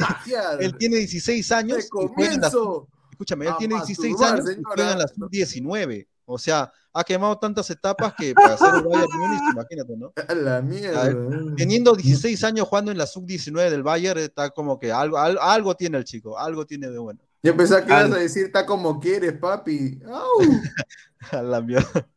él 0.59 0.77
tiene 0.77 0.97
16 0.97 1.51
años 1.51 1.77
me 1.77 1.83
y 1.83 1.87
juega 2.07 2.33
en 2.33 2.41
la 2.41 2.49
comienzo 2.49 2.87
escúchame, 3.11 3.47
él 3.47 3.53
tiene 3.57 3.75
16 3.75 4.11
masturbar, 4.19 4.33
años 4.39 4.57
y 4.57 4.63
juega 4.63 4.91
en 4.93 4.99
la 4.99 5.07
sub-19. 5.07 6.07
O 6.25 6.37
sea, 6.37 6.71
ha 6.93 7.03
quemado 7.03 7.37
tantas 7.37 7.69
etapas 7.69 8.13
que 8.17 8.33
para 8.33 8.53
hacer 8.53 8.69
el 8.75 8.83
Bayern 8.83 9.19
Múnich, 9.19 9.41
imagínate, 9.51 9.97
¿no? 9.97 10.13
a 10.27 10.33
la 10.33 10.61
mierda. 10.61 11.13
Teniendo 11.57 11.95
16 11.95 12.43
años 12.43 12.67
jugando 12.67 12.91
en 12.91 12.97
la 12.97 13.05
sub-19 13.05 13.69
del 13.69 13.83
Bayern, 13.83 14.19
está 14.19 14.49
como 14.49 14.79
que 14.79 14.91
algo, 14.91 15.17
al- 15.17 15.37
algo 15.41 15.75
tiene 15.75 15.97
el 15.97 16.05
chico, 16.05 16.37
algo 16.39 16.65
tiene 16.65 16.89
de 16.89 16.97
bueno. 16.97 17.19
Yo 17.43 17.55
pensaba 17.57 17.81
que 17.81 17.91
ibas 17.91 18.11
a 18.11 18.15
decir, 18.15 18.45
está 18.45 18.65
como 18.65 18.99
quieres, 18.99 19.33
papi. 19.33 19.99
Au. 20.07 21.37
A 21.37 21.41
la 21.41 21.61
mierda. 21.61 22.07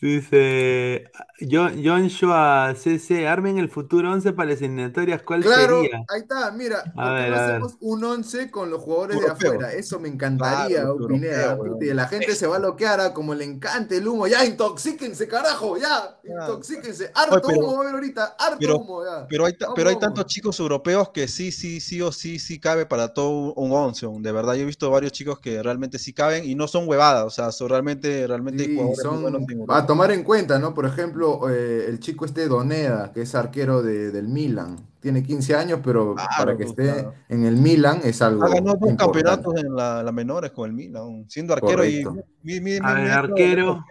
Dice 0.00 1.10
John, 1.50 1.82
Joshua 1.82 2.74
CC, 2.76 3.26
armen 3.26 3.58
el 3.58 3.68
futuro 3.70 4.12
11 4.12 4.32
para 4.34 4.50
las 4.50 4.60
eliminatorias, 4.60 5.22
¿cuál 5.22 5.42
Claro, 5.42 5.80
sería? 5.82 6.04
ahí 6.08 6.20
está, 6.20 6.50
mira, 6.52 6.84
¿por 6.94 7.02
A 7.04 7.12
ver, 7.12 7.34
a 7.34 7.40
ver. 7.40 7.50
hacemos 7.50 7.76
un 7.80 8.04
11 8.04 8.50
con 8.50 8.70
los 8.70 8.82
jugadores 8.82 9.20
de 9.20 9.26
afuera? 9.28 9.72
Eso 9.72 9.98
me 9.98 10.08
encantaría, 10.08 10.80
Claro, 10.82 10.98
Pineda, 11.08 11.52
europeo, 11.52 11.94
la 11.94 12.08
gente 12.08 12.34
se 12.34 12.46
va 12.46 12.56
a 12.56 12.58
loquear, 12.58 13.00
ah, 13.00 13.14
como 13.14 13.34
le 13.34 13.44
encanta 13.44 13.94
el 13.94 14.06
humo. 14.06 14.26
Ya, 14.26 14.44
intoxíquense, 14.44 15.26
carajo, 15.28 15.76
ya, 15.78 16.18
intoxíquense. 16.24 17.10
Harto 17.14 17.40
pero- 17.46 17.58
humo 17.60 17.72
va 17.72 17.78
a 17.78 17.82
haber 17.82 17.94
ahorita, 17.94 18.36
harto 18.38 18.58
pero- 18.60 18.76
humo, 18.78 19.02
ya. 19.04 19.26
Pero 19.28 19.46
hay, 19.46 19.54
pero 19.74 19.88
hay 19.88 19.94
Vamos. 19.94 20.00
tantos 20.00 20.26
chicos 20.26 20.60
europeos 20.60 21.08
que 21.10 21.26
sí, 21.26 21.50
sí, 21.52 21.80
sí 21.80 22.02
o 22.02 22.12
sí, 22.12 22.38
sí 22.38 22.60
cabe 22.60 22.84
para 22.86 23.14
todo 23.14 23.30
un- 23.30 23.52
un 23.56 23.72
11. 23.72 24.06
De 24.20 24.32
verdad, 24.32 24.54
yo 24.54 24.62
he 24.62 24.66
visto 24.66 24.90
varios 24.90 25.12
chicos 25.12 25.38
que 25.40 25.62
realmente 25.62 25.98
sí 25.98 26.12
caben 26.12 26.44
y 26.44 26.54
no 26.54 26.68
son 26.68 26.86
huevadas, 26.88 27.24
o 27.24 27.30
sea, 27.30 27.50
son 27.50 27.70
realmente, 27.70 28.26
realmente 28.26 28.64
Sí, 28.64 28.74
jugadores 28.76 29.04
muy 29.04 29.22
son. 29.32 29.85
A 29.86 29.88
tomar 29.88 30.10
en 30.10 30.22
cuenta, 30.24 30.58
¿no? 30.58 30.74
Por 30.74 30.86
ejemplo, 30.86 31.48
eh, 31.50 31.86
el 31.88 31.98
chico 32.00 32.24
este 32.24 32.46
Doneda, 32.48 33.12
que 33.12 33.22
es 33.22 33.34
arquero 33.34 33.82
de- 33.82 34.10
del 34.10 34.28
Milan. 34.28 34.76
Tiene 35.00 35.22
15 35.22 35.54
años, 35.54 35.80
pero 35.84 36.14
Claro, 36.14 36.28
para 36.36 36.56
que 36.56 36.64
pues, 36.66 36.70
esté 36.78 36.92
claro. 37.02 37.14
en 37.28 37.44
el 37.44 37.56
Milan 37.56 38.00
es 38.04 38.20
algo 38.22 38.44
Ha 38.44 38.48
ganado 38.48 38.76
dos 38.76 38.90
importante. 38.90 38.96
campeonatos 39.22 39.54
en 39.64 39.74
la, 39.74 40.02
la 40.02 40.12
menores 40.12 40.50
con 40.50 40.68
el 40.68 40.74
Milan, 40.76 41.24
siendo 41.28 41.54
arquero 41.54 41.76
Correcto. 41.78 42.16
y 42.42 42.46
mi- 42.46 42.60
mi- 42.60 42.76
A 42.76 42.94
mi- 42.94 42.94
ver, 42.94 43.04
mi- 43.04 43.10
arquero. 43.10 43.84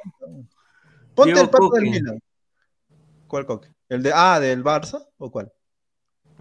Ponte 1.15 1.31
Diego 1.31 1.41
el 1.41 1.49
pato 1.49 1.63
del 1.69 1.69
Coque. 1.69 1.81
Milan. 1.89 2.19
¿Cuál 3.27 3.45
coque? 3.45 3.69
¿El 3.89 4.03
de 4.03 4.11
ah, 4.13 4.39
del 4.39 4.63
Barça 4.63 5.05
o 5.17 5.31
cuál? 5.31 5.51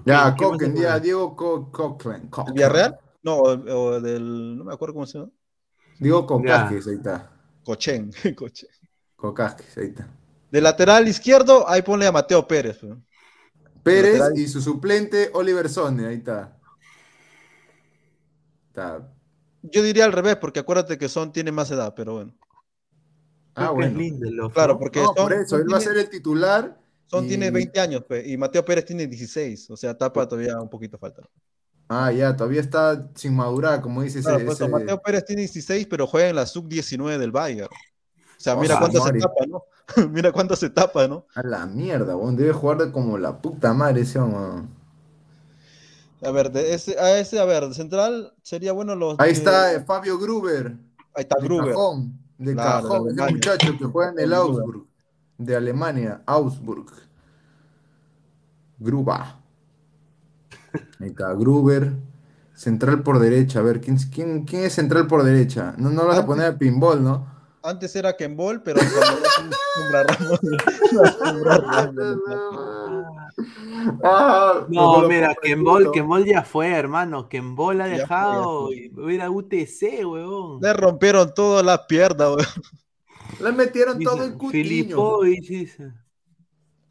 Ya, 0.04 0.34
¿Quién- 0.34 0.36
quién 0.36 0.48
más 0.50 0.58
Coquen, 0.58 0.76
se 0.76 0.82
ya? 0.82 0.98
Diego 1.00 1.36
Co- 1.36 1.70
Coquelin. 1.70 2.28
¿El. 2.46 2.52
Villarreal? 2.54 2.98
No, 3.22 3.36
o, 3.36 3.50
o 3.52 4.00
del. 4.00 4.58
No 4.58 4.64
me 4.64 4.72
acuerdo 4.74 4.94
cómo 4.94 5.06
se 5.06 5.18
llama. 5.18 5.30
Diego 6.00 6.26
Cocasques, 6.26 6.86
ahí 6.88 6.94
está. 6.96 7.30
Cochen. 7.64 8.10
Cochen. 8.36 8.68
Ahí 9.76 9.86
está. 9.86 10.08
De 10.50 10.60
lateral 10.60 11.08
izquierdo, 11.08 11.68
ahí 11.68 11.82
ponle 11.82 12.06
a 12.06 12.12
Mateo 12.12 12.46
Pérez. 12.46 12.80
Pérez 13.82 14.18
Lateral. 14.18 14.38
y 14.38 14.48
su 14.48 14.60
suplente 14.60 15.30
Oliver 15.34 15.68
Sone, 15.68 16.06
ahí 16.06 16.16
está. 16.16 16.56
Está. 18.68 19.08
Yo 19.62 19.82
diría 19.82 20.04
al 20.04 20.12
revés, 20.12 20.36
porque 20.36 20.60
acuérdate 20.60 20.98
que 20.98 21.08
Son 21.08 21.32
tiene 21.32 21.52
más 21.52 21.70
edad, 21.70 21.94
pero 21.94 22.14
bueno. 22.14 22.34
Ah, 23.54 23.70
bueno. 23.70 23.98
Lindelof, 23.98 24.52
Claro, 24.52 24.74
¿no? 24.74 24.78
porque 24.80 25.00
No, 25.00 25.06
Son, 25.06 25.14
por 25.16 25.32
eso, 25.32 25.46
Son 25.50 25.60
él 25.62 25.72
va 25.72 25.76
a 25.76 25.80
tiene, 25.80 25.94
ser 25.94 26.04
el 26.04 26.10
titular. 26.10 26.80
Son 27.06 27.24
y- 27.24 27.28
tiene 27.28 27.50
20 27.50 27.78
años 27.80 28.04
pues, 28.06 28.26
y 28.26 28.36
Mateo 28.36 28.64
Pérez 28.64 28.84
tiene 28.84 29.06
16. 29.06 29.70
O 29.70 29.76
sea, 29.76 29.96
tapa 29.96 30.26
todavía 30.28 30.60
un 30.60 30.68
poquito 30.68 30.98
falta. 30.98 31.22
Ah, 31.88 32.10
ya, 32.10 32.34
todavía 32.34 32.60
está 32.62 33.08
sin 33.14 33.36
madurar, 33.36 33.80
como 33.80 34.02
dice 34.02 34.18
ese. 34.20 34.28
Claro, 34.28 34.44
por 34.44 34.54
eso 34.54 34.64
ese- 34.64 34.72
Mateo 34.72 35.00
Pérez 35.00 35.24
tiene 35.24 35.42
16, 35.42 35.86
pero 35.88 36.06
juega 36.06 36.28
en 36.30 36.36
la 36.36 36.46
sub-19 36.46 37.18
del 37.18 37.30
Bayern. 37.30 37.68
O 38.44 38.46
sea, 38.46 38.56
mira 38.60 38.74
su 38.74 38.80
cuánto 38.80 38.98
se 38.98 39.04
madre. 39.04 39.20
tapa, 39.20 39.46
¿no? 39.48 39.62
mira 40.10 40.32
cuánto 40.32 40.56
se 40.56 40.68
tapa, 40.70 41.08
¿no? 41.08 41.26
A 41.34 41.42
la 41.42 41.64
mierda, 41.66 42.14
weón. 42.16 42.36
Debe 42.36 42.52
jugar 42.52 42.78
de 42.78 42.92
como 42.92 43.16
la 43.16 43.38
puta 43.40 43.72
madre 43.72 44.02
ese 44.02 44.18
weón. 44.20 44.68
A 46.22 46.30
ver, 46.30 46.50
de 46.52 46.74
ese, 46.74 46.98
a 46.98 47.18
ese, 47.18 47.38
a 47.38 47.44
ver, 47.44 47.68
de 47.68 47.74
central 47.74 48.32
sería 48.42 48.72
bueno 48.72 48.94
los. 48.94 49.18
Ahí 49.18 49.32
de- 49.32 49.38
está 49.38 49.72
eh, 49.74 49.80
Fabio 49.84 50.18
Gruber. 50.18 50.76
Ahí 51.14 51.22
está 51.22 51.36
De 51.40 51.46
Gruber. 51.46 51.68
cajón. 51.74 52.18
De 52.38 52.52
Claro, 52.54 52.88
cajón. 52.88 53.06
de 53.16 53.22
Ese 53.22 53.32
muchacho 53.32 53.78
que 53.78 53.84
juega 53.84 54.12
en 54.12 54.18
el. 54.18 54.32
Augsburg. 54.34 54.86
De 55.38 55.56
Alemania. 55.56 56.22
Augsburg. 56.26 56.86
Gruba. 58.78 59.40
Ahí 61.00 61.08
está, 61.08 61.32
Gruber. 61.34 61.92
Central 62.54 63.02
por 63.02 63.18
derecha. 63.18 63.58
A 63.60 63.62
ver, 63.62 63.80
¿quién, 63.80 63.96
quién, 63.96 64.44
quién 64.44 64.64
es 64.64 64.72
central 64.74 65.06
por 65.06 65.22
derecha? 65.24 65.74
No, 65.76 65.90
no 65.90 66.02
lo 66.02 66.08
vas 66.08 66.18
a 66.18 66.26
poner 66.26 66.46
a 66.46 66.58
pinball, 66.58 67.02
¿no? 67.02 67.33
Antes 67.66 67.96
era 67.96 68.14
Kenbol, 68.14 68.62
pero 68.62 68.78
cuando 68.78 69.22
no. 69.48 69.54
Ah, 74.04 74.64
mira, 74.68 74.82
pongo 74.82 75.10
en 75.10 75.34
Kembol, 75.42 75.84
punto. 75.84 75.92
Kembol 75.92 76.24
ya 76.24 76.42
fue, 76.42 76.68
hermano. 76.68 77.28
Kembol 77.28 77.80
ha 77.80 77.88
Ya 77.88 77.90
fue, 77.90 77.96
ya 77.96 78.02
dejado. 78.02 78.66
Hubiera 78.66 79.30
UTC, 79.30 80.04
weón. 80.04 80.60
Le 80.60 80.72
rompieron 80.74 81.34
todas 81.34 81.64
las 81.64 81.80
piernas, 81.80 82.36
weón. 82.36 82.46
Le 83.40 83.52
metieron 83.52 83.98
todo 83.98 84.24
el 84.24 84.34
cutiño. 84.34 85.20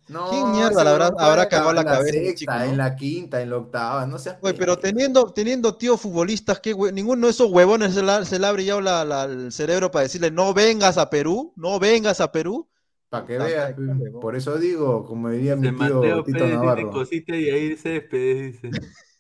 Dice. 0.06 0.14
No, 0.20 0.30
¿Quién 0.30 0.52
mierda 0.52 0.84
le 0.84 0.90
habrá- 0.90 1.14
habrá 1.18 1.48
cagado 1.48 1.72
la 1.74 1.82
en 1.82 1.88
cabeza 1.88 2.12
sexta, 2.12 2.36
chico, 2.36 2.54
¿no? 2.54 2.62
en 2.64 2.78
la 2.78 2.96
quinta, 2.96 3.42
en 3.42 3.50
la 3.50 3.58
octava, 3.58 4.06
no 4.06 4.20
seas 4.20 4.38
Oye, 4.42 4.54
pero 4.54 4.78
teniendo, 4.78 5.32
teniendo 5.32 5.76
tíos 5.76 6.02
futbolistas, 6.02 6.60
que 6.60 6.76
ninguno 6.92 7.28
de 7.28 7.32
esos 7.32 7.50
huevones 7.52 7.94
se, 7.94 8.02
la- 8.04 8.26
se 8.26 8.38
le 8.38 8.46
ha 8.48 8.52
brillado 8.52 8.82
la- 8.82 9.06
la- 9.06 9.24
el 9.24 9.52
cerebro 9.54 9.90
para 9.92 10.04
decirle 10.04 10.30
no 10.30 10.54
vengas 10.54 10.98
a 10.98 11.10
Perú, 11.10 11.54
no 11.56 11.80
vengas 11.80 12.20
a 12.20 12.32
Perú. 12.32 12.68
Para 13.10 13.26
que 13.26 13.38
veas, 13.38 13.76
huevón. 13.78 14.20
por 14.20 14.36
eso 14.36 14.58
digo, 14.58 15.06
como 15.06 15.30
diría 15.30 15.56
mi 15.56 15.70
tío 15.70 15.78
Mateo 15.78 16.24
Tito 16.24 16.38
Pérez 16.40 16.50
dice 16.52 16.58
Navarro. 16.58 16.92
cosita 16.92 17.36
y 17.36 17.50
ahí 17.50 17.76
Céspedes 17.78 18.62
dice. 18.62 18.72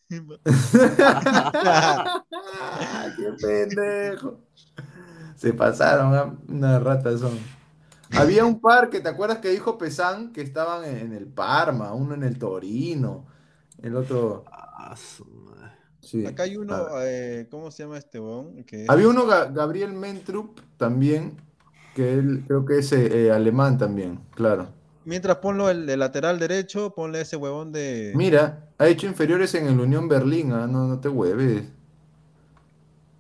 ¡Qué 3.18 3.32
pendejo! 3.42 4.40
Se 5.36 5.54
pasaron, 5.54 6.14
ah, 6.16 6.34
una 6.48 6.80
rata 6.80 7.18
son. 7.18 7.38
Había 8.12 8.46
un 8.46 8.60
par 8.60 8.90
que, 8.90 9.00
¿te 9.00 9.10
acuerdas 9.10 9.40
que 9.40 9.50
dijo 9.50 9.78
Pesán 9.78 10.32
que 10.34 10.42
estaban 10.42 10.84
en, 10.86 10.98
en 10.98 11.14
el 11.14 11.26
Parma, 11.28 11.94
uno 11.94 12.14
en 12.14 12.24
el 12.24 12.38
Torino, 12.38 13.26
el 13.82 13.96
otro. 13.96 14.44
Ah, 14.52 14.96
su 14.96 15.26
madre. 15.26 15.72
Sí. 16.02 16.26
Acá 16.26 16.44
hay 16.44 16.58
uno, 16.58 16.74
Ah. 16.76 17.02
eh, 17.06 17.48
¿cómo 17.50 17.72
se 17.72 17.84
llama 17.84 17.98
este 17.98 18.20
huevón? 18.20 18.64
Que- 18.66 18.86
Había 18.88 19.08
uno, 19.08 19.26
Ga- 19.26 19.52
Gabriel 19.54 19.94
Mentrup, 19.94 20.60
también, 20.78 21.38
que 21.96 22.14
él 22.14 22.44
creo 22.46 22.66
que 22.66 22.80
es 22.80 22.92
eh, 22.92 23.28
eh, 23.28 23.32
alemán 23.32 23.78
también, 23.78 24.20
claro. 24.36 24.68
Mientras 25.06 25.38
ponlo 25.38 25.70
el, 25.70 25.90
el 25.90 26.00
lateral 26.00 26.40
derecho, 26.40 26.94
ponle 26.96 27.22
ese 27.22 27.36
huevón 27.36 27.72
de... 27.72 28.14
Mira, 28.16 28.70
ha 28.78 28.88
hecho 28.88 29.06
inferiores 29.08 29.54
en 29.56 29.68
el 29.68 29.80
Unión 29.80 30.08
Berlín, 30.08 30.52
ah, 30.54 30.68
No, 30.68 30.88
no 30.88 31.00
te 31.00 31.10
hueves. 31.10 31.64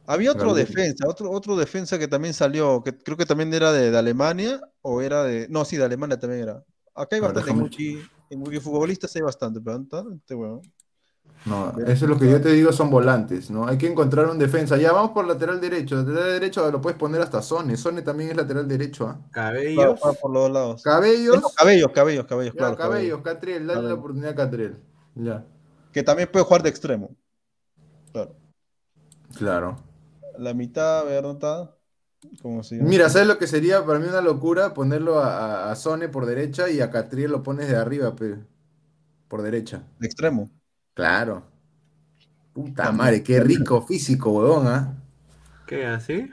Había 0.06 0.32
otro 0.32 0.54
defensa, 0.54 1.08
otro, 1.08 1.32
otro 1.32 1.56
defensa 1.56 1.98
que 1.98 2.08
también 2.08 2.34
salió, 2.34 2.84
que 2.84 2.98
creo 2.98 3.16
que 3.18 3.26
también 3.26 3.54
era 3.54 3.72
de, 3.72 3.90
de 3.90 3.98
Alemania, 3.98 4.60
o 4.82 5.02
era 5.02 5.24
de... 5.24 5.48
No, 5.50 5.64
sí, 5.64 5.78
de 5.78 5.86
Alemania 5.86 6.20
también 6.20 6.44
era. 6.44 6.64
Acá 6.94 7.16
hay 7.16 7.22
ver, 7.22 7.34
bastante, 7.34 7.52
en 7.52 7.70
déjame 7.70 8.10
en 8.34 8.40
multifutbolistas 8.40 9.16
hay 9.16 9.22
bastante, 9.22 9.62
pero 9.62 9.78
¿está? 9.78 10.04
este 10.16 10.36
huevón. 10.36 10.62
No, 11.46 11.74
eso 11.86 12.06
es 12.06 12.10
lo 12.10 12.18
que 12.18 12.30
yo 12.30 12.42
te 12.42 12.50
digo, 12.50 12.72
son 12.72 12.90
volantes, 12.90 13.52
¿no? 13.52 13.68
Hay 13.68 13.78
que 13.78 13.88
encontrar 13.88 14.30
un 14.30 14.40
defensa. 14.40 14.78
Ya 14.78 14.94
vamos 14.94 15.12
por 15.12 15.28
lateral 15.28 15.60
derecho. 15.60 15.96
Lateral 15.98 16.32
derecho 16.32 16.72
lo 16.72 16.80
puedes 16.80 16.98
poner 16.98 17.22
hasta 17.22 17.42
Sone. 17.42 17.76
Sone 17.76 18.02
también 18.02 18.30
es 18.32 18.38
lateral 18.38 18.66
derecho, 18.66 19.08
¿ah? 19.08 19.20
Cabellos. 19.30 20.00
por 20.00 20.32
los 20.32 20.44
dos 20.44 20.52
lados. 20.52 20.84
Cabellos. 20.84 21.42
No, 21.42 21.50
cabellos, 21.50 21.92
cabellos, 21.92 22.26
cabellos, 22.26 22.54
Ya, 22.54 22.60
claro. 22.60 22.78
cabellos, 22.78 23.22
Catriel, 23.22 23.68
dale 23.68 23.90
la 23.90 23.94
oportunidad 23.94 24.32
a 24.32 24.36
Catriel. 24.36 24.78
Ya, 25.16 25.46
Que 25.92 26.02
también 26.02 26.30
puede 26.32 26.46
jugar 26.46 26.64
de 26.64 26.70
extremo. 26.70 27.16
Claro. 28.14 28.36
claro. 29.36 29.93
La 30.38 30.54
mitad, 30.54 31.00
a 31.00 31.04
ver, 31.04 31.24
¿dónde 31.24 31.38
está? 31.38 31.76
¿Cómo 32.42 32.64
se 32.64 32.78
llama? 32.78 32.90
Mira, 32.90 33.10
¿sabes 33.10 33.28
lo 33.28 33.38
que 33.38 33.48
sería 33.48 33.86
para 33.86 34.00
mí 34.00 34.08
una 34.08 34.22
locura? 34.22 34.74
Ponerlo 34.74 35.20
a, 35.20 35.72
a, 35.72 35.76
Sone 35.76 36.10
por 36.10 36.26
derecha 36.26 36.70
y 36.70 36.82
a 36.82 36.90
Catriel 36.90 37.32
lo 37.32 37.44
pones 37.44 37.68
de 37.68 37.76
arriba, 37.76 38.16
pe, 38.16 38.38
por 39.28 39.42
derecha. 39.42 39.84
De 40.00 40.08
extremo. 40.08 40.50
Claro. 40.94 41.44
Puta 42.54 42.92
madre, 42.92 43.24
qué 43.24 43.40
rico 43.40 43.82
físico, 43.82 44.32
huevón, 44.32 44.68
¿ah? 44.68 44.94
¿Qué, 45.66 45.86
así? 45.88 46.30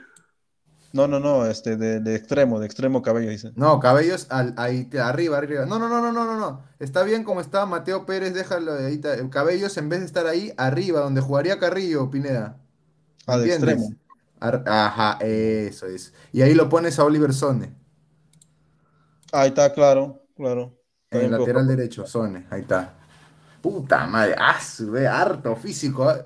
No, 0.93 1.07
no, 1.07 1.19
no, 1.19 1.45
este, 1.45 1.77
de, 1.77 1.99
de 2.01 2.15
extremo, 2.15 2.59
de 2.59 2.65
extremo 2.65 3.01
cabello, 3.01 3.29
dice. 3.29 3.53
No, 3.55 3.79
cabellos 3.79 4.27
al, 4.29 4.53
ahí, 4.57 4.89
arriba, 5.01 5.37
arriba. 5.37 5.65
No, 5.65 5.79
no, 5.79 5.87
no, 5.87 6.01
no, 6.01 6.11
no, 6.11 6.25
no, 6.25 6.37
no. 6.37 6.63
Está 6.79 7.03
bien 7.03 7.23
como 7.23 7.39
está 7.39 7.65
Mateo 7.65 8.05
Pérez, 8.05 8.33
déjalo 8.33 8.73
ahí. 8.73 8.99
Cabellos 9.29 9.77
en 9.77 9.87
vez 9.89 10.01
de 10.01 10.05
estar 10.05 10.27
ahí, 10.27 10.53
arriba, 10.57 10.99
donde 10.99 11.21
jugaría 11.21 11.59
Carrillo, 11.59 12.11
Pineda. 12.11 12.60
Ah, 13.33 13.37
de 13.37 13.47
extremo. 13.47 13.93
Ajá, 14.65 15.17
eso 15.21 15.87
es. 15.87 16.13
Y 16.31 16.41
ahí 16.41 16.53
lo 16.55 16.69
pones 16.69 16.99
a 16.99 17.05
Oliver 17.05 17.33
Sone, 17.33 17.73
Ahí 19.31 19.49
está, 19.49 19.73
claro, 19.73 20.21
claro. 20.35 20.77
en 21.11 21.21
el 21.21 21.31
lateral 21.31 21.67
derecho, 21.67 22.05
Sone, 22.05 22.45
ahí 22.49 22.61
está. 22.61 22.97
Puta 23.61 24.07
madre, 24.07 24.35
ah, 24.39 24.59
su- 24.61 24.91
ve, 24.91 25.07
harto 25.07 25.55
físico, 25.55 26.09
ah, 26.09 26.25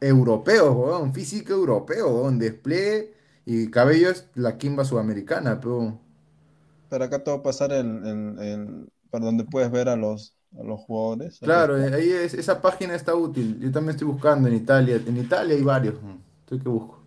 europeo, 0.00 0.72
weón, 0.72 1.14
físico 1.14 1.52
europeo, 1.54 2.08
weón, 2.22 2.38
despliegue 2.38 3.14
y 3.44 3.70
Cabellos 3.70 4.26
la 4.34 4.58
quimba 4.58 4.84
sudamericana, 4.84 5.60
pero 5.60 6.00
Pero 6.90 7.04
acá 7.04 7.22
te 7.22 7.30
voy 7.30 7.40
a 7.40 7.42
pasar 7.42 7.72
el, 7.72 7.86
el- 8.06 8.38
el- 8.40 8.88
para 9.10 9.24
donde 9.26 9.44
puedes 9.44 9.70
ver 9.70 9.88
a 9.88 9.96
los, 9.96 10.36
a 10.58 10.62
los 10.62 10.80
jugadores. 10.80 11.38
Claro, 11.40 11.76
ahí 11.76 12.10
es- 12.12 12.34
esa 12.34 12.60
página 12.62 12.94
está 12.94 13.14
útil. 13.14 13.58
Yo 13.60 13.72
también 13.72 13.90
estoy 13.96 14.06
buscando 14.08 14.48
en 14.48 14.54
Italia. 14.54 15.00
En 15.06 15.16
Italia 15.16 15.56
hay 15.56 15.62
varios. 15.62 15.96
Estoy 16.46 16.60
que 16.60 16.68
busco. 16.68 17.00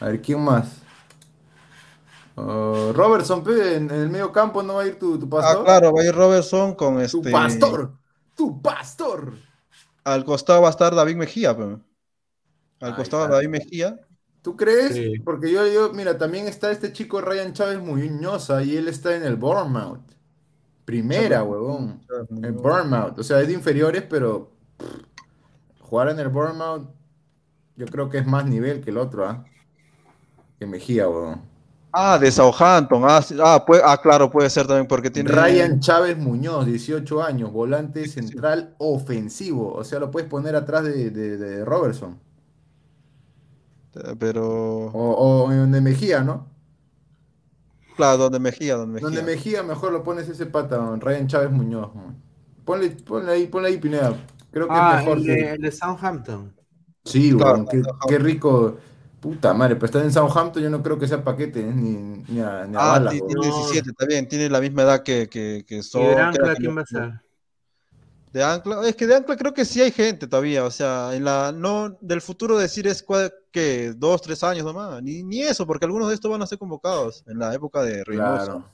A 0.00 0.06
ver, 0.06 0.22
¿quién 0.22 0.40
más? 0.40 0.82
Ah, 2.36 2.92
Robertson, 2.94 3.42
pe, 3.42 3.76
en, 3.76 3.90
en 3.90 4.00
el 4.00 4.10
medio 4.10 4.30
campo 4.32 4.62
no 4.62 4.74
va 4.74 4.82
a 4.82 4.86
ir 4.86 4.98
tu, 4.98 5.18
tu 5.18 5.26
Ah, 5.26 5.30
pastor. 5.30 5.64
claro, 5.64 5.92
va 5.92 6.02
a 6.02 6.04
ir 6.06 6.14
Robertson 6.14 6.74
con 6.74 6.94
Tu 6.96 7.00
este. 7.00 7.30
pastor. 7.30 7.98
Tu 8.34 8.62
pastor. 8.62 9.34
Al 10.04 10.24
costado 10.24 10.62
va 10.62 10.68
a 10.68 10.70
estar 10.70 10.94
David 10.94 11.16
Mejía, 11.16 11.56
pe. 11.56 11.78
Al 12.80 12.94
costado 12.96 13.24
está. 13.24 13.34
David 13.36 13.48
Mejía. 13.48 14.00
¿Tú 14.42 14.56
crees? 14.56 14.94
Sí. 14.94 15.18
Porque 15.24 15.50
yo, 15.50 15.66
yo, 15.66 15.92
mira, 15.92 16.16
también 16.16 16.46
está 16.46 16.70
este 16.70 16.92
chico 16.92 17.20
Ryan 17.20 17.52
Chávez 17.52 17.80
Muñoz 17.80 18.50
y 18.64 18.76
él 18.76 18.88
está 18.88 19.14
en 19.16 19.24
el 19.24 19.36
Bournemouth. 19.36 20.00
Primera, 20.84 21.42
huevón. 21.42 22.00
El 22.42 22.52
Bournemouth. 22.52 23.18
O 23.18 23.22
sea, 23.22 23.40
es 23.40 23.48
de 23.48 23.52
inferiores, 23.54 24.04
pero 24.08 24.52
pff, 24.78 24.86
jugar 25.80 26.08
en 26.10 26.20
el 26.20 26.28
Bournemouth 26.28 26.88
yo 27.78 27.86
creo 27.86 28.10
que 28.10 28.18
es 28.18 28.26
más 28.26 28.44
nivel 28.46 28.82
que 28.82 28.90
el 28.90 28.98
otro, 28.98 29.26
¿ah? 29.26 29.44
Que 30.58 30.66
Mejía, 30.66 31.08
huevón. 31.08 31.40
Ah, 31.92 32.18
de 32.18 32.30
Southampton. 32.30 33.02
Ah, 33.06 33.20
ah, 33.42 33.64
puede- 33.64 33.82
ah, 33.84 33.98
claro, 34.02 34.30
puede 34.30 34.50
ser 34.50 34.66
también 34.66 34.86
porque 34.86 35.10
tiene. 35.10 35.30
Ryan 35.30 35.80
Chávez 35.80 36.18
Muñoz, 36.18 36.66
18 36.66 37.22
años, 37.22 37.50
volante 37.50 38.06
central 38.08 38.74
ofensivo. 38.78 39.72
O 39.72 39.82
sea, 39.84 39.98
lo 39.98 40.10
puedes 40.10 40.28
poner 40.28 40.54
atrás 40.54 40.84
de, 40.84 41.10
de- 41.10 41.36
de 41.38 41.64
Robertson. 41.64 42.18
Eh, 43.94 44.14
Pero. 44.18 44.46
O, 44.92 45.44
o 45.44 45.52
en 45.52 45.72
de 45.72 45.80
Mejía, 45.80 46.20
¿no? 46.22 46.46
Claro, 47.96 48.18
donde 48.18 48.38
Mejía, 48.38 48.76
donde 48.76 48.94
Mejía. 48.94 49.06
Donde 49.08 49.22
Mejía 49.22 49.62
mejor 49.62 49.92
lo 49.92 50.02
pones 50.04 50.28
ese 50.28 50.46
pata, 50.46 50.78
Ryan 51.00 51.26
Chávez 51.26 51.50
Muñoz. 51.50 51.94
man. 51.94 52.16
Ponle, 52.64 52.90
ponle 52.90 53.32
ahí, 53.32 53.46
ponle 53.46 53.68
ahí, 53.68 53.78
Pineda. 53.78 54.14
Creo 54.52 54.66
que 54.68 54.74
Ah, 54.76 54.96
es 54.98 55.04
mejor 55.04 55.18
el 55.18 55.24
que- 55.24 55.32
de, 55.32 55.50
el 55.54 55.60
de 55.62 55.72
Southampton. 55.72 56.52
Sí, 57.08 57.32
Claro, 57.32 57.66
qué, 58.08 58.18
rico. 58.18 58.78
Puta 59.20 59.52
madre, 59.52 59.74
pero 59.74 59.86
estar 59.86 60.02
en 60.02 60.12
Southampton 60.12 60.62
yo 60.62 60.70
no 60.70 60.80
creo 60.80 60.96
que 60.96 61.08
sea 61.08 61.24
paquete, 61.24 61.60
¿eh? 61.60 61.72
ni, 61.74 62.22
ni 62.28 62.40
a, 62.40 62.66
ni 62.66 62.76
a 62.76 62.94
Ah, 62.94 63.08
tiene 63.10 63.26
No. 63.34 63.42
17, 63.42 63.90
está 63.90 64.06
bien, 64.06 64.28
tiene 64.28 64.48
la 64.48 64.60
misma 64.60 64.82
edad 64.82 65.02
que, 65.02 65.28
que, 65.28 65.64
que 65.66 65.78
¿Y 65.78 65.82
Son. 65.82 66.02
de 66.02 66.20
Ancla 66.20 66.54
quién 66.54 66.76
va 66.76 66.82
a 66.82 66.86
ser? 66.86 67.20
De 68.32 68.44
Ancla, 68.44 68.88
es 68.88 68.94
que 68.94 69.08
de 69.08 69.16
Ancla 69.16 69.36
creo 69.36 69.52
que 69.52 69.64
sí 69.64 69.80
hay 69.80 69.90
gente 69.90 70.28
todavía, 70.28 70.64
o 70.64 70.70
sea, 70.70 71.16
en 71.16 71.24
la 71.24 71.50
no 71.50 71.96
del 72.00 72.20
futuro 72.20 72.56
decir 72.56 72.86
es 72.86 73.04
que 73.50 73.92
dos, 73.96 74.22
tres 74.22 74.44
años 74.44 74.64
nomás, 74.64 75.02
ni, 75.02 75.24
ni 75.24 75.42
eso, 75.42 75.66
porque 75.66 75.86
algunos 75.86 76.08
de 76.08 76.14
estos 76.14 76.30
van 76.30 76.42
a 76.42 76.46
ser 76.46 76.58
convocados 76.58 77.24
en 77.26 77.40
la 77.40 77.52
época 77.52 77.82
de 77.82 78.04
Reynoso. 78.04 78.44
Claro. 78.44 78.70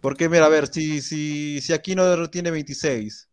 Porque 0.00 0.28
mira, 0.28 0.46
a 0.46 0.48
ver, 0.48 0.66
si, 0.66 1.00
si, 1.00 1.60
si 1.60 1.72
Aquino 1.72 2.28
tiene 2.28 2.50
26, 2.50 3.28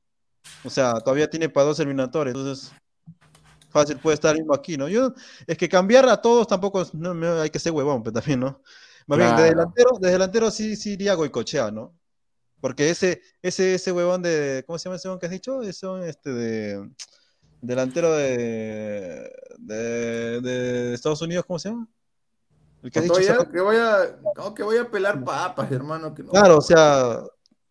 o 0.63 0.69
sea, 0.69 0.93
todavía 0.99 1.29
tiene 1.29 1.49
para 1.49 1.65
dos 1.65 1.79
eliminatorios, 1.79 2.35
entonces 2.35 2.71
fácil 3.71 3.97
puede 3.97 4.15
estar 4.15 4.35
mismo 4.35 4.53
Aquino. 4.53 4.87
Yo, 4.87 5.13
es 5.47 5.57
que 5.57 5.69
cambiar 5.69 6.07
a 6.09 6.21
todos 6.21 6.47
tampoco 6.47 6.81
es- 6.81 6.93
no, 6.93 7.13
no, 7.13 7.41
hay 7.41 7.49
que 7.49 7.59
ser 7.59 7.71
huevón, 7.71 8.03
pero 8.03 8.13
también, 8.13 8.39
¿no? 8.41 8.61
Más 9.07 9.17
bien, 9.17 9.29
de 9.29 9.35
Claro. 9.35 9.49
delantero, 9.49 9.89
de 9.99 10.11
delantero 10.11 10.51
sí, 10.51 10.75
sí 10.75 10.91
iría 10.93 11.15
Goicochea, 11.15 11.71
¿no? 11.71 11.95
Porque 12.59 12.89
ese, 12.91 13.21
ese, 13.41 13.73
ese 13.75 13.91
huevón 13.91 14.21
de, 14.21 14.63
¿cómo 14.67 14.77
se 14.77 14.83
llama 14.85 14.97
ese 14.97 15.07
huevón 15.07 15.19
que 15.19 15.25
has 15.25 15.31
dicho? 15.31 15.63
Ese 15.63 15.87
este 16.07 16.31
de 16.31 16.89
delantero 17.59 18.13
de, 18.15 19.31
de, 19.57 20.41
de 20.41 20.93
Estados 20.93 21.21
Unidos, 21.21 21.45
¿cómo 21.45 21.59
se 21.59 21.69
llama? 21.69 21.87
El 22.83 22.91
que 22.91 22.99
has 22.99 23.05
dicho 23.05 23.49
que 23.51 23.61
voy 23.61 23.77
a, 23.77 24.17
no, 24.35 24.53
que 24.53 24.63
voy 24.63 24.77
a 24.77 24.89
pelar 24.89 25.23
papas, 25.23 25.71
hermano. 25.71 26.13
Que 26.13 26.23
no. 26.23 26.31
Claro, 26.31 26.57
o 26.57 26.61
sea, 26.61 27.21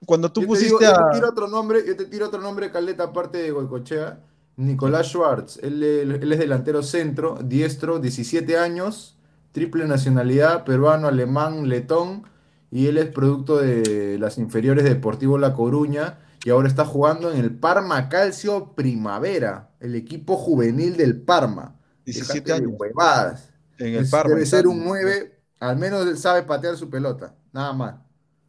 cuando 0.06 0.32
tú 0.32 0.40
Yo 0.42 0.46
te 0.46 0.48
pusiste 0.48 0.74
digo, 0.74 0.80
yo 0.80 0.90
a... 0.90 1.10
te 1.10 1.16
tiro 1.16 1.28
otro 1.28 1.48
nombre, 1.48 1.84
yo 1.86 1.96
te 1.96 2.04
tiro 2.06 2.26
otro 2.26 2.40
nombre, 2.40 2.70
Caleta, 2.70 3.04
aparte 3.04 3.38
de 3.38 3.50
Goicochea. 3.50 4.20
Nicolás 4.66 5.08
Schwartz, 5.08 5.58
él, 5.62 5.82
es 5.82 6.38
delantero 6.38 6.82
centro, 6.82 7.38
diestro, 7.42 7.98
17 7.98 8.58
años, 8.58 9.16
triple 9.52 9.86
nacionalidad, 9.86 10.64
peruano, 10.64 11.08
alemán, 11.08 11.68
letón, 11.68 12.24
y 12.70 12.86
él 12.86 12.98
es 12.98 13.06
producto 13.10 13.56
de 13.58 14.18
las 14.18 14.38
inferiores 14.38 14.84
de 14.84 14.90
Deportivo 14.94 15.38
La 15.38 15.54
Coruña, 15.54 16.18
y 16.44 16.50
ahora 16.50 16.68
está 16.68 16.84
jugando 16.84 17.30
en 17.32 17.38
el 17.38 17.54
Parma 17.58 18.08
Calcio 18.08 18.74
Primavera, 18.74 19.70
el 19.80 19.94
equipo 19.94 20.36
juvenil 20.36 20.96
del 20.96 21.20
Parma. 21.22 21.78
17 22.04 22.52
Déjate 22.52 22.52
de 22.52 22.66
años. 22.66 22.72
huevadas. 22.78 23.52
En 23.78 23.94
el 23.94 24.04
Es- 24.04 24.10
Parma, 24.10 24.34
debe 24.34 24.46
ser 24.46 24.66
un 24.66 24.84
9, 24.84 25.42
al 25.60 25.76
menos 25.78 26.06
él 26.06 26.18
sabe 26.18 26.42
patear 26.42 26.76
su 26.76 26.90
pelota, 26.90 27.34
nada 27.52 27.72
más. 27.72 27.94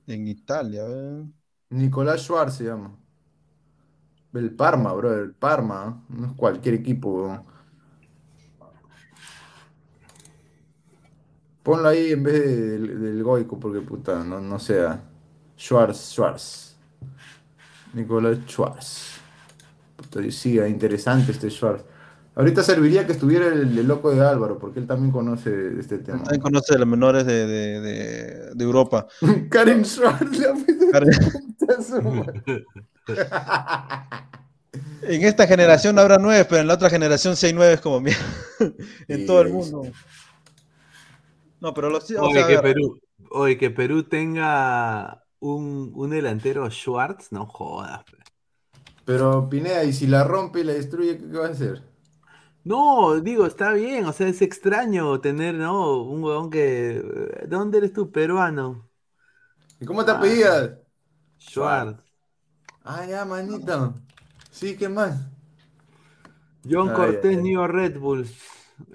En 0.05 0.27
Italia, 0.27 0.83
¿eh? 0.87 1.25
Nicolás 1.71 2.21
Schwartz 2.21 2.57
se 2.57 2.65
llama. 2.65 2.99
El 4.33 4.51
Parma, 4.51 4.93
bro, 4.93 5.13
el 5.13 5.31
Parma, 5.33 6.03
no 6.09 6.27
es 6.27 6.33
cualquier 6.33 6.75
equipo. 6.75 7.43
Ponlo 11.63 11.87
ahí 11.89 12.11
en 12.11 12.23
vez 12.23 12.33
de- 12.33 12.55
del, 12.79 13.01
del 13.01 13.23
Goico, 13.23 13.59
porque 13.59 13.81
puta, 13.81 14.23
no, 14.23 14.39
no 14.39 14.57
sea. 14.59 15.01
Schwartz, 15.57 16.11
Schwartz. 16.13 16.75
Nicolás 17.93 18.37
Schwartz. 18.47 19.19
Puta, 19.95 20.19
sí, 20.31 20.59
interesante 20.59 21.31
este 21.31 21.49
Schwartz. 21.49 21.83
Ahorita 22.35 22.63
serviría 22.63 23.05
que 23.05 23.11
estuviera 23.11 23.47
el, 23.47 23.77
el 23.77 23.87
loco 23.87 24.11
de 24.11 24.25
Álvaro, 24.25 24.57
porque 24.57 24.79
él 24.79 24.87
también 24.87 25.11
conoce 25.11 25.79
este 25.79 25.97
tema. 25.99 26.23
También 26.23 26.41
conoce 26.41 26.73
de 26.73 26.79
los 26.79 26.87
menores 26.87 27.25
de, 27.25 27.45
de, 27.45 27.81
de, 27.81 28.55
de 28.55 28.63
Europa. 28.63 29.07
Karen 29.49 29.83
Schwartz, 29.85 30.37
la 30.39 30.53
Karen-. 30.91 32.65
En 35.01 35.23
esta 35.23 35.47
generación 35.47 35.95
no 35.95 36.01
habrá 36.01 36.17
nueve, 36.17 36.45
pero 36.45 36.61
en 36.61 36.67
la 36.67 36.75
otra 36.75 36.89
generación 36.89 37.35
sí 37.35 37.47
hay 37.47 37.53
nueve 37.53 37.79
como 37.79 37.99
mierda. 37.99 38.23
en 39.07 39.17
Sí, 39.17 39.25
todo 39.25 39.41
el 39.41 39.49
mundo. 39.49 39.83
No, 41.59 41.73
pero 41.73 41.89
los 41.89 42.09
o 42.11 42.31
sea, 42.31 42.47
que 42.47 42.59
Perú, 42.59 42.99
oye, 43.31 43.57
que 43.57 43.69
Perú 43.69 44.03
tenga 44.03 45.23
un, 45.39 45.91
un 45.95 46.09
delantero 46.09 46.69
Schwartz, 46.69 47.31
no 47.31 47.45
jodas. 47.45 48.03
pe. 48.05 48.17
Pero 49.05 49.49
Pineda, 49.49 49.83
¿y 49.83 49.93
si 49.93 50.07
la 50.07 50.23
rompe 50.23 50.61
y 50.61 50.63
la 50.63 50.73
destruye, 50.73 51.17
qué 51.17 51.37
va 51.37 51.47
a 51.47 51.49
hacer? 51.49 51.90
No, 52.63 53.19
digo, 53.21 53.45
está 53.47 53.73
bien, 53.73 54.05
o 54.05 54.13
sea, 54.13 54.27
es 54.27 54.41
extraño 54.41 55.19
tener, 55.19 55.55
¿no? 55.55 56.03
Un 56.03 56.23
huevón 56.23 56.49
que... 56.51 56.59
¿De 57.41 57.47
dónde 57.47 57.79
eres 57.79 57.93
tú, 57.93 58.11
peruano? 58.11 58.87
¿Y 59.79 59.85
cómo 59.85 60.05
te 60.05 60.11
apellidas? 60.11 60.77
Schwartz. 61.39 62.01
Ah, 62.83 63.05
ya, 63.05 63.25
manito. 63.25 63.93
Sí, 64.51 64.77
¿qué 64.77 64.87
más? 64.89 65.15
John 66.63 66.89
Ay, 66.89 66.93
Cortés, 66.93 67.31
ay, 67.31 67.37
ay. 67.37 67.43
New 67.43 67.53
York 67.53 67.73
Red 67.73 67.99
Bulls. 67.99 68.31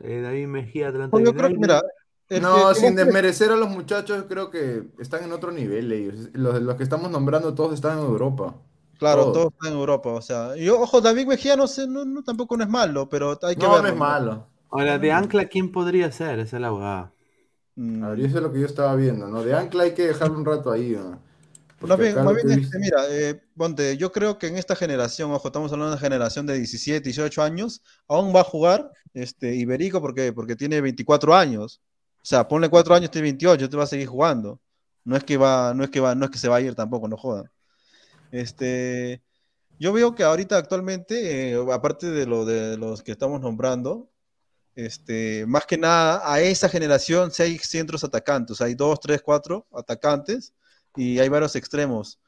Eh, 0.01 0.21
David 0.21 0.47
Mejía, 0.49 0.89
Atlanta 0.89 1.21
yo 1.25 1.35
creo 1.35 1.51
que, 1.51 1.57
United. 1.57 1.61
mira, 1.61 1.83
el 2.29 2.43
No, 2.43 2.69
que- 2.75 2.75
sin 2.75 2.97
desmerecer 2.97 3.51
a 3.53 3.57
los 3.57 3.69
muchachos, 3.69 4.25
creo 4.29 4.51
que 4.51 4.89
están 4.99 5.25
en 5.25 5.33
otro 5.33 5.53
nivel 5.53 5.93
ellos. 5.93 6.31
Los, 6.33 6.61
los 6.63 6.77
que 6.77 6.83
estamos 6.83 7.11
nombrando 7.11 7.55
todos 7.55 7.75
están 7.75 7.99
en 7.99 8.05
Europa. 8.05 8.55
Claro, 8.99 9.33
todos 9.33 9.53
están 9.53 9.73
en 9.73 9.79
Europa, 9.79 10.11
o 10.11 10.23
sea, 10.23 10.57
y 10.57 10.69
ojo, 10.69 11.01
David 11.01 11.27
Mejía 11.27 11.57
no 11.57 11.67
sé, 11.67 11.87
no, 11.87 12.05
no, 12.05 12.23
tampoco 12.23 12.57
no 12.57 12.65
es 12.65 12.71
malo, 12.71 13.09
pero 13.09 13.39
hay 13.43 13.57
que 13.57 13.67
No, 13.67 13.73
verlo. 13.73 13.83
no 13.83 13.89
es 13.89 13.97
malo. 13.97 14.47
Ahora, 14.71 14.99
de 14.99 15.13
Ancla, 15.13 15.47
¿quién 15.47 15.73
podría 15.73 16.11
ser? 16.13 16.39
Esa 16.41 16.57
es 16.57 16.61
la 16.61 16.69
abogada. 16.69 17.13
Mm. 17.77 18.05
A 18.05 18.11
ver, 18.11 18.21
eso 18.21 18.37
es 18.39 18.43
lo 18.43 18.53
que 18.53 18.61
yo 18.61 18.67
estaba 18.67 18.95
viendo, 18.97 19.29
¿no? 19.29 19.43
De 19.45 19.55
Ancla 19.55 19.85
hay 19.85 19.95
que 19.95 20.07
dejarlo 20.07 20.39
un 20.39 20.45
rato 20.45 20.71
ahí, 20.73 20.91
¿no? 20.91 21.23
Más 21.81 21.99
bien, 21.99 22.23
más 22.25 22.35
bien, 22.35 22.51
he 22.51 22.55
este, 22.55 22.79
mira, 22.79 23.05
eh, 23.11 23.41
ponte, 23.55 23.97
yo 23.99 24.11
creo 24.11 24.39
que 24.39 24.47
en 24.49 24.57
esta 24.57 24.75
generación, 24.75 25.31
ojo, 25.33 25.49
estamos 25.49 25.71
hablando 25.73 25.91
de 25.91 25.97
una 25.97 26.01
generación 26.01 26.47
de 26.47 26.55
17, 26.57 27.03
18 27.05 27.43
años, 27.43 27.83
aún 28.09 28.35
va 28.35 28.41
a 28.41 28.45
jugar 28.45 28.91
este, 29.13 29.55
Iberico 29.55 30.01
porque, 30.01 30.33
porque 30.33 30.57
tiene 30.57 30.81
24 30.81 31.35
años. 31.35 31.83
O 32.17 32.25
sea, 32.25 32.49
ponle 32.49 32.69
4 32.71 32.95
años, 32.95 33.11
tiene 33.11 33.25
28, 33.27 33.69
te 33.69 33.77
va 33.77 33.85
a 33.85 33.87
seguir 33.87 34.09
jugando. 34.09 34.61
No 35.05 35.17
es 35.17 35.25
que 35.25 35.37
va, 35.37 35.75
no 35.75 35.85
es 35.85 35.91
que 35.91 36.01
va, 36.01 36.15
no 36.15 36.25
es 36.25 36.31
que 36.31 36.39
se 36.39 36.49
va 36.49 36.57
a 36.57 36.61
ir 36.63 36.75
tampoco, 36.75 37.09
no 37.09 37.17
jodan. 37.17 37.51
Este, 38.31 39.23
yo 39.79 39.93
veo 39.93 40.15
que 40.15 40.25
ahorita 40.25 40.57
actualmente, 40.57 41.53
eh, 41.53 41.67
aparte 41.73 42.11
de 42.11 42.27
lo 42.27 42.45
de 42.45 42.77
los 42.77 43.03
que 43.03 43.13
estamos 43.13 43.41
nombrando, 43.41 44.11
este, 44.75 45.45
más 45.47 45.65
que 45.65 45.79
nada 45.79 46.21
a 46.31 46.41
esa 46.41 46.69
generación 46.69 47.31
hay 47.39 47.57
centros 47.59 48.05
atacantes, 48.05 48.61
hay 48.61 48.75
dos, 48.75 49.01
tres, 49.01 49.23
cuatro 49.23 49.67
atacantes 49.73 50.53
y 50.95 51.19
hay 51.19 51.29
varios 51.29 51.57
extremos. 51.57 52.19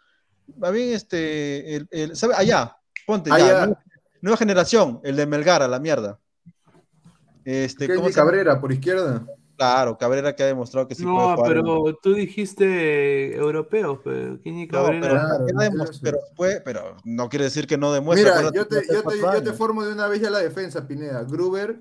Va 0.62 0.70
bien, 0.70 0.94
este, 0.94 1.76
el, 1.76 1.88
el- 1.90 2.16
¿sabe? 2.16 2.34
Allá, 2.36 2.74
ponte, 3.06 3.28
ya, 3.30 3.36
nueva, 3.36 3.82
nueva 4.22 4.36
generación, 4.38 5.00
el 5.04 5.16
de 5.16 5.26
Melgar, 5.26 5.62
a 5.62 5.68
la 5.68 5.78
mierda. 5.78 6.18
Este, 7.44 7.94
¿cómo 7.94 8.08
se? 8.08 8.14
Cabrera, 8.14 8.60
por 8.60 8.72
izquierda. 8.72 9.26
Claro, 9.58 9.98
Cabrera 9.98 10.36
que 10.36 10.44
ha 10.44 10.46
demostrado 10.46 10.86
que 10.86 10.94
sí 10.94 11.02
puede 11.02 11.16
No, 11.16 11.34
jugar. 11.36 11.50
en- 11.50 11.62
pero 11.64 11.98
tú 12.00 12.14
dijiste 12.14 13.36
europeos, 13.36 13.98
pero 14.04 14.38
¿quién 14.40 14.60
es 14.60 14.68
No, 14.70 14.78
Cabrera? 14.84 15.00
pero, 15.00 15.14
Claro, 15.14 15.46
no 15.78 15.84
pero 16.00 16.18
puede- 16.36 16.60
pero 16.60 16.96
no 17.04 17.28
quiere 17.28 17.46
decir 17.46 17.66
que 17.66 17.76
no 17.76 17.92
demuestre. 17.92 18.30
Mira, 18.30 18.42
yo 18.52 18.66
te, 18.68 18.76
yo, 18.86 19.02
te, 19.02 19.18
yo 19.20 19.42
te 19.42 19.52
formo 19.52 19.84
de 19.84 19.92
una 19.92 20.06
vez 20.06 20.20
ya 20.20 20.30
la 20.30 20.38
defensa, 20.38 20.86
Pineda. 20.86 21.24
Gruber, 21.24 21.80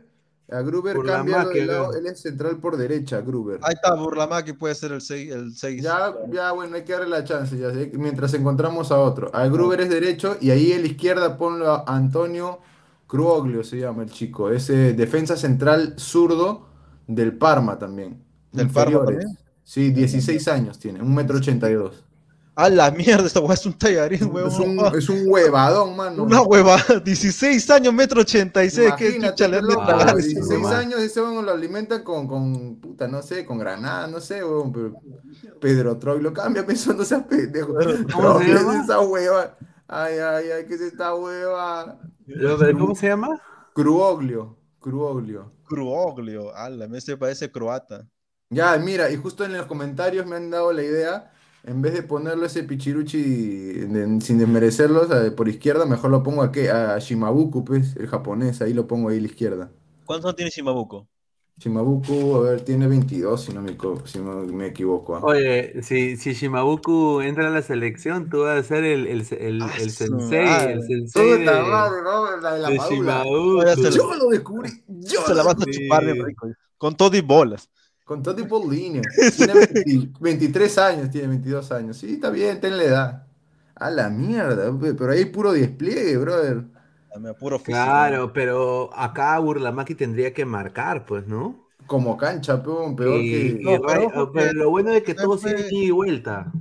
a 0.49 0.61
Gruber 0.61 0.97
cámbialo 1.06 1.49
de 1.49 1.65
lado, 1.67 1.93
él 1.93 2.07
es 2.07 2.19
central 2.19 2.57
por 2.57 2.77
derecha, 2.77 3.22
Gruber. 3.22 3.59
Ahí 3.61 3.75
está, 3.75 3.93
Burlamaki 3.93 4.53
puede 4.53 4.73
ser 4.73 4.93
el 4.93 5.01
6. 5.01 5.31
El 5.31 5.53
seis. 5.53 5.83
Ya, 5.83 6.15
ya, 6.31 6.53
bueno, 6.53 6.77
hay 6.77 6.83
que 6.83 6.93
darle 6.93 7.09
la 7.09 7.23
chance, 7.25 7.56
ya 7.59 7.67
mientras 7.93 8.33
encontramos 8.33 8.91
a 8.91 8.97
otro. 8.97 9.30
A 9.35 9.45
Gruber 9.49 9.81
es 9.81 9.89
derecho 9.89 10.35
y 10.41 10.49
ahí 10.49 10.73
a 10.73 10.80
la 10.80 10.88
izquierda 10.88 11.38
ponlo 11.38 11.69
a 11.69 11.83
Antonio 11.85 12.57
Cruoglio, 13.06 13.64
se 13.64 13.77
llama 13.77 14.01
el 14.01 14.09
chico. 14.11 14.49
Ese 14.49 14.93
defensa 14.93 15.38
central 15.38 15.93
zurdo 15.99 16.66
del 17.07 17.37
Parma 17.37 17.79
también. 17.79 18.23
¿Del 18.51 18.69
Parma 18.69 19.05
también? 19.05 19.37
Sí, 19.63 19.91
16 19.91 20.47
años 20.47 20.79
tiene, 20.79 21.01
un 21.01 21.13
metro 21.13 21.37
ochenta 21.37 21.69
y 21.69 21.73
dos. 21.73 22.03
A 22.55 22.69
la 22.69 22.89
mierda, 22.89 23.27
esta 23.27 23.39
hueá 23.39 23.53
es 23.53 23.65
un 23.67 23.73
tallarín, 23.73 24.31
huevón. 24.33 24.51
Es 24.51 24.59
un, 24.59 24.97
es 24.97 25.09
un 25.09 25.29
huevadón, 25.29 25.95
mano. 25.95 26.23
Una 26.23 26.41
hueva, 26.41 26.77
16 27.05 27.69
años, 27.69 27.93
metro 27.93 28.21
86, 28.21 28.93
que 28.97 29.05
Imagínate, 29.09 29.29
chucha 29.29 29.47
le 29.47 29.57
han 29.57 29.67
de 29.67 29.73
ese 30.21 30.27
16 30.29 30.49
huevón? 30.49 30.73
años 30.73 30.99
ese 31.01 31.21
huevón 31.21 31.45
lo 31.45 31.51
alimentan 31.51 32.03
con, 32.03 32.27
con, 32.27 32.77
puta, 32.77 33.07
no 33.07 33.21
sé, 33.21 33.45
con 33.45 33.59
granada, 33.59 34.07
no 34.07 34.19
sé, 34.19 34.43
huevón, 34.43 34.71
pero 34.71 34.93
Pedro 35.61 35.97
Troy 35.97 36.19
lo 36.19 36.33
cambia 36.33 36.65
pensando 36.65 37.05
seas 37.05 37.23
pendejo. 37.23 37.75
¿Cómo 38.13 38.39
se 38.39 38.45
¿qué 38.45 38.51
es 38.53 38.61
llama? 38.61 38.83
esa 38.83 38.99
hueva? 39.01 39.55
Ay, 39.87 40.17
ay, 40.17 40.45
ay, 40.49 40.65
¿qué 40.67 40.73
es 40.73 40.81
esta 40.81 41.13
hueva? 41.13 41.99
¿Cómo 42.79 42.95
se 42.95 43.07
llama? 43.07 43.39
Cruoglio, 43.73 44.56
Cruoglio. 44.80 45.51
Cruoglio, 45.64 46.51
ala, 46.56 46.88
me 46.88 46.99
se 46.99 47.15
parece 47.15 47.51
croata. 47.51 48.07
Ya, 48.49 48.77
mira, 48.77 49.11
y 49.11 49.17
justo 49.17 49.43
en 49.43 49.53
los 49.53 49.65
comentarios 49.65 50.25
me 50.25 50.38
han 50.38 50.49
dado 50.49 50.72
la 50.72 50.81
idea, 50.83 51.31
en 51.64 51.81
vez 51.81 51.93
de 51.93 52.03
ponerlo 52.03 52.45
ese 52.45 52.64
pichiruchi 52.64 53.22
de- 53.22 54.22
sin 54.22 54.38
desmerecerlos 54.38 55.09
eh, 55.11 55.31
por 55.31 55.49
izquierda, 55.49 55.85
mejor 55.85 56.11
lo 56.11 56.23
pongo 56.23 56.41
aquí, 56.43 56.67
a 56.67 56.97
Shimabuku, 56.97 57.65
pues, 57.65 57.95
el 57.97 58.07
japonés, 58.07 58.61
ahí 58.61 58.73
lo 58.73 58.88
pongo 58.88 59.09
ahí 59.09 59.17
a 59.17 59.22
la 59.22 59.27
izquierda. 59.27 59.72
¿Cuántos 60.06 60.25
años 60.30 60.35
tiene 60.38 60.49
Shimabuko? 60.51 61.07
Shimabuku, 61.59 62.35
a 62.35 62.41
ver, 62.41 62.61
tiene 62.61 62.87
22, 62.87 63.43
si 63.45 63.51
no 63.51 63.61
me, 63.63 63.75
si 64.05 64.19
no 64.19 64.43
me 64.43 64.67
equivoco. 64.67 65.15
¿ah? 65.15 65.21
Oye, 65.23 65.81
si, 65.81 66.15
si 66.15 66.33
Shimabuku 66.33 67.21
entra 67.21 67.47
a 67.47 67.49
la 67.49 67.63
selección, 67.63 68.29
tú 68.29 68.41
vas 68.41 68.59
a 68.59 68.63
ser 68.63 68.83
el, 68.83 69.07
el, 69.07 69.25
el, 69.39 69.61
Ah, 69.63 69.71
el 69.79 69.89
sensei, 69.89 70.45
madre. 70.45 70.73
el 70.73 70.83
sensei 70.83 71.31
de, 71.39 71.45
madre, 71.45 72.01
¿no? 72.03 72.37
La 72.37 72.53
de 72.53 72.59
la 72.59 72.69
de 72.69 72.77
Shimabuku. 72.77 73.89
Yo 73.91 74.13
lo 74.15 74.29
descubrí, 74.29 74.69
yo 74.87 75.21
Se 75.25 75.33
la 75.33 75.41
vas 75.43 75.55
a 75.55 75.65
chupar 75.65 76.05
de 76.05 76.13
rico. 76.13 76.47
Con 76.77 76.95
todo 76.95 77.17
y 77.17 77.21
bolas. 77.21 77.69
Con 78.05 78.21
todo 78.21 78.35
tipo 78.35 78.59
de 78.59 78.75
líneas. 78.75 79.05
Tiene 79.35 79.53
20 79.83 80.19
23 80.19 80.77
años, 80.77 81.09
tiene 81.09 81.27
22 81.27 81.71
años. 81.71 81.97
Sí, 81.97 82.13
está 82.13 82.29
bien, 82.29 82.61
ten 82.61 82.77
la 82.77 82.83
edad. 82.83 83.27
A 83.75 83.89
la 83.89 84.09
mierda, 84.09 84.71
pe- 84.79 84.93
pero 84.93 85.11
ahí 85.11 85.25
puro 85.25 85.51
despliegue, 85.53 86.17
brother. 86.17 86.63
Me 87.19 87.29
apuro 87.29 87.57
físico. 87.57 87.73
Claro, 87.83 88.31
pero 88.33 88.89
acá 88.93 89.39
Burlamaki 89.39 89.95
tendría 89.95 90.33
que 90.33 90.45
marcar, 90.45 91.05
pues, 91.05 91.25
¿no? 91.27 91.67
Como 91.87 92.17
cancha, 92.17 92.61
peón, 92.61 92.95
peor 92.95 93.21
Y, 93.21 93.31
que. 93.31 93.61
y 93.61 93.63
No, 93.63 93.81
pero 94.33 94.53
lo 94.53 94.69
bueno 94.69 94.91
es 94.91 95.03
que 95.03 95.13
todos 95.15 95.41
tienen 95.41 95.65
ida 95.71 95.83
y 95.85 95.91
vuelta. 95.91 96.51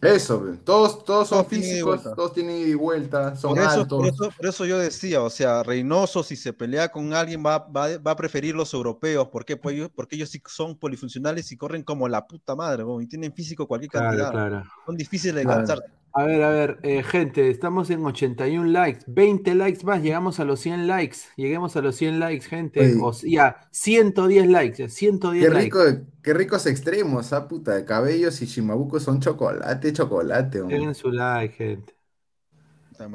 Eso. 0.00 0.44
Todos, 0.64 1.04
todos 1.04 1.28
son 1.28 1.38
Todos 1.38 1.48
físicos, 1.48 2.02
todos 2.04 2.32
tienen 2.32 2.56
ida 2.58 2.68
y 2.68 2.74
vuelta, 2.74 3.34
son 3.34 3.54
Por 3.54 3.62
eso, 3.64 3.80
altos. 3.80 3.98
por, 3.98 4.06
eso, 4.06 4.30
por 4.36 4.46
eso 4.46 4.64
yo 4.66 4.78
decía, 4.78 5.22
o 5.22 5.30
sea, 5.30 5.62
Reynoso 5.64 6.22
si 6.22 6.36
se 6.36 6.52
pelea 6.52 6.88
con 6.90 7.12
alguien 7.14 7.44
va, 7.44 7.58
va, 7.58 7.98
va 7.98 8.10
a 8.12 8.16
preferir 8.16 8.54
los 8.54 8.72
europeos. 8.74 9.26
¿Por 9.28 9.44
qué? 9.44 9.56
Pues 9.56 9.74
ellos- 9.74 9.90
porque 9.92 10.14
ellos 10.14 10.28
sí 10.30 10.40
son 10.46 10.78
polifuncionales 10.78 11.50
y 11.50 11.56
corren 11.56 11.82
como 11.82 12.06
la 12.08 12.26
puta 12.28 12.54
madre, 12.54 12.84
y 13.00 13.06
tienen 13.08 13.32
físico 13.32 13.66
cualquier 13.66 13.90
Claro, 13.90 14.06
cantidad. 14.06 14.30
claro. 14.30 14.62
Son 14.86 14.96
difíciles 14.96 15.34
de 15.34 15.42
Claro. 15.42 15.60
alcanzar. 15.60 15.84
A 16.18 16.24
ver, 16.24 16.42
a 16.42 16.50
ver, 16.50 16.78
eh, 16.82 17.02
gente, 17.04 17.48
estamos 17.48 17.90
en 17.90 18.04
81 18.04 18.66
likes, 18.72 19.04
20 19.06 19.54
likes 19.54 19.84
más, 19.84 20.02
llegamos 20.02 20.40
a 20.40 20.44
los 20.44 20.58
100 20.58 20.88
likes, 20.88 21.18
lleguemos 21.36 21.76
a 21.76 21.80
los 21.80 21.94
100 21.94 22.18
likes, 22.18 22.44
gente, 22.46 22.80
Oye. 22.80 22.98
o 23.00 23.10
s- 23.10 23.30
ya, 23.30 23.68
110 23.70 24.48
likes, 24.48 24.78
ya, 24.78 24.88
110 24.88 25.44
Qué 25.44 25.50
likes. 25.54 25.64
rico, 25.64 26.06
qué 26.22 26.34
ricos 26.34 26.66
extremos, 26.66 27.32
ah, 27.32 27.46
puta. 27.46 27.76
de 27.76 27.84
Cabellos 27.84 28.42
y 28.42 28.46
Shimabuco 28.46 28.98
son 28.98 29.20
chocolate, 29.20 29.92
chocolate, 29.92 30.60
hombre. 30.62 30.78
Dejen 30.78 30.94
su 30.96 31.12
like, 31.12 31.54
gente. 31.54 31.94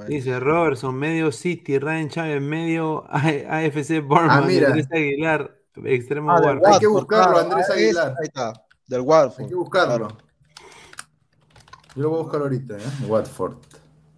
Dice 0.08 0.40
Robertson, 0.40 0.96
medio 0.96 1.30
City, 1.34 1.78
Ryan 1.80 2.08
Chávez, 2.08 2.42
medio 2.42 3.04
A- 3.10 3.20
AFC 3.58 4.00
Bournemouth, 4.00 4.44
Ah, 4.44 4.48
mira. 4.48 4.68
Andrés 4.68 4.88
Aguilar, 4.94 5.58
extremo 5.84 6.32
Ah, 6.32 6.40
Warford. 6.42 6.66
Hay 6.74 6.80
que 6.80 6.88
buscarlo, 6.88 7.38
Andrés 7.38 7.70
Aguilar. 7.70 8.16
Ahí 8.18 8.28
está, 8.28 8.54
del 8.88 9.02
Watford. 9.02 9.44
Hay 9.44 9.50
que 9.50 9.56
buscarlo. 9.56 10.08
claro. 10.08 10.23
Yo 11.96 12.04
lo 12.04 12.10
voy 12.10 12.20
a 12.20 12.24
buscar 12.24 12.42
ahorita, 12.42 12.78
¿eh? 12.78 12.94
Watford. 13.00 13.58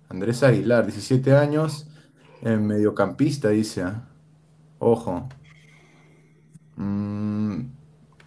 Andrés 0.10 0.44
Aguilar, 0.44 0.86
17 0.86 1.36
años, 1.36 1.88
eh, 2.42 2.56
mediocampista, 2.58 3.50
dice. 3.50 3.84
ah. 3.84 4.08
Ojo. 4.80 5.30
Mm, 6.78 7.70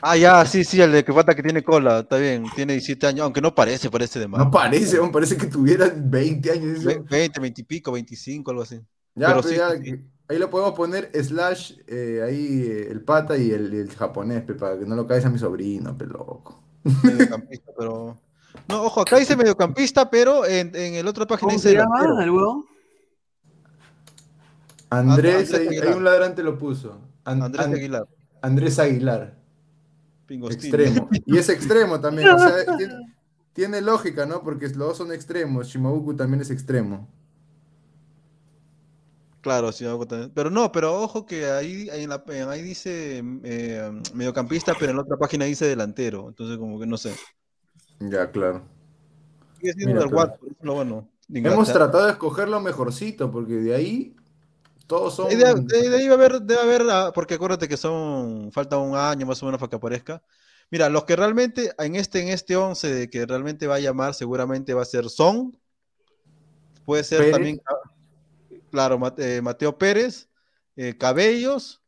Ah, 0.01 0.17
ya, 0.17 0.45
sí, 0.47 0.65
sí, 0.65 0.81
el 0.81 0.93
de 0.93 1.05
que 1.05 1.13
falta 1.13 1.35
que 1.35 1.43
tiene 1.43 1.63
cola, 1.65 2.01
está 2.01 2.19
bien, 2.19 2.53
tiene 2.53 2.75
17 2.75 3.07
años, 3.09 3.25
aunque 3.25 3.41
no 3.41 3.55
parece, 3.55 3.91
parece 3.91 4.21
de 4.21 4.29
más. 4.29 4.45
no 4.45 4.51
parece, 4.51 4.99
hombre, 4.99 5.13
parece 5.15 5.37
que 5.37 5.47
tuviera 5.47 5.93
20 5.95 6.51
años. 6.53 6.85
Ve- 6.85 7.03
20, 7.09 7.41
20 7.41 7.61
y 7.63 7.65
pico, 7.65 7.93
25, 7.93 8.51
algo 8.51 8.63
así. 8.63 8.81
Ya, 9.15 9.29
pero 9.29 9.43
pero 9.43 9.55
sí, 9.55 9.57
ya, 9.57 9.71
sí, 9.77 9.79
sí. 9.85 10.11
ahí 10.29 10.39
lo 10.39 10.49
podemos 10.51 10.75
poner 10.75 11.11
slash, 11.25 11.73
eh, 11.87 12.23
ahí 12.25 12.63
eh, 12.63 12.89
el 12.91 13.03
pata 13.03 13.37
y 13.37 13.51
el, 13.51 13.73
el 13.75 13.91
japonés, 13.95 14.43
pe, 14.45 14.55
para 14.55 14.79
que 14.79 14.87
no 14.87 14.95
lo 14.97 15.07
caigas 15.07 15.27
a 15.27 15.31
mi 15.31 15.39
sobrino, 15.39 15.97
pe 15.97 16.07
loco. 16.07 16.63
Mediocampista, 17.03 17.73
pero. 17.77 18.19
No, 18.67 18.83
ojo, 18.83 19.03
acá 19.03 19.17
dice 19.19 19.37
mediocampista, 19.37 20.11
pero 20.11 20.45
en, 20.47 20.75
en 20.75 20.95
el 20.95 21.07
otra 21.07 21.27
página 21.27 21.49
¿Cómo 21.49 21.53
dice 21.53 21.71
se 21.71 21.75
llama 21.77 22.01
delantero. 22.01 22.21
el 22.23 22.31
huevón? 22.31 22.65
Andrés, 24.91 25.53
Andrés 25.53 25.83
ahí 25.83 25.93
un 25.93 26.05
ladrante 26.05 26.43
lo 26.43 26.59
puso. 26.59 26.99
An- 27.25 27.43
Andrés 27.43 27.67
An- 27.67 27.75
Aguilar, 27.75 28.07
Andrés 28.41 28.79
Aguilar, 28.79 29.35
extremo. 30.51 31.09
Y 31.27 31.37
es 31.37 31.49
extremo 31.51 32.01
también, 32.01 32.29
o 32.29 32.39
sea, 32.39 32.65
tiene, 32.79 32.95
tiene 33.53 33.81
lógica, 33.83 34.25
¿no? 34.25 34.43
Porque 34.43 34.67
los 34.69 34.79
dos 34.79 34.97
son 34.97 35.13
extremos, 35.13 35.69
Shimabuku 35.69 36.15
también 36.17 36.41
es 36.41 36.51
extremo. 36.51 37.07
Claro, 39.41 39.71
algo 39.81 40.07
también. 40.07 40.33
Pero 40.35 40.51
no, 40.51 40.73
pero 40.73 41.01
ojo 41.01 41.25
que 41.25 41.47
ahí, 41.47 41.89
ahí, 41.91 42.03
en 42.05 42.11
la- 42.11 42.25
en- 42.29 42.49
ahí 42.49 42.63
dice 42.63 43.23
eh, 43.45 44.03
mediocampista, 44.15 44.75
pero 44.79 44.91
en 44.91 44.97
la 44.97 45.03
otra 45.03 45.17
página 45.17 45.45
dice 45.45 45.67
delantero. 45.67 46.29
Entonces, 46.29 46.59
como 46.59 46.79
que 46.81 46.87
no 46.87 46.97
sé. 46.97 47.15
Ya, 48.01 48.31
claro. 48.31 48.63
Sigue 49.61 49.73
siendo 49.73 50.01
del 50.01 50.15
Watford, 50.15 50.51
eso 50.51 50.57
es 50.61 50.65
lo 50.65 50.75
bueno. 50.75 51.09
de 51.27 51.41
Hemos 51.41 51.73
tratado 51.73 52.07
de 52.07 52.13
escoger 52.13 52.49
lo 52.49 52.61
mejorcito, 52.61 53.31
porque 53.31 53.55
de 53.55 53.75
ahí 53.75 54.17
todos 54.87 55.15
son... 55.15 55.29
De, 55.29 55.37
de- 55.37 55.97
ahí 55.97 56.07
va 56.09 56.15
a 56.15 56.17
haber, 56.17 56.41
debe 56.43 56.61
haber, 56.61 56.83
ah, 56.91 57.13
porque 57.15 57.35
acuérdate 57.35 57.69
que 57.69 57.77
son, 57.77 58.51
falta 58.53 58.79
un 58.79 58.97
año 58.97 59.27
más 59.27 59.43
o 59.43 59.47
menos 59.47 59.59
para 59.59 59.71
que 59.71 59.77
aparezca. 59.77 60.23
Mira, 60.71 60.89
los 60.89 61.05
que 61.05 61.17
realmente 61.17 61.73
en 61.79 61.97
este, 61.97 62.23
en 62.23 62.29
este 62.29 62.57
11 62.57 62.95
de 62.95 63.11
que 63.11 63.27
realmente 63.27 63.67
va 63.67 63.77
a 63.77 63.81
llamar, 63.81 64.15
seguramente 64.15 64.75
va 64.75 64.83
a 64.83 64.87
ser 64.87 65.09
Son, 65.09 65.59
puede 66.85 67.05
ser 67.05 67.19
Pérez. 67.19 67.33
también, 67.33 67.63
ah, 67.67 67.91
claro, 68.71 68.99
eh, 69.19 69.41
Mateo 69.43 69.77
Pérez, 69.77 70.29
eh, 70.77 70.97
Cabellos, 70.97 71.83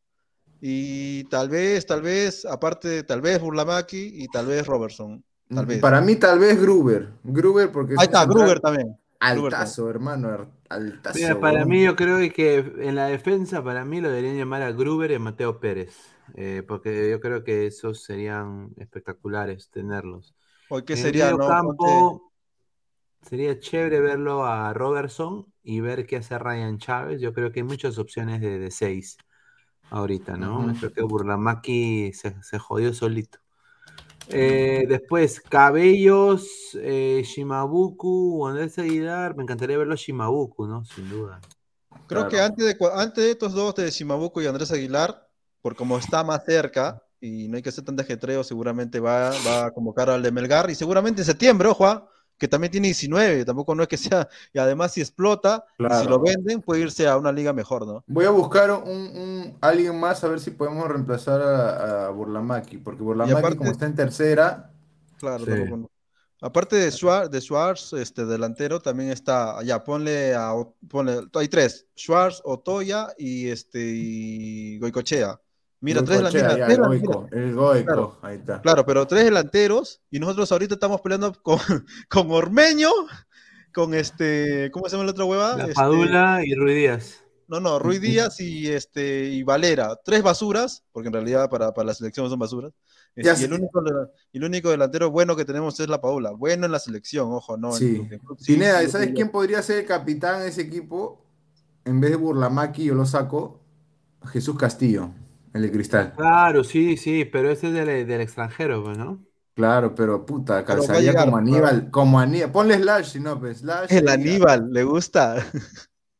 y 0.60 1.24
tal 1.24 1.48
vez, 1.48 1.86
tal 1.86 2.02
vez, 2.02 2.44
aparte, 2.44 3.02
tal 3.04 3.20
vez 3.22 3.40
Burlamaki 3.40 4.12
y 4.14 4.28
tal 4.28 4.46
vez 4.46 4.66
Robertson. 4.66 5.24
Tal 5.54 5.66
vez. 5.66 5.80
Para 5.80 6.00
mí 6.00 6.16
tal 6.16 6.38
vez 6.38 6.60
Gruber. 6.60 7.08
Gruber 7.24 7.72
porque 7.72 7.94
es 7.94 8.00
Ahí 8.00 8.06
un 8.06 8.12
está, 8.12 8.24
Gruber 8.24 8.60
también. 8.60 8.96
Gruber 9.20 9.52
Altazo, 9.52 9.90
hermano, 9.90 10.50
altazo. 10.68 11.18
Mira, 11.18 11.40
para 11.40 11.64
mí 11.66 11.82
yo 11.84 11.94
creo 11.96 12.18
que 12.32 12.58
en 12.78 12.94
la 12.94 13.06
defensa, 13.06 13.62
para 13.62 13.84
mí 13.84 14.00
lo 14.00 14.08
deberían 14.08 14.36
llamar 14.38 14.62
a 14.62 14.72
Gruber 14.72 15.10
y 15.10 15.14
a 15.14 15.18
Mateo 15.18 15.60
Pérez, 15.60 15.94
eh, 16.36 16.62
porque 16.66 17.10
yo 17.10 17.20
creo 17.20 17.44
que 17.44 17.66
esos 17.66 18.02
serían 18.02 18.70
espectaculares 18.78 19.68
tenerlos. 19.70 20.34
¿O 20.68 20.82
qué 20.84 20.94
En 20.94 21.00
el 21.00 21.04
sería, 21.04 21.24
medio 21.26 21.38
no? 21.38 21.46
campo 21.48 21.76
Ponte- 21.76 22.30
sería 23.22 23.58
chévere 23.58 24.00
verlo 24.00 24.44
a 24.46 24.72
Robertson 24.72 25.46
y 25.62 25.80
ver 25.80 26.06
qué 26.06 26.16
hace 26.16 26.38
Ryan 26.38 26.78
Chávez. 26.78 27.20
Yo 27.20 27.32
creo 27.34 27.52
que 27.52 27.60
hay 27.60 27.64
muchas 27.66 27.98
opciones 27.98 28.40
de, 28.40 28.58
de 28.58 28.70
seis 28.70 29.16
ahorita, 29.90 30.36
¿no? 30.36 30.74
Creo 30.78 30.92
que 30.92 31.02
Burlamaki 31.02 32.12
se, 32.14 32.42
se 32.42 32.58
jodió 32.58 32.94
solito. 32.94 33.40
Eh, 34.32 34.86
después, 34.88 35.40
Cabellos, 35.40 36.78
eh, 36.80 37.22
Shimabuku, 37.24 38.46
Andrés 38.46 38.78
Aguilar. 38.78 39.36
Me 39.36 39.42
encantaría 39.42 39.78
verlo 39.78 39.94
a 39.94 39.96
Shimabuku, 39.96 40.66
¿no? 40.66 40.84
Sin 40.84 41.08
duda. 41.08 41.40
Creo 42.06 42.28
que 42.28 42.40
antes 42.40 42.66
de, 42.66 42.76
antes 42.94 43.24
de 43.24 43.30
estos 43.30 43.52
dos, 43.52 43.74
de 43.74 43.90
Shimabuco 43.90 44.42
y 44.42 44.46
Andrés 44.46 44.72
Aguilar, 44.72 45.28
por 45.62 45.76
como 45.76 45.98
está 45.98 46.24
más 46.24 46.44
cerca 46.44 47.02
y 47.20 47.48
no 47.48 47.56
hay 47.56 47.62
que 47.62 47.68
hacer 47.68 47.84
tanto 47.84 48.02
ajetreo, 48.02 48.42
seguramente 48.42 48.98
va, 48.98 49.30
va 49.46 49.66
a 49.66 49.70
convocar 49.70 50.10
al 50.10 50.22
de 50.22 50.32
Melgar 50.32 50.70
y 50.70 50.74
seguramente 50.74 51.22
en 51.22 51.26
septiembre, 51.26 51.68
ojo, 51.68 51.86
ah, 51.86 52.08
que 52.40 52.48
también 52.48 52.72
tiene 52.72 52.88
19, 52.88 53.44
tampoco 53.44 53.74
no 53.74 53.82
es 53.82 53.88
que 53.88 53.98
sea, 53.98 54.26
y 54.52 54.58
además 54.58 54.92
si 54.92 55.02
explota, 55.02 55.64
si 55.78 56.08
lo 56.08 56.18
venden, 56.18 56.62
puede 56.62 56.80
irse 56.80 57.06
a 57.06 57.16
una 57.18 57.30
liga 57.30 57.52
mejor, 57.52 57.86
¿no? 57.86 58.02
Voy 58.08 58.24
a 58.24 58.30
buscar 58.30 58.70
un, 58.72 58.82
un- 58.90 59.58
alguien 59.60 60.00
más 60.00 60.24
a 60.24 60.28
ver 60.28 60.40
si 60.40 60.50
podemos 60.50 60.88
reemplazar 60.88 61.40
a, 61.42 62.06
a 62.06 62.10
Burlamaki, 62.10 62.78
porque 62.78 63.02
Burlamaki 63.02 63.38
aparte- 63.38 63.58
como 63.58 63.70
está 63.70 63.86
en 63.86 63.94
tercera, 63.94 64.72
Claro, 65.18 65.44
Sí. 65.44 65.50
tampoco 65.50 65.76
no. 65.76 65.90
Aparte 66.42 66.76
de 66.76 66.90
Schwartz, 66.90 67.30
de 67.30 67.40
Schwartz, 67.42 67.92
este 67.92 68.24
delantero, 68.24 68.80
también 68.80 69.10
está, 69.10 69.62
ya, 69.62 69.84
ponle 69.84 70.34
a, 70.34 70.54
ponle, 70.88 71.20
hay 71.34 71.48
tres, 71.48 71.86
Schwartz, 71.94 72.40
Otoya 72.44 73.08
y 73.18 73.48
este, 73.48 73.78
y 73.94 74.78
Goicochea. 74.78 75.38
Mira, 75.80 76.02
tres 76.04 76.18
delanteros. 76.18 76.56
ya, 76.58 76.66
el. 76.66 76.78
Goico, 76.80 77.28
el 77.32 77.54
Goico, 77.54 77.84
Claro. 77.86 78.18
ahí 78.22 78.36
está. 78.36 78.60
Claro, 78.60 78.84
pero 78.84 79.06
tres 79.06 79.24
delanteros 79.24 80.00
y 80.10 80.18
nosotros 80.18 80.50
ahorita 80.52 80.74
estamos 80.74 81.00
peleando 81.00 81.32
con, 81.42 81.58
con 82.08 82.30
Ormeño, 82.30 82.90
con 83.72 83.94
este, 83.94 84.70
¿cómo 84.72 84.86
se 84.88 84.92
llama 84.96 85.04
la 85.06 85.12
otra 85.12 85.24
hueva? 85.24 85.56
La 85.56 85.62
Este, 85.64 85.74
Padula 85.74 86.40
y 86.44 86.54
Ruiz 86.54 86.76
Díaz. 86.76 87.24
no, 87.48 87.60
no, 87.60 87.78
Ruiz 87.78 88.00
Díaz 88.00 88.40
y 88.40 88.68
este 88.68 89.24
y 89.30 89.42
Valera, 89.42 89.98
tres 90.04 90.22
basuras, 90.22 90.84
porque 90.92 91.08
en 91.08 91.14
realidad 91.14 91.48
para, 91.48 91.72
para 91.72 91.86
la 91.86 91.94
selección 91.94 92.28
son 92.28 92.38
basuras. 92.38 92.72
Ya 93.16 93.34
y, 93.38 93.42
el 93.44 93.52
único, 93.54 93.82
y 94.32 94.38
el 94.38 94.44
único 94.44 94.70
delantero 94.70 95.10
bueno 95.10 95.34
que 95.34 95.44
tenemos 95.44 95.80
es 95.80 95.88
la 95.88 96.00
Paula. 96.00 96.30
Bueno 96.30 96.66
en 96.66 96.72
la 96.72 96.78
selección, 96.78 97.32
ojo, 97.32 97.56
no. 97.56 97.72
Sí. 97.72 98.06
en 98.10 98.18
club 98.20 98.38
sí, 98.38 98.52
Pineda, 98.52 98.80
sí, 98.82 98.88
¿sabes 98.90 99.08
sí, 99.08 99.14
quién 99.14 99.30
podría 99.30 99.60
ser 99.62 99.78
el 99.78 99.86
capitán 99.86 100.40
de 100.40 100.48
ese 100.48 100.60
equipo? 100.62 101.24
En 101.84 102.00
vez 102.00 102.10
de 102.10 102.16
Burlamaki, 102.16 102.84
yo 102.84 102.94
lo 102.94 103.04
saco, 103.06 103.60
Jesús 104.26 104.56
Castillo, 104.56 105.10
el 105.54 105.62
de 105.62 105.72
Cristal. 105.72 106.14
Claro, 106.16 106.62
sí, 106.64 106.96
sí, 106.96 107.24
pero 107.24 107.50
ese 107.50 107.68
es 107.68 107.72
del, 107.74 108.06
del 108.06 108.20
extranjero, 108.20 108.82
pues, 108.84 108.96
¿no? 108.98 109.24
Claro, 109.54 109.94
pero 109.94 110.24
puta, 110.24 110.64
calzaría 110.64 111.12
llegar, 111.12 111.14
como 111.14 111.36
Aníbal, 111.36 111.90
como 111.90 112.18
Aníbal. 112.18 112.50
Ponle 112.52 112.76
Slash, 112.78 113.04
si 113.12 113.20
no, 113.20 113.38
pues 113.38 113.58
Slash. 113.58 113.90
El 113.90 114.08
Aníbal, 114.08 114.72
le 114.72 114.84
gusta. 114.84 115.44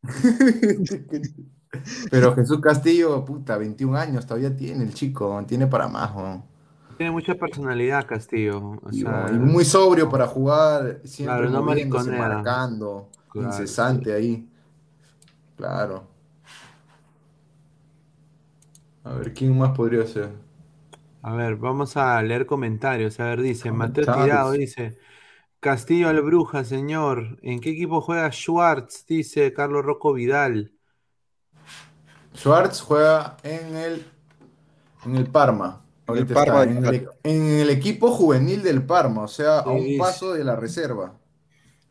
Pero 2.10 2.34
Jesús 2.34 2.60
Castillo, 2.60 3.25
puta, 3.25 3.57
21 3.57 3.97
años 3.97 4.26
todavía 4.26 4.55
tiene 4.57 4.84
el 4.84 4.94
chico, 4.94 5.42
tiene 5.47 5.67
para 5.67 5.89
más, 5.89 6.15
weón. 6.15 6.44
Tiene 6.97 7.12
mucha 7.12 7.34
personalidad, 7.34 8.07
Castillo. 8.07 8.59
O 8.83 8.91
Y, 8.91 8.92
sea, 8.92 9.26
y 9.31 9.39
muy 9.39 9.65
sobrio 9.65 10.09
para 10.09 10.26
jugar, 10.26 11.00
siempre 11.05 11.36
Claro, 11.36 11.49
no 11.49 11.62
marcando, 12.17 13.09
Claro, 13.28 13.34
incesante 13.34 14.12
ahí. 14.12 14.47
Claro. 15.57 16.10
A 19.05 19.12
ver, 19.15 19.35
¿quién 19.35 19.59
más 19.59 19.77
podría 19.77 20.07
ser? 20.07 20.31
A 21.23 21.35
ver, 21.35 21.57
vamos 21.57 21.97
a 21.97 22.20
leer 22.23 22.47
comentarios. 22.47 23.20
A 23.20 23.25
ver, 23.27 23.41
dice 23.43 23.73
Mateo. 23.73 24.05
Tirado, 24.05 24.53
dice 24.53 24.99
Castillo 25.61 26.09
al 26.09 26.23
Bruja, 26.23 26.65
señor. 26.65 27.39
¿En 27.43 27.61
qué 27.61 27.70
equipo 27.70 28.01
juega 28.01 28.31
Schwartz? 28.33 29.07
Dice 29.07 29.53
Carlos 29.53 29.85
Rocco 29.85 30.12
Vidal. 30.15 30.73
Schwartz 32.35 32.81
juega 32.81 33.37
en 33.43 33.77
el, 33.77 34.07
en 35.05 35.17
el 35.17 35.27
Parma. 35.27 35.83
En 36.07 36.17
el 36.17 36.27
Parma 36.27 36.67
de 36.67 36.73
en 36.73 36.85
el, 36.85 37.09
en 37.23 37.43
el 37.61 37.70
equipo 37.70 38.11
juvenil 38.11 38.62
del 38.62 38.83
Parma, 38.85 39.23
o 39.23 39.29
sea, 39.29 39.61
a 39.61 39.70
un 39.70 39.97
paso 39.99 40.33
de 40.33 40.45
la 40.45 40.57
reserva. 40.57 41.19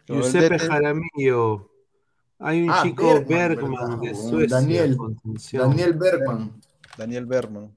Giuseppe. 0.08 0.58
Jaramillo. 0.60 1.70
Hay 2.40 2.64
un 2.64 2.70
Ah, 2.72 2.80
chico 2.84 3.04
Bergman, 3.04 3.28
Bergman, 3.28 4.00
¿verdad, 4.00 4.00
de? 4.02 4.16
Suecia. 4.16 5.62
Daniel 5.62 5.94
Bergman. 5.94 6.52
Daniel 7.00 7.26
Berman. 7.26 7.76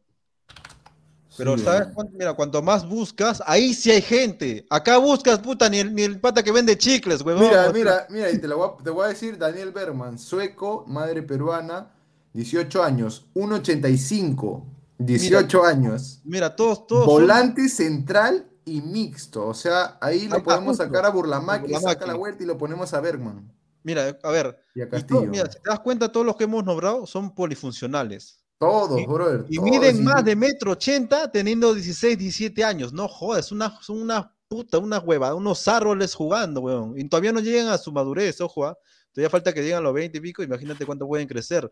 Pero, 1.38 1.56
Sí, 1.56 1.64
¿sabes 1.64 1.88
cuánto? 1.94 2.12
Mira, 2.18 2.34
cuanto 2.34 2.60
más 2.60 2.86
buscas, 2.86 3.42
ahí 3.46 3.72
sí 3.72 3.90
hay 3.90 4.02
gente. 4.02 4.66
Acá 4.68 4.98
buscas, 4.98 5.38
puta, 5.38 5.68
ni 5.70 5.78
el, 5.78 5.94
ni 5.94 6.02
el 6.02 6.20
pata 6.20 6.42
que 6.42 6.52
vende 6.52 6.76
chicles, 6.76 7.22
huevón. 7.22 7.44
Mira, 7.44 7.60
O 7.60 7.64
sea, 7.64 7.72
mira, 7.72 8.06
mira, 8.10 8.30
y 8.30 8.38
te, 8.38 8.46
lo 8.48 8.58
voy 8.58 8.68
a, 8.78 8.84
te 8.84 8.90
voy 8.90 9.04
a 9.06 9.08
decir, 9.08 9.38
Daniel 9.38 9.70
Bergman, 9.72 10.18
sueco, 10.18 10.84
madre 10.86 11.22
peruana, 11.22 11.90
18 12.34 12.82
años, 12.82 13.26
1.85, 13.34 14.64
18 14.98 15.64
años, 15.64 16.20
Mira, 16.24 16.54
todos, 16.54 16.86
todos. 16.86 17.04
son- 17.04 17.14
volante 17.22 17.68
central 17.70 18.46
y 18.66 18.80
mixto, 18.82 19.46
o 19.46 19.54
sea, 19.54 19.96
ahí 20.02 20.28
lo 20.28 20.42
podemos 20.42 20.76
justo. 20.76 20.84
sacar 20.84 21.06
a 21.06 21.10
Burlamaki, 21.10 21.72
saca 21.74 22.06
la 22.06 22.14
vuelta 22.14 22.42
y 22.42 22.46
lo 22.46 22.58
ponemos 22.58 22.92
a 22.92 23.00
Bergman 23.00 23.50
Mira, 23.82 24.16
a 24.22 24.30
ver. 24.30 24.62
y 24.74 24.82
a 24.82 24.84
y 24.84 24.88
Castillo. 24.88 25.22
mira, 25.22 25.46
si 25.50 25.58
te 25.60 25.68
das 25.70 25.80
cuenta, 25.80 26.12
todos 26.12 26.24
los 26.26 26.36
que 26.36 26.44
hemos 26.44 26.62
nombrado 26.62 27.06
son 27.06 27.34
polifuncionales. 27.34 28.41
Todos, 28.70 29.00
y- 29.00 29.06
brother, 29.06 29.44
Y 29.48 29.56
todos, 29.56 29.70
miden 29.70 30.04
más 30.04 30.24
de 30.24 30.36
metro 30.36 30.72
ochenta 30.72 31.30
teniendo 31.30 31.74
16, 31.74 32.16
17 32.18 32.62
años. 32.64 32.92
No 32.92 33.08
jodas, 33.08 33.50
una, 33.52 33.78
son 33.80 34.00
una 34.00 34.32
puta, 34.48 34.78
una 34.78 34.98
hueva, 34.98 35.34
unos 35.34 35.66
árboles 35.68 36.14
jugando, 36.14 36.60
weón. 36.60 36.94
Y 36.98 37.08
todavía 37.08 37.32
no 37.32 37.40
llegan 37.40 37.68
a 37.68 37.78
su 37.78 37.90
madurez, 37.92 38.40
ojo, 38.40 38.66
¿ah? 38.66 38.76
Todavía 39.12 39.30
falta 39.30 39.52
que 39.52 39.60
lleguen 39.62 39.78
a 39.78 39.80
los 39.80 39.92
20 39.94 40.18
y 40.18 40.20
pico, 40.20 40.42
imagínate 40.42 40.86
cuánto 40.86 41.06
pueden 41.06 41.26
crecer. 41.28 41.70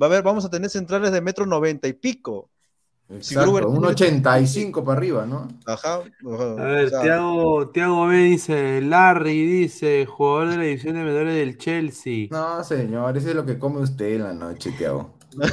Va 0.00 0.06
a 0.06 0.08
haber, 0.08 0.22
vamos 0.22 0.44
a 0.44 0.50
tener 0.50 0.70
centrales 0.70 1.12
de 1.12 1.20
metro 1.20 1.44
90 1.46 1.86
y 1.88 1.92
pico. 1.92 2.50
Exacto, 3.12 3.42
Gruber 3.42 3.64
un 3.66 3.72
tiene- 3.74 3.88
85 3.88 4.84
para 4.84 4.96
arriba, 4.98 5.26
¿no? 5.26 5.48
Ajá. 5.66 6.02
ajá, 6.04 6.52
A 6.52 6.64
ver, 6.64 6.90
Tiago, 6.90 7.68
Tiago 7.70 8.06
B 8.06 8.16
dice, 8.18 8.80
Larry 8.80 9.44
dice, 9.46 10.06
jugador 10.06 10.50
de 10.50 10.56
la 10.58 10.62
división 10.62 10.94
de 10.94 11.02
menores 11.02 11.34
del 11.34 11.58
Chelsea. 11.58 12.28
No, 12.30 12.62
señor, 12.62 13.16
eso 13.16 13.28
es 13.30 13.34
lo 13.34 13.44
que 13.44 13.58
come 13.58 13.80
usted 13.80 14.14
en 14.14 14.22
la 14.22 14.32
noche, 14.32 14.70
Tiago. 14.78 15.10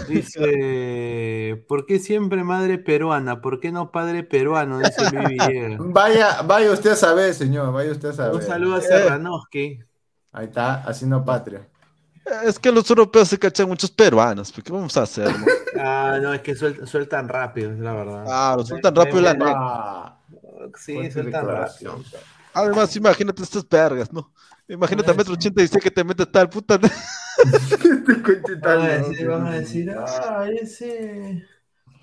Dice, 0.08 1.64
¿por 1.68 1.86
qué 1.86 2.00
siempre 2.00 2.44
madre 2.44 2.78
peruana? 2.78 3.42
¿Por 3.42 3.60
qué 3.60 3.72
no 3.72 3.92
padre 3.92 4.24
peruano? 4.24 4.80
Dice 4.80 5.10
Luis 5.12 5.28
Villegas. 5.30 5.80
Vaya, 5.94 6.42
vaya 6.42 6.72
usted 6.72 6.92
a 6.92 6.96
saber, 6.96 7.34
señor, 7.34 7.72
vaya 7.72 7.92
usted 7.92 8.10
a 8.10 8.14
saber. 8.14 8.36
Un 8.36 8.42
saludo 8.42 8.76
a 8.76 8.82
Serranoski. 8.82 9.80
Ahí 10.32 10.46
está, 10.46 10.76
haciendo 10.84 11.24
patria. 11.24 11.68
Es 12.44 12.60
que 12.60 12.72
los 12.72 12.90
europeos 12.90 13.30
se 13.30 13.40
cachan 13.40 13.70
muchos 13.70 13.90
peruanos, 13.90 14.52
¿qué 14.52 14.72
vamos 14.72 14.96
a 14.98 15.04
hacer? 15.04 15.28
no? 15.38 15.46
Ah, 15.80 16.18
no, 16.20 16.34
es 16.34 16.42
que 16.42 16.56
sueltan, 16.56 16.88
sueltan 16.88 17.30
rápido, 17.30 17.72
es 17.72 17.78
la 17.78 17.94
verdad. 17.94 18.26
Ah, 18.28 18.56
lo 18.58 18.66
sueltan 18.66 18.96
rápido 18.96 19.22
la 19.22 19.34
neta. 19.36 19.54
Ah, 19.56 20.20
Sí, 20.76 21.12
sueltan 21.12 21.48
rápido. 21.48 22.02
Además, 22.54 22.96
imagínate 22.96 23.44
estas 23.44 23.68
vergas, 23.70 24.12
¿no? 24.12 24.32
Imagínate 24.68 25.12
a 25.12 25.14
metro 25.14 25.34
ochenta 25.34 25.62
y 25.62 25.68
seis 25.68 25.84
que 25.84 25.92
te 25.92 26.04
metes 26.04 26.32
tal 26.32 26.50
puta. 26.50 26.80
Este 27.44 28.56
Van 28.56 28.82
a 28.82 28.88
decir, 28.88 29.28
van 29.28 29.48
a 29.48 29.52
sí. 29.54 29.84
decir, 29.84 29.92
ah, 29.98 30.48
ese... 30.50 31.46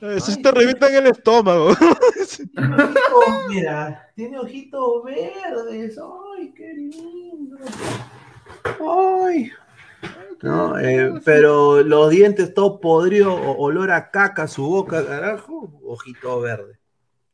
Eso 0.00 0.36
te 0.42 0.50
revientan 0.52 0.94
el 0.94 1.06
estómago. 1.06 1.70
Mira, 3.48 4.10
tiene 4.14 4.38
ojitos 4.38 5.02
verdes. 5.04 5.98
Ay, 5.98 6.52
qué 6.54 6.74
lindo. 6.74 7.56
Ay. 8.86 9.50
No, 10.42 10.78
eh, 10.78 11.14
pero 11.24 11.82
los 11.82 12.10
dientes 12.10 12.52
todo 12.52 12.80
podrido, 12.80 13.34
olor 13.34 13.90
a 13.92 14.10
caca, 14.10 14.46
su 14.46 14.66
boca, 14.68 15.06
carajo, 15.06 15.72
ojito 15.84 16.40
verde. 16.40 16.78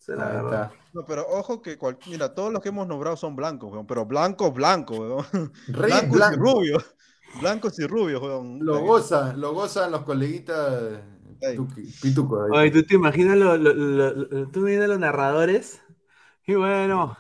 La 0.07 0.27
verdad. 0.27 0.71
No, 0.93 1.05
pero 1.05 1.27
ojo 1.29 1.63
que, 1.63 1.77
cual- 1.79 1.99
mira, 2.09 2.35
todos 2.35 2.53
los 2.53 2.63
que 2.63 2.69
hemos 2.69 2.87
nombrado 2.87 3.17
son 3.17 3.35
blancos, 3.37 3.73
weón, 3.73 3.87
pero 3.87 4.05
blancos, 4.07 4.53
blancos, 4.53 4.99
weón. 4.99 5.53
Re 5.69 5.87
Blancos 5.87 6.09
y 6.09 6.17
blanco. 6.17 6.37
rubios. 6.41 6.97
Blancos 7.39 7.79
y 7.79 7.87
rubios, 7.87 8.21
weón. 8.23 8.59
Lo 8.65 8.81
gozan, 8.81 9.41
lo 9.41 9.53
gozan 9.55 9.91
los 9.93 10.03
coleguitas 10.03 11.01
pitucos. 12.03 12.51
ahí. 12.53 12.59
Ay, 12.59 12.71
¿tú 12.71 12.83
te 12.83 12.95
imaginas 12.95 13.37
lo, 13.37 13.57
lo- 13.57 13.73
lo- 13.75 14.13
lo- 14.15 14.49
tú 14.49 14.61
me 14.61 14.71
imaginas 14.73 14.89
los 14.89 14.99
narradores? 14.99 15.83
Y 16.47 16.55
bueno, 16.55 17.17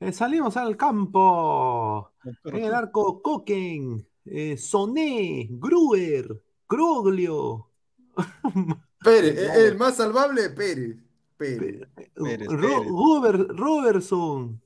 eh, 0.00 0.12
salimos 0.12 0.56
al 0.56 0.76
campo. 0.76 2.10
En 2.44 2.56
el 2.64 2.74
arco 2.74 3.22
Coquen, 3.22 4.06
eh, 4.24 4.56
Soné, 4.56 5.46
Gruber, 5.50 6.42
Groglio, 6.68 7.68
Pérez, 9.02 9.38
el 9.56 9.76
más 9.78 9.96
salvable, 9.96 10.50
Pérez. 10.50 10.96
Pérez. 11.36 11.88
Pérez, 12.14 12.48
Ro- 12.48 12.60
Pérez. 12.60 12.88
Robert- 12.88 13.50
Robertson, 13.56 14.60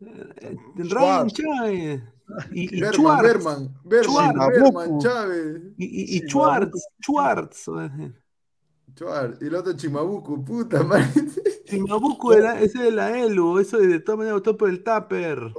eh, 0.00 0.56
Ryan. 0.76 1.28
Chávez 1.28 2.02
y, 2.52 2.76
y 2.76 2.80
Berman, 2.80 2.94
Schwartz, 2.94 3.22
Berman, 3.22 3.74
Berman, 3.84 4.04
Schwartz. 4.34 4.58
Berman, 4.58 4.98
Chávez. 5.00 5.62
y, 5.78 5.84
y- 5.84 6.02
y 6.16 6.18
Sí, 6.20 6.26
Schwartz, 6.28 6.86
Schwartz. 7.02 7.68
Schwartz. 8.96 9.42
Y 9.42 9.46
el 9.46 9.54
otro 9.54 9.72
Chimabuco, 9.74 10.44
puta 10.44 10.82
madre. 10.82 11.06
Chimabuco 11.66 12.32
ese 12.32 12.78
de 12.82 12.90
la 12.90 13.18
ELU, 13.18 13.58
eso 13.58 13.78
de 13.78 14.00
todas 14.00 14.18
maneras 14.18 14.38
votó 14.40 14.56
por 14.56 14.68
el 14.70 14.82
Tupper. 14.82 15.52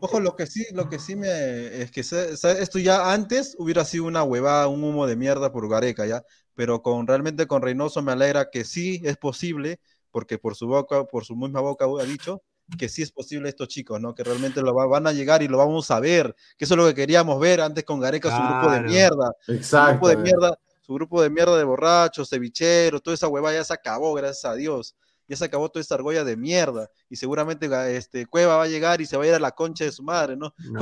Ojo, 0.00 0.20
lo 0.20 0.36
que 0.36 0.46
sí, 0.46 0.64
lo 0.74 0.88
que 0.88 0.98
sí 1.00 1.16
me 1.16 1.82
es 1.82 1.90
que 1.90 2.02
se- 2.04 2.36
se- 2.36 2.62
esto 2.62 2.78
ya 2.78 3.12
antes 3.12 3.56
hubiera 3.58 3.84
sido 3.84 4.04
una 4.04 4.22
huevada, 4.22 4.68
un 4.68 4.84
humo 4.84 5.06
de 5.06 5.16
mierda 5.16 5.50
por 5.50 5.68
Gareca, 5.68 6.06
ya, 6.06 6.22
pero 6.54 6.82
con 6.82 7.06
realmente 7.06 7.46
con 7.48 7.62
Reynoso 7.62 8.00
me 8.02 8.12
alegra 8.12 8.48
que 8.50 8.64
sí 8.64 9.00
es 9.04 9.16
posible, 9.16 9.80
porque 10.12 10.38
por 10.38 10.54
su 10.54 10.68
boca, 10.68 11.04
por 11.04 11.24
su 11.24 11.34
misma 11.34 11.60
boca 11.60 11.86
ha 11.86 12.04
dicho 12.04 12.42
que 12.78 12.88
sí 12.88 13.02
es 13.02 13.12
posible 13.12 13.48
estos 13.48 13.68
chicos, 13.68 14.00
¿no? 14.00 14.14
Que 14.14 14.24
realmente 14.24 14.60
lo 14.62 14.74
va- 14.74 14.86
van 14.86 15.06
a 15.06 15.12
llegar 15.12 15.42
y 15.42 15.48
lo 15.48 15.58
vamos 15.58 15.90
a 15.90 16.00
ver, 16.00 16.34
que 16.56 16.64
eso 16.64 16.74
es 16.74 16.78
lo 16.78 16.86
que 16.86 16.94
queríamos 16.94 17.38
ver 17.40 17.60
antes 17.60 17.84
con 17.84 18.00
Gareca, 18.00 18.30
su 18.36 18.42
grupo 18.42 18.70
de 18.72 18.80
mierda, 18.82 19.32
su 19.44 19.52
Exacto. 19.52 19.90
grupo 19.92 20.08
de 20.08 20.16
mierda, 20.16 20.58
su 20.80 20.94
grupo 20.94 21.22
de 21.22 21.30
mierda 21.30 21.56
de 21.56 21.64
borrachos, 21.64 22.28
cevicheros, 22.28 23.02
toda 23.02 23.14
esa 23.14 23.28
huevada 23.28 23.56
ya 23.56 23.64
se 23.64 23.72
acabó, 23.74 24.14
gracias 24.14 24.44
a 24.44 24.54
Dios. 24.54 24.94
Ya 25.32 25.36
se 25.36 25.46
acabó 25.46 25.70
toda 25.70 25.80
esa 25.80 25.94
argolla 25.94 26.24
de 26.24 26.36
mierda. 26.36 26.90
Y 27.08 27.16
seguramente 27.16 27.66
ga- 27.66 27.88
este, 27.88 28.26
Cueva 28.26 28.58
va 28.58 28.64
a 28.64 28.68
llegar 28.68 29.00
y 29.00 29.06
se 29.06 29.16
va 29.16 29.24
a 29.24 29.28
ir 29.28 29.32
a 29.32 29.38
la 29.38 29.52
concha 29.52 29.82
de 29.86 29.90
su 29.90 30.02
madre, 30.02 30.36
¿no? 30.36 30.52
No, 30.70 30.80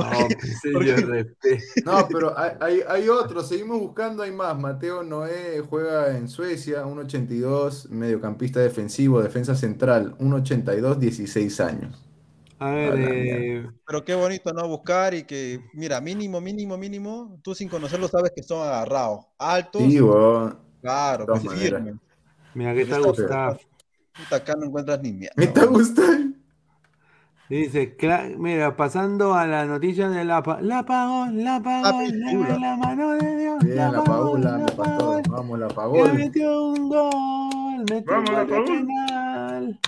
Porque-. 0.73 1.25
No, 1.85 2.05
pero 2.11 2.37
hay, 2.37 2.51
hay, 2.59 2.81
hay 2.85 3.07
otros, 3.07 3.47
seguimos 3.47 3.79
buscando, 3.79 4.23
hay 4.23 4.33
más. 4.33 4.59
Mateo 4.59 5.03
Noé 5.03 5.63
juega 5.69 6.17
en 6.17 6.27
Suecia, 6.27 6.83
1.82, 6.83 7.87
mediocampista 7.87 8.59
defensivo, 8.59 9.21
defensa 9.23 9.55
central, 9.55 10.17
1.82, 10.17 10.97
16 10.97 11.59
años. 11.61 12.05
A 12.59 12.71
ver, 12.71 12.93
eh, 12.99 13.69
Pero 13.87 14.03
qué 14.03 14.15
bonito, 14.15 14.51
¿no? 14.51 14.67
Buscar 14.67 15.13
y 15.13 15.23
que, 15.23 15.61
mira, 15.73 16.01
mínimo, 16.01 16.41
mínimo, 16.41 16.77
mínimo, 16.77 17.39
tú 17.41 17.55
sin 17.55 17.69
conocerlo 17.69 18.09
sabes 18.09 18.33
que 18.35 18.43
son 18.43 18.67
agarrados. 18.67 19.27
Altos, 19.39 19.81
Sí, 19.81 19.97
claro, 20.81 21.25
pues, 21.25 21.41
mira, 22.53 22.75
¿qué 22.75 22.85
tal 22.85 22.99
Está- 22.99 23.07
Gustav? 23.07 23.59
Puta, 24.17 24.35
acá 24.37 24.55
no 24.57 24.65
encuentras 24.65 25.01
ni 25.01 25.11
mierda. 25.13 25.33
¿Me 25.37 25.45
está 25.45 25.65
gustando? 25.65 26.37
Dice, 27.49 27.97
mira, 28.37 28.77
pasando 28.77 29.33
a 29.33 29.45
la 29.45 29.65
noticia 29.65 30.07
de 30.07 30.23
la 30.23 30.41
la 30.61 30.79
apagón, 30.79 31.43
la 31.43 31.57
apagón, 31.57 31.83
Papi, 31.83 32.11
la, 32.13 32.31
chula. 32.31 32.57
la 32.59 32.77
mano 32.77 33.09
de 33.17 33.37
Dios, 33.37 33.59
Bien, 33.61 33.75
la 33.75 33.91
la 33.91 33.97
apagón, 33.99 34.41
Vamos, 35.27 35.59
la 35.59 35.67
que 35.67 35.73
Paul. 35.75 36.13
metió 36.13 36.63
un 36.69 36.87
gol, 36.87 37.85
metió 37.89 38.19
un 38.19 38.23
Vamos, 38.25 38.31
la 38.31 38.43
gol 38.45 38.65
de 38.65 38.71
penal, 38.71 39.79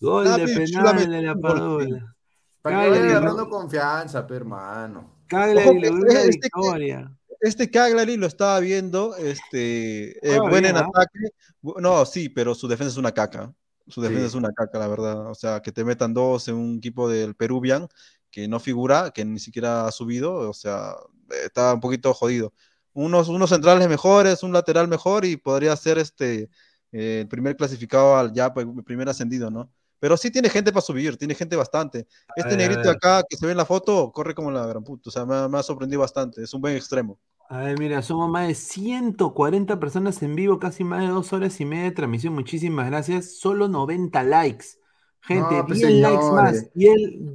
gol 0.00 0.24
Papi, 0.24 0.40
de 0.40 0.54
penal 0.56 1.10
de 1.10 1.22
la 1.22 1.32
un 1.34 1.40
Padula, 1.42 2.16
Para 2.62 2.84
que 2.84 2.88
vaya 2.88 3.02
¿no? 3.02 3.08
agarrando 3.10 3.50
confianza, 3.50 4.26
pe, 4.26 4.36
hermano. 4.36 5.20
Cagliari 5.26 5.68
Ojo, 5.68 5.78
le 5.78 5.88
dio 5.90 5.96
una 5.98 6.12
este 6.20 6.28
victoria. 6.30 7.12
Este 7.42 7.70
Cagliari 7.70 8.16
lo 8.16 8.26
estaba 8.28 8.60
viendo, 8.60 9.14
este, 9.16 10.12
eh, 10.26 10.38
Juega 10.38 10.40
buen 10.48 10.62
bien, 10.62 10.76
en 10.76 10.82
¿ah? 10.82 10.88
ataque. 10.88 11.18
No, 11.82 12.06
sí, 12.06 12.30
pero 12.30 12.54
su 12.54 12.66
defensa 12.66 12.92
es 12.92 12.96
una 12.96 13.12
caca. 13.12 13.52
Su 13.90 14.00
defensa 14.00 14.22
Sí. 14.22 14.26
es 14.28 14.34
una 14.34 14.50
caca, 14.52 14.78
la 14.78 14.88
verdad. 14.88 15.26
O 15.30 15.34
sea, 15.34 15.60
que 15.60 15.72
te 15.72 15.84
metan 15.84 16.14
dos 16.14 16.48
en 16.48 16.54
un 16.56 16.78
equipo 16.78 17.08
del 17.08 17.34
Peruvian 17.34 17.88
que 18.30 18.48
no 18.48 18.60
figura, 18.60 19.10
que 19.10 19.24
ni 19.24 19.38
siquiera 19.40 19.86
ha 19.86 19.92
subido, 19.92 20.34
o 20.34 20.54
sea, 20.54 20.94
está 21.44 21.74
un 21.74 21.80
poquito 21.80 22.14
jodido. 22.14 22.52
Unos, 22.92 23.28
unos 23.28 23.50
centrales 23.50 23.88
mejores, 23.88 24.42
un 24.42 24.52
lateral 24.52 24.88
mejor 24.88 25.24
y 25.24 25.36
podría 25.36 25.76
ser 25.76 25.98
este 25.98 26.50
eh, 26.92 27.20
el 27.22 27.28
primer 27.28 27.56
clasificado 27.56 28.16
al 28.16 28.32
ya 28.32 28.52
pues, 28.52 28.66
el 28.66 28.84
primer 28.84 29.08
ascendido, 29.08 29.50
¿no? 29.50 29.72
Pero 30.00 30.16
sí 30.16 30.30
tiene 30.30 30.48
gente 30.48 30.72
para 30.72 30.82
subir, 30.82 31.16
tiene 31.16 31.34
gente 31.34 31.56
bastante. 31.56 32.06
Este 32.34 32.56
negrito 32.56 32.90
acá 32.90 33.22
que 33.28 33.36
se 33.36 33.46
ve 33.46 33.52
en 33.52 33.58
la 33.58 33.66
foto 33.66 34.10
corre 34.12 34.34
como 34.34 34.50
la 34.50 34.66
gran 34.66 34.82
puta, 34.82 35.10
o 35.10 35.12
sea, 35.12 35.26
me, 35.26 35.48
me 35.48 35.58
ha 35.58 35.62
sorprendido 35.62 36.00
bastante, 36.00 36.42
es 36.42 36.54
un 36.54 36.60
buen 36.60 36.74
extremo. 36.76 37.18
A 37.50 37.58
ver, 37.58 37.78
mira, 37.78 38.00
somos 38.02 38.30
más 38.30 38.46
de 38.46 38.54
140 38.54 39.80
personas 39.80 40.22
en 40.22 40.36
vivo, 40.36 40.60
casi 40.60 40.84
más 40.84 41.00
de 41.02 41.08
dos 41.08 41.32
horas 41.32 41.60
y 41.60 41.64
media 41.64 41.84
de 41.84 41.90
transmisión. 41.90 42.32
Muchísimas 42.34 42.86
gracias. 42.86 43.38
Solo 43.40 43.66
90 43.68 44.22
likes. 44.22 44.66
Gente, 45.20 45.56
No, 45.56 45.66
pues, 45.66 45.80
10 45.80 45.90
likes 45.94 46.30
más. 46.30 46.70
Y 46.74 46.88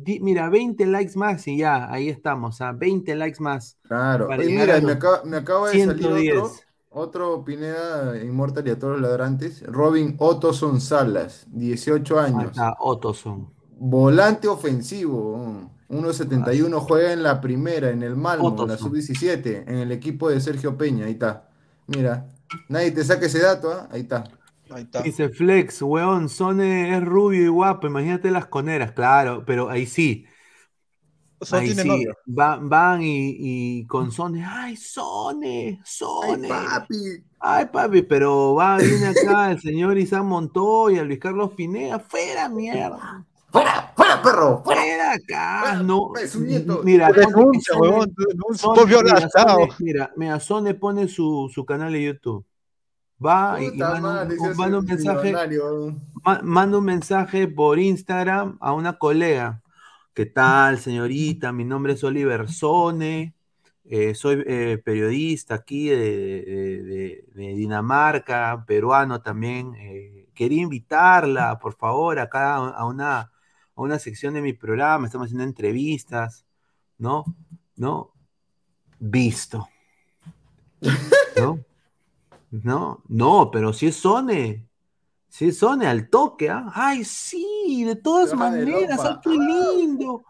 di- 0.03 0.21
mira, 0.21 0.49
20 0.49 0.85
likes 0.85 1.17
más 1.17 1.45
y 1.47 1.57
ya, 1.57 1.91
ahí 1.91 2.07
estamos. 2.09 2.61
¿ah? 2.61 2.71
20 2.71 3.13
likes 3.15 3.41
más. 3.41 3.77
Claro. 3.83 4.33
Oye, 4.37 4.49
mira, 4.49 4.77
a 4.77 4.81
me 4.81 4.93
acaba, 4.93 5.23
me 5.23 5.37
acaba 5.37 5.69
de 5.69 5.79
salir 5.79 6.11
110. 6.11 6.33
otro, 6.33 6.65
otro 6.89 7.43
Pineda 7.45 8.17
Inmortal 8.23 8.67
y 8.67 8.71
a 8.71 8.79
todos 8.79 8.93
los 8.99 9.01
ladrantes. 9.09 9.61
Robin 9.67 10.15
Ottoson 10.19 10.81
Salas, 10.81 11.45
18 11.51 12.19
Ahí 12.31 12.43
años. 12.43 12.51
está, 12.51 12.75
Ottoson. 12.79 13.54
Volante 13.77 14.47
ofensivo. 14.47 15.71
1.71 15.87 16.79
juega 16.79 17.13
en 17.13 17.21
la 17.21 17.39
primera, 17.39 17.91
en 17.91 18.01
el 18.01 18.15
Malmo, 18.15 18.55
en 18.59 18.69
la 18.69 18.77
sub-17, 18.77 19.65
en 19.67 19.75
el 19.75 19.91
equipo 19.91 20.29
de 20.29 20.41
Sergio 20.41 20.77
Peña. 20.77 21.05
Ahí 21.05 21.11
está. 21.13 21.49
Mira, 21.87 22.27
nadie 22.69 22.91
te 22.91 23.03
saque 23.03 23.27
ese 23.27 23.39
dato, 23.39 23.71
¿ah? 23.71 23.87
Ahí 23.91 24.01
está. 24.01 24.23
Ahí 24.71 24.83
está. 24.83 25.01
Dice 25.03 25.29
Flex, 25.29 25.81
weón, 25.83 26.27
Sone 26.27 26.97
es 26.97 27.03
rubio 27.03 27.43
y 27.43 27.47
guapo, 27.47 27.85
imagínate 27.85 28.31
las 28.31 28.47
coneras, 28.47 28.93
claro, 28.93 29.43
pero 29.45 29.69
ahí 29.69 29.85
sí. 29.85 30.25
Ahí 31.51 31.75
tiene 31.75 31.83
sí, 31.83 32.05
van 32.25 33.01
y, 33.03 33.35
y 33.37 33.85
con 33.85 34.11
Sone, 34.11 34.43
ay, 34.43 34.75
Sone, 34.75 35.79
Sone. 35.85 36.47
papi. 36.47 36.95
Ay, 37.39 37.65
papi, 37.71 38.01
pero 38.01 38.55
va, 38.55 38.77
viene 38.77 39.07
acá 39.07 39.51
el 39.51 39.61
señor 39.61 39.99
Isaac 39.99 40.23
Montoya, 40.23 41.03
Luis 41.03 41.19
Carlos 41.19 41.51
Pineda, 41.55 41.99
fuera, 41.99 42.49
mierda. 42.49 43.23
¡Fuera, 43.55 43.93
fuera, 43.95 44.21
perro! 44.21 44.61
¡Fuera! 44.65 44.81
Fuera 44.81 45.13
acá, 45.13 45.81
no. 45.81 46.11
es 46.21 46.35
un 46.35 46.45
nieto. 46.45 46.81
Mira, 46.83 47.09
denuncia, 47.13 47.73
huevón, 47.77 48.13
mira, 49.81 50.11
Mira, 50.17 50.39
Sone 50.41 50.73
pone 50.73 51.07
su, 51.07 51.49
su 51.53 51.63
canal 51.65 51.93
de 51.93 52.03
YouTube. 52.03 52.45
Va 53.25 53.57
y, 53.61 53.67
y 53.67 53.77
manda, 53.77 54.01
madre, 54.01 54.35
un, 54.37 54.57
manda 54.57 54.81
mensaje, 54.81 55.33
ma- 56.25 56.41
manda 56.43 56.77
un 56.79 56.83
mensaje 56.83 57.47
por 57.47 57.79
Instagram 57.79 58.57
a 58.59 58.73
una 58.73 58.97
colega. 58.97 59.61
¿Qué 60.13 60.25
tal, 60.25 60.77
señorita? 60.77 61.53
Mi 61.53 61.63
nombre 61.63 61.93
es 61.93 62.03
Oliver 62.03 62.49
Sone. 62.49 63.33
eh, 63.85 64.15
soy 64.15 64.43
eh, 64.45 64.81
periodista 64.83 65.55
aquí 65.55 65.87
de, 65.87 65.95
de- 65.97 66.83
de- 66.83 67.25
de 67.33 67.53
Dinamarca, 67.55 68.65
peruano 68.67 69.21
también. 69.21 69.75
eh, 69.75 70.27
quería 70.33 70.61
invitarla, 70.63 71.57
por 71.59 71.73
favor, 71.77 72.19
acá 72.19 72.55
a 72.55 72.69
a 72.71 72.85
una, 72.85 73.31
a 73.75 73.81
una 73.81 73.99
sección 73.99 74.33
de 74.33 74.41
mi 74.41 74.53
programa. 74.53 75.05
Estamos 75.05 75.25
haciendo 75.25 75.43
entrevistas, 75.43 76.45
¿no? 76.97 77.25
¿No? 77.75 78.11
Visto. 78.99 79.67
¿No? 81.37 81.59
No, 82.51 83.03
no, 83.07 83.51
pero 83.51 83.73
si 83.73 83.87
es 83.87 83.95
Sone. 83.97 84.65
Si 85.27 85.49
es 85.49 85.57
Sone 85.57 85.85
al 85.87 86.09
toque, 86.09 86.49
¿ah? 86.49 86.71
Ay, 86.73 87.03
sí, 87.03 87.83
de 87.85 87.95
todas 87.97 88.29
de 88.29 88.35
maneras, 88.37 88.97
lopa. 88.97 89.09
ay, 89.09 89.19
qué 89.21 89.29
lindo. 89.31 90.25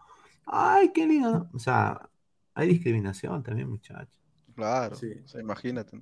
Ay, 0.46 0.92
qué 0.92 1.06
lindo. 1.06 1.48
O 1.52 1.58
sea, 1.58 2.08
hay 2.54 2.68
discriminación 2.68 3.42
también, 3.44 3.68
muchachos. 3.70 4.18
Claro, 4.56 4.96
Sí. 4.96 5.12
o 5.24 5.28
sea, 5.28 5.40
imagínate. 5.40 6.00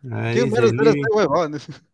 ¿Quién 0.00 0.50
dice 0.50 0.66
este? 0.66 1.87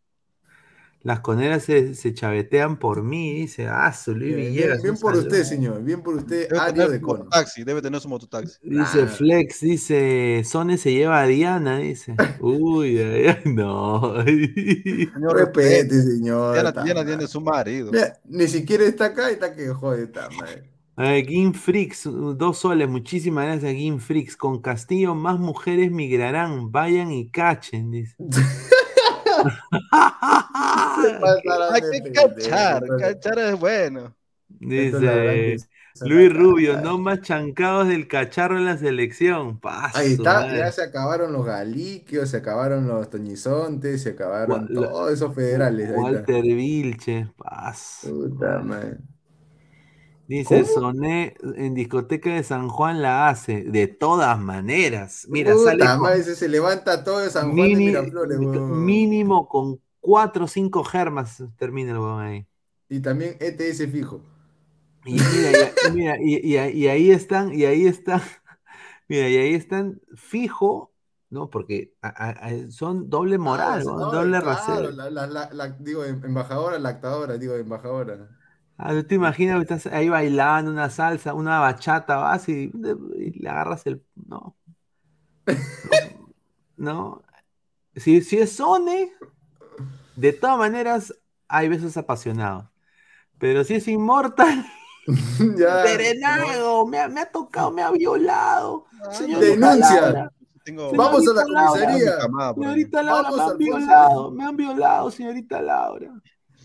Las 1.04 1.20
coneras 1.20 1.62
se, 1.64 1.94
se 1.94 2.12
chavetean 2.14 2.78
por 2.78 3.02
mí, 3.02 3.34
dice, 3.34 3.68
ah, 3.68 3.92
su 3.92 4.14
Luis 4.14 4.34
Bien, 4.34 4.52
Villegas. 4.52 4.82
bien 4.82 4.96
por 4.96 5.12
saludo. 5.14 5.28
usted, 5.28 5.44
señor. 5.44 5.82
Bien 5.84 6.02
por 6.02 6.14
usted, 6.16 6.48
Debe 6.48 6.58
Ario 6.60 6.72
tener 6.74 6.90
de 6.90 6.98
su 6.98 7.02
Cono. 7.04 7.18
mototaxi, 7.24 7.62
debe 7.64 7.82
tener 7.82 8.00
su 8.00 8.08
mototaxi. 8.08 8.58
Dice 8.62 9.02
Ah. 9.02 9.06
Flex, 9.06 9.60
dice, 9.60 10.42
Sone 10.44 10.78
se 10.78 10.92
lleva 10.92 11.20
a 11.20 11.26
Diana, 11.26 11.76
dice. 11.78 12.14
Uy, 12.40 12.98
ay, 12.98 13.26
ay, 13.28 13.42
no. 13.54 14.14
Señor, 14.24 15.36
Respete, 15.36 16.02
señor. 16.02 16.54
Diana, 16.54 16.72
Diana 16.82 17.04
tiene 17.04 17.26
su 17.26 17.40
marido. 17.40 17.92
Mira, 17.92 18.18
ni 18.24 18.48
siquiera 18.48 18.84
está 18.84 19.04
acá 19.06 19.30
y 19.30 19.34
está 19.34 19.54
que 19.54 19.68
jode 19.68 20.04
esta 20.04 20.28
madre. 20.30 20.70
A 20.96 21.02
ver, 21.08 21.24
Game 21.24 21.52
Freaks, 21.54 22.04
dos 22.04 22.58
soles, 22.58 22.88
muchísimas 22.88 23.44
gracias, 23.46 23.72
Game 23.74 23.98
Freaks. 23.98 24.36
Con 24.36 24.62
Castillo 24.62 25.14
más 25.14 25.38
mujeres 25.40 25.90
migrarán, 25.90 26.70
vayan 26.72 27.10
y 27.12 27.28
cachen, 27.30 27.90
dice. 27.90 28.14
Hay 31.72 31.82
que 32.02 32.12
cachar, 32.12 32.82
cachar 32.98 33.38
es 33.38 33.58
bueno. 33.58 34.14
Dice 34.48 35.56
Luis 36.00 36.32
Rubio, 36.32 36.80
no 36.80 36.98
más 36.98 37.20
chancados 37.20 37.86
del 37.88 38.08
cacharro 38.08 38.58
en 38.58 38.64
la 38.64 38.76
selección. 38.76 39.60
Paso, 39.60 39.98
Ahí 39.98 40.14
está, 40.14 40.40
madre. 40.40 40.58
ya 40.58 40.72
se 40.72 40.82
acabaron 40.82 41.32
los 41.32 41.46
galiquios, 41.46 42.30
se 42.30 42.38
acabaron 42.38 42.88
los 42.88 43.10
toñizontes, 43.10 44.02
se 44.02 44.10
acabaron 44.10 44.66
todos 44.72 45.12
esos 45.12 45.34
federales. 45.34 45.90
Walter 45.94 46.42
Vilche, 46.42 47.28
paso. 47.36 48.08
Puta 48.10 48.58
madre. 48.60 48.98
Dice 50.26 50.62
¿Cómo? 50.62 50.74
Soné 50.74 51.36
en 51.56 51.74
discoteca 51.74 52.34
de 52.34 52.42
San 52.42 52.68
Juan 52.68 53.02
la 53.02 53.28
hace. 53.28 53.64
De 53.64 53.86
todas 53.88 54.38
maneras. 54.40 55.26
Mira, 55.28 55.52
Puta 55.52 55.70
sale 55.70 55.84
madre, 55.84 56.22
se 56.22 56.48
levanta 56.48 57.04
todo 57.04 57.18
de 57.18 57.30
San 57.30 57.54
Juan 57.54 57.68
mini- 57.68 57.86
de 57.86 57.92
Miraflores, 57.92 58.38
mínimo 58.38 59.48
con 59.48 59.80
4 60.00 60.44
o 60.44 60.48
5 60.48 60.84
germas 60.84 61.42
termina 61.56 61.92
el 61.92 61.98
huevón 61.98 62.22
ahí. 62.22 62.46
Y 62.88 63.00
también 63.00 63.36
ETS 63.40 63.86
fijo. 63.88 64.22
Y 65.06 65.12
mira, 65.12 65.50
y, 65.86 65.90
mira, 65.92 66.18
y, 66.70 66.86
ahí 66.88 67.10
están, 67.10 67.52
y 67.52 67.64
ahí 67.66 67.86
están, 67.86 68.22
mira, 69.08 69.28
y 69.28 69.36
ahí 69.36 69.54
están 69.54 70.00
fijo, 70.14 70.92
¿no? 71.28 71.50
Porque 71.50 71.92
a- 72.00 72.08
a- 72.08 72.30
a- 72.48 72.70
son 72.70 73.10
doble 73.10 73.36
moral, 73.36 73.80
Ah, 73.80 73.84
¿no? 73.84 73.98
no, 73.98 74.10
doble 74.10 74.40
claro, 74.40 74.46
rasero. 74.46 74.90
la, 74.92 75.10
la- 75.10 75.50
la- 75.52 75.68
digo, 75.78 76.04
em- 76.04 76.24
embajadora, 76.24 76.78
lactadora, 76.78 77.36
digo, 77.36 77.54
embajadora. 77.54 78.30
Ah, 78.76 78.92
¿tú 78.92 79.04
te 79.04 79.14
imaginas 79.14 79.56
que 79.56 79.74
estás 79.74 79.92
ahí 79.92 80.08
bailando 80.08 80.70
una 80.70 80.90
salsa, 80.90 81.34
una 81.34 81.60
bachata, 81.60 82.16
vas 82.16 82.48
y, 82.48 82.72
y 83.18 83.30
le 83.38 83.48
agarras 83.48 83.86
el. 83.86 84.04
No. 84.14 84.56
No. 86.76 87.22
Si, 87.94 88.20
si 88.22 88.38
es 88.38 88.56
Sone, 88.56 89.12
de 90.16 90.32
todas 90.32 90.58
maneras, 90.58 91.14
hay 91.46 91.68
besos 91.68 91.96
apasionados. 91.96 92.66
Pero 93.38 93.62
si 93.62 93.74
es 93.74 93.86
Inmortal, 93.86 94.64
ya. 95.56 95.84
Serenado, 95.84 96.86
me 96.86 96.98
ha, 96.98 97.08
me 97.08 97.20
ha 97.20 97.30
tocado, 97.30 97.70
me 97.70 97.82
ha 97.82 97.90
violado. 97.90 98.86
Señor 99.12 99.40
Denuncia. 99.40 100.30
Vamos 100.96 101.28
a 101.28 101.32
la 101.34 101.44
Laura. 101.44 101.68
comisaría. 101.68 102.12
Señorita 102.54 103.02
Laura, 103.02 103.30
Vamos, 103.30 103.36
me 103.38 103.52
han 103.52 103.58
violado, 103.58 104.30
me 104.30 104.44
han 104.44 104.56
violado, 104.56 105.10
señorita 105.10 105.60
Laura. 105.60 106.10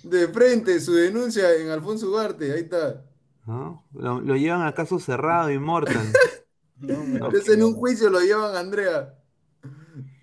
De 0.04 0.28
frente, 0.30 0.80
su 0.80 0.94
denuncia 0.94 1.54
en 1.56 1.70
Alfonso 1.70 2.10
Ugarte, 2.10 2.54
ahí 2.54 2.62
está. 2.62 3.04
¿No? 3.46 3.86
Lo, 3.94 4.22
lo 4.22 4.36
llevan 4.36 4.62
a 4.62 4.74
caso 4.74 5.00
cerrado, 5.00 5.52
Inmortal. 5.52 5.96
No, 6.82 7.04
me- 7.04 7.22
Ok. 7.22 7.34
Es 7.34 7.50
en 7.50 7.62
un 7.64 7.74
juicio 7.74 8.10
lo 8.10 8.22
llevan 8.22 8.56
a 8.56 8.60
Andrea. 8.62 9.14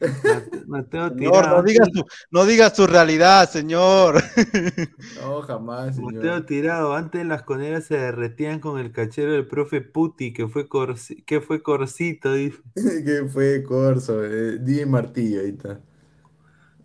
Mate- 0.00 0.62
Mateo 0.66 1.08
Señor, 1.10 1.32
Tirado. 1.42 1.56
no 1.58 1.62
digas 1.62 1.88
tu, 1.92 2.04
no 2.30 2.44
digas 2.46 2.72
tu 2.74 2.86
realidad, 2.86 3.50
señor. 3.50 4.22
No, 5.20 5.42
jamás, 5.42 5.98
Mateo 5.98 6.20
señor. 6.22 6.46
Tirado, 6.46 6.94
antes 6.94 7.26
las 7.26 7.42
coneras 7.42 7.84
se 7.84 7.98
derretían 7.98 8.60
con 8.60 8.78
el 8.78 8.90
cachero 8.92 9.32
del 9.32 9.46
profe 9.46 9.82
Puti, 9.82 10.32
que 10.32 10.48
fue, 10.48 10.66
corci- 10.68 11.22
que 11.26 11.40
fue 11.42 11.62
Corsito, 11.62 12.32
dice. 12.32 12.58
que 12.74 13.26
fue 13.30 13.62
Corso, 13.62 14.24
eh, 14.24 14.58
Di 14.58 14.84
Martillo, 14.86 15.40
ahí 15.42 15.50
está. 15.50 15.80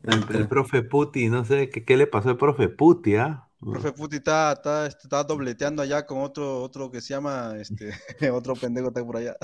El, 0.04 0.26
el 0.34 0.48
está. 0.48 0.48
profe 0.48 0.84
Puti, 0.84 1.28
no 1.30 1.44
sé 1.46 1.70
qué, 1.72 1.84
qué 1.86 1.98
le 1.98 2.06
pasó 2.08 2.30
al 2.30 2.38
profe 2.38 2.70
Puti, 2.70 3.16
¿ah? 3.16 3.50
Profe 3.70 3.92
Puti 3.94 4.18
está, 4.18 4.52
está, 4.54 4.86
este, 4.88 5.04
está 5.04 5.24
dobleteando 5.24 5.82
allá 5.82 6.06
con 6.06 6.20
otro, 6.20 6.62
otro 6.62 6.92
que 6.92 7.00
se 7.02 7.14
llama, 7.14 7.56
este, 7.58 7.92
otro 8.32 8.56
pendejo 8.56 8.90
está 8.90 9.04
por 9.06 9.18
allá. 9.18 9.36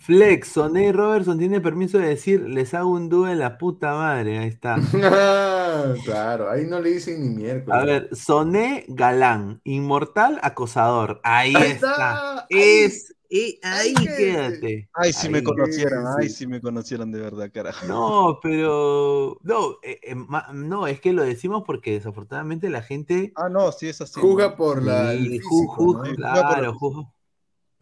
Flex, 0.00 0.48
Soné 0.48 0.88
y 0.88 0.92
Robertson 0.92 1.38
tiene 1.38 1.60
permiso 1.62 1.98
de 1.98 2.08
decir, 2.08 2.42
les 2.42 2.74
hago 2.74 2.90
un 2.90 3.08
dúo 3.08 3.28
en 3.28 3.38
la 3.38 3.56
puta 3.58 3.94
madre, 3.94 4.38
ahí 4.38 4.48
está. 4.48 4.92
Claro, 6.04 6.50
ahí 6.50 6.64
no 6.66 6.80
le 6.80 6.90
dicen 6.90 7.20
ni 7.22 7.28
miércoles. 7.30 7.78
A 7.78 7.84
ver, 7.84 8.08
Soné 8.14 8.84
Galán, 8.88 9.60
Inmortal 9.64 10.38
Acosador, 10.42 11.20
ahí 11.24 11.54
Ahí 11.54 11.70
está. 11.72 11.88
está, 11.90 12.48
ahí. 12.52 12.86
Es, 12.86 13.14
y 13.34 13.58
ahí 13.62 13.94
quédate. 13.94 14.90
Ay, 14.92 15.10
si 15.14 15.30
me 15.30 15.42
conocieran, 15.42 16.04
ay, 16.18 16.28
si 16.28 16.46
me 16.46 16.60
conocieran 16.60 17.10
de 17.10 17.18
verdad, 17.18 17.50
carajo. 17.50 17.86
No, 17.86 18.38
pero 18.42 19.38
no, 19.42 19.78
eh, 19.82 19.98
eh, 20.02 20.14
ma- 20.14 20.48
no, 20.52 20.86
es 20.86 21.00
que 21.00 21.14
lo 21.14 21.22
decimos 21.22 21.62
porque 21.66 21.92
desafortunadamente 21.92 22.68
la 22.68 22.82
gente 22.82 23.32
Ah, 23.36 23.48
no, 23.48 23.72
sí 23.72 23.88
es 23.88 24.02
así. 24.02 24.20
Juzga 24.20 24.50
¿no? 24.50 24.56
por 24.56 24.82
la, 24.82 25.12
Sí, 25.12 25.30
físico, 25.30 25.76
ju- 25.76 26.14
claro, 26.14 26.74
ju- 26.74 27.10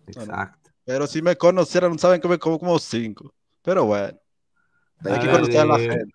exacto. 0.07 0.71
Pero 0.85 1.09
si 1.09 1.21
me 1.21 1.35
conocieran, 1.35 1.99
saben 1.99 2.21
que 2.21 2.29
me 2.29 2.39
como 2.39 2.57
como 2.61 2.79
cinco. 2.79 3.35
Pero 3.63 3.87
bueno, 3.87 4.17
hay 5.05 5.19
que 5.19 5.27
conocer 5.33 5.59
a 5.59 5.65
la 5.67 5.77
eh, 5.79 5.89
gente. 5.89 6.13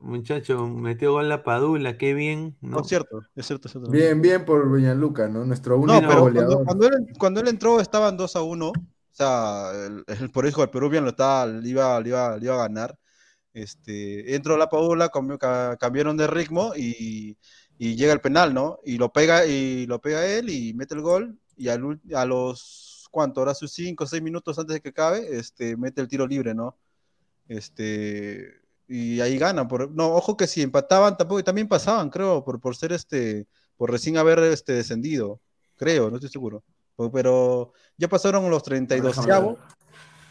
Muchacho, 0.00 0.66
metió 0.66 1.12
gol 1.12 1.28
la 1.28 1.42
Padula, 1.44 1.96
qué 1.98 2.14
bien, 2.14 2.56
No, 2.70 2.80
¿no? 2.80 2.82
es 2.82 2.86
cierto, 2.88 3.26
es 3.34 3.46
cierto, 3.46 3.68
es 3.68 3.72
cierto. 3.72 3.90
Bien, 3.92 4.20
bien 4.22 4.44
por 4.44 4.70
Doña 4.70 4.94
Luca, 4.94 5.28
¿no? 5.28 5.44
Nuestro 5.44 5.78
No, 5.82 5.92
único 5.92 6.06
pero 6.06 6.22
goleador. 6.22 6.32
cuando, 6.32 6.64
cuando 6.64 6.86
él, 6.88 7.06
cuando 7.18 7.40
él 7.40 7.48
entró 7.48 7.80
estaban 7.80 8.16
2 8.16 8.36
a 8.36 8.42
1. 8.42 8.68
O 8.70 9.14
sea, 9.18 9.70
el, 9.86 10.04
el 10.06 10.30
por 10.30 10.46
hijo 10.46 10.60
del 10.60 10.70
Peruvian 10.70 11.04
lo 11.04 11.10
estaba, 11.10 11.46
le 11.46 11.68
iba, 11.68 12.00
le 12.00 12.08
iba, 12.10 12.36
le 12.36 12.44
iba 12.44 12.54
a 12.54 12.58
ganar. 12.68 12.98
Este, 13.54 14.34
entró 14.36 14.56
la 14.56 14.68
Paula, 14.68 15.08
cambió- 15.10 15.38
ca- 15.38 15.76
cambiaron 15.78 16.16
de 16.16 16.26
ritmo 16.28 16.72
y, 16.76 17.36
y 17.78 17.96
llega 17.96 18.12
el 18.12 18.20
penal, 18.20 18.54
¿no? 18.54 18.78
Y 18.84 18.98
lo 18.98 19.12
pega, 19.12 19.46
y 19.46 19.86
lo 19.86 20.00
pega 20.00 20.26
él 20.26 20.50
y 20.50 20.74
mete 20.74 20.94
el 20.94 21.02
gol. 21.02 21.38
Y 21.56 21.68
al 21.68 22.00
a 22.14 22.24
los, 22.26 23.08
¿cuánto? 23.10 23.40
Ahora 23.40 23.54
sus 23.54 23.72
5 23.72 24.04
o 24.04 24.06
6 24.06 24.22
minutos 24.22 24.58
antes 24.58 24.74
de 24.74 24.80
que 24.80 24.90
acabe, 24.90 25.36
este, 25.38 25.76
mete 25.76 26.00
el 26.00 26.08
tiro 26.08 26.26
libre, 26.26 26.54
¿no? 26.54 26.76
Este, 27.48 28.57
y 28.88 29.20
ahí 29.20 29.38
ganan. 29.38 29.68
Por, 29.68 29.90
no, 29.90 30.08
ojo 30.14 30.36
que 30.36 30.46
si 30.46 30.62
empataban 30.62 31.16
tampoco, 31.16 31.44
también 31.44 31.68
pasaban, 31.68 32.10
creo, 32.10 32.42
por, 32.44 32.58
por 32.60 32.74
ser 32.74 32.92
este, 32.92 33.46
por 33.76 33.90
recién 33.90 34.16
haber 34.16 34.38
este, 34.40 34.72
descendido. 34.72 35.40
creo, 35.76 36.08
no 36.10 36.16
estoy 36.16 36.30
seguro. 36.30 36.64
Pero 37.12 37.72
ya 37.96 38.08
pasaron 38.08 38.50
los 38.50 38.62
32 38.64 39.14
Déjame 39.16 39.46
ver. 39.50 39.56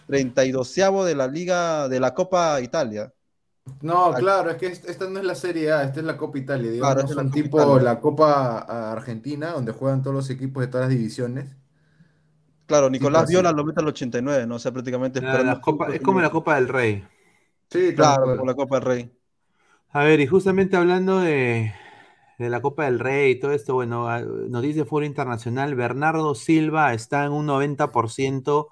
32 0.07 0.75
de 1.05 1.15
la 1.15 1.27
Liga 1.27 1.87
de 1.87 1.99
la 1.99 2.13
Copa 2.13 2.59
Italia. 2.61 3.13
No, 3.81 4.05
Al- 4.07 4.15
claro, 4.21 4.49
es 4.51 4.57
que 4.57 4.67
est- 4.67 4.87
esta 4.89 5.09
no 5.09 5.19
es 5.19 5.25
la 5.25 5.35
Serie 5.35 5.71
A, 5.71 5.83
esta 5.83 5.99
es 5.99 6.05
la 6.05 6.15
Copa 6.17 6.37
Italia, 6.37 6.71
digamos, 6.71 6.93
Claro, 6.95 7.07
un 7.09 7.15
Copa 7.27 7.31
tipo 7.33 7.57
Italia. 7.61 7.81
la 7.83 7.99
Copa 7.99 8.91
Argentina, 8.93 9.51
donde 9.51 9.73
juegan 9.73 10.01
todos 10.01 10.15
los 10.15 10.29
equipos 10.29 10.61
de 10.61 10.67
todas 10.67 10.87
las 10.87 10.97
divisiones. 10.97 11.45
Claro, 12.65 12.89
Nicolás 12.89 13.23
así. 13.23 13.33
Viola 13.33 13.51
lo 13.51 13.63
mete 13.65 13.79
al 13.81 13.87
89, 13.87 14.45
¿no? 14.47 14.55
O 14.55 14.59
sea, 14.59 14.71
prácticamente 14.71 15.21
La- 15.21 15.59
Copa- 15.61 15.87
es 15.93 16.01
como 16.01 16.19
la. 16.21 16.29
Copa 16.29 16.55
del 16.55 16.67
Rey. 16.67 17.05
Sí, 17.69 17.93
Claro, 17.95 18.25
como 18.27 18.45
la 18.45 18.55
Copa 18.55 18.75
del 18.79 18.85
Rey. 18.85 19.17
A 19.89 20.03
ver, 20.03 20.19
y 20.19 20.27
justamente 20.27 20.75
hablando 20.77 21.19
de, 21.19 21.73
de 22.39 22.49
la 22.49 22.61
Copa 22.61 22.85
del 22.85 22.99
Rey 22.99 23.31
y 23.31 23.39
todo 23.39 23.51
esto, 23.53 23.73
bueno, 23.75 24.07
noticia 24.49 24.83
de 24.83 24.89
fútbol 24.89 25.05
internacional, 25.05 25.75
Bernardo 25.75 26.35
Silva 26.35 26.93
está 26.93 27.25
en 27.25 27.31
un 27.31 27.45
90%, 27.45 28.67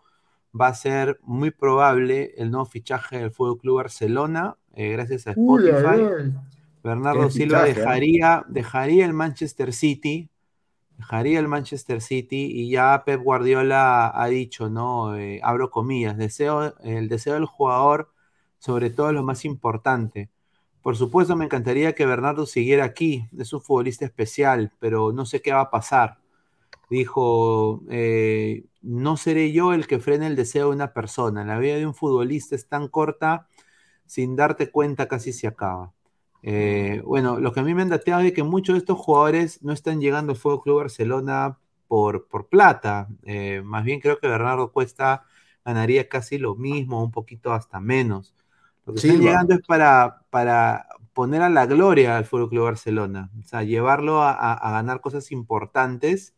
va 0.60 0.68
a 0.68 0.74
ser 0.76 1.20
muy 1.24 1.52
probable 1.52 2.34
el 2.38 2.52
nuevo 2.52 2.66
fichaje 2.66 3.18
del 3.20 3.32
Fútbol 3.32 3.60
Club 3.60 3.78
Barcelona, 3.78 4.58
eh, 4.74 4.90
gracias 4.92 5.28
a 5.28 5.32
Uy, 5.36 5.70
Spotify. 5.72 5.72
ay, 5.72 6.02
ay. 6.18 6.34
Bernardo 6.84 7.30
Qué 7.30 7.32
Silva 7.32 7.64
fichaje, 7.64 7.82
¿eh? 7.82 8.02
dejaría, 8.02 8.46
dejaría 8.50 9.06
el 9.06 9.14
Manchester 9.14 9.74
City, 9.74 10.30
dejaría 10.98 11.40
el 11.40 11.48
Manchester 11.48 12.02
City 12.02 12.48
y 12.54 12.72
ya 12.72 13.04
Pep 13.06 13.22
Guardiola 13.24 14.12
ha 14.16 14.28
dicho, 14.28 14.70
¿no? 14.70 15.16
Eh, 15.18 15.40
abro 15.44 15.72
comillas, 15.72 16.18
deseo, 16.18 16.76
el 16.82 17.10
deseo 17.10 17.36
del 17.36 17.46
jugador, 17.46 18.12
sobre 18.66 18.90
todo 18.90 19.14
lo 19.14 19.24
más 19.24 19.46
importante. 19.46 20.32
Por 20.82 20.98
supuesto, 20.98 21.36
me 21.36 21.46
encantaría 21.46 21.94
que 21.94 22.08
Bernardo 22.08 22.48
siguiera 22.48 22.84
aquí, 22.84 23.28
es 23.38 23.54
un 23.54 23.62
futbolista 23.62 24.06
especial, 24.06 24.72
pero 24.80 25.12
no 25.12 25.28
sé 25.28 25.42
qué 25.44 25.54
va 25.54 25.62
a 25.62 25.70
pasar. 25.70 26.18
Dijo, 26.90 27.84
eh, 27.92 28.66
no 28.82 29.18
seré 29.18 29.52
yo 29.52 29.74
el 29.74 29.86
que 29.86 30.00
frene 30.00 30.26
el 30.26 30.36
deseo 30.36 30.70
de 30.70 30.76
una 30.76 30.94
persona. 30.94 31.46
La 31.46 31.60
vida 31.60 31.76
de 31.76 31.86
un 31.86 31.94
futbolista 31.94 32.56
es 32.56 32.68
tan 32.68 32.88
corta, 32.88 33.48
sin 34.08 34.36
darte 34.36 34.72
cuenta 34.72 35.08
casi 35.08 35.32
se 35.32 35.46
acaba. 35.46 35.94
Eh, 36.42 37.04
bueno, 37.06 37.40
lo 37.40 37.52
que 37.54 37.60
a 37.60 37.64
mí 37.64 37.76
me 37.76 37.84
han 37.84 37.90
dateado 37.90 38.22
es 38.22 38.34
que 38.34 38.44
muchos 38.44 38.74
de 38.74 38.80
estos 38.80 38.98
jugadores 38.98 39.62
no 39.64 39.74
están 39.74 40.02
llegando 40.02 40.32
al 40.34 40.40
Fútbol 40.40 40.64
Club 40.64 40.78
Barcelona 40.78 41.60
por, 41.88 42.28
por 42.28 42.48
plata. 42.48 43.10
Eh, 43.26 43.62
más 43.64 43.84
bien 43.84 44.00
creo 44.00 44.20
que 44.20 44.28
Bernardo 44.28 44.72
Cuesta 44.72 45.24
ganaría 45.64 46.10
casi 46.10 46.40
lo 46.40 46.56
mismo, 46.56 47.04
un 47.04 47.12
poquito 47.12 47.54
hasta 47.54 47.80
menos. 47.80 48.35
Lo 48.86 48.94
que 48.94 49.00
están 49.00 49.18
Silva. 49.18 49.28
llegando 49.28 49.54
es 49.56 49.62
para, 49.66 50.22
para 50.30 50.88
poner 51.14 51.42
a 51.42 51.50
la 51.50 51.66
gloria 51.66 52.18
al 52.18 52.26
Fútbol 52.26 52.50
Club 52.50 52.64
Barcelona, 52.66 53.32
o 53.40 53.44
sea, 53.48 53.64
llevarlo 53.64 54.22
a, 54.22 54.32
a- 54.32 54.54
a 54.54 54.72
ganar 54.72 55.02
cosas 55.02 55.32
importantes, 55.32 56.36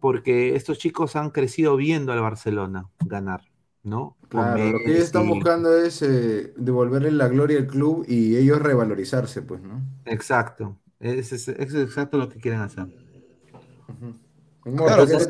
porque 0.00 0.54
estos 0.56 0.78
chicos 0.78 1.16
han 1.16 1.30
crecido 1.30 1.76
viendo 1.76 2.12
al 2.12 2.20
Barcelona 2.20 2.88
ganar, 3.04 3.42
¿no? 3.82 4.16
Claro, 4.28 4.70
lo 4.70 4.78
que 4.78 4.92
ellos 4.92 5.04
están 5.04 5.28
buscando 5.28 5.76
es 5.76 6.02
eh, 6.02 6.52
devolverle 6.56 7.10
la 7.10 7.28
gloria 7.28 7.58
al 7.58 7.66
club 7.66 8.04
y 8.08 8.36
ellos 8.36 8.62
revalorizarse, 8.62 9.42
pues, 9.42 9.60
¿no? 9.62 9.80
Exacto, 10.04 10.76
es, 11.00 11.32
es- 11.32 11.48
es 11.48 11.74
exacto 11.74 12.18
lo 12.18 12.28
que 12.28 12.38
quieren 12.40 12.60
hacer. 12.60 12.86
¿qué 14.64 14.70
te 14.70 14.76
entonces? 14.76 15.28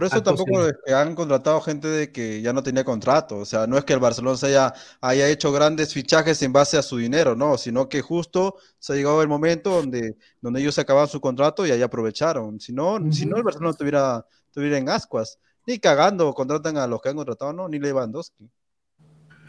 Por 0.00 0.06
eso 0.06 0.16
Acto 0.16 0.34
tampoco 0.34 0.66
es 0.66 0.72
que 0.86 0.94
han 0.94 1.14
contratado 1.14 1.60
gente 1.60 1.86
de 1.86 2.10
que 2.10 2.40
ya 2.40 2.54
no 2.54 2.62
tenía 2.62 2.84
contrato. 2.84 3.36
O 3.36 3.44
sea, 3.44 3.66
no 3.66 3.76
es 3.76 3.84
que 3.84 3.92
el 3.92 3.98
Barcelona 4.00 4.36
se 4.38 4.46
haya, 4.46 4.72
haya 5.02 5.28
hecho 5.28 5.52
grandes 5.52 5.92
fichajes 5.92 6.40
en 6.42 6.52
base 6.54 6.78
a 6.78 6.82
su 6.82 6.96
dinero, 6.96 7.36
no, 7.36 7.58
sino 7.58 7.86
que 7.88 8.00
justo 8.00 8.56
se 8.78 8.94
ha 8.94 8.96
llegado 8.96 9.20
el 9.20 9.28
momento 9.28 9.70
donde, 9.70 10.16
donde 10.40 10.60
ellos 10.62 10.78
acababan 10.78 11.08
su 11.08 11.20
contrato 11.20 11.66
y 11.66 11.70
ahí 11.70 11.82
aprovecharon. 11.82 12.58
Si 12.60 12.72
no, 12.72 12.98
si 13.12 13.26
no 13.26 13.36
el 13.36 13.42
Barcelona 13.42 13.72
estuviera, 13.72 14.26
estuviera 14.46 14.78
en 14.78 14.88
ascuas. 14.88 15.38
Ni 15.66 15.78
cagando 15.78 16.32
contratan 16.32 16.78
a 16.78 16.86
los 16.86 17.02
que 17.02 17.10
han 17.10 17.16
contratado, 17.16 17.52
no, 17.52 17.68
ni 17.68 17.78
Lewandowski. 17.78 18.48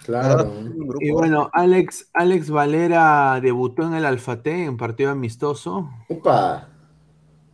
Claro. 0.03 0.51
Y 0.99 1.11
bueno, 1.11 1.49
Alex, 1.53 2.09
Alex 2.13 2.49
Valera 2.49 3.39
debutó 3.41 3.83
en 3.83 3.93
el 3.93 4.05
Alfate 4.05 4.65
en 4.65 4.75
partido 4.75 5.11
amistoso, 5.11 5.89
Opa. 6.09 6.69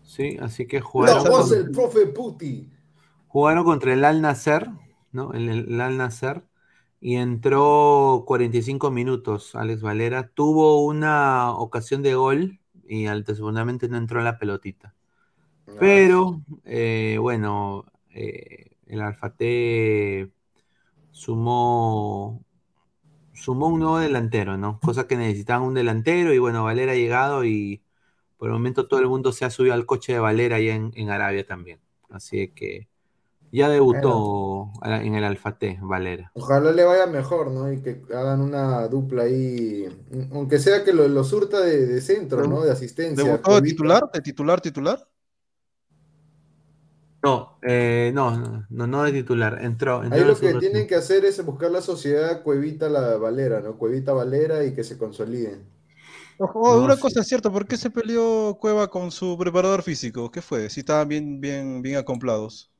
sí, 0.03 0.37
así 0.41 0.65
que 0.65 0.77
La 0.79 0.83
jugaron, 0.85 1.23
voz 1.25 1.41
con- 1.41 1.49
del 1.49 1.71
profe 1.71 2.07
Puti. 2.07 2.71
Jugaron 3.37 3.65
contra 3.65 3.93
el 3.93 4.03
Al 4.03 4.19
Nasser, 4.23 4.67
¿no? 5.11 5.31
El, 5.33 5.47
el 5.49 5.79
Al 5.79 5.95
Nasser, 5.95 6.43
y 6.99 7.17
entró 7.17 8.23
45 8.25 8.89
minutos 8.89 9.53
Alex 9.53 9.83
Valera, 9.83 10.29
tuvo 10.29 10.83
una 10.83 11.51
ocasión 11.51 12.01
de 12.01 12.15
gol 12.15 12.59
y 12.89 13.05
seguramente 13.27 13.89
no 13.89 13.97
entró 13.97 14.21
la 14.21 14.39
pelotita. 14.39 14.95
Pero, 15.77 16.41
eh, 16.65 17.19
bueno, 17.21 17.85
eh, 18.09 18.71
el 18.87 19.01
Alfate 19.01 20.31
sumó, 21.11 22.43
sumó 23.33 23.67
un 23.67 23.81
nuevo 23.81 23.99
delantero, 23.99 24.57
¿no? 24.57 24.79
Cosa 24.79 25.07
que 25.07 25.15
necesitaban 25.15 25.63
un 25.63 25.75
delantero 25.75 26.33
y 26.33 26.39
bueno, 26.39 26.63
Valera 26.63 26.93
ha 26.93 26.95
llegado 26.95 27.45
y 27.45 27.83
por 28.37 28.49
el 28.49 28.53
momento 28.53 28.87
todo 28.87 28.99
el 29.01 29.07
mundo 29.07 29.31
se 29.31 29.45
ha 29.45 29.51
subido 29.51 29.75
al 29.75 29.85
coche 29.85 30.13
de 30.13 30.19
Valera 30.19 30.55
allá 30.57 30.75
en, 30.75 30.91
en 30.95 31.11
Arabia 31.11 31.45
también. 31.45 31.79
Así 32.09 32.49
que 32.49 32.87
ya 33.51 33.69
debutó 33.69 34.71
en 34.83 35.15
el 35.15 35.23
Alfate, 35.23 35.79
Valera. 35.81 36.33
Ojalá 36.33 36.71
le 36.71 36.83
vaya 36.85 37.07
mejor, 37.07 37.49
¿no? 37.51 37.71
Y 37.71 37.81
que 37.81 38.01
hagan 38.13 38.41
una 38.41 38.87
dupla 38.87 39.23
ahí, 39.23 39.87
aunque 40.31 40.59
sea 40.59 40.83
que 40.83 40.93
lo, 40.93 41.07
lo 41.07 41.23
surta 41.23 41.59
de, 41.61 41.87
de 41.87 41.99
centro, 42.01 42.45
¿no? 42.45 42.61
De 42.63 42.71
asistencia. 42.71 43.41
¿Debutó 43.41 43.55
de 43.55 43.61
titular? 43.63 44.03
¿De 44.13 44.21
titular, 44.21 44.61
titular? 44.61 45.05
No, 47.23 47.57
eh, 47.63 48.11
no, 48.13 48.37
no, 48.37 48.65
no, 48.69 48.87
no 48.87 49.03
de 49.03 49.11
titular, 49.11 49.59
entró. 49.63 50.03
entró 50.03 50.09
Ahí 50.09 50.25
lo 50.25 50.37
que 50.39 50.53
tienen 50.55 50.85
que 50.87 50.95
hacer 50.95 51.23
es 51.25 51.43
buscar 51.45 51.71
la 51.71 51.81
sociedad 51.81 52.43
Cuevita 52.43 52.89
la 52.89 53.15
Valera, 53.17 53.61
¿no? 53.61 53.77
Cuevita 53.77 54.11
Valera 54.13 54.63
y 54.65 54.73
que 54.73 54.83
se 54.83 54.97
consoliden. 54.97 55.65
Ojo, 56.39 56.77
No, 56.77 56.81
una 56.81 56.97
sí. 56.97 56.99
cosa 56.99 57.21
es 57.21 57.27
cierta, 57.27 57.51
¿por 57.51 57.67
qué 57.67 57.77
se 57.77 57.89
peleó 57.91 58.57
Cueva 58.59 58.89
con 58.89 59.11
su 59.11 59.37
preparador 59.37 59.81
físico? 59.83 60.29
¿Qué 60.31 60.41
fue? 60.41 60.69
Si 60.69 60.79
estaban 60.81 61.07
bien, 61.07 61.39
bien, 61.41 61.81
bien 61.81 61.97
acomplados. 61.97 62.71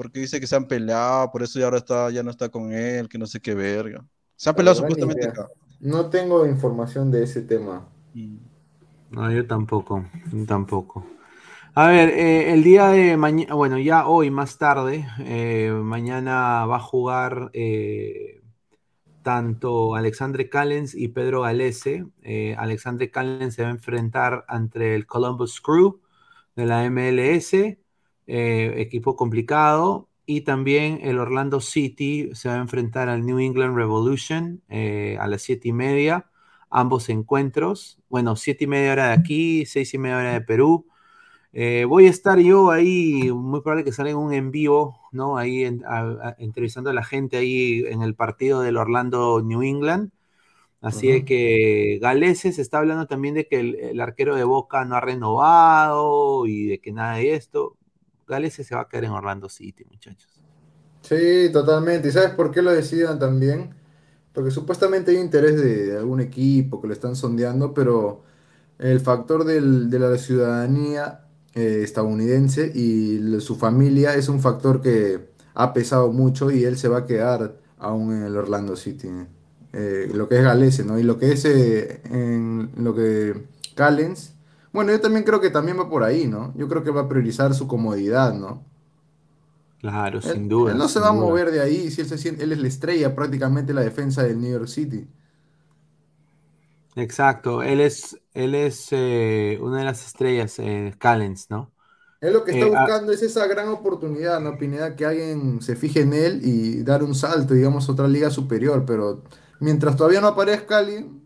Porque 0.00 0.20
dice 0.20 0.40
que 0.40 0.46
se 0.46 0.56
han 0.56 0.66
peleado, 0.66 1.30
por 1.30 1.42
eso 1.42 1.58
ya 1.58 1.66
ahora 1.66 1.76
está, 1.76 2.10
ya 2.10 2.22
no 2.22 2.30
está 2.30 2.48
con 2.48 2.72
él, 2.72 3.06
que 3.06 3.18
no 3.18 3.26
sé 3.26 3.38
qué 3.38 3.54
verga. 3.54 4.02
Se 4.34 4.48
han 4.48 4.56
peleado 4.56 4.76
supuestamente 4.76 5.28
acá. 5.28 5.46
No 5.78 6.08
tengo 6.08 6.46
información 6.46 7.10
de 7.10 7.24
ese 7.24 7.42
tema. 7.42 7.86
No, 9.10 9.30
yo 9.30 9.46
tampoco, 9.46 10.06
yo 10.32 10.46
tampoco. 10.46 11.06
A 11.74 11.88
ver, 11.88 12.08
eh, 12.08 12.54
el 12.54 12.62
día 12.62 12.88
de 12.88 13.18
mañana, 13.18 13.54
bueno, 13.54 13.78
ya 13.78 14.06
hoy 14.06 14.30
más 14.30 14.56
tarde, 14.56 15.06
eh, 15.18 15.70
mañana 15.70 16.64
va 16.64 16.76
a 16.76 16.80
jugar 16.80 17.50
eh, 17.52 18.40
tanto 19.22 19.96
Alexandre 19.96 20.48
Callens 20.48 20.94
y 20.94 21.08
Pedro 21.08 21.42
Galese. 21.42 22.06
Eh, 22.22 22.56
Alexandre 22.58 23.10
Callens 23.10 23.52
se 23.52 23.64
va 23.64 23.68
a 23.68 23.72
enfrentar 23.72 24.46
ante 24.48 24.94
el 24.94 25.06
Columbus 25.06 25.60
Crew 25.60 26.00
de 26.56 26.64
la 26.64 26.88
MLS, 26.90 27.76
eh, 28.30 28.74
equipo 28.80 29.16
complicado, 29.16 30.08
y 30.26 30.42
también 30.42 31.00
el 31.02 31.18
Orlando 31.18 31.60
City 31.60 32.30
se 32.34 32.48
va 32.48 32.54
a 32.56 32.58
enfrentar 32.60 33.08
al 33.08 33.26
New 33.26 33.40
England 33.40 33.76
Revolution 33.76 34.62
eh, 34.68 35.16
a 35.20 35.26
las 35.26 35.42
siete 35.42 35.68
y 35.68 35.72
media 35.72 36.26
ambos 36.70 37.08
encuentros. 37.08 37.98
Bueno, 38.08 38.36
siete 38.36 38.64
y 38.64 38.66
media 38.68 38.92
hora 38.92 39.06
de 39.08 39.14
aquí, 39.14 39.66
seis 39.66 39.92
y 39.94 39.98
media 39.98 40.18
hora 40.18 40.32
de 40.34 40.40
Perú. 40.42 40.86
Eh, 41.52 41.84
voy 41.88 42.06
a 42.06 42.10
estar 42.10 42.38
yo 42.38 42.70
ahí, 42.70 43.32
muy 43.32 43.60
probable 43.60 43.84
que 43.84 43.92
salga 43.92 44.16
un 44.16 44.32
en 44.32 44.52
vivo, 44.52 45.00
¿no? 45.12 45.36
Ahí 45.36 45.64
en- 45.64 45.84
a- 45.84 46.30
a- 46.30 46.36
entrevistando 46.38 46.90
a 46.90 46.94
la 46.94 47.02
gente 47.04 47.36
ahí 47.38 47.84
en 47.88 48.02
el 48.02 48.14
partido 48.14 48.60
del 48.62 48.76
Orlando 48.76 49.42
New 49.42 49.62
England. 49.62 50.12
Así 50.80 51.08
de 51.08 51.18
Ujú. 51.18 51.26
que 51.26 51.98
Galese 52.00 52.52
se 52.52 52.62
está 52.62 52.78
hablando 52.78 53.06
también 53.06 53.34
de 53.34 53.46
que 53.48 53.60
el, 53.60 53.74
el 53.76 54.00
arquero 54.00 54.36
de 54.36 54.44
Boca 54.44 54.84
no 54.84 54.96
ha 54.96 55.00
renovado 55.00 56.46
y 56.46 56.66
de 56.66 56.78
que 56.80 56.92
nada 56.92 57.16
de 57.16 57.34
esto. 57.34 57.76
Galese 58.30 58.64
se 58.64 58.74
va 58.74 58.82
a 58.82 58.88
quedar 58.88 59.04
en 59.04 59.10
Orlando 59.10 59.48
City, 59.48 59.84
muchachos. 59.90 60.30
Sí, 61.02 61.50
totalmente. 61.52 62.08
¿Y 62.08 62.12
sabes 62.12 62.30
por 62.30 62.50
qué 62.50 62.62
lo 62.62 62.72
decidan 62.72 63.18
también? 63.18 63.74
Porque 64.32 64.50
supuestamente 64.50 65.10
hay 65.10 65.18
interés 65.18 65.60
de, 65.60 65.98
algún 65.98 66.20
equipo 66.20 66.80
que 66.80 66.86
lo 66.86 66.92
están 66.92 67.16
sondeando, 67.16 67.74
pero 67.74 68.22
el 68.78 69.00
factor 69.00 69.44
de 69.44 69.98
la 69.98 70.16
ciudadanía 70.16 71.26
eh, 71.54 71.80
estadounidense 71.82 72.70
y 72.72 73.40
su 73.40 73.56
familia 73.56 74.14
es 74.14 74.28
un 74.28 74.40
factor 74.40 74.80
que 74.80 75.30
ha 75.54 75.72
pesado 75.72 76.12
mucho 76.12 76.50
y 76.50 76.64
él 76.64 76.78
se 76.78 76.88
va 76.88 76.98
a 76.98 77.06
quedar 77.06 77.56
aún 77.78 78.12
en 78.12 78.22
el 78.22 78.36
Orlando 78.36 78.76
City. 78.76 79.08
Eh, 79.72 80.10
lo 80.14 80.28
que 80.28 80.36
es 80.36 80.44
Galese, 80.44 80.84
¿no? 80.84 80.98
Y 80.98 81.02
lo 81.02 81.18
que 81.18 81.32
es 81.32 81.44
eh, 81.44 82.02
en 82.04 82.70
lo 82.76 82.94
que 82.94 83.34
Callens, 83.74 84.34
bueno, 84.72 84.92
yo 84.92 85.00
también 85.00 85.24
creo 85.24 85.40
que 85.40 85.50
también 85.50 85.78
va 85.78 85.88
por 85.88 86.04
ahí, 86.04 86.26
¿no? 86.26 86.52
Yo 86.56 86.68
creo 86.68 86.82
que 86.84 86.90
va 86.90 87.02
a 87.02 87.08
priorizar 87.08 87.54
su 87.54 87.66
comodidad, 87.68 88.34
¿no? 88.34 88.64
Claro, 89.78 90.20
Él, 90.22 90.30
sin 90.30 90.48
duda. 90.48 90.72
él 90.72 90.78
no 90.78 90.88
se 90.88 90.98
va 91.00 91.08
a 91.08 91.12
mover 91.12 91.50
de 91.50 91.60
ahí 91.60 91.90
si 91.90 92.00
él 92.02 92.08
se 92.08 92.16
siente, 92.18 92.42
él 92.44 92.52
es 92.52 92.58
la 92.58 92.68
estrella 92.68 93.14
prácticamente 93.14 93.74
la 93.74 93.82
defensa 93.82 94.22
del 94.22 94.40
New 94.40 94.50
York 94.52 94.68
City. 94.68 95.06
Exacto, 96.96 97.62
él 97.62 97.80
es, 97.80 98.20
él 98.34 98.54
es 98.54 98.88
eh, 98.92 99.58
una 99.60 99.78
de 99.78 99.84
las 99.84 100.04
estrellas, 100.04 100.58
eh, 100.58 100.92
Callens, 100.98 101.48
¿no? 101.50 101.72
Él 102.20 102.34
lo 102.34 102.44
que 102.44 102.50
está 102.52 102.66
Eh, 102.66 102.72
ah, 102.74 102.88
buscando 102.88 103.12
es 103.12 103.22
esa 103.22 103.46
gran 103.46 103.68
oportunidad, 103.68 104.40
¿no? 104.40 104.58
Pineda, 104.58 104.94
que 104.94 105.06
alguien 105.06 105.62
se 105.62 105.74
fije 105.76 106.00
en 106.02 106.12
él 106.12 106.40
y 106.44 106.82
dar 106.82 107.02
un 107.02 107.14
salto, 107.14 107.54
digamos, 107.54 107.88
a 107.88 107.92
otra 107.92 108.08
liga 108.08 108.30
superior, 108.30 108.84
pero 108.86 109.24
mientras 109.58 109.96
todavía 109.96 110.20
no 110.20 110.26
aparezca 110.28 110.78
alguien, 110.78 111.19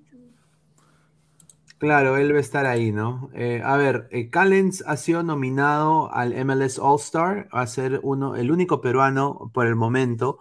Claro, 1.78 2.16
él 2.16 2.32
va 2.32 2.38
a 2.38 2.40
estar 2.40 2.64
ahí, 2.66 2.92
¿no? 2.92 3.30
Eh, 3.34 3.60
a 3.62 3.76
ver, 3.76 4.08
eh, 4.10 4.30
Callens 4.30 4.82
ha 4.86 4.96
sido 4.96 5.22
nominado 5.22 6.10
al 6.14 6.32
MLS 6.32 6.78
All-Star, 6.80 7.48
va 7.54 7.60
a 7.62 7.66
ser 7.66 8.00
uno, 8.02 8.36
el 8.36 8.50
único 8.50 8.80
peruano 8.80 9.50
por 9.52 9.66
el 9.66 9.74
momento. 9.76 10.38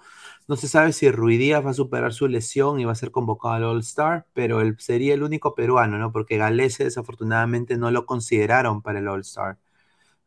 No 0.48 0.56
se 0.56 0.70
sabe 0.70 0.94
si 0.94 1.10
Ruidíaz 1.12 1.66
va 1.66 1.72
a 1.72 1.74
superar 1.74 2.14
su 2.14 2.28
lesión 2.28 2.80
y 2.80 2.86
va 2.86 2.94
a 2.94 2.96
ser 2.96 3.12
convocado 3.12 3.56
al 3.56 3.64
All-Star, 3.66 4.26
pero 4.34 4.62
él 4.62 4.78
sería 4.80 5.14
el 5.16 5.24
único 5.24 5.54
peruano, 5.56 5.98
¿no? 5.98 6.12
Porque 6.14 6.38
Galese 6.38 6.86
desafortunadamente 6.86 7.78
no 7.78 7.92
lo 7.92 8.06
consideraron 8.06 8.82
para 8.82 9.00
el 9.00 9.08
All-Star. 9.10 9.58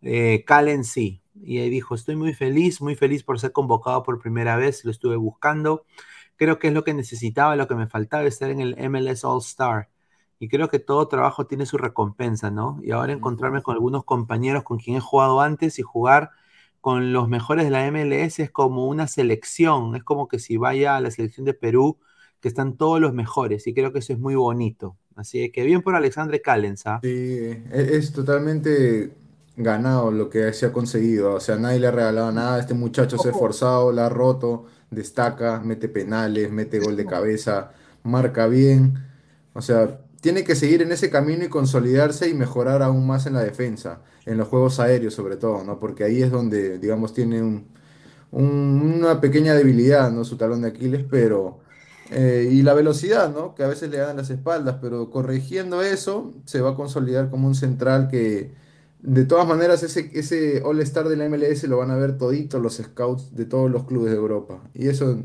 Eh, 0.02 0.44
Callens 0.46 0.88
sí, 0.88 1.22
y 1.34 1.58
ahí 1.58 1.70
dijo, 1.70 1.94
estoy 1.94 2.16
muy 2.16 2.34
feliz, 2.34 2.80
muy 2.82 2.96
feliz 2.96 3.22
por 3.24 3.40
ser 3.40 3.52
convocado 3.52 4.02
por 4.04 4.20
primera 4.20 4.56
vez, 4.56 4.84
lo 4.84 4.90
estuve 4.92 5.16
buscando. 5.16 5.84
Creo 6.36 6.58
que 6.58 6.68
es 6.68 6.74
lo 6.74 6.84
que 6.84 6.94
necesitaba, 6.94 7.56
lo 7.56 7.68
que 7.68 7.74
me 7.76 7.86
faltaba, 7.88 8.24
estar 8.24 8.50
en 8.50 8.60
el 8.60 8.76
MLS 8.90 9.24
All-Star. 9.24 9.88
Y 10.38 10.48
creo 10.48 10.68
que 10.68 10.78
todo 10.78 11.08
trabajo 11.08 11.46
tiene 11.46 11.66
su 11.66 11.78
recompensa, 11.78 12.50
¿no? 12.50 12.78
Y 12.82 12.90
ahora 12.92 13.12
encontrarme 13.12 13.62
con 13.62 13.74
algunos 13.74 14.04
compañeros 14.04 14.64
con 14.64 14.78
quien 14.78 14.96
he 14.96 15.00
jugado 15.00 15.40
antes 15.40 15.78
y 15.78 15.82
jugar 15.82 16.30
con 16.80 17.12
los 17.12 17.28
mejores 17.28 17.64
de 17.64 17.70
la 17.70 17.90
MLS 17.90 18.38
es 18.38 18.50
como 18.50 18.86
una 18.86 19.08
selección, 19.08 19.96
es 19.96 20.04
como 20.04 20.28
que 20.28 20.38
si 20.38 20.56
vaya 20.56 20.96
a 20.96 21.00
la 21.00 21.10
selección 21.10 21.44
de 21.44 21.54
Perú, 21.54 21.98
que 22.40 22.48
están 22.48 22.76
todos 22.76 23.00
los 23.00 23.12
mejores, 23.12 23.66
y 23.66 23.74
creo 23.74 23.92
que 23.92 23.98
eso 24.00 24.12
es 24.12 24.18
muy 24.18 24.34
bonito. 24.36 24.96
Así 25.16 25.50
que 25.50 25.64
bien 25.64 25.82
por 25.82 25.94
Alexandre 25.96 26.42
Callens, 26.42 26.86
¿ah? 26.86 27.00
sí, 27.02 27.08
es, 27.72 27.88
es 27.90 28.12
totalmente 28.12 29.14
ganado 29.56 30.10
lo 30.10 30.28
que 30.28 30.52
se 30.52 30.66
ha 30.66 30.72
conseguido. 30.72 31.34
O 31.34 31.40
sea, 31.40 31.56
nadie 31.56 31.80
le 31.80 31.86
ha 31.88 31.90
regalado 31.90 32.30
nada. 32.32 32.60
Este 32.60 32.74
muchacho 32.74 33.18
se 33.18 33.28
ha 33.28 33.30
esforzado, 33.32 33.92
la 33.92 34.06
ha 34.06 34.08
roto, 34.08 34.66
destaca, 34.90 35.60
mete 35.60 35.88
penales, 35.88 36.50
mete 36.50 36.78
gol 36.78 36.96
de 36.96 37.06
cabeza, 37.06 37.72
marca 38.02 38.46
bien. 38.46 38.98
O 39.54 39.62
sea, 39.62 40.00
tiene 40.20 40.44
que 40.44 40.54
seguir 40.56 40.82
en 40.82 40.92
ese 40.92 41.10
camino 41.10 41.44
y 41.44 41.48
consolidarse 41.48 42.28
y 42.28 42.34
mejorar 42.34 42.82
aún 42.82 43.06
más 43.06 43.26
en 43.26 43.34
la 43.34 43.42
defensa, 43.42 44.02
en 44.26 44.38
los 44.38 44.48
juegos 44.48 44.80
aéreos 44.80 45.14
sobre 45.14 45.36
todo, 45.36 45.64
¿no? 45.64 45.78
Porque 45.80 46.04
ahí 46.04 46.22
es 46.22 46.30
donde, 46.30 46.78
digamos, 46.78 47.14
tiene 47.14 47.42
un, 47.42 47.68
un- 48.30 48.94
una 48.98 49.20
pequeña 49.20 49.54
debilidad, 49.54 50.10
¿no? 50.12 50.24
Su 50.24 50.36
talón 50.36 50.62
de 50.62 50.68
Aquiles, 50.68 51.04
pero... 51.10 51.60
eh, 52.10 52.48
y 52.52 52.62
la 52.62 52.74
velocidad, 52.74 53.32
¿no? 53.32 53.54
Que 53.54 53.64
a 53.64 53.68
veces 53.68 53.90
le 53.90 53.98
dan 53.98 54.16
las 54.16 54.30
espaldas, 54.30 54.76
pero 54.80 55.10
corrigiendo 55.10 55.82
eso, 55.82 56.34
se 56.44 56.60
va 56.60 56.70
a 56.70 56.74
consolidar 56.76 57.30
como 57.30 57.48
un 57.48 57.54
central 57.56 58.08
que, 58.08 58.52
de 59.00 59.24
todas 59.24 59.46
maneras, 59.48 59.82
ese, 59.82 60.10
ese 60.14 60.62
All-Star 60.64 61.08
de 61.08 61.16
la 61.16 61.24
MLS 61.26 61.66
lo 61.68 61.78
van 61.78 61.90
a 61.90 61.96
ver 61.96 62.16
toditos 62.18 62.62
los 62.62 62.76
scouts 62.76 63.34
de 63.34 63.44
todos 63.46 63.70
los 63.70 63.84
clubes 63.84 64.12
de 64.12 64.16
Europa. 64.18 64.62
Y 64.74 64.88
eso 64.88 65.18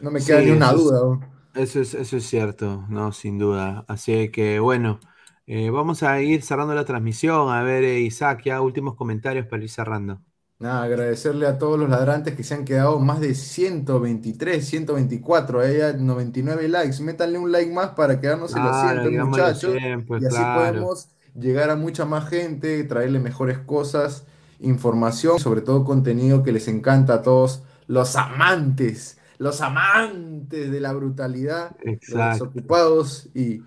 no 0.00 0.10
me 0.10 0.24
queda 0.24 0.40
Sí, 0.40 0.42
ni 0.42 0.50
una 0.50 0.72
es- 0.72 0.72
duda, 0.72 1.00
¿no? 1.00 1.31
Eso 1.54 1.80
es, 1.80 1.92
eso 1.94 2.16
es 2.16 2.24
cierto, 2.26 2.86
no, 2.88 3.12
sin 3.12 3.38
duda. 3.38 3.84
Así 3.88 4.30
que 4.30 4.58
bueno, 4.58 5.00
eh, 5.46 5.68
vamos 5.70 6.02
a 6.02 6.20
ir 6.22 6.42
cerrando 6.42 6.74
la 6.74 6.84
transmisión. 6.86 7.50
A 7.52 7.62
ver, 7.62 7.84
eh, 7.84 8.00
Isaac, 8.00 8.42
ya 8.44 8.60
últimos 8.62 8.94
comentarios 8.96 9.46
para 9.46 9.62
ir 9.62 9.68
cerrando. 9.70 10.22
Nada, 10.58 10.84
agradecerle 10.84 11.46
a 11.48 11.58
todos 11.58 11.76
los 11.78 11.88
ladrantes 11.90 12.36
que 12.36 12.44
se 12.44 12.54
han 12.54 12.64
quedado 12.64 13.00
más 13.00 13.18
de 13.20 13.34
123, 13.34 14.64
124, 14.64 15.60
ahí 15.60 15.80
hay 15.80 15.94
99 15.98 16.68
likes. 16.68 17.02
Métanle 17.02 17.38
un 17.38 17.50
like 17.50 17.72
más 17.72 17.90
para 17.90 18.20
quedarnos 18.20 18.54
en 18.54 18.62
los 18.62 18.78
100, 18.78 19.02
Claro, 19.02 19.08
digamos 19.08 19.40
los 19.42 19.56
muchachos. 19.58 19.80
100, 19.80 20.06
pues 20.06 20.22
Y 20.22 20.24
así 20.24 20.44
claro. 20.46 20.46
podemos 20.46 21.08
llegar 21.34 21.70
a 21.70 21.74
mucha 21.76 22.04
más 22.04 22.28
gente, 22.28 22.84
traerle 22.84 23.18
mejores 23.18 23.58
cosas, 23.58 24.24
información, 24.60 25.40
sobre 25.40 25.62
todo 25.62 25.84
contenido 25.84 26.44
que 26.44 26.52
les 26.52 26.68
encanta 26.68 27.14
a 27.14 27.22
todos 27.22 27.62
los 27.88 28.14
amantes, 28.14 29.18
los 29.42 29.60
amantes 29.60 30.70
de 30.70 30.80
la 30.80 30.92
brutalidad, 30.92 31.76
los 32.08 32.24
desocupados 32.26 33.28
y, 33.34 33.62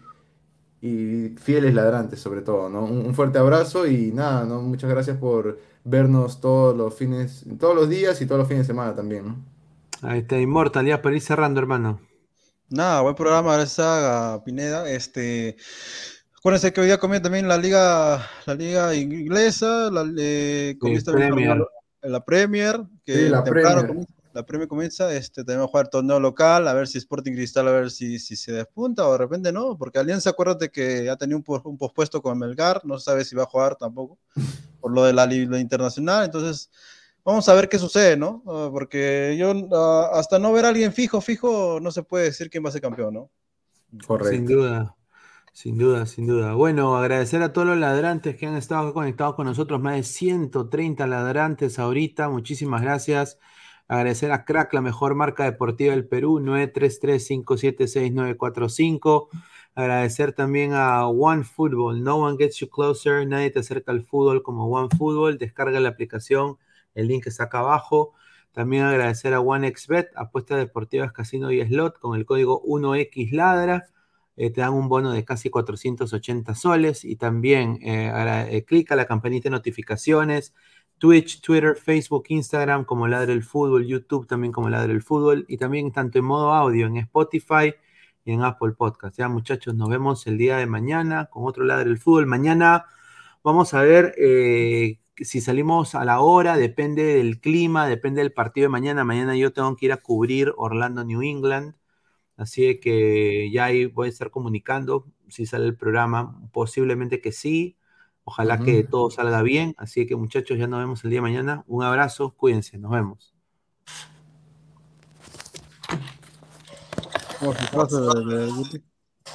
y 0.81 1.29
fieles 1.39 1.73
ladrantes 1.73 2.19
sobre 2.21 2.41
todo, 2.41 2.69
¿no? 2.69 2.85
Un, 2.85 3.05
un 3.07 3.15
fuerte 3.15 3.39
abrazo 3.39 3.87
y 3.87 4.11
nada, 4.13 4.45
¿no? 4.45 4.61
Muchas 4.61 4.89
gracias 4.89 5.17
por 5.17 5.59
vernos 5.83 6.41
todos 6.41 6.75
los 6.77 6.95
fines, 6.95 7.45
todos 7.59 7.75
los 7.75 7.89
días 7.89 8.21
y 8.21 8.25
todos 8.27 8.39
los 8.39 8.47
fines 8.47 8.63
de 8.67 8.73
semana 8.73 8.95
también, 8.95 9.25
¿no? 9.27 9.45
Ahí 10.01 10.19
está, 10.19 10.39
Immortal, 10.39 10.85
ya 10.85 11.01
para 11.01 11.15
ir 11.15 11.21
cerrando, 11.21 11.59
hermano. 11.59 11.99
Nada, 12.69 13.01
buen 13.01 13.15
programa, 13.15 13.53
gracias 13.55 13.79
a 13.87 14.41
Pineda. 14.43 14.89
Este, 14.89 15.57
acuérdense 16.37 16.73
que 16.73 16.81
hoy 16.81 16.87
día 16.87 16.99
comienza 16.99 17.23
también 17.23 17.47
la 17.47 17.57
liga, 17.57 18.27
la 18.45 18.55
liga 18.55 18.95
inglesa, 18.95 19.89
la, 19.91 20.05
eh, 20.17 20.77
comienza 20.79 21.11
también 21.11 21.29
Premier. 21.33 21.57
la, 21.57 22.09
la 22.09 22.25
Premier, 22.25 22.81
que 23.05 23.13
Sí, 23.13 23.29
la 23.29 23.43
temprano 23.43 23.81
Premier. 23.81 23.87
comienza, 23.87 24.13
la 24.35 24.45
Premier 24.45 24.67
comienza, 24.67 25.13
este, 25.15 25.43
va 25.43 25.63
a 25.63 25.67
jugar 25.67 25.87
torneo 25.87 26.19
local, 26.19 26.67
a 26.67 26.73
ver 26.73 26.89
si 26.89 26.97
Sporting 26.97 27.31
Cristal, 27.31 27.69
a 27.69 27.71
ver 27.71 27.89
si, 27.89 28.19
si 28.19 28.35
se 28.35 28.51
despunta 28.51 29.07
o 29.07 29.13
de 29.13 29.17
repente 29.17 29.53
no, 29.53 29.77
porque 29.77 29.97
Alianza, 29.97 30.31
acuérdate 30.31 30.69
que 30.69 31.05
ya 31.05 31.15
tenía 31.15 31.37
un, 31.37 31.43
un 31.63 31.77
pospuesto 31.77 32.21
con 32.21 32.37
Melgar, 32.37 32.81
no 32.83 32.99
sabe 32.99 33.23
si 33.23 33.33
va 33.33 33.43
a 33.43 33.45
jugar 33.45 33.77
tampoco, 33.77 34.19
por 34.81 34.91
lo 34.91 35.05
de 35.05 35.13
la 35.13 35.25
liga 35.25 35.57
internacional, 35.57 36.25
entonces 36.25 36.69
vamos 37.23 37.47
a 37.47 37.53
ver 37.53 37.69
qué 37.69 37.79
sucede, 37.79 38.17
¿no? 38.17 38.43
Ah, 38.45 38.67
porque 38.73 39.37
yo 39.39 39.53
ah, 39.71 40.09
hasta 40.11 40.37
no 40.37 40.51
ver 40.51 40.65
a 40.65 40.67
alguien 40.67 40.91
fijo, 40.91 41.21
fijo, 41.21 41.79
no 41.81 41.89
se 41.91 42.03
puede 42.03 42.25
decir 42.25 42.49
quién 42.49 42.65
va 42.65 42.69
a 42.69 42.73
ser 42.73 42.81
campeón, 42.81 43.13
¿no? 43.13 43.31
Correcto. 44.05 44.35
Sin 44.35 44.45
duda, 44.45 44.95
sin 45.53 45.77
duda, 45.77 46.05
sin 46.05 46.27
duda. 46.27 46.55
Bueno, 46.55 46.97
agradecer 46.97 47.41
a 47.41 47.53
todos 47.53 47.65
los 47.65 47.77
ladrantes 47.77 48.35
que 48.35 48.47
han 48.47 48.57
estado 48.57 48.93
conectados 48.93 49.35
con 49.35 49.45
nosotros, 49.45 49.79
más 49.79 49.95
de 49.95 50.03
130 50.03 51.07
ladrantes 51.07 51.79
ahorita, 51.79 52.27
muchísimas 52.27 52.81
gracias. 52.81 53.39
Agradecer 53.87 54.31
a 54.31 54.45
Crack, 54.45 54.73
la 54.73 54.81
mejor 54.81 55.13
marca 55.13 55.43
deportiva 55.43 55.93
del 55.93 56.07
Perú, 56.07 56.39
933-576-945. 56.39 59.27
Agradecer 59.75 60.33
también 60.33 60.73
a 60.73 61.07
One 61.07 61.43
Football, 61.43 62.03
No 62.03 62.15
One 62.17 62.37
Gets 62.37 62.57
You 62.57 62.69
Closer, 62.69 63.27
nadie 63.27 63.51
te 63.51 63.59
acerca 63.59 63.91
al 63.91 64.03
fútbol 64.03 64.41
como 64.41 64.67
One 64.67 64.89
Football. 64.97 65.37
Descarga 65.37 65.79
la 65.79 65.89
aplicación, 65.89 66.57
el 66.95 67.07
link 67.09 67.27
está 67.27 67.43
acá 67.43 67.59
abajo. 67.59 68.13
También 68.53 68.83
agradecer 68.83 69.33
a 69.33 69.41
OneXBet, 69.41 70.11
apuestas 70.15 70.57
deportivas, 70.59 71.11
casino 71.11 71.51
y 71.51 71.61
slot, 71.61 71.99
con 71.99 72.17
el 72.17 72.25
código 72.25 72.63
1XLadra. 72.63 73.83
eh, 74.37 74.49
te 74.49 74.61
dan 74.61 74.73
un 74.73 74.89
bono 74.89 75.11
de 75.11 75.23
casi 75.25 75.49
480 75.49 76.55
soles. 76.55 77.03
Y 77.05 77.17
también 77.17 77.79
eh, 77.83 78.11
eh, 78.49 78.63
clica 78.65 78.95
la 78.95 79.05
campanita 79.05 79.49
de 79.49 79.51
notificaciones. 79.51 80.53
Twitch, 80.97 81.41
Twitter, 81.41 81.75
Facebook, 81.75 82.25
Instagram 82.29 82.85
como 82.85 83.07
Ladre 83.07 83.33
el 83.33 83.43
Fútbol, 83.43 83.85
YouTube 83.85 84.27
también 84.27 84.51
como 84.53 84.69
Ladre 84.69 84.93
el 84.93 85.01
Fútbol. 85.01 85.45
Y 85.47 85.57
también 85.57 85.91
tanto 85.91 86.19
en 86.19 86.25
modo 86.25 86.53
audio 86.53 86.87
en 86.87 86.97
Spotify 86.97 87.73
y 88.23 88.31
en 88.33 88.43
Apple 88.43 88.73
Podcast. 88.73 89.17
Ya 89.17 89.27
muchachos, 89.29 89.75
nos 89.75 89.89
vemos 89.89 90.25
el 90.27 90.37
día 90.37 90.57
de 90.57 90.65
mañana 90.65 91.25
con 91.27 91.45
otro 91.45 91.63
Ladre 91.63 91.89
el 91.89 91.97
Fútbol. 91.97 92.25
Mañana 92.27 92.85
vamos 93.43 93.73
a 93.73 93.81
ver 93.81 94.15
eh, 94.17 94.99
si 95.17 95.41
salimos 95.41 95.95
a 95.95 96.03
la 96.05 96.19
hora, 96.19 96.57
depende 96.57 97.03
del 97.03 97.39
clima, 97.39 97.87
depende 97.87 98.21
del 98.21 98.33
partido 98.33 98.65
de 98.65 98.69
mañana. 98.69 99.03
Mañana 99.03 99.35
yo 99.35 99.53
tengo 99.53 99.75
que 99.75 99.85
ir 99.87 99.91
a 99.93 99.97
cubrir 99.97 100.53
Orlando, 100.57 101.03
New 101.05 101.21
England. 101.21 101.75
Así 102.37 102.79
que 102.79 103.49
ya 103.51 103.65
ahí 103.65 103.85
voy 103.85 104.07
a 104.07 104.09
estar 104.09 104.29
comunicando 104.31 105.07
si 105.29 105.45
sale 105.45 105.65
el 105.65 105.77
programa. 105.77 106.41
Posiblemente 106.51 107.21
que 107.21 107.31
sí. 107.31 107.77
Ojalá 108.25 108.59
que 108.59 108.83
todo 108.83 109.11
salga 109.11 109.41
bien. 109.43 109.75
Así 109.77 110.07
que 110.07 110.15
muchachos, 110.15 110.57
ya 110.57 110.67
nos 110.67 110.79
vemos 110.79 111.03
el 111.03 111.11
día 111.11 111.17
de 111.17 111.21
mañana. 111.21 111.63
Un 111.67 111.83
abrazo, 111.83 112.33
cuídense, 112.35 112.77
nos 112.79 112.91
vemos. 112.91 113.33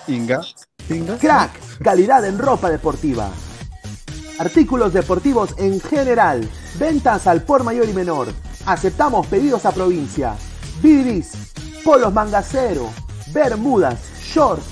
Inga. 0.08 0.40
Inga. 0.88 1.18
Crack, 1.18 1.78
calidad 1.82 2.24
en 2.24 2.38
ropa 2.38 2.68
deportiva. 2.68 3.30
Artículos 4.40 4.92
deportivos 4.92 5.54
en 5.58 5.80
general. 5.80 6.48
Ventas 6.78 7.28
al 7.28 7.42
por 7.42 7.62
mayor 7.62 7.88
y 7.88 7.92
menor. 7.92 8.28
Aceptamos 8.66 9.26
pedidos 9.28 9.66
a 9.66 9.72
provincia. 9.72 10.34
Bidris, 10.82 11.52
polos 11.84 12.12
mangacero, 12.12 12.90
bermudas, 13.32 14.00
shorts, 14.20 14.64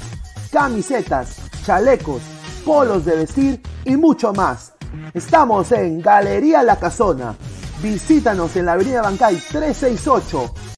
camisetas, 0.51 1.37
chalecos, 1.65 2.23
polos 2.69 3.07
de 3.07 3.17
vestir 3.17 3.63
y 3.87 3.97
mucho 3.97 4.35
más. 4.35 4.75
Estamos 5.15 5.73
en 5.73 6.03
Galería 6.03 6.63
La 6.63 6.77
Casona. 6.77 7.35
Visítanos 7.83 8.55
en 8.57 8.67
la 8.67 8.73
Avenida 8.73 9.01
Bancay 9.01 9.37
368 9.37 10.78